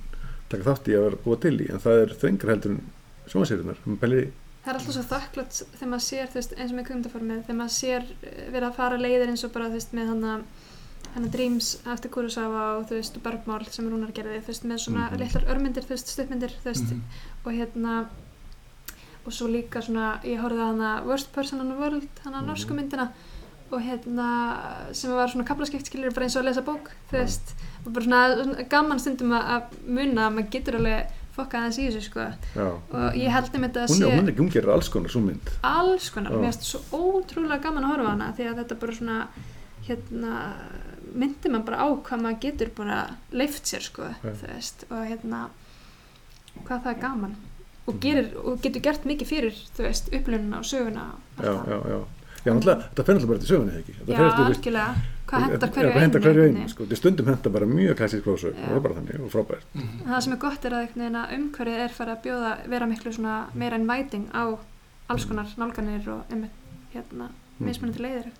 taka 0.49 0.63
þátt 0.65 0.87
í 0.89 0.95
að 0.97 1.05
vera 1.05 1.21
búa 1.23 1.37
til 1.43 1.53
í. 1.61 1.69
En 1.69 1.83
það 1.83 2.01
er 2.01 2.15
þrengra 2.17 2.53
heldur 2.55 2.71
en 2.73 2.81
í, 4.25 4.27
Það 4.67 4.73
er 4.73 4.79
alltaf 4.81 4.95
svo 4.97 5.03
þakklátt 5.07 5.57
þegar 5.77 5.89
maður 5.93 6.03
sér, 6.03 6.31
veist, 6.33 6.53
eins 6.57 6.71
og 6.73 6.75
með 6.75 6.85
kveimdaformið, 6.89 7.43
þegar 7.45 7.57
maður 7.61 7.75
sér 7.77 8.07
eh, 8.19 8.39
verið 8.51 8.65
að 8.67 8.73
fara 8.75 8.97
leiðir 8.99 9.29
eins 9.31 9.43
og 9.47 9.53
bara, 9.53 9.69
veist, 9.71 9.93
með 9.95 10.09
hana, 10.11 10.33
hana 11.17 11.31
Dreams 11.33 11.71
eftir 11.89 12.11
Kurosawa 12.13 12.63
og 12.77 12.87
þú 12.89 12.99
veist, 12.99 13.17
Bergmál 13.25 13.65
sem 13.73 13.87
Rúnar 13.89 14.11
gerði, 14.13 14.39
þú 14.45 14.51
veist, 14.53 14.65
með 14.69 14.81
svona 14.85 15.09
Mhm. 15.11 15.19
litlar 15.23 15.45
örmyndir, 15.53 15.83
þú 15.87 15.95
veist, 15.95 16.07
stuttmyndir, 16.13 16.53
þú 16.63 16.69
veist, 16.71 16.91
Mhm. 16.91 17.01
og 17.45 17.51
hérna 17.53 18.05
og 19.25 19.33
svo 19.33 19.47
líka 19.51 19.81
svona, 19.83 20.21
ég 20.23 20.39
horfði 20.39 20.61
að 20.63 20.71
hana 20.71 21.03
Worst 21.05 21.33
Person 21.33 21.59
in 21.59 21.69
the 21.69 21.75
World, 21.75 22.07
hana 22.23 22.41
Mhm. 22.41 22.47
norsku 22.47 22.73
myndina 22.73 23.09
og 23.71 23.81
hérna 23.81 24.93
sem 24.93 25.11
var 25.11 25.27
svona 25.27 25.43
kaplaskipt 25.45 25.85
skilur 25.89 26.13
bara 26.13 26.25
eins 26.25 26.35
og 26.37 26.43
að 26.43 26.45
lesa 26.45 26.61
bók 26.61 26.87
þú 27.11 27.13
Já. 27.13 27.19
veist, 27.23 27.53
og 27.85 27.93
bara 27.93 28.05
svona, 28.05 28.69
gaman 28.69 28.99
stundum 28.99 29.31
að, 29.31 29.63
muna 29.85 30.29
að 30.29 30.33
maður 30.35 30.49
getur 30.51 30.75
alveg 30.75 31.07
fokkað 31.35 31.59
aðeins 31.59 31.77
í 31.77 31.87
þessu 31.91 32.01
sko 32.01 32.19
já 32.55 32.71
og 32.93 33.13
ég 33.13 33.29
held 33.29 33.55
um 33.55 33.61
þetta 33.61 33.83
að 33.83 33.89
sé 33.89 34.05
hún, 34.05 34.27
er, 34.29 34.33
hún 34.33 34.49
gerir 34.49 34.69
alls 34.73 34.89
konar 34.89 35.09
svo 35.09 35.21
mynd 35.21 35.49
alls 35.63 36.09
konar, 36.09 36.31
Já. 36.31 36.37
mér 36.37 36.53
finnst 36.53 36.63
svo 36.63 36.79
ótrúlega 36.93 37.61
gaman 37.61 37.83
að 37.83 37.91
horfa 37.91 38.07
á 38.07 38.09
hana 38.15 38.33
því 38.37 38.43
að 38.47 38.55
þetta 38.63 38.79
bara 38.79 38.91
svona 38.93 39.27
hérna 39.87 40.53
myndi 41.13 41.51
maður 41.51 41.65
bara 41.69 41.83
á 41.83 41.87
hvað 42.09 42.23
maður 42.25 42.41
getur 42.45 42.73
bara 42.77 42.97
leift 43.31 43.69
sér 43.69 43.85
sko, 43.85 44.09
veist 44.23 44.85
og 44.89 45.05
hérna 45.07 45.47
hvað 46.65 46.83
það 46.83 46.91
er 46.93 47.01
gaman. 47.01 47.35
Og, 47.87 47.99
gerir, 48.03 48.33
og 48.43 48.57
getur 48.59 48.83
gert 48.83 49.05
mikið 49.07 49.29
fyrir 49.29 49.59
upplununa 50.17 50.59
og 50.59 50.65
söguna 50.67 51.05
og 51.15 51.45
já, 51.45 51.53
já, 51.53 51.77
já, 51.87 51.99
já 52.43 52.51
náttúrulega, 52.51 52.89
þetta 52.89 53.05
fer 53.07 53.15
náttúrulega 53.15 53.31
bara 53.31 53.43
til 53.43 53.51
sögunni 53.51 53.71
eða 53.71 53.79
ekki? 53.83 53.93
Já, 53.95 54.01
eftir, 54.01 54.43
algjörlega, 54.43 55.05
hvað 55.29 55.45
hendar 55.45 55.69
Já, 55.69 55.73
hverju 55.77 55.93
einu 55.93 56.19
hverju 56.19 56.43
einhvern 56.43 56.59
einu 56.59 56.73
sko, 56.73 56.87
stundum 56.99 57.31
hendar 57.31 57.53
bara 57.55 57.69
mjög 57.71 57.97
klassísk 58.01 58.27
frásög 58.27 58.51
og 58.51 58.59
það 58.65 58.75
er 58.75 58.83
bara 58.87 58.97
þannig 58.99 59.23
og 59.23 59.31
frábært. 59.31 59.65
Mhm. 59.73 60.03
En 60.03 60.11
það 60.11 60.21
sem 60.25 60.35
er 60.35 60.41
gott 60.43 60.65
er 60.67 60.75
að, 60.75 60.99
umhverfið 61.37 61.83
er 61.85 61.97
farið 61.97 62.13
að 62.17 62.23
bjóða 62.27 62.51
vera 62.75 62.91
miklu 62.91 63.13
svona 63.15 63.35
meira 63.53 63.79
inviting 63.79 64.27
á 64.35 64.43
alls 65.07 65.25
konar 65.25 65.47
nálganir 65.55 66.07
og 66.11 66.31
einmitt, 66.31 66.63
hérna, 66.91 67.31
mismunandi 67.63 68.03
leiðir 68.03 68.31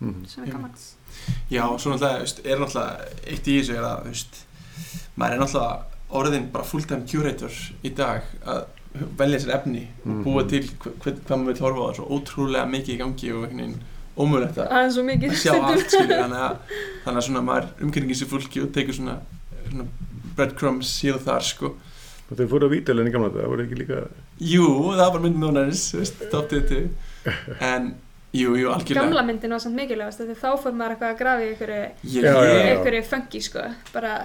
eitthvað 0.00 0.14
Mhm. 0.14 0.26
sem 0.28 0.44
er 0.44 0.50
gaman 0.52 0.70
Já, 1.50 1.62
svo 1.78 1.90
náttúrulega, 1.92 2.18
veist, 2.22 2.40
er 2.46 2.58
náttúrulega 2.58 3.08
eitt 3.26 3.46
í 3.48 3.60
þessu 3.60 3.74
er 3.76 3.82
að, 3.82 4.04
veist, 4.06 4.42
maður 5.18 5.32
er 5.32 5.38
náttúrulega 5.38 5.82
orðin 6.10 6.50
bara 6.52 6.64
fulltime 6.64 7.06
curator 7.10 7.50
í 7.84 7.90
dag 7.94 8.22
að 8.46 8.64
velja 9.18 9.38
sér 9.42 9.54
efni 9.58 9.86
og 10.06 10.24
búa 10.24 10.42
Mhm. 10.42 10.48
til 10.48 10.62
hva, 10.78 10.90
hva, 11.02 11.12
hvað 11.12 11.38
maður 11.38 11.46
vil 11.46 11.62
horfa 11.62 11.80
á 11.82 11.86
það 11.88 11.96
svo 11.96 12.06
ótrúlega 12.18 12.70
mikið 12.70 12.94
í 12.94 12.98
gangi 12.98 13.32
og 13.32 13.42
einhvern 13.44 13.58
veginn 13.58 13.82
ómögulegt 14.18 14.56
að 14.58 15.34
sjá 15.38 15.52
allt 15.62 15.90
skilur 15.90 16.22
þannig 16.22 16.42
að, 16.46 16.56
þannig 17.04 17.18
að 17.18 17.26
svona 17.28 17.42
maður 17.42 17.68
umkringir 17.82 18.16
sér 18.18 18.30
fólki 18.32 18.62
og 18.62 18.72
tekur 18.72 18.94
svona, 18.94 19.18
svona 19.70 19.84
breadcrumbs 20.36 21.02
hér 21.02 21.14
og 21.14 21.20
þar 21.26 21.42
sko 21.42 21.74
Og 22.30 22.36
þau 22.36 22.46
fóru 22.48 22.68
á 22.68 22.74
vídeolegin 22.74 23.08
í 23.08 23.12
gamla 23.12 23.28
þetta, 23.30 23.42
það 23.44 23.48
voru 23.52 23.64
ekki 23.66 23.78
líka 23.78 24.08
Jú, 24.40 24.66
það 24.98 25.12
var 25.12 25.20
myndin 25.20 25.40
nónæris, 25.40 25.84
veist, 25.96 26.30
top 26.30 26.48
20 26.50 26.90
en 27.60 27.94
jú, 28.32 28.56
jú, 28.58 28.68
algjörlega 28.72 29.06
Gamla 29.06 29.24
myndin 29.28 29.54
var 29.54 29.62
samt 29.64 29.78
mikilvægast 29.78 30.20
því 30.24 30.36
þá 30.36 30.50
fór 30.62 30.76
maður 30.76 30.98
eitthvað 30.98 31.32
að 31.32 31.46
í 31.46 31.52
já. 32.18 32.28
ég, 32.28 32.60
einhverju 32.74 33.06
funky 33.08 33.40
sko 33.44 33.64
bara 33.94 34.18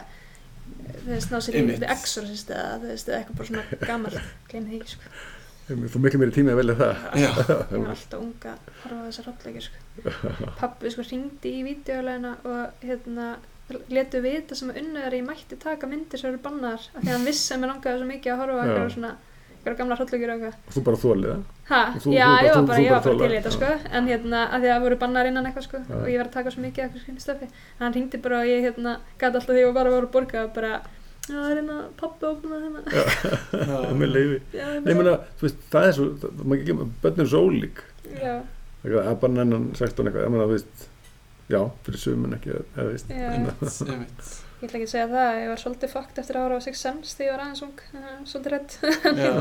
þú 1.03 1.11
veist, 1.11 1.31
ná 1.31 1.39
sér 1.43 1.59
í. 1.59 1.63
The 1.81 1.91
Exorcist 1.93 2.51
eða 2.53 2.81
veist, 2.84 3.09
eða 3.09 3.21
eitthvað 3.21 3.39
bara 3.39 3.49
svona 3.49 3.80
gammal 3.88 4.13
gleym 4.49 4.67
því 4.69 4.81
sko. 4.93 5.13
Þú 5.63 6.01
miklu 6.03 6.19
meiri 6.19 6.35
tími 6.35 6.51
að 6.51 6.59
velja 6.59 6.75
það 6.80 7.03
já, 7.21 7.30
ég 7.31 7.73
var 7.73 7.91
alltaf 7.93 8.19
unga 8.19 8.53
að 8.53 8.71
horfa 8.81 8.99
á 8.99 9.05
þessar 9.07 9.27
hrottleikir 9.30 9.67
sko. 9.67 10.13
pappi 10.61 10.91
sko 10.91 11.05
hringdi 11.07 11.53
í 11.59 11.65
vídeolegina 11.69 12.34
og 12.43 12.84
hérna 12.84 13.30
letu 13.93 14.19
vita 14.23 14.57
sem 14.59 14.73
að 14.73 14.81
unnöðar 14.81 15.15
ég 15.15 15.27
mætti 15.27 15.59
taka 15.59 15.88
myndir 15.88 16.19
sem 16.19 16.34
eru 16.34 16.41
bannar 16.43 16.81
af 16.81 16.99
því 16.99 17.07
að 17.07 17.13
hann 17.15 17.30
vissi 17.30 17.55
að 17.55 17.61
mér 17.61 17.71
langaði 17.71 18.01
svo 18.01 18.09
mikið 18.09 18.34
að 18.34 18.43
horfa. 18.43 19.13
Eitthvað 19.64 19.77
gamla 19.81 19.95
hrottleikir 19.99 20.30
og 20.34 20.41
eitthvað. 20.44 20.56
Og 20.68 20.73
þú 20.76 20.81
bara 20.88 20.99
þólið 21.03 21.30
það? 21.30 21.44
Og 22.03 22.14
já, 22.14 22.27
ég 22.44 22.53
var 22.53 22.65
bara, 22.68 22.80
ég 22.84 22.90
bara 22.91 22.99
var 22.99 23.03
bara 23.03 23.18
til 23.23 23.31
í 23.31 23.38
þetta 23.38 23.53
sko. 23.56 23.69
En 23.99 24.10
hérna, 24.11 24.41
að 24.49 24.60
því 24.64 24.68
að 24.69 24.73
það 24.76 24.84
voru 24.88 24.98
bannar 25.03 25.30
innan 25.30 25.48
eitthvað 25.49 25.68
sko 25.69 25.80
og 25.98 26.07
ég 26.11 26.18
var 26.19 26.27
að 26.27 26.35
taka 26.38 26.52
svo 26.53 26.64
mikið 26.65 26.84
af 26.84 26.90
eitthvað 26.90 27.03
skrinni 27.06 27.23
stöfi 27.23 27.48
en 27.48 27.84
hann 27.85 27.95
hringdi 27.95 28.19
bara 28.26 28.41
og 28.44 28.49
ég 28.52 28.60
hérna 28.68 28.91
gæti 29.22 29.30
alltaf 29.40 29.49
því 29.53 29.61
ég 29.64 29.69
var 29.69 29.77
bara 29.80 29.90
að 29.90 29.95
voru 29.98 30.10
að 30.10 30.15
borga 30.18 30.44
bara 30.57 30.72
já, 30.73 31.34
það 31.34 31.48
er 31.48 31.57
hérna 31.61 31.77
pappi 32.02 32.27
opna 32.27 32.60
hérna? 32.64 32.80
Er 33.64 33.95
með 34.03 34.10
leiði 34.14 34.40
Nei, 34.53 34.91
ég 34.91 34.98
meina, 34.99 35.15
þú 35.40 35.48
veist, 35.48 35.61
það 35.72 35.88
er 35.88 35.94
svo, 35.99 36.10
maður 36.44 36.60
ekki 36.60 36.73
börnir 37.06 37.23
er 37.23 37.31
svo 37.31 37.44
ólík. 37.48 37.84
Já, 38.19 38.35
Það 38.84 38.98
er 39.07 39.22
bara 39.23 39.34
nennan 39.38 39.69
16 39.80 40.10
eitthvað, 40.10 40.26
ég 40.27 40.34
meina, 40.35 40.49
þú 40.49 40.57
veist 40.57 40.90
Já, 41.53 41.60
fyrir 41.85 41.99
sumun 41.99 42.35
ekki, 42.38 42.60
ég 44.64 44.68
ætla 44.69 44.77
ekki 44.80 44.88
að 44.88 44.94
segja 44.94 45.10
það 45.14 45.30
ég 45.44 45.48
var 45.53 45.60
svolítið 45.64 45.90
fakt 45.94 46.15
eftir 46.23 46.35
að 46.40 46.44
ára 46.48 46.56
á 46.60 46.61
Six 46.65 46.76
Sense 46.85 47.10
þegar 47.18 47.27
ég 47.27 47.34
var 47.35 47.44
aðeins 47.44 47.64
ung 47.68 47.77
uh, 47.94 47.98
svolítið 48.31 48.52
redd 48.56 48.72
Já, 49.23 49.31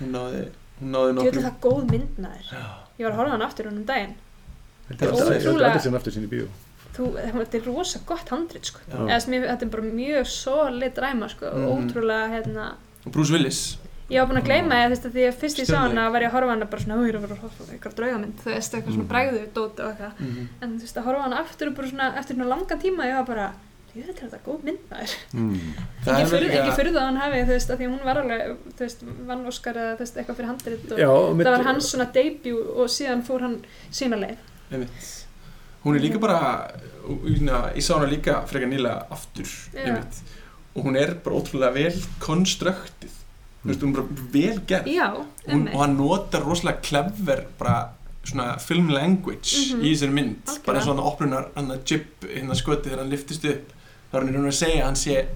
hún 0.00 0.10
náði, 0.16 0.40
hún 0.80 0.90
náði 0.94 1.08
ég 1.10 1.14
veit 1.30 1.38
að 1.38 1.44
það 1.44 1.52
er 1.52 1.62
góð 1.68 1.82
myndnaður 1.94 2.46
Já, 2.50 2.64
ég 2.98 3.04
var 3.06 3.12
að 3.14 3.18
horfa 3.20 3.30
á 3.30 3.32
hann 3.36 3.46
aftur 3.46 3.64
hún 3.70 3.78
um 3.80 3.86
daginn. 3.88 4.14
Þetta 4.90 5.02
er 5.06 5.10
Ótrúlega- 5.14 5.30
þetta 5.30 5.40
er 7.56 7.60
er 7.60 7.64
rosa 7.70 7.98
gott 8.08 8.28
handrit 8.34 8.66
sko. 8.66 8.80
Já. 8.90 8.98
Eða, 9.06 9.20
sem 9.22 9.32
ég- 9.36 9.46
þetta 9.46 9.62
er 9.62 9.70
bara 9.76 9.86
mjög 9.94 10.24
solid 10.26 10.94
ræma 11.04 11.26
sko. 11.30 11.46
Mhm. 11.46 11.70
ótrúlega 11.76 12.26
hérna 12.34 12.64
og 13.06 13.10
Bruce 13.14 13.30
Willis. 13.32 13.60
Ég 14.10 14.18
var 14.18 14.26
búin 14.26 14.42
að 14.42 14.48
gleyma 14.50 14.74
því 14.74 14.82
að 14.90 15.06
að 15.06 15.12
því 15.14 15.22
að 15.28 15.38
fyrst 15.38 15.58
ég 15.62 15.66
sá 15.70 15.78
hana 15.86 16.10
var 16.10 16.20
ég 16.20 16.26
að 16.28 16.34
horfa 16.34 16.50
á 16.50 16.54
hana 16.56 16.66
bara 16.66 16.82
svona, 16.82 16.96
þú 16.98 17.04
eru 17.08 17.18
að 17.20 17.30
horfa 17.30 17.46
á 17.46 17.48
eitthvað 17.70 17.94
draugamynd, 18.00 18.36
þú 18.42 18.48
veist, 18.50 18.72
eitthvað 18.74 18.94
svona 18.96 19.06
Mhm. 19.06 19.12
bræðu 19.12 19.40
dót 19.54 19.76
og 19.80 19.86
eitthvað, 19.90 20.12
mm 20.18 20.42
en 20.62 20.68
þú 20.74 20.80
veist 20.82 20.96
að 20.98 21.04
horfa 21.06 21.20
á 21.20 21.22
hana 21.28 21.38
aftur 21.44 21.66
og 21.70 21.74
bara 21.76 21.88
svona, 21.88 22.06
eftir 22.18 22.34
svona 22.36 22.48
langan 22.50 22.78
tíma, 22.82 23.02
ég 23.06 23.14
var 23.14 23.24
bara, 23.30 23.46
ég 23.96 24.06
veit 24.06 24.20
þetta 24.20 24.38
góð 24.46 24.62
mynd 24.64 24.82
maður. 24.90 25.14
mm. 25.34 25.54
Það 26.04 26.20
Ekki 26.20 26.36
er 26.36 26.44
líka 26.46 26.74
furðu 26.78 26.98
að 27.00 27.06
hann 27.08 27.16
hafi, 27.22 27.40
þú 27.42 27.54
veist, 27.56 27.70
að 27.70 27.78
því 27.80 27.86
að 27.88 27.94
hún 27.94 28.04
var 28.04 28.20
alveg, 28.22 28.56
þú 28.76 28.84
veist, 28.86 29.02
vann 29.30 29.46
Óskar 29.50 29.74
eða 29.80 29.94
þú 29.96 30.04
veist, 30.04 30.16
eitthvað 30.20 30.36
fyrir 30.40 30.50
handrit 30.50 30.92
og 30.92 30.98
Já, 30.98 31.08
og 31.10 31.36
mitt- 31.36 31.46
það 31.46 31.56
var 31.56 31.64
hans 31.70 31.90
svona 31.92 32.08
debut 32.12 32.70
og 32.76 32.88
síðan 32.88 33.22
fór 33.26 33.40
hann 33.46 33.56
sína 33.90 34.16
leið. 34.20 34.36
einmitt. 34.72 35.08
Hún 35.84 35.96
er 35.96 36.00
líka 36.00 36.18
bara 36.20 36.70
ég, 37.08 37.80
sá 37.82 37.94
hana 37.96 38.06
líka 38.10 38.42
frekar 38.46 38.68
nýlega 38.68 39.06
aftur 39.10 39.48
og 40.76 40.84
hún 40.84 40.96
er 40.96 41.14
bara 41.24 41.36
ótrúlega 41.40 41.72
vel 41.74 41.96
konstruktið 42.20 43.10
veist, 43.64 43.80
hún 43.82 43.90
er 43.94 44.02
bara 44.02 44.26
vel 44.32 44.60
gerð 44.68 44.86
Já, 44.92 45.08
hún, 45.48 45.64
og 45.74 45.80
hann 45.82 45.96
notar 45.98 46.44
rosalega 46.46 46.80
clever 46.82 47.46
bara 47.58 47.90
svona 48.24 48.58
film 48.60 48.88
language 48.92 49.72
Mhm. 49.74 49.80
í 49.82 49.90
þessari 49.94 50.12
mynd 50.12 50.36
Algjörlega. 50.46 50.66
bara 50.66 50.80
svona 50.80 51.02
opnunar 51.02 51.48
hann 51.56 51.70
að 51.72 51.84
jib 51.84 52.06
hérna 52.28 52.54
skoti 52.54 52.90
þegar 52.90 52.98
hann 52.98 53.10
liftist 53.10 53.44
upp 53.44 53.72
þá 54.10 54.14
er 54.14 54.20
hann 54.20 54.28
í 54.30 54.34
raun 54.36 54.44
og 54.46 54.52
að 54.52 54.58
segja 54.60 54.80
að 54.82 54.86
hann 54.86 54.96
sé 54.96 55.26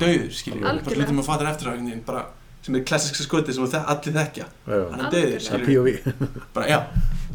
döður 0.00 0.30
skiljum 0.30 0.60
bara 0.62 0.72
Algjörlega. 0.72 1.00
hlutum 1.04 1.18
að 1.22 1.26
fatta 1.26 1.48
eftir 1.50 1.70
veginn 1.72 2.02
bara 2.06 2.24
sem 2.62 2.74
er 2.76 2.84
klassiska 2.84 3.24
skoti 3.24 3.52
sem 3.52 3.64
allir 3.64 4.14
þekkja. 4.14 4.46
Já, 4.68 4.90
hann 4.90 5.00
er 5.00 5.10
döður 5.10 5.30
það 5.30 5.34
er 5.34 5.44
skiljum 5.46 5.66
POV 5.66 5.88
bara 6.54 6.66
já, 6.68 6.78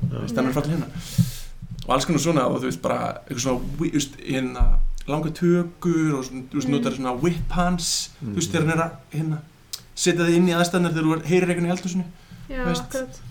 þú 0.10 0.22
veist, 0.22 0.36
hann 0.36 0.48
er 0.48 0.54
frá 0.56 0.62
til 0.64 0.72
hérna. 0.76 0.88
Og 1.86 1.94
alls 1.94 2.06
konar 2.06 2.20
svona 2.24 2.46
og 2.50 2.60
þú 2.62 2.70
veist 2.70 2.82
bara 2.82 3.00
eitthvað 3.28 3.42
svona 3.46 3.80
wi- 3.80 3.90
þú 3.92 4.00
veist, 4.00 4.16
hérna 4.26 4.64
langa 5.08 5.30
tökur 5.38 6.16
og 6.18 6.24
svona, 6.26 6.44
þú 6.50 6.56
veist 6.62 6.68
Mm. 6.70 6.74
notar 6.78 6.94
svona 6.96 7.14
whip 7.22 7.52
hands 7.52 8.10
þú 8.24 8.36
veist 8.36 8.50
Mhm. 8.50 8.54
þegar 8.54 8.70
hann 8.70 8.80
er 8.80 8.84
að 8.86 9.20
hérna 9.20 9.38
setja 9.96 10.26
þið 10.26 10.36
inn 10.36 10.48
í 10.50 10.56
aðstæðnar 10.56 10.94
þegar 10.94 11.06
þú 11.06 11.26
heyrir 11.26 11.50
einhvern 11.50 11.68
í 11.70 11.74
eldhúsinu. 11.76 12.06
Já, 12.50 12.64
akkurat. 12.66 13.22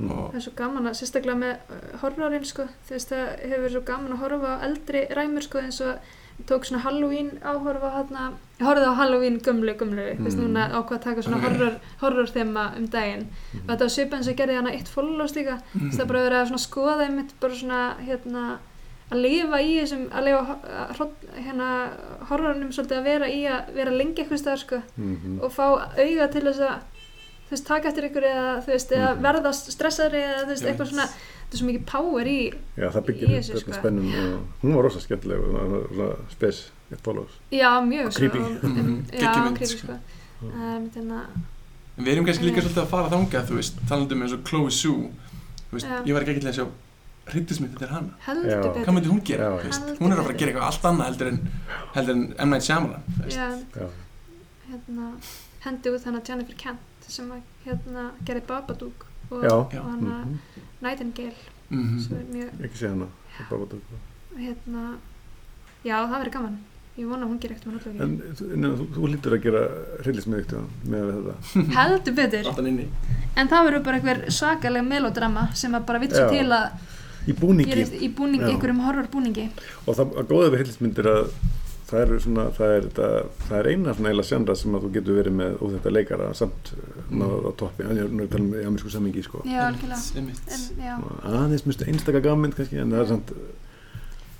Og 0.00 0.30
Það 0.30 0.38
er 0.40 0.44
svo 0.46 0.52
gaman 0.56 0.86
að, 0.86 0.94
sérstaklega 1.00 1.36
með 1.36 1.52
uh, 1.74 1.98
horrorinn 2.00 2.44
sko, 2.48 2.64
þú 2.88 2.96
veist 2.96 3.10
það 3.12 3.26
hefur 3.42 3.60
verið 3.66 3.74
svo 3.76 3.84
gaman 3.90 4.12
að 4.16 4.22
horfa 4.24 4.54
á 4.56 4.62
eldri 4.68 5.02
ræmur 5.18 5.42
sko 5.42 5.58
eins 5.60 5.80
og 5.84 6.16
tók 6.48 6.64
svona 6.64 6.80
Halloween 6.86 7.30
áhorfa 7.44 7.90
hérna, 7.98 8.30
ég 8.56 8.64
horfði 8.64 8.86
á 8.88 8.94
Halloween 8.96 9.34
gumlu 9.44 9.74
gumlu, 9.76 10.06
þú 10.16 10.24
veist 10.24 10.38
Mm. 10.38 10.46
núna 10.46 10.62
ákvað 10.72 10.96
að 10.96 11.02
taka 11.04 11.22
svona 11.26 11.40
horror, 11.44 11.74
horror 12.00 12.30
þema 12.32 12.64
um 12.78 12.86
daginn. 12.88 13.26
Og 13.60 13.68
þetta 13.68 13.84
var 13.84 13.92
og 14.20 14.30
ég 14.32 14.36
gerði 14.38 14.56
hana 14.56 14.72
eitt 14.72 14.88
follows 14.88 15.34
líka, 15.36 15.58
þú 15.74 15.82
veist 15.84 15.98
það 15.98 16.04
er 16.06 16.10
bara 16.14 16.24
verið 16.30 16.40
að 16.40 16.48
svona 16.48 16.64
skoða 16.64 17.04
einmitt 17.06 17.34
bara 17.40 17.54
svona 17.54 17.82
hérna 18.00 18.58
að 19.10 19.20
lifa 19.20 19.60
í 19.60 19.70
þessum, 19.82 20.08
að 20.16 20.24
lifa 20.24 20.56
hérna 21.44 21.68
horrornum 22.30 22.72
svolítið 22.72 22.98
að 23.00 23.04
vera 23.10 23.28
í 23.28 23.40
að 23.50 23.72
vera 23.74 23.90
lengi 23.90 24.22
eitthvað 24.22 24.40
staðar 24.42 24.62
sko. 24.64 24.82
Mhm. 24.96 25.40
og 25.42 25.52
fá 25.52 25.64
auga 25.98 26.28
til 26.32 26.42
þess 26.48 26.60
að 26.60 26.80
þú 27.50 27.56
veist, 27.56 27.66
taka 27.66 27.88
eftir 27.90 28.04
ykkur 28.06 28.22
eða 28.30 28.62
þú 28.62 28.70
veist, 28.70 28.92
eða 28.94 29.10
Mhm. 29.16 29.22
verða 29.26 29.50
stressaðri 29.52 30.20
eða 30.22 30.42
þú 30.44 30.48
veist, 30.52 30.62
Ég 30.62 30.70
eitthvað 30.70 30.88
svona 30.92 31.06
þetta 31.10 31.52
er 31.52 31.58
svo 31.58 31.66
mikið 31.66 31.86
power 31.86 32.24
í 32.30 32.40
Já, 32.78 32.88
það 32.94 33.06
byggir 33.06 33.26
upp 33.26 33.44
þetta 33.44 33.60
sko. 33.60 33.72
spennum 33.72 34.06
og 34.14 34.42
hún 34.62 34.74
var 34.76 34.82
rosa 34.84 35.00
skemmtileg 35.00 35.38
og 35.40 35.50
svona- 35.50 35.88
svona 35.90 36.30
spes, 36.30 36.70
eitt 36.92 37.00
follows 37.02 37.32
já, 37.50 37.70
mjög 37.82 38.14
Creepy. 38.14 38.38
svo, 38.38 38.46
og, 38.46 38.62
Mhm, 38.62 39.06
já, 39.12 39.32
creepy 39.34 39.66
sko. 39.66 39.78
sko 39.78 39.92
um, 40.46 40.90
þarna, 40.94 41.20
En 41.98 42.04
við 42.06 42.12
erum 42.14 42.24
kannski 42.24 42.44
líka 42.48 42.60
Já. 42.62 42.68
svolítið 42.68 42.84
að 42.84 42.86
fara 42.88 43.08
þangað, 43.10 43.46
þú 43.50 43.54
veist, 43.58 43.74
talandum 43.88 44.22
eins 44.22 44.32
og 44.32 44.44
Chloe 44.44 44.70
Sue, 44.70 45.10
þú 45.68 45.72
veist, 45.72 45.86
Já. 45.86 46.02
ég 46.06 46.12
var 46.14 46.22
ekki 46.22 46.30
ekki 46.36 46.40
til 46.40 46.48
að 46.48 46.54
sjá 46.54 46.66
hryttismynd 47.30 47.74
þetta 47.74 47.82
er 47.82 47.88
hana. 47.88 48.10
heldur 48.26 48.50
Já. 48.50 48.62
betur 48.62 48.84
Hvað 48.84 48.94
myndi 48.94 49.08
hún 49.10 49.24
gera? 49.24 49.44
Já. 49.44 49.58
þú 49.58 49.64
Veist? 49.64 49.80
Heldur 49.84 49.98
Hún 49.98 50.12
er 50.12 50.16
að 50.16 50.22
fara 50.24 50.34
að 50.34 50.38
gera 50.38 50.50
eitthvað 50.52 50.68
allt 50.70 50.82
annað 50.82 51.06
heldur 51.10 51.26
en, 51.28 51.50
heldur 51.94 52.10
en 52.14 52.34
M. 52.38 52.50
Night 52.50 52.62
Shyamalan, 52.62 53.02
já, 53.28 53.58
Já, 53.76 53.86
hérna, 54.70 55.12
hendi 55.64 55.90
út 55.90 56.04
hana 56.04 56.20
Jennifer 56.26 56.54
Kent 56.56 56.78
sem 57.10 57.30
að 57.30 57.40
hérna 57.66 58.10
gerði 58.24 58.42
Babadook 58.48 59.06
og, 59.30 59.44
og 59.44 59.72
Já. 59.72 59.82
hana 59.82 60.24
Mhm. 60.24 60.38
Nightingale 60.82 61.34
Mhm. 61.70 62.00
sem 62.00 62.16
er 62.18 62.24
mjög, 62.34 62.50
ekki 62.66 62.76
sé 62.82 62.88
hana 62.88 63.06
af- 63.50 64.38
hérna 64.38 64.82
já, 65.84 65.96
það 66.06 66.18
verður 66.20 66.32
gaman 66.32 66.58
ég 66.98 67.06
vona 67.08 67.24
að 67.24 67.30
hún 67.30 67.38
gerir 67.40 67.56
ekkert 67.56 67.66
með 67.66 68.00
En 68.02 68.18
náttúrulega 68.18 68.34
þú- 68.36 68.52
en 68.52 68.62
þú, 68.78 68.86
þú 68.94 69.08
lítur 69.12 69.32
að 69.36 69.42
gera 69.42 69.62
hryllismið 70.02 70.38
eitt 70.40 70.54
með 70.84 71.12
þetta 71.14 71.34
heldur 71.78 72.14
betur 72.14 72.44
hann. 72.52 72.88
En 73.36 73.48
það 73.48 73.66
verður 73.68 73.84
bara 73.84 73.96
einhver 74.00 74.18
svakaleg 74.30 74.86
melodrama 74.88 75.54
sem 75.54 75.72
að 75.72 75.86
bara 75.86 75.98
Já. 76.18 76.28
til 76.30 76.48
að 76.50 76.70
í 77.28 77.32
búningi 77.36 77.66
gerist 77.70 77.92
í 77.94 78.08
búningi, 78.14 78.50
einhverjum 78.50 78.80
horrorbúningi. 78.84 79.48
og 79.86 79.96
það 79.96 80.14
að 80.20 80.26
góða 80.26 80.50
við 80.50 80.58
hryllismynd 80.60 80.98
er 80.98 81.04
að 81.04 81.30
það 81.90 82.02
er, 82.02 82.12
svona, 82.24 82.46
það 82.56 82.74
er, 82.74 82.88
þetta, 82.88 83.08
það 83.46 83.56
er 83.60 83.70
eina 83.70 83.94
svona 83.96 84.12
eila 84.14 84.26
sjandra 84.26 84.58
sem 84.58 84.76
að 84.76 84.84
þú 84.86 84.92
getur 84.96 85.18
verið 85.20 85.38
með 85.40 85.56
óþetta 85.60 85.94
leikara 85.94 86.28
samt 86.38 86.74
mm. 86.74 87.16
náða 87.22 87.40
á 87.40 87.52
toppi 87.62 87.86
er 87.86 88.02
nú 88.10 88.26
að 88.26 88.34
tala 88.34 88.46
um 88.46 88.52
í 88.54 88.66
amerísku 88.66 88.92
samingi 88.94 89.24
sko. 89.26 89.42
Já, 89.48 89.62
algjörlega. 89.68 91.00
Aðeins 91.30 91.66
mjög 91.66 91.88
einstaka 91.90 92.22
gammynd 92.24 92.58
kannski 92.58 92.80
en 92.82 92.94
það 92.94 93.04
er 93.04 93.10
samt 93.14 93.34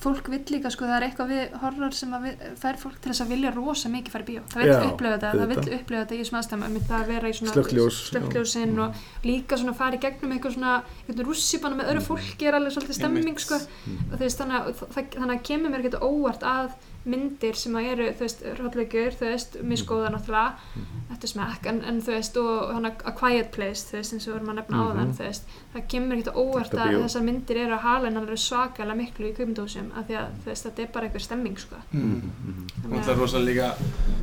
fólk 0.00 0.30
vill 0.32 0.54
líka 0.54 0.70
sko, 0.72 0.86
það 0.88 0.96
er 0.96 1.06
eitthvað 1.08 1.32
við 1.34 1.56
horror 1.60 1.94
sem 1.96 2.12
að 2.16 2.26
við, 2.26 2.44
fær 2.60 2.78
fólk 2.80 3.00
til 3.02 3.10
þess 3.10 3.24
að 3.24 3.32
vilja 3.34 3.50
rosa 3.52 3.90
mikið 3.92 4.14
fara 4.14 4.24
í 4.24 4.28
bíó. 4.30 4.44
Það 4.50 4.62
vill 4.62 4.70
Já, 4.70 4.76
upplifa 4.86 5.12
þetta, 5.14 5.32
það 5.40 5.50
vill 5.50 5.74
upplifa 5.76 6.00
þetta 6.00 6.14
í 6.16 6.20
þessum 6.20 6.38
aðstæðum, 6.40 6.64
einmitt 6.66 6.86
það 6.88 7.00
að 7.00 7.10
vera 7.12 7.30
í 7.30 7.36
svona 7.36 7.54
Slökkljós, 7.56 7.98
slökkljós,inn 8.08 8.72
já. 8.72 8.84
og 8.86 9.26
líka 9.28 9.58
svona 9.60 9.74
fara 9.76 9.98
í 9.98 10.02
gegnum 10.04 10.32
eitthvað 10.36 10.56
svona, 10.56 10.76
eitthvað 11.02 11.24
rússipanna 11.28 11.80
með 11.80 11.92
öðru 11.92 12.04
fólki 12.06 12.48
er 12.48 12.56
alveg 12.56 12.76
svolítið 12.76 13.00
stemming 13.00 13.42
sko. 13.44 13.60
og 13.60 14.16
veist, 14.22 14.40
þannig 14.40 14.60
að, 14.60 14.70
það, 14.80 15.10
þannig 15.18 15.36
að 15.36 15.44
kemur 15.50 15.74
mér 15.74 15.84
ekkert 15.84 16.00
óvart 16.00 16.48
að 16.48 16.72
myndir 17.08 17.56
sem 17.56 17.76
að 17.80 17.86
eru, 17.94 18.06
þú 18.12 18.24
veist, 18.26 18.42
hróttleikur, 18.58 19.14
þú 19.16 19.28
veist, 19.30 19.54
miskóða 19.64 20.10
náttúrulega, 20.12 20.84
eftir 21.14 21.30
smekk, 21.32 21.68
en, 21.70 21.78
en 21.88 22.00
þú 22.04 22.12
veist, 22.12 22.36
og 22.36 22.74
hann 22.74 22.88
A 22.90 23.12
Quiet 23.16 23.48
Place, 23.54 23.86
þú 23.88 23.96
veist, 23.96 24.12
eins 24.12 24.26
og 24.28 24.34
við 24.34 24.36
erum 24.40 24.50
að 24.52 24.58
nefna 24.60 24.82
áðan, 24.84 25.00
Mhm. 25.06 25.14
þú 25.16 25.24
veist, 25.24 25.54
það 25.74 25.86
kemur 25.94 26.18
ekkert 26.18 26.36
óvart 26.36 26.70
Þetta 26.70 26.84
að 26.90 27.00
þessar 27.06 27.24
myndir 27.24 27.56
eru 27.64 27.74
að 27.78 27.80
hala 27.86 28.06
en 28.10 28.14
það 28.14 28.26
eru 28.28 28.36
svakalega 28.36 28.98
miklu 29.00 29.30
í 29.30 29.34
kvikmyndósum, 29.38 29.88
af 29.96 30.06
því 30.06 30.18
að, 30.20 30.28
þú 30.44 30.52
veist, 30.52 30.66
þetta 30.68 30.82
er 30.82 30.92
bara 30.92 31.06
einhver 31.06 31.20
stemming, 31.24 31.58
sko. 31.58 31.76
Mm. 31.92 32.04
Mhm. 32.04 32.68
Hún 32.84 33.00
ætlar 33.00 33.16
rosalega 33.16 33.74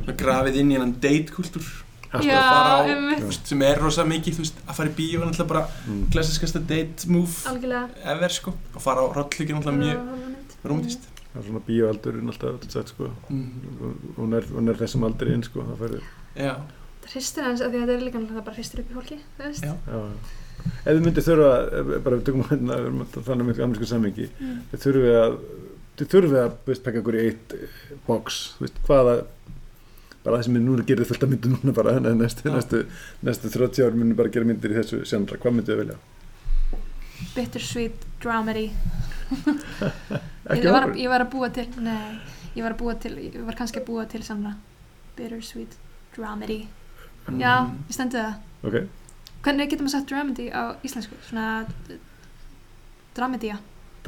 líka 0.06 0.16
grafið 0.22 0.56
inn 0.62 0.70
í 0.70 0.74
hennan 0.78 0.94
date-kultúr 1.00 1.66
Já, 2.08 2.18
að 2.18 2.48
fara 2.48 2.72
á, 3.20 3.32
sem 3.44 3.62
er 3.62 3.76
rosa 3.82 4.04
mikið 4.08 4.38
þú 4.38 4.38
veist, 4.38 4.60
að 4.64 4.74
fara 4.78 4.88
í 4.88 4.94
bíó 4.96 5.20
er 5.20 5.26
náttúrulega 5.28 5.48
bara 5.50 5.66
mm. 5.86 6.06
klassiskasta 6.14 6.60
date 6.64 7.04
move 7.12 7.34
algjörlega 7.50 7.88
ever 8.14 8.32
sko 8.32 8.54
og 8.74 8.80
fara 8.80 9.02
á 9.04 9.06
rollíkir 9.12 9.52
náttúrulega 9.52 9.82
mjög 9.82 10.64
rómtist 10.64 11.04
það 11.32 11.38
er 11.42 11.46
svona 11.48 11.62
bíóaldurinn 11.68 12.32
alltaf 12.32 12.50
alltaf 12.54 12.74
sagt 12.74 12.92
sko. 12.94 13.10
Mm. 13.28 13.94
hún 14.16 14.36
er, 14.38 14.48
hún 14.56 14.72
er 14.72 14.80
þessum 14.80 15.06
aldrei 15.08 15.32
inn 15.36 15.44
sko 15.46 15.64
það 15.68 15.80
færi, 15.84 16.02
já, 16.38 16.52
það 17.04 17.14
hristir 17.14 17.48
því 17.48 17.68
að 17.68 17.78
þetta 17.78 17.96
er 17.96 18.04
líka 18.06 18.18
náttúrulega 18.22 18.46
bara 18.48 18.58
hristir 18.58 18.82
upp 18.84 18.92
í 18.92 18.98
fólki 18.98 19.18
ef 20.84 20.90
við 20.90 21.04
myndið 21.04 21.26
þurfa 21.28 21.50
bara 22.04 22.18
við 22.18 22.24
tökum 22.26 22.46
hérna 22.50 22.78
við 22.82 23.02
að 23.04 23.26
þannig 23.28 23.48
með 23.48 23.64
amerísku 23.66 23.88
sammingi 23.92 24.28
Mm. 24.38 24.60
þið 24.72 24.84
þurfið 24.86 25.18
að 25.22 25.36
þið 25.98 26.10
þurfið 26.14 26.38
að 26.42 26.52
veist, 26.68 26.82
pekka 26.86 27.00
ykkur 27.02 27.16
í 27.18 27.22
eitt 27.26 27.54
eh, 27.56 27.78
box 28.06 28.38
veist, 28.62 28.76
hvaða 28.86 29.14
bara 30.24 30.36
það 30.38 30.44
sem 30.46 30.58
við 30.58 30.64
núna 30.66 30.84
gerir 30.86 31.08
fullt 31.08 31.24
af 31.26 31.32
myndum 31.32 31.56
núna 31.56 31.74
bara 31.74 31.94
en 31.98 32.08
næstu, 32.20 32.50
næstu, 32.52 32.84
næstu 33.26 33.50
30 33.54 33.86
ár 33.86 33.96
munum 33.98 34.18
bara 34.18 34.32
gera 34.34 34.46
myndir 34.48 34.74
í 34.74 34.78
þessu 34.78 35.00
sjandra, 35.08 35.38
hvað 35.42 35.58
myndið 35.58 35.74
þið 35.74 35.82
vilja? 35.84 35.98
Bittersweet 37.38 38.06
dramedy. 38.22 38.68
Ég 40.48 40.64
var, 40.72 40.86
ég 40.96 41.10
var 41.12 41.20
að 41.20 41.32
búa 41.34 41.50
til 41.52 41.66
nei, 41.84 42.14
ég 42.56 42.64
var 42.64 42.72
að 42.72 42.78
búa 42.80 42.94
til 42.96 43.10
ég 43.20 43.34
var 43.44 43.56
kannski 43.58 43.82
að 43.82 43.88
búa 43.90 44.06
til 44.08 44.22
svona 44.24 44.54
bittersweet 45.18 45.74
dramedy. 46.16 46.62
Já, 47.36 47.68
ég 47.68 47.92
stendi 47.92 48.16
það. 48.16 48.38
Ok, 48.64 48.78
hvernig 49.44 49.68
getur 49.68 49.84
maður 49.84 49.94
sagt 49.98 50.08
dramedy 50.08 50.46
á 50.48 50.72
íslensku? 50.88 51.18
Svona 51.28 51.64
dramedía. 53.18 53.58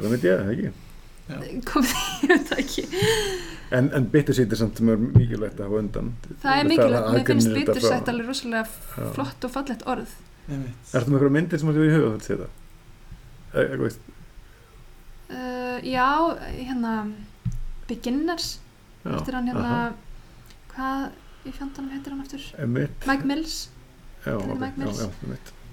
Ég, 0.00 0.24
ekki? 0.54 0.72
Komið 1.68 1.92
því, 1.92 2.28
veit 2.30 2.48
það 2.48 2.62
ekki. 2.64 2.86
En, 3.76 3.90
en 3.94 4.08
bittersweet 4.14 4.56
er 4.56 4.62
samt 4.62 4.80
er 4.80 5.04
mikilvægt 5.04 5.60
að 5.60 5.68
hafa 5.68 5.82
undan. 5.84 6.08
Það 6.40 6.62
er 6.62 6.70
mikilvægt, 6.72 7.10
mér 7.12 7.28
finnst 7.28 7.52
bittersweet 7.58 8.10
alveg 8.14 8.32
rosalega 8.32 9.10
flott 9.18 9.46
og 9.46 9.54
fallegt 9.58 9.84
orð. 9.90 10.16
Ertu 10.48 11.12
með 11.12 11.20
eitthvað 11.20 11.36
myndir 11.36 11.60
sem 11.60 11.68
þú 11.68 11.76
hefur 11.76 11.90
í 11.90 11.94
huga 11.98 12.24
þetta? 12.24 12.48
E 13.54 13.58
eitthvað 13.64 13.84
veist, 13.86 14.00
uh, 15.30 15.78
já, 15.86 16.06
hérna 16.54 16.92
beginners, 17.88 18.60
já, 19.04 19.14
eftir 19.16 19.34
hann 19.34 19.48
hérna 19.50 19.64
aha, 19.66 19.94
hvað 20.74 21.48
í 21.50 21.54
fjandanum 21.56 21.90
heitir 21.94 22.12
hann 22.14 22.20
aftur? 22.24 22.44
Emmett, 22.62 23.06
Mike 23.08 23.26
Mills, 23.26 23.56
já, 24.26 24.34
er 24.36 24.54
Mike 24.60 24.76
já, 24.76 24.84
Mills. 24.84 25.00
já. 25.00 25.08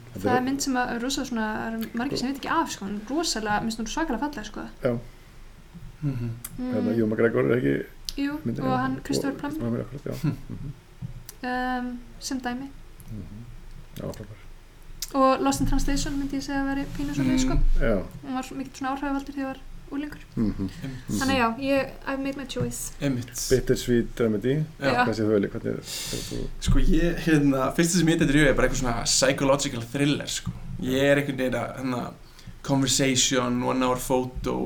Þetta 0.08 0.24
það 0.24 0.38
er 0.40 0.45
mynd 0.48 0.64
sem 0.64 0.78
að 0.82 0.94
rosalega 1.04 1.30
svona, 1.30 1.48
er 1.68 1.98
margir 1.99 2.18
sem 2.22 2.32
veit 2.32 2.40
ekki 2.41 2.49
af 2.56 2.72
sko, 2.74 2.88
er 2.90 3.12
rosalega, 3.12 3.60
minnst 3.66 3.82
hún 3.84 3.90
svakalega 3.91 4.24
fallega 4.24 4.48
sko. 4.48 4.64
Mhm. 6.02 6.30
Hérna, 6.62 6.91
Jú 6.98 7.06
McGregor 7.10 7.52
er 7.52 7.58
ekki 7.58 7.76
jú, 8.24 8.36
myndin 8.45 8.66
og 8.66 8.78
hann 8.80 8.99
Christopher 9.06 9.38
Plum 9.38 9.56
Plum 9.60 9.78
já, 9.78 10.14
Mhm, 10.24 10.74
um, 11.44 11.99
sem 12.20 12.40
dæmi. 12.41 12.70
Mhm. 13.12 13.45
já, 13.98 14.06
frábær. 14.14 14.36
Og 15.14 15.42
Lost 15.42 15.62
in 15.64 15.70
Translation 15.70 16.18
myndi 16.20 16.40
ég 16.40 16.44
segja 16.44 16.62
að 16.64 16.70
veri 16.74 16.86
pínu 16.98 17.16
svo 17.16 17.24
Mm. 17.24 17.40
sko, 17.40 17.58
hún 17.80 18.34
var 18.36 18.44
mikið 18.44 18.74
svona 18.80 18.94
áhrifavaldur 18.96 19.34
þegar 19.34 19.46
ég 19.46 19.52
var 19.54 19.60
úlingur 19.92 20.24
mhm. 20.36 20.68
einmitt. 20.84 21.20
Þannig 21.20 21.38
já, 21.38 21.48
ég, 21.64 21.92
I've 22.08 22.20
made 22.20 22.38
my 22.38 22.46
choice. 22.46 22.92
Bittersweet 23.00 24.12
Dramedy. 24.18 24.58
Hvað 24.82 25.14
sé 25.16 25.24
þú 25.24 25.34
vilja, 25.34 25.52
hvernig 25.54 25.74
er 25.74 25.82
þú 26.28 26.42
Sko 26.68 26.84
ég, 26.84 27.22
hérna, 27.28 27.70
fyrsta 27.78 28.02
sem 28.02 28.12
ég 28.12 28.20
þetta 28.20 28.42
er 28.44 28.58
bara 28.58 28.68
eitthvað 28.68 28.82
svona 28.82 29.06
psychological 29.08 29.86
thriller, 29.94 30.28
sko. 30.28 30.52
Ég 30.84 31.12
er 31.12 31.22
einhvern 31.22 31.40
veginn 31.40 31.60
að, 31.62 31.74
hérna, 31.80 32.04
conversation, 32.68 33.62
one 33.64 33.86
hour 33.86 34.02
photo, 34.02 34.58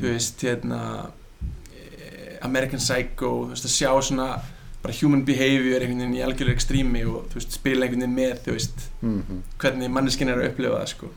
þú 0.00 0.08
veist, 0.08 0.42
hérna, 0.42 1.10
eh, 1.70 2.38
American 2.42 2.82
Psycho, 2.82 3.44
þú 3.44 3.54
veist, 3.54 3.68
að 3.70 3.76
sjá 3.76 3.92
svona 4.10 4.30
bara 4.82 4.94
human 4.96 5.24
behavior 5.28 5.82
einhvern 5.84 6.00
veginn 6.00 6.16
í 6.16 6.22
algjörlega 6.24 6.56
ekstrími 6.56 7.02
og, 7.08 7.26
þú 7.32 7.40
veist, 7.40 7.56
spila 7.58 7.84
einhvern 7.86 8.04
veginn 8.06 8.16
með, 8.16 8.38
þú 8.46 8.54
veist, 8.56 8.86
mhm. 9.02 9.42
hvernig 9.60 9.92
manneskinn 9.92 10.32
er 10.32 10.40
að 10.40 10.48
upplifa 10.52 10.78
það, 10.80 10.88
sko. 10.94 11.10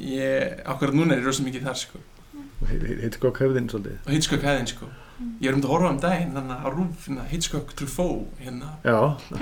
Ég, 0.00 0.56
akkurat 0.72 0.96
núna 0.96 1.14
er 1.16 1.22
ég 1.22 1.28
rosa 1.28 1.44
mikið 1.44 1.68
þar, 1.68 1.78
sko. 1.84 2.00
Hitchcock 2.70 3.38
hefðin 3.40 3.70
svolítið 3.72 4.02
Og 4.04 4.10
Hitchcock 4.12 4.42
hefðin, 4.44 4.68
sko. 4.68 4.88
Ég 5.40 5.50
er 5.50 5.56
um 5.56 5.60
að 5.64 5.70
horfa 5.74 5.92
um 5.92 6.00
daginn, 6.00 6.34
þannig 6.36 6.52
að 6.56 6.64
á 6.64 6.68
rúf, 6.72 7.06
hérna, 7.06 7.24
Hitchcock 7.28 7.72
Truffaut, 7.76 8.28
hérna, 8.40 8.70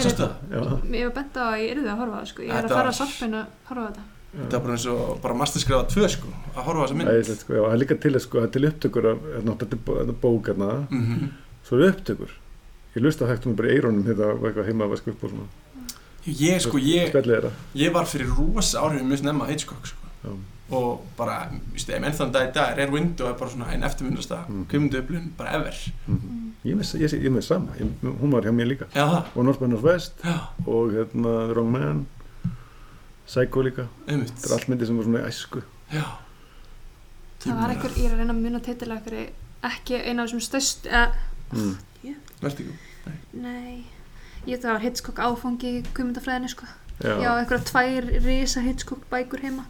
sástu 0.03 0.25
það? 0.25 0.87
ég 0.99 1.05
var 1.07 1.13
bent 1.19 1.39
á 1.39 1.43
að 1.47 1.59
ég 1.63 1.73
yrði 1.77 1.91
að 1.93 2.01
horfa 2.03 2.17
það 2.19 2.31
sko, 2.33 2.43
ég 2.43 2.55
er 2.55 2.65
að 2.65 2.73
fara 2.75 2.81
var- 2.83 2.91
að 2.91 2.99
sorpina 2.99 3.43
að 3.43 3.69
horfa 3.71 3.83
á 3.83 3.89
þetta 3.91 4.07
Þetta 4.29 4.59
var 4.59 4.65
bara 4.67 4.75
eins 4.75 4.87
og, 4.93 5.21
bara 5.23 5.35
masterskráða 5.39 5.87
tvö, 5.89 6.09
sko, 6.13 6.33
að 6.55 6.67
horfa 6.67 6.83
á 6.83 6.85
þessa 6.85 6.99
mynd. 6.99 7.31
Sko, 7.39 7.55
það 7.55 7.73
er 7.73 7.79
líka 7.81 7.97
til, 8.03 8.21
sko, 8.21 8.43
til 8.47 8.67
upptökur 8.69 9.07
af, 9.13 9.23
hérna, 9.37 9.55
þetta 9.63 9.79
bó- 9.87 9.97
þetta 10.03 10.17
bók, 10.25 10.51
hérna, 10.51 10.73
Mm 10.91 11.31
svo 11.69 11.77
eru 11.77 11.93
upptökur 11.93 12.31
ég 12.99 13.05
lusta 13.07 13.25
að 13.27 13.33
þekktum 13.37 13.57
bara 13.59 13.71
í 13.71 13.79
eirónum 13.79 14.05
hérna, 14.09 14.33
og 14.35 14.47
eitthvað 14.49 14.69
heima 14.73 14.87
að 14.89 14.95
vaska 14.97 15.15
upp 15.15 15.25
og 15.29 15.35
svona 15.35 15.49
Ég, 16.29 16.59
sko, 16.61 16.77
ég, 16.83 17.15
ég 17.79 17.93
var 17.95 18.05
fyrir 18.09 18.29
rosa 18.37 18.83
áhrifin 18.83 19.09
mjög 19.09 19.23
snemma 19.23 19.47
að 19.47 19.53
Hitchcock, 19.55 19.87
sko. 19.89 20.11
Já. 20.25 20.33
Og 20.77 21.05
bara, 21.17 21.37
vístu, 21.73 21.95
ef 21.97 22.05
ennþann 22.05 22.33
dag 22.35 22.51
í 22.51 22.53
dag 22.53 22.79
er 22.83 22.91
Window 22.93 23.31
er 23.31 23.39
bara 23.39 23.49
svona 23.49 23.71
einn 23.73 23.87
eftirmyndasta 23.87 24.43
Mhm. 24.43 24.57
mm. 24.59 24.67
kvikmynduöflun, 24.69 25.31
bara 25.39 25.55
ever. 25.57 25.79
Mhm. 26.07 26.53
ég 26.67 26.77
með, 26.77 26.91
ég, 27.01 27.13
ég, 27.15 27.23
ég 27.25 27.33
með 27.33 27.45
sama, 27.47 27.73
ég, 27.81 27.87
hún 28.21 28.31
var 28.35 28.43
hjá 28.45 28.53
mér 28.53 28.69
líka 28.69 28.87
Já, 28.95 29.25
og 29.35 29.45
North 29.45 29.61
by 29.63 29.69
Northwest 29.71 30.21
já, 30.25 30.37
og 30.67 30.93
hérna 30.93 31.33
The 31.47 31.55
Wrong 31.55 31.71
Man 31.73 32.07
Psycho 33.27 33.63
líka, 33.63 33.87
þetta 34.07 34.49
er 34.49 34.55
allt 34.57 34.69
myndir 34.69 34.87
sem 34.91 34.97
var 34.99 35.05
svona 35.05 35.23
í 35.23 35.29
æsku 35.31 35.63
Já. 35.95 36.05
það 37.41 37.61
var 37.63 37.71
einhver, 37.71 37.95
ég 37.97 38.11
er 38.11 38.17
að 38.17 38.19
reyna 38.19 38.35
að 38.35 38.43
muna 38.43 38.61
titilega 38.61 39.01
einhverju 39.01 39.29
ekki 39.71 40.03
eina 40.03 40.23
af 40.23 40.29
þessum 40.29 40.45
stöst 40.45 40.87
uh, 40.91 41.15
mm. 41.55 41.77
Vertigo. 42.43 42.73
Nei, 43.33 43.85
ég 44.47 44.61
það 44.63 44.73
var 44.73 44.81
Hitchcock 44.87 45.19
áfangi 45.19 45.73
í 45.79 45.83
kvimundafræðinu 45.95 46.49
sko 46.53 46.67
já, 47.03 47.15
já, 47.23 47.31
einhverja 47.39 47.65
tvær 47.65 48.09
risa 48.25 48.61
Hitchcock 48.61 49.05
bækur 49.11 49.41
heima 49.47 49.65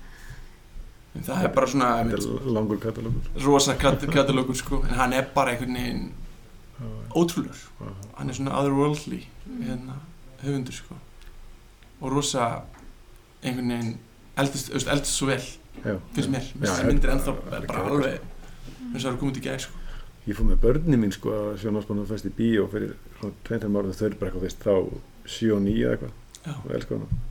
En 1.17 1.25
það 1.25 1.45
er 1.45 1.49
bara 1.57 1.67
svona, 1.67 1.87
þetta 2.05 2.19
er 2.19 2.51
langur 2.55 2.79
katalógur 2.79 3.45
rosa 3.45 3.75
kat- 3.75 4.05
katalógur, 4.13 4.55
sko. 4.55 4.83
En 4.87 4.95
hann 4.95 5.13
er 5.17 5.25
bara 5.35 5.51
einhvern 5.51 5.75
veginn 5.75 6.13
ótrúlur. 7.17 7.57
Hann 8.17 8.29
er 8.29 8.35
svona 8.35 8.53
otherworldly, 8.61 9.25
Mm. 9.49 9.63
hérna, 9.65 9.95
höfundur, 10.45 10.73
sko. 10.73 10.95
Og 12.01 12.13
rosa, 12.13 12.63
einhvern 13.43 13.69
veginn, 13.73 13.99
eldist, 14.37 14.71
eldist, 14.71 15.07
svo 15.17 15.27
vel, 15.27 15.43
já. 15.85 15.97
finnst 16.15 16.31
mér. 16.31 16.45
Þessi 16.61 16.87
myndir 16.87 17.11
ennþá 17.11 17.35
bara 17.67 17.83
alveg, 17.89 18.21
eins 18.93 19.05
og 19.05 19.11
það 19.11 19.13
eru 19.13 19.17
komið 19.25 19.35
til 19.35 19.43
gæð, 19.43 19.59
sko. 19.61 19.73
ég 20.29 20.37
fór 20.37 20.45
með 20.53 20.57
börni 20.61 20.97
mín 21.01 21.13
sko 21.13 21.31
að 21.31 21.71
Northwest 21.73 22.27
í 22.27 22.31
bíó 22.31 22.69
fyrir 22.71 22.95
20 23.21 23.79
ára 23.79 23.95
þau 23.99 24.07
eru 24.09 24.21
bara 24.21 24.31
eitthvað 24.31 24.59
þá 24.65 24.75
7 25.29 25.55
og 25.55 25.63
9 25.65 25.77
eða 25.83 25.95
eitthvað. 25.97 26.15
Já. 26.39 26.53
og 26.55 26.75
elska 26.79 26.99
hana. 26.99 27.25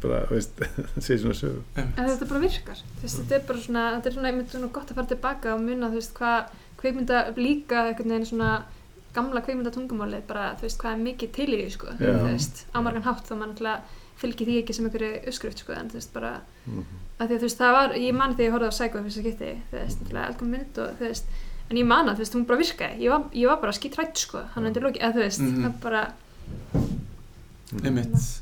Bara, 0.00 0.20
veist, 0.30 0.60
það 0.94 1.04
segir 1.04 1.22
svona 1.24 1.36
sögu. 1.36 1.62
En 1.76 1.94
þetta 1.98 2.28
bara 2.30 2.42
virkar. 2.44 2.82
Þú 2.96 3.04
veist, 3.04 3.18
þetta 3.20 3.36
er 3.36 3.46
bara 3.50 3.64
svona, 3.66 3.86
þetta 3.96 4.10
er 4.10 4.16
svona, 4.16 4.30
einmitt 4.30 4.54
svona 4.54 4.70
gott 4.78 4.92
að 4.92 5.00
fara 5.00 5.10
tilbaka 5.10 5.54
og 5.56 5.64
muna, 5.66 5.90
þú 5.92 6.00
veist, 6.00 6.14
hvað 6.16 6.54
kveikmynda 6.80 7.22
líka 7.36 7.82
einhvern 7.90 8.14
veginn 8.14 8.30
svona 8.30 8.52
gamla 9.12 9.42
kveikmynda 9.44 9.74
tungumálið, 9.74 10.24
bara, 10.30 10.54
þú 10.56 10.68
veist, 10.68 10.80
hvað 10.80 10.96
er 10.96 11.04
mikið 11.04 11.34
til 11.36 11.48
í 11.50 11.58
því, 11.58 11.68
sko, 11.76 11.92
Já. 11.98 12.14
þú 12.14 12.30
veist, 12.30 12.64
á 12.72 12.78
margan 12.86 13.06
hátt 13.10 13.28
þá 13.28 13.34
mann 13.34 13.52
alltaf 13.52 13.98
fylgir 14.20 14.48
því 14.48 14.56
ekki 14.62 14.76
sem 14.76 14.88
einhverju 14.88 15.12
uppskrift, 15.20 15.62
sko, 15.64 15.76
en 15.76 15.90
þú 15.92 15.98
veist, 15.98 16.12
bara 16.14 16.32
mm 16.64 17.00
að 17.20 17.28
því 17.28 17.36
að 17.36 17.42
þú 17.42 17.46
veist, 17.46 17.60
það 17.60 17.74
var, 17.76 17.94
ég 18.00 18.14
man 18.16 18.34
þegar 18.36 18.46
ég 18.46 18.54
horfði 18.54 18.68
á 18.70 18.72
að 18.72 19.26
geti, 19.26 19.50
þú 19.68 21.08
veist, 21.08 21.32
og 21.70 21.76
en 21.76 21.78
ég 21.78 21.86
man 21.86 22.08
að, 22.10 22.16
þú 22.18 22.24
veist, 22.24 22.34
hún 22.34 22.46
bara 22.46 22.58
virkaði 22.58 23.04
ég 23.04 23.10
var, 23.14 23.24
ég 23.32 23.46
var 23.46 23.60
bara 23.62 23.72
skýtt 23.76 23.94
hrætt, 23.96 24.18
sko, 24.18 24.42
hann 24.56 24.66
undir 24.66 24.82
loki 24.82 24.98
eða 24.98 25.14
þú 25.14 25.22
veist, 25.22 25.40
Mhm. 25.40 25.62
það 25.64 25.80
bara, 25.80 26.02
Einmitt. 27.84 28.40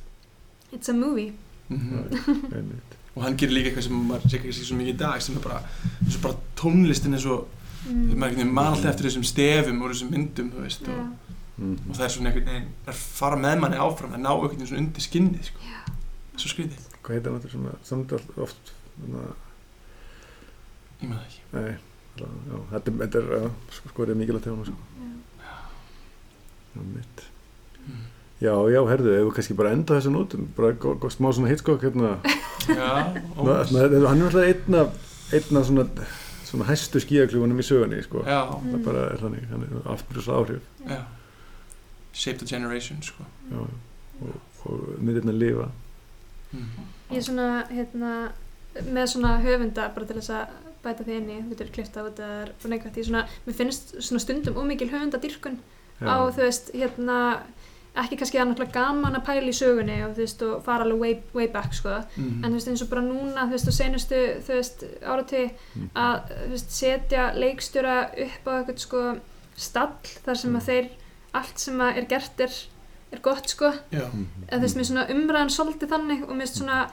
it's 0.73 0.89
a 0.89 0.92
movie 0.94 1.32
Mm 1.68 2.08
einmitt 2.08 2.94
og 3.18 3.24
hann 3.24 3.36
gerir 3.36 3.50
líka 3.52 3.68
eitthvað 3.73 3.82
sem 3.89 3.97
maður 4.08 4.31
sé 4.31 4.39
ekki 4.39 4.52
svo 4.55 4.76
mikið 4.78 4.94
í 4.94 4.98
dag 4.98 5.20
sem 5.23 5.36
er 5.36 5.40
bara, 5.42 5.58
eins 6.05 6.16
og 6.16 6.23
bara 6.23 6.36
tónlistin 6.57 7.15
er 7.15 7.18
svo, 7.18 7.36
mm. 7.89 8.15
maður 8.15 8.28
einhvern 8.28 8.36
veginn 8.39 8.52
man 8.55 8.68
alltaf 8.73 8.92
eftir 8.94 9.08
þessum 9.08 9.24
stefum 9.26 9.82
og 9.82 9.90
þessum 9.90 10.10
myndum, 10.15 10.52
þú 10.55 10.62
veist, 10.62 10.86
Já. 10.86 10.92
og, 10.94 11.34
mm 11.58 11.74
og 11.90 11.97
það 11.98 12.05
er 12.07 12.12
svona 12.15 12.31
einhvern 12.31 12.47
veginn, 12.47 12.68
það 12.86 12.92
er 12.92 12.94
að 12.94 13.02
fara 13.18 13.36
með 13.42 13.58
manni 13.60 13.76
áfram, 13.82 14.12
það 14.15 14.23
ná 14.23 14.31
einhvern 14.31 14.52
veginn 14.55 14.70
svona 14.70 14.82
undir 14.84 15.02
skinnið, 15.08 15.44
sko, 15.50 15.58
Já. 15.66 15.92
svo 16.39 16.48
skrítið, 16.55 16.86
hvað 17.02 17.15
heitir 17.18 17.32
hann 17.32 17.40
þetta 17.40 17.52
svona 17.57 17.74
samt 17.90 18.12
all- 18.12 18.42
oft 18.47 18.73
svona, 19.02 19.26
ég 21.02 21.08
maður 21.10 21.18
það 21.18 21.26
ekki. 21.26 21.40
nei 21.52 21.76
já, 22.25 22.59
þetta, 22.73 22.89
er- 22.93 23.01
þetta 23.03 23.19
er 23.23 23.29
já, 23.39 23.51
sko, 23.79 23.89
sko 23.93 24.03
er 24.07 24.15
mikilvægt 24.15 24.47
hjá 24.49 24.55
hann 24.57 24.65
sko. 24.65 24.79
einmitt 26.79 27.25
Mm. 27.89 28.05
já, 28.43 28.53
já, 28.71 28.81
herðu, 28.91 29.13
ef 29.17 29.23
við 29.29 29.35
kannski 29.37 29.55
bara 29.57 29.71
enda 29.73 29.95
þessu 29.97 30.11
nótum 30.13 30.49
bara 30.57 30.73
gó, 30.77 30.91
gó, 31.01 31.09
smá 31.11 31.31
svona 31.33 31.49
hitskokk 31.49 31.83
hérna 31.87 32.19
Já, 32.69 33.15
hann 33.39 33.49
er 33.49 34.03
alltaf 34.05 34.43
einn 34.45 34.75
af 34.75 34.91
einn 35.33 35.57
af 35.57 35.65
svona, 35.71 35.85
svona 36.45 36.67
hæstu 36.69 37.01
skíakljúfunum 37.01 37.59
í 37.63 37.65
sögunni 37.65 38.03
sko. 38.05 38.23
Já, 38.27 38.43
það 38.51 38.75
er 38.75 38.85
bara 38.85 39.07
er 39.15 39.23
þannig, 39.23 39.47
hann 39.49 39.63
er 39.65 39.89
aftur 39.95 40.21
svo 40.23 40.37
áhrif 40.43 40.61
já, 40.89 41.01
shaped 42.13 42.43
a 42.43 42.47
generation, 42.47 43.01
sko. 43.03 43.25
já, 43.51 43.65
og, 44.21 44.41
og 44.67 44.81
myndirna 45.01 45.33
lifa 45.33 45.71
Mm. 46.53 46.65
ég 47.11 47.17
er 47.19 47.23
svona, 47.23 47.65
hérna 47.71 48.13
með 48.89 49.07
svona 49.13 49.39
höfunda, 49.43 49.89
bara 49.95 50.07
til 50.07 50.17
þess 50.17 50.31
að 50.31 50.47
bæta 50.84 51.05
því 51.05 51.16
inni, 51.20 51.39
við 51.50 51.60
erum 51.65 51.73
klifta 51.74 52.05
út 52.07 52.18
eða 52.23 52.48
og 52.65 52.70
neikvægt, 52.70 52.97
ég 53.00 53.08
svona, 53.08 53.24
mér 53.47 53.55
finnst 53.58 53.94
svona 54.00 54.20
stundum 54.23 54.55
ómikil 54.62 54.90
höfundadýrkun 54.92 55.58
á, 56.05 56.15
þú 56.31 56.42
veist, 56.44 56.70
hérna 56.74 57.16
ekki 57.98 58.18
kannski 58.20 58.39
að 58.39 58.52
náttúrulega 58.52 58.74
gaman 58.76 59.16
að 59.18 59.24
pæla 59.26 59.48
í 59.50 59.57
sögunni 59.58 59.97
og, 60.07 60.12
þú 60.15 60.23
veist, 60.23 60.42
og 60.47 60.60
fara 60.62 60.84
alveg 60.84 61.00
way, 61.00 61.15
way 61.34 61.48
back 61.50 61.73
sko. 61.74 61.97
Mhm. 62.16 62.44
en 62.44 62.50
þú 62.52 62.55
veist 62.55 62.68
eins 62.68 62.82
og 62.84 62.90
bara 62.92 63.02
núna 63.02 63.47
þú 63.48 63.57
veist 63.57 63.68
og 63.73 63.74
senustu 63.74 64.20
þú 64.47 64.55
veist 64.55 64.84
árati 65.02 65.50
Mhm. 65.74 65.89
að 65.97 66.31
þú 66.44 66.50
veist 66.52 66.70
setja 66.70 67.24
leikstjóra 67.34 67.97
upp 68.24 68.44
á 68.47 68.50
eitthvað 68.62 68.78
sko 68.78 69.02
stall 69.57 69.98
þar 70.26 70.36
sem 70.36 70.55
að 70.57 70.66
þeir 70.68 70.89
allt 71.34 71.58
sem 71.58 71.78
að 71.78 71.97
er 71.97 72.07
gert 72.07 72.40
er, 72.40 72.52
er 73.12 73.18
gott 73.20 73.48
sko 73.50 73.73
eða 73.90 74.12
þú 74.60 74.60
veist 74.62 74.76
mér 74.78 74.89
svona 74.92 75.08
umræðan 75.10 75.50
svolítið 75.50 75.89
þannig 75.90 76.23
og 76.28 76.36
mér 76.39 76.47
svona 76.55 76.90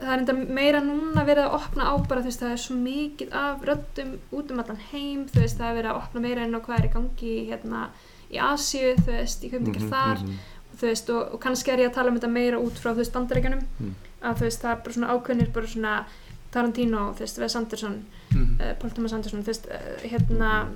það 0.00 0.12
er 0.12 0.18
enda 0.22 0.32
meira 0.58 0.80
núna 0.84 1.24
verið 1.26 1.46
að 1.46 1.54
opna 1.60 1.86
á 1.88 1.94
bara 2.08 2.20
þú 2.20 2.28
veist 2.30 2.42
það 2.42 2.52
er 2.52 2.62
svo 2.64 2.76
mikið 2.76 3.32
af 3.32 3.62
röddum 3.68 4.10
út 4.32 4.50
um 4.52 4.60
allan 4.62 4.82
heim 4.92 5.24
þú 5.30 5.40
veist 5.40 5.58
það 5.58 5.70
er 5.70 5.78
verið 5.80 5.90
að 5.92 6.00
opna 6.02 6.20
meira 6.26 6.44
inn 6.44 6.54
á 6.58 6.60
hvað 6.60 6.78
er 6.78 6.88
í 6.88 6.92
gangi 6.96 7.34
hérna 7.50 7.86
í 8.30 8.38
Asíu 8.42 8.92
þú 9.00 9.06
veist 9.12 9.44
í 9.46 9.50
hvað 9.52 9.66
Mhm, 9.70 9.88
þar 9.90 10.18
mhm. 10.22 10.36
þú 10.76 10.86
veist, 10.90 11.10
og, 11.10 11.34
og 11.34 11.40
kannski 11.40 11.72
er 11.72 11.78
ég 11.78 11.90
að 11.90 11.94
tala 11.94 12.10
um 12.10 12.16
þetta 12.18 12.28
meira 12.32 12.58
út 12.60 12.76
frá, 12.76 12.90
þú 12.92 13.00
veist, 13.00 13.12
bandaríkjunum 13.14 13.62
Mm. 13.80 13.94
að 14.22 14.34
þú 14.36 14.44
veist, 14.48 14.60
það 14.62 14.70
er 14.72 14.82
bara 14.84 14.94
svona 14.96 15.12
ákveðnir 15.14 15.52
bara 15.52 15.66
svona 15.66 16.04
Tarantino, 16.52 17.12
þú 17.14 17.20
veist, 17.24 17.38
Wes 17.38 17.56
Anderson 17.56 18.04
Mhm. 18.34 18.60
uh, 18.60 18.74
Paul 18.80 18.90
Thomas 18.90 19.12
Anderson, 19.12 19.42
þú 19.42 19.46
veist 19.46 19.66
uh, 19.66 20.08
hérna, 20.08 20.68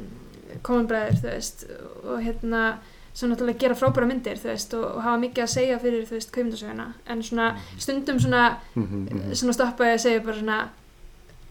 Coen 0.63 0.87
Brothers, 0.87 1.21
þú 1.21 1.31
veist 1.35 1.67
og 2.05 2.21
hérna, 2.25 2.63
sem 3.15 3.29
náttúrulega 3.31 3.59
gera 3.59 3.75
frábæra 3.75 4.07
myndir, 4.07 4.39
veist, 4.43 4.75
og, 4.75 4.85
og 4.97 5.03
hafa 5.03 5.19
mikið 5.21 5.43
að 5.43 5.55
segja 5.55 5.79
fyrir, 5.83 6.05
þú 6.07 6.15
veist, 6.19 6.31
kaupindasöguna, 6.33 6.93
en 7.07 7.23
svona 7.23 7.57
stundum 7.79 8.19
svona, 8.21 8.57
Mhm, 8.77 9.07
mhm. 9.11 9.33
svona 9.35 9.53
stoppa 9.53 9.85
ég 9.85 9.95
að 9.99 10.05
segja 10.07 10.25
bara 10.25 10.37
svona 10.39 10.69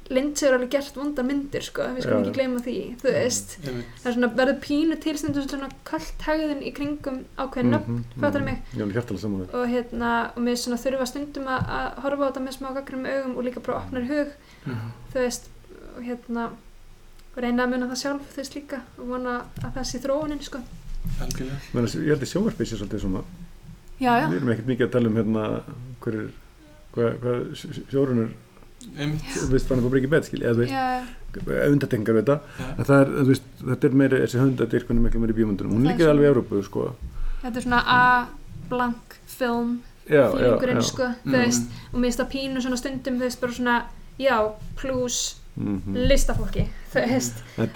Lindsay 0.10 0.48
er 0.50 0.56
alveg 0.58 0.72
gert 0.74 0.96
vondar 0.98 1.22
myndir, 1.24 1.62
sko, 1.62 1.84
við 1.94 2.02
skulum 2.02 2.24
ekki 2.24 2.32
gleyma 2.34 2.60
því, 2.66 2.76
þú 2.98 3.12
veist 3.14 3.52
einmitt. 3.62 3.86
það 4.02 4.08
er 4.10 4.14
svona, 4.16 4.30
verður 4.40 4.56
pínu 4.64 4.96
tilstundum 5.04 5.44
svona 5.48 5.70
kallt 5.86 6.24
hegðun 6.26 6.64
í 6.66 6.72
kringum 6.74 7.20
ákveðin 7.38 7.70
nöfn 7.76 7.92
Mhm, 7.92 8.00
mhm. 8.16 8.24
fattarðu 8.24 8.46
mig? 8.46 8.58
Já, 8.74 8.86
hjartalega 8.90 9.22
saman 9.22 9.50
og 9.54 9.68
hérna, 9.70 10.32
og 10.36 10.42
mér 10.42 10.58
svona 10.58 10.80
þurfa 10.82 11.06
stundum 11.12 11.46
að, 11.46 11.70
að 11.70 12.02
horfa 12.02 12.26
á 12.26 12.28
þetta 12.32 12.42
með 12.48 12.58
smá 12.58 12.74
gaggrum 12.74 13.06
augum 13.06 13.38
og 13.38 13.44
líka 13.46 13.60
bara 13.62 13.78
opnar 13.84 14.08
hug, 14.10 14.28
Mhm. 14.66 14.92
þú 15.14 15.20
veist 15.22 15.44
og 15.98 16.04
hérna 16.04 16.50
reyna 17.38 17.64
að 17.68 17.70
muna 17.70 17.88
það 17.94 18.02
sjálf, 18.02 18.22
þú 18.34 18.38
veist 18.42 18.56
líka 18.56 18.82
og 18.98 19.06
vona 19.08 19.46
að 19.62 19.74
það 19.78 19.86
sé 19.86 20.00
þróunin, 20.02 20.42
sko 20.42 20.58
Menna, 21.74 21.88
Ég 21.90 22.11
held 22.14 22.24
að 22.24 22.30
sjónvarpið 22.32 22.69
sé 22.72 22.78
svolítið 22.80 23.02
svona 23.06 23.24
Já, 24.00 24.14
Við 24.30 24.38
erum 24.40 24.52
ekkert 24.53 24.69
mikið 24.72 24.86
að 24.88 24.92
tala 24.95 25.10
um 25.11 25.18
hérna 25.19 25.44
hverjir, 26.03 26.30
hvað, 26.95 27.18
hvað 27.24 27.42
sjórunur 27.92 28.30
skil, 30.30 30.42
eða 30.45 30.53
þú 30.56 30.61
veist, 30.64 30.72
Já, 30.72 31.68
undatengar 31.74 32.16
við 32.16 32.24
þetta 32.24 32.38
Já. 32.40 32.68
en 32.80 32.88
það 32.88 33.02
er, 33.03 33.11
þú 33.19 33.26
veist, 33.34 33.50
þetta 33.68 33.90
er 33.90 33.98
meiri, 34.02 34.22
þessi 34.24 34.40
hundadirkunni 34.44 35.03
miklu 35.03 35.19
meiri 35.24 35.36
í 35.36 35.40
bíómyndunum, 35.42 35.74
hún 35.76 35.84
svona- 36.06 36.14
alveg 36.14 36.26
í 36.26 36.30
Európu, 36.32 36.61
sko. 36.64 36.86
Þetta 37.44 37.58
er 37.60 37.66
svona 37.68 37.82
A 37.86 38.28
blank 38.69 39.18
film 39.28 39.82
já, 40.08 40.24
já, 40.24 40.32
fílingurinn, 40.32 40.80
já. 40.80 40.88
sko, 40.88 41.10
þú 41.26 41.36
veist. 41.36 41.68
Og 41.94 42.00
mér 42.00 42.08
finnst 42.10 42.19
það 42.24 42.32
pínu 42.34 42.64
svona 42.64 42.78
stundum, 42.80 43.19
þú 43.19 43.28
veist, 43.28 43.42
bara 43.42 43.52
svona 43.60 43.76
já, 44.19 44.38
plus 45.56 45.66
Mhm. 45.86 45.95
listafólki, 46.08 46.68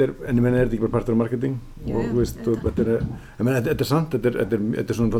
er, 0.03 0.13
en 0.27 0.37
ég 0.37 0.41
meina, 0.41 0.57
er 0.57 0.67
þetta 0.67 0.73
ekki 0.77 0.81
bara 0.85 0.91
partur 0.91 1.13
af 1.13 1.17
marketing? 1.17 1.59
Jú, 1.85 1.95
og 1.97 2.15
veist, 2.15 2.37
þetta 2.39 2.79
er 2.81 2.91
ég 3.01 3.43
meina, 3.43 3.59
þetta, 3.61 3.71
er 3.81 3.85
sant, 3.85 4.09
þetta 4.11 4.25
er, 4.25 4.37
þetta 4.45 4.53
er, 4.53 4.59
þetta 4.77 4.89
er 4.89 4.95
svona 4.95 5.11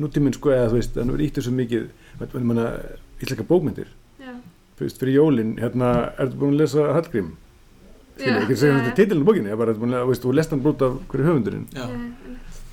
nútíminn, 0.00 0.34
sko, 0.34 0.50
eða 0.54 0.70
þú 0.70 0.78
veist, 0.78 0.94
þannig 0.96 1.14
er 1.18 1.24
íttu 1.26 1.42
svo 1.44 1.52
mikið 1.52 1.88
ég 2.40 2.46
meina, 2.48 2.66
íslenska 3.20 3.44
bókmyndir. 3.48 3.88
Veist, 4.78 4.98
fyrir 5.00 5.14
jólin, 5.16 5.54
hérna, 5.60 5.90
ertu 6.20 6.36
búin 6.36 6.54
að 6.54 6.60
lesa 6.60 6.86
Hallgrím? 6.92 7.30
Skilja, 8.16 8.40
ekki 8.42 8.52
að 8.56 8.60
segja 8.62 8.78
þetta 8.80 8.94
titilin 8.96 9.24
á 9.24 9.28
bókinni, 9.28 9.50
ég 9.52 9.58
bara, 9.60 9.72
búin 9.80 9.92
að, 9.96 10.04
þú 10.04 10.08
veist, 10.14 10.22
þú 10.24 10.34
lest 10.36 10.50
hann 10.50 10.60
brútt 10.64 10.82
af 10.82 10.96
hverju 11.08 11.26
höfundurinn. 11.28 11.66
Já. 11.76 11.86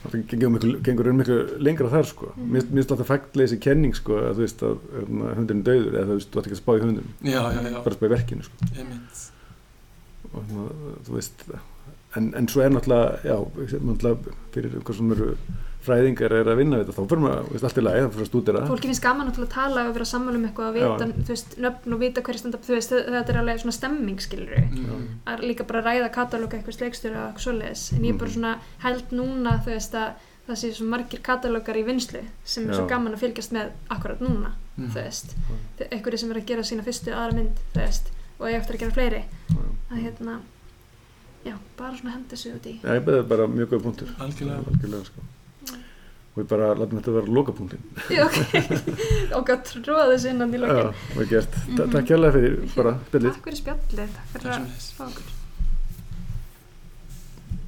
Það 0.04 0.24
gengur 0.32 0.66
gengur 0.86 1.08
raun 1.08 1.20
miklu 1.20 1.38
lengra 1.64 1.92
þar 1.94 2.08
sko. 2.10 2.32
Mhm. 2.36 2.50
mér 2.54 2.66
finnst 2.70 2.92
alltaf 2.92 3.12
fæktlega 3.12 3.48
þessi 3.48 3.60
kenning 3.64 3.96
sko, 3.96 4.18
að 4.20 4.40
þú 4.40 4.46
veist 4.46 4.64
að 4.64 4.80
hérna, 4.98 5.36
hundurinn 5.38 5.62
er 5.64 5.68
dauður 5.70 6.00
eða 6.00 6.08
þú 6.10 6.18
veist, 6.18 6.32
þú 6.32 6.42
ætti 6.42 6.50
ekki 6.50 6.58
að 6.58 6.64
spá 6.64 6.74
í 6.74 6.82
já, 7.34 7.42
já. 7.54 7.78
bara 7.84 7.94
að 7.94 8.00
spá 8.00 8.06
í 8.08 8.14
verkinu 8.16 8.48
sko. 8.48 8.56
Og 10.34 10.42
hérna, 10.50 10.66
þú 11.08 11.16
veist 11.20 11.46
en, 12.18 12.34
en 12.38 12.48
svo 12.52 12.64
er 12.64 12.74
náttúrulega 12.74 13.20
já, 13.26 13.38
náttúrulega 13.82 14.36
fyrir 14.54 14.76
einhver 14.78 14.98
sem 14.98 15.14
eru 15.16 15.30
fræðingar 15.84 16.32
er 16.40 16.48
að 16.48 16.58
vinna 16.62 16.78
við 16.80 16.86
þetta, 16.88 16.96
þá 16.98 17.10
fyrir 17.12 17.24
maður, 17.24 17.48
veist, 17.54 17.64
allt 17.68 17.78
í 17.78 17.84
lagi, 17.84 18.02
þá 18.04 18.10
fyrir 18.14 18.26
að 18.26 18.30
stúdira 18.32 18.62
fólki 18.70 18.90
finnst 18.90 19.04
gaman 19.04 19.32
að 19.34 19.48
tala 19.54 19.84
og 19.90 19.94
vera 19.98 20.06
sammála 20.10 20.40
um 20.40 20.46
eitthvað 20.48 20.68
og 20.70 20.76
vita, 20.78 21.08
Já. 21.08 21.24
þú 21.24 21.34
veist, 21.34 21.56
nöfn 21.66 21.94
og 21.94 22.00
vita 22.00 22.22
hverju 22.22 22.40
standa 22.44 22.58
þú 22.64 22.76
veist, 22.78 22.94
þetta 23.14 23.30
er 23.34 23.40
alveg 23.44 23.60
svona 23.64 23.78
stemming, 23.80 24.20
skilur 24.24 24.54
Mhm. 24.64 25.08
að 25.28 25.44
líka 25.44 25.68
bara 25.68 25.82
ræða 25.84 26.12
katalóga 26.14 26.58
eitthvað 26.58 26.80
leikstjóri 26.86 27.16
og 27.16 27.26
eitthvað 27.34 27.46
svoleiðis, 27.48 27.84
en 27.94 28.02
ég 28.04 28.14
er 28.14 28.18
bara 28.18 28.30
Mhm. 28.30 28.36
svona 28.38 28.60
held 28.80 29.10
núna, 29.12 29.60
þú 29.64 29.70
veist, 29.76 29.94
að 29.94 30.14
það 30.48 30.56
sé 30.60 30.74
svo 30.76 30.86
margir 30.88 31.22
katalógar 31.22 31.76
í 31.80 31.86
vinslu 31.86 32.20
sem 32.44 32.70
er 32.70 32.74
svo 32.76 32.84
Já. 32.88 32.90
gaman 32.90 33.14
að 33.14 33.20
fylgjast 33.24 33.52
með 33.52 33.70
akkurat 33.90 34.20
núna 34.20 34.52
Mhm. 34.78 34.90
þú 34.92 35.04
veist, 35.04 35.36
einhverju 35.92 36.20
sem 36.20 36.32
er 36.32 36.36
að 36.42 36.46
gera 36.46 36.62
sína 36.64 36.84
fyrstu 36.84 37.12
aðra 37.14 37.34
mynd, 37.34 37.56
þú 37.74 37.80
veist, 37.80 38.08
og 38.40 38.48
ég 38.48 38.56
eftir 38.60 38.76
að 38.76 38.80
gera 38.80 38.92
fleiri 38.92 39.24
að 39.92 40.02
hérna 40.04 40.40
já, 41.46 41.54
bara 41.78 41.96
svona 41.96 42.12
hendi 42.14 42.36
sig 42.38 42.54
út 42.56 42.66
í 42.66 42.80
Já, 42.82 42.90
ég 43.00 43.06
beði 43.06 43.28
bara 43.28 43.48
mjög 43.48 43.68
góð 43.68 43.82
punktur 43.84 44.08
Algjörlega. 44.20 44.64
Algjörlega 44.68 45.06
sko. 45.06 45.22
Og 46.34 46.40
við 46.42 46.48
bara 46.50 46.72
látum 46.74 46.98
þetta 47.00 47.14
vera 47.20 47.36
lokapunktin 47.38 47.84
ok, 48.26 48.38
og 49.38 49.46
gott 49.52 49.70
tróða 49.86 50.08
þessu 50.16 50.32
innan 50.34 50.54
í 50.58 50.62
lokin. 50.64 50.94
Vel 51.18 51.28
gert, 51.30 51.52
Ta- 51.54 51.86
Mhm. 51.86 51.92
takk 51.94 52.10
hérlega 52.16 52.34
fyrir 52.38 52.60
bara 52.76 52.96
spjallið 53.10 53.34
takk 53.38 53.46
fyrir 53.50 53.62
spjallið, 53.62 54.16
takk 54.18 54.34
fyrir 54.34 54.52
að 54.58 54.68
fá 54.98 55.04
okkur 55.10 55.33